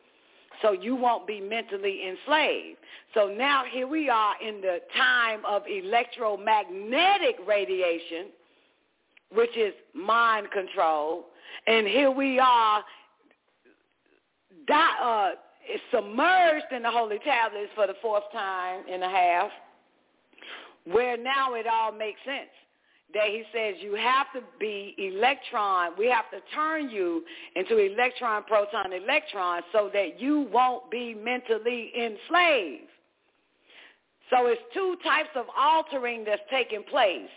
so 0.63 0.73
you 0.73 0.95
won't 0.95 1.27
be 1.27 1.41
mentally 1.41 2.09
enslaved. 2.09 2.79
So 3.15 3.29
now 3.29 3.65
here 3.71 3.87
we 3.87 4.09
are 4.09 4.35
in 4.47 4.61
the 4.61 4.79
time 4.97 5.45
of 5.47 5.63
electromagnetic 5.67 7.37
radiation, 7.47 8.27
which 9.33 9.57
is 9.57 9.73
mind 9.95 10.51
control, 10.51 11.27
and 11.67 11.87
here 11.87 12.11
we 12.11 12.39
are 12.39 12.83
di- 14.67 14.97
uh, 15.03 15.31
submerged 15.93 16.67
in 16.73 16.83
the 16.83 16.91
holy 16.91 17.19
tablets 17.21 17.71
for 17.75 17.87
the 17.87 17.95
fourth 18.03 18.25
time 18.33 18.83
and 18.91 19.03
a 19.03 19.09
half, 19.09 19.51
where 20.85 21.17
now 21.17 21.55
it 21.55 21.67
all 21.67 21.93
makes 21.93 22.21
sense 22.25 22.51
that 23.15 23.27
he 23.27 23.43
says 23.53 23.75
you 23.81 23.95
have 23.95 24.27
to 24.35 24.41
be 24.59 24.95
electron, 24.99 25.93
we 25.99 26.07
have 26.09 26.31
to 26.31 26.39
turn 26.55 26.89
you 26.91 27.25
into 27.57 27.79
electron, 27.79 28.45
proton, 28.45 28.93
electron 28.93 29.63
so 29.73 29.91
that 29.93 30.21
you 30.21 30.49
won't 30.53 30.91
be 30.91 31.15
mentally 31.15 31.93
enslaved. 31.97 32.85
So 34.31 34.47
it's 34.47 34.63
two 34.73 34.97
types 35.03 35.31
of 35.35 35.47
altering 35.59 36.25
that's 36.25 36.43
taking 36.51 36.85
place. 36.85 37.29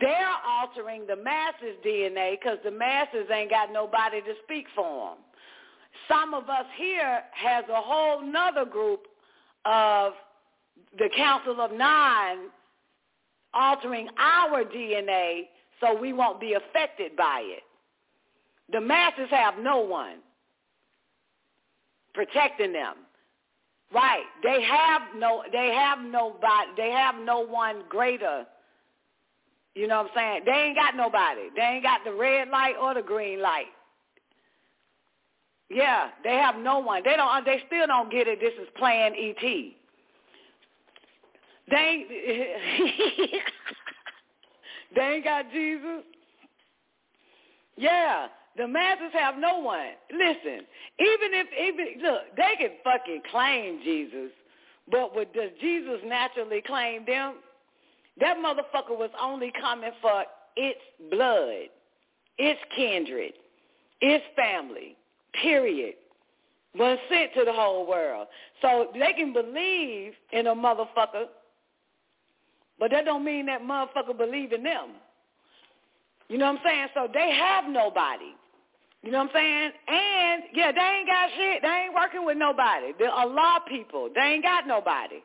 They're 0.00 0.36
altering 0.46 1.06
the 1.06 1.16
masses' 1.16 1.76
DNA 1.84 2.38
because 2.40 2.58
the 2.64 2.70
masses 2.70 3.26
ain't 3.32 3.50
got 3.50 3.72
nobody 3.72 4.20
to 4.20 4.34
speak 4.44 4.66
for 4.74 5.10
them. 5.10 5.18
Some 6.08 6.34
of 6.34 6.48
us 6.48 6.66
here 6.76 7.22
has 7.32 7.64
a 7.68 7.80
whole 7.80 8.20
nother 8.20 8.64
group 8.64 9.06
of 9.64 10.12
the 10.98 11.08
Council 11.16 11.60
of 11.60 11.72
Nine 11.72 12.50
altering 13.54 14.08
our 14.18 14.64
DNA 14.64 15.48
so 15.80 15.98
we 15.98 16.12
won't 16.12 16.40
be 16.40 16.54
affected 16.54 17.16
by 17.16 17.42
it. 17.44 17.62
The 18.72 18.80
masses 18.80 19.28
have 19.30 19.54
no 19.58 19.80
one 19.80 20.16
protecting 22.14 22.72
them. 22.72 22.94
Right. 23.92 24.24
They 24.42 24.62
have 24.62 25.02
no 25.16 25.42
they 25.52 25.72
have 25.74 25.98
nobody 26.00 26.70
they 26.76 26.90
have 26.90 27.14
no 27.16 27.40
one 27.40 27.82
greater. 27.88 28.46
You 29.74 29.88
know 29.88 30.02
what 30.02 30.12
I'm 30.12 30.16
saying? 30.16 30.42
They 30.46 30.52
ain't 30.52 30.76
got 30.76 30.96
nobody. 30.96 31.48
They 31.54 31.62
ain't 31.62 31.82
got 31.82 32.04
the 32.04 32.12
red 32.12 32.48
light 32.48 32.74
or 32.80 32.94
the 32.94 33.02
green 33.02 33.42
light. 33.42 33.66
Yeah, 35.68 36.10
they 36.22 36.34
have 36.34 36.56
no 36.56 36.78
one. 36.78 37.02
They 37.04 37.16
don't 37.16 37.44
they 37.44 37.62
still 37.66 37.86
don't 37.86 38.10
get 38.10 38.26
it. 38.26 38.40
This 38.40 38.52
is 38.60 38.68
Plan 38.76 39.12
ET. 39.16 39.44
They 41.70 41.76
ain't, 41.76 42.08
they 44.96 45.02
ain't 45.02 45.24
got 45.24 45.50
Jesus. 45.50 46.02
Yeah, 47.76 48.28
the 48.56 48.68
masses 48.68 49.12
have 49.12 49.36
no 49.38 49.58
one. 49.58 49.92
Listen, 50.12 50.66
even 51.00 51.30
if 51.32 51.46
even 51.60 52.02
look, 52.02 52.22
they 52.36 52.54
can 52.58 52.70
fucking 52.84 53.22
claim 53.30 53.80
Jesus, 53.82 54.30
but 54.90 55.14
what 55.14 55.32
does 55.34 55.50
Jesus 55.60 56.00
naturally 56.04 56.62
claim 56.66 57.04
them? 57.06 57.36
That 58.20 58.36
motherfucker 58.36 58.96
was 58.96 59.10
only 59.20 59.52
coming 59.60 59.90
for 60.00 60.24
its 60.56 60.78
blood, 61.10 61.68
its 62.38 62.60
kindred, 62.76 63.32
its 64.00 64.24
family. 64.36 64.96
Period. 65.42 65.94
Was 66.76 66.98
sent 67.08 67.34
to 67.34 67.44
the 67.44 67.52
whole 67.52 67.86
world. 67.88 68.28
So 68.60 68.88
they 68.94 69.12
can 69.12 69.32
believe 69.32 70.12
in 70.32 70.48
a 70.48 70.54
motherfucker 70.54 71.26
but 72.78 72.90
that 72.90 73.04
don't 73.04 73.24
mean 73.24 73.46
that 73.46 73.62
motherfucker 73.62 74.16
believe 74.16 74.52
in 74.52 74.62
them. 74.62 74.90
You 76.28 76.38
know 76.38 76.46
what 76.46 76.60
I'm 76.60 76.64
saying? 76.64 76.86
So 76.94 77.08
they 77.12 77.30
have 77.32 77.64
nobody. 77.68 78.32
You 79.02 79.10
know 79.10 79.18
what 79.18 79.30
I'm 79.30 79.34
saying? 79.34 79.70
And 79.86 80.42
yeah, 80.54 80.72
they 80.72 80.80
ain't 80.80 81.06
got 81.06 81.28
shit. 81.36 81.62
They 81.62 81.84
ain't 81.84 81.94
working 81.94 82.24
with 82.24 82.38
nobody. 82.38 82.92
The 82.98 83.10
Allah 83.10 83.60
people, 83.68 84.08
they 84.14 84.20
ain't 84.22 84.42
got 84.42 84.66
nobody. 84.66 85.16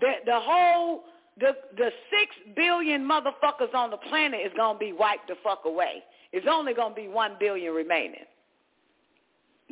The 0.00 0.12
the 0.26 0.40
whole 0.40 1.04
the 1.38 1.52
the 1.76 1.90
six 2.10 2.34
billion 2.56 3.08
motherfuckers 3.08 3.72
on 3.74 3.90
the 3.90 3.96
planet 3.96 4.40
is 4.44 4.52
gonna 4.56 4.78
be 4.78 4.92
wiped 4.92 5.28
the 5.28 5.36
fuck 5.44 5.64
away. 5.66 6.02
It's 6.32 6.46
only 6.50 6.74
gonna 6.74 6.94
be 6.94 7.06
one 7.06 7.36
billion 7.38 7.72
remaining. 7.72 8.26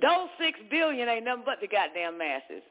Those 0.00 0.28
six 0.38 0.58
billion 0.70 1.08
ain't 1.08 1.24
nothing 1.24 1.42
but 1.44 1.60
the 1.60 1.66
goddamn 1.66 2.18
masses. 2.18 2.62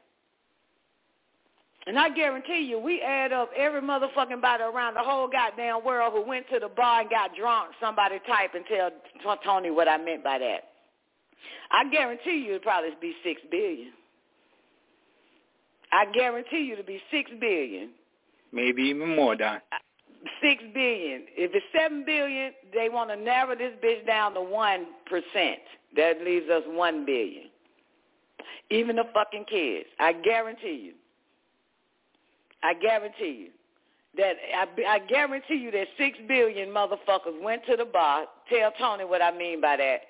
And 1.86 1.96
I 1.96 2.08
guarantee 2.10 2.62
you, 2.62 2.80
we 2.80 3.00
add 3.00 3.32
up 3.32 3.50
every 3.56 3.80
motherfucking 3.80 4.40
body 4.42 4.64
around 4.64 4.94
the 4.94 5.04
whole 5.04 5.28
goddamn 5.28 5.84
world 5.84 6.12
who 6.12 6.22
went 6.28 6.48
to 6.52 6.58
the 6.58 6.68
bar 6.68 7.02
and 7.02 7.10
got 7.10 7.30
drunk. 7.36 7.70
Somebody 7.80 8.18
type 8.26 8.54
and 8.54 8.64
tell 8.66 9.36
Tony 9.44 9.70
what 9.70 9.88
I 9.88 9.96
meant 9.96 10.24
by 10.24 10.38
that. 10.38 10.64
I 11.70 11.88
guarantee 11.88 12.44
you 12.44 12.50
it'd 12.50 12.62
probably 12.62 12.90
be 13.00 13.14
six 13.22 13.40
billion. 13.50 13.92
I 15.92 16.06
guarantee 16.06 16.64
you 16.64 16.74
to 16.74 16.82
be 16.82 17.00
six 17.12 17.30
billion. 17.40 17.90
Maybe 18.52 18.82
even 18.82 19.14
more, 19.14 19.36
Don. 19.36 19.56
Uh, 19.56 19.76
six 20.42 20.64
billion. 20.74 21.22
If 21.36 21.52
it's 21.54 21.66
seven 21.76 22.04
billion, 22.04 22.52
they 22.74 22.88
want 22.88 23.10
to 23.10 23.16
narrow 23.16 23.54
this 23.54 23.72
bitch 23.84 24.04
down 24.06 24.34
to 24.34 24.40
one 24.40 24.86
percent. 25.08 25.60
That 25.96 26.20
leaves 26.24 26.48
us 26.50 26.62
one 26.66 27.06
billion. 27.06 27.44
Even 28.70 28.96
the 28.96 29.04
fucking 29.14 29.44
kids. 29.48 29.86
I 30.00 30.12
guarantee 30.12 30.80
you. 30.86 30.92
I 32.66 32.74
guarantee 32.74 33.46
you 33.46 33.50
that 34.16 34.34
I, 34.56 34.94
I 34.94 34.98
guarantee 34.98 35.54
you 35.54 35.70
that 35.70 35.86
six 35.96 36.18
billion 36.26 36.70
motherfuckers 36.70 37.40
went 37.40 37.64
to 37.66 37.76
the 37.76 37.84
bar. 37.84 38.24
Tell 38.50 38.72
Tony 38.76 39.04
what 39.04 39.22
I 39.22 39.30
mean 39.30 39.60
by 39.60 39.76
that 39.76 40.00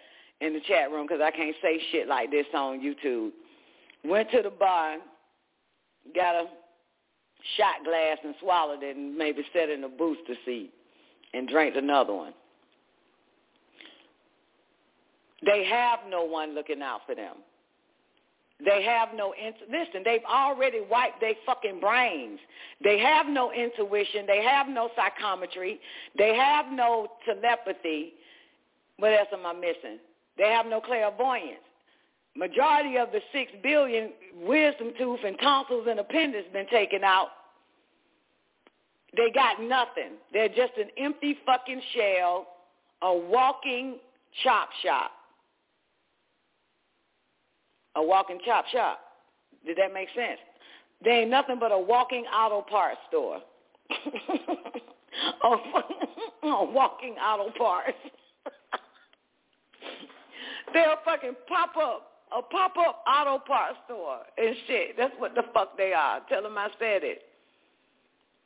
in 0.40 0.54
the 0.54 0.60
chat 0.60 0.90
room 0.90 1.06
because 1.06 1.20
I 1.22 1.30
can't 1.30 1.54
say 1.60 1.78
shit 1.92 2.08
like 2.08 2.30
this 2.30 2.46
on 2.54 2.80
YouTube. 2.80 3.32
Went 4.04 4.30
to 4.30 4.40
the 4.40 4.50
bar, 4.50 4.96
got 6.14 6.34
a 6.34 6.46
shot 7.58 7.84
glass 7.84 8.16
and 8.24 8.34
swallowed 8.40 8.82
it 8.82 8.96
and 8.96 9.16
maybe 9.18 9.42
sat 9.52 9.68
in 9.68 9.84
a 9.84 9.88
booster 9.88 10.34
seat 10.46 10.72
and 11.34 11.46
drank 11.48 11.76
another 11.76 12.14
one. 12.14 12.32
They 15.44 15.66
have 15.66 15.98
no 16.08 16.24
one 16.24 16.54
looking 16.54 16.80
out 16.80 17.00
for 17.06 17.14
them. 17.14 17.36
They 18.64 18.82
have 18.84 19.10
no 19.14 19.32
int- 19.32 19.70
listen. 19.70 20.02
They've 20.04 20.24
already 20.24 20.80
wiped 20.90 21.20
their 21.20 21.34
fucking 21.44 21.78
brains. 21.80 22.40
They 22.82 22.98
have 22.98 23.26
no 23.26 23.52
intuition. 23.52 24.26
They 24.26 24.42
have 24.42 24.68
no 24.68 24.90
psychometry. 24.96 25.78
They 26.16 26.34
have 26.34 26.66
no 26.72 27.08
telepathy. 27.26 28.14
What 28.98 29.12
else 29.12 29.28
am 29.32 29.44
I 29.44 29.52
missing? 29.52 29.98
They 30.38 30.48
have 30.50 30.66
no 30.66 30.80
clairvoyance. 30.80 31.60
Majority 32.34 32.96
of 32.96 33.12
the 33.12 33.20
six 33.32 33.52
billion 33.62 34.12
wisdom 34.42 34.92
tooth 34.98 35.20
and 35.24 35.38
tonsils 35.38 35.86
and 35.88 36.00
appendix 36.00 36.46
been 36.52 36.66
taken 36.68 37.04
out. 37.04 37.28
They 39.16 39.30
got 39.34 39.62
nothing. 39.62 40.12
They're 40.32 40.48
just 40.48 40.72
an 40.78 40.88
empty 40.98 41.38
fucking 41.44 41.80
shell, 41.94 42.46
a 43.02 43.14
walking 43.14 43.96
chop 44.42 44.68
shop 44.82 45.10
a 47.96 48.02
walking 48.02 48.38
chop 48.44 48.66
shop. 48.68 49.00
Did 49.64 49.78
that 49.78 49.92
make 49.92 50.08
sense? 50.14 50.38
They 51.04 51.10
ain't 51.10 51.30
nothing 51.30 51.58
but 51.58 51.72
a 51.72 51.78
walking 51.78 52.24
auto 52.26 52.62
parts 52.62 53.00
store. 53.08 53.40
a, 53.90 55.48
a 56.46 56.64
walking 56.64 57.14
auto 57.14 57.50
parts. 57.58 57.98
They'll 60.72 60.96
fucking 61.04 61.34
pop 61.48 61.76
up 61.76 62.12
a 62.36 62.42
pop-up 62.42 63.04
auto 63.06 63.38
parts 63.44 63.78
store 63.84 64.18
and 64.36 64.56
shit. 64.66 64.96
That's 64.96 65.14
what 65.18 65.34
the 65.34 65.44
fuck 65.54 65.76
they 65.76 65.92
are. 65.92 66.20
Tell 66.28 66.42
them 66.42 66.58
I 66.58 66.68
said 66.78 67.04
it. 67.04 67.22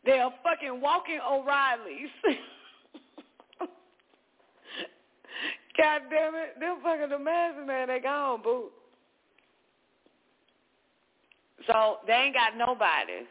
They're 0.05 0.29
fucking 0.43 0.81
walking 0.81 1.19
O'Reillys. 1.27 2.11
God 5.77 6.03
damn 6.11 6.35
it. 6.35 6.57
They're 6.59 6.77
fucking 6.83 7.13
amazing, 7.13 7.67
man. 7.67 7.89
They 7.89 8.01
gone, 8.01 8.43
boo. 8.43 8.71
So 11.67 11.99
they 12.07 12.13
ain't 12.13 12.35
got 12.35 12.57
nobody. 12.57 13.27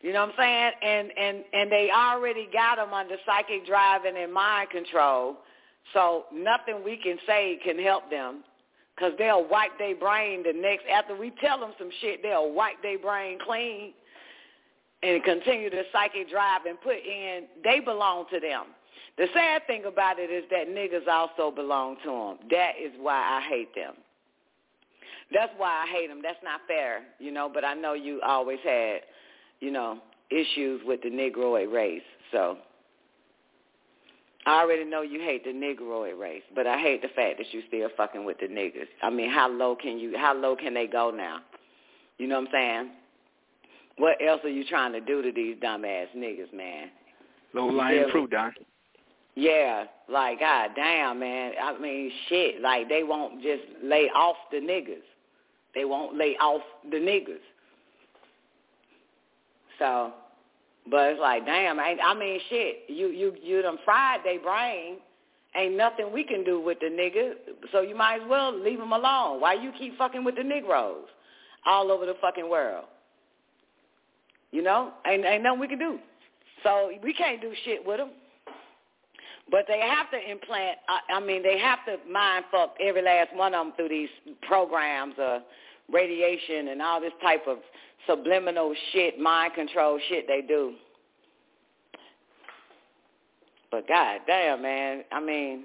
You 0.00 0.12
know 0.12 0.26
what 0.26 0.30
I'm 0.30 0.34
saying? 0.38 0.72
And 0.82 1.10
and 1.18 1.44
and 1.52 1.72
they 1.72 1.90
already 1.94 2.48
got 2.52 2.76
them 2.76 2.92
under 2.92 3.16
psychic 3.24 3.66
driving 3.66 4.14
and 4.16 4.32
mind 4.32 4.70
control. 4.70 5.38
So 5.92 6.24
nothing 6.32 6.82
we 6.84 6.96
can 6.96 7.16
say 7.26 7.58
can 7.64 7.78
help 7.78 8.10
them 8.10 8.42
because 8.94 9.12
they'll 9.18 9.46
wipe 9.48 9.78
their 9.78 9.96
brain 9.96 10.42
the 10.42 10.52
next 10.52 10.84
after 10.92 11.16
we 11.16 11.32
tell 11.40 11.58
them 11.60 11.72
some 11.78 11.90
shit. 12.00 12.22
They'll 12.22 12.52
wipe 12.52 12.82
their 12.82 12.98
brain 12.98 13.38
clean 13.44 13.92
and 15.02 15.22
continue 15.24 15.70
to 15.70 15.82
psychic 15.92 16.30
drive 16.30 16.66
and 16.66 16.80
put 16.80 16.96
in. 16.96 17.44
They 17.62 17.80
belong 17.80 18.26
to 18.32 18.40
them. 18.40 18.64
The 19.18 19.26
sad 19.32 19.66
thing 19.66 19.84
about 19.86 20.18
it 20.18 20.30
is 20.30 20.44
that 20.50 20.68
niggas 20.68 21.08
also 21.08 21.54
belong 21.54 21.96
to 22.04 22.10
them. 22.10 22.48
That 22.50 22.72
is 22.82 22.92
why 23.00 23.16
I 23.16 23.48
hate 23.48 23.74
them. 23.74 23.94
That's 25.32 25.52
why 25.56 25.84
I 25.84 25.92
hate 25.92 26.08
them. 26.08 26.20
That's 26.22 26.38
not 26.42 26.60
fair, 26.68 27.02
you 27.18 27.32
know. 27.32 27.50
But 27.52 27.64
I 27.64 27.74
know 27.74 27.94
you 27.94 28.20
always 28.24 28.58
had, 28.64 29.00
you 29.60 29.70
know, 29.70 29.98
issues 30.30 30.82
with 30.84 31.02
the 31.02 31.10
Negroid 31.10 31.72
race. 31.72 32.02
So 32.32 32.58
I 34.46 34.60
already 34.60 34.84
know 34.84 35.02
you 35.02 35.20
hate 35.20 35.44
the 35.44 35.52
Negroid 35.52 36.18
race, 36.18 36.44
but 36.54 36.66
I 36.66 36.78
hate 36.78 37.02
the 37.02 37.08
fact 37.08 37.38
that 37.38 37.52
you 37.52 37.62
still 37.66 37.88
fucking 37.96 38.24
with 38.24 38.38
the 38.38 38.46
niggas. 38.46 38.86
I 39.02 39.10
mean, 39.10 39.30
how 39.30 39.50
low 39.50 39.74
can 39.74 39.98
you? 39.98 40.16
How 40.16 40.34
low 40.34 40.54
can 40.54 40.74
they 40.74 40.86
go 40.86 41.10
now? 41.10 41.40
You 42.18 42.28
know 42.28 42.40
what 42.40 42.48
I'm 42.48 42.52
saying? 42.52 42.90
What 43.98 44.16
else 44.24 44.40
are 44.44 44.50
you 44.50 44.64
trying 44.64 44.92
to 44.92 45.00
do 45.00 45.22
to 45.22 45.32
these 45.32 45.56
dumbass 45.56 46.06
niggas, 46.16 46.52
man? 46.54 46.90
Low 47.54 47.66
lying 47.66 48.08
fruit, 48.12 48.30
Don. 48.30 48.52
Yeah, 49.34 49.84
like 50.08 50.40
god 50.40 50.70
damn, 50.76 51.18
man. 51.18 51.52
I 51.62 51.78
mean, 51.78 52.10
shit. 52.28 52.60
Like 52.60 52.88
they 52.88 53.02
won't 53.02 53.42
just 53.42 53.62
lay 53.82 54.08
off 54.14 54.36
the 54.50 54.58
niggas. 54.58 55.02
They 55.76 55.84
won't 55.84 56.16
lay 56.16 56.36
off 56.40 56.62
the 56.90 56.96
niggas. 56.96 57.44
So, 59.78 60.14
but 60.90 61.10
it's 61.10 61.20
like, 61.20 61.44
damn, 61.44 61.78
I, 61.78 61.96
I 62.02 62.14
mean, 62.14 62.40
shit. 62.48 62.84
You 62.88 63.08
you 63.08 63.34
you 63.42 63.60
done 63.60 63.78
fried 63.84 64.20
they 64.24 64.38
brain. 64.38 64.96
Ain't 65.54 65.76
nothing 65.76 66.12
we 66.12 66.24
can 66.24 66.44
do 66.44 66.60
with 66.60 66.78
the 66.80 66.86
nigga. 66.86 67.34
So 67.72 67.82
you 67.82 67.94
might 67.94 68.22
as 68.22 68.28
well 68.28 68.58
leave 68.58 68.78
them 68.78 68.92
alone. 68.92 69.40
Why 69.40 69.52
you 69.52 69.70
keep 69.78 69.96
fucking 69.98 70.24
with 70.24 70.36
the 70.36 70.42
Negroes 70.42 71.04
all 71.66 71.92
over 71.92 72.06
the 72.06 72.16
fucking 72.22 72.48
world? 72.48 72.86
You 74.50 74.62
know, 74.62 74.92
ain't 75.06 75.26
ain't 75.26 75.42
nothing 75.42 75.60
we 75.60 75.68
can 75.68 75.78
do. 75.78 75.98
So 76.62 76.90
we 77.02 77.12
can't 77.12 77.42
do 77.42 77.52
shit 77.66 77.86
with 77.86 77.98
them. 77.98 78.10
But 79.50 79.66
they 79.68 79.78
have 79.78 80.10
to 80.10 80.30
implant. 80.30 80.78
I, 80.88 81.14
I 81.14 81.20
mean, 81.20 81.42
they 81.42 81.58
have 81.58 81.78
to 81.86 81.98
mind 82.10 82.46
fuck 82.50 82.74
every 82.80 83.02
last 83.02 83.34
one 83.34 83.54
of 83.54 83.66
them 83.66 83.74
through 83.76 83.90
these 83.90 84.08
programs 84.42 85.14
of 85.18 85.42
radiation 85.92 86.68
and 86.68 86.82
all 86.82 87.00
this 87.00 87.12
type 87.22 87.44
of 87.46 87.58
subliminal 88.06 88.74
shit, 88.92 89.18
mind 89.18 89.54
control 89.54 89.98
shit 90.08 90.26
they 90.26 90.42
do. 90.46 90.74
But 93.70 93.88
god 93.88 94.20
damn, 94.26 94.62
man. 94.62 95.04
I 95.12 95.20
mean, 95.20 95.64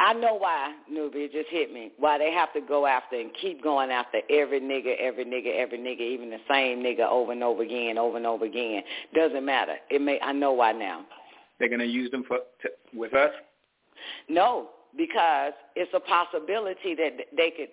I 0.00 0.12
know 0.12 0.34
why, 0.34 0.74
Newbie, 0.92 1.26
it 1.26 1.32
just 1.32 1.48
hit 1.50 1.72
me. 1.72 1.92
Why 1.98 2.18
they 2.18 2.32
have 2.32 2.52
to 2.54 2.60
go 2.60 2.86
after 2.86 3.18
and 3.18 3.30
keep 3.40 3.62
going 3.62 3.90
after 3.90 4.18
every 4.28 4.60
nigga, 4.60 4.96
every 4.98 5.24
nigga, 5.24 5.56
every 5.56 5.78
nigga, 5.78 6.00
even 6.00 6.30
the 6.30 6.40
same 6.48 6.82
nigga 6.82 7.08
over 7.08 7.32
and 7.32 7.44
over 7.44 7.62
again, 7.62 7.96
over 7.96 8.16
and 8.16 8.26
over 8.26 8.44
again. 8.44 8.82
Doesn't 9.14 9.44
matter. 9.44 9.76
It 9.90 10.00
may. 10.02 10.18
I 10.20 10.32
know 10.32 10.52
why 10.52 10.72
now. 10.72 11.04
They're 11.58 11.68
gonna 11.68 11.84
use 11.84 12.10
them 12.10 12.24
for 12.26 12.38
to, 12.62 12.70
with 12.92 13.14
us. 13.14 13.30
No, 14.28 14.70
because 14.96 15.52
it's 15.76 15.92
a 15.94 16.00
possibility 16.00 16.94
that 16.96 17.12
they 17.36 17.50
could. 17.50 17.68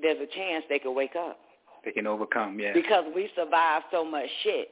There's 0.00 0.18
a 0.20 0.34
chance 0.36 0.64
they 0.68 0.78
could 0.78 0.92
wake 0.92 1.16
up. 1.16 1.38
They 1.84 1.92
can 1.92 2.06
overcome, 2.06 2.58
yeah. 2.58 2.72
Because 2.72 3.04
we 3.14 3.30
survived 3.36 3.86
so 3.90 4.04
much 4.04 4.28
shit. 4.42 4.68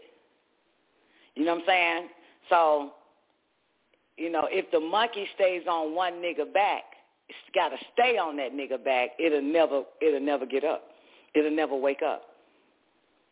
You 1.34 1.44
know 1.44 1.54
what 1.54 1.62
I'm 1.62 1.66
saying? 1.66 2.08
So, 2.50 2.90
you 4.16 4.30
know, 4.30 4.48
if 4.50 4.70
the 4.70 4.80
monkey 4.80 5.26
stays 5.34 5.62
on 5.68 5.94
one 5.94 6.14
nigga 6.14 6.52
back, 6.52 6.82
it's 7.28 7.38
got 7.54 7.70
to 7.70 7.76
stay 7.92 8.16
on 8.18 8.36
that 8.36 8.52
nigga 8.52 8.82
back. 8.82 9.10
It'll 9.18 9.42
never, 9.42 9.82
it'll 10.00 10.20
never 10.20 10.46
get 10.46 10.64
up. 10.64 10.84
It'll 11.34 11.54
never 11.54 11.76
wake 11.76 12.02
up. 12.02 12.22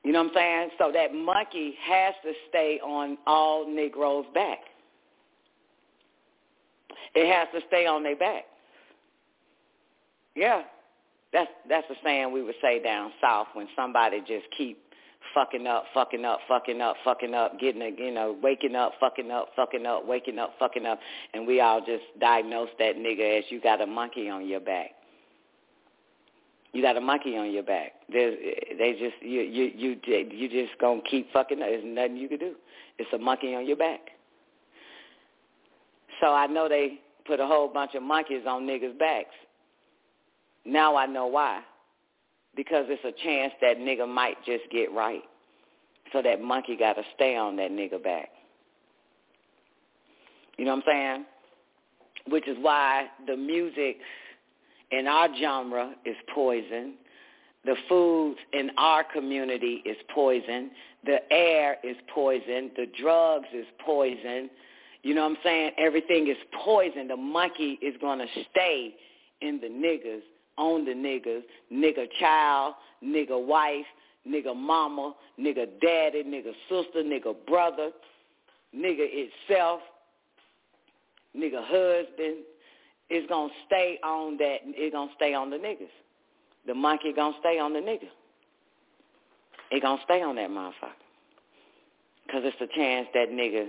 You 0.03 0.13
know 0.13 0.23
what 0.23 0.29
I'm 0.29 0.35
saying? 0.35 0.71
So 0.79 0.93
that 0.93 1.15
monkey 1.15 1.75
has 1.83 2.15
to 2.25 2.33
stay 2.51 2.79
on 2.85 3.17
all 3.27 3.67
Negroes' 3.67 4.27
back. 4.35 4.59
It 7.15 7.33
has 7.33 7.49
to 7.55 7.67
stay 7.69 7.87
on 7.87 8.03
their 8.03 8.17
back. 8.17 8.45
Yeah, 10.35 10.63
that's 11.35 11.51
that's 11.69 11.87
the 11.89 11.97
saying 12.03 12.33
we 12.33 12.43
would 12.43 12.55
say 12.63 12.83
down 12.83 13.13
south 13.21 13.49
when 13.53 13.69
somebody 13.77 14.21
just 14.21 14.47
keep 14.57 14.79
fucking 15.35 15.67
up, 15.67 15.85
fucking 15.93 16.25
up, 16.25 16.39
fucking 16.49 16.81
up, 16.81 16.97
fucking 17.05 17.35
up, 17.35 17.59
getting 17.59 17.83
a, 17.83 17.91
you 17.99 18.13
know, 18.13 18.37
waking 18.43 18.77
up, 18.77 18.93
fucking 19.01 19.31
up, 19.31 19.49
fucking 19.57 19.85
up, 19.85 20.07
waking 20.07 20.39
up, 20.39 20.53
fucking 20.59 20.87
up, 20.87 21.01
and 21.35 21.47
we 21.47 21.61
all 21.61 21.81
just 21.81 22.05
diagnose 22.21 22.69
that 22.79 22.97
nigga 22.97 23.39
as 23.39 23.45
you 23.51 23.61
got 23.61 23.81
a 23.81 23.87
monkey 23.87 24.29
on 24.31 24.47
your 24.47 24.61
back. 24.61 24.91
You 26.73 26.83
got 26.83 26.97
a 26.97 27.01
monkey 27.01 27.37
on 27.37 27.53
your 27.53 27.63
back. 27.63 27.93
There's, 28.13 28.37
they 28.79 28.93
just 28.93 29.23
you 29.23 29.41
you 29.41 29.71
you 29.75 30.01
you 30.07 30.49
just 30.49 30.79
gonna 30.81 31.01
keep 31.09 31.33
fucking 31.33 31.61
up. 31.61 31.69
There's 31.69 31.85
nothing 31.85 32.17
you 32.17 32.29
can 32.29 32.39
do. 32.39 32.55
It's 32.99 33.13
a 33.13 33.19
monkey 33.19 33.55
on 33.55 33.67
your 33.67 33.77
back. 33.77 34.01
So 36.21 36.29
I 36.29 36.47
know 36.47 36.69
they 36.69 37.01
put 37.27 37.41
a 37.41 37.47
whole 37.47 37.69
bunch 37.69 37.95
of 37.95 38.03
monkeys 38.03 38.43
on 38.47 38.63
niggas' 38.63 38.99
backs. 38.99 39.35
Now 40.65 40.97
I 40.97 41.07
know 41.07 41.27
why. 41.27 41.63
because 42.57 42.87
it's 42.89 43.05
a 43.05 43.25
chance 43.25 43.53
that 43.61 43.79
nigga 43.79 44.09
might 44.09 44.37
just 44.45 44.65
get 44.71 44.93
right. 44.93 45.23
So 46.13 46.23
that 46.23 46.41
monkey 46.41 46.77
got 46.77 46.95
to 46.95 47.03
stay 47.15 47.37
on 47.37 47.57
that 47.57 47.71
nigga 47.71 48.03
back. 48.03 48.29
You 50.57 50.65
know 50.65 50.73
what 50.77 50.85
I'm 50.87 50.93
saying? 50.93 51.25
Which 52.29 52.47
is 52.47 52.57
why 52.61 53.07
the 53.27 53.37
music 53.37 53.99
in 54.93 55.07
our 55.07 55.29
genre 55.41 55.95
is 56.05 56.17
poison. 56.35 56.95
The 57.65 57.75
foods 57.89 58.39
in 58.53 58.71
our 58.79 59.03
community 59.03 59.83
is 59.85 59.97
poison. 60.15 60.71
The 61.05 61.19
air 61.33 61.79
is 61.83 61.97
poison. 62.15 62.71
The 62.77 62.87
drugs 63.01 63.49
is 63.55 63.67
poison. 63.85 64.51
You 65.03 65.15
know 65.15 65.23
what 65.23 65.33
I'm 65.33 65.37
saying? 65.43 65.73
Everything 65.79 66.29
is 66.29 66.37
poison. 66.65 67.09
The 67.09 67.17
monkey 67.17 67.79
is 67.83 67.95
going 68.01 68.21
to 68.21 68.27
stay 68.51 68.95
in 69.41 69.61
the 69.61 69.67
niggas, 69.67 70.23
on 70.57 70.85
the 70.85 70.93
niggas, 70.93 71.43
nigga 71.73 72.07
child, 72.21 72.75
nigga 73.03 73.45
wife, 73.45 73.87
nigga 74.27 74.57
mama, 74.57 75.15
nigga 75.39 75.67
daddy, 75.81 76.23
nigga 76.25 76.53
sister, 76.69 77.03
nigga 77.03 77.35
brother, 77.47 77.91
nigga 78.75 79.07
itself, 79.09 79.81
nigga 81.37 81.63
husband. 81.63 82.45
It's 83.11 83.29
to 83.29 83.49
stay 83.67 83.99
on 84.03 84.39
that. 84.39 84.59
It's 84.65 84.95
to 84.95 85.09
stay 85.17 85.35
on 85.35 85.51
the 85.51 85.57
niggas. 85.57 85.93
The 86.67 86.75
monkey 86.75 87.13
to 87.13 87.33
stay 87.41 87.59
on 87.59 87.73
the 87.75 87.81
nigga. 87.81 88.09
It 89.71 89.81
to 89.81 89.99
stay 90.05 90.23
on 90.23 90.37
that 90.37 90.49
motherfucker. 90.49 90.93
Because 92.27 92.43
it's 92.45 92.57
a 92.61 92.75
chance 92.75 93.07
that 93.13 93.29
nigga 93.29 93.69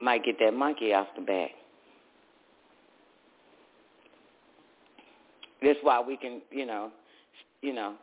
might 0.00 0.24
get 0.24 0.38
that 0.40 0.54
monkey 0.54 0.92
off 0.92 1.06
the 1.16 1.22
back. 1.22 1.50
That's 5.62 5.78
why 5.82 6.00
we 6.00 6.16
can, 6.16 6.40
you 6.50 6.66
know, 6.66 6.90
you 7.62 7.72
know, 7.72 7.94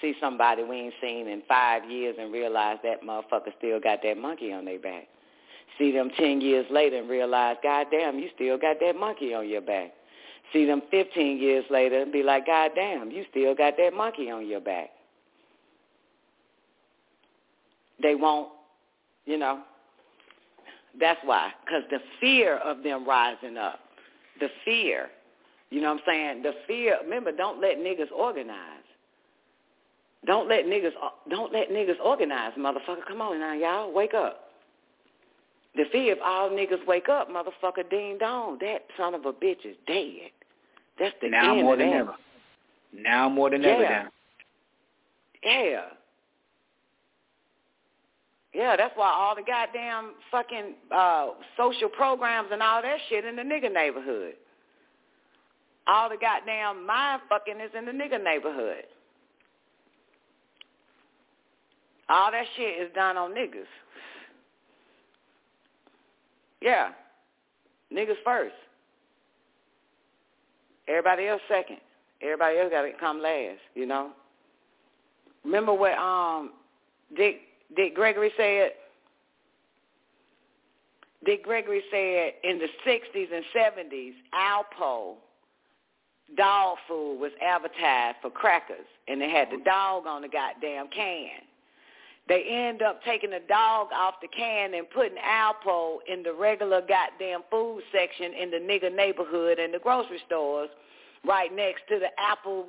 see 0.00 0.14
somebody 0.20 0.62
we 0.62 0.76
ain't 0.76 0.94
seen 1.00 1.28
in 1.28 1.42
five 1.48 1.88
years 1.90 2.16
and 2.18 2.32
realize 2.32 2.78
that 2.82 3.02
motherfucker 3.02 3.56
still 3.58 3.80
got 3.80 4.00
that 4.02 4.16
monkey 4.18 4.52
on 4.52 4.64
their 4.64 4.78
back. 4.78 5.04
See 5.78 5.90
them 5.90 6.10
ten 6.16 6.40
years 6.40 6.66
later 6.70 6.98
and 6.98 7.08
realize, 7.08 7.56
God 7.62 7.86
damn, 7.90 8.18
you 8.18 8.28
still 8.34 8.58
got 8.58 8.76
that 8.80 8.96
monkey 8.96 9.34
on 9.34 9.48
your 9.48 9.60
back. 9.60 9.92
See 10.52 10.66
them 10.66 10.82
fifteen 10.90 11.38
years 11.38 11.64
later 11.70 12.02
and 12.02 12.12
be 12.12 12.22
like, 12.22 12.46
God 12.46 12.72
damn, 12.74 13.10
you 13.10 13.24
still 13.30 13.54
got 13.54 13.74
that 13.78 13.94
monkey 13.94 14.30
on 14.30 14.46
your 14.46 14.60
back. 14.60 14.90
They 18.02 18.14
won't, 18.14 18.50
you 19.24 19.38
know. 19.38 19.62
That's 21.00 21.18
why, 21.24 21.50
because 21.64 21.82
the 21.90 21.98
fear 22.20 22.58
of 22.58 22.84
them 22.84 23.08
rising 23.08 23.56
up, 23.56 23.80
the 24.38 24.48
fear, 24.64 25.08
you 25.74 25.80
know 25.80 25.92
what 25.92 26.02
I'm 26.06 26.06
saying? 26.06 26.42
The 26.42 26.52
fear. 26.68 26.98
Remember, 27.02 27.32
don't 27.32 27.60
let 27.60 27.78
niggas 27.78 28.12
organize. 28.16 28.84
Don't 30.24 30.48
let 30.48 30.66
niggas. 30.66 30.92
Don't 31.28 31.52
let 31.52 31.68
niggas 31.68 31.98
organize, 32.02 32.52
motherfucker. 32.56 33.04
Come 33.08 33.20
on 33.20 33.40
now, 33.40 33.54
y'all, 33.54 33.92
wake 33.92 34.14
up. 34.14 34.50
The 35.74 35.82
fear 35.90 36.12
if 36.12 36.18
all 36.24 36.50
niggas 36.50 36.86
wake 36.86 37.08
up, 37.08 37.28
motherfucker, 37.28 37.90
ding 37.90 38.18
dong, 38.18 38.58
that 38.60 38.84
son 38.96 39.14
of 39.14 39.26
a 39.26 39.32
bitch 39.32 39.66
is 39.66 39.74
dead. 39.88 40.30
That's 40.96 41.16
the 41.20 41.28
now 41.30 41.54
end 41.54 41.64
more 41.64 41.76
than 41.76 41.90
that. 41.90 41.96
ever. 41.96 42.14
Now 42.92 43.28
more 43.28 43.50
than 43.50 43.62
yeah. 43.62 43.68
ever. 43.70 43.82
Now. 43.82 44.08
Yeah. 45.42 45.80
Yeah, 48.54 48.76
that's 48.76 48.92
why 48.94 49.08
all 49.08 49.34
the 49.34 49.42
goddamn 49.42 50.12
fucking 50.30 50.74
uh 50.94 51.30
social 51.56 51.88
programs 51.88 52.50
and 52.52 52.62
all 52.62 52.80
that 52.80 52.98
shit 53.08 53.24
in 53.24 53.34
the 53.34 53.42
nigga 53.42 53.72
neighborhood. 53.72 54.34
All 55.86 56.08
the 56.08 56.16
goddamn 56.16 56.86
mind 56.86 57.22
fucking 57.28 57.60
is 57.60 57.70
in 57.76 57.84
the 57.84 57.92
nigga 57.92 58.22
neighborhood. 58.22 58.84
All 62.08 62.30
that 62.30 62.44
shit 62.56 62.82
is 62.82 62.94
done 62.94 63.16
on 63.16 63.32
niggas. 63.32 63.66
Yeah. 66.60 66.90
Niggas 67.92 68.16
first. 68.24 68.54
Everybody 70.88 71.28
else 71.28 71.42
second. 71.48 71.78
Everybody 72.22 72.58
else 72.58 72.70
gotta 72.70 72.92
come 72.98 73.20
last, 73.20 73.60
you 73.74 73.86
know? 73.86 74.10
Remember 75.44 75.74
what 75.74 75.96
um 75.98 76.52
Dick 77.16 77.40
Dick 77.76 77.94
Gregory 77.94 78.30
said? 78.36 78.72
Dick 81.24 81.44
Gregory 81.44 81.82
said 81.90 82.34
in 82.48 82.58
the 82.58 82.68
60s 82.86 83.28
and 83.34 83.44
70s, 83.56 84.12
Alpo 84.34 85.14
dog 86.36 86.78
food 86.88 87.18
was 87.20 87.32
advertised 87.42 88.16
for 88.22 88.30
crackers, 88.30 88.86
and 89.08 89.20
they 89.20 89.30
had 89.30 89.48
the 89.50 89.62
dog 89.64 90.06
on 90.06 90.22
the 90.22 90.28
goddamn 90.28 90.88
can. 90.94 91.28
They 92.26 92.42
end 92.48 92.80
up 92.80 93.02
taking 93.04 93.30
the 93.30 93.40
dog 93.48 93.88
off 93.94 94.14
the 94.22 94.28
can 94.28 94.72
and 94.74 94.88
putting 94.90 95.18
Alpo 95.18 95.98
in 96.08 96.22
the 96.22 96.32
regular 96.32 96.80
goddamn 96.80 97.40
food 97.50 97.82
section 97.92 98.32
in 98.32 98.50
the 98.50 98.56
nigga 98.56 98.94
neighborhood 98.94 99.58
and 99.58 99.74
the 99.74 99.78
grocery 99.78 100.20
stores 100.26 100.70
right 101.26 101.54
next 101.54 101.82
to 101.90 101.98
the 101.98 102.08
apple, 102.18 102.66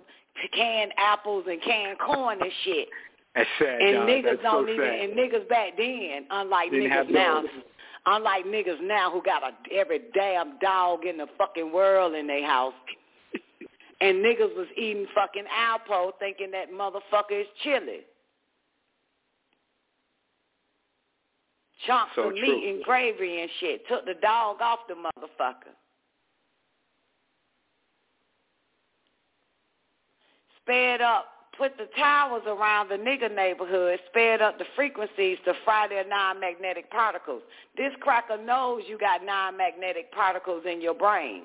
canned 0.53 0.91
apples 0.97 1.45
and 1.47 1.61
canned 1.61 1.97
corn 1.99 2.39
and 2.41 2.51
shit. 2.65 2.89
That's 3.35 3.49
sad, 3.59 3.81
And 3.81 3.95
John. 3.95 4.07
niggas 4.07 4.23
That's 4.23 4.41
don't 4.43 4.65
so 4.67 4.73
even, 4.73 4.85
sad. 4.85 4.99
and 5.09 5.13
niggas 5.17 5.49
back 5.49 5.77
then, 5.77 6.25
unlike 6.31 6.71
Didn't 6.71 6.89
niggas 6.91 7.09
now, 7.11 7.41
those. 7.41 7.49
unlike 8.05 8.45
niggas 8.45 8.81
now 8.81 9.09
who 9.11 9.21
got 9.23 9.41
a, 9.43 9.51
every 9.73 10.01
damn 10.13 10.57
dog 10.59 11.05
in 11.05 11.17
the 11.17 11.27
fucking 11.37 11.71
world 11.73 12.13
in 12.13 12.27
their 12.27 12.45
house. 12.45 12.73
And 14.01 14.17
niggas 14.17 14.55
was 14.55 14.67
eating 14.77 15.07
fucking 15.15 15.45
Alpo 15.45 16.11
thinking 16.19 16.51
that 16.51 16.71
motherfucker 16.71 17.41
is 17.41 17.47
chili. 17.63 18.01
Chunks 21.85 22.11
So 22.15 22.29
of 22.29 22.33
meat 22.33 22.69
and 22.69 22.83
gravy 22.83 23.41
and 23.41 23.49
shit. 23.59 23.87
Took 23.87 24.05
the 24.05 24.15
dog 24.15 24.57
off 24.61 24.79
the 24.87 24.95
motherfucker. 24.95 25.73
Sped 30.61 31.01
up, 31.01 31.25
put 31.57 31.77
the 31.77 31.87
towers 31.95 32.41
around 32.47 32.89
the 32.89 32.95
nigger 32.95 33.33
neighborhood, 33.33 33.99
sped 34.09 34.41
up 34.41 34.57
the 34.57 34.65
frequencies 34.75 35.37
to 35.45 35.53
fry 35.63 35.87
their 35.87 36.07
non-magnetic 36.07 36.89
particles. 36.89 37.43
This 37.77 37.91
cracker 38.01 38.41
knows 38.41 38.81
you 38.87 38.97
got 38.97 39.23
non-magnetic 39.23 40.11
particles 40.11 40.63
in 40.69 40.81
your 40.81 40.95
brain. 40.95 41.43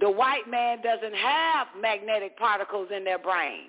The 0.00 0.10
white 0.10 0.48
man 0.48 0.80
doesn't 0.82 1.14
have 1.14 1.68
magnetic 1.80 2.38
particles 2.38 2.88
in 2.94 3.04
their 3.04 3.18
brain. 3.18 3.66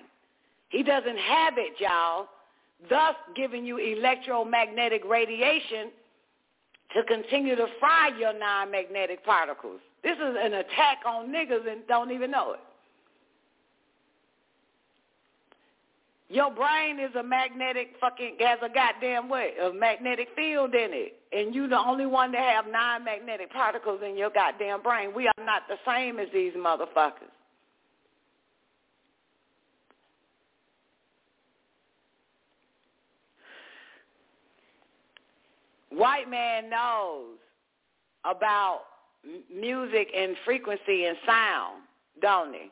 He 0.70 0.82
doesn't 0.82 1.18
have 1.18 1.54
it, 1.58 1.74
y'all, 1.78 2.28
thus 2.88 3.14
giving 3.36 3.66
you 3.66 3.76
electromagnetic 3.76 5.02
radiation 5.06 5.90
to 6.94 7.02
continue 7.04 7.54
to 7.54 7.66
fry 7.78 8.10
your 8.18 8.38
non-magnetic 8.38 9.24
particles. 9.24 9.80
This 10.02 10.16
is 10.16 10.36
an 10.38 10.54
attack 10.54 10.98
on 11.06 11.28
niggas 11.28 11.70
and 11.70 11.86
don't 11.86 12.10
even 12.10 12.30
know 12.30 12.52
it. 12.52 12.60
Your 16.32 16.50
brain 16.50 16.98
is 16.98 17.14
a 17.14 17.22
magnetic 17.22 17.90
fucking 18.00 18.36
has 18.40 18.58
a 18.62 18.72
goddamn 18.72 19.28
what? 19.28 19.50
A 19.62 19.70
magnetic 19.70 20.28
field 20.34 20.74
in 20.74 20.88
it. 20.90 21.20
And 21.30 21.54
you 21.54 21.68
the 21.68 21.78
only 21.78 22.06
one 22.06 22.32
that 22.32 22.40
have 22.40 22.72
non-magnetic 22.72 23.52
particles 23.52 24.00
in 24.02 24.16
your 24.16 24.30
goddamn 24.30 24.80
brain. 24.80 25.12
We 25.14 25.26
are 25.26 25.44
not 25.44 25.64
the 25.68 25.76
same 25.86 26.18
as 26.18 26.28
these 26.32 26.54
motherfuckers. 26.54 27.28
White 35.90 36.30
man 36.30 36.70
knows 36.70 37.36
about 38.24 38.84
music 39.54 40.08
and 40.16 40.34
frequency 40.46 41.04
and 41.04 41.18
sound, 41.26 41.82
don't 42.22 42.54
he? 42.54 42.70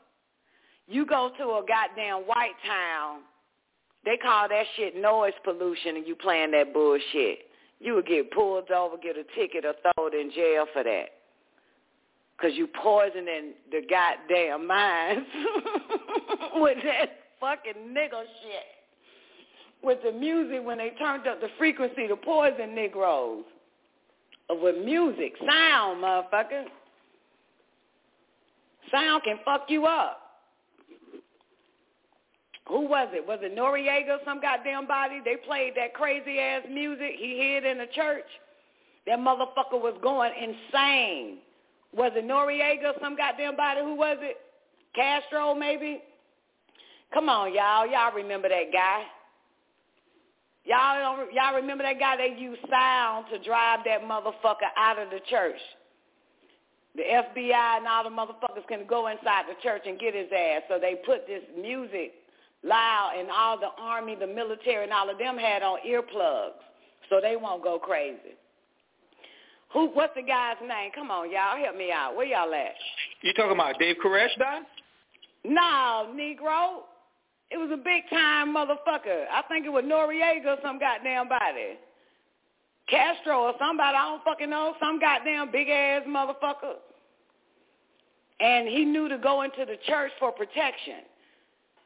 You 0.88 1.04
go 1.04 1.30
to 1.36 1.44
a 1.44 1.62
goddamn 1.68 2.22
white 2.26 2.56
town, 2.66 3.20
they 4.04 4.16
call 4.16 4.48
that 4.48 4.64
shit 4.76 4.96
noise 4.96 5.32
pollution 5.44 5.96
and 5.96 6.06
you 6.06 6.14
playing 6.14 6.52
that 6.52 6.72
bullshit. 6.72 7.40
You 7.80 7.94
would 7.94 8.06
get 8.06 8.30
pulled 8.30 8.70
over, 8.70 8.96
get 8.96 9.16
a 9.16 9.24
ticket, 9.34 9.64
or 9.64 9.74
thrown 9.94 10.14
in 10.14 10.30
jail 10.30 10.66
for 10.72 10.82
that. 10.84 11.06
Because 12.36 12.56
you 12.56 12.66
poisoning 12.66 13.52
the 13.70 13.82
goddamn 13.88 14.66
minds 14.66 15.26
with 16.54 16.78
that 16.84 17.10
fucking 17.40 17.94
nigga 17.94 18.22
shit. 18.42 18.66
With 19.82 19.98
the 20.04 20.12
music, 20.12 20.60
when 20.62 20.78
they 20.78 20.90
turned 20.98 21.26
up 21.26 21.40
the 21.40 21.48
frequency 21.58 22.06
to 22.06 22.16
poison 22.16 22.74
Negroes. 22.74 23.44
With 24.50 24.84
music, 24.84 25.34
sound, 25.46 26.02
motherfucker. 26.02 26.64
Sound 28.90 29.22
can 29.22 29.38
fuck 29.44 29.66
you 29.68 29.86
up. 29.86 30.29
Who 32.70 32.86
was 32.86 33.08
it? 33.12 33.26
Was 33.26 33.40
it 33.42 33.56
Noriega, 33.56 34.24
some 34.24 34.40
goddamn 34.40 34.86
body? 34.86 35.20
They 35.24 35.36
played 35.44 35.72
that 35.74 35.92
crazy 35.92 36.38
ass 36.38 36.62
music. 36.70 37.14
He 37.18 37.36
hid 37.36 37.64
in 37.64 37.78
the 37.78 37.88
church. 37.92 38.26
That 39.06 39.18
motherfucker 39.18 39.80
was 39.80 39.98
going 40.02 40.30
insane. 40.38 41.38
Was 41.92 42.12
it 42.14 42.24
Noriega, 42.24 43.00
some 43.00 43.16
goddamn 43.16 43.56
body? 43.56 43.80
Who 43.80 43.96
was 43.96 44.18
it? 44.20 44.36
Castro, 44.94 45.52
maybe. 45.52 46.00
Come 47.12 47.28
on, 47.28 47.52
y'all. 47.52 47.88
Y'all 47.88 48.14
remember 48.14 48.48
that 48.48 48.72
guy? 48.72 49.02
Y'all 50.64 51.16
don't, 51.16 51.34
y'all 51.34 51.56
remember 51.56 51.82
that 51.82 51.98
guy? 51.98 52.16
that 52.18 52.38
used 52.38 52.60
sound 52.70 53.26
to 53.32 53.42
drive 53.42 53.80
that 53.84 54.02
motherfucker 54.02 54.70
out 54.76 55.00
of 55.00 55.10
the 55.10 55.18
church. 55.28 55.58
The 56.94 57.02
FBI 57.02 57.78
and 57.78 57.88
all 57.88 58.04
the 58.04 58.10
motherfuckers 58.10 58.66
can 58.68 58.86
go 58.86 59.08
inside 59.08 59.46
the 59.48 59.60
church 59.60 59.82
and 59.86 59.98
get 59.98 60.14
his 60.14 60.28
ass. 60.30 60.62
So 60.68 60.78
they 60.78 61.00
put 61.04 61.26
this 61.26 61.42
music 61.60 62.12
loud, 62.62 63.14
and 63.18 63.28
all 63.30 63.58
the 63.58 63.70
army, 63.78 64.14
the 64.14 64.26
military, 64.26 64.84
and 64.84 64.92
all 64.92 65.08
of 65.08 65.18
them 65.18 65.36
had 65.36 65.62
on 65.62 65.78
earplugs, 65.86 66.60
so 67.08 67.20
they 67.20 67.36
won't 67.36 67.62
go 67.62 67.78
crazy. 67.78 68.36
Who? 69.72 69.86
What's 69.90 70.14
the 70.16 70.22
guy's 70.22 70.56
name? 70.60 70.90
Come 70.94 71.10
on, 71.10 71.30
y'all, 71.30 71.56
help 71.62 71.76
me 71.76 71.92
out. 71.92 72.16
Where 72.16 72.26
y'all 72.26 72.52
at? 72.52 72.74
You 73.22 73.32
talking 73.34 73.52
about 73.52 73.78
Dave 73.78 73.96
Koresh, 74.04 74.36
Don? 74.38 74.62
No, 75.44 76.12
Negro. 76.14 76.82
It 77.50 77.58
was 77.58 77.70
a 77.72 77.76
big 77.76 78.08
time 78.10 78.54
motherfucker. 78.54 79.24
I 79.32 79.42
think 79.48 79.66
it 79.66 79.70
was 79.70 79.84
Noriega 79.84 80.46
or 80.46 80.56
some 80.62 80.78
goddamn 80.78 81.28
body. 81.28 81.78
Castro 82.88 83.42
or 83.42 83.54
somebody, 83.58 83.96
I 83.96 84.08
don't 84.08 84.24
fucking 84.24 84.50
know, 84.50 84.74
some 84.80 85.00
goddamn 85.00 85.50
big 85.50 85.68
ass 85.68 86.02
motherfucker. 86.06 86.74
And 88.40 88.68
he 88.68 88.84
knew 88.84 89.08
to 89.08 89.18
go 89.18 89.42
into 89.42 89.64
the 89.64 89.76
church 89.86 90.12
for 90.18 90.32
protection 90.32 91.09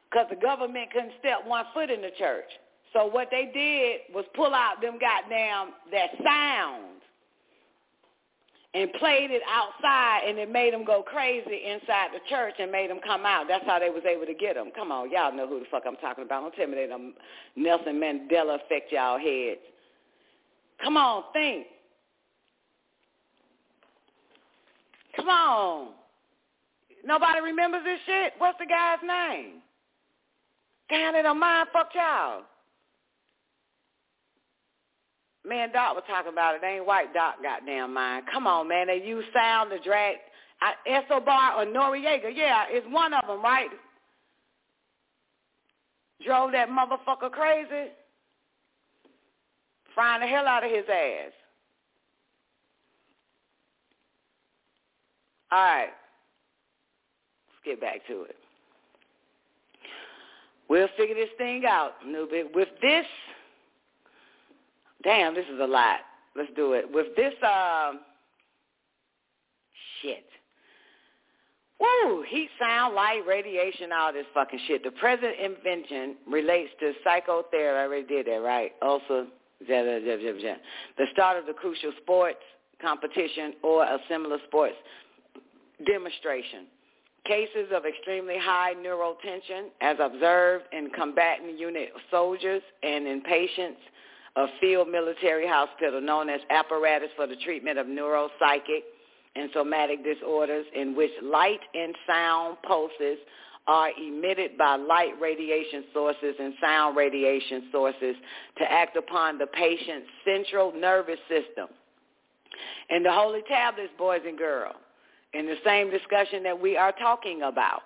because 0.09 0.27
the 0.29 0.35
government 0.35 0.91
couldn't 0.91 1.13
step 1.19 1.39
one 1.45 1.65
foot 1.73 1.89
in 1.89 2.01
the 2.01 2.11
church. 2.17 2.49
So 2.93 3.05
what 3.07 3.27
they 3.29 3.51
did 3.53 4.15
was 4.15 4.25
pull 4.35 4.53
out 4.53 4.81
them 4.81 4.97
goddamn, 4.99 5.73
that 5.91 6.09
sound 6.23 7.01
and 8.75 8.91
played 8.93 9.31
it 9.31 9.41
outside 9.49 10.27
and 10.27 10.37
it 10.37 10.51
made 10.51 10.73
them 10.73 10.83
go 10.83 11.01
crazy 11.01 11.61
inside 11.65 12.09
the 12.13 12.19
church 12.29 12.55
and 12.59 12.69
made 12.69 12.89
them 12.89 12.99
come 13.05 13.25
out. 13.25 13.45
That's 13.47 13.65
how 13.65 13.79
they 13.79 13.89
was 13.89 14.03
able 14.05 14.25
to 14.25 14.33
get 14.33 14.55
them. 14.55 14.69
Come 14.75 14.91
on, 14.91 15.09
y'all 15.09 15.33
know 15.33 15.47
who 15.47 15.59
the 15.59 15.65
fuck 15.71 15.83
I'm 15.87 15.95
talking 15.95 16.25
about. 16.25 16.41
Don't 16.41 16.55
tell 16.55 16.67
me 16.67 16.85
that 16.85 16.93
um, 16.93 17.13
Nelson 17.55 17.95
Mandela 17.95 18.55
affect 18.55 18.91
y'all 18.91 19.17
heads. 19.17 19.61
Come 20.83 20.97
on, 20.97 21.23
think. 21.31 21.67
Come 25.15 25.29
on. 25.29 25.89
Nobody 27.05 27.39
remembers 27.39 27.83
this 27.85 27.99
shit? 28.05 28.33
What's 28.39 28.59
the 28.59 28.65
guy's 28.65 28.99
name? 29.07 29.61
Damn 30.89 31.15
it, 31.15 31.25
I'm 31.25 31.39
mind 31.39 31.69
fuck 31.73 31.89
y'all. 31.95 32.43
Man, 35.43 35.71
Doc 35.71 35.95
was 35.95 36.03
talking 36.07 36.31
about 36.31 36.55
it. 36.55 36.61
They 36.61 36.77
ain't 36.77 36.85
white 36.87 37.13
Doc 37.13 37.35
goddamn 37.43 37.93
mind. 37.93 38.25
Come 38.31 38.47
on, 38.47 38.67
man. 38.67 38.87
They 38.87 39.03
use 39.05 39.25
sound 39.33 39.69
to 39.69 39.79
drag 39.79 40.15
uh, 40.61 40.89
Escobar 40.89 41.61
or 41.61 41.65
Noriega. 41.65 42.31
Yeah, 42.33 42.65
it's 42.69 42.87
one 42.89 43.13
of 43.13 43.27
them, 43.27 43.43
right? 43.43 43.69
Drove 46.25 46.51
that 46.53 46.69
motherfucker 46.69 47.31
crazy. 47.31 47.91
Frying 49.93 50.21
the 50.21 50.27
hell 50.27 50.47
out 50.47 50.63
of 50.63 50.71
his 50.71 50.85
ass. 50.89 51.31
All 55.51 55.59
right. 55.59 55.89
Let's 57.47 57.63
get 57.63 57.81
back 57.81 58.05
to 58.07 58.23
it. 58.23 58.35
We'll 60.69 60.87
figure 60.97 61.15
this 61.15 61.29
thing 61.37 61.63
out 61.67 61.93
bit. 62.29 62.53
With 62.55 62.69
this, 62.81 63.05
damn, 65.03 65.35
this 65.35 65.45
is 65.45 65.59
a 65.59 65.67
lot. 65.67 65.99
Let's 66.35 66.51
do 66.55 66.73
it. 66.73 66.85
With 66.91 67.15
this, 67.15 67.33
um, 67.43 67.99
shit. 70.01 70.25
Woo, 71.79 72.23
heat, 72.29 72.49
sound, 72.59 72.95
light, 72.95 73.21
radiation, 73.27 73.91
all 73.91 74.13
this 74.13 74.25
fucking 74.33 74.59
shit. 74.67 74.83
The 74.83 74.91
present 74.91 75.33
invention 75.39 76.15
relates 76.29 76.71
to 76.79 76.93
psychotherapy. 77.03 77.77
I 77.77 77.83
already 77.83 78.07
did 78.07 78.27
that, 78.27 78.41
right? 78.41 78.71
Also, 78.81 79.27
the 79.59 81.05
start 81.11 81.37
of 81.37 81.45
the 81.45 81.53
crucial 81.53 81.91
sports 82.01 82.39
competition 82.81 83.53
or 83.61 83.83
a 83.83 83.97
similar 84.09 84.37
sports 84.47 84.75
demonstration. 85.85 86.67
Cases 87.25 87.69
of 87.73 87.85
extremely 87.85 88.37
high 88.37 88.73
neural 88.73 89.15
tension 89.23 89.71
as 89.81 89.97
observed 89.99 90.65
in 90.71 90.89
combatant 90.91 91.59
unit 91.59 91.89
soldiers 92.11 92.61
and 92.83 93.07
in 93.07 93.21
patients 93.21 93.79
of 94.35 94.49
field 94.61 94.87
military 94.89 95.47
hospital 95.47 96.01
known 96.01 96.29
as 96.29 96.39
apparatus 96.49 97.09
for 97.15 97.25
the 97.25 97.35
treatment 97.37 97.79
of 97.79 97.87
neuropsychic 97.87 98.81
and 99.35 99.49
somatic 99.53 100.03
disorders 100.03 100.65
in 100.75 100.95
which 100.95 101.11
light 101.23 101.59
and 101.73 101.95
sound 102.07 102.57
pulses 102.67 103.17
are 103.67 103.89
emitted 103.99 104.57
by 104.57 104.75
light 104.75 105.19
radiation 105.19 105.85
sources 105.93 106.35
and 106.39 106.53
sound 106.61 106.95
radiation 106.95 107.69
sources 107.71 108.15
to 108.57 108.71
act 108.71 108.95
upon 108.95 109.37
the 109.37 109.47
patient's 109.47 110.07
central 110.23 110.71
nervous 110.73 111.19
system. 111.27 111.67
And 112.89 113.03
the 113.03 113.11
holy 113.11 113.41
tablets, 113.49 113.91
boys 113.97 114.21
and 114.25 114.37
girls, 114.37 114.75
in 115.35 115.45
the 115.45 115.55
same 115.65 115.91
discussion 115.91 116.43
that 116.43 116.59
we 116.59 116.77
are 116.77 116.93
talking 116.93 117.41
about, 117.41 117.81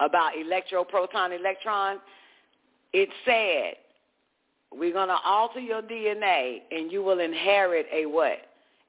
about 0.00 0.32
electroproton 0.34 1.38
electron, 1.38 1.98
it 2.92 3.08
said, 3.24 3.76
we're 4.78 4.92
going 4.92 5.08
to 5.08 5.16
alter 5.24 5.60
your 5.60 5.82
DNA 5.82 6.58
and 6.70 6.92
you 6.92 7.02
will 7.02 7.20
inherit 7.20 7.86
a 7.92 8.06
what? 8.06 8.38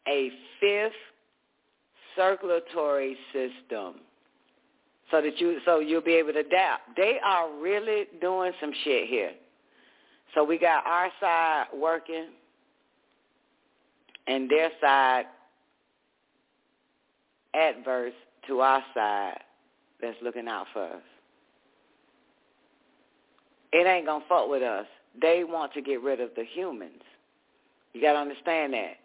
A 0.07 0.29
fifth 0.59 0.93
circulatory 2.15 3.17
system 3.31 3.95
so 5.11 5.21
that 5.21 5.39
you 5.39 5.59
so 5.65 5.79
you'll 5.79 6.01
be 6.01 6.13
able 6.13 6.33
to 6.33 6.39
adapt. 6.39 6.95
They 6.95 7.19
are 7.23 7.49
really 7.59 8.05
doing 8.21 8.51
some 8.59 8.71
shit 8.83 9.07
here. 9.07 9.31
So 10.33 10.43
we 10.43 10.57
got 10.57 10.85
our 10.85 11.09
side 11.19 11.65
working 11.73 12.27
and 14.27 14.49
their 14.49 14.69
side 14.81 15.25
adverse 17.55 18.13
to 18.47 18.59
our 18.59 18.83
side 18.93 19.39
that's 20.01 20.17
looking 20.21 20.47
out 20.47 20.67
for 20.73 20.83
us. 20.83 21.01
It 23.71 23.87
ain't 23.87 24.05
gonna 24.05 24.23
fuck 24.27 24.49
with 24.49 24.63
us. 24.63 24.85
They 25.21 25.43
want 25.43 25.73
to 25.73 25.81
get 25.81 26.01
rid 26.01 26.19
of 26.19 26.29
the 26.35 26.43
humans. 26.43 27.01
You 27.93 28.01
gotta 28.01 28.19
understand 28.19 28.73
that. 28.73 28.97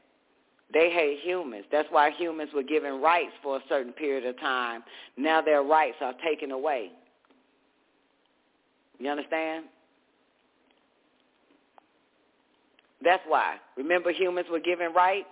They 0.73 0.91
hate 0.91 1.19
humans. 1.23 1.65
That's 1.73 1.89
why 1.91 2.11
humans 2.11 2.51
were 2.55 2.63
given 2.63 3.01
rights 3.01 3.33
for 3.43 3.57
a 3.57 3.61
certain 3.69 3.93
period 3.93 4.25
of 4.27 4.39
time. 4.39 4.83
Now 5.17 5.41
their 5.41 5.63
rights 5.63 5.97
are 6.01 6.15
taken 6.25 6.53
away. 6.53 6.91
You 8.99 9.11
understand? 9.11 9.65
That's 13.03 13.23
why. 13.27 13.57
Remember 13.77 14.13
humans 14.13 14.47
were 14.51 14.61
given 14.61 14.93
rights? 14.93 15.29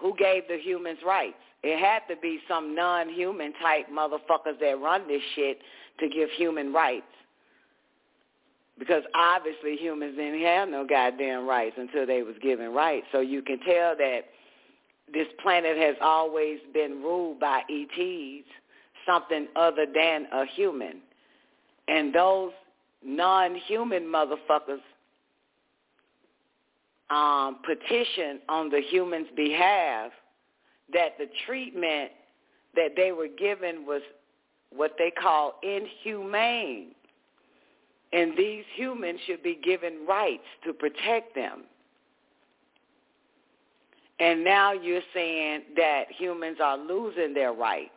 Who 0.00 0.14
gave 0.16 0.48
the 0.48 0.58
humans 0.58 0.98
rights? 1.06 1.36
It 1.62 1.78
had 1.78 2.00
to 2.12 2.20
be 2.20 2.38
some 2.48 2.74
non-human 2.74 3.52
type 3.54 3.86
motherfuckers 3.92 4.60
that 4.60 4.80
run 4.80 5.08
this 5.08 5.22
shit 5.34 5.58
to 6.00 6.08
give 6.08 6.30
human 6.36 6.72
rights 6.72 7.06
because 8.78 9.02
obviously 9.14 9.76
humans 9.76 10.16
didn't 10.16 10.40
have 10.42 10.68
no 10.68 10.86
goddamn 10.86 11.46
rights 11.46 11.74
until 11.76 12.06
they 12.06 12.22
was 12.22 12.36
given 12.40 12.72
rights. 12.72 13.06
So 13.12 13.20
you 13.20 13.42
can 13.42 13.58
tell 13.60 13.96
that 13.96 14.20
this 15.12 15.26
planet 15.42 15.76
has 15.76 15.96
always 16.00 16.58
been 16.72 17.02
ruled 17.02 17.40
by 17.40 17.62
ETs, 17.68 18.46
something 19.06 19.48
other 19.56 19.86
than 19.92 20.26
a 20.32 20.46
human. 20.54 21.00
And 21.88 22.14
those 22.14 22.52
non-human 23.04 24.04
motherfuckers 24.04 24.80
um, 27.10 27.58
petition 27.64 28.40
on 28.48 28.70
the 28.70 28.80
humans' 28.80 29.28
behalf 29.34 30.12
that 30.92 31.18
the 31.18 31.26
treatment 31.46 32.10
that 32.74 32.92
they 32.96 33.12
were 33.12 33.28
given 33.28 33.86
was 33.86 34.02
what 34.70 34.96
they 34.98 35.10
call 35.10 35.54
inhumane 35.62 36.88
and 38.12 38.36
these 38.36 38.64
humans 38.74 39.20
should 39.26 39.42
be 39.42 39.58
given 39.62 40.06
rights 40.06 40.44
to 40.64 40.72
protect 40.72 41.34
them. 41.34 41.64
And 44.20 44.42
now 44.42 44.72
you're 44.72 45.02
saying 45.14 45.62
that 45.76 46.04
humans 46.10 46.58
are 46.62 46.76
losing 46.76 47.34
their 47.34 47.52
rights. 47.52 47.90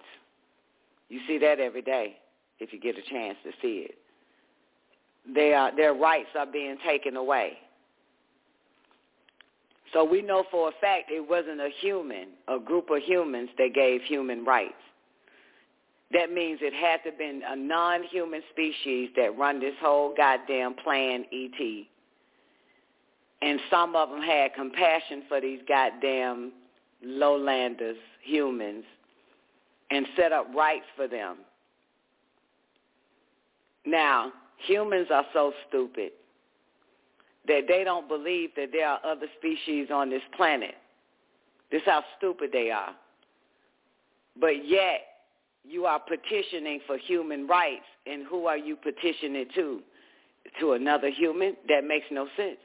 You 1.10 1.20
see 1.28 1.38
that 1.40 1.60
every 1.60 1.82
day 1.82 2.18
if 2.60 2.72
you 2.72 2.80
get 2.80 2.96
a 2.98 3.10
chance 3.10 3.38
to 3.44 3.52
see 3.62 3.88
it. 3.90 3.96
They 5.34 5.54
are, 5.54 5.76
their 5.76 5.94
rights 5.94 6.30
are 6.38 6.46
being 6.46 6.78
taken 6.86 7.16
away. 7.16 7.58
So 9.94 10.04
we 10.04 10.22
know 10.22 10.46
for 10.50 10.70
a 10.70 10.72
fact 10.80 11.12
it 11.12 11.28
wasn't 11.28 11.60
a 11.60 11.70
human, 11.82 12.30
a 12.48 12.60
group 12.60 12.90
of 12.90 13.02
humans 13.02 13.50
that 13.58 13.74
gave 13.74 14.02
human 14.04 14.46
rights. 14.46 14.74
That 16.14 16.32
means 16.32 16.60
it 16.62 16.74
had 16.74 16.98
to 17.04 17.10
have 17.10 17.18
been 17.18 17.42
a 17.48 17.56
non-human 17.56 18.42
species 18.52 19.10
that 19.16 19.38
run 19.38 19.60
this 19.60 19.74
whole 19.82 20.14
goddamn 20.16 20.76
plan 20.76 21.26
ET. 21.32 21.86
And 23.42 23.60
some 23.70 23.96
of 23.96 24.10
them 24.10 24.22
had 24.22 24.54
compassion 24.54 25.24
for 25.28 25.42
these 25.42 25.60
goddamn 25.68 26.52
lowlanders, 27.04 27.98
humans, 28.24 28.84
and 29.90 30.06
set 30.16 30.32
up 30.32 30.48
rights 30.56 30.86
for 30.96 31.08
them. 31.08 31.38
Now, 33.86 34.32
humans 34.68 35.08
are 35.12 35.26
so 35.34 35.54
stupid 35.68 36.12
that 37.48 37.62
they 37.68 37.84
don't 37.84 38.08
believe 38.08 38.52
that 38.56 38.70
there 38.72 38.88
are 38.88 39.00
other 39.04 39.28
species 39.38 39.88
on 39.92 40.10
this 40.10 40.22
planet. 40.36 40.76
This 41.72 41.82
is 41.82 41.88
how 41.88 42.04
stupid 42.18 42.52
they 42.52 42.70
are. 42.70 42.94
But 44.40 44.68
yet, 44.68 45.02
you 45.64 45.86
are 45.86 46.00
petitioning 46.00 46.80
for 46.88 46.98
human 46.98 47.48
rights, 47.48 47.86
and 48.06 48.26
who 48.28 48.46
are 48.46 48.58
you 48.58 48.76
petitioning 48.76 49.46
to? 49.56 49.82
To 50.60 50.74
another 50.74 51.10
human? 51.10 51.56
That 51.68 51.84
makes 51.84 52.06
no 52.12 52.28
sense. 52.36 52.60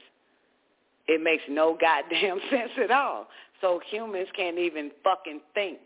It 1.07 1.21
makes 1.21 1.43
no 1.49 1.77
goddamn 1.81 2.39
sense 2.49 2.71
at 2.83 2.91
all. 2.91 3.27
So 3.61 3.79
humans 3.89 4.27
can't 4.35 4.57
even 4.57 4.91
fucking 5.03 5.41
think. 5.53 5.79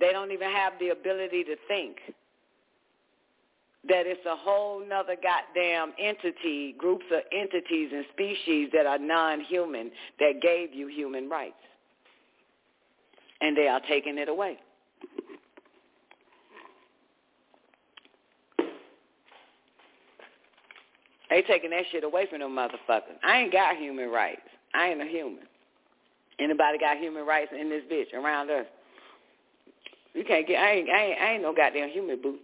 They 0.00 0.12
don't 0.12 0.32
even 0.32 0.50
have 0.50 0.74
the 0.80 0.90
ability 0.90 1.44
to 1.44 1.56
think 1.68 1.96
that 3.88 4.06
it's 4.06 4.24
a 4.26 4.36
whole 4.36 4.86
nother 4.86 5.16
goddamn 5.16 5.92
entity, 5.98 6.74
groups 6.78 7.04
of 7.12 7.20
entities 7.32 7.90
and 7.92 8.04
species 8.12 8.70
that 8.72 8.86
are 8.86 8.98
non-human 8.98 9.90
that 10.20 10.40
gave 10.40 10.72
you 10.72 10.88
human 10.88 11.28
rights. 11.28 11.54
And 13.40 13.56
they 13.56 13.68
are 13.68 13.80
taking 13.86 14.16
it 14.18 14.28
away. 14.28 14.58
They 21.30 21.42
taking 21.42 21.70
that 21.70 21.84
shit 21.90 22.04
away 22.04 22.26
from 22.30 22.40
them 22.40 22.52
motherfuckers. 22.52 23.18
I 23.24 23.40
ain't 23.40 23.52
got 23.52 23.76
human 23.76 24.08
rights. 24.08 24.40
I 24.72 24.88
ain't 24.88 25.02
a 25.02 25.06
human. 25.06 25.44
Anybody 26.38 26.78
got 26.78 26.96
human 26.96 27.26
rights 27.26 27.50
in 27.58 27.68
this 27.68 27.82
bitch 27.90 28.12
around 28.14 28.50
us? 28.50 28.66
You 30.14 30.24
can't 30.24 30.46
get. 30.46 30.60
I 30.60 30.70
ain't. 30.72 30.88
I 30.88 31.02
ain't, 31.02 31.20
I 31.20 31.32
ain't 31.32 31.42
no 31.42 31.52
goddamn 31.52 31.90
human 31.90 32.22
boo. 32.22 32.38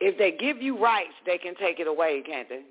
If 0.00 0.16
they 0.18 0.32
give 0.32 0.62
you 0.62 0.78
rights, 0.78 1.14
they 1.26 1.38
can 1.38 1.54
take 1.56 1.80
it 1.80 1.86
away, 1.86 2.22
can't 2.24 2.48
they? 2.48 2.62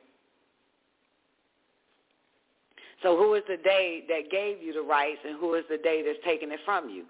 So 3.03 3.15
who 3.17 3.35
is 3.35 3.43
the 3.47 3.57
day 3.57 4.03
that 4.07 4.31
gave 4.31 4.61
you 4.61 4.73
the 4.73 4.81
rights 4.81 5.19
and 5.25 5.37
who 5.39 5.53
is 5.53 5.63
the 5.69 5.77
day 5.77 6.03
that's 6.05 6.19
taking 6.25 6.51
it 6.51 6.59
from 6.65 6.89
you? 6.89 7.05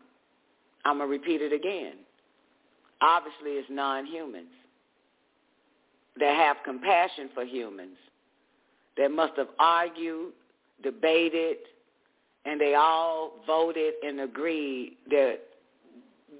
I'm 0.84 0.98
going 0.98 1.10
to 1.10 1.12
repeat 1.12 1.42
it 1.42 1.54
again. 1.54 1.94
Obviously, 3.02 3.52
it's 3.52 3.70
non-humans 3.70 4.48
that 6.20 6.36
have 6.36 6.58
compassion 6.66 7.30
for 7.34 7.44
humans, 7.44 7.98
that 8.98 9.12
must 9.12 9.34
have 9.38 9.50
argued, 9.60 10.34
debated, 10.84 11.58
and 12.46 12.60
they 12.60 12.74
all 12.74 13.34
voted 13.46 13.94
and 14.04 14.22
agreed 14.22 14.98
that 15.10 15.40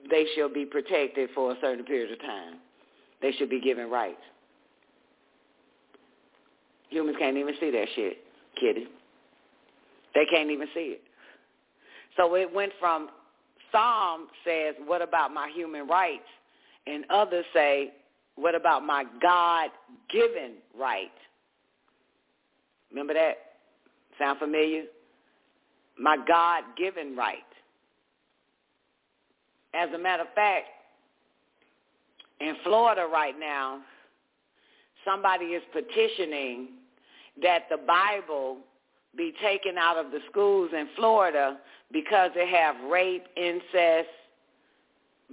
they 0.10 0.26
shall 0.36 0.50
be 0.50 0.66
protected 0.66 1.30
for 1.36 1.52
a 1.52 1.56
certain 1.62 1.86
period 1.86 2.12
of 2.12 2.20
time. 2.20 2.56
They 3.22 3.32
should 3.34 3.50
be 3.50 3.60
given 3.60 3.90
rights. 3.90 4.22
Humans 6.90 7.18
can't 7.20 7.38
even 7.38 7.54
see 7.60 7.72
that 7.72 7.88
shit, 7.96 8.18
kitty. 8.60 8.88
They 10.16 10.26
can't 10.32 10.50
even 10.50 10.68
see 10.74 10.96
it. 10.96 11.02
So 12.16 12.36
it 12.36 12.52
went 12.54 12.72
from 12.80 13.10
Psalm 13.72 14.28
says, 14.46 14.76
what 14.86 15.02
about 15.02 15.34
my 15.34 15.52
human 15.54 15.88
rights? 15.88 16.24
And 16.86 17.04
others 17.10 17.46
say, 17.54 17.92
what 18.36 18.56
about 18.56 18.86
my 18.86 19.04
God-given 19.22 20.54
right? 20.80 21.12
Remember 22.90 23.14
that? 23.14 23.36
Sound 24.18 24.40
familiar? 24.40 24.84
My 26.00 26.18
God-given 26.28 27.16
right. 27.16 27.38
As 29.74 29.90
a 29.94 29.98
matter 29.98 30.24
of 30.24 30.30
fact, 30.34 30.68
in 32.40 32.56
Florida 32.64 33.08
right 33.12 33.38
now, 33.40 33.82
somebody 35.06 35.46
is 35.46 35.64
petitioning 35.72 36.70
that 37.42 37.64
the 37.70 37.78
Bible 37.78 38.58
be 39.16 39.34
taken 39.42 39.78
out 39.78 39.98
of 39.98 40.12
the 40.12 40.20
schools 40.30 40.72
in 40.74 40.88
Florida 40.96 41.58
because 41.92 42.32
they 42.36 42.48
have 42.50 42.76
rape, 42.90 43.26
incest, 43.36 44.10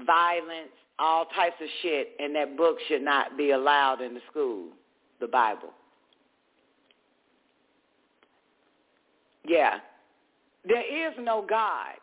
violence, 0.07 0.71
all 0.99 1.27
types 1.27 1.57
of 1.61 1.69
shit, 1.83 2.11
and 2.19 2.35
that 2.35 2.57
book 2.57 2.77
should 2.89 3.03
not 3.03 3.37
be 3.37 3.51
allowed 3.51 4.01
in 4.01 4.15
the 4.15 4.21
school, 4.31 4.69
the 5.21 5.27
Bible. 5.27 5.71
Yeah. 9.47 9.79
There 10.67 11.09
is 11.09 11.15
no 11.21 11.45
God. 11.49 11.95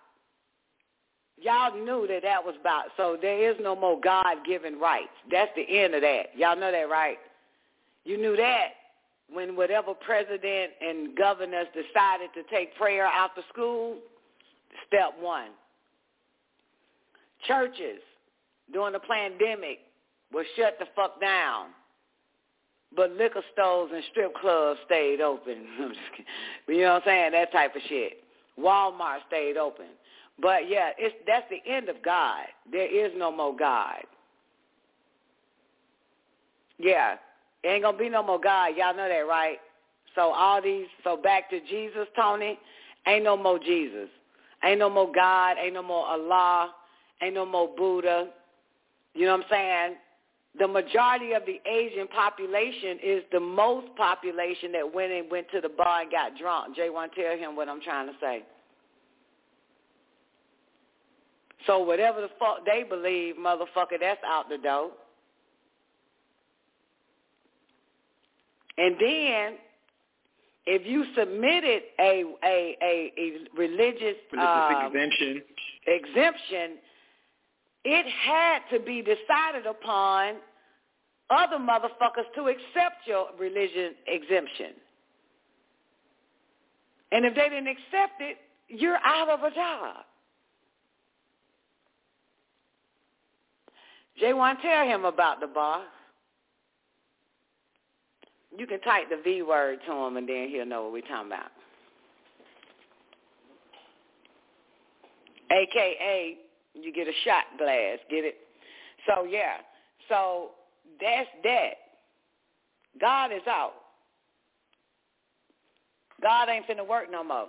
Y'all 1.42 1.76
knew 1.76 2.06
that 2.08 2.22
that 2.22 2.44
was 2.44 2.56
about, 2.60 2.86
so 2.98 3.18
there 3.20 3.50
is 3.50 3.58
no 3.60 3.76
more 3.76 4.00
God-given 4.00 4.80
rights. 4.80 5.10
That's 5.32 5.52
the 5.56 5.64
end 5.64 5.96
of 5.96 6.02
that. 6.02 6.28
Y'all 6.36 6.56
know 6.56 6.72
that, 6.72 6.90
right? 6.90 7.18
You 8.06 8.18
knew 8.18 8.36
that 8.38 8.68
when 9.34 9.56
whatever 9.56 9.94
president 9.94 10.72
and 10.82 11.16
governors 11.16 11.68
decided 11.74 12.30
to 12.36 12.44
take 12.54 12.76
prayer 12.76 13.06
out 13.06 13.36
the 13.36 13.44
school, 13.52 13.98
step 14.88 15.14
one. 15.20 15.50
Churches 17.48 18.02
during 18.72 18.94
the 18.94 19.00
pandemic 19.00 19.80
were 20.34 20.46
shut 20.56 20.78
the 20.80 20.86
fuck 20.96 21.20
down. 21.20 21.68
But 22.96 23.12
liquor 23.14 23.42
stores 23.54 23.92
and 23.94 24.04
strip 24.12 24.36
clubs 24.36 24.80
stayed 24.86 25.22
open. 25.22 25.66
you 26.68 26.82
know 26.82 26.94
what 26.94 27.04
I'm 27.04 27.08
saying? 27.08 27.32
That 27.32 27.52
type 27.52 27.76
of 27.76 27.82
shit. 27.88 28.24
Walmart 28.60 29.20
stayed 29.28 29.56
open. 29.56 29.86
But 30.42 30.70
yeah, 30.70 30.90
it's 30.98 31.16
that's 31.28 31.46
the 31.50 31.62
end 31.70 31.90
of 31.90 31.98
God. 32.04 32.46
There 32.72 32.88
is 32.88 33.12
no 33.16 33.32
more 33.32 33.56
God. 33.56 34.04
Yeah. 36.80 37.16
Ain't 37.64 37.84
gonna 37.84 37.98
be 37.98 38.10
no 38.10 38.24
more 38.24 38.40
God. 38.40 38.76
Y'all 38.76 38.96
know 38.96 39.08
that, 39.08 39.28
right? 39.28 39.60
So 40.16 40.34
all 40.34 40.62
these 40.62 40.88
so 41.04 41.16
back 41.16 41.50
to 41.52 41.60
Jesus, 41.62 42.08
Tony, 42.16 42.58
ain't 43.08 43.24
no 43.24 43.38
more 43.38 43.60
Jesus. 43.60 44.10
Ain't 44.64 44.80
no 44.80 44.90
more 44.90 45.12
God, 45.12 45.58
ain't 45.60 45.74
no 45.74 45.84
more 45.84 46.06
Allah, 46.06 46.74
ain't 47.22 47.34
no 47.34 47.46
more 47.46 47.70
Buddha. 47.76 48.30
You 49.14 49.26
know 49.26 49.38
what 49.38 49.46
I'm 49.46 49.50
saying? 49.50 49.96
The 50.60 50.68
majority 50.68 51.34
of 51.34 51.44
the 51.46 51.62
Asian 51.70 52.08
population 52.08 53.00
is 53.02 53.24
the 53.32 53.40
most 53.40 53.88
population 53.96 54.72
that 54.74 54.94
went 54.94 55.12
and 55.12 55.32
went 55.32 55.48
to 55.54 55.62
the 55.62 55.70
bar 55.70 56.02
and 56.02 56.12
got 56.12 56.38
drunk. 56.38 56.76
Jay 56.76 56.90
want 56.90 57.14
to 57.16 57.24
tell 57.24 57.38
him 57.38 57.56
what 57.56 57.70
I'm 57.70 57.82
trying 57.82 58.08
to 58.08 58.14
say. 58.20 58.44
So 61.68 61.80
whatever 61.80 62.22
the 62.22 62.30
fuck 62.40 62.66
they 62.66 62.84
believe, 62.84 63.36
motherfucker, 63.36 64.00
that's 64.00 64.22
out 64.26 64.50
the 64.50 64.58
door. 64.58 64.92
And 68.78 68.96
then 69.00 69.58
if 70.66 70.86
you 70.86 71.06
submitted 71.18 71.84
a 72.00 72.24
a 72.44 72.78
a, 72.82 73.14
a 73.18 73.34
religious, 73.58 74.16
religious 74.32 74.38
um, 74.40 74.88
exemption, 74.88 75.42
exemption, 75.88 76.78
it 77.84 78.06
had 78.08 78.60
to 78.72 78.80
be 78.80 79.02
decided 79.02 79.66
upon 79.68 80.36
other 81.30 81.58
motherfuckers 81.58 82.26
to 82.36 82.48
accept 82.48 83.08
your 83.08 83.28
religion 83.40 83.94
exemption. 84.08 84.74
And 87.12 87.26
if 87.26 87.36
they 87.36 87.50
didn't 87.50 87.68
accept 87.68 88.20
it, 88.22 88.38
you're 88.68 89.00
out 89.04 89.30
of 89.30 89.44
a 89.44 89.54
job. 89.54 90.06
Jay 94.20 94.34
want 94.34 94.62
tell 94.62 94.86
him 94.86 95.06
about 95.06 95.40
the 95.40 95.48
boss. 95.48 95.84
You 98.58 98.68
can 98.68 98.82
type 98.82 99.10
the 99.10 99.22
V 99.24 99.44
word 99.44 99.80
to 99.88 99.94
him 99.94 100.18
and 100.18 100.28
then 100.28 100.50
he'll 100.50 100.66
know 100.66 100.84
what 100.84 100.92
we're 100.94 101.02
talking 101.02 101.28
about. 101.28 101.52
AKA, 105.52 106.38
you 106.74 106.94
get 106.94 107.08
a 107.08 107.14
shot 107.26 107.44
glass, 107.58 108.00
get 108.10 108.24
it? 108.24 108.36
So, 109.08 109.24
yeah. 109.24 109.58
So, 110.08 110.52
that's 111.00 111.30
that. 111.44 111.74
God 113.00 113.32
is 113.32 113.42
out. 113.48 113.74
God 116.22 116.50
ain't 116.50 116.68
finna 116.68 116.88
work 116.88 117.12
no 117.12 117.24
more. 117.24 117.48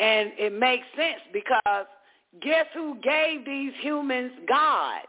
And 0.00 0.32
it 0.38 0.52
makes 0.52 0.84
sense 0.96 1.20
because 1.32 1.86
guess 2.40 2.66
who 2.74 2.96
gave 3.02 3.44
these 3.44 3.72
humans 3.80 4.32
God? 4.48 5.02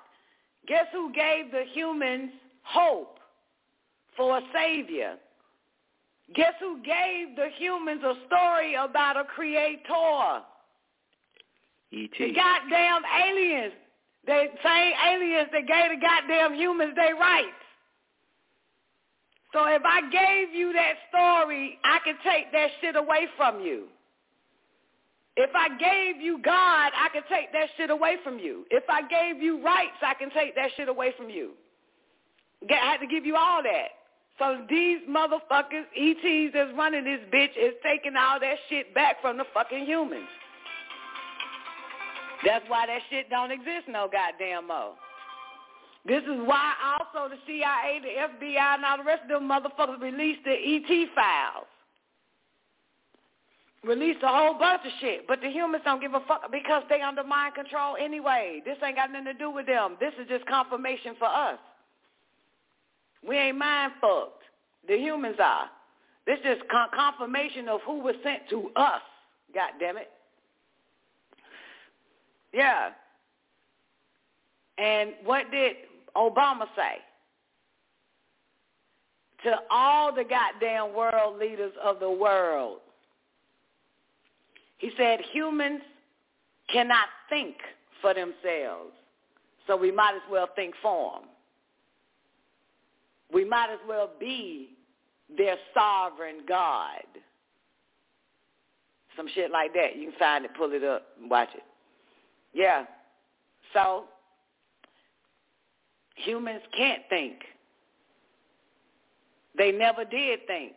Guess 0.67 0.87
who 0.91 1.11
gave 1.13 1.51
the 1.51 1.63
humans 1.73 2.31
hope 2.63 3.19
for 4.15 4.37
a 4.37 4.41
savior? 4.53 5.15
Guess 6.35 6.53
who 6.59 6.81
gave 6.83 7.35
the 7.35 7.49
humans 7.57 8.01
a 8.03 8.13
story 8.27 8.75
about 8.75 9.17
a 9.17 9.25
creator? 9.25 10.41
E.T. 11.91 12.11
The 12.17 12.33
goddamn 12.33 13.01
aliens. 13.21 13.73
The 14.25 14.45
same 14.63 14.93
aliens 15.05 15.49
that 15.51 15.67
gave 15.67 15.99
the 15.99 16.01
goddamn 16.01 16.53
humans 16.53 16.93
their 16.95 17.15
rights. 17.15 17.49
So 19.51 19.65
if 19.65 19.83
I 19.85 20.01
gave 20.09 20.55
you 20.55 20.73
that 20.73 20.93
story, 21.09 21.77
I 21.83 21.99
could 22.03 22.15
take 22.23 22.51
that 22.53 22.69
shit 22.81 22.95
away 22.95 23.27
from 23.37 23.61
you. 23.61 23.87
If 25.35 25.49
I 25.55 25.69
gave 25.77 26.21
you 26.21 26.39
God, 26.43 26.91
I 26.95 27.09
could 27.11 27.23
take 27.27 27.51
that 27.53 27.67
shit 27.75 27.89
away 27.89 28.17
from 28.23 28.37
you. 28.37 28.65
If 28.69 28.83
I 28.87 29.01
gave 29.01 29.41
you 29.41 29.63
rights, 29.63 29.97
I 30.01 30.13
can 30.13 30.29
take 30.29 30.55
that 30.55 30.69
shit 30.77 30.89
away 30.89 31.13
from 31.17 31.29
you. 31.29 31.51
I 32.69 32.75
had 32.75 32.97
to 32.97 33.07
give 33.07 33.25
you 33.25 33.35
all 33.35 33.63
that. 33.63 33.87
So 34.39 34.61
these 34.69 34.99
motherfuckers, 35.09 35.85
ETs 35.95 36.53
that's 36.53 36.71
running 36.77 37.03
this 37.03 37.19
bitch 37.33 37.55
is 37.57 37.73
taking 37.83 38.15
all 38.15 38.39
that 38.39 38.57
shit 38.69 38.93
back 38.93 39.21
from 39.21 39.37
the 39.37 39.45
fucking 39.53 39.85
humans. 39.85 40.27
That's 42.45 42.65
why 42.67 42.87
that 42.87 43.01
shit 43.09 43.29
don't 43.29 43.51
exist 43.51 43.87
no 43.87 44.09
goddamn 44.11 44.67
more. 44.67 44.93
This 46.05 46.23
is 46.23 46.41
why 46.45 46.73
also 46.83 47.29
the 47.29 47.39
CIA, 47.47 48.01
the 48.01 48.45
FBI, 48.45 48.75
and 48.75 48.85
all 48.85 48.97
the 48.97 49.03
rest 49.03 49.23
of 49.23 49.29
them 49.29 49.49
motherfuckers 49.49 50.01
released 50.01 50.43
the 50.43 50.51
ET 50.51 51.09
files. 51.15 51.67
Released 53.83 54.23
a 54.23 54.27
whole 54.27 54.53
bunch 54.57 54.81
of 54.85 54.91
shit. 55.01 55.27
But 55.27 55.41
the 55.41 55.49
humans 55.49 55.83
don't 55.85 55.99
give 55.99 56.13
a 56.13 56.21
fuck 56.21 56.49
because 56.51 56.83
they 56.89 57.01
under 57.01 57.23
mind 57.23 57.55
control 57.55 57.97
anyway. 57.99 58.61
This 58.63 58.77
ain't 58.83 58.95
got 58.95 59.11
nothing 59.11 59.25
to 59.25 59.33
do 59.33 59.51
with 59.51 59.65
them. 59.65 59.97
This 59.99 60.13
is 60.21 60.27
just 60.29 60.45
confirmation 60.45 61.15
for 61.19 61.27
us. 61.27 61.59
We 63.27 63.37
ain't 63.37 63.57
mind 63.57 63.93
fucked. 63.99 64.43
The 64.87 64.97
humans 64.97 65.35
are. 65.43 65.69
This 66.25 66.39
is 66.45 66.57
con- 66.71 66.89
confirmation 66.95 67.67
of 67.67 67.81
who 67.85 67.99
was 67.99 68.15
sent 68.23 68.49
to 68.51 68.71
us. 68.77 69.01
God 69.53 69.71
damn 69.79 69.97
it. 69.97 70.09
Yeah. 72.53 72.89
And 74.77 75.11
what 75.25 75.51
did 75.51 75.75
Obama 76.15 76.67
say? 76.75 76.99
To 79.43 79.57
all 79.69 80.15
the 80.15 80.23
goddamn 80.23 80.95
world 80.95 81.37
leaders 81.37 81.73
of 81.83 81.99
the 81.99 82.09
world. 82.09 82.79
He 84.83 84.91
said 84.97 85.21
humans 85.31 85.79
cannot 86.69 87.05
think 87.29 87.55
for 88.01 88.13
themselves, 88.13 88.91
so 89.65 89.77
we 89.77 89.93
might 89.93 90.13
as 90.13 90.29
well 90.29 90.49
think 90.57 90.75
for 90.81 91.21
them. 91.21 91.29
We 93.33 93.45
might 93.45 93.69
as 93.71 93.79
well 93.87 94.09
be 94.19 94.71
their 95.37 95.55
sovereign 95.73 96.39
God. 96.45 97.05
Some 99.15 99.29
shit 99.33 99.51
like 99.51 99.73
that. 99.73 99.95
You 99.95 100.09
can 100.09 100.19
find 100.19 100.43
it, 100.43 100.51
pull 100.57 100.73
it 100.73 100.83
up, 100.83 101.03
and 101.17 101.31
watch 101.31 101.47
it. 101.55 101.63
Yeah. 102.53 102.83
So 103.71 104.03
humans 106.17 106.61
can't 106.75 107.03
think. 107.09 107.37
They 109.57 109.71
never 109.71 110.03
did 110.03 110.45
think. 110.45 110.73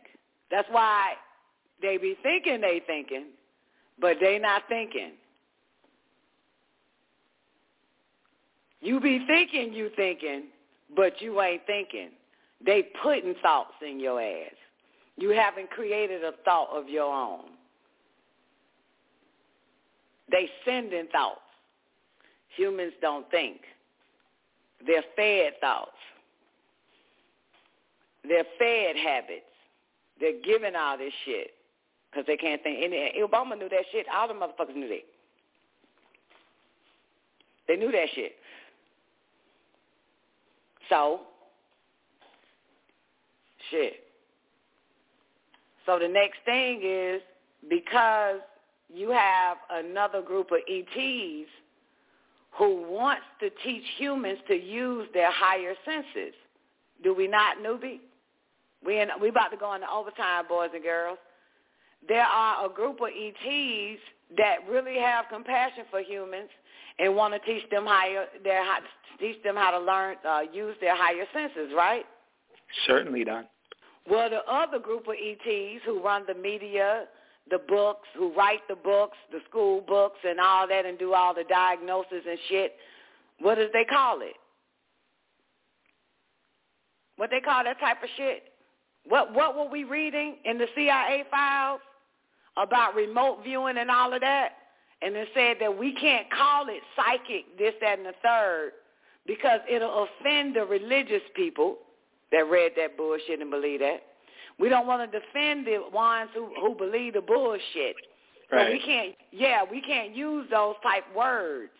That's 0.49 0.69
why 0.71 1.15
they 1.81 1.97
be 1.97 2.15
thinking 2.23 2.61
they 2.61 2.81
thinking, 2.87 3.25
but 3.99 4.17
they 4.19 4.39
not 4.39 4.63
thinking. 4.69 5.11
You 8.81 8.99
be 8.99 9.25
thinking 9.27 9.73
you 9.73 9.89
thinking, 9.95 10.43
but 10.95 11.21
you 11.21 11.41
ain't 11.41 11.65
thinking. 11.65 12.09
They 12.65 12.87
putting 13.01 13.35
thoughts 13.41 13.73
in 13.87 13.99
your 13.99 14.21
ass. 14.21 14.53
You 15.17 15.29
haven't 15.29 15.71
created 15.71 16.23
a 16.23 16.31
thought 16.45 16.69
of 16.71 16.87
your 16.87 17.13
own. 17.13 17.45
They 20.31 20.49
sending 20.65 21.07
thoughts. 21.07 21.39
Humans 22.55 22.93
don't 23.01 23.29
think. 23.31 23.61
They're 24.85 25.03
fed 25.15 25.53
thoughts. 25.59 25.91
They're 28.27 28.45
fed 28.59 28.95
habits. 28.95 29.41
They're 30.19 30.41
giving 30.43 30.75
all 30.75 30.97
this 30.97 31.13
shit 31.25 31.51
because 32.17 32.25
they 32.25 32.37
can't 32.37 32.63
think. 32.63 32.83
And 32.83 32.93
Obama 33.23 33.57
knew 33.57 33.69
that 33.69 33.85
shit. 33.91 34.07
All 34.13 34.27
the 34.27 34.33
motherfuckers 34.33 34.75
knew 34.75 34.87
that. 34.87 35.05
They 37.67 37.75
knew 37.75 37.91
that 37.91 38.07
shit. 38.15 38.31
So 40.89 41.21
shit. 43.69 43.93
So 45.85 45.99
the 45.99 46.07
next 46.07 46.37
thing 46.43 46.81
is 46.83 47.21
because 47.69 48.39
you 48.91 49.11
have 49.11 49.57
another 49.69 50.21
group 50.21 50.47
of 50.51 50.59
ETs 50.67 51.49
who 52.57 52.83
wants 52.89 53.23
to 53.41 53.49
teach 53.63 53.83
humans 53.97 54.39
to 54.47 54.55
use 54.55 55.07
their 55.13 55.31
higher 55.31 55.75
senses. 55.85 56.33
Do 57.03 57.13
we 57.13 57.27
not, 57.27 57.57
newbie? 57.57 57.99
We 58.83 58.99
in, 58.99 59.09
we 59.21 59.29
about 59.29 59.49
to 59.49 59.57
go 59.57 59.73
into 59.75 59.87
overtime, 59.91 60.45
boys 60.49 60.69
and 60.73 60.81
girls. 60.81 61.19
There 62.07 62.23
are 62.23 62.65
a 62.65 62.69
group 62.69 62.99
of 63.01 63.07
ETs 63.07 63.99
that 64.37 64.57
really 64.69 64.97
have 64.99 65.25
compassion 65.29 65.85
for 65.89 66.01
humans 66.01 66.49
and 66.99 67.15
want 67.15 67.33
to 67.33 67.39
teach 67.39 67.69
them 67.69 67.85
higher 67.85 68.25
their 68.43 68.63
teach 69.19 69.41
them 69.43 69.55
how 69.55 69.71
to 69.71 69.79
learn 69.79 70.15
uh, 70.27 70.41
use 70.53 70.75
their 70.81 70.95
higher 70.95 71.25
senses, 71.33 71.71
right? 71.75 72.05
Certainly, 72.85 73.23
Don. 73.25 73.45
Well, 74.09 74.29
the 74.29 74.41
other 74.51 74.79
group 74.79 75.07
of 75.07 75.15
ETs 75.15 75.81
who 75.85 76.01
run 76.01 76.23
the 76.27 76.33
media, 76.33 77.05
the 77.49 77.59
books, 77.67 78.07
who 78.15 78.33
write 78.33 78.61
the 78.69 78.75
books, 78.75 79.17
the 79.31 79.39
school 79.49 79.81
books 79.81 80.19
and 80.23 80.39
all 80.39 80.67
that 80.67 80.85
and 80.85 80.97
do 80.97 81.13
all 81.13 81.33
the 81.33 81.43
diagnosis 81.49 82.23
and 82.27 82.39
shit, 82.49 82.75
what 83.39 83.55
does 83.55 83.69
they 83.73 83.83
call 83.83 84.21
it? 84.21 84.35
What 87.17 87.31
they 87.31 87.39
call 87.39 87.63
that 87.63 87.79
type 87.79 88.01
of 88.01 88.09
shit? 88.15 88.43
What 89.07 89.33
what 89.33 89.55
were 89.55 89.69
we 89.69 89.83
reading 89.83 90.37
in 90.45 90.57
the 90.57 90.67
CIA 90.75 91.23
files 91.31 91.81
about 92.57 92.95
remote 92.95 93.39
viewing 93.43 93.77
and 93.77 93.89
all 93.89 94.13
of 94.13 94.21
that? 94.21 94.49
And 95.01 95.15
it 95.15 95.27
said 95.33 95.57
that 95.59 95.77
we 95.77 95.93
can't 95.93 96.25
call 96.31 96.67
it 96.69 96.81
psychic, 96.95 97.57
this, 97.57 97.73
that, 97.81 97.99
and 97.99 98.07
the 98.07 98.13
third, 98.23 98.71
because 99.27 99.59
it'll 99.69 100.07
offend 100.07 100.55
the 100.55 100.65
religious 100.65 101.21
people 101.35 101.77
that 102.31 102.49
read 102.49 102.71
that 102.77 102.97
bullshit 102.97 103.39
and 103.39 103.51
believe 103.51 103.79
that. 103.81 104.01
We 104.59 104.69
don't 104.69 104.87
want 104.87 105.09
to 105.09 105.19
defend 105.19 105.67
the 105.67 105.83
ones 105.93 106.29
who 106.33 106.49
who 106.59 106.75
believe 106.75 107.13
the 107.13 107.21
bullshit. 107.21 107.95
Right. 108.51 108.67
So 108.67 108.71
we 108.73 108.79
can't. 108.79 109.15
Yeah, 109.31 109.61
we 109.69 109.81
can't 109.81 110.15
use 110.15 110.47
those 110.49 110.75
type 110.81 111.03
words. 111.15 111.71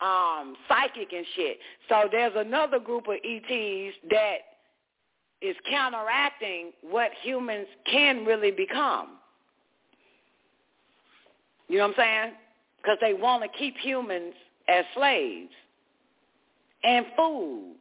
Um, 0.00 0.56
psychic 0.68 1.12
and 1.12 1.24
shit. 1.36 1.58
So 1.88 2.08
there's 2.10 2.32
another 2.36 2.78
group 2.78 3.06
of 3.06 3.14
ETs 3.14 3.94
that 4.10 4.38
is 5.44 5.56
counteracting 5.68 6.72
what 6.82 7.10
humans 7.22 7.66
can 7.90 8.24
really 8.24 8.50
become. 8.50 9.18
You 11.68 11.78
know 11.78 11.88
what 11.88 11.98
I'm 11.98 12.04
saying? 12.04 12.32
Because 12.78 12.98
they 13.00 13.14
want 13.14 13.42
to 13.42 13.58
keep 13.58 13.76
humans 13.76 14.34
as 14.68 14.84
slaves 14.94 15.50
and 16.82 17.06
food 17.16 17.74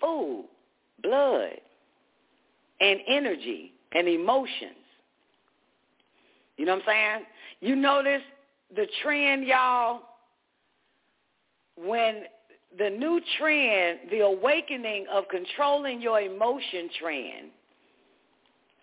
food, 0.00 0.46
blood, 1.02 1.60
and 2.80 3.00
energy 3.08 3.72
and 3.92 4.08
emotions. 4.08 4.72
You 6.56 6.66
know 6.66 6.74
what 6.74 6.82
I'm 6.82 6.86
saying? 6.86 7.26
You 7.60 7.76
notice 7.76 8.22
the 8.74 8.86
trend, 9.02 9.46
y'all, 9.46 10.02
when 11.76 12.22
the 12.78 12.90
new 12.90 13.20
trend, 13.38 14.00
the 14.10 14.20
awakening 14.20 15.06
of 15.12 15.24
controlling 15.28 16.00
your 16.00 16.20
emotion 16.20 16.88
trend, 17.00 17.50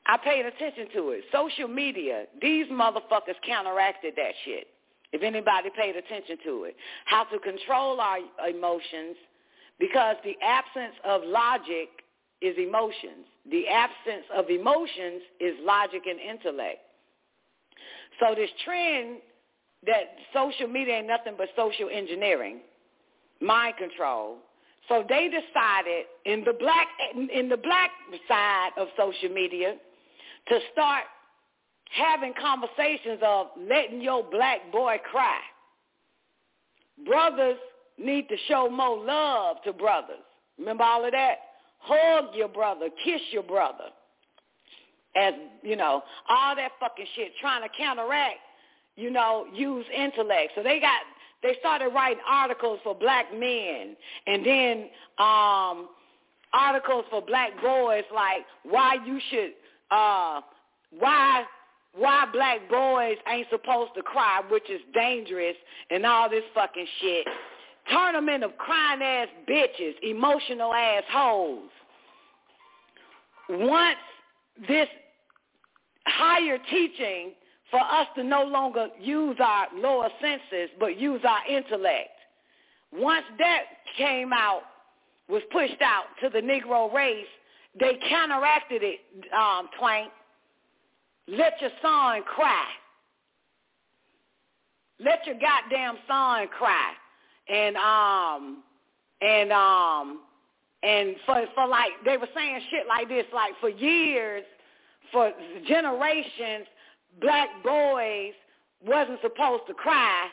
I 0.06 0.18
paid 0.18 0.46
attention 0.46 0.88
to 0.96 1.10
it. 1.12 1.24
Social 1.32 1.68
media, 1.68 2.26
these 2.42 2.68
motherfuckers 2.68 3.40
counteracted 3.46 4.14
that 4.18 4.34
shit. 4.46 4.68
If 5.14 5.22
anybody 5.22 5.70
paid 5.78 5.96
attention 5.96 6.38
to 6.44 6.64
it. 6.64 6.76
How 7.06 7.24
to 7.26 7.40
control 7.40 8.02
our 8.02 8.18
emotions 8.50 9.16
because 9.80 10.16
the 10.24 10.36
absence 10.44 10.96
of 11.06 11.22
logic 11.26 11.90
is 12.42 12.58
emotions. 12.58 13.26
The 13.50 13.68
absence 13.68 14.26
of 14.36 14.50
emotions 14.50 15.22
is 15.40 15.54
logic 15.62 16.04
and 16.08 16.20
intellect. 16.20 16.80
So 18.20 18.36
this 18.36 18.50
trend 18.66 19.20
that 19.86 20.16
social 20.34 20.68
media 20.68 20.96
ain't 20.96 21.08
nothing 21.08 21.34
but 21.38 21.50
social 21.56 21.90
engineering, 21.92 22.60
mind 23.44 23.76
control. 23.78 24.38
So 24.90 25.04
they 25.08 25.30
decided 25.30 26.06
in 26.26 26.44
the 26.44 26.54
black 26.54 26.88
in 27.34 27.50
the 27.50 27.58
black 27.58 27.92
side 28.28 28.72
of 28.78 28.88
social 28.98 29.30
media 29.30 29.76
to 30.50 30.60
start 30.72 31.04
having 31.96 32.34
conversations 32.40 33.20
of 33.24 33.48
letting 33.58 34.02
your 34.02 34.24
black 34.24 34.72
boy 34.72 34.98
cry. 35.10 35.40
Brothers 37.06 37.58
need 37.98 38.28
to 38.30 38.36
show 38.48 38.70
more 38.70 39.04
love 39.04 39.58
to 39.66 39.74
brothers. 39.74 40.18
Remember 40.58 40.84
all 40.84 41.06
of 41.06 41.12
that? 41.12 41.36
Hug 41.80 42.36
your 42.36 42.48
brother, 42.48 42.88
kiss 43.04 43.22
your 43.32 43.44
brother. 43.44 43.86
As, 45.16 45.34
you 45.62 45.76
know, 45.76 46.02
all 46.28 46.56
that 46.56 46.72
fucking 46.80 47.06
shit 47.16 47.34
trying 47.40 47.62
to 47.62 47.70
counteract, 47.78 48.40
you 48.96 49.12
know, 49.12 49.46
use 49.54 49.86
intellect. 49.96 50.54
So 50.56 50.64
they 50.64 50.80
got 50.80 51.02
they 51.44 51.56
started 51.60 51.90
writing 51.90 52.24
articles 52.28 52.80
for 52.84 52.96
black 52.96 53.26
men 53.34 53.96
and 54.28 54.46
then 54.46 54.78
um 55.20 55.90
articles 56.54 57.06
for 57.10 57.22
black 57.22 57.52
boys 57.62 58.04
like 58.14 58.46
why 58.64 58.98
you 59.06 59.20
should 59.30 59.52
uh 59.92 60.42
why 61.00 61.44
why 61.96 62.26
black 62.34 62.68
boys 62.70 63.18
ain't 63.28 63.48
supposed 63.50 63.92
to 63.96 64.02
cry, 64.02 64.42
which 64.50 64.70
is 64.70 64.82
dangerous, 64.94 65.56
and 65.92 66.06
all 66.06 66.30
this 66.30 66.44
fucking 66.54 66.88
shit. 67.00 67.28
Turn 67.92 68.14
them 68.14 68.30
into 68.30 68.50
crying 68.50 69.02
ass 69.02 69.28
bitches, 69.48 69.94
emotional 70.02 70.74
ass 70.74 71.04
hoes. 71.12 71.70
Once 73.50 73.98
this 74.68 74.88
higher 76.08 76.58
teaching 76.70 77.34
for 77.74 77.82
us 77.82 78.06
to 78.16 78.24
no 78.24 78.43
longer 78.43 78.90
use 79.02 79.35
our 79.40 79.66
lower 79.76 80.08
senses, 80.22 80.69
but 80.80 81.00
use 81.00 81.22
our 81.27 81.40
intellect. 81.50 82.11
Once 82.92 83.26
that 83.40 83.64
came 83.98 84.32
out, 84.32 84.61
was 85.27 85.42
pushed 85.52 85.82
out 85.82 86.03
to 86.22 86.30
the 86.30 86.38
Negro 86.38 86.93
race, 86.93 87.26
they 87.80 87.98
counteracted 88.08 88.84
it, 88.84 89.00
um, 89.35 89.69
Twank. 89.80 90.10
Let 91.27 91.60
your 91.61 91.72
son 91.82 92.22
cry. 92.24 92.66
Let 95.00 95.26
your 95.26 95.38
goddamn 95.40 95.95
son 96.08 96.48
cry. 96.50 96.92
And 97.50 97.76
um 97.77 98.64
and 99.22 99.52
um 99.52 100.19
and 100.84 101.16
for 101.26 101.43
for 101.56 101.68
like 101.68 101.92
they 102.06 102.18
were 102.18 102.27
saying 102.35 102.61
shit 102.69 102.85
like 102.88 103.10
this, 103.10 103.26
like 103.34 103.53
for 103.60 103.69
years, 103.69 104.43
for 105.11 105.32
generations, 105.68 106.68
black 107.22 107.50
boys 107.64 108.33
wasn't 108.85 109.19
supposed 109.22 109.64
to 109.67 109.74
cry 109.74 110.27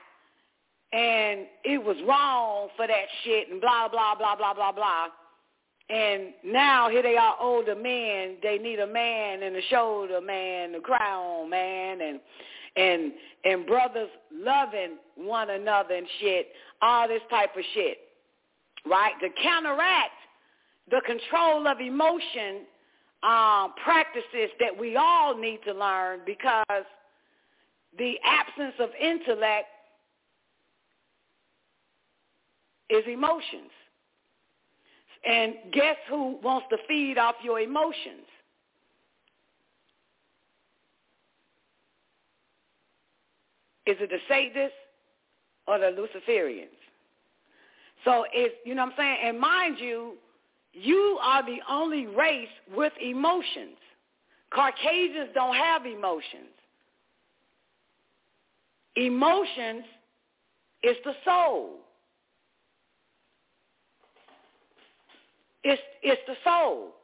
and 0.93 1.47
it 1.65 1.83
was 1.83 1.97
wrong 2.07 2.69
for 2.77 2.87
that 2.87 3.07
shit 3.25 3.51
and 3.51 3.61
blah 3.61 3.89
blah 3.89 4.15
blah 4.15 4.35
blah 4.35 4.55
blah 4.55 4.73
blah. 4.73 5.07
And 5.89 6.33
now 6.45 6.89
here 6.89 7.03
they 7.03 7.17
are 7.17 7.37
older 7.41 7.75
men. 7.75 8.37
They 8.43 8.59
need 8.59 8.79
a 8.79 8.87
man 8.87 9.43
and 9.43 9.57
a 9.57 9.63
shoulder 9.71 10.21
man 10.21 10.73
to 10.73 10.81
cry 10.81 11.15
on, 11.15 11.51
man, 11.51 12.01
and 12.01 12.21
and 12.77 13.13
and 13.45 13.67
brothers 13.67 14.09
loving 14.33 14.97
one 15.17 15.51
another 15.51 15.95
and 15.95 16.07
shit. 16.21 16.49
All 16.83 17.07
this 17.07 17.23
type 17.31 17.57
of 17.57 17.63
shit, 17.75 17.99
right? 18.87 19.13
To 19.21 19.29
counteract 19.43 20.13
the 20.91 21.01
control 21.07 21.69
of 21.69 21.81
emotion 21.81 22.67
um, 23.23 23.75
practices 23.83 24.51
that 24.59 24.77
we 24.79 24.97
all 24.97 25.37
need 25.37 25.61
to 25.67 25.73
learn 25.73 26.21
because 26.25 26.85
the 27.99 28.15
absence 28.25 28.75
of 28.79 28.91
intellect 29.01 29.69
is 32.89 33.05
emotions. 33.07 33.71
And 35.25 35.55
guess 35.73 35.97
who 36.09 36.39
wants 36.43 36.67
to 36.71 36.79
feed 36.89 37.19
off 37.19 37.35
your 37.43 37.61
emotions? 37.61 38.27
Is 43.87 43.97
it 44.01 44.09
the 44.09 44.19
Satanists 44.29 44.77
or 45.67 45.79
the 45.79 45.87
Luciferians? 45.87 46.69
So 48.05 48.25
it's, 48.33 48.55
you 48.65 48.75
know 48.75 48.85
what 48.85 48.93
I'm 48.93 48.97
saying? 48.97 49.17
And 49.25 49.41
mind 49.41 49.77
you, 49.79 50.15
you 50.73 51.19
are 51.23 51.45
the 51.45 51.59
only 51.69 52.07
race 52.07 52.49
with 52.75 52.93
emotions. 53.01 53.77
Caucasians 54.55 55.31
don't 55.35 55.55
have 55.55 55.87
emotions. 55.87 56.51
Emotions 58.97 59.85
is 60.83 60.97
the 61.05 61.13
soul. 61.25 61.77
It's, 65.63 65.81
it's 66.03 66.23
the 66.27 66.35
soul. 66.45 66.95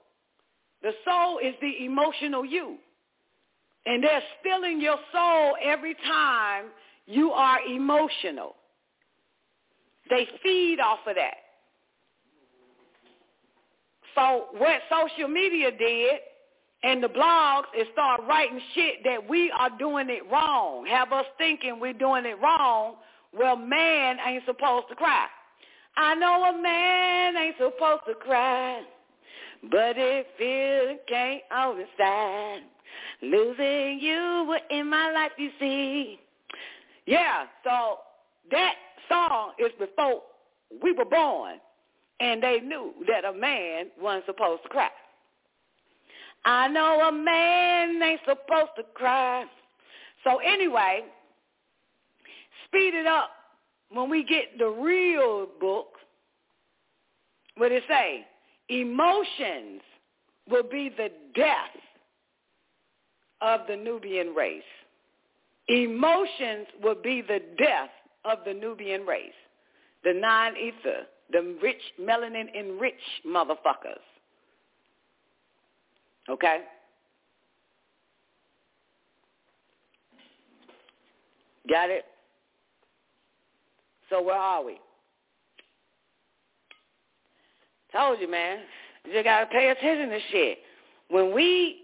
The 0.82 0.92
soul 1.04 1.38
is 1.38 1.54
the 1.60 1.84
emotional 1.84 2.44
you. 2.44 2.76
And 3.84 4.02
they're 4.02 4.22
stealing 4.40 4.80
your 4.80 4.96
soul 5.12 5.56
every 5.62 5.94
time 5.94 6.66
you 7.06 7.30
are 7.32 7.60
emotional. 7.60 8.56
They 10.10 10.26
feed 10.42 10.80
off 10.80 11.00
of 11.06 11.14
that. 11.16 11.34
So 14.16 14.46
what 14.56 14.80
social 14.90 15.28
media 15.28 15.70
did 15.70 16.20
and 16.82 17.02
the 17.02 17.08
blogs 17.08 17.64
is 17.78 17.86
start 17.92 18.22
writing 18.28 18.60
shit 18.74 19.04
that 19.04 19.28
we 19.28 19.52
are 19.58 19.70
doing 19.78 20.08
it 20.08 20.22
wrong, 20.30 20.86
have 20.86 21.12
us 21.12 21.26
thinking 21.38 21.78
we're 21.80 21.92
doing 21.92 22.24
it 22.24 22.40
wrong. 22.42 22.96
Well, 23.36 23.56
man 23.56 24.16
ain't 24.26 24.44
supposed 24.46 24.88
to 24.88 24.94
cry. 24.94 25.26
I 25.96 26.14
know 26.14 26.44
a 26.44 26.62
man 26.62 27.36
ain't 27.36 27.56
supposed 27.56 28.02
to 28.08 28.14
cry, 28.14 28.82
but 29.70 29.96
it 29.96 30.26
feels 30.38 30.98
can't 31.08 31.42
understand. 31.54 32.64
Losing 33.22 33.98
you 34.00 34.56
in 34.70 34.88
my 34.88 35.10
life, 35.12 35.32
you 35.38 35.50
see. 35.58 36.18
Yeah, 37.06 37.44
so 37.64 37.98
that 38.50 38.74
song 39.08 39.52
is 39.58 39.72
before 39.78 40.22
we 40.82 40.92
were 40.92 41.04
born, 41.04 41.58
and 42.20 42.42
they 42.42 42.60
knew 42.60 42.92
that 43.08 43.24
a 43.24 43.32
man 43.32 43.86
wasn't 44.00 44.26
supposed 44.26 44.62
to 44.62 44.68
cry. 44.68 44.88
I 46.44 46.68
know 46.68 47.00
a 47.08 47.12
man 47.12 48.02
ain't 48.02 48.20
supposed 48.20 48.70
to 48.76 48.84
cry. 48.94 49.44
So 50.24 50.38
anyway, 50.38 51.04
speed 52.66 52.94
it 52.94 53.06
up 53.06 53.30
when 53.90 54.10
we 54.10 54.24
get 54.24 54.58
the 54.58 54.68
real 54.68 55.46
book, 55.60 55.88
what 57.56 57.72
it 57.72 57.82
say? 57.88 58.26
Emotions 58.68 59.82
will 60.48 60.64
be 60.64 60.90
the 60.96 61.10
death 61.34 61.70
of 63.40 63.60
the 63.68 63.76
Nubian 63.76 64.34
race. 64.34 64.62
Emotions 65.68 66.66
will 66.82 67.00
be 67.02 67.22
the 67.22 67.40
death 67.58 67.90
of 68.24 68.38
the 68.44 68.54
Nubian 68.54 69.04
race. 69.04 69.32
The 70.04 70.12
nine-ether, 70.14 71.06
the 71.32 71.56
rich 71.62 71.80
melanin 72.00 72.54
enriched 72.54 73.26
motherfuckers. 73.26 74.00
Okay? 76.28 76.60
Got 81.68 81.90
it? 81.90 82.04
So 84.08 84.22
where 84.22 84.36
are 84.36 84.64
we? 84.64 84.78
Told 87.92 88.20
you, 88.20 88.30
man. 88.30 88.58
You 89.04 89.22
gotta 89.22 89.46
pay 89.46 89.70
attention 89.70 90.10
to 90.10 90.18
shit. 90.30 90.58
When 91.08 91.34
we 91.34 91.82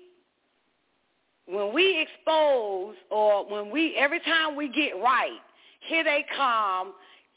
when 1.46 1.74
we 1.74 2.00
expose 2.00 2.94
or 3.10 3.48
when 3.50 3.70
we 3.70 3.94
every 3.96 4.20
time 4.20 4.56
we 4.56 4.68
get 4.68 4.92
right, 5.02 5.38
here 5.80 6.04
they 6.04 6.24
come 6.36 6.92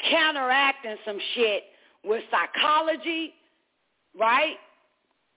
counteracting 0.09 0.97
some 1.05 1.17
shit 1.33 1.63
with 2.05 2.23
psychology, 2.31 3.33
right? 4.17 4.55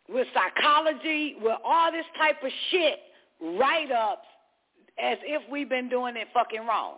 With 0.08 0.26
psychology, 0.34 1.36
with 1.40 1.56
all 1.64 1.90
this 1.92 2.06
type 2.18 2.42
of 2.42 2.50
shit 2.70 2.98
write-ups 3.40 4.26
as 5.02 5.18
if 5.22 5.42
we've 5.50 5.68
been 5.68 5.88
doing 5.88 6.16
it 6.16 6.28
fucking 6.34 6.66
wrong. 6.66 6.96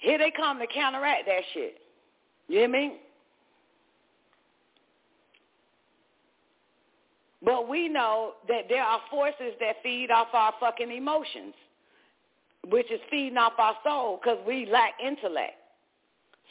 Here 0.00 0.18
they 0.18 0.32
come 0.34 0.58
to 0.58 0.66
counteract 0.66 1.26
that 1.26 1.42
shit. 1.54 1.76
You 2.48 2.60
hear 2.60 2.68
me? 2.68 2.96
But 7.42 7.68
we 7.68 7.88
know 7.88 8.32
that 8.48 8.62
there 8.68 8.82
are 8.82 9.00
forces 9.10 9.54
that 9.60 9.76
feed 9.82 10.10
off 10.10 10.28
our 10.32 10.52
fucking 10.60 10.90
emotions, 10.90 11.54
which 12.68 12.90
is 12.90 13.00
feeding 13.10 13.38
off 13.38 13.52
our 13.58 13.76
soul 13.84 14.20
because 14.22 14.38
we 14.46 14.66
lack 14.66 14.94
intellect. 15.04 15.59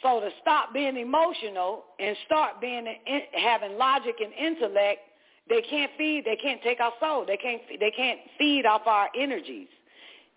So 0.02 0.20
to 0.20 0.30
stop 0.40 0.72
being 0.72 0.96
emotional 0.96 1.84
and 1.98 2.16
start 2.26 2.60
being 2.60 2.86
having 3.32 3.76
logic 3.76 4.16
and 4.22 4.32
intellect, 4.32 5.00
they 5.48 5.62
can't 5.62 5.90
feed. 5.98 6.24
They 6.24 6.36
can't 6.36 6.62
take 6.62 6.80
our 6.80 6.92
soul. 7.00 7.26
They 7.26 7.36
can't. 7.36 7.60
They 7.78 7.90
can't 7.90 8.20
feed 8.38 8.64
off 8.64 8.82
our 8.86 9.08
energies. 9.18 9.68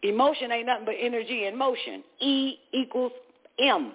Emotion 0.01 0.51
ain't 0.51 0.65
nothing 0.65 0.85
but 0.85 0.95
energy 0.99 1.45
and 1.45 1.57
motion. 1.57 2.03
E 2.19 2.55
equals 2.73 3.13
M, 3.59 3.93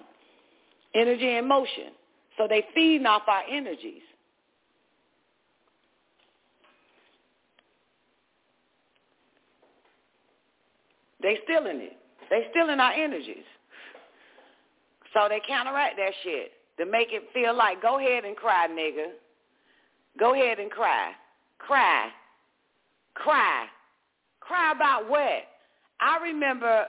energy 0.95 1.29
and 1.37 1.47
motion. 1.47 1.91
So 2.37 2.47
they 2.47 2.65
feed 2.73 3.05
off 3.05 3.23
our 3.27 3.43
energies. 3.51 4.01
They 11.21 11.37
stealing 11.43 11.81
it. 11.81 11.97
They 12.29 12.47
stealing 12.51 12.79
our 12.79 12.93
energies. 12.93 13.43
So 15.13 15.27
they 15.27 15.41
counteract 15.47 15.97
that 15.97 16.11
shit 16.23 16.51
to 16.77 16.85
make 16.85 17.09
it 17.11 17.23
feel 17.33 17.55
like, 17.55 17.81
go 17.81 17.99
ahead 17.99 18.25
and 18.25 18.35
cry, 18.35 18.67
nigga. 18.67 19.11
Go 20.19 20.33
ahead 20.33 20.59
and 20.59 20.71
cry. 20.71 21.11
Cry. 21.57 22.09
Cry. 23.13 23.65
Cry 24.39 24.71
about 24.71 25.09
what? 25.09 25.43
I 25.99 26.17
remember 26.23 26.85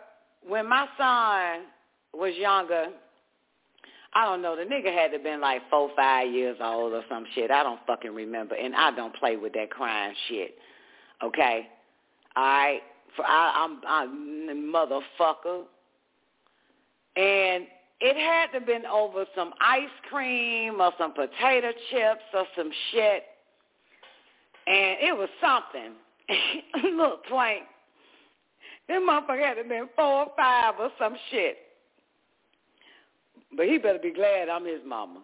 when 0.47 0.69
my 0.69 0.87
son 0.97 1.67
was 2.13 2.35
younger, 2.37 2.87
I 4.15 4.25
don't 4.25 4.43
know, 4.43 4.57
the 4.57 4.63
nigga 4.63 4.93
had 4.93 5.13
to 5.13 5.19
been 5.19 5.41
like 5.41 5.63
four, 5.71 5.91
five 5.97 6.33
years 6.33 6.57
old 6.61 6.93
or 6.93 7.03
some 7.09 7.27
shit. 7.35 7.51
I 7.51 7.63
don't 7.63 7.81
fucking 7.87 8.15
remember. 8.15 8.55
And 8.55 8.75
I 8.75 8.91
don't 8.93 9.15
play 9.15 9.37
with 9.37 9.53
that 9.55 9.71
crying 9.71 10.15
shit. 10.29 10.55
Okay? 11.23 11.69
All 12.37 12.45
right? 12.45 12.81
For 13.17 13.25
I, 13.27 13.67
I'm, 13.67 13.81
I'm 13.87 14.73
motherfucker. 14.73 15.65
And 17.17 17.67
it 18.01 18.17
had 18.17 18.59
to 18.59 18.65
been 18.65 18.87
over 18.87 19.27
some 19.35 19.53
ice 19.61 19.89
cream 20.09 20.81
or 20.81 20.93
some 20.99 21.13
potato 21.13 21.71
chips 21.91 22.23
or 22.33 22.45
some 22.57 22.71
shit. 22.91 23.25
And 24.67 24.97
it 25.01 25.17
was 25.17 25.29
something. 25.41 25.93
Look, 26.97 27.27
Twank. 27.27 27.63
That 28.89 29.01
motherfucker 29.03 29.45
had 29.45 29.55
to 29.55 29.69
been 29.69 29.89
four 29.95 30.25
or 30.25 30.33
five 30.37 30.75
or 30.81 30.91
some 30.99 31.15
shit. 31.31 31.59
But 33.57 33.67
he 33.67 33.79
better 33.79 33.99
be 33.99 34.13
glad 34.13 34.49
I'm 34.49 34.65
his 34.65 34.81
mama. 34.87 35.23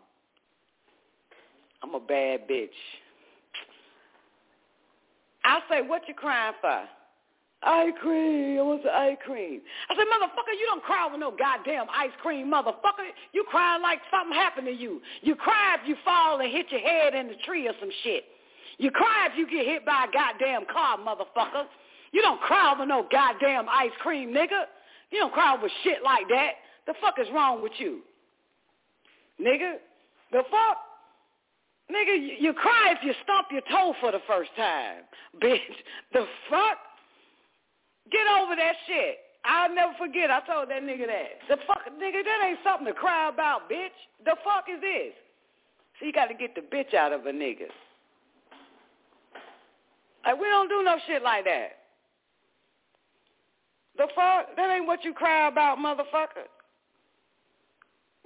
I'm 1.83 1.95
a 1.95 2.01
bad 2.01 2.49
bitch. 2.49 2.69
I 5.45 5.61
say, 5.71 5.83
what 5.83 6.03
you 6.09 6.15
crying 6.15 6.55
for? 6.61 6.83
Ice 7.63 7.93
cream. 8.01 8.59
I 8.59 8.63
want 8.63 8.83
some 8.83 8.93
ice 8.95 9.17
cream. 9.25 9.61
I 9.89 9.97
said, 9.97 10.05
motherfucker, 10.07 10.55
you 10.59 10.67
don't 10.67 10.83
cry 10.83 11.09
with 11.11 11.21
no 11.21 11.31
goddamn 11.31 11.87
ice 11.91 12.15
cream, 12.21 12.51
motherfucker. 12.53 13.09
You 13.33 13.45
crying 13.49 13.83
like 13.83 13.99
something 14.11 14.37
happened 14.37 14.67
to 14.67 14.73
you. 14.73 15.01
You 15.23 15.35
cry 15.35 15.77
if 15.81 15.89
you 15.89 15.97
fall 16.05 16.41
and 16.41 16.53
hit 16.53 16.71
your 16.71 16.81
head 16.81 17.15
in 17.15 17.29
the 17.29 17.35
tree 17.45 17.67
or 17.67 17.73
some 17.81 17.91
shit. 18.05 18.25
You 18.79 18.91
cry 18.91 19.29
if 19.31 19.39
you 19.39 19.49
get 19.49 19.67
hit 19.67 19.87
by 19.87 20.07
a 20.09 20.13
goddamn 20.13 20.67
car, 20.71 20.99
motherfucker. 20.99 21.65
You 22.13 22.23
don't 22.23 22.41
cry 22.41 22.73
over 22.73 22.87
no 22.87 23.07
goddamn 23.11 23.69
ice 23.69 23.91
cream, 24.01 24.31
nigga. 24.31 24.65
You 25.11 25.19
don't 25.19 25.33
cry 25.33 25.55
over 25.57 25.69
shit 25.83 26.03
like 26.05 26.29
that. 26.29 26.53
The 26.87 26.95
fuck 27.01 27.15
is 27.19 27.27
wrong 27.33 27.63
with 27.63 27.73
you? 27.79 28.01
Nigga, 29.41 29.75
the 30.33 30.43
fuck? 30.51 30.79
Nigga, 31.91 32.17
you, 32.17 32.37
you 32.41 32.53
cry 32.53 32.95
if 32.97 32.99
you 33.03 33.13
stomp 33.23 33.49
your 33.51 33.63
toe 33.71 33.95
for 34.01 34.13
the 34.13 34.21
first 34.27 34.51
time. 34.57 35.03
Bitch, 35.43 35.59
the 36.13 36.27
fuck? 36.51 36.79
Get 38.11 38.27
over 38.39 38.57
that 38.57 38.75
shit. 38.87 39.19
I'll 39.45 39.73
never 39.75 39.93
forget. 39.99 40.31
I 40.31 40.41
told 40.41 40.71
that 40.71 40.83
nigga 40.83 41.07
that. 41.07 41.39
The 41.49 41.57
fuck, 41.67 41.87
nigga, 42.01 42.25
that 42.25 42.47
ain't 42.47 42.59
something 42.65 42.87
to 42.87 42.93
cry 42.93 43.29
about, 43.29 43.71
bitch. 43.71 43.95
The 44.25 44.37
fuck 44.45 44.67
is 44.73 44.81
this? 44.81 45.15
So 45.99 46.07
you 46.07 46.13
got 46.13 46.27
to 46.27 46.35
get 46.35 46.55
the 46.55 46.63
bitch 46.63 46.95
out 46.95 47.13
of 47.13 47.27
a 47.27 47.33
nigga. 47.33 47.71
Like, 50.25 50.41
we 50.41 50.47
don't 50.47 50.69
do 50.69 50.83
no 50.83 50.97
shit 51.07 51.23
like 51.23 51.45
that. 51.45 51.69
The 53.97 54.09
fuck? 54.15 54.57
That 54.57 54.71
ain't 54.71 54.87
what 54.87 55.05
you 55.05 55.15
cry 55.15 55.49
about, 55.49 55.79
motherfucker. 55.79 56.51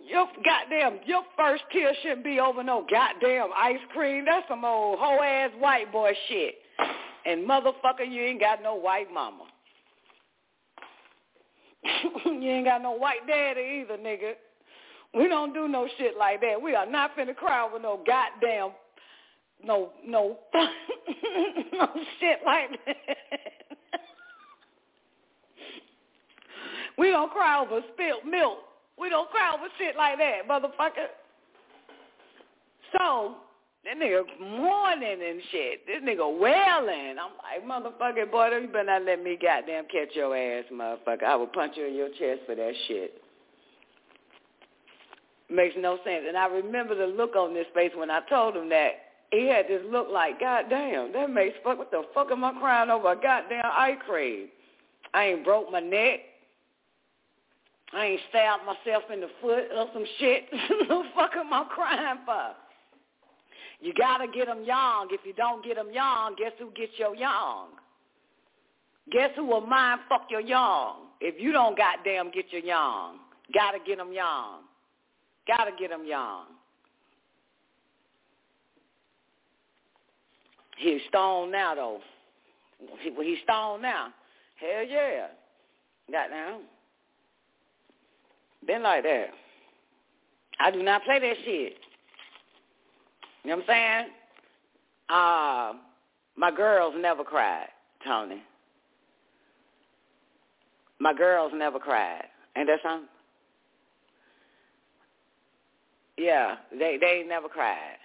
Your 0.02 0.26
goddamn, 0.42 1.00
your 1.04 1.22
first 1.36 1.62
kill 1.70 1.92
shouldn't 2.02 2.24
be 2.24 2.40
over 2.40 2.64
no 2.64 2.86
goddamn 2.90 3.50
ice 3.54 3.78
cream. 3.92 4.24
That's 4.24 4.48
some 4.48 4.64
old 4.64 4.98
hoe 4.98 5.22
ass 5.22 5.50
white 5.58 5.92
boy 5.92 6.12
shit. 6.28 6.54
And 7.26 7.46
motherfucker, 7.46 8.10
you 8.10 8.22
ain't 8.22 8.40
got 8.40 8.62
no 8.62 8.74
white 8.74 9.12
mama. 9.12 9.44
You 11.84 12.50
ain't 12.50 12.66
got 12.66 12.82
no 12.82 12.92
white 12.92 13.26
daddy 13.26 13.82
either, 13.82 13.96
nigga. 13.96 14.34
We 15.14 15.28
don't 15.28 15.52
do 15.52 15.66
no 15.66 15.88
shit 15.98 16.16
like 16.18 16.40
that. 16.42 16.60
We 16.60 16.74
are 16.74 16.86
not 16.86 17.16
finna 17.16 17.34
cry 17.34 17.66
over 17.66 17.78
no 17.78 18.00
goddamn, 18.06 18.70
no, 19.64 19.90
no, 20.06 20.38
no 21.72 21.88
shit 22.20 22.38
like 22.44 22.70
that. 22.86 22.96
we 26.98 27.10
don't 27.10 27.32
cry 27.32 27.60
over 27.60 27.80
spilt 27.92 28.24
milk. 28.24 28.58
We 28.98 29.08
don't 29.08 29.30
cry 29.30 29.54
over 29.54 29.68
shit 29.78 29.96
like 29.96 30.18
that, 30.18 30.48
motherfucker. 30.48 31.08
So, 32.96 33.36
that 33.84 33.96
nigga 33.96 34.22
mourning 34.40 35.20
and 35.26 35.40
shit. 35.50 35.86
This 35.86 36.02
nigga 36.02 36.38
wailing. 36.38 37.16
I'm 37.18 37.32
like, 37.40 37.64
motherfucker, 37.66 38.30
boy, 38.30 38.48
you 38.60 38.68
better 38.68 38.84
not 38.84 39.04
let 39.04 39.22
me 39.22 39.38
goddamn 39.40 39.84
catch 39.84 40.14
your 40.14 40.36
ass, 40.36 40.64
motherfucker. 40.72 41.24
I 41.24 41.36
will 41.36 41.46
punch 41.46 41.74
you 41.76 41.86
in 41.86 41.94
your 41.94 42.10
chest 42.10 42.42
for 42.46 42.54
that 42.54 42.72
shit. 42.88 43.22
Makes 45.50 45.76
no 45.78 45.96
sense. 46.04 46.24
And 46.28 46.36
I 46.36 46.46
remember 46.46 46.94
the 46.94 47.06
look 47.06 47.34
on 47.34 47.56
his 47.56 47.66
face 47.74 47.92
when 47.96 48.10
I 48.10 48.20
told 48.28 48.56
him 48.56 48.68
that. 48.68 48.90
He 49.32 49.46
had 49.46 49.66
this 49.68 49.82
look 49.88 50.08
like, 50.10 50.40
goddamn, 50.40 51.12
that 51.12 51.30
makes 51.30 51.56
fuck, 51.62 51.78
what 51.78 51.92
the 51.92 52.02
fuck 52.12 52.32
am 52.32 52.44
I 52.44 52.52
crying 52.58 52.90
over 52.90 53.12
a 53.12 53.14
goddamn 53.14 53.62
eye 53.64 53.96
cream? 54.04 54.48
I 55.14 55.26
ain't 55.26 55.44
broke 55.44 55.70
my 55.70 55.80
neck. 55.80 56.20
I 57.92 58.06
ain't 58.06 58.20
stabbed 58.28 58.62
myself 58.66 59.04
in 59.12 59.20
the 59.20 59.30
foot 59.40 59.64
or 59.74 59.86
some 59.92 60.04
shit. 60.18 60.44
what 60.68 60.88
the 60.88 61.02
fuck 61.14 61.30
am 61.36 61.52
I 61.52 61.64
crying 61.70 62.18
for? 62.24 62.54
You 63.80 63.94
gotta 63.94 64.26
get 64.26 64.46
them 64.46 64.64
young. 64.64 65.08
If 65.10 65.20
you 65.24 65.32
don't 65.32 65.64
get 65.64 65.76
them 65.76 65.92
young, 65.92 66.34
guess 66.36 66.52
who 66.58 66.70
gets 66.72 66.92
your 66.98 67.14
young? 67.14 67.68
Guess 69.10 69.30
who 69.36 69.46
will 69.46 69.62
mind 69.62 70.00
fuck 70.08 70.26
your 70.30 70.40
young? 70.40 71.06
If 71.20 71.40
you 71.40 71.52
don't 71.52 71.76
goddamn 71.76 72.30
get 72.30 72.52
your 72.52 72.62
young, 72.62 73.18
gotta 73.54 73.78
get 73.84 73.98
them 73.98 74.12
young. 74.12 74.60
Gotta 75.46 75.72
get 75.78 75.90
them 75.90 76.06
young. 76.06 76.44
He's 80.76 81.00
stoned 81.08 81.52
now 81.52 81.74
though. 81.74 82.00
He, 83.00 83.10
he's 83.22 83.38
stoned 83.44 83.82
now. 83.82 84.08
Hell 84.56 84.84
yeah. 84.86 85.26
Got 86.10 86.30
now. 86.30 86.58
Been 88.66 88.82
like 88.82 89.02
that. 89.04 89.28
I 90.58 90.70
do 90.70 90.82
not 90.82 91.02
play 91.04 91.18
that 91.18 91.36
shit. 91.44 91.79
You 93.44 93.50
know 93.50 93.56
what 93.56 93.70
I'm 93.70 94.06
saying? 94.06 94.06
Uh, 95.08 95.72
my 96.36 96.50
girls 96.50 96.94
never 96.96 97.24
cried, 97.24 97.68
Tony. 98.04 98.42
My 100.98 101.14
girls 101.14 101.52
never 101.54 101.78
cried. 101.78 102.26
Ain't 102.56 102.66
that 102.66 102.80
something? 102.82 103.08
Yeah, 106.18 106.56
they 106.70 106.98
they 107.00 107.24
never 107.26 107.48
cried. 107.48 107.96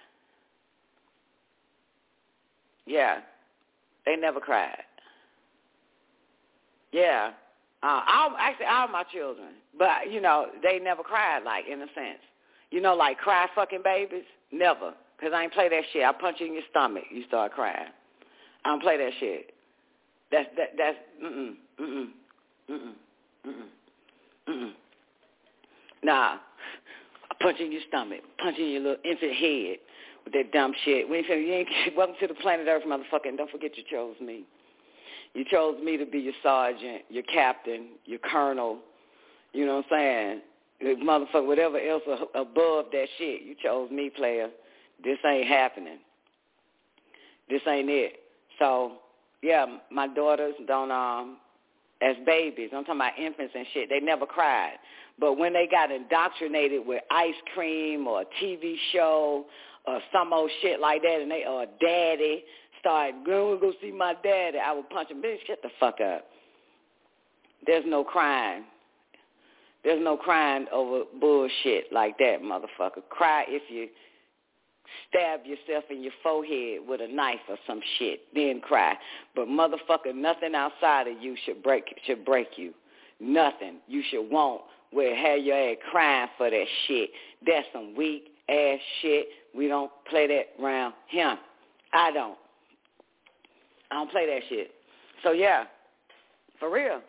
Yeah, 2.86 3.18
they 4.06 4.16
never 4.16 4.40
cried. 4.40 4.82
Yeah, 6.92 7.32
uh, 7.82 8.00
all, 8.08 8.34
actually 8.38 8.66
all 8.66 8.88
my 8.88 9.02
children, 9.12 9.48
but 9.78 10.10
you 10.10 10.20
know 10.20 10.46
they 10.62 10.78
never 10.78 11.02
cried 11.02 11.42
like 11.44 11.66
in 11.66 11.82
a 11.82 11.86
sense. 11.94 12.22
You 12.70 12.80
know, 12.80 12.94
like 12.94 13.18
cry 13.18 13.46
fucking 13.54 13.82
babies, 13.84 14.24
never. 14.50 14.94
Cause 15.20 15.30
I 15.34 15.44
ain't 15.44 15.52
play 15.52 15.68
that 15.68 15.82
shit. 15.92 16.04
I 16.04 16.12
punch 16.12 16.36
you 16.40 16.46
in 16.46 16.52
your 16.54 16.62
stomach. 16.70 17.04
You 17.10 17.24
start 17.26 17.52
crying. 17.52 17.88
I 18.64 18.68
don't 18.68 18.82
play 18.82 18.98
that 18.98 19.12
shit. 19.18 19.52
That's 20.30 20.48
that 20.56 20.70
that's 20.76 20.96
mm 21.24 21.32
mm 21.32 21.54
mm 21.80 22.06
mm 22.70 22.92
mm 23.46 23.52
mm 24.48 24.48
mm. 24.48 24.72
Nah, 26.02 26.36
I 27.30 27.34
punch 27.40 27.58
in 27.60 27.72
your 27.72 27.80
stomach, 27.88 28.20
punch 28.38 28.58
in 28.58 28.68
your 28.70 28.82
little 28.82 29.04
infant 29.04 29.32
head 29.34 29.78
with 30.24 30.34
that 30.34 30.52
dumb 30.52 30.72
shit. 30.84 31.08
We 31.08 31.18
ain't, 31.18 31.28
you 31.28 31.52
ain't 31.52 31.68
welcome 31.96 32.16
to 32.20 32.26
the 32.26 32.34
planet 32.34 32.66
Earth, 32.68 32.82
motherfucker. 32.86 33.28
And 33.28 33.38
don't 33.38 33.50
forget 33.50 33.76
you 33.76 33.84
chose 33.90 34.16
me. 34.20 34.44
You 35.34 35.44
chose 35.50 35.76
me 35.82 35.96
to 35.96 36.06
be 36.06 36.18
your 36.18 36.34
sergeant, 36.42 37.02
your 37.08 37.22
captain, 37.24 37.88
your 38.04 38.18
colonel. 38.18 38.78
You 39.52 39.66
know 39.66 39.76
what 39.76 39.98
I'm 39.98 40.40
saying? 40.82 40.98
Motherfucker, 41.02 41.46
whatever 41.46 41.78
else 41.78 42.02
above 42.34 42.86
that 42.92 43.06
shit, 43.18 43.42
you 43.42 43.54
chose 43.62 43.90
me, 43.90 44.10
player. 44.10 44.48
This 45.02 45.18
ain't 45.26 45.46
happening. 45.46 45.98
This 47.48 47.62
ain't 47.68 47.88
it. 47.88 48.14
So, 48.58 48.92
yeah, 49.42 49.66
my 49.90 50.08
daughters 50.08 50.54
don't, 50.66 50.90
um, 50.90 51.38
as 52.02 52.16
babies, 52.26 52.70
I'm 52.72 52.84
talking 52.84 53.00
about 53.00 53.18
infants 53.18 53.52
and 53.54 53.66
shit, 53.72 53.88
they 53.88 54.00
never 54.00 54.26
cried. 54.26 54.74
But 55.18 55.38
when 55.38 55.52
they 55.52 55.66
got 55.70 55.90
indoctrinated 55.90 56.86
with 56.86 57.02
ice 57.10 57.34
cream 57.54 58.06
or 58.06 58.22
a 58.22 58.24
TV 58.42 58.74
show 58.92 59.46
or 59.86 60.00
some 60.12 60.32
old 60.32 60.50
shit 60.60 60.80
like 60.80 61.02
that, 61.02 61.20
and 61.22 61.30
they 61.30 61.44
or 61.46 61.66
daddy 61.80 62.44
started 62.80 63.24
going 63.24 63.58
to 63.58 63.60
go 63.60 63.72
see 63.80 63.92
my 63.92 64.14
daddy, 64.22 64.58
I 64.58 64.72
would 64.72 64.90
punch 64.90 65.10
him. 65.10 65.22
Bitch, 65.22 65.38
shut 65.46 65.62
the 65.62 65.70
fuck 65.80 66.00
up. 66.00 66.26
There's 67.66 67.84
no 67.86 68.04
crying. 68.04 68.64
There's 69.84 70.02
no 70.02 70.16
crying 70.16 70.66
over 70.72 71.04
bullshit 71.20 71.92
like 71.92 72.18
that, 72.18 72.42
motherfucker. 72.42 73.02
Cry 73.08 73.44
if 73.48 73.62
you 73.70 73.88
stab 75.08 75.40
yourself 75.44 75.84
in 75.90 76.02
your 76.02 76.12
forehead 76.22 76.80
with 76.86 77.00
a 77.00 77.08
knife 77.08 77.40
or 77.48 77.56
some 77.66 77.80
shit, 77.98 78.20
then 78.34 78.60
cry. 78.60 78.94
But 79.34 79.48
motherfucker, 79.48 80.14
nothing 80.14 80.54
outside 80.54 81.08
of 81.08 81.20
you 81.20 81.36
should 81.44 81.62
break 81.62 81.84
should 82.06 82.24
break 82.24 82.48
you. 82.56 82.72
Nothing 83.20 83.76
you 83.86 84.02
should 84.10 84.30
want 84.30 84.62
where 84.92 85.14
have 85.16 85.44
your 85.44 85.56
ass 85.56 85.76
crying 85.90 86.28
for 86.36 86.50
that 86.50 86.66
shit. 86.86 87.10
That's 87.46 87.66
some 87.72 87.94
weak 87.96 88.28
ass 88.48 88.78
shit. 89.02 89.26
We 89.54 89.68
don't 89.68 89.90
play 90.08 90.26
that 90.26 90.62
round 90.62 90.94
him. 91.08 91.38
I 91.92 92.10
don't. 92.10 92.36
I 93.90 93.94
don't 93.94 94.10
play 94.10 94.26
that 94.26 94.42
shit. 94.48 94.70
So 95.22 95.32
yeah, 95.32 95.64
for 96.58 96.70
real, 96.70 97.00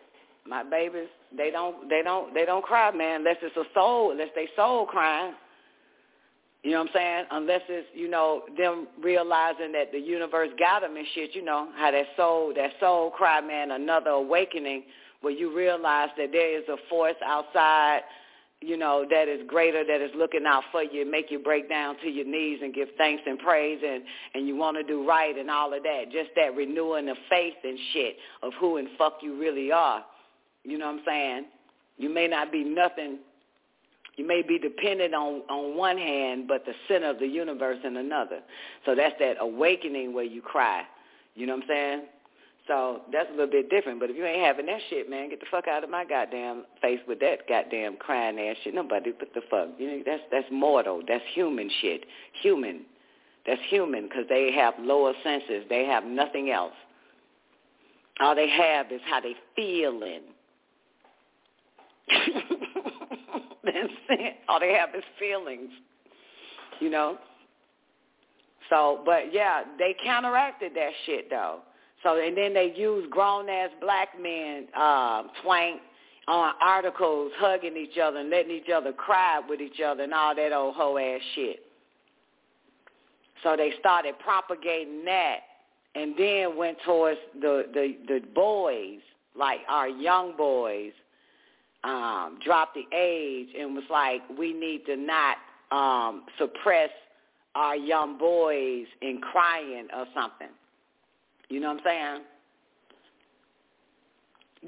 my 0.48 0.64
babies 0.64 1.08
they 1.36 1.52
don't 1.52 1.90
they 1.90 2.02
don't 2.04 2.34
they 2.34 2.46
don't 2.46 2.64
cry, 2.64 2.92
man, 2.92 3.22
unless 3.22 3.38
it's 3.42 3.58
a 3.58 3.64
soul, 3.74 4.12
unless 4.12 4.30
they 4.36 4.48
soul 4.56 4.86
crying. 4.86 5.34
You 6.64 6.72
know 6.72 6.80
what 6.80 6.90
I'm 6.90 6.94
saying? 6.94 7.26
Unless 7.32 7.61
it's, 7.69 7.88
you 7.94 8.10
know, 8.10 8.42
them 8.58 8.88
realizing 9.02 9.72
that 9.74 9.92
the 9.92 10.00
universe 10.00 10.50
got 10.60 10.82
them 10.82 10.98
and 10.98 11.06
shit, 11.14 11.36
you 11.36 11.45
know, 11.45 11.69
how 11.77 11.92
that 11.92 12.06
soul, 12.18 12.53
that 12.56 12.72
soul 12.80 13.11
cry, 13.11 13.42
man, 13.42 13.72
another 13.72 14.10
awakening 14.11 14.84
where 15.22 15.34
you 15.34 15.56
realize 15.56 16.10
that 16.18 16.32
there 16.32 16.58
is 16.58 16.64
a 16.68 16.77
force 16.90 17.16
outside, 17.26 18.02
you 18.60 18.76
know, 18.76 19.06
that 19.10 19.27
is 19.27 19.42
greater, 19.48 19.84
that 19.86 20.02
is 20.02 20.11
looking 20.16 20.45
out 20.48 20.64
for 20.72 20.84
you, 20.84 21.10
make 21.10 21.30
you 21.30 21.40
break 21.40 21.69
down 21.69 21.95
to 22.00 22.10
your 22.10 22.26
knees 22.26 22.60
and 22.61 22.74
give 22.74 22.88
thanks 22.98 23.22
and 23.26 23.38
praise 23.40 23.80
and, 23.86 24.03
and 24.34 24.48
you 24.48 24.56
want 24.56 24.76
to 24.77 24.84
do 24.84 25.08
right 25.08 25.38
and 25.38 25.50
all 25.50 25.74
of 25.74 25.84
that. 25.84 26.06
Just 26.11 26.32
that 26.36 26.56
renewing 26.56 27.08
of 27.10 27.18
faith 27.30 27.53
and 27.64 27.77
shit 27.94 28.16
of 28.42 28.52
who 28.60 28.77
and 28.77 28.88
fuck 28.98 29.19
you 29.22 29.40
really 29.40 29.72
are. 29.72 30.03
You 30.64 30.80
know 30.80 30.88
what 30.88 30.95
I'm 30.95 31.02
saying? 31.06 31.45
You 31.98 32.14
may 32.14 32.27
not 32.27 32.52
be 32.52 32.64
nothing 32.64 33.19
you 34.18 34.28
may 34.28 34.42
be 34.42 34.60
dependent 34.60 35.14
on 35.14 35.42
on 35.50 35.78
one 35.78 35.98
hand, 35.98 36.48
but 36.48 36.66
the 36.66 36.74
center 36.88 37.10
of 37.10 37.20
the 37.20 37.28
universe 37.28 37.78
in 37.84 37.96
another. 37.98 38.40
So 38.86 38.96
that's 38.96 39.16
that 39.20 39.38
awakening 39.40 40.14
where 40.14 40.26
you 40.26 40.42
cry. 40.42 40.84
You 41.36 41.46
know 41.46 41.54
what 41.56 41.64
I'm 41.64 41.68
saying? 41.70 42.02
So 42.68 43.02
that's 43.14 43.30
a 43.30 43.32
little 43.32 43.50
bit 43.50 43.70
different. 43.70 44.00
But 44.00 44.10
if 44.10 44.18
you 44.18 44.26
ain't 44.26 44.46
having 44.46 44.66
that 44.66 44.82
shit, 44.90 45.10
man, 45.10 45.30
get 45.30 45.40
the 45.40 45.46
fuck 45.50 45.68
out 45.68 45.84
of 45.84 45.90
my 45.90 46.04
goddamn 46.04 46.66
face 46.82 47.00
with 47.08 47.20
that 47.22 47.48
goddamn 47.48 47.96
crying 47.96 48.38
ass 48.40 48.58
shit. 48.64 48.74
Nobody, 48.74 49.12
what 49.12 49.34
the 49.34 49.42
fuck? 49.50 49.70
You 49.78 49.88
know, 49.88 50.04
that's 50.06 50.24
that's 50.32 50.48
mortal. 50.52 51.02
That's 51.08 51.24
human 51.34 51.70
shit. 51.82 52.06
Human. 52.42 52.82
That's 53.46 53.62
human 53.70 54.10
because 54.10 54.26
they 54.28 54.52
have 54.52 54.74
lower 54.80 55.14
senses. 55.24 55.64
They 55.70 55.86
have 55.86 56.04
nothing 56.04 56.50
else. 56.52 56.74
All 58.20 58.36
they 58.36 58.50
have 58.50 58.92
is 58.92 59.02
how 59.06 59.22
they 59.22 59.36
feeling. 59.56 60.22
It. 64.10 64.36
All 64.48 64.60
they 64.60 64.74
have 64.74 64.96
is 64.96 65.04
feelings, 65.20 65.70
you 66.80 66.90
know. 66.90 67.18
So, 68.70 69.02
but 69.06 69.34
yeah, 69.34 69.64
they 69.78 69.96
counteracted 70.04 70.74
that 70.76 70.92
shit 71.06 71.30
though. 71.30 71.60
So, 72.04 72.20
and 72.22 72.38
then 72.38 72.54
they 72.54 72.74
used 72.76 73.10
grown 73.10 73.50
ass 73.50 73.70
black 73.82 74.10
men, 74.22 74.68
uh, 74.78 75.24
twank 75.44 75.82
on 76.28 76.54
articles, 76.62 77.32
hugging 77.38 77.78
each 77.78 77.98
other 77.98 78.20
and 78.20 78.30
letting 78.30 78.52
each 78.52 78.70
other 78.70 78.92
cry 78.92 79.42
with 79.48 79.62
each 79.62 79.80
other 79.80 80.04
and 80.04 80.14
all 80.14 80.36
that 80.36 80.52
old 80.52 80.76
hoe 80.76 80.98
ass 80.98 81.22
shit. 81.36 81.60
So 83.44 83.56
they 83.56 83.72
started 83.80 84.16
propagating 84.20 85.06
that, 85.06 85.40
and 85.96 86.16
then 86.18 86.58
went 86.58 86.78
towards 86.86 87.20
the 87.40 87.66
the 87.74 87.96
the 88.08 88.22
boys, 88.34 89.00
like 89.36 89.60
our 89.70 89.88
young 89.88 90.36
boys, 90.36 90.92
um, 91.88 92.38
dropped 92.44 92.76
the 92.76 92.86
age 92.96 93.48
and 93.58 93.74
was 93.74 93.86
like, 93.90 94.22
we 94.38 94.54
need 94.54 94.86
to 94.86 94.98
not 94.98 95.38
um, 95.72 96.24
suppress 96.38 96.90
our 97.56 97.76
young 97.76 98.18
boys 98.18 98.86
in 99.02 99.20
crying 99.22 99.88
or 99.96 100.06
something. 100.14 100.50
You 101.50 101.62
know 101.62 101.70
what 101.70 101.78
I'm 101.78 101.84
saying? 101.86 102.22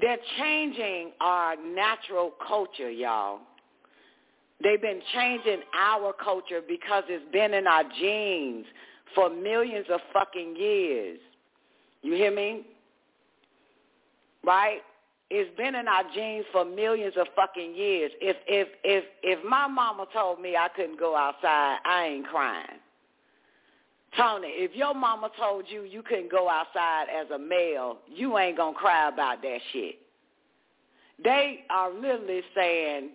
They're 0.00 0.18
changing 0.38 1.10
our 1.20 1.56
natural 1.56 2.32
culture, 2.46 2.90
y'all. 2.90 3.40
They've 4.62 4.80
been 4.80 5.00
changing 5.14 5.60
our 5.78 6.12
culture 6.12 6.60
because 6.66 7.04
it's 7.08 7.24
been 7.32 7.54
in 7.54 7.66
our 7.66 7.84
genes 8.00 8.66
for 9.14 9.28
millions 9.28 9.86
of 9.90 10.00
fucking 10.12 10.56
years. 10.56 11.18
You 12.02 12.14
hear 12.14 12.34
me? 12.34 12.66
Right? 14.42 14.80
It's 15.30 15.56
been 15.56 15.76
in 15.76 15.86
our 15.86 16.02
genes 16.14 16.44
for 16.52 16.64
millions 16.64 17.14
of 17.16 17.28
fucking 17.36 17.74
years. 17.74 18.10
If 18.20 18.36
if 18.46 18.68
if 18.82 19.04
if 19.22 19.44
my 19.44 19.68
mama 19.68 20.06
told 20.12 20.40
me 20.40 20.56
I 20.56 20.68
couldn't 20.74 20.98
go 20.98 21.16
outside, 21.16 21.78
I 21.84 22.06
ain't 22.06 22.26
crying. 22.26 22.78
Tony, 24.16 24.48
if 24.48 24.74
your 24.74 24.92
mama 24.92 25.30
told 25.38 25.66
you 25.68 25.84
you 25.84 26.02
couldn't 26.02 26.32
go 26.32 26.48
outside 26.48 27.06
as 27.08 27.30
a 27.30 27.38
male, 27.38 27.98
you 28.08 28.38
ain't 28.38 28.56
gonna 28.56 28.76
cry 28.76 29.08
about 29.08 29.40
that 29.42 29.58
shit. 29.72 29.96
They 31.22 31.64
are 31.70 31.92
literally 31.92 32.42
saying 32.54 33.10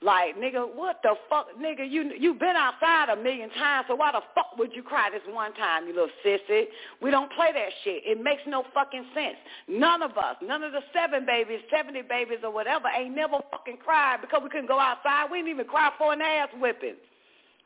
like, 0.00 0.36
nigga, 0.38 0.62
what 0.76 1.00
the 1.02 1.16
fuck? 1.28 1.48
Nigga, 1.60 1.88
you 1.90 2.12
you 2.16 2.34
been 2.34 2.54
outside 2.54 3.08
a 3.08 3.16
million 3.16 3.50
times, 3.50 3.86
so 3.88 3.96
why 3.96 4.12
the 4.12 4.20
fuck 4.32 4.56
would 4.56 4.72
you 4.72 4.82
cry 4.84 5.10
this 5.10 5.22
one 5.28 5.52
time, 5.54 5.88
you 5.88 5.92
little 5.92 6.08
sissy? 6.24 6.66
We 7.02 7.10
don't 7.10 7.32
play 7.32 7.50
that 7.52 7.70
shit. 7.82 8.04
It 8.06 8.22
makes 8.22 8.42
no 8.46 8.62
fucking 8.72 9.06
sense. 9.12 9.36
None 9.66 10.02
of 10.02 10.12
us, 10.12 10.36
none 10.40 10.62
of 10.62 10.70
the 10.70 10.82
seven 10.92 11.26
babies, 11.26 11.58
70 11.68 12.02
babies 12.02 12.38
or 12.44 12.52
whatever, 12.52 12.86
ain't 12.96 13.16
never 13.16 13.38
fucking 13.50 13.78
cried 13.84 14.20
because 14.20 14.40
we 14.44 14.50
couldn't 14.50 14.68
go 14.68 14.78
outside. 14.78 15.32
We 15.32 15.38
didn't 15.38 15.50
even 15.50 15.66
cry 15.66 15.90
for 15.98 16.12
an 16.12 16.22
ass 16.22 16.48
whipping. 16.60 16.94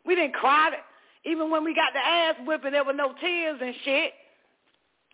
We 0.06 0.14
didn't 0.14 0.32
cry. 0.34 0.70
Even 1.26 1.50
when 1.50 1.64
we 1.64 1.74
got 1.74 1.92
the 1.92 2.00
ass 2.00 2.36
whipping, 2.46 2.72
there 2.72 2.84
were 2.84 2.94
no 2.94 3.12
tears 3.20 3.58
and 3.60 3.74
shit. 3.84 4.12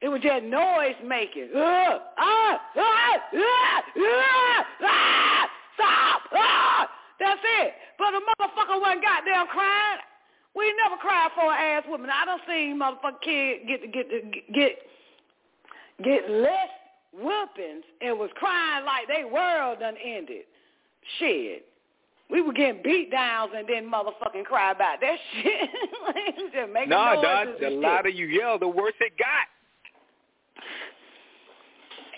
It 0.00 0.08
was 0.08 0.20
just 0.22 0.44
noise 0.44 0.94
making. 1.04 1.48
Uh, 1.52 1.58
ah, 1.58 1.98
ah, 2.16 2.60
ah, 2.76 3.82
ah, 3.96 4.66
ah, 4.82 5.50
stop! 5.74 6.22
Ah! 6.32 6.88
That's 7.18 7.40
it. 7.42 7.74
But 7.98 8.12
the 8.12 8.20
motherfucker 8.20 8.80
wasn't 8.80 9.02
goddamn 9.02 9.46
crying. 9.48 10.00
We 10.54 10.74
never 10.82 10.96
cried 10.96 11.30
for 11.34 11.52
an 11.52 11.58
ass 11.58 11.84
woman. 11.88 12.10
I 12.10 12.24
don't 12.24 12.42
see 12.46 12.74
motherfucking 12.74 13.22
kid 13.22 13.66
get 13.66 13.92
get 13.92 14.54
get 14.54 14.72
get 16.02 16.30
less 16.30 16.70
whoopings 17.12 17.84
and 18.00 18.18
was 18.18 18.30
crying 18.34 18.84
like 18.84 19.08
they 19.08 19.24
world 19.24 19.80
done 19.80 19.94
ended. 20.02 20.44
Shit. 21.18 21.64
We 22.30 22.42
were 22.42 22.52
getting 22.52 22.82
beat 22.82 23.10
downs 23.10 23.52
and 23.56 23.66
then 23.66 23.90
motherfucking 23.90 24.44
cry 24.44 24.72
about 24.72 25.00
that 25.00 25.16
shit. 25.42 25.70
Just 26.52 26.72
making 26.72 26.90
nah, 26.90 27.20
Dad, 27.20 27.54
the 27.60 27.70
louder 27.70 28.10
you 28.10 28.26
yell, 28.26 28.58
the 28.58 28.68
worse 28.68 28.94
it 29.00 29.12
got. 29.18 29.46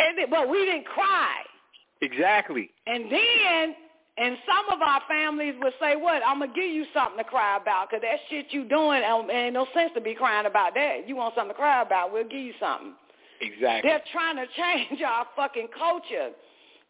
And 0.00 0.18
it, 0.18 0.30
but 0.30 0.48
we 0.48 0.64
didn't 0.64 0.86
cry. 0.86 1.42
Exactly. 2.00 2.70
And 2.86 3.04
then 3.04 3.74
and 4.20 4.36
some 4.47 4.76
of 4.76 4.82
our 4.82 5.00
families 5.08 5.55
would 5.62 5.73
say, 5.81 5.97
what, 5.97 6.23
I'm 6.26 6.40
going 6.40 6.52
to 6.52 6.55
give 6.55 6.70
you 6.70 6.84
something 6.92 7.16
to 7.16 7.24
cry 7.24 7.57
about 7.57 7.89
because 7.89 8.02
that 8.02 8.18
shit 8.28 8.47
you 8.50 8.68
doing, 8.68 9.02
um, 9.02 9.31
ain't 9.31 9.55
no 9.55 9.66
sense 9.73 9.92
to 9.94 10.00
be 10.02 10.15
crying 10.15 10.44
about 10.44 10.74
that. 10.74 11.08
You 11.08 11.16
want 11.16 11.34
something 11.34 11.55
to 11.55 11.58
cry 11.58 11.81
about, 11.81 12.12
we'll 12.12 12.24
give 12.28 12.40
you 12.40 12.52
something. 12.60 12.92
Exactly. 13.40 13.89
They're 13.89 14.02
trying 14.12 14.36
to 14.36 14.44
change 14.57 15.00
our 15.00 15.26
fucking 15.34 15.68
culture 15.76 16.32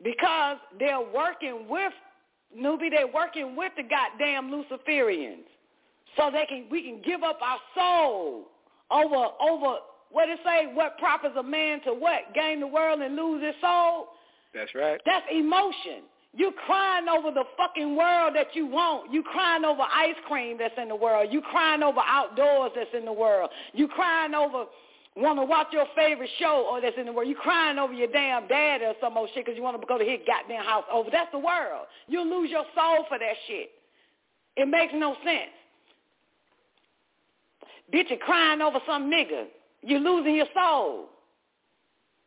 because 0.03 0.57
they're 0.81 1.01
working 1.01 1.67
with, 1.69 1.93
newbie, 2.59 2.91
they're 2.91 3.07
working 3.07 3.55
with 3.55 3.73
the 3.77 3.85
goddamn 3.85 4.51
Luciferians 4.51 5.47
so 6.17 6.31
they 6.33 6.47
can, 6.47 6.67
we 6.69 6.83
can 6.83 7.01
give 7.01 7.23
up 7.23 7.39
our 7.41 7.59
soul 7.77 8.49
over, 8.91 9.29
over, 9.41 9.77
what 10.11 10.29
it 10.29 10.41
say, 10.45 10.67
what 10.75 10.99
profits 10.99 11.37
a 11.39 11.43
man 11.45 11.81
to 11.83 11.93
what? 11.93 12.35
Gain 12.35 12.59
the 12.59 12.67
world 12.67 13.01
and 13.01 13.15
lose 13.15 13.41
his 13.41 13.55
soul? 13.61 14.09
That's 14.53 14.75
right. 14.75 15.01
That's 15.07 15.27
emotion. 15.33 16.10
You 16.33 16.53
crying 16.65 17.09
over 17.09 17.33
the 17.33 17.45
fucking 17.57 17.97
world 17.97 18.35
that 18.37 18.55
you 18.55 18.67
want. 18.67 19.13
You 19.13 19.23
crying 19.23 19.65
over 19.65 19.83
ice 19.83 20.15
cream 20.29 20.59
that's 20.59 20.75
in 20.81 20.89
the 20.89 20.97
world. 20.97 21.29
You 21.33 21.41
crying 21.41 21.83
over 21.83 22.01
outdoors 22.07 22.71
that's 22.77 22.91
in 22.97 23.05
the 23.05 23.13
world. 23.13 23.51
You 23.73 23.89
crying 23.89 24.35
over 24.35 24.67
want 25.17 25.39
to 25.41 25.45
watch 25.45 25.67
your 25.73 25.87
favorite 25.97 26.31
show 26.39 26.69
or 26.71 26.81
that's 26.81 26.97
in 26.97 27.07
the 27.07 27.13
world. 27.13 27.29
You 27.29 27.35
crying 27.35 27.79
over 27.79 27.93
your 27.93 28.07
damn 28.09 28.47
dad 28.47 28.81
or 28.81 28.95
some 29.01 29.17
old 29.17 29.29
shit 29.35 29.45
because 29.45 29.57
you 29.57 29.63
want 29.63 29.81
to 29.81 29.87
go 29.87 29.99
to 29.99 30.05
his 30.05 30.21
goddamn 30.25 30.65
house 30.65 30.85
over. 30.93 31.11
That's 31.11 31.31
the 31.33 31.39
world. 31.39 31.87
You'll 32.07 32.31
lose 32.31 32.51
your 32.51 32.65
soul 32.77 33.05
for 33.09 33.19
that 33.19 33.35
shit. 33.49 33.71
It 34.57 34.69
makes 34.69 34.93
no 34.95 35.17
sense. 35.25 35.51
Bitch, 37.93 38.09
you 38.11 38.19
crying 38.19 38.61
over 38.61 38.79
some 38.87 39.11
nigga. 39.11 39.47
You're 39.83 40.01
losing 40.01 40.37
your 40.37 40.47
soul. 40.55 41.07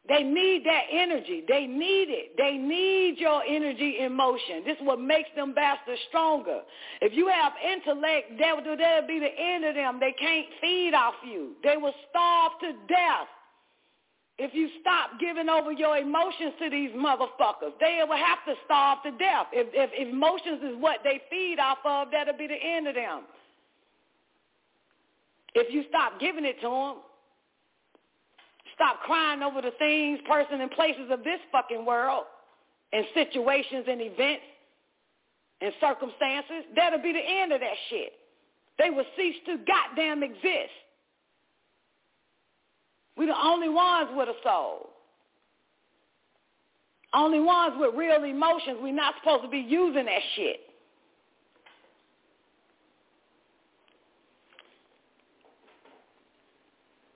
They 0.07 0.21
need 0.21 0.65
that 0.65 0.83
energy. 0.91 1.43
They 1.47 1.65
need 1.65 2.09
it. 2.09 2.35
They 2.37 2.57
need 2.57 3.15
your 3.19 3.41
energy 3.43 3.99
in 4.01 4.13
motion. 4.13 4.63
This 4.65 4.75
is 4.75 4.85
what 4.85 4.99
makes 4.99 5.29
them 5.35 5.53
bastards 5.53 6.01
stronger. 6.09 6.59
If 6.99 7.13
you 7.13 7.27
have 7.29 7.53
intellect, 7.63 8.37
that 8.39 8.55
will 8.55 8.77
that'll 8.77 9.07
be 9.07 9.19
the 9.19 9.31
end 9.31 9.63
of 9.63 9.75
them. 9.75 9.99
They 10.01 10.11
can't 10.11 10.47
feed 10.59 10.93
off 10.93 11.13
you. 11.25 11.53
They 11.63 11.77
will 11.77 11.93
starve 12.09 12.51
to 12.61 12.73
death. 12.89 13.31
If 14.37 14.53
you 14.53 14.67
stop 14.81 15.11
giving 15.21 15.47
over 15.47 15.71
your 15.71 15.95
emotions 15.95 16.53
to 16.59 16.69
these 16.69 16.91
motherfuckers, 16.91 17.71
they 17.79 18.01
will 18.05 18.17
have 18.17 18.43
to 18.45 18.55
starve 18.65 18.97
to 19.03 19.11
death. 19.11 19.47
If, 19.53 19.67
if, 19.71 19.89
if 19.93 20.11
emotions 20.11 20.59
is 20.63 20.75
what 20.81 20.99
they 21.05 21.21
feed 21.29 21.59
off 21.59 21.77
of, 21.85 22.09
that'll 22.11 22.37
be 22.37 22.47
the 22.47 22.59
end 22.61 22.87
of 22.87 22.95
them. 22.95 23.21
If 25.55 25.73
you 25.73 25.83
stop 25.87 26.19
giving 26.19 26.43
it 26.43 26.59
to 26.61 26.67
them, 26.67 26.95
Stop 28.83 28.99
crying 29.03 29.41
over 29.41 29.61
the 29.61 29.71
things, 29.79 30.19
person, 30.27 30.59
and 30.59 30.69
places 30.71 31.09
of 31.09 31.23
this 31.23 31.39
fucking 31.53 31.85
world 31.85 32.25
and 32.91 33.05
situations 33.13 33.85
and 33.87 34.01
events 34.01 34.43
and 35.61 35.71
circumstances. 35.79 36.65
That'll 36.75 37.01
be 37.01 37.13
the 37.13 37.23
end 37.25 37.53
of 37.53 37.61
that 37.61 37.77
shit. 37.89 38.11
They 38.77 38.89
will 38.89 39.05
cease 39.15 39.37
to 39.45 39.57
goddamn 39.65 40.21
exist. 40.21 40.75
We're 43.15 43.27
the 43.27 43.41
only 43.41 43.69
ones 43.69 44.09
with 44.17 44.27
a 44.27 44.35
soul. 44.43 44.89
Only 47.13 47.39
ones 47.39 47.75
with 47.77 47.95
real 47.95 48.21
emotions. 48.25 48.79
We're 48.81 48.93
not 48.93 49.13
supposed 49.23 49.43
to 49.43 49.49
be 49.49 49.59
using 49.59 50.07
that 50.07 50.21
shit. 50.35 50.59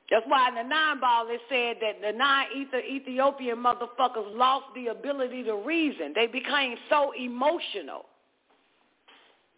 That's 0.09 0.25
why 0.25 0.47
in 0.49 0.55
the 0.55 0.63
nine 0.63 0.99
ball 1.01 1.27
it 1.27 1.41
said 1.49 1.77
that 1.81 2.01
the 2.01 2.17
nine 2.17 2.47
Ethiopian 2.55 3.57
motherfuckers 3.57 4.35
lost 4.35 4.65
the 4.73 4.87
ability 4.87 5.43
to 5.43 5.55
reason. 5.55 6.13
They 6.15 6.27
became 6.27 6.77
so 6.89 7.11
emotional. 7.11 8.05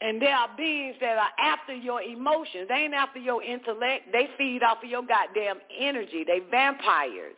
And 0.02 0.22
there 0.22 0.36
are 0.36 0.48
beings 0.58 0.96
that 1.02 1.18
are 1.18 1.30
after 1.40 1.76
your 1.76 2.02
emotions. 2.02 2.68
They 2.70 2.76
ain't 2.76 2.94
after 2.94 3.20
your 3.20 3.44
intellect. 3.44 4.12
They 4.12 4.30
feed 4.38 4.64
off 4.64 4.84
of 4.84 4.90
your 4.90 5.04
goddamn 5.04 5.58
energy. 5.78 6.24
They 6.26 6.40
vampires. 6.50 7.36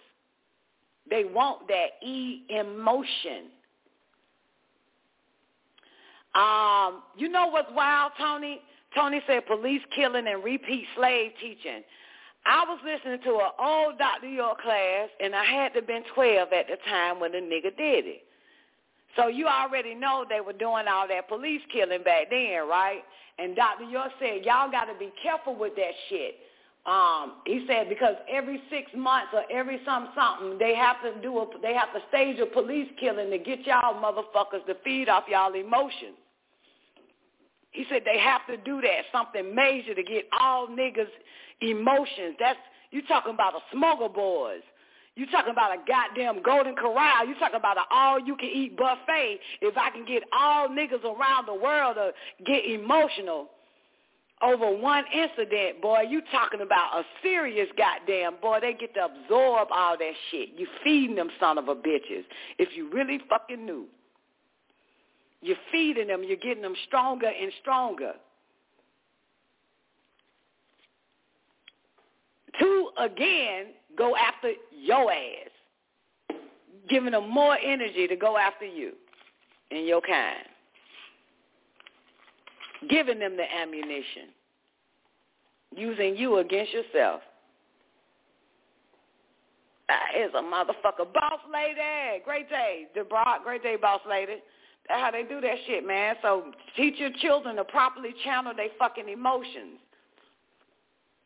They 1.10 1.26
want 1.26 1.68
that 1.68 2.06
e 2.06 2.44
emotion. 2.50 3.50
Um, 6.34 7.02
you 7.18 7.28
know 7.28 7.48
what's 7.48 7.72
wild, 7.74 8.14
Tony? 8.18 8.62
Tony 8.96 9.22
said 9.28 9.46
police 9.48 9.82
killing 9.94 10.28
and 10.28 10.44
repeat 10.44 10.86
slave 10.96 11.32
teaching. 11.42 11.84
I 12.46 12.66
was 12.68 12.80
listening 12.84 13.20
to 13.24 13.36
an 13.36 13.52
old 13.60 13.98
Dr. 13.98 14.28
York 14.28 14.62
class, 14.62 15.10
and 15.20 15.36
I 15.36 15.46
had 15.46 15.74
to 15.74 15.82
been 15.82 16.04
12 16.16 16.50
at 16.54 16.68
the 16.68 16.78
time 16.90 17.20
when 17.20 17.32
the 17.32 17.38
nigga 17.38 17.76
did 17.78 18.06
it. 18.08 18.24
So 19.16 19.28
you 19.28 19.48
already 19.48 19.94
know 19.94 20.26
they 20.28 20.42
were 20.42 20.54
doing 20.54 20.86
all 20.88 21.08
that 21.08 21.28
police 21.28 21.62
killing 21.72 22.04
back 22.04 22.30
then, 22.30 22.68
right? 22.68 23.04
And 23.38 23.56
Dr. 23.56 23.84
York 23.84 24.12
said, 24.20 24.46
y'all 24.46 24.72
got 24.72 24.86
to 24.86 24.98
be 24.98 25.12
careful 25.22 25.56
with 25.56 25.76
that 25.76 25.92
shit. 26.10 26.36
Um, 26.86 27.34
he 27.46 27.64
said 27.68 27.90
because 27.90 28.16
every 28.32 28.60
six 28.72 28.90
months 28.96 29.28
or 29.34 29.44
every 29.52 29.80
some 29.86 30.10
something 30.16 30.58
they 30.58 30.74
have 30.74 30.96
to 31.04 31.22
do 31.22 31.38
a 31.38 31.46
they 31.62 31.76
have 31.76 31.94
to 31.94 32.00
stage 32.10 32.40
a 32.40 32.48
police 32.48 32.88
killing 33.00 33.30
to 33.30 33.38
get 33.38 33.68
y'all 33.68 34.02
motherfuckers 34.02 34.66
to 34.66 34.76
feed 34.84 35.08
off 35.08 35.26
y'all 35.30 35.54
emotions. 35.54 36.18
He 37.70 37.86
said 37.88 38.02
they 38.04 38.18
have 38.18 38.48
to 38.48 38.58
do 38.58 38.82
that, 38.82 39.04
something 39.12 39.54
major 39.54 39.94
to 39.94 40.02
get 40.02 40.26
all 40.40 40.70
niggas 40.70 41.06
emotions. 41.62 42.36
That's 42.40 42.60
you 42.92 43.02
talking 43.08 43.34
about 43.34 43.54
a 43.56 44.10
boys. 44.10 44.62
You 45.16 45.26
talking 45.28 45.52
about 45.52 45.72
a 45.74 45.78
goddamn 45.88 46.42
golden 46.42 46.76
corral. 46.76 47.28
You 47.28 47.36
talking 47.36 47.58
about 47.58 47.78
an 47.78 47.84
all-you-can-eat 47.92 48.78
buffet. 48.78 49.40
If 49.62 49.78
I 49.78 49.90
can 49.90 50.06
get 50.06 50.24
all 50.32 50.70
niggas 50.70 51.04
around 51.04 51.48
the 51.48 51.54
world 51.54 51.96
to 51.96 52.14
get 52.46 52.66
emotional 52.66 53.50
over 54.42 54.72
one 54.76 55.04
incident, 55.14 55.82
boy, 55.82 56.02
you 56.10 56.22
talking 56.32 56.62
about 56.62 57.00
a 57.00 57.04
serious 57.22 57.68
goddamn 57.78 58.36
boy. 58.42 58.60
They 58.62 58.74
get 58.74 58.94
to 58.96 59.06
absorb 59.06 59.68
all 59.72 59.98
that 59.98 60.14
shit. 60.32 60.50
You 60.58 60.68
feeding 60.84 61.16
them 61.16 61.30
son 61.40 61.58
of 61.58 61.68
a 61.68 61.76
bitches. 61.76 62.24
If 62.58 62.70
you 62.76 62.90
really 62.92 63.20
fucking 63.30 63.66
knew. 63.66 63.86
You're 65.42 65.58
feeding 65.72 66.08
them. 66.08 66.24
You're 66.24 66.38
getting 66.38 66.64
them 66.64 66.76
stronger 66.88 67.28
and 67.28 67.52
stronger. 67.62 68.14
To, 72.60 72.90
again, 73.00 73.68
go 73.98 74.16
after 74.16 74.52
your 74.72 75.12
ass. 75.12 76.38
Giving 76.90 77.12
them 77.12 77.30
more 77.30 77.58
energy 77.58 78.08
to 78.08 78.16
go 78.16 78.38
after 78.38 78.66
you 78.66 78.94
and 79.70 79.86
your 79.86 80.02
kind. 80.02 80.46
Giving 82.90 83.20
them 83.20 83.38
the 83.38 83.46
ammunition. 83.62 84.30
Using 85.76 86.18
you 86.18 86.40
against 86.40 86.74
yourself. 86.74 87.22
That 89.88 90.20
is 90.20 90.32
a 90.34 90.42
motherfucker. 90.42 91.12
Boss 91.14 91.40
lady. 91.52 92.24
Great 92.26 92.50
day. 92.50 92.88
DeBrock. 92.96 93.44
Great 93.44 93.64
day, 93.64 93.76
boss 93.76 94.02
lady. 94.10 94.36
That's 94.88 95.02
how 95.02 95.12
they 95.12 95.24
do 95.24 95.40
that 95.42 95.56
shit, 95.68 95.86
man. 95.86 96.16
So 96.22 96.52
teach 96.76 96.96
your 96.98 97.12
children 97.22 97.56
to 97.58 97.64
properly 97.64 98.14
channel 98.24 98.54
their 98.56 98.70
fucking 98.80 99.08
emotions. 99.08 99.80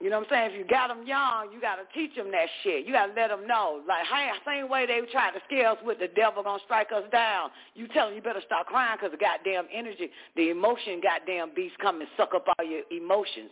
You 0.06 0.12
know 0.12 0.20
what 0.20 0.32
I'm 0.32 0.38
saying? 0.38 0.52
If 0.54 0.58
you 0.60 0.66
got 0.70 0.90
them 0.90 1.08
young, 1.08 1.50
you 1.52 1.60
got 1.60 1.78
to 1.78 1.86
teach 1.92 2.16
them 2.16 2.30
that 2.30 2.46
shit. 2.62 2.86
You 2.86 2.94
got 2.94 3.08
to 3.08 3.14
let 3.20 3.30
them 3.30 3.48
know. 3.48 3.82
Like, 3.88 4.06
hey, 4.06 4.30
same 4.46 4.70
way 4.70 4.86
they 4.86 5.02
tried 5.12 5.32
to 5.32 5.40
scare 5.48 5.72
us 5.72 5.80
with 5.84 5.98
the 5.98 6.10
devil 6.10 6.44
going 6.44 6.60
to 6.60 6.64
strike 6.64 6.90
us 6.94 7.06
down. 7.12 7.50
You 7.74 7.88
tell 7.88 8.06
them 8.06 8.16
you 8.16 8.22
better 8.22 8.44
start 8.46 8.68
crying 8.68 9.00
because 9.02 9.10
the 9.10 9.18
goddamn 9.18 9.66
energy, 9.74 10.12
the 10.36 10.52
emotion 10.52 11.02
goddamn 11.02 11.56
beast 11.56 11.74
come 11.82 12.02
and 12.02 12.10
suck 12.18 12.36
up 12.36 12.46
all 12.46 12.64
your 12.64 12.84
emotions. 12.92 13.50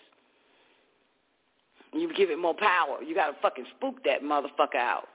You 1.91 2.13
give 2.13 2.29
it 2.29 2.37
more 2.37 2.53
power. 2.53 3.01
You 3.01 3.15
got 3.15 3.31
to 3.31 3.35
fucking 3.41 3.65
spook 3.75 4.03
that 4.03 4.21
motherfucker 4.21 4.77
out. 4.77 5.07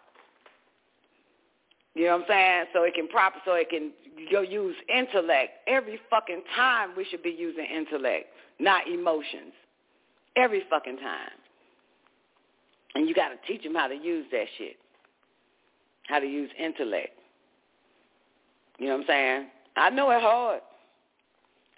You 1.94 2.06
know 2.06 2.16
what 2.16 2.22
I'm 2.22 2.26
saying? 2.26 2.64
So 2.72 2.82
it 2.82 2.94
can 2.94 3.06
proper, 3.06 3.38
so 3.44 3.52
it 3.54 3.70
can 3.70 3.92
go 4.32 4.40
use 4.40 4.74
intellect. 4.92 5.52
Every 5.68 6.00
fucking 6.10 6.42
time 6.56 6.94
we 6.96 7.04
should 7.08 7.22
be 7.22 7.30
using 7.30 7.64
intellect, 7.64 8.26
not 8.58 8.88
emotions. 8.88 9.54
Every 10.36 10.62
fucking 10.70 10.98
time. 10.98 11.30
And 12.94 13.08
you 13.08 13.14
got 13.14 13.28
to 13.28 13.36
teach 13.46 13.62
them 13.62 13.74
how 13.74 13.88
to 13.88 13.94
use 13.94 14.26
that 14.32 14.46
shit. 14.56 14.76
How 16.06 16.20
to 16.20 16.26
use 16.26 16.50
intellect. 16.58 17.10
You 18.78 18.86
know 18.86 18.94
what 18.94 19.02
I'm 19.02 19.06
saying? 19.08 19.46
I 19.76 19.90
know 19.90 20.10
it's 20.10 20.22
hard. 20.22 20.60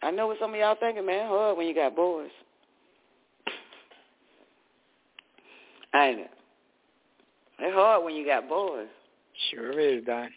I 0.02 0.10
know 0.10 0.28
what 0.28 0.38
some 0.40 0.54
of 0.54 0.60
y'all 0.60 0.76
thinking, 0.78 1.04
man. 1.04 1.26
Hard 1.26 1.58
when 1.58 1.66
you 1.66 1.74
got 1.74 1.96
boys. 1.96 2.30
Ain't 5.94 6.20
it? 6.20 6.30
It's 7.58 7.74
hard 7.74 8.04
when 8.04 8.14
you 8.14 8.24
got 8.24 8.48
boys. 8.48 8.86
Sure 9.50 9.78
is, 9.78 10.04
Don. 10.04 10.28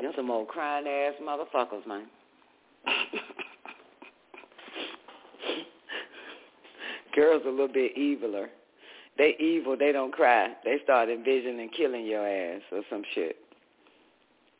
Them 0.00 0.12
some 0.16 0.30
old 0.30 0.48
crying 0.48 0.86
ass 0.88 1.14
motherfuckers, 1.22 1.86
man. 1.86 2.06
Girls 7.14 7.42
a 7.46 7.50
little 7.50 7.68
bit 7.68 7.96
eviler. 7.96 8.46
They 9.18 9.36
evil, 9.38 9.76
they 9.76 9.92
don't 9.92 10.12
cry. 10.12 10.54
They 10.64 10.78
start 10.84 11.10
envisioning 11.10 11.68
killing 11.76 12.06
your 12.06 12.26
ass 12.26 12.62
or 12.72 12.82
some 12.88 13.02
shit. 13.14 13.36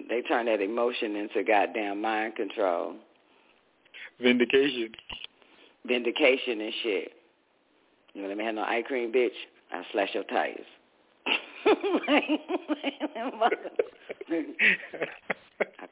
They 0.09 0.21
turn 0.23 0.47
that 0.47 0.61
emotion 0.61 1.17
into 1.17 1.43
goddamn 1.45 2.03
mind 2.03 2.37
control. 2.37 2.95
Vindication. 4.21 4.91
Vindication 5.87 6.61
and 6.61 6.73
shit. 6.83 7.13
You 8.15 8.23
know 8.23 8.29
let 8.29 8.37
me 8.37 8.45
have 8.45 8.55
no 8.55 8.63
eye 8.63 8.83
cream, 8.87 9.13
bitch. 9.13 9.31
I'll 9.73 9.85
slash 9.93 10.11
your 10.13 10.25
tires. 10.25 10.67
I 11.65 12.21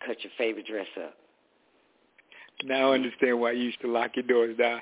cut 0.07 0.23
your 0.23 0.33
favorite 0.37 0.67
dress 0.67 0.87
up. 1.03 1.15
Now 2.65 2.91
I 2.91 2.95
understand 2.97 3.41
why 3.41 3.53
you 3.53 3.65
used 3.65 3.81
to 3.81 3.89
lock 3.89 4.11
your 4.17 4.27
doors 4.27 4.57
down. 4.59 4.81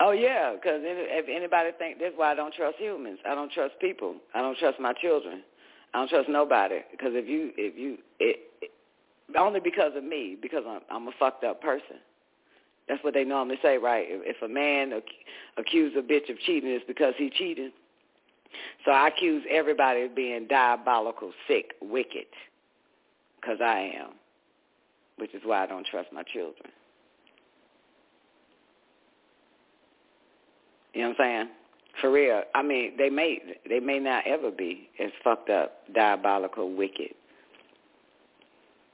Oh 0.00 0.12
yeah, 0.12 0.54
because 0.54 0.80
if 0.82 1.26
anybody 1.28 1.70
think 1.78 1.98
that's 2.00 2.14
why 2.16 2.32
I 2.32 2.34
don't 2.34 2.54
trust 2.54 2.78
humans. 2.78 3.18
I 3.28 3.34
don't 3.34 3.52
trust 3.52 3.74
people. 3.80 4.16
I 4.34 4.40
don't 4.40 4.58
trust 4.58 4.80
my 4.80 4.92
children. 4.92 5.42
I 5.94 5.98
don't 5.98 6.08
trust 6.08 6.28
nobody. 6.28 6.80
Because 6.90 7.12
if 7.14 7.28
you 7.28 7.52
if 7.56 7.76
you 7.76 7.98
it, 8.18 8.40
it 8.60 8.70
only 9.38 9.60
because 9.60 9.92
of 9.96 10.04
me 10.04 10.36
because 10.40 10.64
I'm 10.66 10.80
I'm 10.90 11.08
a 11.08 11.12
fucked 11.18 11.44
up 11.44 11.60
person. 11.60 11.96
That's 12.88 13.02
what 13.04 13.14
they 13.14 13.24
normally 13.24 13.58
say, 13.62 13.78
right? 13.78 14.04
If, 14.08 14.36
if 14.36 14.42
a 14.42 14.48
man 14.52 14.92
ac- 14.92 15.04
accuse 15.56 15.94
a 15.96 16.02
bitch 16.02 16.28
of 16.30 16.38
cheating, 16.40 16.70
it's 16.70 16.84
because 16.86 17.14
he 17.16 17.30
cheated. 17.30 17.72
So 18.84 18.90
I 18.90 19.08
accuse 19.08 19.44
everybody 19.50 20.02
of 20.02 20.14
being 20.14 20.46
diabolical, 20.48 21.32
sick, 21.48 21.74
wicked, 21.80 22.26
because 23.40 23.58
I 23.62 23.92
am, 23.98 24.10
which 25.16 25.32
is 25.34 25.42
why 25.44 25.62
I 25.62 25.66
don't 25.66 25.86
trust 25.86 26.12
my 26.12 26.22
children. 26.24 26.70
You 30.94 31.02
know 31.02 31.08
what 31.08 31.20
I'm 31.20 31.24
saying? 31.24 31.48
For 32.00 32.10
real. 32.10 32.42
I 32.54 32.62
mean, 32.62 32.96
they 32.96 33.10
may 33.10 33.38
they 33.68 33.80
may 33.80 33.98
not 33.98 34.26
ever 34.26 34.50
be 34.50 34.88
as 34.98 35.10
fucked 35.22 35.50
up, 35.50 35.72
diabolical, 35.94 36.74
wicked 36.74 37.14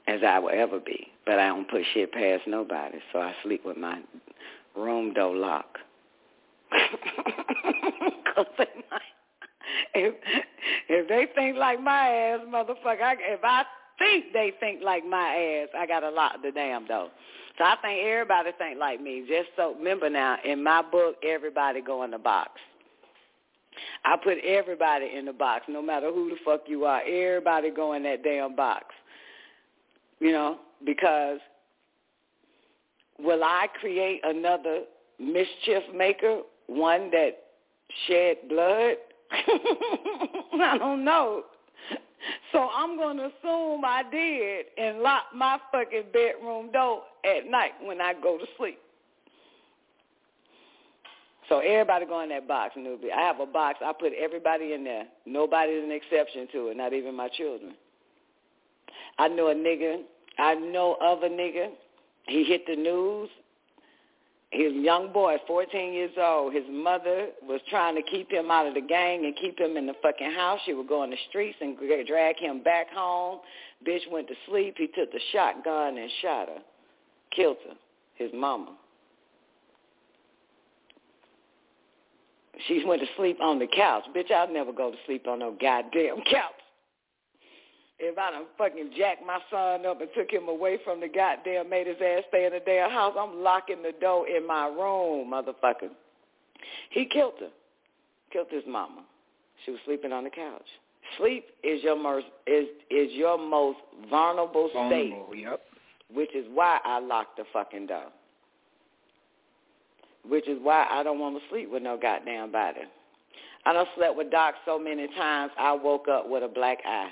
as 0.09 0.21
I 0.25 0.39
will 0.39 0.51
ever 0.53 0.79
be. 0.79 1.07
But 1.25 1.39
I 1.39 1.47
don't 1.47 1.69
put 1.69 1.81
shit 1.93 2.11
past 2.11 2.43
nobody, 2.47 2.97
so 3.13 3.19
I 3.19 3.33
sleep 3.43 3.65
with 3.65 3.77
my 3.77 4.01
room 4.75 5.13
door 5.13 5.35
locked. 5.35 5.77
Cause 8.35 8.45
they 8.57 8.65
might, 8.91 9.01
if 9.93 10.15
if 10.87 11.07
they 11.07 11.27
think 11.35 11.57
like 11.57 11.81
my 11.81 12.09
ass, 12.09 12.39
motherfucker, 12.47 13.01
I, 13.01 13.15
if 13.19 13.43
I 13.43 13.63
think 13.99 14.33
they 14.33 14.53
think 14.59 14.81
like 14.83 15.05
my 15.05 15.63
ass, 15.63 15.69
I 15.77 15.85
gotta 15.85 16.09
lock 16.09 16.41
the 16.41 16.51
damn 16.51 16.87
door. 16.87 17.09
So 17.57 17.65
I 17.65 17.75
think 17.81 18.05
everybody 18.05 18.51
think 18.57 18.79
like 18.79 19.01
me. 19.01 19.25
Just 19.27 19.49
so 19.55 19.75
remember 19.75 20.09
now, 20.09 20.37
in 20.45 20.63
my 20.63 20.81
book, 20.81 21.15
everybody 21.23 21.81
go 21.81 22.03
in 22.03 22.11
the 22.11 22.17
box. 22.17 22.51
I 24.03 24.15
put 24.21 24.37
everybody 24.43 25.11
in 25.15 25.25
the 25.25 25.33
box, 25.33 25.65
no 25.67 25.81
matter 25.81 26.11
who 26.11 26.29
the 26.29 26.37
fuck 26.43 26.61
you 26.67 26.85
are. 26.85 27.01
Everybody 27.01 27.69
go 27.69 27.93
in 27.93 28.03
that 28.03 28.23
damn 28.23 28.55
box. 28.55 28.85
You 30.19 30.31
know, 30.31 30.57
because 30.85 31.39
will 33.19 33.43
I 33.43 33.67
create 33.79 34.21
another 34.23 34.83
mischief 35.19 35.83
maker, 35.93 36.41
one 36.67 37.11
that 37.11 37.31
shed 38.07 38.37
blood? 38.49 38.95
I 39.31 40.77
don't 40.77 41.03
know. 41.03 41.43
So 42.51 42.67
I'm 42.75 42.97
going 42.97 43.17
to 43.17 43.25
assume 43.25 43.83
I 43.85 44.03
did 44.11 44.65
and 44.77 44.99
lock 44.99 45.25
my 45.35 45.59
fucking 45.71 46.05
bedroom 46.11 46.71
door 46.71 47.03
at 47.23 47.49
night 47.49 47.71
when 47.81 48.01
I 48.01 48.13
go 48.13 48.37
to 48.37 48.45
sleep. 48.57 48.79
So 51.47 51.59
everybody 51.59 52.05
go 52.05 52.21
in 52.21 52.29
that 52.29 52.47
box, 52.47 52.75
newbie. 52.77 53.11
I 53.15 53.21
have 53.21 53.39
a 53.39 53.45
box. 53.45 53.79
I 53.83 53.91
put 53.93 54.13
everybody 54.13 54.73
in 54.73 54.83
there. 54.83 55.05
Nobody's 55.25 55.83
an 55.83 55.91
exception 55.91 56.47
to 56.51 56.67
it, 56.67 56.77
not 56.77 56.93
even 56.93 57.15
my 57.15 57.27
children. 57.29 57.73
I 59.17 59.27
know 59.27 59.47
a 59.47 59.55
nigga. 59.55 60.03
I 60.37 60.53
know 60.53 60.97
of 61.01 61.23
a 61.23 61.29
nigga. 61.29 61.69
He 62.27 62.43
hit 62.43 62.65
the 62.67 62.75
news. 62.75 63.29
His 64.51 64.73
young 64.73 65.13
boy, 65.13 65.37
14 65.45 65.93
years 65.93 66.11
old. 66.19 66.53
His 66.53 66.63
mother 66.69 67.27
was 67.43 67.61
trying 67.69 67.95
to 67.95 68.01
keep 68.01 68.31
him 68.31 68.49
out 68.49 68.65
of 68.65 68.73
the 68.73 68.81
gang 68.81 69.25
and 69.25 69.35
keep 69.35 69.59
him 69.59 69.77
in 69.77 69.85
the 69.85 69.93
fucking 70.01 70.31
house. 70.31 70.59
She 70.65 70.73
would 70.73 70.87
go 70.87 71.03
in 71.03 71.11
the 71.11 71.17
streets 71.29 71.57
and 71.61 71.77
drag 72.07 72.37
him 72.37 72.63
back 72.63 72.89
home. 72.89 73.39
Bitch 73.85 74.09
went 74.11 74.27
to 74.27 74.33
sleep. 74.47 74.75
He 74.77 74.87
took 74.87 75.11
the 75.11 75.19
shotgun 75.31 75.97
and 75.97 76.09
shot 76.21 76.47
her. 76.49 76.61
Killed 77.35 77.57
her. 77.67 77.75
His 78.15 78.31
mama. 78.33 78.75
She 82.67 82.83
went 82.85 83.01
to 83.01 83.07
sleep 83.15 83.39
on 83.41 83.59
the 83.59 83.67
couch. 83.67 84.03
Bitch, 84.15 84.31
I'll 84.31 84.51
never 84.51 84.73
go 84.73 84.91
to 84.91 84.97
sleep 85.05 85.27
on 85.27 85.39
no 85.39 85.55
goddamn 85.61 86.17
couch. 86.29 86.51
If 87.99 88.17
I 88.17 88.31
done 88.31 88.45
fucking 88.57 88.91
jacked 88.97 89.25
my 89.25 89.39
son 89.51 89.85
up 89.85 89.99
and 89.99 90.09
took 90.15 90.31
him 90.31 90.47
away 90.47 90.79
from 90.85 91.01
the 91.01 91.09
goddamn, 91.09 91.69
made 91.69 91.87
his 91.87 91.97
ass 91.97 92.23
stay 92.29 92.45
in 92.45 92.53
the 92.53 92.61
damn 92.65 92.89
house, 92.89 93.13
I'm 93.19 93.43
locking 93.43 93.83
the 93.83 93.91
door 93.99 94.27
in 94.27 94.47
my 94.47 94.67
room, 94.67 95.31
motherfucker. 95.31 95.89
He 96.91 97.05
killed 97.05 97.33
her. 97.41 97.49
Killed 98.31 98.47
his 98.49 98.63
mama. 98.67 99.03
She 99.65 99.71
was 99.71 99.79
sleeping 99.85 100.13
on 100.13 100.23
the 100.23 100.29
couch. 100.29 100.65
Sleep 101.17 101.45
is 101.63 101.83
your 101.83 101.97
most 101.97 102.27
is 102.45 102.67
is 102.89 103.11
your 103.13 103.37
most 103.37 103.79
vulnerable, 104.09 104.69
Vulnerable, 104.71 105.27
state, 105.31 105.41
yep. 105.41 105.61
which 106.13 106.33
is 106.35 106.45
why 106.53 106.79
I 106.85 106.99
lock 106.99 107.35
the 107.35 107.43
fucking 107.51 107.87
door. 107.87 108.05
Which 110.27 110.47
is 110.47 110.59
why 110.61 110.87
I 110.89 111.01
don't 111.03 111.19
want 111.19 111.35
to 111.37 111.49
sleep 111.49 111.71
with 111.71 111.81
no 111.81 111.97
goddamn 111.97 112.51
body. 112.51 112.81
I 113.65 113.73
done 113.73 113.87
slept 113.95 114.15
with 114.15 114.31
Doc 114.31 114.55
so 114.65 114.77
many 114.77 115.07
times 115.07 115.51
I 115.57 115.73
woke 115.73 116.07
up 116.07 116.29
with 116.29 116.43
a 116.43 116.47
black 116.47 116.77
eye. 116.85 117.09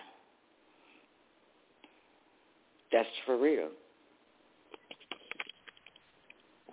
That's 2.92 3.08
for 3.26 3.38
real. 3.38 3.70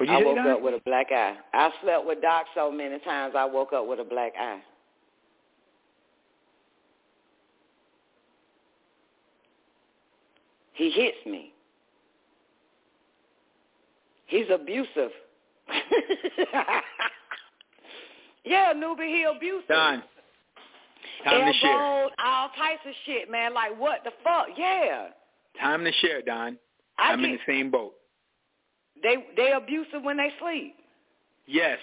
I 0.01 0.23
woke 0.23 0.39
up 0.39 0.61
with 0.63 0.75
a 0.75 0.81
black 0.85 1.07
eye. 1.13 1.37
I 1.53 1.71
slept 1.83 2.07
with 2.07 2.21
Doc 2.21 2.47
so 2.55 2.71
many 2.71 2.99
times 3.01 3.35
I 3.37 3.45
woke 3.45 3.73
up 3.73 3.87
with 3.87 4.01
a 4.01 4.05
black 4.05 4.33
eye. 4.39 4.61
He 10.75 10.91
hits 10.91 11.17
me. 11.25 11.53
He's 14.27 14.47
abusive. 14.53 15.11
yeah, 18.45 18.73
newbie, 18.75 19.07
he 19.07 19.23
abusive. 19.25 19.69
Don. 19.69 20.03
Time. 21.23 21.55
Elbowed, 21.65 22.13
all 22.23 22.49
types 22.57 22.83
of 22.87 22.95
shit, 23.07 23.31
man. 23.31 23.55
Like 23.55 23.79
what 23.79 24.03
the 24.05 24.11
fuck? 24.25 24.49
Yeah. 24.59 25.09
Time 25.61 25.85
to 25.85 25.93
share, 25.93 26.23
Don. 26.23 26.59
I 26.99 27.13
I'm 27.13 27.25
in 27.25 27.33
the 27.33 27.39
same 27.47 27.71
boat. 27.71 27.95
They 29.03 29.17
they 29.37 29.53
abusive 29.53 30.03
when 30.03 30.17
they 30.17 30.31
sleep. 30.41 30.77
Yes. 31.47 31.79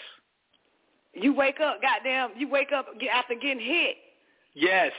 You 1.14 1.34
wake 1.34 1.60
up, 1.60 1.82
goddamn. 1.82 2.32
You 2.38 2.48
wake 2.50 2.72
up 2.72 2.88
after 3.14 3.36
getting 3.36 3.60
hit. 3.60 3.98
Yes. 4.54 4.92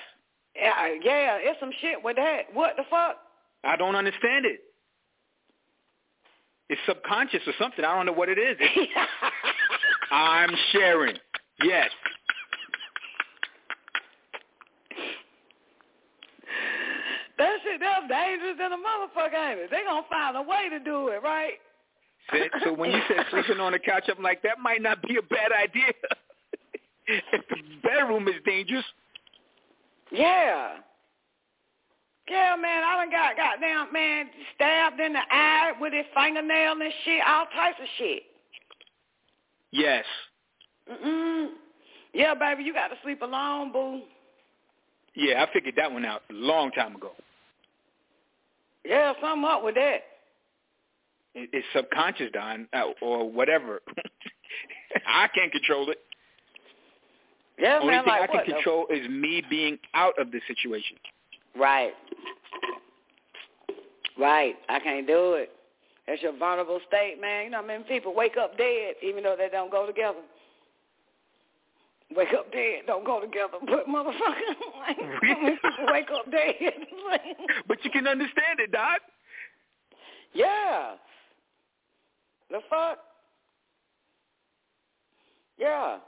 Yeah, 0.55 0.89
yeah, 1.03 1.39
it's 1.41 1.59
some 1.61 1.71
shit 1.81 2.03
with 2.03 2.17
that. 2.17 2.43
What 2.53 2.77
the 2.77 2.85
fuck? 2.91 3.17
I 3.65 3.77
don't 3.77 3.97
understand 3.97 4.45
it. 4.45 4.61
It's 6.69 6.81
subconscious 6.87 7.41
or 7.47 7.55
something. 7.59 7.85
I 7.85 7.95
don't 7.97 8.07
know 8.07 8.13
what. 8.13 8.29
It's- 8.29 8.57
I'm 10.11 10.51
sharing. 10.73 11.17
Yes. 11.63 11.89
That 17.39 17.59
shit 17.65 17.81
that's 17.81 18.07
dangerous 18.09 18.57
than 18.59 18.73
a 18.73 18.77
motherfucker, 19.09 19.51
ain't 19.51 19.61
it? 19.61 19.71
They 19.71 19.83
gonna 19.87 20.07
find 20.11 20.37
a 20.37 20.43
way 20.43 20.69
to 20.71 20.79
do 20.79 21.09
it, 21.09 21.23
right? 21.23 21.55
So, 22.63 22.73
when 22.73 22.93
you 22.93 23.01
said 23.09 23.27
sleeping 23.31 23.59
on 23.61 23.73
the 23.73 23.79
couch, 23.79 24.05
I'm 24.15 24.23
like, 24.23 24.43
that 24.43 24.61
might 24.61 24.81
not 24.81 25.03
be 25.03 25.17
a 25.17 25.23
bad 25.23 25.51
idea. 25.53 25.93
if 27.07 27.25
the 27.51 27.57
bedroom 27.83 28.29
is 28.29 28.35
dangerous, 28.45 28.85
Yeah. 30.11 30.77
Yeah, 32.29 32.55
man, 32.57 32.85
I 32.85 32.97
done 33.05 33.11
got 33.11 33.37
goddamn 33.37 33.93
man 33.93 34.27
stabbed 34.55 35.01
in 35.01 35.13
the 35.13 35.19
eye 35.31 35.73
with 35.81 35.93
his 35.93 36.05
fingernail 36.15 36.73
and 36.81 36.93
shit, 37.05 37.21
all 37.27 37.47
types 37.47 37.79
of 37.81 37.89
shit. 37.99 38.23
yes. 39.73 40.05
Mm-mm. 40.91 41.49
Yeah, 42.15 42.35
baby, 42.35 42.63
you 42.63 42.73
got 42.73 42.89
to 42.89 42.95
sleep 43.03 43.23
alone, 43.23 43.73
boo. 43.73 44.03
Yeah, 45.15 45.43
I 45.45 45.53
figured 45.53 45.75
that 45.77 45.91
one 45.93 46.05
out 46.05 46.23
a 46.31 46.33
long 46.33 46.71
time 46.71 46.95
ago. 46.97 47.11
Yeah, 48.85 49.13
something 49.21 49.45
up 49.45 49.65
with 49.65 49.75
that. 49.77 49.99
It's 51.35 51.67
subconscious, 51.75 52.31
Don, 52.33 52.69
uh, 52.75 52.91
or 53.01 53.31
whatever. 53.31 53.81
I 55.07 55.29
can't 55.35 55.51
control 55.51 55.91
it. 55.91 55.99
Yeah, 57.59 57.79
Only 57.81 57.95
man, 57.95 58.05
thing 58.05 58.13
like 58.13 58.23
I 58.23 58.27
can 58.27 58.37
what, 58.37 58.47
though? 58.47 58.55
control 58.55 58.87
is 58.91 59.09
me 59.09 59.43
being 59.49 59.79
out 59.95 60.19
of 60.19 60.31
the 60.31 60.41
situation. 60.47 60.97
Right. 61.57 61.93
Right. 64.19 64.57
I 64.69 64.81
can't 64.81 65.07
do 65.07 65.35
it. 65.35 65.51
That's 66.07 66.21
your 66.21 66.37
vulnerable 66.37 66.81
state, 66.89 67.19
man. 67.21 67.45
You 67.45 67.51
know, 67.51 67.63
many 67.63 67.85
people 67.85 68.15
wake 68.15 68.37
up 68.37 68.59
dead 68.59 68.95
even 69.03 69.23
though 69.23 69.37
they 69.39 69.49
don't 69.49 69.71
go 69.71 69.87
together. 69.87 70.19
Wake 72.17 72.33
up 72.37 72.53
dead, 72.53 72.83
don't 72.87 73.05
go 73.05 73.21
together. 73.21 73.59
But 73.67 73.87
motherfucker, 73.87 74.55
like, 74.81 74.99
wake 75.93 76.11
up 76.13 76.31
dead. 76.31 76.73
But 77.67 77.85
you 77.85 77.91
can 77.91 78.07
understand 78.07 78.59
it, 78.61 78.73
Doc. 78.73 79.01
yeah. 80.35 80.93
The 82.51 82.59
fuck? 82.69 82.99
Yeah. 85.59 85.99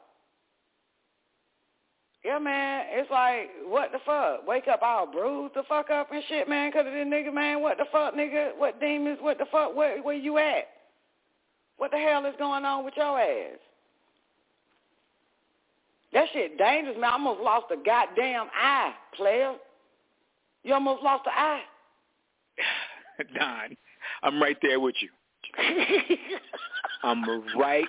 Yeah, 2.25 2.39
man. 2.39 2.87
It's 2.91 3.11
like, 3.11 3.51
what 3.67 3.93
the 3.93 3.99
fuck? 4.05 4.47
Wake 4.47 4.69
up 4.69 4.81
all 4.83 5.07
bruised 5.11 5.55
the 5.55 5.63
fuck 5.69 5.91
up 5.91 6.11
and 6.13 6.23
shit, 6.29 6.49
man, 6.49 6.73
'cause 6.73 6.87
of 6.87 6.93
this 6.93 7.07
nigga, 7.07 7.33
man. 7.33 7.61
What 7.61 7.79
the 7.79 7.85
fuck, 7.93 8.15
nigga? 8.15 8.57
What 8.57 8.81
demons? 8.81 9.19
What 9.21 9.39
the 9.39 9.47
fuck? 9.47 9.75
Where, 9.75 10.03
where 10.03 10.17
you 10.17 10.39
at? 10.39 10.69
What 11.77 11.91
the 11.91 11.99
hell 11.99 12.25
is 12.27 12.35
going 12.39 12.65
on 12.65 12.85
with 12.85 12.95
your 12.97 13.19
ass? 13.19 13.59
That 16.15 16.29
shit 16.33 16.57
dangerous, 16.57 16.97
man. 16.97 17.11
I 17.11 17.13
almost 17.15 17.41
lost 17.41 17.67
a 17.73 17.77
goddamn 17.85 18.47
eye, 18.55 18.93
player. 19.17 19.55
You 20.63 20.75
almost 20.75 21.03
lost 21.03 21.25
an 21.27 21.33
eye. 21.37 21.63
Don, 23.39 23.77
I'm 24.23 24.41
right 24.41 24.57
there 24.63 24.79
with 24.81 24.95
you. 25.01 25.09
I'm 27.03 27.23
right 27.59 27.89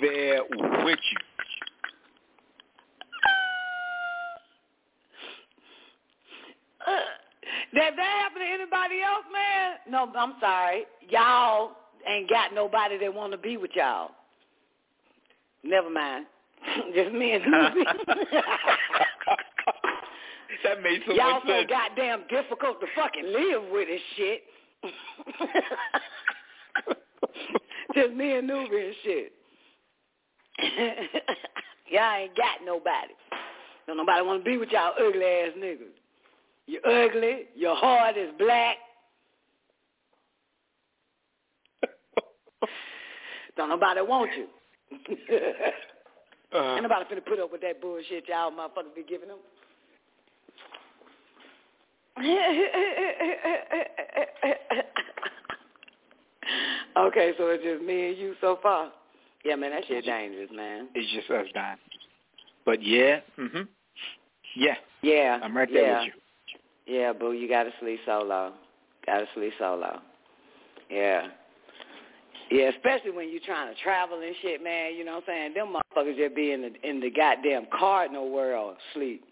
there 0.00 0.40
with 0.84 0.98
you. 0.98 1.18
Did 7.74 7.94
that 7.98 8.22
happen 8.22 8.40
to 8.40 8.48
anybody 8.48 9.02
else, 9.02 9.24
man? 9.32 9.74
No, 9.90 10.10
I'm 10.18 10.34
sorry. 10.40 10.86
Y'all 11.08 11.72
ain't 12.08 12.28
got 12.30 12.54
nobody 12.54 12.96
that 12.98 13.12
want 13.12 13.32
to 13.32 13.38
be 13.38 13.56
with 13.58 13.72
y'all. 13.74 14.12
Never 15.62 15.90
mind. 15.90 16.26
Just 16.94 17.12
me 17.12 17.32
and 17.32 17.44
Lucy. 17.44 17.84
that 20.64 20.82
made 20.82 21.00
so 21.06 21.12
y'all 21.14 21.34
much 21.34 21.42
so 21.46 21.48
sense. 21.48 21.70
goddamn 21.70 22.22
difficult 22.28 22.80
to 22.80 22.86
fucking 22.96 23.24
live 23.26 23.62
with 23.70 23.88
and 23.88 24.00
shit. 24.16 24.42
Just 27.94 28.14
me 28.14 28.36
and 28.36 28.48
Newbie 28.48 28.86
and 28.86 28.94
shit. 29.04 29.32
y'all 31.90 32.14
ain't 32.16 32.36
got 32.36 32.58
nobody. 32.64 33.14
Don't 33.86 33.96
nobody 33.96 34.22
want 34.22 34.44
to 34.44 34.50
be 34.50 34.56
with 34.58 34.70
y'all 34.70 34.92
ugly 34.98 35.24
ass 35.24 35.52
niggas. 35.58 35.94
You're 36.66 36.86
ugly. 36.86 37.46
Your 37.54 37.76
heart 37.76 38.16
is 38.16 38.30
black. 38.38 38.76
Don't 43.56 43.68
nobody 43.70 44.00
want 44.02 44.30
you. 44.36 44.46
Uh, 46.56 46.74
Ain't 46.74 46.82
nobody 46.82 47.04
finna 47.04 47.24
put 47.24 47.38
up 47.38 47.52
with 47.52 47.60
that 47.60 47.80
bullshit 47.80 48.28
y'all 48.28 48.50
motherfuckers 48.50 48.94
be 48.94 49.02
giving 49.06 49.28
them. 49.28 49.38
okay, 56.98 57.32
so 57.36 57.48
it's 57.48 57.62
just 57.62 57.82
me 57.82 58.08
and 58.10 58.18
you 58.18 58.34
so 58.40 58.58
far. 58.62 58.90
Yeah, 59.44 59.56
man, 59.56 59.70
that 59.72 59.86
shit 59.86 60.04
dangerous, 60.04 60.50
man. 60.52 60.88
It's 60.94 61.12
just 61.12 61.30
us, 61.30 61.46
Don. 61.54 61.76
But 62.64 62.82
yeah, 62.82 63.20
mhm. 63.38 63.68
Yeah, 64.56 64.74
Yeah. 65.02 65.38
I'm 65.42 65.56
right 65.56 65.68
there 65.72 65.82
yeah. 65.86 65.98
with 66.04 66.12
you. 66.86 66.94
Yeah, 66.98 67.12
boo, 67.12 67.32
you 67.32 67.48
gotta 67.48 67.70
sleep 67.80 68.00
solo. 68.06 68.52
Gotta 69.04 69.26
sleep 69.34 69.52
solo. 69.58 70.00
Yeah. 70.90 71.28
Yeah, 72.50 72.70
especially 72.70 73.10
when 73.10 73.30
you're 73.30 73.40
trying 73.44 73.74
to 73.74 73.80
travel 73.82 74.20
and 74.20 74.34
shit, 74.40 74.62
man. 74.62 74.94
You 74.94 75.04
know 75.04 75.14
what 75.16 75.24
I'm 75.28 75.52
saying? 75.52 75.54
Them 75.54 75.74
motherfuckers 75.74 76.16
just 76.16 76.36
be 76.36 76.52
in 76.52 76.62
the 76.62 76.88
in 76.88 77.00
the 77.00 77.10
goddamn 77.10 77.66
cardinal 77.76 78.30
world, 78.30 78.76
sleep, 78.94 79.24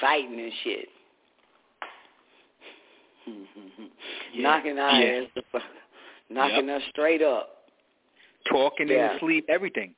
fighting 0.00 0.40
and 0.40 0.52
shit. 0.62 0.88
Yeah. 4.34 4.42
Knocking 4.42 4.78
our 4.78 5.00
Yeah. 5.00 5.22
ass, 5.22 5.44
the 5.52 5.62
knocking 6.28 6.68
us 6.68 6.82
straight 6.90 7.22
up. 7.22 7.68
Talking 8.50 8.88
Yeah. 8.88 9.06
in 9.06 9.12
the 9.14 9.18
sleep, 9.20 9.46
everything. 9.48 9.94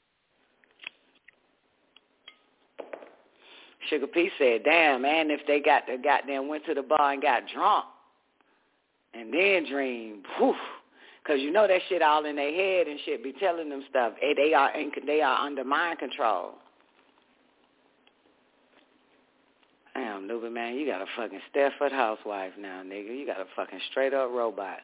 Sugar 3.88 4.06
P 4.06 4.30
said, 4.38 4.62
"Damn, 4.64 5.02
man, 5.02 5.30
if 5.30 5.40
they 5.46 5.60
got 5.60 5.86
the 5.86 5.96
goddamn 5.96 6.48
went 6.48 6.64
to 6.66 6.74
the 6.74 6.82
bar 6.82 7.12
and 7.12 7.22
got 7.22 7.46
drunk, 7.48 7.86
and 9.14 9.32
then 9.32 9.64
dreamed, 9.64 10.26
whew, 10.36 10.55
because 11.26 11.40
you 11.42 11.50
know 11.50 11.66
that 11.66 11.80
shit 11.88 12.02
all 12.02 12.24
in 12.24 12.36
their 12.36 12.55
head 12.55 12.86
and 12.86 13.00
shit 13.05 13.22
be 13.22 13.32
telling 13.40 13.68
them 13.68 13.82
stuff. 13.90 14.12
Hey, 14.20 14.34
they 14.34 14.55
are 14.55 14.76
in, 14.78 14.90
they 15.06 15.20
are 15.20 15.44
under 15.44 15.64
mind 15.64 15.98
control. 15.98 16.52
Damn, 19.94 20.28
Nuba, 20.28 20.52
man, 20.52 20.74
you 20.74 20.86
got 20.86 21.00
a 21.00 21.06
fucking 21.16 21.40
Stepford 21.55 21.90
housewife 21.90 22.52
now, 22.58 22.82
nigga. 22.82 23.18
You 23.18 23.26
got 23.26 23.40
a 23.40 23.46
fucking 23.56 23.80
straight 23.90 24.12
up 24.12 24.30
robot. 24.30 24.78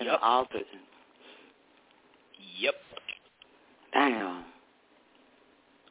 Yep. 0.00 0.18
Altered. 0.22 0.62
Yep. 2.60 2.74
Damn. 3.92 4.44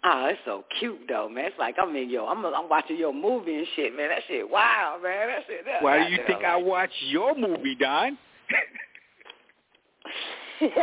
Oh, 0.03 0.27
it's 0.31 0.39
so 0.45 0.63
cute 0.79 1.01
though, 1.07 1.29
man. 1.29 1.45
It's 1.45 1.59
like 1.59 1.75
I'm 1.81 1.95
in 1.95 2.09
your, 2.09 2.27
I'm, 2.27 2.45
I'm 2.45 2.69
watching 2.69 2.97
your 2.97 3.13
movie 3.13 3.55
and 3.55 3.67
shit, 3.75 3.95
man. 3.95 4.09
That 4.09 4.19
shit, 4.27 4.49
wow, 4.49 4.97
man. 5.01 5.27
That 5.27 5.43
shit. 5.47 5.65
That, 5.65 5.83
Why 5.83 6.05
do 6.05 6.11
you 6.11 6.19
think 6.25 6.43
I 6.43 6.57
watch 6.57 6.91
your 7.09 7.35
movie, 7.35 7.75
Don? 7.75 8.17
like, 10.61 10.73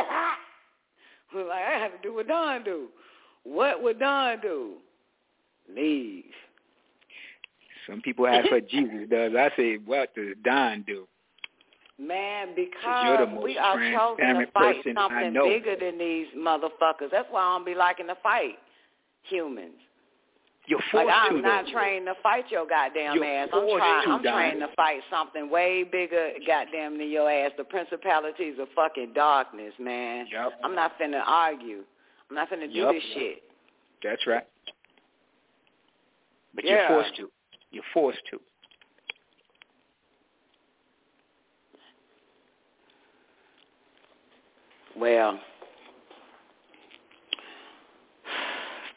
I 1.53 1.79
had 1.79 1.89
to 1.89 1.99
do 2.03 2.15
what 2.15 2.29
Don 2.29 2.65
do. 2.65 2.89
What 3.45 3.83
would 3.83 3.99
Don 3.99 4.41
do? 4.41 4.75
Leave. 5.75 6.25
Some 7.89 8.01
people 8.01 8.27
ask 8.27 8.51
what 8.51 8.69
Jesus 8.69 9.07
does. 9.11 9.33
I 9.37 9.51
say, 9.57 9.79
what 9.85 10.15
does 10.15 10.35
Don 10.45 10.83
do? 10.83 11.07
Man, 11.99 12.49
because 12.57 13.29
we 13.43 13.57
are 13.57 13.79
chosen 13.79 14.35
to 14.41 14.47
fight 14.53 14.77
something 14.95 15.33
bigger 15.33 15.77
than 15.79 15.97
these 15.97 16.27
motherfuckers. 16.37 17.11
That's 17.13 17.29
why 17.31 17.43
I 17.43 17.57
don't 17.57 17.65
be 17.65 17.75
liking 17.75 18.09
to 18.09 18.17
fight 18.21 18.57
humans. 19.23 19.75
You're 20.67 20.81
Like 20.95 21.09
I'm 21.13 21.37
to, 21.37 21.43
not 21.43 21.67
though. 21.67 21.73
trained 21.73 22.07
to 22.07 22.15
fight 22.23 22.51
your 22.51 22.67
goddamn 22.67 23.17
You're 23.17 23.25
ass. 23.25 23.49
I'm 23.53 23.61
forced 23.67 23.77
trying. 23.85 24.05
to, 24.07 24.11
I'm 24.13 24.23
trained 24.23 24.61
to 24.61 24.69
fight 24.75 25.01
something 25.11 25.51
way 25.51 25.85
bigger, 25.85 26.31
goddamn, 26.47 26.97
than 26.97 27.11
your 27.11 27.31
ass. 27.31 27.53
The 27.59 27.65
principalities 27.65 28.55
of 28.59 28.69
fucking 28.75 29.13
darkness, 29.15 29.75
man. 29.79 30.27
Yep. 30.33 30.53
I'm 30.65 30.75
not 30.75 30.99
finna 30.99 31.23
argue. 31.27 31.83
I'm 32.31 32.37
not 32.37 32.49
finna 32.51 32.73
do 32.73 32.93
this 32.93 33.03
shit. 33.13 33.43
That's 34.03 34.27
right. 34.27 34.47
But 36.55 36.65
Yeah. 36.65 36.71
you're 36.71 36.89
forced 37.03 37.17
to. 37.17 37.31
You're 37.71 37.85
forced 37.93 38.21
to. 38.31 38.41
Well, 44.97 45.33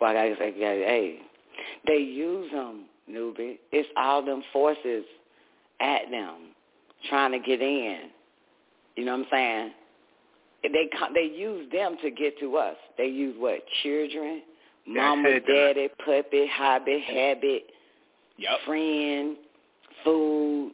like 0.01 0.15
I 0.15 0.29
guess 0.29 0.37
I 0.41 0.49
got 0.51 0.57
to 0.57 0.59
say 0.59 0.83
hey, 0.85 1.19
they 1.87 1.97
use 1.97 2.51
them, 2.51 2.85
newbie. 3.09 3.57
It's 3.71 3.89
all 3.97 4.23
them 4.23 4.43
forces 4.51 5.05
at 5.79 6.09
them 6.11 6.53
trying 7.09 7.31
to 7.31 7.39
get 7.39 7.61
in. 7.61 8.09
You 8.95 9.05
know 9.05 9.13
what 9.13 9.21
I'm 9.21 9.27
saying? 9.31 9.71
They 10.63 10.89
they 11.13 11.35
use 11.35 11.71
them 11.71 11.97
to 12.01 12.11
get 12.11 12.39
to 12.39 12.57
us. 12.57 12.75
They 12.97 13.05
use 13.07 13.35
what? 13.37 13.59
Children, 13.83 14.41
mama, 14.87 15.39
daddy, 15.39 15.89
puppet, 16.03 16.49
hobby, 16.49 17.03
habit, 17.07 17.71
Yep. 18.37 18.59
friend, 18.65 19.37
food. 20.03 20.73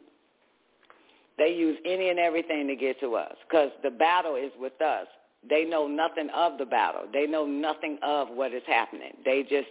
They 1.38 1.54
use 1.54 1.78
any 1.84 2.10
and 2.10 2.18
everything 2.18 2.66
to 2.68 2.76
get 2.76 3.00
to 3.00 3.16
us 3.16 3.34
because 3.48 3.70
the 3.82 3.90
battle 3.90 4.36
is 4.36 4.52
with 4.58 4.80
us. 4.80 5.06
They 5.48 5.64
know 5.64 5.86
nothing 5.86 6.28
of 6.30 6.58
the 6.58 6.64
battle. 6.64 7.02
They 7.12 7.26
know 7.26 7.44
nothing 7.44 7.98
of 8.02 8.28
what 8.30 8.52
is 8.52 8.62
happening. 8.66 9.12
They 9.24 9.42
just 9.42 9.68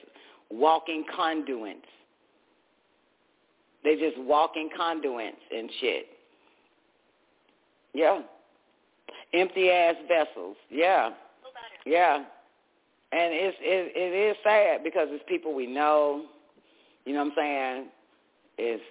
walking 0.52 1.04
conduits. 1.16 1.88
They 3.84 3.96
just 3.96 4.18
walking 4.20 4.70
conduits 4.76 5.38
and 5.56 5.70
shit. 5.82 6.06
Yeah. 7.94 8.22
Empty 9.34 9.70
ass 9.70 9.96
vessels. 10.08 10.56
Yeah. 10.70 11.12
Yeah. 11.86 12.18
And 13.12 13.34
it's 13.34 13.58
it, 13.62 13.92
it 13.96 14.32
is 14.32 14.38
sad 14.44 14.84
because 14.84 15.08
it's 15.12 15.24
people 15.28 15.54
we 15.54 15.68
know. 15.68 16.26
You 17.06 17.14
know 17.14 17.20
what 17.20 17.32
I'm 17.32 17.34
saying? 17.36 17.86
It's 18.58 18.84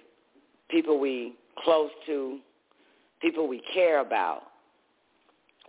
people 0.69 0.99
we 0.99 1.33
close 1.63 1.89
to, 2.05 2.39
people 3.21 3.47
we 3.47 3.61
care 3.73 3.99
about. 3.99 4.43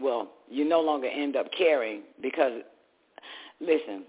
Well, 0.00 0.30
you 0.50 0.64
no 0.64 0.80
longer 0.80 1.06
end 1.06 1.36
up 1.36 1.46
caring 1.56 2.02
because, 2.20 2.62
listen, 3.60 4.04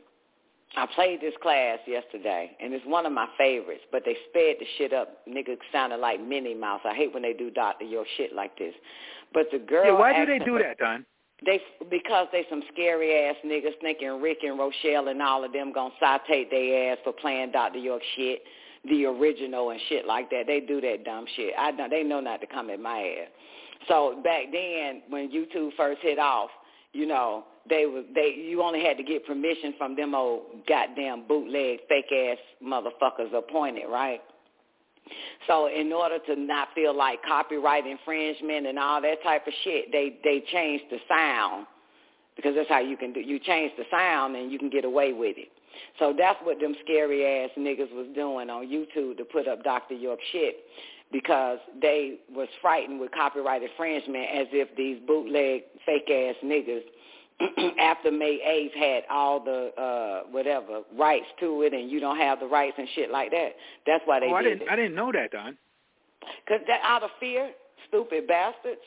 I 0.77 0.85
played 0.93 1.21
this 1.21 1.33
class 1.41 1.79
yesterday, 1.87 2.51
and 2.59 2.73
it's 2.73 2.85
one 2.85 3.05
of 3.05 3.13
my 3.13 3.27
favorites, 3.37 3.83
but 3.91 4.03
they 4.05 4.15
sped 4.29 4.57
the 4.59 4.65
shit 4.77 4.93
up. 4.93 5.25
Nigga 5.27 5.57
sounded 5.71 5.97
like 5.97 6.21
Minnie 6.21 6.53
Mouse. 6.53 6.81
I 6.83 6.93
hate 6.93 7.13
when 7.13 7.23
they 7.23 7.33
do 7.33 7.49
Dr. 7.49 7.85
York 7.85 8.07
shit 8.17 8.33
like 8.33 8.57
this. 8.57 8.73
But 9.33 9.47
the 9.51 9.59
girl... 9.59 9.85
Yeah, 9.85 9.99
why 9.99 10.13
do 10.13 10.25
they 10.25 10.43
do 10.43 10.59
that, 10.59 10.77
Don? 10.77 11.05
they 11.45 11.59
because 11.89 12.27
they 12.31 12.45
some 12.49 12.63
scary 12.71 13.27
ass 13.27 13.35
niggas 13.45 13.79
thinking 13.81 14.21
Rick 14.21 14.39
and 14.43 14.57
Rochelle 14.57 15.09
and 15.09 15.21
all 15.21 15.43
of 15.43 15.51
them 15.51 15.73
gonna 15.73 15.93
saute 15.99 16.47
their 16.49 16.93
ass 16.93 16.97
for 17.03 17.11
playing 17.13 17.51
Dr. 17.51 17.79
York 17.79 18.01
shit, 18.15 18.41
the 18.87 19.05
original 19.05 19.71
and 19.71 19.79
shit 19.89 20.05
like 20.05 20.29
that. 20.29 20.43
They 20.47 20.61
do 20.61 20.79
that 20.81 21.03
dumb 21.03 21.25
shit. 21.35 21.53
I 21.57 21.71
they 21.89 22.03
know 22.03 22.21
not 22.21 22.41
to 22.41 22.47
come 22.47 22.69
at 22.69 22.79
my 22.79 22.99
ass. 22.99 23.29
So 23.87 24.21
back 24.23 24.45
then 24.51 25.01
when 25.09 25.29
YouTube 25.29 25.71
first 25.75 26.01
hit 26.01 26.19
off, 26.19 26.49
you 26.95 27.05
know, 27.05 27.43
they 27.69 27.85
was 27.85 28.05
they 28.13 28.33
you 28.37 28.61
only 28.61 28.83
had 28.83 28.97
to 28.97 29.03
get 29.03 29.25
permission 29.25 29.73
from 29.77 29.95
them 29.95 30.15
old 30.15 30.43
goddamn 30.67 31.27
bootleg 31.27 31.79
fake 31.89 32.11
ass 32.11 32.37
motherfuckers 32.63 33.33
appointed, 33.33 33.87
right? 33.89 34.21
So 35.47 35.67
in 35.67 35.91
order 35.91 36.17
to 36.27 36.35
not 36.35 36.69
feel 36.73 36.95
like 36.95 37.19
copyright 37.27 37.85
infringement 37.85 38.65
and 38.65 38.79
all 38.79 39.01
that 39.01 39.21
type 39.23 39.45
of 39.45 39.53
shit, 39.63 39.91
they 39.91 40.17
they 40.23 40.43
changed 40.51 40.85
the 40.89 40.97
sound 41.09 41.67
because 42.35 42.55
that's 42.55 42.69
how 42.69 42.79
you 42.79 42.97
can 42.97 43.13
do. 43.13 43.19
You 43.19 43.39
change 43.39 43.71
the 43.77 43.83
sound 43.91 44.35
and 44.35 44.51
you 44.51 44.57
can 44.57 44.69
get 44.69 44.85
away 44.85 45.13
with 45.13 45.37
it. 45.37 45.49
So 45.99 46.13
that's 46.17 46.39
what 46.43 46.59
them 46.59 46.75
scary 46.83 47.25
ass 47.25 47.49
niggas 47.57 47.91
was 47.93 48.07
doing 48.15 48.49
on 48.49 48.67
YouTube 48.67 49.17
to 49.17 49.25
put 49.25 49.47
up 49.47 49.63
Dr. 49.63 49.95
York 49.95 50.19
shit 50.31 50.55
because 51.11 51.59
they 51.81 52.17
was 52.33 52.47
frightened 52.61 52.99
with 52.99 53.11
copyright 53.11 53.63
infringement 53.63 54.25
as 54.33 54.47
if 54.51 54.75
these 54.75 54.99
bootleg 55.07 55.63
fake 55.85 56.09
ass 56.09 56.35
niggas 56.43 56.81
after 57.79 58.11
May 58.11 58.39
8th 58.73 58.79
had 58.79 59.03
all 59.09 59.39
the 59.43 59.71
uh 59.81 60.21
whatever 60.31 60.81
rights 60.97 61.25
to 61.41 61.63
it 61.63 61.73
and 61.73 61.89
you 61.89 61.99
don't 61.99 62.17
have 62.17 62.39
the 62.39 62.47
rights 62.47 62.75
and 62.77 62.87
shit 62.95 63.11
like 63.11 63.31
that. 63.31 63.49
That's 63.85 64.03
why 64.05 64.19
they 64.19 64.27
oh, 64.27 64.35
I 64.35 64.43
did 64.43 64.49
didn't. 64.59 64.61
it. 64.63 64.71
I 64.71 64.75
didn't 64.75 64.95
know 64.95 65.11
that, 65.11 65.31
Don. 65.31 65.57
Cause 66.47 66.59
that 66.67 66.79
out 66.83 67.03
of 67.03 67.09
fear, 67.19 67.51
stupid 67.87 68.27
bastards. 68.27 68.81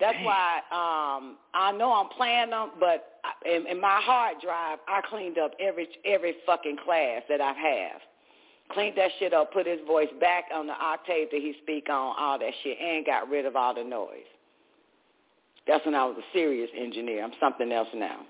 That's 0.00 0.14
Damn. 0.16 0.24
why 0.24 0.56
um 0.70 1.36
I 1.54 1.72
know 1.72 1.92
I'm 1.92 2.08
playing 2.16 2.50
them, 2.50 2.70
but 2.80 3.18
I- 3.24 3.48
in, 3.48 3.66
in 3.66 3.80
my 3.80 4.00
hard 4.02 4.36
drive, 4.42 4.78
I 4.88 5.00
cleaned 5.08 5.38
up 5.38 5.52
every 5.60 5.88
every 6.04 6.36
fucking 6.46 6.78
class 6.84 7.22
that 7.28 7.40
I 7.40 7.52
have. 7.52 8.00
Cleaned 8.70 8.96
that 8.96 9.10
shit 9.18 9.34
up, 9.34 9.52
put 9.52 9.66
his 9.66 9.80
voice 9.86 10.08
back 10.20 10.44
on 10.54 10.66
the 10.66 10.72
octave 10.72 11.28
that 11.30 11.40
he 11.40 11.54
speak 11.62 11.88
on, 11.90 12.14
all 12.18 12.38
that 12.38 12.52
shit, 12.62 12.78
and 12.80 13.04
got 13.04 13.28
rid 13.28 13.44
of 13.44 13.54
all 13.56 13.74
the 13.74 13.84
noise. 13.84 14.24
That's 15.66 15.84
when 15.84 15.94
I 15.94 16.04
was 16.04 16.16
a 16.18 16.32
serious 16.32 16.70
engineer. 16.76 17.22
I'm 17.22 17.32
something 17.40 17.70
else 17.70 17.88
now. 17.94 18.20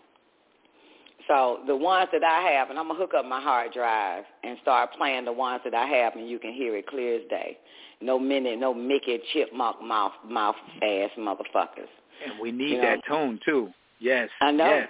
So 1.28 1.61
the 1.67 1.77
ones 1.77 2.09
that 2.12 2.25
I 2.25 2.41
have, 2.52 2.70
and 2.70 2.78
I'm 2.78 2.89
gonna 2.89 2.99
hook 2.99 3.12
up 3.17 3.25
my 3.25 3.41
hard 3.41 3.73
drive 3.73 4.25
and 4.43 4.59
start 4.62 4.91
playing 4.99 5.25
the 5.25 5.33
ones 5.33 5.61
that 5.65 5.75
I 5.75 5.86
have, 5.86 6.17
and 6.17 6.28
you 6.28 6.39
can 6.39 6.52
hear 6.52 6.77
it 6.77 6.86
clear 6.89 7.17
as 7.17 7.23
day. 7.31 7.59
No 8.01 8.19
minute, 8.19 8.59
no 8.59 8.75
Mickey 8.75 9.20
chipmunk 9.33 9.81
mouth 9.81 10.12
mouth 10.28 10.57
ass 10.83 11.11
motherfuckers. 11.17 11.89
And 12.25 12.39
we 12.41 12.51
need 12.51 12.70
You 12.70 12.77
know. 12.78 12.83
that 12.83 13.01
tone 13.07 13.39
too. 13.44 13.70
Yes. 14.01 14.28
I 14.41 14.51
know. 14.51 14.69
Yes. 14.69 14.89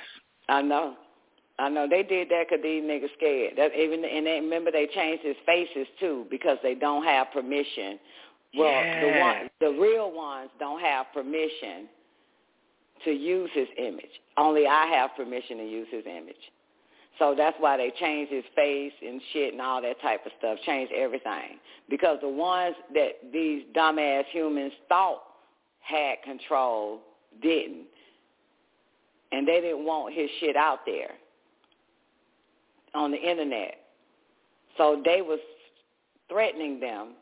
I 0.49 0.63
know. 0.63 0.97
I 1.63 1.69
know 1.69 1.87
they 1.89 2.03
did 2.03 2.29
that 2.31 2.47
because 2.49 2.63
these 2.63 2.83
niggas 2.83 3.13
scared. 3.17 3.55
That 3.57 3.75
even 3.79 4.05
and 4.05 4.27
they 4.27 4.41
remember 4.41 4.73
they 4.73 4.89
changed 4.95 5.25
his 5.25 5.37
faces 5.47 5.87
too 6.01 6.27
because 6.31 6.59
they 6.63 6.75
don't 6.75 7.05
have 7.05 7.29
permission. 7.33 7.99
Well, 8.59 8.83
the 9.01 9.19
one, 9.21 9.51
the 9.61 9.81
real 9.81 10.13
ones 10.13 10.51
don't 10.59 10.81
have 10.81 11.07
permission 11.15 11.89
to 13.05 13.13
use 13.13 13.51
his 13.55 13.69
image. 13.79 14.11
Only 14.37 14.67
I 14.67 14.87
have 14.87 15.11
permission 15.17 15.59
to 15.59 15.65
use 15.65 15.89
his 15.91 16.05
image. 16.07 16.37
So 17.19 17.35
that's 17.37 17.57
why 17.61 17.77
they 17.77 17.93
changed 18.01 18.33
his 18.33 18.45
face 18.57 18.93
and 19.01 19.21
shit 19.33 19.53
and 19.53 19.63
all 19.63 19.81
that 19.83 20.01
type 20.03 20.27
of 20.27 20.33
stuff. 20.39 20.59
Changed 20.67 20.93
everything 20.93 21.59
because 21.89 22.19
the 22.23 22.29
ones 22.29 22.75
that 22.95 23.13
these 23.33 23.65
dumbass 23.77 24.25
humans 24.33 24.73
thought 24.89 25.23
had 25.81 26.17
control 26.25 27.01
didn't. 27.43 27.87
and 29.33 29.47
they 29.49 29.61
didn't 29.61 29.85
want 29.85 30.15
his 30.15 30.29
shit 30.41 30.57
out 30.57 30.81
there 30.87 31.13
on 32.95 33.11
the 33.11 33.19
internet. 33.19 33.77
So 34.77 35.03
they 35.05 35.23
was 35.23 35.39
threatening 36.29 36.81
them, 36.81 37.15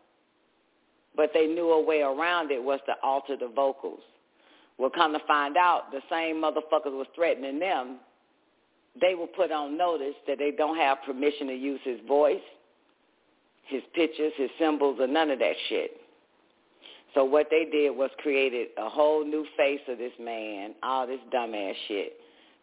but 1.16 1.30
they 1.34 1.46
knew 1.46 1.70
a 1.70 1.82
way 1.82 2.02
around 2.02 2.50
it 2.50 2.62
was 2.62 2.80
to 2.86 2.94
alter 3.02 3.36
the 3.36 3.48
vocals. 3.48 4.00
Well, 4.78 4.90
come 4.90 5.12
to 5.12 5.20
find 5.26 5.56
out, 5.56 5.92
the 5.92 6.00
same 6.10 6.36
motherfuckers 6.36 6.96
was 6.96 7.06
threatening 7.14 7.58
them. 7.58 7.98
They 9.00 9.14
were 9.14 9.26
put 9.26 9.52
on 9.52 9.76
notice 9.76 10.14
that 10.26 10.38
they 10.38 10.52
don't 10.52 10.76
have 10.76 10.98
permission 11.04 11.48
to 11.48 11.54
use 11.54 11.80
his 11.84 12.00
voice, 12.08 12.40
his 13.66 13.82
pictures, 13.94 14.32
his 14.36 14.50
symbols, 14.58 14.98
or 15.00 15.06
none 15.06 15.30
of 15.30 15.38
that 15.38 15.54
shit. 15.68 15.92
So 17.14 17.24
what 17.24 17.48
they 17.50 17.66
did 17.70 17.90
was 17.90 18.10
created 18.18 18.68
a 18.78 18.88
whole 18.88 19.24
new 19.24 19.44
face 19.56 19.80
of 19.88 19.98
this 19.98 20.12
man, 20.20 20.74
all 20.82 21.06
this 21.06 21.20
dumbass 21.34 21.74
shit, 21.88 22.14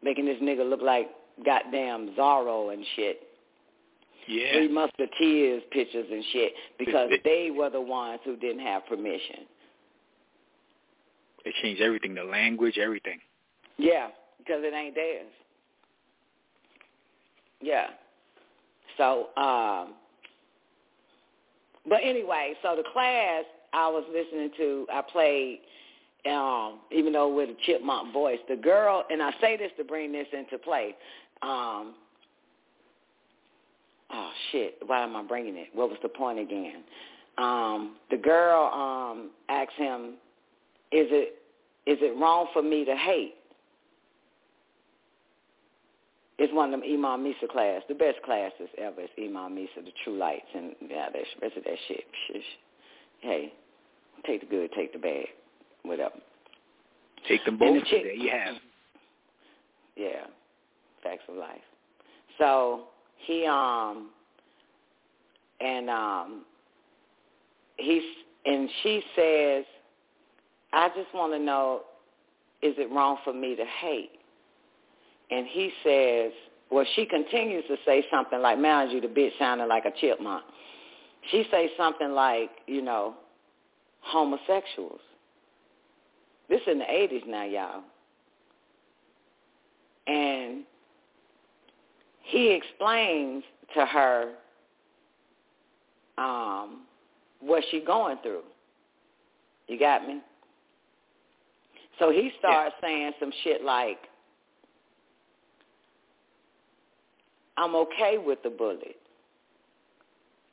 making 0.01 0.25
this 0.25 0.37
nigga 0.41 0.67
look 0.67 0.81
like 0.81 1.09
goddamn 1.45 2.13
Zorro 2.17 2.73
and 2.73 2.83
shit. 2.95 3.21
Yeah. 4.27 4.53
Three 4.53 4.67
Musketeers 4.67 5.63
pictures 5.71 6.07
and 6.11 6.23
shit 6.33 6.53
because 6.77 7.11
they 7.23 7.49
were 7.55 7.69
the 7.69 7.81
ones 7.81 8.19
who 8.25 8.35
didn't 8.35 8.59
have 8.59 8.85
permission. 8.85 9.47
They 11.45 11.53
changed 11.61 11.81
everything, 11.81 12.13
the 12.13 12.23
language, 12.23 12.77
everything. 12.77 13.19
Yeah, 13.77 14.07
because 14.37 14.63
it 14.63 14.73
ain't 14.73 14.95
theirs. 14.95 15.27
Yeah. 17.61 17.87
So, 18.97 19.27
um, 19.37 19.93
but 21.87 21.99
anyway, 22.03 22.53
so 22.61 22.75
the 22.75 22.83
class 22.91 23.45
I 23.73 23.87
was 23.87 24.03
listening 24.11 24.49
to, 24.57 24.87
I 24.91 25.01
played, 25.01 25.59
um, 26.29 26.79
even 26.91 27.13
though 27.13 27.33
with 27.33 27.49
a 27.49 27.55
chipmunk 27.65 28.11
voice, 28.11 28.39
the 28.49 28.55
girl, 28.55 29.05
and 29.09 29.21
I 29.21 29.31
say 29.39 29.55
this 29.55 29.71
to 29.77 29.83
bring 29.83 30.11
this 30.11 30.27
into 30.33 30.57
play. 30.57 30.95
Um, 31.41 31.95
oh 34.11 34.31
shit, 34.51 34.77
why 34.85 35.03
am 35.03 35.15
I 35.15 35.23
bringing 35.23 35.55
it? 35.55 35.67
What 35.73 35.89
was 35.89 35.99
the 36.01 36.09
point 36.09 36.39
again? 36.39 36.83
Um, 37.37 37.97
the 38.09 38.17
girl 38.17 38.71
um, 38.73 39.31
asked 39.49 39.73
him, 39.77 40.15
"Is 40.91 41.07
it 41.11 41.41
is 41.85 41.97
it 42.01 42.17
wrong 42.19 42.47
for 42.53 42.61
me 42.61 42.85
to 42.85 42.95
hate?" 42.95 43.35
It's 46.39 46.53
one 46.53 46.71
of 46.71 46.79
them 46.79 46.87
Imam 46.87 47.25
Isa 47.25 47.47
class, 47.51 47.81
the 47.87 47.95
best 47.95 48.21
classes 48.23 48.69
ever. 48.77 49.01
Is 49.01 49.09
Imam 49.17 49.57
Isa, 49.57 49.81
the 49.83 49.91
True 50.03 50.17
Lights, 50.17 50.45
and 50.55 50.75
yeah, 50.87 51.09
the 51.09 51.19
rest 51.41 51.57
of 51.57 51.63
that 51.63 51.77
shit. 51.87 52.03
Shish. 52.27 52.43
Hey, 53.21 53.53
take 54.25 54.41
the 54.41 54.47
good, 54.47 54.71
take 54.73 54.93
the 54.93 54.99
bad, 54.99 55.25
whatever. 55.81 56.15
Take 57.27 57.43
them 57.45 57.57
both. 57.57 57.73
the 57.73 57.81
chick- 57.89 58.03
there 58.03 58.13
you 58.13 58.29
have. 58.29 58.55
Yeah, 59.95 60.27
of 61.29 61.35
life. 61.35 61.57
So 62.37 62.83
he 63.17 63.45
um 63.45 64.09
and 65.59 65.89
um 65.89 66.45
he's 67.77 68.03
and 68.45 68.69
she 68.81 69.03
says, 69.15 69.65
I 70.71 70.87
just 70.89 71.13
want 71.13 71.33
to 71.33 71.39
know, 71.39 71.81
is 72.61 72.75
it 72.77 72.89
wrong 72.91 73.17
for 73.23 73.33
me 73.33 73.55
to 73.55 73.65
hate? 73.65 74.11
And 75.29 75.45
he 75.45 75.71
says, 75.83 76.31
well, 76.71 76.85
she 76.95 77.05
continues 77.05 77.65
to 77.67 77.75
say 77.85 78.05
something 78.09 78.41
like, 78.41 78.57
mind 78.57 78.91
you, 78.91 79.01
the 79.01 79.07
bitch 79.07 79.37
sounded 79.37 79.65
like 79.65 79.83
a 79.85 79.91
chipmunk. 79.99 80.43
She 81.31 81.45
says 81.51 81.69
something 81.77 82.11
like, 82.11 82.49
you 82.67 82.81
know, 82.81 83.15
homosexuals. 83.99 85.01
This 86.47 86.61
in 86.67 86.79
the 86.79 86.85
80s 86.85 87.27
now, 87.27 87.43
y'all. 87.43 87.83
And 90.07 90.63
he 92.27 92.51
explains 92.51 93.43
to 93.73 93.85
her 93.85 94.33
um, 96.17 96.81
what 97.39 97.63
she 97.71 97.81
going 97.81 98.17
through. 98.21 98.41
You 99.67 99.79
got 99.79 100.05
me? 100.07 100.21
So 101.99 102.11
he 102.11 102.31
starts 102.39 102.75
saying 102.81 103.11
some 103.19 103.31
shit 103.43 103.63
like, 103.63 103.97
I'm 107.57 107.75
okay 107.75 108.17
with 108.23 108.43
the 108.43 108.49
bullet. 108.49 108.97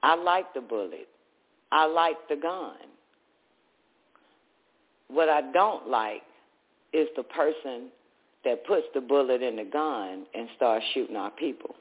I 0.03 0.15
like 0.15 0.55
the 0.55 0.61
bullet. 0.61 1.09
I 1.73 1.87
like 1.87 2.17
the 2.29 2.37
gun. 2.37 2.77
What 5.09 5.29
I 5.29 5.53
don't 5.53 5.89
like 5.89 6.23
is 6.93 7.09
the 7.17 7.25
person 7.25 7.89
that 8.45 8.67
puts 8.67 8.87
the 8.95 9.01
bullet 9.01 9.43
in 9.43 9.57
the 9.57 9.65
gun 9.65 10.27
and 10.35 10.49
starts 10.57 10.85
shooting 10.95 11.17
our 11.17 11.31
people. 11.31 11.75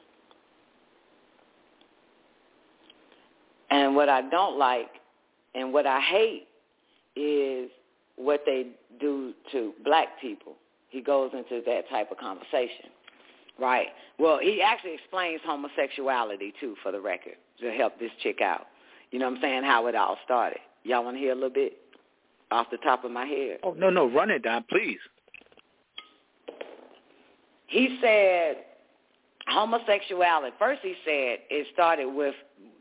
And 3.70 3.96
what 3.96 4.08
I 4.08 4.22
don't 4.28 4.58
like 4.58 4.90
and 5.54 5.72
what 5.72 5.86
I 5.86 6.00
hate 6.00 6.46
is 7.16 7.70
what 8.16 8.42
they 8.46 8.68
do 9.00 9.32
to 9.52 9.72
black 9.84 10.20
people. 10.20 10.54
He 10.90 11.00
goes 11.00 11.32
into 11.32 11.62
that 11.66 11.88
type 11.88 12.10
of 12.10 12.18
conversation. 12.18 12.90
Right. 13.58 13.88
Well, 14.18 14.38
he 14.40 14.62
actually 14.62 14.94
explains 14.94 15.40
homosexuality 15.44 16.54
too, 16.60 16.76
for 16.82 16.92
the 16.92 17.00
record, 17.00 17.34
to 17.60 17.70
help 17.72 17.98
this 17.98 18.10
chick 18.22 18.40
out. 18.40 18.66
You 19.10 19.18
know 19.18 19.26
what 19.26 19.36
I'm 19.36 19.42
saying? 19.42 19.62
How 19.64 19.86
it 19.86 19.94
all 19.94 20.18
started. 20.24 20.58
Y'all 20.82 21.04
want 21.04 21.16
to 21.16 21.20
hear 21.20 21.32
a 21.32 21.36
little 21.36 21.50
bit 21.50 21.78
off 22.50 22.66
the 22.70 22.78
top 22.78 23.04
of 23.04 23.10
my 23.10 23.26
head? 23.26 23.58
Oh 23.62 23.72
no, 23.72 23.90
no, 23.90 24.08
run 24.08 24.30
it 24.30 24.42
down, 24.42 24.64
please. 24.68 24.98
He 27.74 27.98
said 28.00 28.58
homosexuality. 29.48 30.54
First, 30.60 30.82
he 30.84 30.94
said 31.04 31.38
it 31.50 31.66
started 31.72 32.06
with 32.06 32.36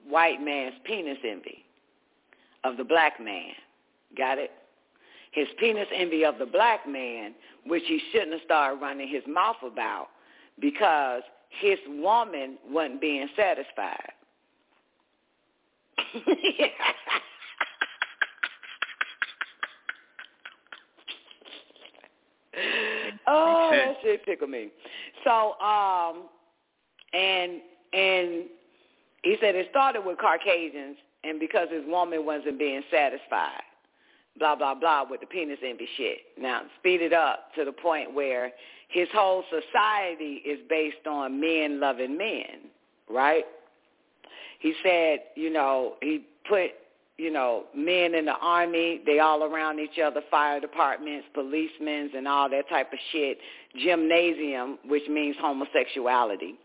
white 0.08 0.40
man's 0.40 0.76
penis 0.84 1.18
envy 1.28 1.66
of 2.64 2.78
the 2.78 2.84
black 2.84 3.20
man. 3.20 3.54
Got 4.16 4.38
it? 4.38 4.52
His 5.32 5.48
penis 5.58 5.88
envy 5.96 6.24
of 6.24 6.38
the 6.38 6.46
black 6.46 6.88
man, 6.88 7.34
which 7.66 7.82
he 7.88 8.00
shouldn't 8.12 8.34
have 8.34 8.42
started 8.46 8.80
running 8.82 9.08
his 9.08 9.24
mouth 9.28 9.56
about 9.66 10.10
because 10.60 11.24
his 11.60 11.80
woman 11.88 12.60
wasn't 12.70 13.02
being 13.02 13.28
satisfied. 13.36 14.12
oh, 23.28 23.70
that 23.72 23.96
shit 24.02 24.26
tickle 24.26 24.48
me. 24.48 24.70
So, 25.24 25.54
um, 25.60 26.24
and 27.14 27.62
and 27.94 28.46
he 29.24 29.38
said 29.40 29.56
it 29.56 29.68
started 29.70 30.02
with 30.06 30.18
Caucasians, 30.18 30.98
and 31.24 31.40
because 31.40 31.70
his 31.72 31.84
woman 31.88 32.26
wasn't 32.26 32.60
being 32.60 32.82
satisfied, 32.92 33.64
blah 34.38 34.56
blah 34.56 34.76
blah, 34.76 35.06
with 35.10 35.22
the 35.22 35.28
penis 35.28 35.60
envy 35.66 35.88
shit. 35.98 36.20
Now, 36.40 36.64
speed 36.80 37.02
it 37.02 37.14
up 37.14 37.54
to 37.56 37.66
the 37.66 37.72
point 37.72 38.14
where 38.14 38.52
his 38.90 39.08
whole 39.14 39.44
society 39.50 40.42
is 40.46 40.60
based 40.70 41.08
on 41.08 41.42
men 41.42 41.80
loving 41.80 42.18
men, 42.18 42.70
right? 43.10 43.46
He 44.60 44.74
said, 44.84 45.20
you 45.36 45.50
know, 45.50 45.96
he 46.02 46.26
put, 46.48 46.70
you 47.18 47.32
know, 47.32 47.66
men 47.76 48.16
in 48.16 48.26
the 48.26 48.36
army, 48.42 49.02
they 49.06 49.20
all 49.20 49.44
around 49.44 49.80
each 49.80 50.00
other, 50.04 50.22
fire 50.32 50.60
departments, 50.60 51.28
policemen, 51.34 52.10
and 52.16 52.28
all 52.28 52.50
that 52.50 52.68
type 52.70 52.92
of 52.92 53.00
shit. 53.12 53.38
Gymnasium, 53.84 54.80
which 54.88 55.08
means 55.08 55.36
homosexuality. 55.40 56.56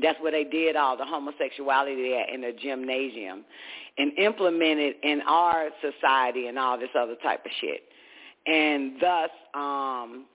That's 0.00 0.20
where 0.20 0.32
they 0.32 0.44
did 0.44 0.76
all 0.76 0.96
the 0.96 1.04
homosexuality 1.04 2.14
at 2.14 2.32
in 2.32 2.40
the 2.40 2.52
gymnasium 2.60 3.44
and 3.96 4.16
implemented 4.18 4.96
in 5.02 5.20
our 5.22 5.70
society 5.80 6.48
and 6.48 6.58
all 6.58 6.78
this 6.78 6.88
other 6.98 7.14
type 7.22 7.44
of 7.44 7.52
shit. 7.60 7.82
And 8.46 9.00
thus, 9.00 9.30
um, 9.54 10.26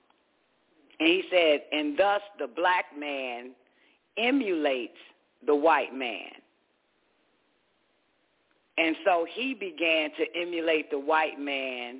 and 0.99 1.07
he 1.07 1.23
said, 1.29 1.61
and 1.71 1.97
thus 1.97 2.21
the 2.39 2.47
black 2.47 2.85
man 2.97 3.51
emulates 4.17 4.97
the 5.45 5.55
white 5.55 5.93
man. 5.93 6.31
And 8.79 8.95
so 9.03 9.27
he 9.29 9.53
began 9.53 10.09
to 10.11 10.25
emulate 10.39 10.89
the 10.89 10.99
white 10.99 11.37
man 11.37 11.99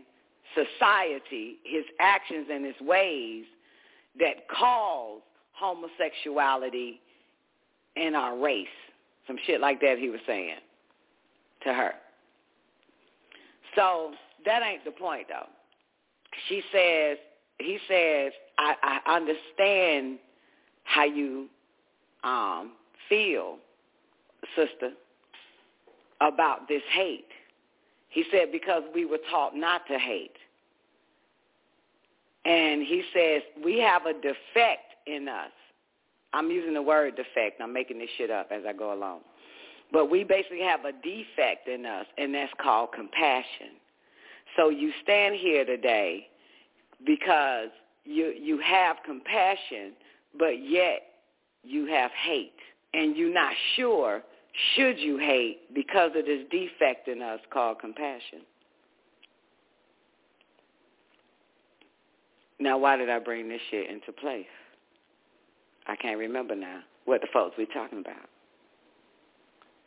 society, 0.55 1.57
his 1.63 1.83
actions 1.99 2.47
and 2.51 2.65
his 2.65 2.79
ways 2.81 3.43
that 4.19 4.47
caused 4.47 5.23
homosexuality 5.51 7.01
in 7.95 8.15
our 8.15 8.37
race. 8.37 8.67
Some 9.27 9.37
shit 9.45 9.59
like 9.59 9.81
that 9.81 9.97
he 9.99 10.09
was 10.09 10.21
saying 10.25 10.55
to 11.63 11.73
her. 11.73 11.91
So 13.75 14.11
that 14.45 14.63
ain't 14.63 14.85
the 14.85 14.91
point 14.91 15.27
though. 15.27 15.49
She 16.47 16.61
says, 16.71 17.17
he 17.59 17.77
says, 17.89 18.31
I, 18.57 18.99
I 19.05 19.15
understand 19.15 20.19
how 20.85 21.03
you 21.03 21.47
um, 22.23 22.71
feel, 23.09 23.57
sister, 24.55 24.91
about 26.21 26.67
this 26.67 26.81
hate. 26.91 27.27
He 28.09 28.23
said, 28.31 28.51
because 28.51 28.83
we 28.93 29.05
were 29.05 29.19
taught 29.29 29.55
not 29.55 29.81
to 29.87 29.97
hate. 29.97 30.35
And 32.45 32.81
he 32.81 33.03
says, 33.13 33.41
we 33.63 33.79
have 33.79 34.05
a 34.05 34.13
defect 34.13 34.95
in 35.05 35.27
us. 35.27 35.51
I'm 36.33 36.49
using 36.49 36.73
the 36.73 36.81
word 36.81 37.15
defect. 37.15 37.61
I'm 37.61 37.73
making 37.73 37.99
this 37.99 38.09
shit 38.17 38.31
up 38.31 38.49
as 38.51 38.63
I 38.67 38.73
go 38.73 38.93
along. 38.93 39.21
But 39.91 40.09
we 40.09 40.23
basically 40.23 40.61
have 40.61 40.85
a 40.85 40.91
defect 40.91 41.67
in 41.67 41.85
us, 41.85 42.05
and 42.17 42.33
that's 42.33 42.53
called 42.61 42.89
compassion. 42.93 43.77
So 44.55 44.69
you 44.69 44.91
stand 45.03 45.35
here 45.35 45.65
today 45.65 46.27
because 47.05 47.69
you 48.05 48.33
you 48.39 48.59
have 48.59 48.97
compassion, 49.05 49.93
but 50.37 50.63
yet 50.63 51.01
you 51.63 51.87
have 51.87 52.11
hate, 52.11 52.53
and 52.93 53.15
you're 53.15 53.33
not 53.33 53.53
sure 53.75 54.21
should 54.75 54.99
you 54.99 55.17
hate 55.17 55.73
because 55.73 56.11
of 56.15 56.25
this 56.25 56.45
defect 56.51 57.07
in 57.07 57.21
us 57.21 57.39
called 57.51 57.79
compassion. 57.79 58.41
Now, 62.59 62.77
why 62.77 62.97
did 62.97 63.09
I 63.09 63.19
bring 63.19 63.47
this 63.47 63.61
shit 63.71 63.89
into 63.89 64.11
place? 64.11 64.45
I 65.87 65.95
can't 65.95 66.17
remember 66.17 66.55
now 66.55 66.81
what 67.05 67.21
the 67.21 67.27
folks 67.31 67.55
we 67.57 67.65
talking 67.67 67.99
about. 67.99 68.27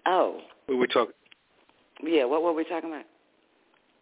Oh. 0.06 0.40
We 0.68 0.74
were 0.74 0.86
talking. 0.86 1.14
Yeah, 2.02 2.24
what 2.24 2.42
were 2.42 2.52
we 2.52 2.64
talking 2.64 2.90
about? 2.90 3.04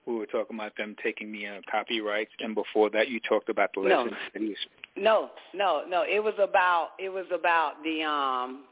We 0.07 0.15
were 0.15 0.27
talking 0.27 0.57
about 0.57 0.77
them 0.77 0.97
taking 1.03 1.31
the 1.31 1.47
uh, 1.47 1.61
copyrights, 1.71 2.31
and 2.41 2.55
before 2.55 2.91
that, 2.91 3.09
you 3.09 3.21
talked 3.21 3.49
about 3.49 3.71
the 3.75 3.83
No. 3.83 4.03
lessons 4.05 4.17
was. 4.35 4.57
No, 4.97 5.31
no, 5.53 5.83
no. 5.87 6.03
It 6.03 6.23
was 6.23 6.35
about 6.39 6.91
it 6.99 7.11
was 7.11 7.27
about 7.33 7.83
the 7.85 8.03
um 8.03 8.65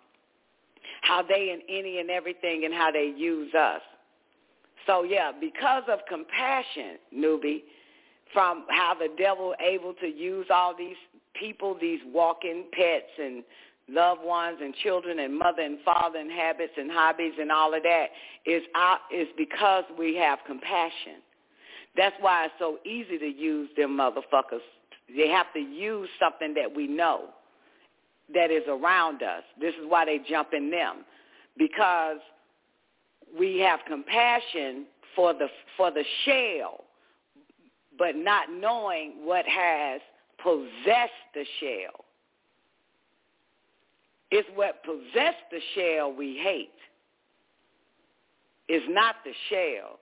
how 1.02 1.23
they 1.23 1.50
and 1.50 1.62
any 1.68 1.99
and 1.99 2.10
everything 2.10 2.65
and 2.65 2.75
how 2.75 2.91
they 2.91 3.12
use 3.17 3.55
us. 3.55 3.81
So 4.86 5.02
yeah, 5.02 5.33
because 5.39 5.84
of 5.89 6.00
compassion, 6.08 6.99
newbie, 7.15 7.62
from 8.33 8.65
how 8.68 8.94
the 8.94 9.08
devil 9.18 9.55
able 9.60 9.94
to 9.94 10.07
use 10.07 10.47
all 10.50 10.75
these 10.76 10.97
people, 11.39 11.76
these 11.81 12.00
walking 12.07 12.65
pets 12.73 13.10
and 13.18 13.44
loved 13.89 14.23
ones 14.23 14.58
and 14.60 14.75
children 14.83 15.18
and 15.20 15.39
mother 15.39 15.62
and 15.62 15.78
father 15.84 16.18
and 16.18 16.31
habits 16.31 16.73
and 16.76 16.91
hobbies 16.91 17.33
and 17.41 17.50
all 17.50 17.75
of 17.75 17.83
that 17.83 18.07
is 18.44 18.62
out 18.75 19.00
is 19.15 19.28
because 19.36 19.84
we 19.99 20.15
have 20.17 20.39
compassion. 20.47 21.23
That's 21.97 22.15
why 22.20 22.47
it's 22.47 22.55
so 22.58 22.78
easy 22.84 23.18
to 23.18 23.26
use 23.26 23.70
them 23.76 23.97
motherfuckers. 23.97 24.60
They 25.15 25.28
have 25.28 25.52
to 25.55 25.60
use 25.60 26.08
something 26.20 26.55
that 26.55 26.75
we 26.75 26.86
know 26.86 27.31
that 28.34 28.50
is 28.50 28.62
around 28.68 29.23
us. 29.23 29.42
This 29.60 29.74
is 29.74 29.86
why 29.89 30.05
they 30.05 30.20
jump 30.28 30.48
in 30.52 30.70
them 30.70 31.05
because 31.57 32.18
we 33.39 33.58
have 33.58 33.81
compassion 33.86 34.86
for 35.15 35.34
the 35.34 35.48
for 35.76 35.90
the 35.90 36.05
shell, 36.24 36.84
but 37.98 38.16
not 38.16 38.50
knowing 38.52 39.24
what 39.24 39.44
has 39.47 40.00
possessed 40.42 41.12
the 41.34 41.44
shell. 41.60 42.05
It's 44.31 44.48
what 44.55 44.82
possessed 44.84 45.44
the 45.50 45.60
shell 45.74 46.12
we 46.12 46.39
hate. 46.42 46.70
It's 48.68 48.84
not 48.90 49.16
the 49.24 49.32
shell 49.48 49.98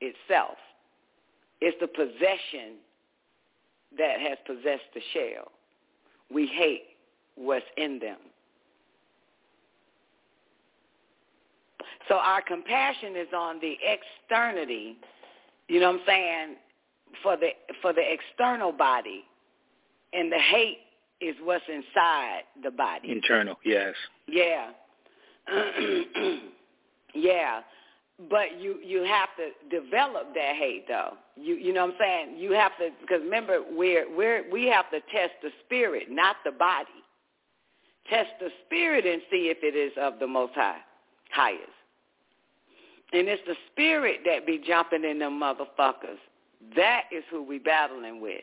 itself. 0.00 0.58
It's 1.62 1.76
the 1.80 1.86
possession 1.86 2.76
that 3.96 4.20
has 4.20 4.36
possessed 4.46 4.84
the 4.94 5.00
shell. 5.14 5.50
We 6.30 6.46
hate 6.46 6.95
what's 7.36 7.64
in 7.76 7.98
them. 7.98 8.18
So 12.08 12.16
our 12.16 12.42
compassion 12.42 13.16
is 13.16 13.28
on 13.36 13.60
the 13.60 13.76
externity, 13.82 14.96
you 15.68 15.80
know 15.80 15.92
what 15.92 16.00
I'm 16.00 16.06
saying, 16.06 16.56
for 17.22 17.36
the 17.36 17.48
for 17.82 17.92
the 17.92 18.02
external 18.02 18.72
body. 18.72 19.24
And 20.12 20.30
the 20.30 20.38
hate 20.38 20.78
is 21.20 21.34
what's 21.42 21.64
inside 21.68 22.42
the 22.62 22.70
body. 22.70 23.10
Internal, 23.10 23.56
yes. 23.64 23.94
Yeah. 24.28 24.70
yeah. 27.14 27.60
But 28.30 28.58
you 28.58 28.78
you 28.82 29.02
have 29.02 29.28
to 29.36 29.80
develop 29.80 30.32
that 30.34 30.56
hate 30.56 30.86
though. 30.88 31.14
You 31.34 31.56
you 31.56 31.72
know 31.72 31.86
what 31.86 31.94
I'm 31.94 31.98
saying? 31.98 32.38
You 32.38 32.52
have 32.52 32.72
to 32.78 32.90
because 33.00 33.20
remember 33.20 33.60
we're 33.70 34.06
we're 34.16 34.50
we 34.50 34.66
have 34.68 34.90
to 34.90 35.00
test 35.12 35.32
the 35.42 35.50
spirit, 35.64 36.10
not 36.10 36.36
the 36.44 36.52
body. 36.52 36.88
Test 38.10 38.30
the 38.40 38.50
spirit 38.64 39.04
and 39.06 39.20
see 39.30 39.50
if 39.50 39.58
it 39.62 39.76
is 39.76 39.92
of 40.00 40.18
the 40.18 40.26
most 40.26 40.54
high, 40.54 40.78
highest. 41.30 41.62
And 43.12 43.28
it's 43.28 43.42
the 43.46 43.56
spirit 43.72 44.20
that 44.24 44.46
be 44.46 44.60
jumping 44.64 45.04
in 45.04 45.18
them 45.18 45.40
motherfuckers. 45.40 46.18
That 46.74 47.04
is 47.12 47.24
who 47.30 47.42
we 47.42 47.58
battling 47.58 48.20
with. 48.20 48.42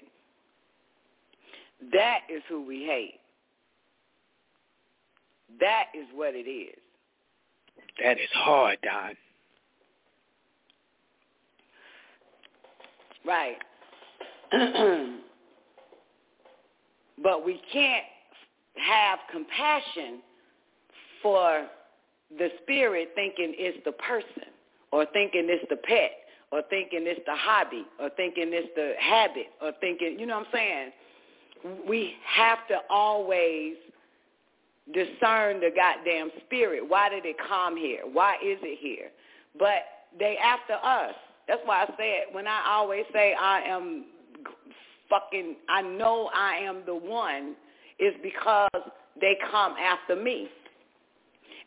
That 1.92 2.19
is 2.33 2.42
who 2.48 2.66
we 2.66 2.85
hate. 2.85 3.19
That 5.59 5.85
is 5.93 6.06
what 6.14 6.33
it 6.33 6.50
is. 6.50 6.75
That 8.01 8.19
is 8.19 8.30
hard, 8.33 8.80
Don. 8.83 9.16
Right. 13.25 13.58
but 17.24 17.45
we 17.45 17.61
can't 17.72 18.06
have 18.76 19.19
compassion 19.32 20.22
for 21.22 21.68
the 22.38 22.50
spirit 22.61 23.10
thinking 23.16 23.53
it's 23.58 23.77
the 23.85 23.92
person 23.92 24.50
or 24.92 25.06
thinking 25.14 25.48
it's 25.48 25.66
the 25.69 25.77
pet 25.77 26.11
or 26.52 26.61
thinking 26.69 27.02
it's 27.03 27.22
the 27.26 27.35
hobby 27.35 27.85
or 28.00 28.10
thinking 28.11 28.50
it's 28.52 28.69
the 28.76 28.93
habit 29.00 29.48
or 29.61 29.72
thinking, 29.82 30.19
you 30.19 30.26
know 30.26 30.38
what 30.38 30.48
I'm 30.48 30.53
saying? 30.53 30.92
We 31.88 32.14
have 32.26 32.68
to 32.68 32.80
always 32.90 33.76
discern 34.93 35.61
the 35.61 35.72
goddamn 35.76 36.30
spirit. 36.45 36.88
Why 36.88 37.10
did 37.10 37.26
it 37.26 37.38
come 37.48 37.77
here? 37.77 38.02
Why 38.11 38.35
is 38.35 38.60
it 38.61 38.77
here? 38.80 39.10
But 39.58 39.84
they 40.19 40.38
after 40.38 40.74
us. 40.74 41.16
That's 41.48 41.61
why 41.66 41.84
I 41.84 41.88
said 41.98 42.34
when 42.34 42.48
I 42.48 42.64
always 42.68 43.03
say 43.14 43.34
I 43.34 43.61
am 43.61 44.06
fucking 45.10 45.56
I 45.69 45.82
know 45.82 46.30
I 46.34 46.58
am 46.58 46.84
the 46.85 46.95
one 46.95 47.56
is 48.03 48.14
because 48.22 48.69
they 49.19 49.38
come 49.51 49.73
after 49.73 50.15
me. 50.15 50.49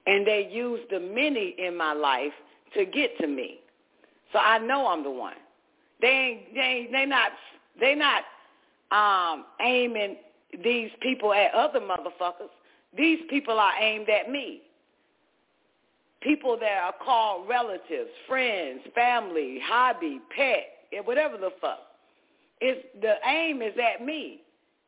And 0.06 0.26
they 0.26 0.48
use 0.52 0.80
the 0.90 1.00
many 1.00 1.56
in 1.58 1.76
my 1.76 1.92
life 1.92 2.32
to 2.74 2.84
get 2.84 3.16
to 3.18 3.26
me. 3.26 3.58
So 4.32 4.38
I 4.38 4.58
know 4.58 4.86
I'm 4.86 5.02
the 5.02 5.10
one. 5.10 5.34
They 6.00 6.08
ain't 6.08 6.54
they 6.54 6.60
ain't 6.60 6.92
they 6.92 7.06
not 7.06 7.32
they 7.80 7.94
not 7.94 8.22
um 8.92 9.46
aiming 9.60 10.16
these 10.62 10.90
people 11.00 11.32
at 11.32 11.54
other 11.54 11.80
motherfuckers. 11.80 12.50
These 12.96 13.20
people 13.28 13.58
are 13.58 13.72
aimed 13.80 14.08
at 14.08 14.30
me. 14.30 14.62
People 16.20 16.58
that 16.60 16.82
are 16.82 16.94
called 17.04 17.48
relatives, 17.48 18.10
friends, 18.28 18.80
family, 18.94 19.60
hobby, 19.64 20.20
pet, 20.34 21.04
whatever 21.04 21.36
the 21.36 21.50
fuck. 21.60 21.80
It's 22.60 22.86
the 23.00 23.14
aim 23.28 23.62
is 23.62 23.74
at 23.78 24.04
me. 24.04 24.42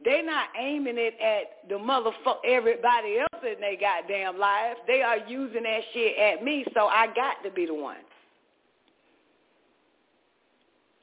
They 0.04 0.22
not 0.22 0.48
aiming 0.58 0.96
it 0.96 1.14
at 1.20 1.68
the 1.68 1.74
motherfucker 1.74 2.44
everybody 2.46 3.18
else 3.18 3.42
in 3.42 3.60
their 3.60 3.76
goddamn 3.76 4.38
lives. 4.38 4.78
They 4.86 5.02
are 5.02 5.18
using 5.28 5.64
that 5.64 5.80
shit 5.92 6.16
at 6.16 6.44
me, 6.44 6.64
so 6.72 6.86
I 6.86 7.08
got 7.08 7.42
to 7.44 7.50
be 7.50 7.66
the 7.66 7.74
one. 7.74 7.96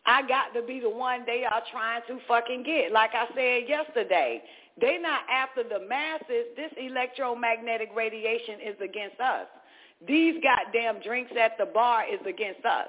I 0.05 0.21
got 0.27 0.53
to 0.53 0.61
be 0.65 0.79
the 0.79 0.89
one 0.89 1.23
they 1.25 1.43
are 1.43 1.61
trying 1.71 2.01
to 2.07 2.19
fucking 2.27 2.63
get. 2.63 2.91
Like 2.91 3.11
I 3.13 3.25
said 3.35 3.67
yesterday, 3.67 4.41
they 4.79 4.97
not 4.99 5.21
after 5.29 5.63
the 5.63 5.85
masses. 5.87 6.45
This 6.55 6.71
electromagnetic 6.77 7.89
radiation 7.95 8.59
is 8.65 8.75
against 8.81 9.19
us. 9.19 9.47
These 10.07 10.35
goddamn 10.43 11.01
drinks 11.01 11.31
at 11.39 11.57
the 11.57 11.65
bar 11.65 12.03
is 12.11 12.19
against 12.27 12.65
us. 12.65 12.87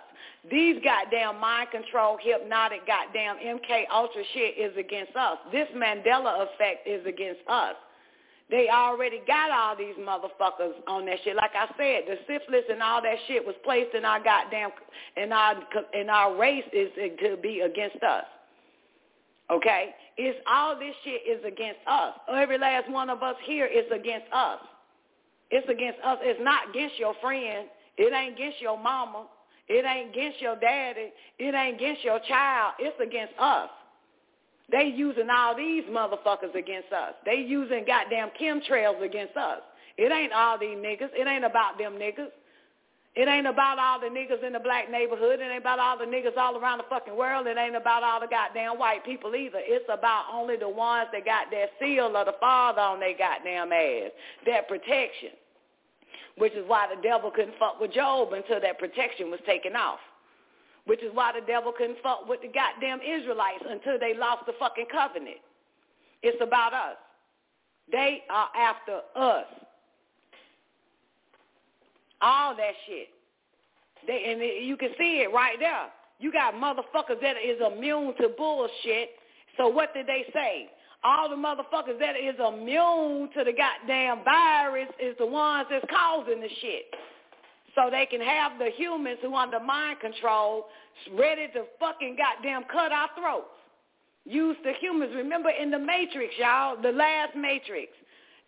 These 0.50 0.82
goddamn 0.84 1.40
mind 1.40 1.70
control, 1.70 2.18
hypnotic, 2.20 2.86
goddamn 2.86 3.36
MK 3.36 3.84
Ultra 3.92 4.22
shit 4.34 4.58
is 4.58 4.76
against 4.76 5.16
us. 5.16 5.38
This 5.52 5.68
Mandela 5.74 6.46
effect 6.46 6.86
is 6.86 7.04
against 7.06 7.40
us. 7.48 7.74
They 8.48 8.68
already 8.68 9.22
got 9.26 9.50
all 9.50 9.76
these 9.76 9.96
motherfuckers 9.96 10.74
on 10.86 11.04
that 11.06 11.18
shit. 11.24 11.34
Like 11.34 11.50
I 11.54 11.66
said, 11.76 12.04
the 12.06 12.16
syphilis 12.28 12.64
and 12.70 12.80
all 12.80 13.02
that 13.02 13.16
shit 13.26 13.44
was 13.44 13.56
placed 13.64 13.94
in 13.94 14.04
our 14.04 14.22
goddamn 14.22 14.70
in 15.16 15.32
our 15.32 15.56
in 15.94 16.08
our 16.08 16.36
race 16.36 16.64
is 16.72 16.90
to 16.96 17.36
be 17.42 17.60
against 17.60 18.02
us. 18.04 18.24
Okay, 19.50 19.94
it's 20.16 20.38
all 20.48 20.78
this 20.78 20.94
shit 21.02 21.22
is 21.28 21.44
against 21.44 21.80
us. 21.88 22.14
Every 22.32 22.58
last 22.58 22.90
one 22.90 23.10
of 23.10 23.22
us 23.22 23.36
here 23.44 23.66
is 23.66 23.84
against 23.92 24.26
us. 24.32 24.58
It's 25.50 25.68
against 25.68 25.98
us. 26.04 26.18
It's 26.22 26.40
not 26.42 26.70
against 26.70 26.98
your 26.98 27.14
friend. 27.20 27.68
It 27.96 28.12
ain't 28.12 28.34
against 28.34 28.60
your 28.60 28.78
mama. 28.78 29.26
It 29.68 29.84
ain't 29.84 30.10
against 30.10 30.40
your 30.40 30.56
daddy. 30.56 31.12
It 31.38 31.54
ain't 31.54 31.76
against 31.76 32.04
your 32.04 32.20
child. 32.28 32.74
It's 32.78 32.98
against 33.00 33.34
us. 33.38 33.70
They 34.70 34.92
using 34.94 35.28
all 35.30 35.56
these 35.56 35.84
motherfuckers 35.84 36.54
against 36.54 36.92
us. 36.92 37.14
They 37.24 37.36
using 37.36 37.84
goddamn 37.86 38.30
chemtrails 38.40 39.02
against 39.02 39.36
us. 39.36 39.60
It 39.96 40.12
ain't 40.12 40.32
all 40.32 40.58
these 40.58 40.76
niggas. 40.76 41.10
It 41.14 41.26
ain't 41.26 41.44
about 41.44 41.78
them 41.78 41.94
niggas. 41.94 42.30
It 43.16 43.28
ain't 43.28 43.46
about 43.46 43.78
all 43.78 43.98
the 43.98 44.12
niggas 44.12 44.44
in 44.44 44.52
the 44.52 44.60
black 44.60 44.90
neighborhood. 44.90 45.40
It 45.40 45.44
ain't 45.44 45.62
about 45.62 45.78
all 45.78 45.96
the 45.96 46.04
niggas 46.04 46.36
all 46.36 46.58
around 46.58 46.78
the 46.78 46.84
fucking 46.90 47.16
world. 47.16 47.46
It 47.46 47.56
ain't 47.56 47.74
about 47.74 48.02
all 48.02 48.20
the 48.20 48.26
goddamn 48.26 48.78
white 48.78 49.06
people 49.06 49.34
either. 49.34 49.58
It's 49.62 49.88
about 49.88 50.26
only 50.30 50.56
the 50.56 50.68
ones 50.68 51.08
that 51.12 51.24
got 51.24 51.50
that 51.50 51.70
seal 51.80 52.14
of 52.14 52.26
the 52.26 52.34
father 52.38 52.82
on 52.82 53.00
their 53.00 53.16
goddamn 53.16 53.72
ass, 53.72 54.12
that 54.44 54.68
protection. 54.68 55.32
Which 56.36 56.52
is 56.52 56.68
why 56.68 56.88
the 56.94 57.00
devil 57.00 57.30
couldn't 57.30 57.56
fuck 57.58 57.80
with 57.80 57.94
Job 57.94 58.34
until 58.34 58.60
that 58.60 58.78
protection 58.78 59.30
was 59.30 59.40
taken 59.46 59.74
off. 59.74 60.00
Which 60.84 61.02
is 61.02 61.10
why 61.14 61.32
the 61.32 61.44
devil 61.46 61.72
couldn't 61.72 61.96
fuck 62.02 62.28
with 62.28 62.42
the 62.42 62.48
goddamn 62.48 63.00
Israelites 63.00 63.64
until 63.66 63.98
they 63.98 64.12
lost 64.12 64.44
the 64.44 64.52
fucking 64.58 64.92
covenant. 64.92 65.40
It's 66.22 66.36
about 66.42 66.74
us. 66.74 66.96
They 67.90 68.24
are 68.28 68.48
after 68.54 69.00
us. 69.16 69.46
All 72.20 72.56
that 72.56 72.72
shit. 72.86 73.08
They 74.06 74.32
and 74.32 74.40
it, 74.40 74.62
you 74.62 74.76
can 74.76 74.90
see 74.98 75.22
it 75.22 75.32
right 75.32 75.56
there. 75.58 75.88
You 76.18 76.32
got 76.32 76.54
motherfuckers 76.54 77.20
that 77.20 77.36
is 77.36 77.60
immune 77.60 78.14
to 78.20 78.28
bullshit. 78.36 79.10
So 79.56 79.68
what 79.68 79.92
did 79.94 80.06
they 80.06 80.24
say? 80.32 80.70
All 81.04 81.28
the 81.28 81.36
motherfuckers 81.36 81.98
that 81.98 82.16
is 82.16 82.34
immune 82.38 83.30
to 83.36 83.44
the 83.44 83.52
goddamn 83.52 84.24
virus 84.24 84.88
is 85.00 85.14
the 85.18 85.26
ones 85.26 85.66
that's 85.70 85.84
causing 85.90 86.40
the 86.40 86.48
shit. 86.60 86.84
So 87.74 87.90
they 87.90 88.06
can 88.06 88.20
have 88.20 88.58
the 88.58 88.70
humans 88.74 89.18
who 89.22 89.34
under 89.34 89.60
mind 89.60 90.00
control 90.00 90.66
ready 91.12 91.48
to 91.48 91.64
fucking 91.78 92.16
goddamn 92.16 92.64
cut 92.72 92.90
our 92.90 93.10
throats. 93.18 93.48
Use 94.24 94.56
the 94.64 94.72
humans. 94.80 95.12
Remember 95.14 95.50
in 95.50 95.70
the 95.70 95.78
Matrix, 95.78 96.34
y'all, 96.38 96.80
the 96.80 96.90
last 96.90 97.36
Matrix. 97.36 97.92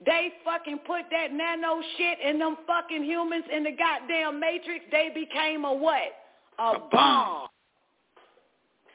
They 0.05 0.33
fucking 0.45 0.79
put 0.87 1.03
that 1.11 1.33
nano 1.33 1.81
shit 1.97 2.19
in 2.21 2.39
them 2.39 2.57
fucking 2.67 3.03
humans 3.03 3.45
in 3.53 3.65
the 3.65 3.73
goddamn 3.73 4.39
matrix. 4.39 4.85
They 4.93 5.11
became 5.13 5.65
a 5.65 5.75
what? 5.75 6.13
A, 6.59 6.63
A 6.63 6.79
bomb. 6.79 6.91
bomb. 6.91 7.49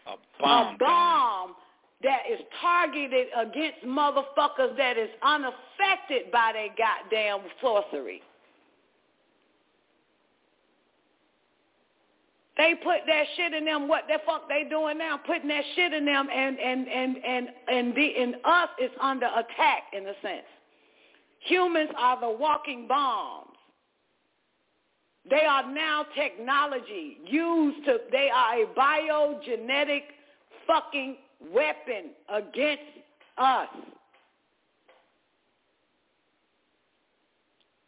A 0.08 0.16
bomb. 0.42 0.76
A 0.76 0.78
bomb 0.78 1.56
that 2.04 2.22
is 2.32 2.40
targeted 2.62 3.28
against 3.38 3.84
motherfuckers 3.86 4.76
that 4.78 4.98
is 4.98 5.10
unaffected 5.22 6.32
by 6.32 6.52
their 6.54 6.70
goddamn 6.78 7.42
sorcery. 7.62 8.22
They 12.56 12.76
put 12.84 13.00
that 13.08 13.24
shit 13.36 13.54
in 13.54 13.66
them. 13.66 13.88
What 13.88 14.04
the 14.08 14.20
fuck 14.26 14.48
they 14.48 14.64
doing 14.70 15.00
now? 15.00 15.18
Putting 15.18 15.48
that 15.48 15.64
shit 15.76 15.92
in 15.92 16.06
them, 16.06 16.28
and 16.32 16.60
and 16.60 16.88
and 16.88 17.18
and 17.26 17.48
and 17.68 17.96
the 17.96 18.16
and 18.16 18.36
us 18.46 18.70
is 18.80 18.92
under 19.02 19.26
attack 19.26 19.84
in 19.92 20.04
a 20.06 20.14
sense. 20.22 20.46
Humans 21.46 21.90
are 21.98 22.20
the 22.20 22.30
walking 22.30 22.88
bombs. 22.88 23.50
They 25.30 25.46
are 25.46 25.72
now 25.72 26.06
technology 26.16 27.18
used 27.26 27.86
to, 27.86 28.00
they 28.12 28.30
are 28.34 28.64
a 28.64 28.66
biogenetic 28.78 30.02
fucking 30.68 31.18
weapon 31.54 32.12
against 32.30 32.84
us. 33.38 33.70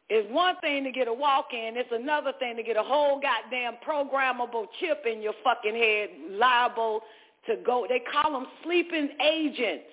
It's 0.08 0.32
one 0.32 0.56
thing 0.61 0.84
to 0.84 0.92
get 0.92 1.08
a 1.08 1.14
walk-in. 1.14 1.75
It's 1.75 1.90
another 1.92 2.32
thing 2.40 2.56
to 2.58 2.64
get 2.64 2.77
a 2.77 2.84
whole 2.84 3.19
goddamn 3.19 3.77
programmable 3.85 4.67
chip 4.80 5.03
in 5.11 5.22
your 5.22 5.34
fucking 5.43 5.75
head 5.75 6.09
liable 6.30 7.01
to 7.48 7.56
go. 7.66 7.85
They 7.90 8.01
call 8.11 8.32
them 8.32 8.48
sleeping 8.64 9.09
agents. 9.22 9.85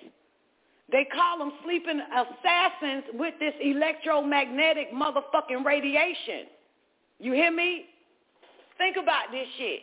They 0.93 1.05
call 1.05 1.39
them 1.39 1.51
sleeping 1.65 1.99
assassins 1.99 3.03
with 3.15 3.33
this 3.39 3.55
electromagnetic 3.59 4.93
motherfucking 4.93 5.65
radiation. 5.65 6.45
You 7.19 7.33
hear 7.33 7.51
me? 7.51 7.85
Think 8.77 8.97
about 9.01 9.31
this 9.31 9.47
shit. 9.57 9.81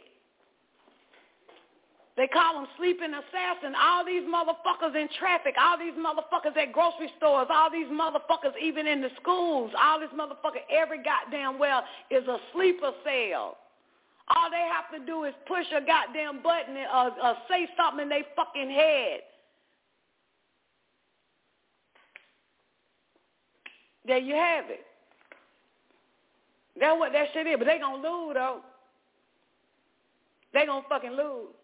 They 2.16 2.28
call 2.28 2.60
them 2.60 2.68
sleeping 2.78 3.10
assassins. 3.10 3.74
All 3.82 4.06
these 4.06 4.22
motherfuckers 4.22 4.94
in 4.94 5.08
traffic, 5.18 5.56
all 5.60 5.76
these 5.76 5.94
motherfuckers 5.94 6.56
at 6.56 6.72
grocery 6.72 7.10
stores, 7.18 7.48
all 7.50 7.72
these 7.72 7.88
motherfuckers 7.88 8.54
even 8.62 8.86
in 8.86 9.00
the 9.00 9.10
schools, 9.20 9.72
all 9.82 9.98
this 9.98 10.10
motherfucker, 10.14 10.62
every 10.70 11.02
goddamn 11.02 11.58
well 11.58 11.82
is 12.12 12.22
a 12.28 12.36
sleeper 12.52 12.92
cell. 13.02 13.58
All 14.28 14.48
they 14.48 14.68
have 14.70 14.86
to 14.94 15.04
do 15.04 15.24
is 15.24 15.34
push 15.48 15.66
a 15.74 15.84
goddamn 15.84 16.40
button 16.40 16.76
or, 16.76 16.86
or 16.86 17.18
uh, 17.18 17.32
uh, 17.32 17.34
say 17.48 17.68
something 17.76 18.04
in 18.04 18.08
their 18.08 18.22
fucking 18.36 18.70
head. 18.70 19.20
There 24.10 24.18
you 24.18 24.34
have 24.34 24.64
it. 24.68 24.84
That's 26.80 26.98
what 26.98 27.12
that 27.12 27.28
shit 27.32 27.46
is. 27.46 27.54
But 27.58 27.66
they 27.66 27.78
gonna 27.78 28.02
lose 28.02 28.34
though. 28.34 28.58
They 30.52 30.66
gonna 30.66 30.82
fucking 30.88 31.12
lose. 31.12 31.54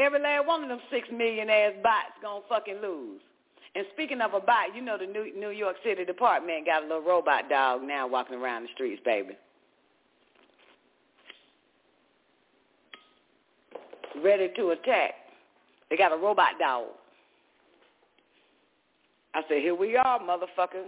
Every 0.00 0.18
last 0.18 0.48
one 0.48 0.64
of 0.64 0.68
them 0.68 0.80
six 0.90 1.06
million 1.12 1.48
ass 1.48 1.74
bots 1.80 2.18
gonna 2.20 2.40
fucking 2.48 2.80
lose. 2.82 3.20
And 3.76 3.86
speaking 3.92 4.20
of 4.20 4.34
a 4.34 4.40
bot, 4.40 4.74
you 4.74 4.82
know 4.82 4.98
the 4.98 5.06
New 5.06 5.32
New 5.38 5.50
York 5.50 5.76
City 5.84 6.04
Department 6.04 6.66
got 6.66 6.82
a 6.82 6.86
little 6.86 7.02
robot 7.04 7.48
dog 7.48 7.82
now 7.84 8.08
walking 8.08 8.34
around 8.34 8.64
the 8.64 8.70
streets, 8.74 9.00
baby. 9.04 9.36
Ready 14.20 14.50
to 14.56 14.70
attack. 14.70 15.12
They 15.88 15.96
got 15.96 16.12
a 16.12 16.16
robot 16.16 16.58
dog. 16.58 16.86
I 19.34 19.42
said, 19.48 19.58
here 19.58 19.74
we 19.74 19.96
are, 19.96 20.18
motherfucker. 20.20 20.84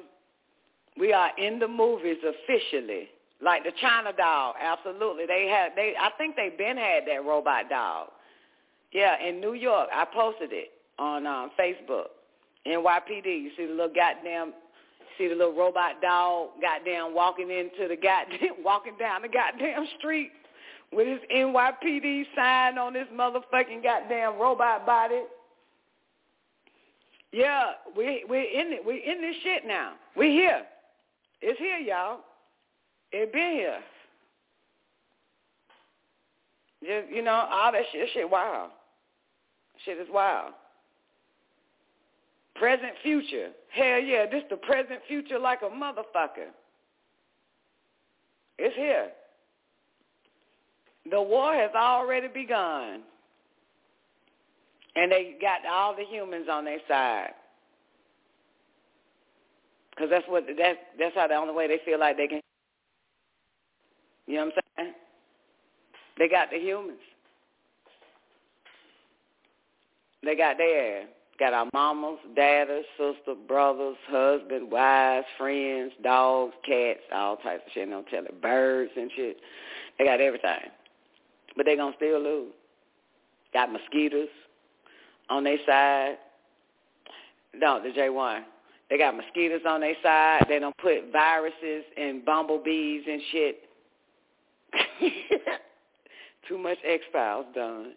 We 0.98 1.12
are 1.12 1.30
in 1.38 1.58
the 1.58 1.68
movies 1.68 2.18
officially. 2.22 3.08
Like 3.40 3.64
the 3.64 3.72
China 3.80 4.12
doll, 4.16 4.54
absolutely. 4.60 5.26
They 5.26 5.48
had 5.48 5.72
they 5.74 5.94
I 6.00 6.10
think 6.16 6.36
they 6.36 6.50
been 6.56 6.76
had 6.76 7.04
that 7.08 7.24
robot 7.26 7.68
dog. 7.68 8.08
Yeah, 8.92 9.16
in 9.20 9.40
New 9.40 9.54
York. 9.54 9.88
I 9.92 10.04
posted 10.04 10.52
it 10.52 10.70
on 10.98 11.26
um, 11.26 11.50
Facebook. 11.58 12.06
NYPD. 12.66 13.26
You 13.26 13.50
see 13.56 13.66
the 13.66 13.72
little 13.72 13.92
goddamn 13.92 14.52
see 15.18 15.28
the 15.28 15.34
little 15.34 15.54
robot 15.54 16.00
dog 16.00 16.50
goddamn 16.60 17.14
walking 17.14 17.50
into 17.50 17.88
the 17.88 17.96
goddamn 17.96 18.62
walking 18.64 18.94
down 18.98 19.22
the 19.22 19.28
goddamn 19.28 19.86
street 19.98 20.30
with 20.92 21.06
his 21.06 21.20
NYPD 21.34 22.24
sign 22.36 22.78
on 22.78 22.94
his 22.94 23.06
motherfucking 23.12 23.82
goddamn 23.82 24.38
robot 24.38 24.86
body. 24.86 25.22
Yeah, 27.32 27.70
we 27.96 28.24
we 28.28 28.38
in 28.38 28.72
it. 28.72 28.84
We 28.86 29.02
in 29.04 29.22
this 29.22 29.34
shit 29.42 29.66
now. 29.66 29.94
We're 30.14 30.30
here. 30.30 30.62
It's 31.40 31.58
here, 31.58 31.78
y'all. 31.78 32.20
It 33.10 33.32
been 33.32 33.52
here. 33.52 33.78
Just 36.82 37.12
you 37.14 37.22
know, 37.22 37.48
all 37.50 37.72
that 37.72 37.82
shit, 37.90 38.08
shit 38.12 38.28
wild. 38.28 38.70
Shit 39.84 39.98
is 39.98 40.08
wild. 40.12 40.52
Present, 42.54 42.92
future. 43.02 43.48
Hell 43.70 43.98
yeah, 43.98 44.26
this 44.30 44.42
the 44.50 44.56
present, 44.56 45.00
future 45.08 45.38
like 45.38 45.60
a 45.62 45.70
motherfucker. 45.70 46.50
It's 48.58 48.76
here. 48.76 49.08
The 51.10 51.20
war 51.20 51.54
has 51.54 51.70
already 51.74 52.28
begun. 52.28 53.00
And 54.94 55.10
they 55.10 55.36
got 55.40 55.60
all 55.70 55.96
the 55.96 56.04
humans 56.04 56.46
on 56.50 56.64
their 56.64 56.80
side. 56.86 57.32
Because 59.90 60.10
that's 60.10 60.24
what 60.28 60.44
that's 60.58 60.78
that's 60.98 61.14
how 61.14 61.28
the 61.28 61.34
only 61.34 61.54
way 61.54 61.68
they 61.68 61.80
feel 61.84 61.98
like 61.98 62.16
they 62.16 62.26
can. 62.26 62.40
You 64.26 64.36
know 64.36 64.44
what 64.46 64.54
I'm 64.54 64.84
saying? 64.84 64.94
They 66.18 66.28
got 66.28 66.50
the 66.50 66.58
humans. 66.58 66.98
They 70.22 70.36
got 70.36 70.56
their 70.56 71.04
got 71.38 71.52
our 71.52 71.68
mamas, 71.72 72.18
daddies, 72.36 72.84
sister, 72.96 73.34
brothers, 73.48 73.96
husband, 74.08 74.70
wives, 74.70 75.26
friends, 75.36 75.92
dogs, 76.02 76.54
cats, 76.64 77.00
all 77.12 77.36
types 77.36 77.62
of 77.66 77.72
shit. 77.72 77.90
Don't 77.90 78.06
tell 78.06 78.24
it, 78.24 78.40
birds 78.40 78.92
and 78.96 79.10
shit. 79.16 79.38
They 79.98 80.04
got 80.04 80.20
everything, 80.20 80.70
but 81.56 81.66
they 81.66 81.76
gonna 81.76 81.96
still 81.96 82.20
lose. 82.20 82.52
Got 83.52 83.72
mosquitoes 83.72 84.28
on 85.32 85.44
their 85.44 85.58
side. 85.66 86.16
No, 87.54 87.82
the 87.82 87.88
J1. 87.90 88.42
They 88.90 88.98
got 88.98 89.16
mosquitoes 89.16 89.62
on 89.66 89.80
their 89.80 89.94
side. 90.02 90.44
They 90.48 90.58
don't 90.58 90.76
put 90.76 91.10
viruses 91.10 91.84
and 91.96 92.24
bumblebees 92.24 93.04
and 93.08 93.22
shit. 93.32 93.60
Too 96.48 96.58
much 96.58 96.78
X-Files 96.84 97.46
done. 97.54 97.92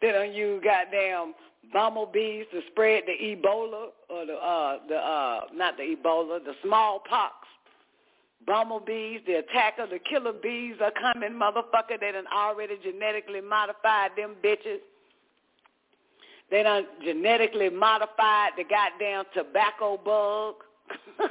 They 0.00 0.12
don't 0.12 0.32
use 0.32 0.62
goddamn 0.64 1.34
bumblebees 1.72 2.46
to 2.52 2.60
spread 2.70 3.04
the 3.06 3.12
Ebola 3.12 3.88
or 4.10 4.26
the 4.26 4.34
uh 4.34 4.78
the 4.88 4.96
uh 4.96 5.40
not 5.54 5.76
the 5.76 5.96
Ebola, 5.96 6.44
the 6.44 6.54
smallpox. 6.64 7.34
Bumblebees, 8.44 9.20
the 9.24 9.34
attacker, 9.34 9.86
the 9.86 10.00
killer 10.00 10.32
bees 10.32 10.74
are 10.82 10.90
coming, 10.90 11.32
motherfucker. 11.38 12.00
They 12.00 12.10
done 12.10 12.24
already 12.34 12.74
genetically 12.82 13.40
modified 13.40 14.10
them 14.16 14.34
bitches. 14.44 14.80
They 16.52 16.62
done 16.62 16.86
genetically 17.02 17.70
modified 17.70 18.50
the 18.58 18.64
goddamn 18.64 19.24
tobacco 19.34 19.96
bug. 19.96 20.56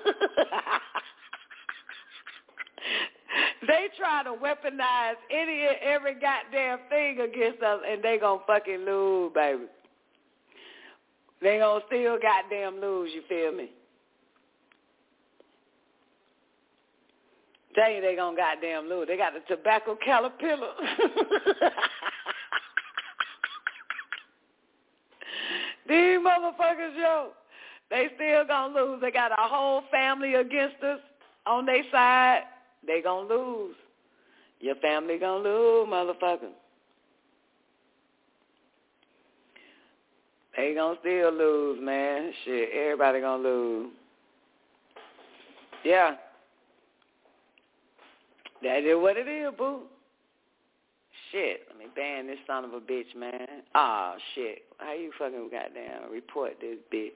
they 3.67 3.90
try 4.00 4.24
to 4.24 4.32
weaponize 4.32 5.17
any 5.30 5.67
and 5.67 5.77
every 5.83 6.16
goddamn 6.16 6.80
thing 6.90 7.19
against 7.19 7.61
us, 7.61 7.82
and 7.88 8.01
they 8.03 8.17
gonna 8.17 8.41
fucking 8.48 8.80
lose, 8.80 9.32
baby. 9.35 9.66
They 11.40 11.59
gonna 11.59 11.82
still 11.85 12.17
goddamn 12.19 12.82
lose. 12.82 13.11
You 13.14 13.22
feel 13.30 13.51
me? 13.51 13.69
Tell 17.75 17.91
you 17.91 18.01
they 18.01 18.16
gonna 18.16 18.35
goddamn 18.35 18.90
lose. 18.90 19.08
They 19.08 19.17
got 19.17 19.33
the 19.33 19.41
tobacco 19.48 19.95
caterpillar. 20.03 20.74
These 25.88 26.19
motherfuckers, 26.19 26.95
yo, 26.95 27.30
they 27.90 28.08
still 28.16 28.45
gonna 28.45 28.74
lose. 28.74 29.01
They 29.01 29.11
got 29.11 29.32
a 29.32 29.48
whole 29.48 29.84
family 29.92 30.35
against 30.35 30.82
us 30.84 31.00
on 31.45 31.66
their 31.66 31.84
side. 31.92 32.43
They 32.85 33.01
gonna 33.01 33.27
lose. 33.27 33.76
Your 34.60 34.76
family 34.76 35.18
gonna 35.18 35.43
lose, 35.43 35.88
motherfucker. 35.90 36.51
They 40.56 40.74
gonna 40.74 40.98
still 41.00 41.32
lose, 41.32 41.80
man. 41.82 42.32
Shit, 42.45 42.69
everybody 42.74 43.22
gonna 43.22 43.43
lose. 43.43 43.92
Yeah. 45.84 46.16
That 48.61 48.84
is 48.84 48.95
what 48.95 49.18
it 49.18 49.27
is, 49.27 49.51
boo. 49.58 49.82
Shit, 51.32 51.61
let 51.69 51.77
me 51.77 51.85
ban 51.95 52.27
this 52.27 52.40
son 52.45 52.66
of 52.66 52.74
a 52.74 52.80
bitch, 52.80 53.16
man. 53.16 53.64
Ah, 53.74 54.16
shit. 54.35 54.64
How 54.77 54.93
you 54.93 55.11
fucking 55.18 55.50
goddamn 55.51 56.11
report 56.11 56.53
this 56.60 56.77
bitch? 56.93 57.11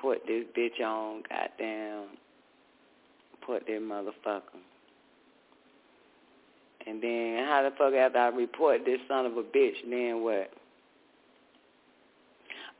Put 0.00 0.26
this 0.26 0.44
bitch 0.56 0.80
on, 0.84 1.22
goddamn. 1.28 2.04
Put 3.44 3.66
this 3.66 3.80
motherfucker. 3.80 4.42
And 6.86 7.02
then 7.02 7.44
how 7.46 7.62
the 7.62 7.72
fuck 7.76 7.94
after 7.94 8.18
I 8.18 8.28
report 8.28 8.84
this 8.84 9.00
son 9.08 9.26
of 9.26 9.36
a 9.36 9.42
bitch, 9.42 9.74
then 9.90 10.22
what? 10.22 10.50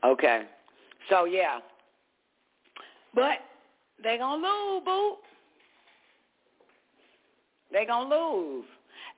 Okay. 0.05 0.43
So 1.09 1.25
yeah. 1.25 1.59
But 3.13 3.39
they 4.01 4.17
gonna 4.17 4.41
lose, 4.41 4.83
boo. 4.85 5.15
They 7.73 7.85
gonna 7.85 8.09
lose. 8.09 8.65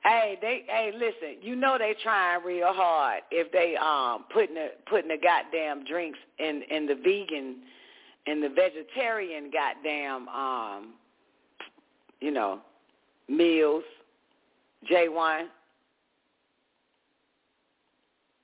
Hey, 0.03 0.37
they 0.41 0.63
hey, 0.67 0.91
listen, 0.93 1.41
you 1.41 1.55
know 1.55 1.77
they 1.77 1.93
trying 2.01 2.43
real 2.43 2.71
hard 2.71 3.21
if 3.31 3.51
they 3.51 3.75
um 3.75 4.25
putting 4.33 4.55
the 4.55 4.69
putting 4.89 5.09
the 5.09 5.17
goddamn 5.21 5.85
drinks 5.85 6.19
in 6.39 6.63
in 6.71 6.85
the 6.85 6.95
vegan 6.95 7.57
in 8.25 8.41
the 8.41 8.49
vegetarian 8.49 9.51
goddamn 9.51 10.27
um 10.29 10.93
you 12.21 12.31
know, 12.31 12.59
meals, 13.27 13.83
J 14.87 15.09
one. 15.09 15.49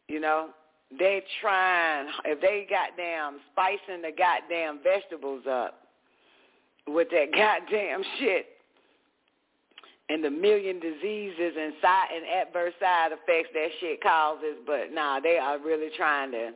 You 0.08 0.19
know, 0.19 0.50
they 0.98 1.24
trying 1.42 2.08
if 2.25 2.40
they 2.42 2.67
goddamn 2.69 3.40
spicing 3.51 4.01
the 4.01 4.11
goddamn 4.16 4.80
vegetables 4.84 5.43
up 5.50 5.80
with 6.88 7.08
that 7.09 7.32
goddamn 7.34 8.03
shit 8.19 8.45
and 10.09 10.24
the 10.24 10.30
million 10.30 10.80
diseases 10.80 11.53
and 11.59 11.74
side 11.82 12.08
and 12.16 12.25
adverse 12.48 12.74
side 12.80 13.11
effects 13.11 13.50
that 13.53 13.67
shit 13.80 14.01
causes. 14.01 14.58
But 14.66 14.93
nah, 14.93 15.19
they 15.19 15.38
are 15.38 15.59
really 15.59 15.90
trying 15.95 16.32
to. 16.32 16.51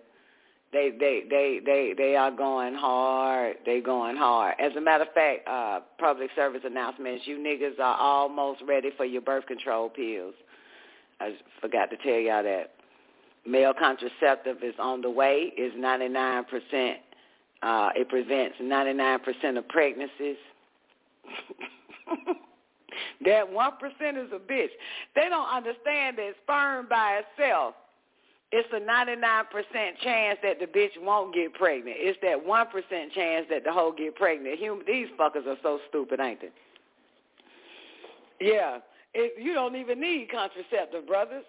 They 0.71 0.91
they 0.99 1.23
they 1.27 1.59
they 1.65 1.93
they 1.97 2.15
are 2.15 2.29
going 2.29 2.75
hard. 2.75 3.57
They 3.65 3.81
going 3.81 4.17
hard. 4.17 4.53
As 4.59 4.75
a 4.75 4.81
matter 4.81 5.05
of 5.05 5.13
fact, 5.13 5.47
uh, 5.47 5.79
public 5.97 6.29
service 6.35 6.61
announcements. 6.63 7.25
You 7.25 7.37
niggas 7.37 7.79
are 7.79 7.97
almost 7.97 8.61
ready 8.67 8.91
for 8.95 9.05
your 9.05 9.21
birth 9.21 9.47
control 9.47 9.89
pills. 9.89 10.35
I 11.19 11.35
forgot 11.59 11.89
to 11.89 11.97
tell 11.97 12.19
y'all 12.19 12.43
that. 12.43 12.71
Male 13.47 13.73
contraceptive 13.79 14.57
is 14.61 14.75
on 14.77 15.01
the 15.01 15.09
way. 15.09 15.53
Is 15.57 15.73
ninety 15.75 16.07
nine 16.07 16.43
percent. 16.43 16.99
Uh, 17.63 17.89
it 17.95 18.07
prevents 18.09 18.57
ninety 18.61 18.93
nine 18.93 19.19
percent 19.21 19.57
of 19.57 19.67
pregnancies. 19.69 20.37
That 23.25 23.51
one 23.51 23.73
percent 23.79 24.17
is 24.17 24.31
a 24.33 24.39
bitch. 24.39 24.69
They 25.15 25.29
don't 25.29 25.47
understand 25.47 26.17
that 26.17 26.31
sperm 26.43 26.87
by 26.89 27.21
itself, 27.21 27.75
it's 28.51 28.67
a 28.73 28.79
ninety 28.79 29.15
nine 29.15 29.45
percent 29.51 29.99
chance 30.01 30.39
that 30.41 30.59
the 30.59 30.65
bitch 30.65 30.99
won't 31.01 31.33
get 31.35 31.53
pregnant. 31.53 31.97
It's 31.99 32.17
that 32.23 32.43
one 32.43 32.67
percent 32.67 33.13
chance 33.13 33.45
that 33.49 33.63
the 33.63 33.71
hoe 33.71 33.93
get 33.95 34.15
pregnant. 34.15 34.57
Human, 34.57 34.83
these 34.87 35.07
fuckers 35.19 35.45
are 35.45 35.57
so 35.61 35.79
stupid, 35.89 36.19
ain't 36.19 36.41
they? 36.41 36.49
Yeah, 38.41 38.79
it, 39.13 39.33
you 39.41 39.53
don't 39.53 39.75
even 39.75 39.99
need 39.99 40.29
contraceptive, 40.31 41.05
brothers. 41.05 41.43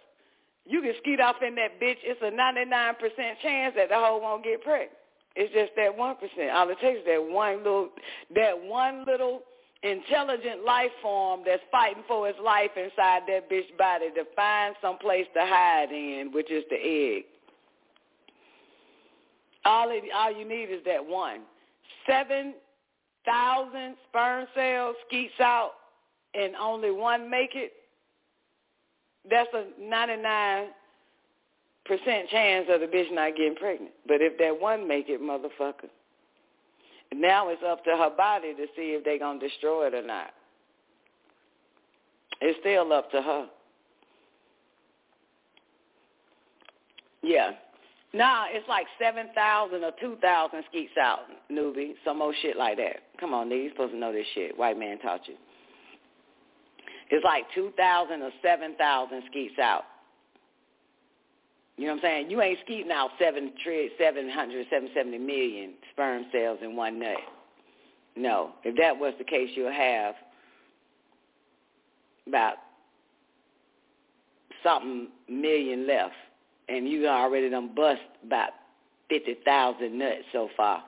You 0.67 0.83
can 0.83 0.93
skeet 1.01 1.21
off 1.21 1.37
in 1.47 1.55
that 1.55 1.81
bitch. 1.81 1.97
It's 2.03 2.21
a 2.23 2.31
ninety 2.31 2.67
nine 2.67 2.95
percent 2.97 3.39
chance 3.41 3.75
that 3.77 3.89
the 3.89 3.95
hoe 3.95 4.19
won't 4.23 4.45
get 4.45 4.63
pregnant. 4.63 4.93
It's 5.37 5.55
just 5.55 5.73
that 5.77 5.97
one 5.97 6.17
percent. 6.17 6.51
All 6.53 6.69
it 6.69 6.79
takes 6.81 6.99
is 6.99 7.07
that 7.07 7.23
one 7.23 7.59
little, 7.59 7.89
that 8.35 8.53
one 8.63 9.05
little 9.07 9.43
intelligent 9.83 10.65
life 10.65 10.91
form 11.01 11.41
that's 11.45 11.63
fighting 11.71 12.03
for 12.07 12.29
its 12.29 12.39
life 12.45 12.71
inside 12.77 13.23
that 13.29 13.51
bitch 13.51 13.77
body 13.79 14.11
to 14.15 14.25
find 14.37 14.75
some 14.83 14.99
place 14.99 15.27
to 15.35 15.41
hide 15.41 15.91
in, 15.91 16.31
which 16.33 16.51
is 16.51 16.65
the 16.71 16.77
egg. 16.77 17.25
All 19.65 19.91
it, 19.91 20.05
all 20.15 20.33
you 20.33 20.47
need 20.47 20.65
is 20.65 20.83
that 20.87 21.05
one. 21.05 21.41
Seven 22.09 22.55
thousand 23.25 23.97
sperm 24.09 24.47
cells 24.55 24.97
skeets 25.07 25.39
out 25.41 25.73
and 26.35 26.55
only 26.57 26.91
one 26.91 27.31
make 27.31 27.55
it. 27.55 27.73
That's 29.29 29.51
a 29.55 29.65
ninety 29.81 30.17
nine 30.17 30.69
percent 31.85 32.29
chance 32.31 32.67
of 32.71 32.81
the 32.81 32.87
bitch 32.87 33.13
not 33.13 33.37
getting 33.37 33.57
pregnant. 33.57 33.93
But 34.07 34.21
if 34.21 34.39
that 34.39 34.61
one 34.61 34.87
make 34.87 35.09
it, 35.09 35.21
motherfucker, 35.21 35.91
now 37.15 37.49
it's 37.49 37.63
up 37.67 37.85
to 37.85 37.91
her 37.91 38.11
body 38.17 38.55
to 38.55 38.67
see 38.77 38.93
if 38.93 39.05
they're 39.05 39.19
going 39.19 39.41
to 39.41 39.49
destroy 39.49 39.89
it 39.89 39.95
or 39.95 40.07
not. 40.07 40.31
It's 42.41 42.59
still 42.61 42.93
up 42.93 43.11
to 43.11 43.21
her. 43.21 43.47
Yeah. 47.23 47.51
Nah, 48.13 48.47
it's 48.51 48.69
like 48.69 48.87
7,000 49.01 49.85
or 49.85 49.93
2,000 50.01 50.65
skeets 50.69 50.93
out, 51.01 51.21
newbie. 51.51 51.93
Some 52.05 52.23
old 52.23 52.35
shit 52.43 52.57
like 52.57 52.77
that. 52.79 53.03
Come 53.21 53.35
on, 53.35 53.49
nigga. 53.49 53.65
You're 53.65 53.73
supposed 53.73 53.93
to 53.93 53.99
know 53.99 54.13
this 54.13 54.27
shit. 54.35 54.57
White 54.57 54.79
man 54.79 54.99
taught 54.99 55.29
you. 55.29 55.35
It's 57.11 57.25
like 57.25 57.45
2,000 57.55 58.23
or 58.23 58.31
7,000 58.43 59.23
skeets 59.31 59.59
out. 59.61 59.85
You 61.81 61.87
know 61.87 61.95
what 61.95 62.05
I'm 62.05 62.11
saying? 62.11 62.31
You 62.31 62.43
ain't 62.43 62.59
skeeting 62.63 62.93
out 62.93 63.09
seven 63.19 63.53
tri- 63.65 63.89
700, 63.99 64.67
770 64.69 65.17
million 65.17 65.73
sperm 65.91 66.27
cells 66.31 66.59
in 66.61 66.77
one 66.77 66.99
nut. 66.99 67.17
No. 68.15 68.51
If 68.65 68.77
that 68.77 68.99
was 68.99 69.15
the 69.17 69.25
case, 69.25 69.49
you'll 69.55 69.73
have 69.73 70.15
about 72.27 72.57
something 74.63 75.09
million 75.27 75.87
left. 75.87 76.13
And 76.69 76.87
you 76.87 77.09
already 77.09 77.49
done 77.49 77.71
bust 77.75 78.03
about 78.27 78.51
50,000 79.09 79.99
nuts 79.99 80.25
so 80.33 80.51
far. 80.59 80.85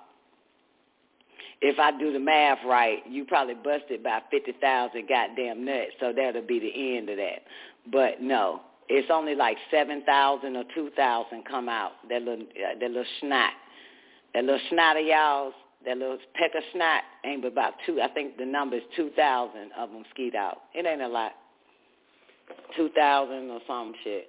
If 1.63 1.79
I 1.79 1.99
do 1.99 2.13
the 2.13 2.21
math 2.21 2.59
right, 2.67 2.99
you 3.09 3.25
probably 3.25 3.55
busted 3.55 4.01
about 4.01 4.25
50,000 4.31 5.09
goddamn 5.09 5.65
nuts, 5.65 5.93
so 6.01 6.13
that'll 6.15 6.43
be 6.43 6.61
the 6.61 6.99
end 6.99 7.09
of 7.09 7.17
that. 7.17 7.45
But 7.91 8.21
no, 8.21 8.61
it's 8.89 9.09
only 9.11 9.35
like 9.35 9.57
seven 9.71 10.03
thousand 10.05 10.57
or 10.57 10.65
two 10.75 10.91
thousand 10.97 11.45
come 11.45 11.69
out. 11.69 11.93
That 12.09 12.23
little 12.23 12.45
uh, 12.45 12.79
that 12.81 12.89
little 12.89 13.05
snot, 13.21 13.53
that 14.35 14.45
little 14.45 14.61
snot 14.71 14.97
of 14.97 15.07
y'all's, 15.07 15.55
that 15.87 15.97
little 15.97 16.19
peck 16.35 16.53
of 16.57 16.63
snot 16.73 17.03
ain't 17.25 17.43
but 17.43 17.53
about 17.53 17.75
two. 17.87 18.01
I 18.01 18.09
think 18.09 18.37
the 18.37 18.47
number 18.47 18.77
is 18.77 18.83
two 18.97 19.11
thousand 19.17 19.71
of 19.79 19.91
them 19.91 20.05
skeet 20.11 20.35
out. 20.35 20.63
It 20.75 20.87
ain't 20.87 21.03
a 21.03 21.09
lot. 21.09 21.33
Two 22.77 22.91
thousand 22.91 23.51
or 23.51 23.61
some 23.67 23.95
shit. 24.05 24.29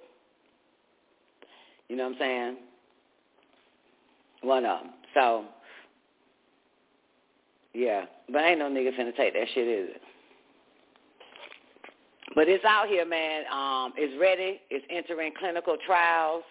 You 1.88 1.96
know 1.96 2.04
what 2.04 2.12
I'm 2.14 2.18
saying? 2.18 2.56
One 4.42 4.64
of 4.64 4.80
them. 4.80 4.90
So, 5.12 5.44
yeah. 7.72 8.06
But 8.32 8.42
ain't 8.42 8.58
no 8.58 8.70
nigga 8.70 8.98
finna 8.98 9.14
take 9.14 9.34
that 9.34 9.46
shit, 9.54 9.68
is 9.68 9.90
it? 9.96 10.02
But 12.34 12.48
it's 12.48 12.64
out 12.64 12.88
here, 12.88 13.04
man. 13.04 13.44
Um, 13.52 13.92
it's 13.96 14.18
ready. 14.20 14.60
It's 14.70 14.84
entering 14.90 15.32
clinical 15.38 15.76
trials, 15.86 16.42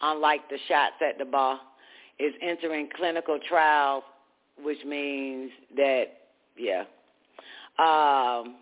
unlike 0.00 0.48
the 0.48 0.58
shots 0.68 0.94
at 1.06 1.18
the 1.18 1.24
bar. 1.24 1.60
It's 2.18 2.36
entering 2.40 2.88
clinical 2.96 3.38
trials, 3.48 4.04
which 4.62 4.78
means 4.86 5.50
that, 5.76 6.04
yeah. 6.56 6.84
Um, 7.78 8.56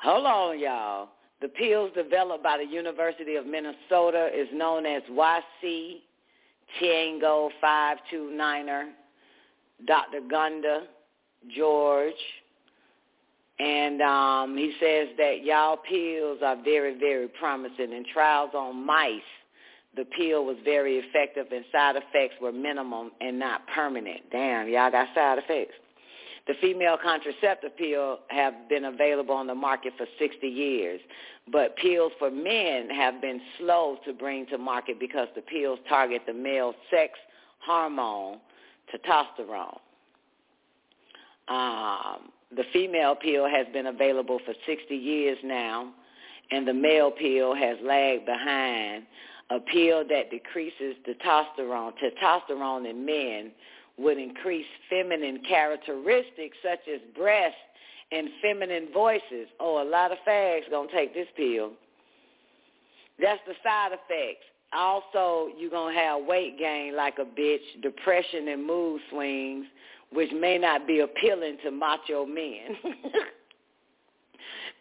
hold 0.00 0.26
on, 0.26 0.58
y'all. 0.60 1.08
The 1.40 1.48
pills 1.48 1.90
developed 1.94 2.42
by 2.42 2.58
the 2.58 2.64
University 2.64 3.36
of 3.36 3.46
Minnesota 3.46 4.28
is 4.34 4.48
known 4.52 4.86
as 4.86 5.02
YC 5.10 5.96
Tango 6.80 7.50
529er. 7.62 8.90
Dr. 9.86 10.20
Gunda, 10.28 10.82
George, 11.54 12.12
And 13.58 14.00
um, 14.00 14.56
he 14.56 14.72
says 14.80 15.08
that 15.18 15.44
y'all 15.44 15.76
pills 15.76 16.38
are 16.44 16.56
very, 16.62 16.98
very 16.98 17.26
promising. 17.26 17.92
In 17.92 18.04
trials 18.12 18.50
on 18.54 18.86
mice, 18.86 19.20
the 19.96 20.04
pill 20.04 20.44
was 20.44 20.56
very 20.64 20.98
effective 20.98 21.46
and 21.50 21.64
side 21.72 21.96
effects 21.96 22.36
were 22.40 22.52
minimum 22.52 23.10
and 23.20 23.38
not 23.38 23.66
permanent. 23.74 24.20
Damn, 24.30 24.68
y'all 24.68 24.90
got 24.90 25.08
side 25.14 25.38
effects. 25.38 25.74
The 26.46 26.54
female 26.62 26.96
contraceptive 27.02 27.76
pill 27.76 28.20
have 28.28 28.54
been 28.68 28.86
available 28.86 29.34
on 29.34 29.46
the 29.46 29.54
market 29.54 29.92
for 29.98 30.06
60 30.18 30.46
years, 30.46 31.00
but 31.50 31.76
pills 31.76 32.12
for 32.18 32.30
men 32.30 32.88
have 32.88 33.20
been 33.20 33.40
slow 33.58 33.98
to 34.06 34.14
bring 34.14 34.46
to 34.46 34.56
market 34.56 34.98
because 34.98 35.28
the 35.34 35.42
pills 35.42 35.78
target 35.88 36.22
the 36.26 36.32
male 36.32 36.74
sex 36.90 37.18
hormone, 37.66 38.38
testosterone. 38.94 39.78
Um, 41.48 42.30
the 42.54 42.64
female 42.72 43.14
pill 43.14 43.48
has 43.48 43.66
been 43.72 43.86
available 43.86 44.38
for 44.44 44.54
60 44.66 44.94
years 44.94 45.38
now, 45.44 45.92
and 46.50 46.66
the 46.66 46.74
male 46.74 47.10
pill 47.10 47.54
has 47.54 47.76
lagged 47.82 48.26
behind. 48.26 49.04
A 49.50 49.60
pill 49.60 50.04
that 50.08 50.30
decreases 50.30 50.94
testosterone, 51.06 51.92
testosterone 52.02 52.88
in 52.88 53.04
men 53.04 53.50
would 53.98 54.18
increase 54.18 54.66
feminine 54.88 55.42
characteristics 55.48 56.56
such 56.62 56.80
as 56.92 57.00
breasts 57.16 57.56
and 58.12 58.28
feminine 58.40 58.88
voices. 58.92 59.48
Oh, 59.60 59.82
a 59.82 59.88
lot 59.88 60.12
of 60.12 60.18
fags 60.26 60.70
gonna 60.70 60.88
take 60.92 61.14
this 61.14 61.28
pill. 61.36 61.72
That's 63.20 63.40
the 63.46 63.54
side 63.62 63.92
effects. 63.92 64.44
Also, 64.72 65.48
you're 65.58 65.70
gonna 65.70 65.94
have 65.94 66.24
weight 66.24 66.58
gain 66.58 66.94
like 66.94 67.18
a 67.18 67.24
bitch, 67.24 67.82
depression 67.82 68.48
and 68.48 68.66
mood 68.66 69.00
swings, 69.10 69.66
which 70.12 70.30
may 70.32 70.58
not 70.58 70.86
be 70.86 71.00
appealing 71.00 71.58
to 71.64 71.70
macho 71.70 72.24
men. 72.24 72.76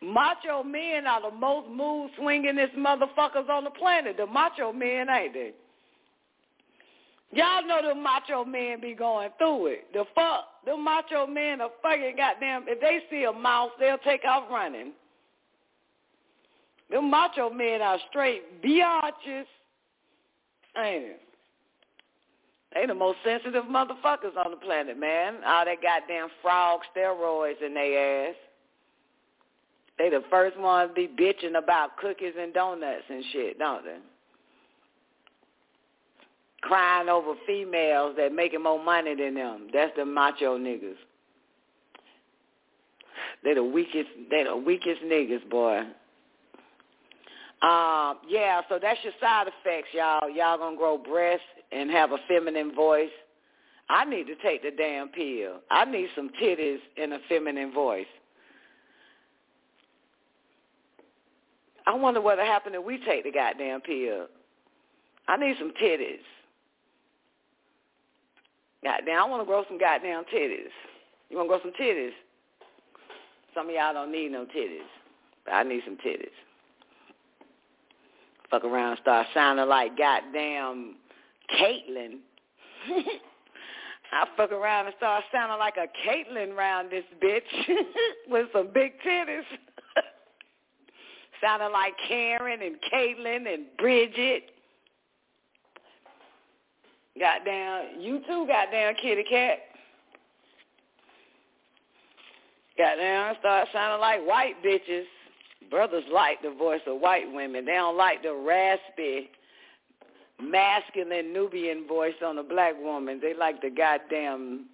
macho 0.01 0.63
men 0.63 1.05
are 1.05 1.29
the 1.29 1.35
most 1.35 1.69
mood 1.69 2.11
swingingest 2.19 2.75
motherfuckers 2.75 3.49
on 3.49 3.63
the 3.63 3.69
planet. 3.71 4.17
The 4.17 4.25
macho 4.25 4.71
men, 4.71 5.09
ain't 5.09 5.33
they? 5.33 5.51
Y'all 7.31 7.65
know 7.67 7.81
the 7.85 7.93
macho 7.93 8.45
men 8.45 8.79
be 8.79 8.93
going 8.93 9.29
through 9.37 9.67
it. 9.67 9.93
The 9.93 10.05
fuck, 10.15 10.45
the 10.65 10.77
macho 10.77 11.27
men 11.27 11.59
are 11.59 11.71
fucking 11.81 12.15
goddamn. 12.15 12.65
If 12.67 12.79
they 12.79 12.99
see 13.09 13.25
a 13.25 13.33
mouse, 13.33 13.71
they'll 13.79 13.97
take 13.97 14.23
off 14.23 14.49
running. 14.49 14.93
The 16.89 17.01
macho 17.01 17.49
men 17.49 17.81
are 17.81 17.99
straight 18.09 18.63
biatches. 18.63 19.45
Ain't 20.77 21.03
it? 21.03 21.21
They 22.73 22.85
the 22.85 22.93
most 22.93 23.17
sensitive 23.23 23.65
motherfuckers 23.65 24.35
on 24.37 24.51
the 24.51 24.57
planet, 24.57 24.99
man. 24.99 25.35
All 25.45 25.65
that 25.65 25.81
goddamn 25.81 26.29
frog 26.41 26.81
steroids 26.95 27.61
in 27.65 27.73
their 27.73 28.29
ass. 28.29 28.35
They 29.97 30.09
the 30.09 30.23
first 30.29 30.59
ones 30.59 30.91
be 30.95 31.07
bitching 31.07 31.57
about 31.57 31.97
cookies 31.97 32.33
and 32.39 32.53
donuts 32.53 33.03
and 33.09 33.23
shit, 33.31 33.57
don't 33.57 33.83
they? 33.83 33.97
crying 36.67 37.09
over 37.09 37.33
females 37.45 38.15
that 38.17 38.33
making 38.33 38.63
more 38.63 38.83
money 38.83 39.15
than 39.15 39.35
them. 39.35 39.67
That's 39.73 39.91
the 39.95 40.05
macho 40.05 40.57
niggas. 40.57 40.95
They 43.43 43.53
the 43.53 43.63
weakest. 43.63 44.09
They 44.29 44.43
the 44.43 44.57
weakest 44.57 45.01
niggas, 45.03 45.49
boy. 45.49 45.79
Um, 47.61 48.17
yeah, 48.27 48.61
so 48.69 48.77
that's 48.81 48.99
your 49.03 49.13
side 49.19 49.47
effects, 49.47 49.89
y'all. 49.93 50.29
Y'all 50.29 50.57
gonna 50.57 50.77
grow 50.77 50.97
breasts 50.97 51.45
and 51.71 51.89
have 51.91 52.11
a 52.11 52.17
feminine 52.27 52.73
voice. 52.73 53.09
I 53.89 54.05
need 54.05 54.27
to 54.27 54.35
take 54.35 54.63
the 54.63 54.71
damn 54.71 55.09
pill. 55.09 55.61
I 55.71 55.85
need 55.85 56.09
some 56.15 56.29
titties 56.41 56.79
and 57.01 57.13
a 57.13 57.19
feminine 57.29 57.71
voice. 57.71 58.05
I 61.85 61.93
wonder 61.93 62.19
what'll 62.19 62.45
happen 62.45 62.75
if 62.75 62.83
we 62.83 62.99
take 63.05 63.23
the 63.23 63.31
goddamn 63.31 63.81
pill. 63.81 64.27
I 65.27 65.37
need 65.37 65.55
some 65.57 65.71
titties. 65.81 66.19
Goddamn, 68.83 69.19
I 69.19 69.25
want 69.25 69.41
to 69.41 69.45
grow 69.45 69.63
some 69.67 69.79
goddamn 69.79 70.23
titties. 70.33 70.71
You 71.29 71.37
want 71.37 71.49
to 71.49 71.57
grow 71.57 71.61
some 71.61 71.73
titties? 71.79 72.11
Some 73.53 73.69
of 73.69 73.75
y'all 73.75 73.93
don't 73.93 74.11
need 74.11 74.31
no 74.31 74.45
titties, 74.45 74.87
but 75.45 75.53
I 75.53 75.63
need 75.63 75.81
some 75.85 75.97
titties. 75.97 76.27
Fuck 78.51 78.63
around 78.63 78.97
start 79.01 79.27
sounding 79.33 79.67
like 79.67 79.97
goddamn 79.97 80.95
Caitlyn. 81.51 82.19
I 84.11 84.25
fuck 84.37 84.51
around 84.51 84.85
and 84.85 84.95
start 84.97 85.23
sounding 85.31 85.59
like 85.59 85.75
a 85.77 85.87
Caitlyn 86.07 86.55
around 86.55 86.89
this 86.89 87.03
bitch 87.23 87.41
with 88.29 88.47
some 88.53 88.69
big 88.73 88.93
titties. 89.05 89.41
sounding 91.43 91.71
like 91.71 91.93
Karen 92.07 92.61
and 92.61 92.75
Caitlyn 92.91 93.53
and 93.53 93.65
Bridget. 93.77 94.43
Goddamn, 97.19 97.99
you 97.99 98.21
too, 98.27 98.45
goddamn 98.47 98.93
kitty 99.01 99.23
cat. 99.23 99.59
Goddamn, 102.77 103.35
start 103.39 103.67
sounding 103.73 103.99
like 103.99 104.25
white 104.25 104.55
bitches. 104.63 105.05
Brothers 105.71 106.03
like 106.13 106.41
the 106.43 106.51
voice 106.51 106.81
of 106.85 107.01
white 107.01 107.25
women. 107.33 107.65
They 107.65 107.73
don't 107.73 107.97
like 107.97 108.21
the 108.21 108.33
raspy, 108.33 109.29
masculine 110.41 111.33
Nubian 111.33 111.87
voice 111.87 112.15
on 112.25 112.37
a 112.37 112.43
black 112.43 112.73
woman. 112.79 113.19
They 113.21 113.33
like 113.33 113.61
the 113.61 113.69
goddamn 113.69 114.65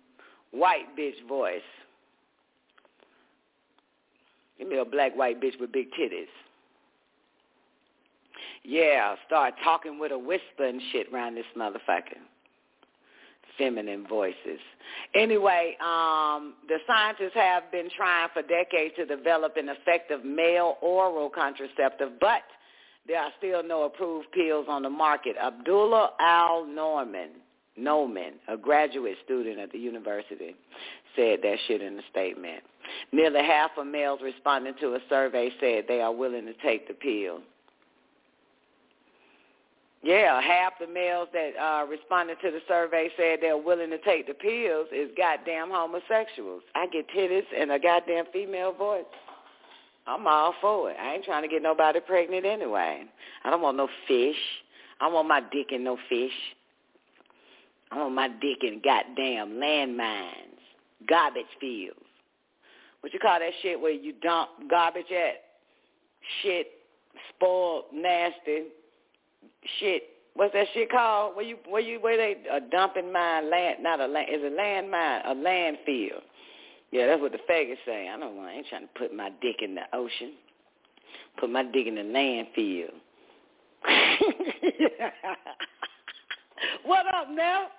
white 0.52 0.96
bitch 0.98 1.26
voice. 1.28 1.62
Give 4.60 4.68
me 4.68 4.78
a 4.78 4.86
black 4.86 5.16
white 5.16 5.42
bitch 5.42 5.60
with 5.60 5.72
big 5.72 5.88
titties. 5.92 6.28
Yeah, 8.64 9.16
start 9.28 9.56
talking 9.64 10.00
with 10.00 10.12
a 10.12 10.18
whisper 10.18 10.66
and 10.66 10.82
shit 10.92 11.12
around 11.12 11.36
this 11.36 11.46
motherfucker 11.58 12.20
feminine 13.58 14.06
voices. 14.08 14.60
Anyway, 15.16 15.78
um, 15.82 16.56
the 16.68 16.78
scientists 16.88 17.36
have 17.36 17.72
been 17.72 17.90
trying 17.96 18.30
for 18.34 18.42
decades 18.42 18.96
to 18.96 19.06
develop 19.06 19.58
an 19.58 19.70
effective 19.70 20.24
male 20.26 20.78
oral 20.82 21.30
contraceptive, 21.30 22.20
but 22.20 22.42
there 23.08 23.20
are 23.20 23.32
still 23.38 23.64
no 23.64 23.84
approved 23.84 24.32
pills 24.32 24.66
on 24.70 24.84
the 24.84 24.90
market. 24.90 25.36
Abdullah 25.42 26.12
Al 26.20 26.66
Norman, 26.66 27.30
Noman, 27.78 28.34
a 28.48 28.56
graduate 28.56 29.18
student 29.26 29.60
at 29.60 29.72
the 29.72 29.80
university, 29.80 30.56
said 31.16 31.40
that 31.44 31.58
shit 31.68 31.82
in 31.82 31.98
a 32.00 32.02
statement. 32.10 32.64
Nearly 33.12 33.42
half 33.42 33.72
of 33.78 33.88
males 33.88 34.20
responding 34.24 34.74
to 34.80 34.96
a 34.96 35.00
survey 35.10 35.50
said 35.60 35.86
they 35.88 36.02
are 36.02 36.14
willing 36.14 36.46
to 36.46 36.54
take 36.64 36.88
the 36.88 36.94
pill. 36.94 37.40
Yeah, 40.04 40.42
half 40.42 40.74
the 40.80 40.88
males 40.88 41.30
that 41.32 41.52
uh, 41.58 41.86
responded 41.86 42.38
to 42.42 42.52
the 42.52 42.60
survey 42.68 43.10
said 43.16 43.40
they're 43.42 43.58
willing 43.58 43.90
to 43.90 43.98
take 44.00 44.28
the 44.28 44.34
pills 44.34 44.88
is 44.92 45.10
goddamn 45.16 45.70
homosexuals. 45.72 46.62
I 46.76 46.88
get 46.88 47.08
titties 47.10 47.46
and 47.58 47.72
a 47.72 47.80
goddamn 47.80 48.26
female 48.34 48.74
voice. 48.74 49.06
I'm 50.06 50.28
all 50.28 50.54
for 50.60 50.92
it. 50.92 50.98
I 51.00 51.16
ain't 51.16 51.24
trying 51.24 51.44
to 51.44 51.48
get 51.48 51.62
nobody 51.62 52.00
pregnant 52.00 52.46
anyway. 52.46 53.04
I 53.44 53.50
don't 53.50 53.62
want 53.62 53.78
no 53.78 53.88
fish. 54.08 54.36
I 55.00 55.08
want 55.08 55.28
my 55.28 55.42
dick 55.52 55.68
in 55.72 55.84
no 55.84 55.98
fish. 56.10 56.32
I 57.92 57.98
want 57.98 58.16
my 58.16 58.28
dick 58.28 58.64
in 58.64 58.82
goddamn 58.84 59.52
landmines, 59.52 60.60
garbage 61.08 61.46
fields. 61.60 62.00
What 63.02 63.14
you 63.14 63.20
call 63.20 63.40
that 63.40 63.52
shit 63.62 63.80
where 63.80 63.92
you 63.92 64.14
dump 64.22 64.50
garbage 64.70 65.12
at? 65.12 65.42
Shit, 66.42 66.68
spoiled, 67.36 67.86
nasty, 67.94 68.64
shit. 69.80 70.04
What's 70.36 70.54
that 70.54 70.68
shit 70.74 70.90
called? 70.90 71.36
Where 71.36 71.46
you 71.46 71.58
where 71.68 71.82
you 71.82 72.00
where 72.00 72.18
they 72.18 72.38
a 72.50 72.60
dumping 72.60 73.12
mine 73.12 73.52
land? 73.52 73.84
Not 73.84 74.00
a 74.00 74.08
land. 74.08 74.30
Is 74.32 74.42
a 74.42 74.56
land 74.56 74.90
mine 74.90 75.22
a 75.26 75.36
landfill? 75.36 76.22
Yeah, 76.94 77.08
that's 77.08 77.22
what 77.22 77.32
the 77.32 77.40
faggots 77.50 77.78
say. 77.88 78.08
I 78.08 78.20
don't 78.20 78.36
want. 78.36 78.50
I 78.50 78.54
ain't 78.54 78.68
trying 78.68 78.84
to 78.84 78.90
put 78.96 79.16
my 79.16 79.32
dick 79.42 79.64
in 79.64 79.74
the 79.74 79.82
ocean. 79.94 80.34
Put 81.40 81.50
my 81.50 81.64
dick 81.64 81.88
in 81.88 81.96
the 81.96 82.02
landfill. 82.02 82.92
what 86.86 87.08
up, 87.08 87.32
Nell? 87.32 87.70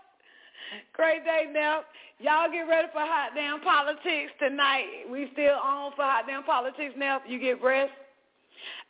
Great 0.94 1.24
day, 1.24 1.44
Nell. 1.52 1.84
Y'all 2.18 2.50
get 2.50 2.62
ready 2.62 2.88
for 2.92 3.02
hot 3.02 3.30
damn 3.36 3.60
politics 3.60 4.32
tonight. 4.40 5.04
We 5.08 5.28
still 5.32 5.60
on 5.62 5.92
for 5.92 6.02
hot 6.02 6.24
damn 6.26 6.42
politics, 6.42 6.94
Nell. 6.96 7.20
You 7.28 7.38
get 7.38 7.62
rest. 7.62 7.92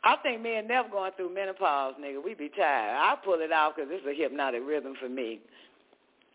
I 0.03 0.15
think 0.23 0.41
me 0.41 0.55
and 0.55 0.67
Nev 0.67 0.89
going 0.89 1.11
through 1.15 1.35
menopause, 1.35 1.93
nigga. 2.01 2.23
We 2.23 2.33
be 2.33 2.49
tired. 2.49 2.97
I 2.97 3.15
pull 3.23 3.41
it 3.41 3.51
off 3.51 3.75
because 3.75 3.91
it's 3.93 4.07
a 4.07 4.13
hypnotic 4.19 4.63
rhythm 4.65 4.95
for 4.99 5.07
me. 5.07 5.39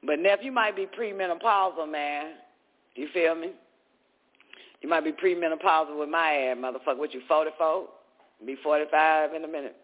But 0.06 0.20
Nev, 0.20 0.44
you 0.44 0.52
might 0.52 0.76
be 0.76 0.86
premenopausal, 0.86 1.90
man. 1.90 2.34
You 2.94 3.08
feel 3.12 3.34
me? 3.34 3.50
You 4.80 4.88
might 4.88 5.04
be 5.04 5.12
premenopausal 5.12 5.98
with 5.98 6.08
my 6.08 6.32
ass, 6.32 6.56
motherfucker. 6.56 6.98
What 6.98 7.12
you, 7.12 7.20
44? 7.28 7.86
Be 8.46 8.56
45 8.62 9.34
in 9.34 9.44
a 9.44 9.48
minute. 9.48 9.76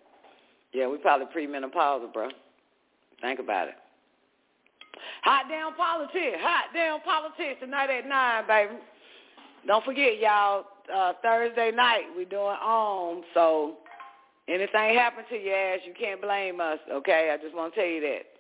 Yeah, 0.73 0.89
we 0.89 0.99
probably 0.99 1.27
premenopausal, 1.27 2.13
bro. 2.13 2.29
Think 3.21 3.41
about 3.41 3.69
it. 3.69 3.75
Hot 5.23 5.45
damn 5.49 5.75
politics. 5.75 6.39
Hot 6.41 6.65
damn 6.73 7.01
politics 7.01 7.61
tonight 7.61 7.91
at 7.91 8.07
9, 8.07 8.45
baby. 8.47 8.81
Don't 9.67 9.85
forget, 9.85 10.19
y'all, 10.21 10.65
uh, 10.95 11.13
Thursday 11.23 11.73
night. 11.73 12.05
We're 12.17 12.25
doing 12.25 12.57
on. 12.63 13.23
So 13.35 13.75
anything 14.49 14.95
happen 14.95 15.25
to 15.29 15.37
your 15.37 15.57
ass, 15.57 15.81
you 15.85 15.93
can't 15.99 16.23
blame 16.23 16.61
us. 16.61 16.79
Okay, 16.91 17.31
I 17.33 17.43
just 17.43 17.55
want 17.55 17.75
to 17.75 17.81
tell 17.81 17.89
you 17.89 18.01
that. 18.01 18.36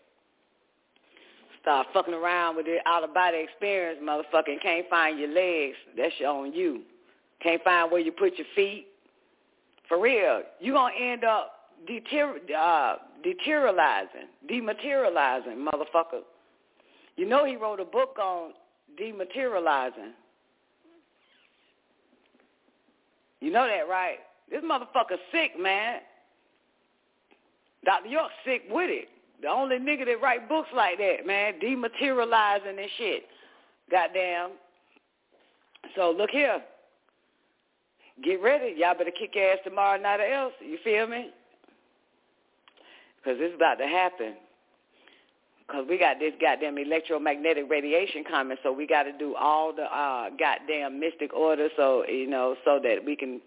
Start 1.66 1.88
fucking 1.92 2.14
around 2.14 2.54
with 2.54 2.66
the 2.66 2.78
out 2.86 3.02
of 3.02 3.12
body 3.12 3.38
experience, 3.38 3.98
motherfucker. 4.00 4.62
Can't 4.62 4.88
find 4.88 5.18
your 5.18 5.30
legs. 5.30 5.74
That's 5.96 6.14
on 6.24 6.52
you. 6.52 6.82
Can't 7.42 7.60
find 7.64 7.90
where 7.90 8.00
you 8.00 8.12
put 8.12 8.38
your 8.38 8.46
feet. 8.54 8.86
For 9.88 10.00
real, 10.00 10.42
you 10.60 10.74
gonna 10.74 10.94
end 10.94 11.24
up 11.24 11.72
deter- 11.88 12.38
uh, 12.56 12.98
deteriorizing, 13.26 14.28
dematerializing, 14.48 15.56
motherfucker. 15.56 16.20
You 17.16 17.26
know 17.26 17.44
he 17.44 17.56
wrote 17.56 17.80
a 17.80 17.84
book 17.84 18.16
on 18.22 18.52
dematerializing. 18.96 20.12
You 23.40 23.50
know 23.50 23.66
that, 23.66 23.88
right? 23.88 24.18
This 24.48 24.62
motherfucker 24.62 25.18
sick, 25.32 25.58
man. 25.58 25.98
Dr. 27.84 28.06
York 28.08 28.30
sick 28.44 28.62
with 28.70 28.88
it. 28.88 29.08
The 29.42 29.48
only 29.48 29.78
nigga 29.78 30.06
that 30.06 30.23
write 30.23 30.48
books 30.48 30.68
like 30.74 30.98
that, 30.98 31.26
man, 31.26 31.55
dematerializing 31.60 32.78
and 32.78 32.90
shit. 32.97 33.24
Goddamn. 33.90 34.52
So 35.94 36.15
look 36.16 36.31
here. 36.31 36.62
Get 38.24 38.40
ready. 38.42 38.74
Y'all 38.78 38.97
better 38.97 39.10
kick 39.10 39.36
ass 39.36 39.58
tomorrow 39.62 40.00
night 40.00 40.20
or 40.20 40.26
else. 40.26 40.55
You 40.60 40.78
feel 40.82 41.06
me? 41.06 41.31
Because 43.18 43.39
it's 43.40 43.55
about 43.55 43.76
to 43.76 43.86
happen. 43.86 44.34
Because 45.66 45.84
we 45.89 45.98
got 45.98 46.18
this 46.18 46.32
goddamn 46.40 46.78
electromagnetic 46.78 47.68
radiation 47.68 48.24
coming, 48.24 48.56
so 48.62 48.73
we 48.73 48.86
got 48.86 49.02
to 49.02 49.12
do 49.12 49.34
all 49.34 49.74
the 49.74 49.82
uh, 49.82 50.31
goddamn 50.39 51.00
mystic 51.00 51.34
order 51.34 51.68
so, 51.76 52.05
you 52.08 52.28
know, 52.28 52.55
so 52.65 52.78
that 52.82 53.05
we 53.05 53.16
can, 53.16 53.40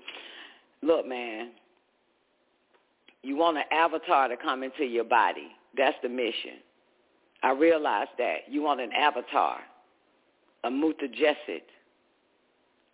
look, 0.83 1.07
man, 1.07 1.51
you 3.23 3.37
want 3.37 3.57
an 3.57 3.63
avatar 3.71 4.27
to 4.27 4.35
come 4.35 4.63
into 4.63 4.83
your 4.83 5.05
body. 5.05 5.47
That's 5.77 5.97
the 6.01 6.09
mission. 6.09 6.59
I 7.43 7.51
realize 7.51 8.07
that. 8.17 8.49
You 8.49 8.61
want 8.61 8.81
an 8.81 8.91
avatar, 8.91 9.59
a 10.63 10.69
mutajessid. 10.69 11.61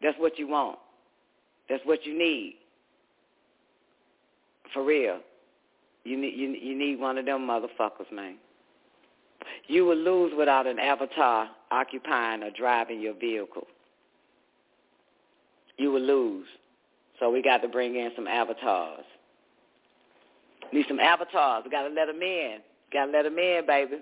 That's 0.02 0.18
what 0.20 0.38
you 0.38 0.48
want. 0.48 0.78
That's 1.70 1.84
what 1.86 2.06
you 2.06 2.18
need. 2.18 2.58
For 4.74 4.84
real. 4.84 5.20
You 6.04 6.18
need 6.18 6.36
you, 6.36 6.50
you 6.50 6.78
need 6.78 7.00
one 7.00 7.18
of 7.18 7.26
them 7.26 7.48
motherfuckers, 7.48 8.12
man. 8.12 8.36
You 9.68 9.86
will 9.86 9.98
lose 9.98 10.34
without 10.38 10.68
an 10.68 10.80
avatar 10.80 11.50
occupying 11.72 12.44
or 12.44 12.52
driving 12.52 13.02
your 13.02 13.16
vehicle. 13.16 13.68
You 15.78 15.92
will 15.92 16.02
lose. 16.02 16.48
So 17.20 17.32
we 17.32 17.42
got 17.42 17.62
to 17.64 17.68
bring 17.68 17.96
in 17.96 18.12
some 18.16 18.28
avatars. 18.28 19.06
Need 20.74 20.86
some 20.88 21.00
avatars. 21.00 21.64
We 21.64 21.72
got 21.72 21.88
to 21.88 21.94
let 21.94 22.08
them 22.08 22.22
in. 22.22 22.58
Got 22.92 23.08
to 23.08 23.12
let 23.12 23.24
them 23.24 23.38
in, 23.38 23.64
baby. 23.66 23.98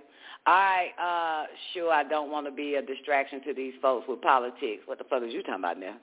All 0.45 0.53
right, 0.53 0.91
uh, 0.99 1.45
sure, 1.73 1.91
I 1.91 2.03
don't 2.03 2.29
want 2.29 2.45
to 2.47 2.51
be 2.51 2.75
a 2.75 2.81
distraction 2.81 3.41
to 3.45 3.53
these 3.53 3.73
folks 3.81 4.05
with 4.09 4.21
politics. 4.21 4.83
What 4.85 4.97
the 4.97 5.05
fuck 5.05 5.23
is 5.23 5.33
you 5.33 5.41
talking 5.41 5.55
about 5.59 5.79
now? 5.79 5.95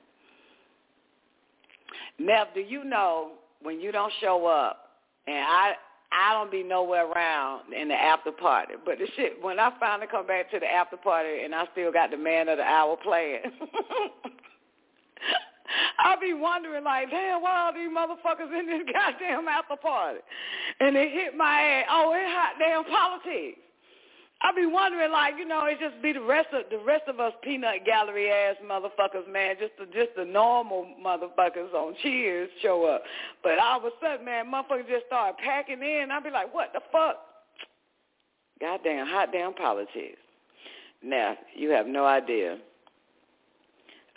Nev, 2.19 2.49
do 2.55 2.61
you 2.61 2.85
know 2.85 3.33
when 3.61 3.81
you 3.81 3.93
don't 3.93 4.13
show 4.21 4.47
up, 4.47 4.93
and 5.27 5.37
I 5.37 5.75
I 6.13 6.33
don't 6.33 6.51
be 6.51 6.63
nowhere 6.63 7.07
around 7.07 7.73
in 7.73 7.89
the 7.89 7.95
after 7.95 8.33
party, 8.33 8.75
but 8.85 8.99
the 8.99 9.07
shit 9.17 9.43
when 9.43 9.61
I 9.61 9.73
finally 9.79 10.09
come 10.11 10.27
back 10.27 10.51
to 10.51 10.59
the 10.59 10.67
after 10.67 10.97
party 10.97 11.45
and 11.45 11.55
I 11.55 11.67
still 11.73 11.93
got 11.93 12.11
the 12.11 12.17
man 12.17 12.49
of 12.49 12.59
the 12.59 12.65
hour 12.65 12.97
playing. 12.97 13.43
I 15.99 16.17
be 16.21 16.33
wondering 16.35 16.85
like, 16.85 17.11
damn, 17.11 17.43
why 17.43 17.67
all 17.67 17.73
these 17.73 17.91
motherfuckers 17.91 18.59
in 18.59 18.67
this 18.67 18.83
goddamn 18.93 19.49
after 19.49 19.77
party? 19.77 20.21
And 20.81 20.97
it 20.97 21.13
hit 21.13 21.37
my 21.37 21.61
ass. 21.61 21.87
Oh, 21.91 22.13
it 22.15 22.27
hot 22.27 22.55
damn 22.59 22.85
politics. 22.85 23.59
I 24.43 24.53
be 24.57 24.65
wondering, 24.65 25.13
like, 25.13 25.35
you 25.39 25.45
know, 25.45 25.67
it 25.67 25.79
just 25.79 26.01
be 26.03 26.13
the 26.15 26.23
rest 26.23 26.49
of 26.55 26.63
the 26.71 26.79
rest 26.79 27.05
of 27.09 27.21
us 27.21 27.35
peanut 27.43 27.85
gallery 27.85 28.31
ass 28.31 28.57
motherfuckers, 28.65 29.31
man. 29.31 29.57
Just 29.61 29.73
the 29.79 29.85
just 29.87 30.17
the 30.17 30.25
normal 30.25 30.87
motherfuckers 31.05 31.75
on 31.75 31.95
Cheers 32.03 32.49
show 32.63 32.87
up, 32.87 33.03
but 33.43 33.59
all 33.59 33.81
of 33.81 33.85
a 33.85 33.91
sudden, 34.01 34.25
man, 34.25 34.51
motherfuckers 34.51 34.89
just 34.89 35.07
start 35.07 35.37
packing 35.45 35.83
in. 35.83 36.09
I 36.11 36.21
be 36.21 36.31
like, 36.31 36.55
what 36.55 36.73
the 36.73 36.81
fuck? 36.91 37.17
Goddamn 38.63 39.07
hot 39.09 39.31
damn 39.31 39.53
politics. 39.53 40.17
Now 41.03 41.37
you 41.55 41.71
have 41.71 41.87
no 41.87 42.07
idea. 42.07 42.59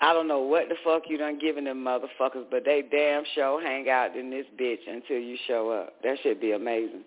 I 0.03 0.11
don't 0.11 0.27
know 0.27 0.41
what 0.41 0.67
the 0.67 0.75
fuck 0.83 1.03
you 1.07 1.17
done 1.17 1.39
given 1.39 1.63
them 1.63 1.81
motherfuckers, 1.81 2.43
but 2.51 2.65
they 2.65 2.83
damn 2.91 3.23
sure 3.33 3.61
hang 3.61 3.89
out 3.89 4.17
in 4.17 4.29
this 4.29 4.45
bitch 4.59 4.85
until 4.85 5.17
you 5.17 5.37
show 5.47 5.69
up. 5.69 5.93
That 6.03 6.17
should 6.21 6.41
be 6.41 6.51
amazing. 6.51 7.03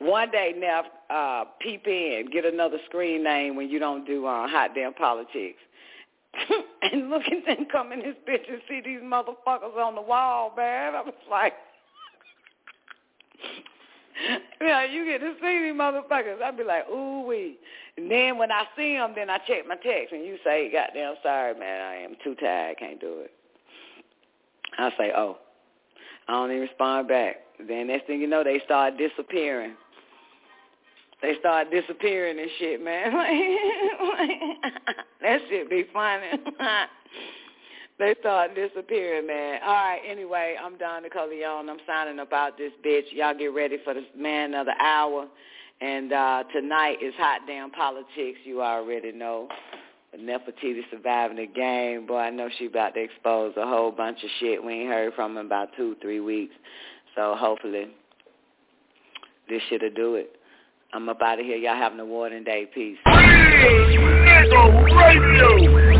One 0.00 0.32
day, 0.32 0.52
Neff, 0.56 0.86
uh, 1.10 1.44
peep 1.60 1.86
in, 1.86 2.28
get 2.32 2.44
another 2.44 2.78
screen 2.86 3.22
name 3.22 3.54
when 3.54 3.70
you 3.70 3.78
don't 3.78 4.04
do 4.04 4.26
uh, 4.26 4.48
hot 4.48 4.74
damn 4.74 4.94
politics. 4.94 5.60
and 6.82 7.08
look 7.08 7.22
at 7.30 7.46
them 7.46 7.68
come 7.70 7.92
in 7.92 8.00
this 8.00 8.16
bitch 8.28 8.50
and 8.50 8.60
see 8.68 8.80
these 8.84 9.00
motherfuckers 9.00 9.76
on 9.76 9.94
the 9.94 10.02
wall, 10.02 10.52
man. 10.56 10.96
I 10.96 11.02
was 11.02 11.14
like, 11.30 11.52
yeah, 14.60 14.84
you 14.84 15.04
get 15.04 15.18
to 15.18 15.34
see 15.40 15.66
these 15.66 15.80
motherfuckers. 15.80 16.42
I'd 16.42 16.56
be 16.56 16.64
like, 16.64 16.88
ooh 16.88 17.26
wee. 17.28 17.58
And 18.00 18.10
then 18.10 18.38
when 18.38 18.50
I 18.50 18.64
see 18.76 18.94
them, 18.94 19.12
then 19.14 19.28
I 19.28 19.36
check 19.46 19.68
my 19.68 19.76
text, 19.76 20.14
and 20.14 20.24
you 20.24 20.38
say, 20.42 20.72
goddamn, 20.72 21.16
sorry, 21.22 21.52
man, 21.58 21.82
I 21.82 21.96
am 21.96 22.16
too 22.24 22.34
tired, 22.34 22.78
can't 22.78 22.98
do 22.98 23.20
it. 23.20 23.32
I 24.78 24.90
say, 24.96 25.12
oh. 25.14 25.36
I 26.26 26.32
don't 26.32 26.50
even 26.50 26.62
respond 26.62 27.08
back. 27.08 27.36
Then 27.66 27.88
next 27.88 28.06
thing 28.06 28.20
you 28.20 28.26
know, 28.26 28.42
they 28.42 28.60
start 28.64 28.96
disappearing. 28.96 29.74
They 31.20 31.34
start 31.40 31.70
disappearing 31.70 32.38
and 32.38 32.48
shit, 32.58 32.82
man. 32.82 33.12
that 35.20 35.40
shit 35.50 35.68
be 35.68 35.84
funny. 35.92 36.30
they 37.98 38.14
start 38.20 38.54
disappearing, 38.54 39.26
man. 39.26 39.60
All 39.62 39.74
right, 39.74 40.00
anyway, 40.08 40.56
I'm 40.62 40.78
Don 40.78 41.02
Nicoleone. 41.02 41.68
I'm 41.68 41.80
signing 41.86 42.20
about 42.20 42.56
this 42.56 42.72
bitch. 42.82 43.12
Y'all 43.12 43.36
get 43.36 43.52
ready 43.52 43.76
for 43.84 43.92
the 43.92 44.04
man 44.16 44.54
of 44.54 44.64
the 44.64 44.74
hour. 44.80 45.26
And 45.80 46.12
uh, 46.12 46.44
tonight 46.52 46.98
is 47.02 47.14
Hot 47.16 47.40
Damn 47.46 47.70
Politics. 47.70 48.38
You 48.44 48.62
already 48.62 49.12
know. 49.12 49.48
Nefertiti 50.18 50.80
surviving 50.90 51.36
the 51.36 51.46
game. 51.46 52.06
Boy, 52.06 52.18
I 52.18 52.30
know 52.30 52.48
she 52.58 52.66
about 52.66 52.94
to 52.94 53.00
expose 53.00 53.54
a 53.56 53.64
whole 53.64 53.92
bunch 53.92 54.24
of 54.24 54.30
shit 54.40 54.62
we 54.62 54.72
ain't 54.72 54.88
heard 54.88 55.14
from 55.14 55.36
in 55.36 55.46
about 55.46 55.68
two, 55.76 55.94
three 56.02 56.18
weeks. 56.18 56.54
So 57.14 57.36
hopefully 57.38 57.86
this 59.48 59.62
shit'll 59.68 59.90
do 59.90 60.16
it. 60.16 60.34
I'm 60.92 61.08
up 61.08 61.22
out 61.22 61.38
of 61.38 61.46
here. 61.46 61.56
Y'all 61.56 61.76
have 61.76 61.92
an 61.92 62.00
awarding 62.00 62.42
day. 62.42 62.68
Peace. 62.74 62.98
Radio. 63.06 65.99